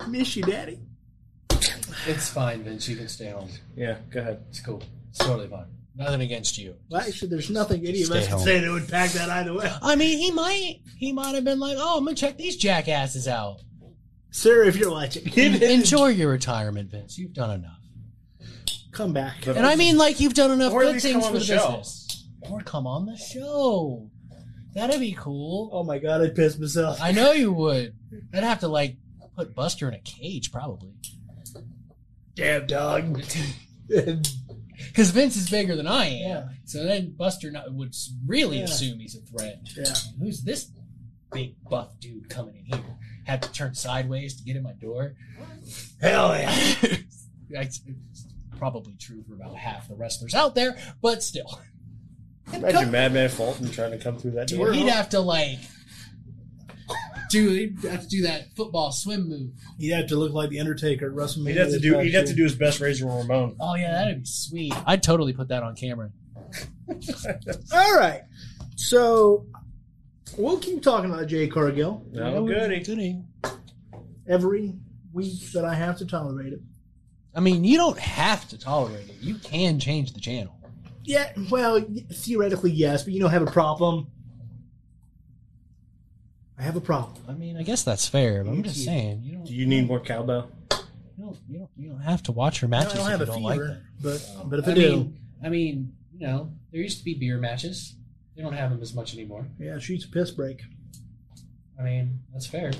Miss 0.09 0.35
you, 0.35 0.45
Daddy. 0.45 0.79
It's 2.07 2.29
fine, 2.31 2.63
Vince. 2.65 2.89
You 2.89 2.97
can 2.97 3.09
stay 3.09 3.31
home. 3.31 3.49
Yeah, 3.77 3.99
go 4.11 4.21
ahead. 4.21 4.45
It's 4.49 4.61
cool. 4.61 4.83
It's 5.11 5.19
totally 5.19 5.49
fine. 5.49 5.67
Nothing 5.97 6.23
against 6.23 6.57
you. 6.57 6.77
Well, 6.91 7.01
actually, 7.03 7.29
there's 7.29 7.51
nothing 7.51 7.87
any 7.87 8.01
of 8.03 8.07
Stay 8.07 8.19
us 8.19 8.25
can 8.29 8.37
home. 8.37 8.45
say 8.45 8.61
that 8.61 8.71
would 8.71 8.89
pack 8.89 9.11
that 9.11 9.29
either 9.29 9.53
way. 9.53 9.71
I 9.83 9.97
mean, 9.97 10.19
he 10.19 10.31
might. 10.31 10.81
He 10.97 11.13
might 11.13 11.35
have 11.35 11.45
been 11.45 11.59
like, 11.61 11.77
"Oh, 11.79 11.99
I'm 11.99 12.05
gonna 12.05 12.17
check 12.17 12.39
these 12.39 12.57
jackasses 12.57 13.29
out." 13.29 13.61
Sir, 14.31 14.63
if 14.65 14.77
you're 14.77 14.91
watching, 14.93 15.27
Enjoy 15.37 16.07
your 16.09 16.31
retirement, 16.31 16.91
Vince. 16.91 17.19
You've 17.19 17.33
done 17.35 17.51
enough. 17.51 17.77
come 18.93 19.13
back. 19.13 19.47
And 19.47 19.67
I 19.67 19.75
mean, 19.77 19.99
like, 19.99 20.21
you've 20.21 20.35
done 20.35 20.53
enough 20.53 20.73
Or 20.73 20.83
at 20.83 20.87
good 20.87 20.93
least 20.95 21.07
things 21.07 21.15
come 21.15 21.23
for 21.23 21.27
on 21.29 21.33
the, 21.35 21.39
the 21.41 21.45
show. 21.45 21.67
business. 21.69 22.27
Or 22.49 22.61
come 22.61 22.87
on 22.87 23.07
the 23.07 23.17
show. 23.17 24.09
That'd 24.75 25.01
be 25.01 25.13
cool. 25.19 25.71
Oh 25.73 25.83
my 25.83 25.99
god, 25.99 26.23
I 26.23 26.29
pissed 26.31 26.61
myself. 26.61 27.01
I 27.03 27.11
know 27.13 27.33
you 27.33 27.53
would. 27.53 27.95
I'd 28.33 28.45
have 28.45 28.61
to 28.61 28.69
like 28.69 28.97
put 29.37 29.55
Buster 29.55 29.89
in 29.89 29.95
a 29.95 29.99
cage, 30.01 30.53
probably. 30.53 30.93
Damn 32.35 32.67
dog. 32.67 33.23
Because 34.89 35.11
Vince 35.11 35.37
is 35.37 35.51
bigger 35.51 35.77
than 35.77 35.87
I 35.87 36.07
am. 36.07 36.19
Yeah. 36.21 36.49
So 36.65 36.85
then 36.85 37.15
Buster 37.17 37.51
not, 37.51 37.71
would 37.75 37.95
really 38.27 38.59
Yeah. 38.59 38.65
assume 38.65 38.99
he's 38.99 39.15
a 39.15 39.21
threat. 39.21 39.61
yeah. 39.77 39.85
Who's 40.19 40.43
this 40.43 40.71
big 41.33 41.55
buff 41.69 42.01
dude 42.01 42.31
coming 42.31 42.57
in 42.57 42.65
here? 42.79 42.97
Had 43.25 43.43
to 43.43 43.53
turn 43.53 43.75
sideways 43.75 44.37
to 44.37 44.43
get 44.43 44.57
in 44.57 44.63
my 44.63 44.73
door. 44.73 45.17
Hell 46.01 46.35
yeah. 46.35 46.51
That's 47.51 47.83
it's 47.87 48.27
probably 48.57 48.95
true 48.99 49.23
for 49.29 49.35
about 49.35 49.55
half 49.57 49.87
the 49.89 49.97
wrestlers 49.97 50.35
out 50.35 50.55
there, 50.55 50.79
but 51.03 51.23
still. 51.23 51.61
Imagine 52.53 52.91
Madman 52.91 53.29
Fulton 53.29 53.71
trying 53.71 53.91
to 53.93 53.99
come 53.99 54.17
through 54.17 54.33
that 54.33 54.49
door. 54.49 54.67
Dude, 54.69 54.77
he'd 54.77 54.89
have 54.89 55.11
to 55.11 55.21
like 55.21 55.59
do 57.31 57.51
he'd 57.51 57.79
have 57.85 58.03
to 58.03 58.09
do 58.09 58.23
that 58.23 58.55
football 58.57 58.93
swim 58.93 59.29
move. 59.29 59.51
He'd 59.79 59.91
have 59.91 60.09
to 60.09 60.17
look 60.17 60.33
like 60.33 60.51
the 60.51 60.61
Undertaker 60.61 61.07
at 61.07 61.13
WrestleMania. 61.17 61.49
He'd 61.49 61.57
have 61.57 61.71
to 61.71 61.79
do. 61.81 61.99
He'd 62.01 62.15
have 62.15 62.27
to 62.27 62.35
do 62.35 62.43
his 62.43 62.55
best 62.55 62.81
Razor 62.81 63.07
Ramon. 63.07 63.57
Oh 63.61 63.75
yeah, 63.75 63.93
that'd 63.93 64.21
be 64.21 64.27
sweet. 64.27 64.75
I'd 64.87 65.03
totally 65.03 65.33
put 65.33 65.49
that 65.49 65.63
on 65.63 65.75
camera. 65.77 66.11
All 67.73 67.97
right. 67.97 68.23
So 68.77 69.47
we'll 70.37 70.59
keep 70.59 70.83
talking 70.83 71.11
about 71.11 71.27
Jade 71.27 71.53
Cargill 71.53 72.05
No 72.13 72.45
goody. 72.47 72.81
Goody. 72.81 73.23
every 74.27 74.75
week 75.13 75.53
that 75.53 75.65
I 75.65 75.75
have 75.75 75.99
to 75.99 76.07
tolerate 76.07 76.53
it. 76.53 76.61
I 77.35 77.41
mean, 77.41 77.63
you 77.65 77.77
don't 77.77 77.99
have 77.99 78.49
to 78.49 78.59
tolerate 78.59 79.09
it. 79.09 79.17
You 79.21 79.37
can 79.37 79.79
change 79.79 80.13
the 80.13 80.21
channel. 80.21 80.57
Yeah, 81.05 81.33
well, 81.51 81.85
theoretically, 82.13 82.73
yes, 82.73 83.05
but 83.05 83.13
you 83.13 83.21
don't 83.21 83.31
have 83.31 83.43
a 83.43 83.51
problem. 83.51 84.09
I 86.61 86.63
have 86.63 86.77
a 86.77 86.81
problem. 86.81 87.17
I 87.27 87.33
mean, 87.33 87.57
I 87.57 87.63
guess 87.63 87.83
that's 87.85 88.07
fair, 88.07 88.45
but 88.45 88.51
I'm 88.51 88.63
just 88.63 88.77
keep- 88.77 88.85
saying, 88.85 89.23
you 89.25 89.33
don't, 89.37 89.45
Do 89.47 89.55
you 89.55 89.67
need 89.67 89.87
more 89.89 89.99
cowbell? 90.01 90.51
you 91.17 91.25
don't, 91.25 91.39
you 91.49 91.59
don't, 91.59 91.71
you 91.77 91.89
don't 91.91 92.01
have 92.03 92.23
to 92.25 92.33
watch 92.33 92.61
her 92.61 92.69
No, 92.69 92.77
I 92.77 92.81
matches 92.81 92.99
don't 92.99 93.07
if 93.07 93.11
have 93.13 93.21
you 93.21 93.25
a 93.25 93.27
don't 93.35 93.43
like 93.43 93.61
fever, 93.61 93.67
them. 93.69 93.83
but 94.03 94.51
but 94.51 94.59
if 94.59 94.69
I, 94.69 94.71
I 94.73 94.75
do, 94.75 94.81
mean, 94.97 95.19
I 95.45 95.49
mean, 95.49 95.93
you 96.13 96.27
know, 96.27 96.53
there 96.71 96.81
used 96.83 96.99
to 96.99 97.05
be 97.05 97.15
beer 97.15 97.39
matches. 97.39 97.95
They 98.37 98.43
don't 98.43 98.53
have 98.53 98.71
them 98.71 98.81
as 98.83 98.95
much 98.95 99.15
anymore. 99.15 99.47
yeah, 99.59 99.79
she's 99.79 100.05
a 100.05 100.09
piss 100.09 100.31
break. 100.31 100.61
I 101.79 101.83
mean, 101.83 102.21
that's 102.33 102.47
fair, 102.47 102.73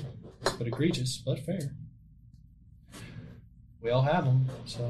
but 0.43 0.67
egregious, 0.67 1.17
but 1.25 1.39
fair. 1.39 1.75
We 3.81 3.89
all 3.89 4.03
have 4.03 4.25
them, 4.25 4.45
so 4.65 4.87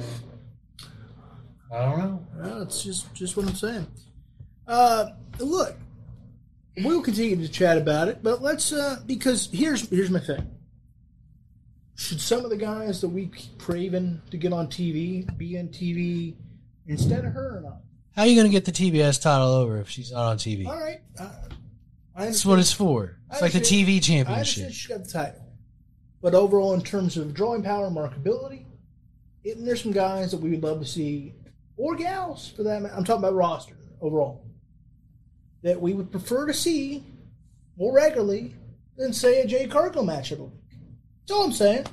I 1.73 1.85
don't 1.85 1.97
know. 1.99 2.27
Well, 2.37 2.61
it's 2.63 2.83
just 2.83 3.13
just 3.13 3.37
what 3.37 3.47
I'm 3.47 3.55
saying. 3.55 3.87
Uh, 4.67 5.11
look, 5.39 5.77
we'll 6.77 7.01
continue 7.01 7.35
to 7.35 7.51
chat 7.51 7.77
about 7.77 8.07
it, 8.07 8.23
but 8.23 8.41
let's 8.41 8.71
uh, 8.71 8.99
because 9.05 9.49
here's 9.51 9.89
here's 9.89 10.09
my 10.09 10.19
thing. 10.19 10.49
Should 11.95 12.21
some 12.21 12.43
of 12.43 12.49
the 12.49 12.57
guys 12.57 13.01
that 13.01 13.09
we 13.09 13.27
keep 13.27 13.57
craving 13.59 14.21
to 14.31 14.37
get 14.37 14.53
on 14.53 14.67
TV 14.67 15.37
be 15.37 15.57
on 15.59 15.67
TV 15.67 16.35
instead 16.87 17.25
of 17.25 17.33
her 17.33 17.57
or 17.57 17.61
not? 17.61 17.77
How 18.15 18.23
are 18.23 18.27
you 18.27 18.35
going 18.35 18.47
to 18.47 18.51
get 18.51 18.65
the 18.65 18.71
TBS 18.71 19.21
title 19.21 19.47
over 19.47 19.77
if 19.77 19.89
she's 19.89 20.11
not 20.11 20.25
on 20.27 20.37
TV? 20.37 20.65
All 20.65 20.79
right, 20.79 21.01
uh, 21.19 21.29
I 22.15 22.25
That's 22.25 22.45
what 22.45 22.59
it's 22.59 22.73
for. 22.73 23.17
It's 23.31 23.41
like 23.41 23.53
the 23.53 23.59
TV 23.59 23.97
I 23.97 23.99
championship. 23.99 24.71
she 24.71 24.89
got 24.89 25.03
the 25.03 25.09
title, 25.09 25.45
but 26.21 26.33
overall, 26.33 26.73
in 26.73 26.81
terms 26.81 27.17
of 27.17 27.33
drawing 27.33 27.63
power, 27.63 27.87
and 27.87 27.95
marketability, 27.95 28.65
it, 29.43 29.63
there's 29.63 29.83
some 29.83 29.91
guys 29.91 30.31
that 30.31 30.39
we 30.39 30.49
would 30.51 30.63
love 30.63 30.79
to 30.79 30.85
see, 30.85 31.33
or 31.77 31.95
gals 31.95 32.49
for 32.55 32.63
that. 32.63 32.81
matter. 32.81 32.95
I'm 32.95 33.03
talking 33.03 33.23
about 33.23 33.35
roster 33.35 33.77
overall 34.01 34.50
that 35.63 35.79
we 35.81 35.93
would 35.93 36.11
prefer 36.11 36.45
to 36.47 36.53
see 36.53 37.03
more 37.77 37.93
regularly 37.93 38.55
than 38.97 39.13
say 39.13 39.41
a 39.41 39.47
Jade 39.47 39.71
Cargill 39.71 40.03
match 40.03 40.31
every 40.31 40.45
week. 40.45 40.53
That's 41.21 41.31
all 41.37 41.45
I'm 41.45 41.51
saying. 41.53 41.85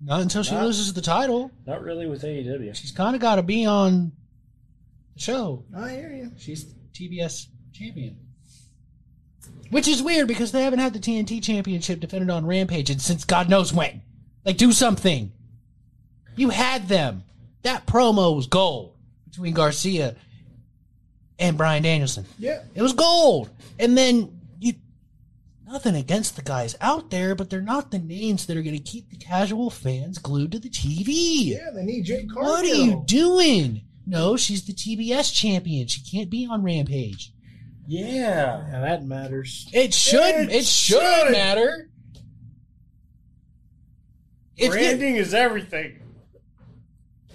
Not 0.00 0.20
until 0.22 0.42
she 0.42 0.54
Not- 0.54 0.64
loses 0.64 0.92
the 0.92 1.00
title. 1.00 1.50
Not 1.66 1.82
really 1.82 2.06
with 2.06 2.22
AEW. 2.22 2.74
She's 2.74 2.92
kind 2.92 3.14
of 3.14 3.20
got 3.22 3.36
to 3.36 3.42
be 3.42 3.64
on 3.64 4.12
the 5.14 5.20
show. 5.20 5.64
I 5.76 5.90
hear 5.90 6.10
you. 6.12 6.32
She's 6.36 6.64
TBS 6.92 7.46
champion. 7.72 8.18
Which 9.70 9.88
is 9.88 10.02
weird 10.02 10.28
because 10.28 10.52
they 10.52 10.62
haven't 10.62 10.78
had 10.78 10.92
the 10.92 10.98
TNT 11.00 11.42
championship 11.42 12.00
defended 12.00 12.30
on 12.30 12.46
Rampage 12.46 12.90
and 12.90 13.02
since 13.02 13.24
God 13.24 13.48
knows 13.48 13.72
when. 13.72 14.02
Like, 14.44 14.58
do 14.58 14.70
something. 14.70 15.32
You 16.36 16.50
had 16.50 16.88
them. 16.88 17.24
That 17.62 17.86
promo 17.86 18.36
was 18.36 18.46
gold 18.46 18.94
between 19.28 19.54
Garcia 19.54 20.14
and 21.38 21.56
Bryan 21.58 21.82
Danielson. 21.82 22.24
Yeah, 22.38 22.62
It 22.74 22.82
was 22.82 22.92
gold. 22.92 23.50
And 23.78 23.96
then 23.96 24.40
you 24.58 24.74
nothing 25.66 25.94
against 25.96 26.36
the 26.36 26.42
guys 26.42 26.76
out 26.80 27.10
there, 27.10 27.34
but 27.34 27.50
they're 27.50 27.60
not 27.60 27.90
the 27.90 27.98
names 27.98 28.46
that 28.46 28.56
are 28.56 28.62
going 28.62 28.76
to 28.76 28.82
keep 28.82 29.10
the 29.10 29.16
casual 29.16 29.68
fans 29.70 30.18
glued 30.18 30.52
to 30.52 30.58
the 30.58 30.70
TV. 30.70 31.06
yeah. 31.56 31.70
They 31.74 31.84
need 31.84 32.04
Jade 32.04 32.30
Cargill. 32.32 32.50
What 32.52 32.64
are 32.64 32.68
you 32.68 33.02
doing? 33.06 33.82
No, 34.06 34.36
she's 34.36 34.64
the 34.64 34.72
TBS 34.72 35.32
champion. 35.34 35.88
She 35.88 36.00
can't 36.00 36.30
be 36.30 36.46
on 36.50 36.62
Rampage. 36.62 37.32
Yeah. 37.88 38.06
Yeah, 38.68 38.80
that 38.80 39.04
matters. 39.04 39.68
It 39.72 39.92
should. 39.92 40.22
It, 40.22 40.52
It 40.52 40.64
should, 40.64 41.00
should. 41.02 41.32
matter. 41.32 41.90
If 44.56 44.64
you- 44.66 44.70
Branding 44.70 45.16
is 45.16 45.34
everything. 45.34 46.00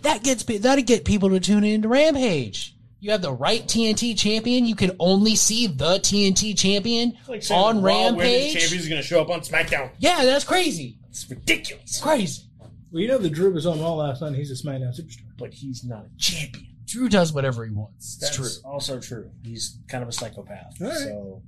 That 0.01 0.23
gets 0.23 0.43
that'd 0.43 0.87
get 0.87 1.05
people 1.05 1.29
to 1.29 1.39
tune 1.39 1.63
into 1.63 1.87
Rampage. 1.87 2.75
You 3.01 3.09
have 3.11 3.23
the 3.23 3.33
right 3.33 3.63
TNT 3.63 4.17
champion. 4.17 4.65
You 4.65 4.75
can 4.75 4.91
only 4.99 5.35
see 5.35 5.65
the 5.65 5.97
TNT 5.97 6.55
champion 6.57 7.17
Like 7.27 7.41
saying 7.41 7.59
on 7.59 7.75
the 7.77 7.81
Raw 7.81 8.05
Women's 8.05 8.19
Rampage. 8.19 8.53
Champion 8.53 8.79
is 8.79 8.87
going 8.87 9.01
to 9.01 9.07
show 9.07 9.19
up 9.21 9.29
on 9.31 9.41
SmackDown. 9.41 9.89
Yeah, 9.97 10.23
that's 10.23 10.45
crazy. 10.45 10.99
It's 11.09 11.27
ridiculous. 11.27 11.99
Crazy. 11.99 12.43
Well, 12.91 13.01
you 13.01 13.07
know 13.07 13.17
the 13.17 13.29
Drew 13.29 13.51
was 13.51 13.65
on 13.65 13.81
Raw 13.81 13.95
last 13.95 14.21
night. 14.21 14.35
He's 14.35 14.51
a 14.51 14.63
SmackDown 14.67 14.97
superstar. 14.97 15.23
But 15.37 15.51
he's 15.53 15.83
not 15.83 16.05
a 16.05 16.17
champion. 16.19 16.67
Drew 16.85 17.09
does 17.09 17.33
whatever 17.33 17.65
he 17.65 17.71
wants. 17.71 18.17
It's 18.21 18.37
That's 18.37 18.59
true. 18.59 18.69
also 18.69 18.99
true. 18.99 19.31
He's 19.43 19.79
kind 19.87 20.03
of 20.03 20.09
a 20.09 20.11
psychopath. 20.11 20.79
All 20.79 20.87
right. 20.87 20.97
So, 20.97 21.41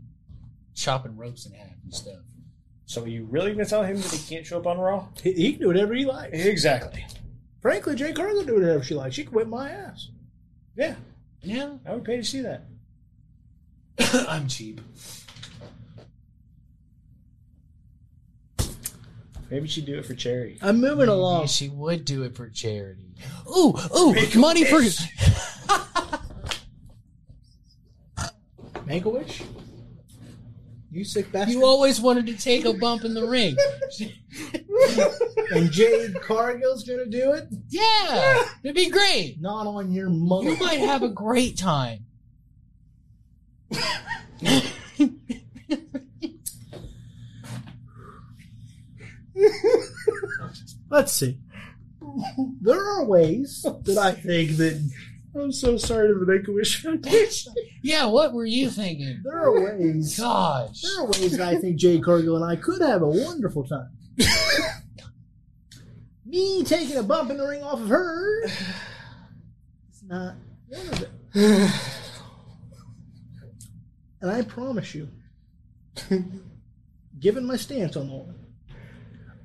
Chopping 0.76 1.16
ropes 1.16 1.46
in 1.46 1.52
half 1.54 1.68
and 1.84 1.94
stuff. 1.94 2.16
so 2.86 3.04
are 3.04 3.08
you 3.08 3.26
really 3.30 3.54
going 3.54 3.64
to 3.64 3.70
tell 3.70 3.84
him 3.84 3.98
that 3.98 4.12
he 4.12 4.28
can't 4.36 4.44
show 4.44 4.58
up 4.58 4.66
on 4.66 4.80
Raw? 4.80 5.06
He, 5.22 5.34
he 5.34 5.52
can 5.52 5.62
do 5.62 5.68
whatever 5.68 5.94
he 5.94 6.04
likes. 6.06 6.34
Exactly. 6.34 7.06
Frankly, 7.62 7.94
Jade 7.96 8.16
Cargill 8.16 8.40
can 8.40 8.48
do 8.48 8.56
whatever 8.56 8.84
she 8.84 8.96
likes. 8.96 9.14
She 9.14 9.24
can 9.24 9.34
whip 9.34 9.48
my 9.48 9.70
ass. 9.70 10.10
Yeah, 10.76 10.96
Yeah, 11.44 11.74
I 11.86 11.94
would 11.94 12.06
pay 12.06 12.18
to 12.18 12.24
see 12.24 12.42
that. 12.42 12.64
I'm 14.30 14.48
cheap. 14.48 14.82
Maybe 19.52 19.68
she'd 19.68 19.86
do 19.86 20.00
it 20.00 20.06
for 20.06 20.16
charity. 20.16 20.58
I'm 20.62 20.82
moving 20.82 21.10
along. 21.10 21.46
She 21.48 21.70
would 21.70 22.06
do 22.06 22.24
it 22.24 22.36
for 22.36 22.50
charity. 22.50 23.14
Ooh, 23.48 23.76
ooh, 23.96 24.16
money 24.36 24.64
for 24.64 24.82
Make 28.86 29.06
a 29.06 29.10
wish. 29.10 29.44
You 30.94 31.04
sick 31.04 31.32
bastard. 31.32 31.56
you. 31.56 31.66
Always 31.66 32.00
wanted 32.00 32.28
to 32.28 32.38
take 32.38 32.66
a 32.66 32.74
bump 32.74 33.04
in 33.04 33.16
the 33.16 33.26
ring. 33.26 33.58
and 35.52 35.72
Jade 35.72 36.14
Cargill's 36.22 36.84
gonna 36.84 37.08
do 37.08 37.34
it. 37.34 37.48
Yeah, 37.70 38.46
it'd 38.64 38.76
be 38.76 38.92
great. 38.92 39.42
Not 39.42 39.66
on 39.66 39.92
your 39.92 40.10
mother. 40.10 40.52
You 40.52 40.58
might 40.58 40.82
have 40.82 41.02
a 41.02 41.10
great 41.10 41.58
time. 41.58 42.06
Let's 50.92 51.14
see. 51.14 51.40
There 52.62 52.80
are 52.80 53.06
ways 53.06 53.64
that 53.64 53.98
I 53.98 54.12
think 54.12 54.58
that 54.58 54.92
I'm 55.36 55.52
so 55.52 55.78
sorry 55.78 56.08
to 56.10 56.14
the 56.14 56.26
Make 56.26 56.48
a 56.48 56.52
Wish 56.52 56.82
Foundation. 56.84 57.54
Yeah, 57.86 58.06
what 58.06 58.32
were 58.34 58.46
you 58.46 58.70
thinking? 58.70 59.20
there 59.26 59.44
are 59.44 59.62
ways. 59.78 60.18
Gosh. 60.18 60.82
There 60.82 61.02
are 61.02 61.06
ways 61.06 61.36
that 61.36 61.42
I 61.42 61.60
think 61.60 61.76
Jade 61.76 62.02
Cargill 62.02 62.38
and 62.42 62.46
I 62.46 62.56
could 62.56 62.80
have 62.82 63.02
a 63.02 63.08
wonderful 63.08 63.66
time. 63.66 63.90
Me 66.26 66.64
taking 66.64 66.96
a 66.96 67.04
bump 67.04 67.30
in 67.30 67.36
the 67.36 67.46
ring 67.46 67.62
off 67.62 67.82
of 67.82 67.90
her 67.90 68.46
is 68.46 68.64
not 70.08 70.36
one 70.70 70.88
of 70.88 71.00
them. 71.02 71.12
and 74.22 74.32
I 74.32 74.44
promise 74.44 74.96
you, 74.96 75.10
given 77.20 77.46
my 77.46 77.58
stance 77.58 77.98
on 77.98 78.10
all 78.10 78.34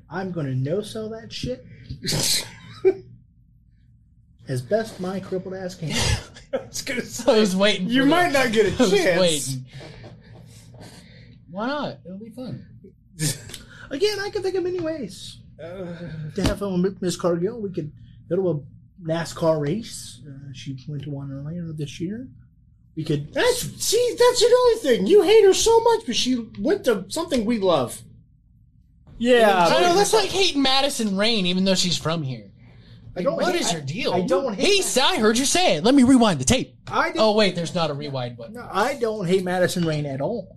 I'm 0.09 0.31
going 0.31 0.47
to 0.47 0.55
no 0.55 0.81
sell 0.81 1.09
that 1.11 1.33
shit 1.33 1.67
as 4.49 4.63
best 4.63 4.99
my 4.99 5.21
crippled 5.21 5.55
ass 5.55 5.75
can. 5.75 5.93
I 6.53 6.67
was 6.67 6.83
gonna 6.83 7.03
say, 7.03 7.33
I 7.37 7.39
was 7.39 7.55
waiting. 7.55 7.87
For 7.87 7.93
you 7.93 8.03
that. 8.05 8.09
might 8.11 8.33
not 8.33 8.53
get 8.53 8.67
a 8.67 8.77
I 8.79 8.83
was 8.83 8.91
chance. 8.91 9.21
waiting. 9.21 9.65
Why 11.51 11.67
not? 11.67 11.99
It'll 12.05 12.19
be 12.19 12.31
fun. 12.31 12.65
Again, 13.91 14.19
I 14.21 14.31
can 14.31 14.43
think 14.43 14.55
of 14.55 14.63
many 14.65 14.81
ways 14.81 15.39
to 15.59 16.43
have 16.45 16.59
fun 16.59 16.83
with 16.83 17.01
Miss 17.03 17.17
Cargill. 17.17 17.61
We 17.61 17.71
could 17.71 17.91
go 18.29 18.37
to 18.37 18.51
a 18.51 18.61
NASCAR 19.03 19.61
race. 19.61 20.21
Uh, 20.29 20.53
she 20.53 20.77
went 20.89 21.03
to 21.05 21.11
one 21.11 21.33
earlier 21.33 21.73
this 21.73 22.01
year. 22.01 22.29
We 22.97 23.05
could. 23.05 23.33
That's 23.33 23.61
see, 23.83 24.17
that's 24.19 24.43
another 24.43 24.77
thing. 24.83 25.07
You 25.07 25.23
hate 25.23 25.45
her 25.45 25.55
so 25.55 25.81
much, 25.81 26.07
but 26.07 26.17
she 26.17 26.49
went 26.59 26.85
to 26.85 27.07
something 27.09 27.45
we 27.45 27.59
love. 27.59 28.03
Yeah, 29.19 29.67
I 29.67 29.81
know 29.81 29.97
that's 29.97 30.13
like 30.13 30.31
hating 30.31 30.63
Madison 30.63 31.17
Rayne, 31.17 31.47
even 31.47 31.65
though 31.65 31.75
she's 31.75 31.97
from 31.97 32.23
here. 32.23 32.53
I 33.17 33.23
don't 33.23 33.37
What 33.37 33.53
hate- 33.53 33.61
is 33.63 33.73
your 33.73 33.81
deal? 33.83 34.13
I 34.13 34.21
don't 34.23 34.55
hate. 34.55 34.85
Hey, 34.85 35.01
I 35.01 35.17
heard 35.19 35.39
you 35.39 35.45
say 35.45 35.77
it. 35.77 35.85
Let 35.85 35.95
me 35.95 36.03
rewind 36.05 36.41
the 36.41 36.45
tape. 36.45 36.77
I 36.87 37.09
didn't, 37.09 37.21
Oh 37.21 37.35
wait, 37.35 37.55
there's 37.57 37.75
not 37.75 37.91
a 37.91 37.95
rewind 37.95 38.37
button. 38.37 38.55
no, 38.55 38.69
I 38.71 38.95
don't 38.95 39.27
hate 39.27 39.43
Madison 39.45 39.85
Rayne 39.85 40.07
at 40.07 40.21
all. 40.21 40.57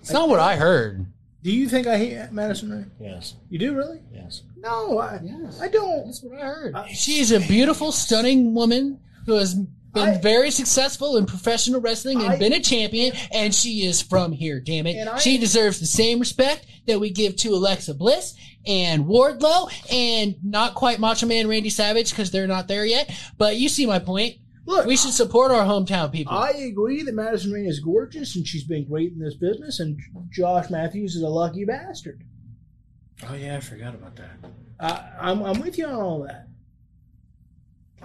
It's 0.00 0.12
not 0.12 0.28
what 0.28 0.40
I 0.40 0.56
heard. 0.56 1.06
Do 1.42 1.50
you 1.50 1.68
think 1.68 1.86
I 1.86 1.96
hate 1.98 2.30
Madison 2.32 2.70
Rayne? 2.70 2.90
Yes, 3.00 3.34
You 3.50 3.58
do 3.58 3.74
really? 3.74 4.00
yes. 4.12 4.42
No, 4.56 4.98
I, 4.98 5.20
Yes. 5.22 5.60
I 5.60 5.68
don't. 5.68 6.06
That's 6.06 6.22
what 6.22 6.38
I 6.40 6.44
heard. 6.46 6.74
Uh, 6.74 6.86
She's 6.86 7.32
a 7.32 7.40
beautiful, 7.40 7.92
stunning 7.92 8.54
woman 8.54 9.00
who 9.26 9.34
has 9.34 9.58
been 9.94 10.08
I- 10.10 10.18
very 10.18 10.50
successful 10.50 11.16
in 11.16 11.26
professional 11.26 11.80
wrestling 11.80 12.20
and 12.20 12.30
I- 12.32 12.38
been 12.38 12.52
a 12.52 12.60
champion, 12.60 13.12
and 13.32 13.54
she 13.54 13.86
is 13.86 14.02
from 14.02 14.32
here, 14.32 14.60
damn 14.60 14.86
it. 14.86 15.06
I- 15.06 15.18
she 15.18 15.38
deserves 15.38 15.80
the 15.80 15.86
same 15.86 16.18
respect 16.20 16.66
that 16.86 17.00
we 17.00 17.10
give 17.10 17.36
to 17.36 17.54
Alexa 17.54 17.94
Bliss 17.94 18.34
and 18.66 19.06
Wardlow 19.06 19.70
and 19.92 20.36
not 20.42 20.74
quite 20.74 20.98
Macho 20.98 21.26
Man 21.26 21.48
Randy 21.48 21.70
Savage 21.70 22.10
because 22.10 22.30
they're 22.30 22.46
not 22.46 22.68
there 22.68 22.84
yet. 22.84 23.10
But 23.38 23.56
you 23.56 23.68
see 23.68 23.86
my 23.86 23.98
point. 23.98 24.36
Look, 24.66 24.86
We 24.86 24.96
should 24.96 25.12
support 25.12 25.50
our 25.50 25.64
hometown 25.66 26.10
people. 26.10 26.32
I 26.34 26.50
agree 26.52 27.02
that 27.02 27.14
Madison 27.14 27.52
Rayne 27.52 27.66
is 27.66 27.80
gorgeous 27.80 28.34
and 28.34 28.46
she's 28.46 28.64
been 28.64 28.86
great 28.86 29.12
in 29.12 29.18
this 29.18 29.34
business, 29.34 29.78
and 29.78 29.98
Josh 30.30 30.70
Matthews 30.70 31.14
is 31.16 31.22
a 31.22 31.28
lucky 31.28 31.64
bastard. 31.66 32.22
Oh 33.28 33.34
yeah, 33.34 33.56
I 33.56 33.60
forgot 33.60 33.94
about 33.94 34.16
that. 34.16 34.30
I, 34.80 35.30
I'm, 35.30 35.42
I'm 35.42 35.60
with 35.60 35.76
you 35.78 35.86
on 35.86 35.94
all 35.94 36.22
that. 36.24 36.48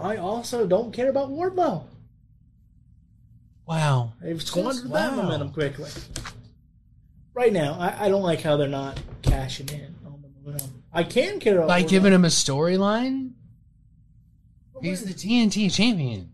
I 0.02 0.18
also 0.18 0.66
don't 0.68 0.94
care 0.94 1.10
about 1.10 1.30
Wardlow. 1.30 1.84
wow. 3.66 4.14
They've 4.22 4.42
squandered 4.42 4.86
that 4.92 5.12
Wow. 5.12 5.16
momentum 5.24 5.52
quickly. 5.52 5.90
Right 7.34 7.54
now, 7.54 7.74
I, 7.80 8.06
I 8.06 8.10
don't 8.10 8.24
like 8.24 8.42
how 8.42 8.58
they're 8.58 8.68
not 8.68 9.00
cashing 9.22 9.70
in 9.70 9.96
on 10.06 10.22
the 10.22 10.30
momentum. 10.44 10.84
I 10.92 11.04
can 11.04 11.40
care 11.40 11.58
about 11.58 11.68
By 11.68 11.84
Wardlow. 11.84 11.90
giving 11.90 12.14
him 12.14 12.26
a 12.26 12.30
storyline, 12.30 13.32
he's 14.82 15.04
the 15.06 15.14
TNT 15.14 15.70
champion. 15.74 16.32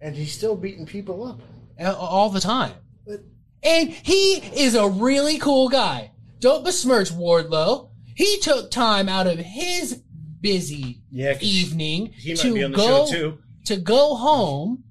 And 0.00 0.14
he's 0.16 0.32
still 0.32 0.56
beating 0.56 0.86
people 0.86 1.24
up. 1.24 1.40
all 1.80 2.30
the 2.30 2.40
time. 2.40 2.72
But- 3.06 3.22
And 3.62 3.90
he 3.90 4.34
is 4.54 4.74
a 4.74 4.88
really 4.88 5.38
cool 5.38 5.68
guy. 5.68 6.10
Don't 6.40 6.64
besmirch 6.64 7.10
Wardlow. 7.10 7.90
He 8.16 8.38
took 8.40 8.70
time 8.72 9.08
out 9.08 9.26
of 9.28 9.38
his 9.38 10.02
busy 10.40 11.00
Yeah, 11.10 11.36
evening 11.40 12.14
to 12.36 12.54
be 12.54 12.64
on 12.64 12.72
the 12.72 12.76
go 12.76 13.38
to 13.64 13.76
go 13.76 14.14
home 14.14 14.84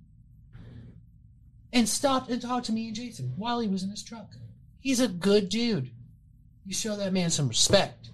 and 1.74 1.88
stop 1.88 2.30
and 2.30 2.42
talk 2.42 2.64
to 2.66 2.72
me 2.72 2.88
and 2.88 2.95
Jason 2.95 3.34
while 3.35 3.59
he 3.59 3.67
was 3.67 3.84
in 3.84 3.90
his 3.90 4.03
truck. 4.03 4.32
He's 4.80 5.00
a 5.00 5.08
good 5.08 5.50
dude. 5.50 5.92
You 6.66 6.74
show 6.74 6.95
that 6.95 7.14
man 7.14 7.30
some 7.30 7.48
respect. 7.48 8.09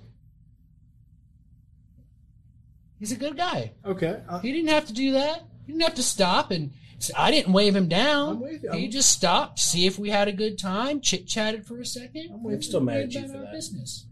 He's 2.99 3.11
a 3.11 3.17
good 3.17 3.35
guy. 3.35 3.71
Okay. 3.85 4.21
uh, 4.29 4.39
He 4.39 4.51
didn't 4.51 4.69
have 4.69 4.85
to 4.87 4.93
do 4.93 5.11
that. 5.13 5.43
He 5.65 5.73
didn't 5.73 5.83
have 5.83 5.95
to 5.95 6.03
stop 6.03 6.51
and 6.51 6.71
I 7.17 7.31
didn't 7.31 7.51
wave 7.51 7.75
him 7.75 7.89
down. 7.89 8.35
I'm 8.35 8.39
with 8.39 8.63
you. 8.63 8.71
He 8.71 8.87
just 8.87 9.11
stopped, 9.11 9.59
see 9.59 9.85
if 9.85 9.99
we 9.99 10.09
had 10.09 10.27
a 10.27 10.31
good 10.31 10.57
time, 10.57 11.01
chit 11.01 11.27
chatted 11.27 11.65
for 11.65 11.79
a 11.81 11.85
second. 11.85 12.29
I'm 12.33 12.43
with 12.43 12.53
and 12.53 12.63
you. 12.63 12.69
Still 12.69 12.79
mad 12.79 13.01
at 13.01 13.13
you 13.13 13.27
for 13.27 13.39
that. 13.39 13.51
Business. 13.51 14.05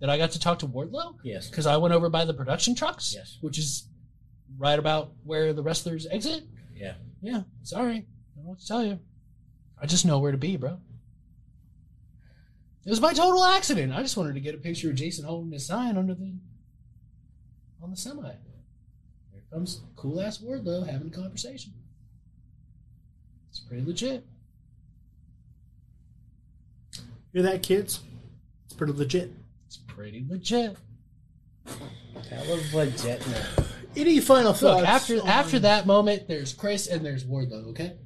That 0.00 0.10
I 0.10 0.18
got 0.18 0.32
to 0.32 0.38
talk 0.40 0.58
to 0.58 0.66
Wardlow 0.66 1.16
Yes. 1.24 1.48
because 1.48 1.66
I 1.66 1.76
went 1.78 1.94
over 1.94 2.10
by 2.10 2.24
the 2.26 2.34
production 2.34 2.74
trucks, 2.74 3.14
Yes. 3.14 3.38
which 3.40 3.58
is 3.58 3.88
right 4.58 4.78
about 4.78 5.12
where 5.24 5.52
the 5.54 5.62
wrestlers 5.62 6.06
exit. 6.06 6.44
Yeah. 6.74 6.96
Yeah, 7.22 7.42
sorry, 7.62 7.96
I 7.96 8.36
don't 8.36 8.44
know 8.44 8.50
what 8.50 8.60
to 8.60 8.66
tell 8.66 8.84
you. 8.84 9.00
I 9.80 9.86
just 9.86 10.04
know 10.04 10.18
where 10.18 10.32
to 10.32 10.38
be, 10.38 10.56
bro. 10.58 10.78
It 12.84 12.90
was 12.90 13.00
my 13.00 13.12
total 13.14 13.42
accident. 13.44 13.92
I 13.92 14.02
just 14.02 14.16
wanted 14.16 14.34
to 14.34 14.40
get 14.40 14.54
a 14.54 14.58
picture 14.58 14.90
of 14.90 14.96
Jason 14.96 15.24
holding 15.24 15.50
his 15.52 15.66
sign 15.66 15.96
under 15.96 16.14
the 16.14 16.34
on 17.82 17.90
the 17.90 17.96
semi. 17.96 18.22
Here 19.32 19.42
comes 19.50 19.80
cool 19.96 20.20
ass 20.20 20.38
Wardlow 20.38 20.86
having 20.88 21.08
a 21.08 21.10
conversation. 21.10 21.72
It's 23.50 23.60
pretty 23.60 23.84
legit. 23.84 24.24
Hear 27.32 27.42
that, 27.42 27.62
kids? 27.62 28.00
It's 28.66 28.74
pretty 28.74 28.92
legit. 28.92 29.32
It's 29.76 29.94
pretty 29.94 30.24
legit. 30.28 30.76
That 32.30 32.46
was 32.46 32.72
legit. 32.72 33.26
now. 33.28 33.64
Any 33.94 34.20
final 34.20 34.52
thoughts? 34.52 34.80
Look, 34.80 34.88
after 34.88 35.20
on- 35.20 35.28
after 35.28 35.58
that 35.60 35.86
moment, 35.86 36.28
there's 36.28 36.54
Chris 36.54 36.86
and 36.86 37.04
there's 37.04 37.24
Wardlow. 37.24 37.68
Okay, 37.70 37.96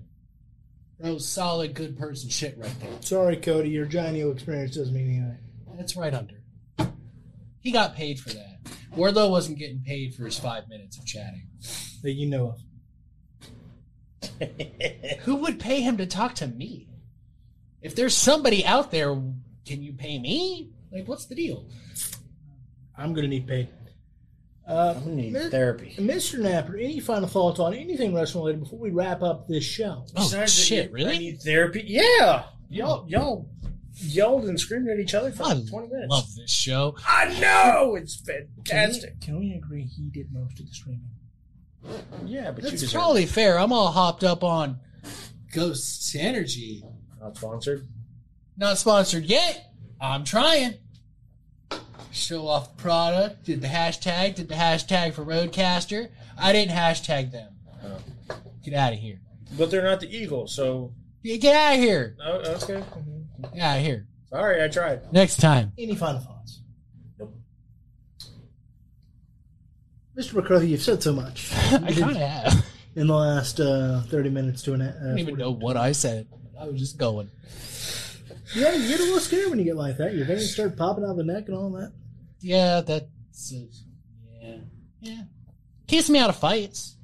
that 0.98 1.12
was 1.12 1.28
solid, 1.28 1.74
good 1.74 1.96
person 1.96 2.28
shit 2.28 2.58
right 2.58 2.74
there. 2.80 2.90
Sorry, 3.00 3.36
Cody, 3.36 3.70
your 3.70 3.86
Johnny 3.86 4.22
O 4.22 4.30
experience 4.30 4.76
doesn't 4.76 4.94
mean 4.94 5.10
anything. 5.10 5.38
That's 5.76 5.96
right 5.96 6.12
under. 6.12 6.42
He 7.60 7.70
got 7.70 7.94
paid 7.94 8.18
for 8.18 8.30
that. 8.30 8.58
Wardlow 8.96 9.30
wasn't 9.30 9.58
getting 9.58 9.80
paid 9.80 10.14
for 10.14 10.24
his 10.24 10.38
five 10.38 10.68
minutes 10.68 10.98
of 10.98 11.06
chatting. 11.06 11.46
That 12.02 12.12
you 12.12 12.26
know 12.26 12.56
of. 14.32 14.40
Who 15.20 15.36
would 15.36 15.60
pay 15.60 15.82
him 15.82 15.98
to 15.98 16.06
talk 16.06 16.34
to 16.36 16.46
me? 16.48 16.88
If 17.82 17.94
there's 17.94 18.16
somebody 18.16 18.64
out 18.64 18.90
there, 18.90 19.14
can 19.66 19.82
you 19.82 19.92
pay 19.92 20.18
me? 20.18 20.70
Like, 20.92 21.06
what's 21.08 21.26
the 21.26 21.34
deal? 21.34 21.66
I'm 22.96 23.12
gonna 23.14 23.28
need 23.28 23.46
paid. 23.46 23.68
Uh, 24.68 24.94
I'm 24.96 25.02
gonna 25.04 25.16
need 25.16 25.32
Mi- 25.32 25.48
therapy. 25.50 25.94
Mr. 25.98 26.38
Napper, 26.38 26.76
any 26.76 27.00
final 27.00 27.28
thoughts 27.28 27.58
on 27.58 27.74
anything 27.74 28.14
wrestling 28.14 28.44
related 28.44 28.60
before 28.64 28.78
we 28.78 28.90
wrap 28.90 29.22
up 29.22 29.48
this 29.48 29.64
show? 29.64 30.04
Oh, 30.16 30.24
Besides 30.24 30.30
that, 30.32 30.48
shit, 30.50 30.88
you- 30.90 30.94
really? 30.94 31.14
I 31.14 31.18
need 31.18 31.40
therapy. 31.40 31.82
Yeah, 31.86 32.44
y'all, 32.68 33.08
y'all 33.08 33.48
yelled 33.94 34.44
and 34.44 34.58
screamed 34.60 34.88
at 34.88 34.98
each 35.00 35.14
other 35.14 35.32
for 35.32 35.44
I 35.44 35.52
like 35.54 35.68
20 35.68 35.88
minutes. 35.88 36.10
love 36.10 36.34
this 36.36 36.50
show. 36.50 36.94
I 37.06 37.38
know 37.40 37.96
it's 37.96 38.20
Can 38.20 38.46
fantastic. 38.64 39.14
we, 39.20 39.26
can 39.26 39.38
we 39.38 39.52
agree 39.54 39.84
he 39.84 40.08
did 40.10 40.32
most 40.32 40.60
of 40.60 40.66
the 40.66 40.72
streaming? 40.72 41.10
Yeah, 42.26 42.50
but 42.52 42.62
you 42.64 42.70
It's 42.70 42.82
deserve 42.82 43.00
probably 43.00 43.26
fair. 43.26 43.58
I'm 43.58 43.72
all 43.72 43.90
hopped 43.90 44.22
up 44.22 44.44
on 44.44 44.78
Ghost 45.52 46.14
Energy. 46.14 46.82
it. 46.84 47.20
Not 47.20 47.36
sponsored. 47.36 47.88
Not 48.56 48.78
sponsored 48.78 49.24
yet. 49.24 49.69
I'm 50.00 50.24
trying. 50.24 50.74
Show 52.12 52.46
off 52.48 52.76
the 52.76 52.82
product. 52.82 53.44
Did 53.44 53.60
the 53.60 53.68
hashtag. 53.68 54.34
Did 54.34 54.48
the 54.48 54.54
hashtag 54.54 55.14
for 55.14 55.24
RodeCaster. 55.24 56.08
I 56.38 56.52
didn't 56.52 56.74
hashtag 56.74 57.30
them. 57.32 57.52
Oh. 57.84 58.36
Get 58.64 58.74
out 58.74 58.92
of 58.94 58.98
here. 58.98 59.20
But 59.56 59.70
they're 59.70 59.82
not 59.84 60.00
the 60.00 60.14
Eagles, 60.14 60.54
so 60.54 60.92
Yeah, 61.22 61.36
Get 61.36 61.54
out 61.54 61.74
of 61.74 61.80
here. 61.80 62.16
oh, 62.24 62.32
okay. 62.62 62.82
Get 63.54 63.62
out 63.62 63.78
of 63.78 63.82
here. 63.84 64.06
Sorry, 64.30 64.62
I 64.62 64.68
tried. 64.68 65.12
Next 65.12 65.36
time. 65.40 65.72
Any 65.78 65.94
final 65.96 66.20
thoughts? 66.20 66.60
Nope. 67.18 67.34
Mr. 70.16 70.34
McCarthy, 70.34 70.68
you've 70.68 70.82
said 70.82 71.02
so 71.02 71.12
much 71.12 71.52
I 71.72 71.92
kind 71.92 72.10
of 72.10 72.16
have. 72.16 72.64
in 72.94 73.06
the 73.06 73.14
last 73.14 73.60
uh, 73.60 74.02
30 74.02 74.30
minutes 74.30 74.62
to 74.62 74.74
an 74.74 74.82
uh, 74.82 74.96
I 75.00 75.06
don't 75.08 75.18
even 75.18 75.36
know 75.36 75.50
what 75.52 75.76
I 75.76 75.92
said. 75.92 76.26
I 76.58 76.66
was 76.66 76.78
just 76.78 76.96
going. 76.98 77.30
Yeah, 78.54 78.74
you 78.74 78.88
get 78.88 79.00
a 79.00 79.04
little 79.04 79.20
scared 79.20 79.50
when 79.50 79.58
you 79.58 79.64
get 79.64 79.76
like 79.76 79.96
that. 79.98 80.14
Your 80.14 80.26
veins 80.26 80.52
start 80.52 80.76
popping 80.76 81.04
out 81.04 81.10
of 81.10 81.16
the 81.16 81.24
neck 81.24 81.44
and 81.46 81.56
all 81.56 81.70
that. 81.70 81.92
Yeah, 82.40 82.80
that's. 82.80 83.52
Uh, 83.54 83.58
yeah. 84.40 84.56
Yeah. 85.00 85.22
Keeps 85.86 86.10
me 86.10 86.18
out 86.18 86.30
of 86.30 86.36
fights. 86.36 86.96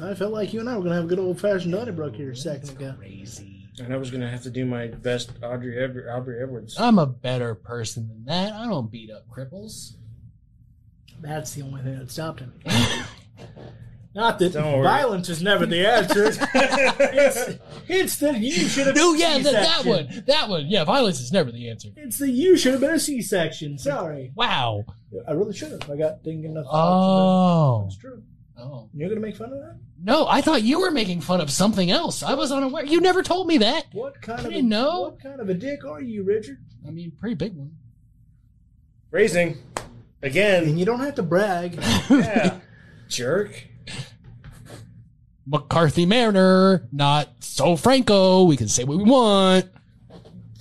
I 0.00 0.14
felt 0.14 0.32
like 0.32 0.52
you 0.52 0.60
and 0.60 0.68
I 0.68 0.74
were 0.74 0.80
going 0.80 0.90
to 0.90 0.96
have 0.96 1.04
a 1.04 1.08
good 1.08 1.18
old 1.18 1.40
fashioned 1.40 1.72
Donnybrook 1.72 2.14
here 2.14 2.30
a 2.30 2.36
second 2.36 2.70
ago. 2.70 2.94
Crazy. 2.98 3.62
And 3.80 3.92
I 3.92 3.96
was 3.96 4.10
gonna 4.10 4.28
have 4.28 4.42
to 4.42 4.50
do 4.50 4.66
my 4.66 4.88
best 4.88 5.32
Audrey 5.42 5.82
Edward, 5.82 6.08
Aubrey 6.08 6.42
Edwards. 6.42 6.78
I'm 6.78 6.98
a 6.98 7.06
better 7.06 7.54
person 7.54 8.06
than 8.06 8.24
that. 8.26 8.52
I 8.52 8.66
don't 8.66 8.90
beat 8.90 9.10
up 9.10 9.26
cripples. 9.28 9.94
That's 11.20 11.54
the 11.54 11.62
only 11.62 11.82
thing 11.82 11.98
that 11.98 12.10
stopped 12.10 12.40
him. 12.40 12.52
Not 14.14 14.38
that 14.40 14.52
Don't 14.52 14.72
worry. 14.74 14.82
violence 14.84 15.28
is 15.30 15.42
never 15.42 15.64
the 15.64 15.86
answer. 15.86 16.26
it's, 16.54 17.58
it's 17.88 18.16
that 18.16 18.38
you 18.40 18.52
should 18.68 18.86
have. 18.88 18.94
No, 18.96 19.14
yeah, 19.14 19.38
that, 19.38 19.44
that 19.52 19.78
C-section. 19.82 19.90
one. 20.16 20.24
That 20.26 20.48
one. 20.50 20.66
Yeah, 20.66 20.84
violence 20.84 21.18
is 21.20 21.32
never 21.32 21.50
the 21.50 21.70
answer. 21.70 21.88
It's 21.96 22.18
the 22.18 22.28
you 22.30 22.56
should 22.58 22.72
have 22.72 22.80
been 22.82 22.94
a 22.94 22.98
C-section. 22.98 23.78
Sorry, 23.78 24.30
Wow. 24.34 24.84
I 25.26 25.32
really 25.32 25.54
should 25.54 25.72
have. 25.72 25.90
I 25.90 25.96
got 25.96 26.22
didn't 26.22 26.42
get 26.42 26.50
enough. 26.50 26.66
Oh. 26.70 27.84
it's 27.86 27.96
true. 27.96 28.22
Oh. 28.58 28.88
You're 28.94 29.08
gonna 29.08 29.20
make 29.20 29.36
fun 29.36 29.52
of 29.52 29.58
that? 29.60 29.78
No, 30.04 30.26
I 30.28 30.40
thought 30.42 30.62
you 30.62 30.80
were 30.80 30.90
making 30.90 31.20
fun 31.22 31.40
of 31.40 31.50
something 31.50 31.90
else. 31.90 32.22
I 32.22 32.34
was 32.34 32.52
unaware. 32.52 32.84
You 32.84 33.00
never 33.00 33.22
told 33.22 33.46
me 33.46 33.58
that. 33.58 33.86
What 33.92 34.20
kind 34.20 34.40
I 34.40 34.44
of 34.44 34.50
didn't 34.50 34.66
a, 34.66 34.68
know. 34.68 35.00
What 35.02 35.20
kind 35.22 35.40
of 35.40 35.48
a 35.48 35.54
dick 35.54 35.84
are 35.86 36.00
you, 36.02 36.22
Richard? 36.22 36.58
I 36.86 36.90
mean, 36.90 37.12
pretty 37.18 37.34
big 37.34 37.54
one. 37.56 37.72
Raising 39.10 39.58
again. 40.22 40.64
And 40.64 40.78
you 40.78 40.84
don't 40.84 41.00
have 41.00 41.14
to 41.16 41.22
brag. 41.22 41.78
Yeah, 42.10 42.58
jerk. 43.08 43.68
McCarthy 45.46 46.06
Mariner, 46.06 46.86
not 46.92 47.28
so 47.40 47.76
Franco. 47.76 48.44
We 48.44 48.56
can 48.56 48.68
say 48.68 48.84
what 48.84 48.98
we 48.98 49.04
want. 49.04 49.66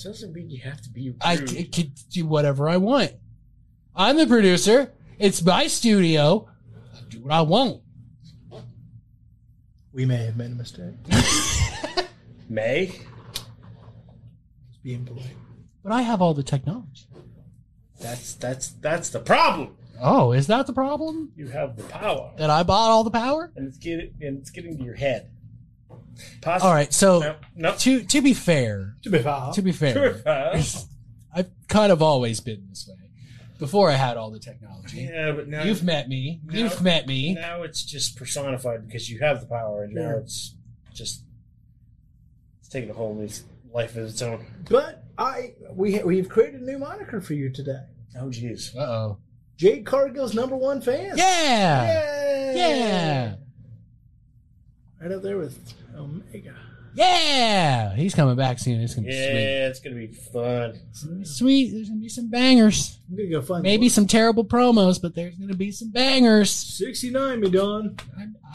Doesn't 0.03 0.33
mean 0.33 0.49
you 0.49 0.59
have 0.61 0.81
to 0.81 0.89
be 0.89 1.09
rude. 1.11 1.17
I 1.21 1.35
c- 1.35 1.63
can 1.65 1.91
do 2.09 2.25
whatever 2.25 2.67
I 2.67 2.77
want. 2.77 3.11
I'm 3.95 4.17
the 4.17 4.25
producer. 4.25 4.91
It's 5.19 5.43
my 5.43 5.67
studio. 5.67 6.49
I 6.95 7.01
do 7.09 7.19
what 7.19 7.31
I 7.31 7.41
want. 7.41 7.81
we 9.93 10.05
may 10.05 10.25
have 10.25 10.37
made 10.37 10.51
a 10.51 10.55
mistake. 10.55 10.95
May. 12.49 12.87
Just 12.87 14.83
being 14.83 15.05
polite. 15.05 15.35
But 15.83 15.91
I 15.91 16.01
have 16.01 16.21
all 16.21 16.33
the 16.33 16.43
technology. 16.43 17.05
That's 17.99 18.33
that's 18.35 18.69
that's 18.69 19.09
the 19.09 19.19
problem. 19.19 19.75
Oh, 20.01 20.31
is 20.31 20.47
that 20.47 20.67
the 20.67 20.73
problem? 20.73 21.31
You 21.35 21.47
have 21.49 21.77
the 21.77 21.83
power, 21.83 22.31
That 22.37 22.49
I 22.49 22.63
bought 22.63 22.89
all 22.91 23.03
the 23.03 23.11
power? 23.11 23.51
and 23.55 23.67
it's 23.67 23.77
getting 23.77 24.13
and 24.21 24.37
it's 24.39 24.49
getting 24.49 24.77
to 24.77 24.83
your 24.83 24.95
head. 24.95 25.29
Possi- 26.41 26.61
All 26.63 26.73
right. 26.73 26.91
So 26.93 27.19
No, 27.19 27.35
no. 27.55 27.75
to 27.77 28.03
to 28.03 28.21
be 28.21 28.33
fair, 28.33 28.95
To 29.03 29.09
be 29.09 29.19
fair, 29.19 29.51
to 29.53 29.61
be 29.61 29.71
fair, 29.71 30.21
I've 31.33 31.49
kind 31.67 31.91
of 31.91 32.01
always 32.01 32.39
been 32.39 32.65
this 32.69 32.87
way. 32.87 32.95
Before 33.59 33.89
I 33.91 33.93
had 33.93 34.17
all 34.17 34.31
the 34.31 34.39
technology. 34.39 35.03
Yeah, 35.03 35.33
but 35.33 35.47
now 35.47 35.63
You've 35.63 35.83
met 35.83 36.09
me. 36.09 36.41
No. 36.45 36.57
You've 36.59 36.81
met 36.81 37.05
me. 37.07 37.35
now 37.35 37.61
it's 37.61 37.83
just 37.83 38.17
personified 38.17 38.87
because 38.87 39.07
you 39.09 39.19
have 39.19 39.39
the 39.39 39.45
power, 39.45 39.83
and 39.83 39.93
now 39.93 40.01
Sure. 40.01 40.17
it's 40.19 40.55
just 40.93 41.23
it's 42.59 42.69
taking 42.69 42.89
a 42.89 42.93
whole 42.93 43.13
new 43.13 43.29
life 43.73 43.95
of 43.95 44.05
its 44.07 44.21
own. 44.21 44.45
but 44.69 45.03
I 45.17 45.53
we 45.73 46.01
we've 46.03 46.27
created 46.27 46.61
a 46.61 46.65
new 46.65 46.79
moniker 46.79 47.21
for 47.21 47.33
you 47.35 47.49
today. 47.51 47.83
Oh, 48.19 48.25
jeez. 48.29 48.75
Uh 48.75 48.79
oh. 48.81 49.17
Jade 49.61 49.85
Cargill's 49.85 50.33
number 50.33 50.55
one 50.55 50.81
fan. 50.81 51.13
Yeah. 51.15 51.85
Yay! 51.85 52.53
Yeah. 52.57 53.35
Right 54.99 55.11
up 55.11 55.21
there 55.21 55.37
with 55.37 55.73
Omega. 55.95 56.55
Yeah. 56.95 57.93
He's 57.95 58.15
coming 58.15 58.35
back 58.35 58.57
soon. 58.57 58.81
It's 58.81 58.95
gonna 58.95 59.05
be 59.07 59.13
Yeah, 59.13 59.67
it's 59.67 59.79
gonna 59.79 59.95
be 59.97 60.07
fun. 60.07 60.73
sweet. 60.73 60.89
It's 60.89 61.03
gonna 61.05 61.15
be 61.19 61.25
sweet. 61.25 61.71
There's 61.73 61.89
gonna 61.89 62.01
be 62.01 62.09
some 62.09 62.29
bangers. 62.31 62.97
I'm 63.07 63.17
gonna 63.17 63.29
go 63.29 63.41
find 63.43 63.61
Maybe 63.61 63.87
some 63.87 64.07
terrible 64.07 64.43
promos, 64.45 64.99
but 64.99 65.13
there's 65.13 65.37
gonna 65.37 65.53
be 65.53 65.71
some 65.71 65.91
bangers. 65.91 66.49
sixty 66.49 67.11
nine. 67.11 67.39
Me 67.39 67.51
Don. 67.51 67.97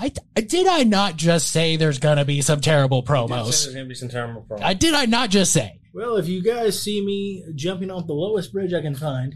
I, 0.00 0.12
I 0.36 0.40
did 0.40 0.66
I 0.66 0.82
not 0.82 1.16
just 1.16 1.52
say 1.52 1.76
there's 1.76 2.00
gonna 2.00 2.24
be 2.24 2.42
some 2.42 2.60
terrible 2.60 3.04
promos. 3.04 3.44
There's 3.62 3.74
gonna 3.74 3.86
be 3.86 3.94
some 3.94 4.08
terrible 4.08 4.44
promos. 4.50 4.60
I 4.62 4.74
did 4.74 4.94
I 4.94 5.04
not 5.06 5.30
just 5.30 5.52
say? 5.52 5.78
Well, 5.94 6.16
if 6.16 6.26
you 6.28 6.42
guys 6.42 6.82
see 6.82 7.00
me 7.06 7.44
jumping 7.54 7.92
off 7.92 8.08
the 8.08 8.12
lowest 8.12 8.52
bridge 8.52 8.74
I 8.74 8.82
can 8.82 8.96
find, 8.96 9.34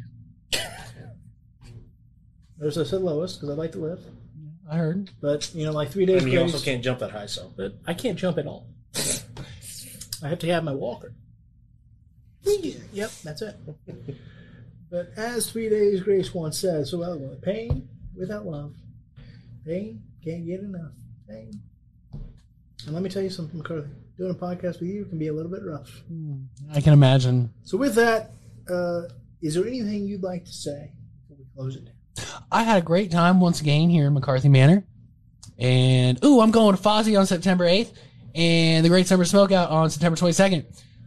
there's 2.60 2.78
I 2.78 2.84
said 2.84 3.00
lowest 3.00 3.40
because 3.40 3.50
I 3.50 3.58
like 3.58 3.72
to 3.72 3.78
live. 3.78 4.00
I 4.70 4.76
heard. 4.76 5.10
But 5.20 5.52
you 5.54 5.64
know, 5.64 5.72
like 5.72 5.90
three 5.90 6.06
days 6.06 6.22
And 6.22 6.32
you 6.32 6.40
also 6.40 6.60
can't 6.60 6.84
jump 6.84 7.00
that 7.00 7.10
high, 7.10 7.26
so 7.26 7.50
but 7.56 7.74
I 7.86 7.94
can't 7.94 8.18
jump 8.18 8.38
at 8.38 8.46
all. 8.46 8.68
I 10.22 10.28
have 10.28 10.38
to 10.40 10.46
have 10.48 10.62
my 10.62 10.74
walker. 10.74 11.14
Yep, 12.92 13.10
that's 13.24 13.42
it. 13.42 13.56
but 14.90 15.10
as 15.16 15.50
Three 15.50 15.68
Days 15.68 16.02
Grace 16.02 16.34
once 16.34 16.58
said 16.58 16.86
so 16.86 17.02
eloquently, 17.02 17.38
pain 17.42 17.88
without 18.14 18.46
love, 18.46 18.74
pain 19.64 20.02
can't 20.22 20.46
get 20.46 20.60
enough. 20.60 20.92
Pain. 21.28 21.52
And 22.12 22.94
let 22.94 23.02
me 23.02 23.08
tell 23.10 23.22
you 23.22 23.30
something, 23.30 23.58
McCarthy. 23.58 23.90
Doing 24.18 24.32
a 24.32 24.34
podcast 24.34 24.80
with 24.80 24.90
you 24.90 25.04
can 25.06 25.18
be 25.18 25.28
a 25.28 25.32
little 25.32 25.50
bit 25.50 25.62
rough. 25.64 26.02
I 26.72 26.80
can 26.80 26.92
imagine. 26.92 27.52
So 27.64 27.78
with 27.78 27.94
that, 27.94 28.32
uh, 28.68 29.02
is 29.40 29.54
there 29.54 29.66
anything 29.66 30.06
you'd 30.06 30.22
like 30.22 30.44
to 30.44 30.52
say 30.52 30.92
before 31.22 31.38
we 31.38 31.44
close 31.54 31.76
it 31.76 31.86
down? 31.86 31.94
I 32.50 32.62
had 32.64 32.78
a 32.78 32.84
great 32.84 33.10
time 33.10 33.40
once 33.40 33.60
again 33.60 33.88
here 33.90 34.06
in 34.06 34.14
McCarthy 34.14 34.48
Manor. 34.48 34.84
And 35.58 36.22
ooh, 36.24 36.40
I'm 36.40 36.50
going 36.50 36.76
to 36.76 36.82
Fozzy 36.82 37.18
on 37.18 37.26
September 37.26 37.64
8th 37.66 37.92
and 38.34 38.84
the 38.84 38.88
Great 38.88 39.06
Summer 39.06 39.24
Smokeout 39.24 39.70
on 39.70 39.90
September 39.90 40.16
22nd. 40.16 40.64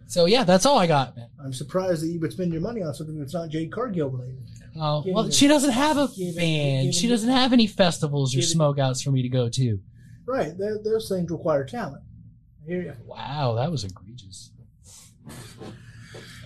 So 0.07 0.25
yeah, 0.25 0.43
that's 0.43 0.65
all 0.65 0.77
I 0.77 0.85
got, 0.85 1.15
man. 1.17 1.27
I'm 1.43 1.53
surprised 1.53 2.03
that 2.03 2.07
you 2.07 2.19
would 2.19 2.31
spend 2.31 2.53
your 2.53 2.61
money 2.61 2.83
on 2.83 2.93
something 2.93 3.17
that's 3.17 3.33
not 3.33 3.49
Jade 3.49 3.71
Cargill 3.71 4.09
related. 4.09 4.43
Oh, 4.79 5.03
well, 5.07 5.29
she 5.29 5.47
doesn't 5.47 5.71
have 5.71 5.97
a 5.97 6.07
band. 6.35 6.93
She 6.93 7.07
doesn't 7.07 7.29
have 7.29 7.53
any 7.53 7.67
festivals 7.67 8.35
or 8.35 8.39
smokeouts 8.39 9.03
for 9.03 9.11
me 9.11 9.21
to 9.21 9.29
go 9.29 9.49
to. 9.49 9.79
Right, 10.25 10.57
th- 10.57 10.83
those 10.83 11.09
things 11.09 11.29
require 11.31 11.65
talent. 11.65 12.03
I 12.63 12.71
hear 12.71 12.81
you. 12.81 12.93
Wow, 13.05 13.55
that 13.55 13.69
was 13.69 13.83
egregious. 13.83 14.51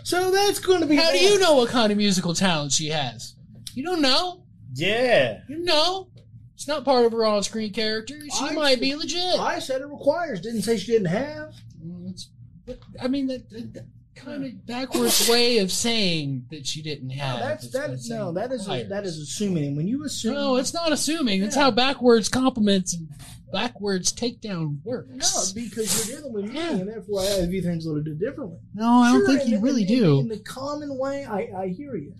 So 0.04 0.32
that's 0.32 0.60
going 0.60 0.82
to 0.82 0.88
be. 0.88 0.96
How 0.96 1.12
do 1.12 1.20
you 1.20 1.38
know 1.40 1.56
what 1.56 1.70
kind 1.70 1.92
of 1.92 1.98
musical 1.98 2.34
talent 2.34 2.72
she 2.72 2.88
has? 2.88 3.36
You 3.74 3.84
don't 3.84 4.02
know. 4.02 4.44
Yeah. 4.76 5.40
You 5.50 5.60
know. 5.64 6.10
It's 6.56 6.68
not 6.68 6.84
part 6.84 7.06
of 7.06 7.12
her 7.12 7.24
on-screen 7.24 7.72
character. 7.72 8.20
She 8.20 8.46
I 8.46 8.52
might 8.54 8.72
said- 8.72 8.80
be 8.82 8.96
legit. 8.96 9.40
I 9.40 9.60
said 9.60 9.82
it 9.82 9.86
requires. 9.88 10.42
Didn't 10.42 10.64
say 10.64 10.78
she 10.78 10.92
didn't 10.92 11.08
have. 11.10 11.54
Mm, 11.86 12.06
it's- 12.10 12.30
but, 12.66 12.80
I 13.00 13.08
mean, 13.08 13.28
that, 13.28 13.48
that, 13.52 13.74
that 13.76 13.86
kind 14.16 14.44
of 14.44 14.66
backwards 14.66 15.30
way 15.30 15.60
of 15.60 15.72
saying 15.72 16.46
that 16.50 16.66
she 16.66 16.82
didn't 16.82 17.12
have. 17.12 17.40
That's 17.40 17.66
is 17.66 17.72
that. 17.74 18.00
No, 18.10 18.32
that 18.34 18.52
is 18.52 18.66
that 18.66 19.04
is 19.06 19.20
assuming. 19.20 19.66
And 19.68 19.78
when 19.78 19.88
you 19.88 20.04
assume, 20.04 20.34
No, 20.34 20.56
it's 20.58 20.74
not 20.74 20.92
assuming. 20.92 21.42
That's 21.42 21.56
Yeah. 21.56 21.62
how 21.64 21.72
backwards 21.72 22.28
compliments 22.28 22.94
and 22.96 23.08
backwards 23.54 24.12
takedown 24.12 24.84
works. 24.84 25.10
no 25.56 25.62
because 25.62 26.10
you're 26.10 26.18
dealing 26.20 26.34
with 26.34 26.46
me, 26.52 26.56
Yeah. 26.56 26.72
and 26.72 26.90
therefore 26.90 27.22
I 27.22 27.46
view 27.46 27.62
things 27.62 27.86
a 27.86 27.90
little 27.90 28.04
bit 28.04 28.20
differently. 28.20 28.58
No, 28.74 28.88
I 28.90 29.12
don't 29.12 29.26
think 29.28 29.42
in 29.44 29.50
you 29.52 29.60
really 29.60 29.84
in- 29.84 29.88
do. 29.88 30.20
In 30.22 30.28
the 30.28 30.40
common 30.40 30.98
way, 30.98 31.24
I, 31.24 31.48
I 31.56 31.68
hear 31.68 31.96
you. 31.96 32.14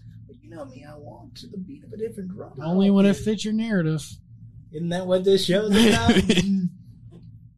But 0.48 0.56
you 0.56 0.56
know 0.56 0.66
me, 0.66 0.86
I 0.90 0.96
walk 0.96 1.34
to 1.36 1.48
the 1.48 1.58
beat 1.58 1.84
of 1.84 1.94
a 1.94 1.98
different 1.98 2.30
drum. 2.30 2.54
Only 2.62 2.90
when 2.90 3.06
it 3.06 3.16
fits 3.16 3.44
your 3.44 3.54
narrative. 3.54 4.06
Isn't 4.72 4.90
that 4.90 5.08
what 5.08 5.24
this 5.24 5.46
show's 5.46 5.72
about? 5.72 6.16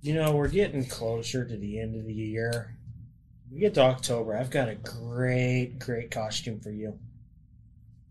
You 0.01 0.13
know, 0.13 0.31
we're 0.31 0.47
getting 0.47 0.85
closer 0.85 1.43
to 1.43 1.57
the 1.57 1.77
end 1.77 1.93
of 1.93 2.05
the 2.05 2.13
year. 2.13 2.73
We 3.51 3.59
get 3.59 3.73
to 3.73 3.81
October. 3.81 4.33
I've 4.37 4.49
got 4.49 4.69
a 4.69 4.75
great, 4.75 5.77
great 5.77 6.09
costume 6.09 6.61
for 6.61 6.71
you. 6.71 6.97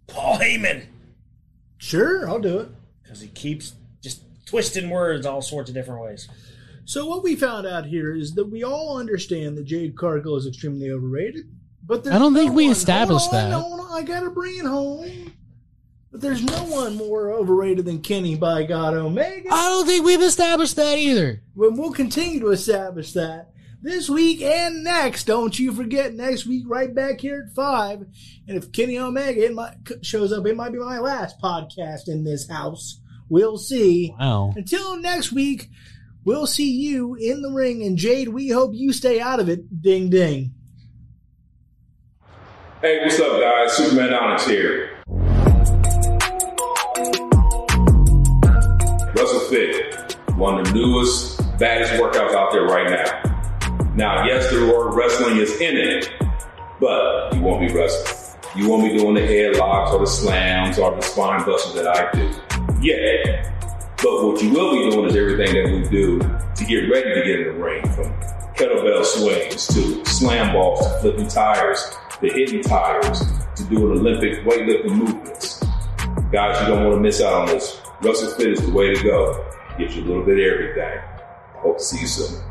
Paul 0.07 0.37
Heyman. 0.37 0.85
Sure, 1.79 2.29
I'll 2.29 2.41
do 2.41 2.59
it. 2.59 2.69
because 3.03 3.23
he 3.23 3.29
keeps 3.29 3.73
just 4.03 4.23
twisting 4.45 4.91
words 4.91 5.25
all 5.25 5.41
sorts 5.41 5.71
of 5.71 5.75
different 5.75 6.03
ways. 6.03 6.29
So 6.85 7.07
what 7.07 7.23
we 7.23 7.35
found 7.37 7.67
out 7.67 7.87
here 7.87 8.15
is 8.15 8.35
that 8.35 8.51
we 8.51 8.63
all 8.63 8.99
understand 8.99 9.57
that 9.57 9.65
Jade 9.65 9.97
Cargill 9.97 10.37
is 10.37 10.47
extremely 10.47 10.91
overrated, 10.91 11.47
but 11.89 12.07
I 12.07 12.19
don't 12.19 12.35
think 12.35 12.53
we 12.55 12.65
one- 12.67 12.73
established 12.73 13.33
on, 13.33 13.51
that. 13.51 13.55
on, 13.57 13.93
I 13.93 14.03
gotta 14.03 14.31
bring 14.31 14.59
it 14.59 14.65
home. 14.65 15.33
But 16.13 16.21
there's 16.23 16.43
no 16.43 16.65
one 16.65 16.97
more 16.97 17.33
overrated 17.33 17.85
than 17.85 18.01
Kenny 18.01 18.35
by 18.37 18.63
God 18.63 18.95
Omega. 18.95 19.49
I 19.53 19.69
don't 19.69 19.87
think 19.87 20.07
we've 20.07 20.23
established 20.23 20.77
that 20.77 20.97
either. 20.99 21.43
Well, 21.57 21.73
we'll 21.73 21.93
continue 21.93 22.41
to 22.41 22.49
establish 22.49 23.13
that 23.13 23.51
this 23.83 24.09
week 24.09 24.41
and 24.41 24.83
next. 24.83 25.25
Don't 25.25 25.59
you 25.59 25.71
forget 25.73 26.15
next 26.15 26.47
week, 26.47 26.65
right 26.67 26.95
back 26.95 27.21
here 27.21 27.45
at 27.47 27.55
five. 27.55 28.07
And 28.47 28.57
if 28.57 28.73
Kenny 28.73 28.99
Omega 28.99 29.45
it 29.45 29.55
might, 29.55 29.75
shows 30.03 30.33
up, 30.33 30.47
it 30.47 30.57
might 30.57 30.73
be 30.73 30.79
my 30.79 30.99
last 30.99 31.41
podcast 31.43 32.09
in 32.09 32.25
this 32.25 32.49
house. 32.49 33.01
We'll 33.29 33.59
see. 33.59 34.15
Wow. 34.19 34.55
Until 34.57 34.97
next 34.97 35.31
week, 35.33 35.69
we'll 36.25 36.47
see 36.47 36.71
you 36.71 37.17
in 37.17 37.43
the 37.43 37.51
ring. 37.51 37.83
And 37.83 37.99
Jade, 37.99 38.29
we 38.31 38.49
hope 38.49 38.71
you 38.75 38.95
stay 38.95 39.21
out 39.21 39.41
of 39.41 39.51
it. 39.51 39.83
Ding 39.83 40.09
ding. 40.09 40.55
Hey, 42.81 43.01
what's 43.03 43.19
up, 43.19 43.41
guys? 43.41 43.73
Superman 43.73 44.15
Onyx 44.15 44.47
here. 44.47 45.03
Russell 49.17 49.41
Fit, 49.51 50.17
one 50.37 50.61
of 50.61 50.67
the 50.67 50.73
newest, 50.75 51.39
baddest 51.59 51.95
workouts 51.95 52.35
out 52.35 52.53
there 52.53 52.67
right 52.67 52.89
now. 52.89 53.83
Now, 53.97 54.25
yes, 54.25 54.49
the 54.53 54.65
word 54.73 54.95
wrestling 54.95 55.39
is 55.39 55.61
in 55.61 55.77
it, 55.77 56.09
but 56.79 57.35
you 57.35 57.41
won't 57.41 57.67
be 57.67 57.75
wrestling. 57.75 58.41
You 58.55 58.69
won't 58.69 58.85
be 58.85 58.97
doing 58.97 59.15
the 59.15 59.23
headlocks 59.23 59.93
or 59.93 59.99
the 59.99 60.07
slams 60.07 60.79
or 60.79 60.95
the 60.95 61.03
spine 61.03 61.45
busters 61.45 61.75
that 61.75 61.89
I 61.89 62.13
do. 62.13 62.31
Yeah. 62.81 63.43
But 63.97 64.25
what 64.25 64.41
you 64.41 64.51
will 64.51 64.77
be 64.77 64.91
doing 64.93 65.07
is 65.07 65.17
everything 65.17 65.53
that 65.53 65.73
we 65.73 65.89
do 65.89 66.21
to 66.21 66.65
get 66.65 66.89
ready 66.89 67.13
to 67.13 67.27
get 67.27 67.41
in 67.41 67.47
the 67.47 67.53
ring 67.55 67.83
from 67.89 68.05
kettlebell 68.55 69.05
swings 69.05 69.67
to 69.67 70.05
slam 70.05 70.53
balls 70.53 70.81
to 70.87 71.01
flipping 71.01 71.27
tires 71.27 71.81
to 72.21 72.29
hitting 72.29 72.63
tires 72.63 73.23
to 73.57 73.65
doing 73.65 73.99
Olympic 73.99 74.45
weightlifting 74.45 74.97
movements. 74.97 75.63
Guys, 76.33 76.61
you 76.61 76.67
don't 76.69 76.85
want 76.85 76.97
to 76.97 77.01
miss 77.01 77.21
out 77.21 77.33
on 77.33 77.47
this. 77.47 77.77
WrestleFit 78.01 78.53
is 78.53 78.61
the 78.67 78.73
way 78.73 78.95
to 78.95 79.03
go. 79.03 79.45
Gives 79.79 79.97
you 79.97 80.05
a 80.05 80.07
little 80.07 80.25
bit 80.25 80.39
of 80.39 80.53
everything. 80.53 81.01
Hope 81.55 81.79
to 81.79 81.85
see 81.85 82.01
you 82.01 82.07
soon. 82.07 82.48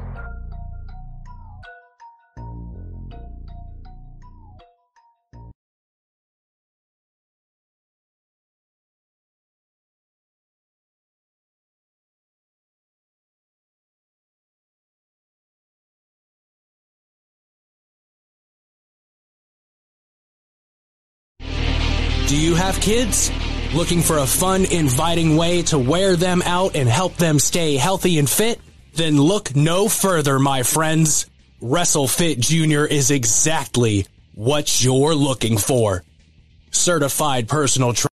Have 22.57 22.81
kids? 22.81 23.31
Looking 23.73 24.01
for 24.01 24.17
a 24.17 24.25
fun, 24.25 24.65
inviting 24.65 25.37
way 25.37 25.61
to 25.63 25.77
wear 25.77 26.15
them 26.15 26.41
out 26.41 26.75
and 26.75 26.89
help 26.89 27.15
them 27.15 27.39
stay 27.39 27.75
healthy 27.75 28.17
and 28.19 28.29
fit? 28.29 28.59
Then 28.93 29.21
look 29.21 29.55
no 29.55 29.87
further, 29.87 30.39
my 30.39 30.63
friends. 30.63 31.27
WrestleFit 31.61 32.39
Jr. 32.39 32.85
is 32.85 33.11
exactly 33.11 34.05
what 34.33 34.83
you're 34.83 35.15
looking 35.15 35.57
for. 35.57 36.03
Certified 36.71 37.47
personal 37.47 37.93
trainer 37.93 38.07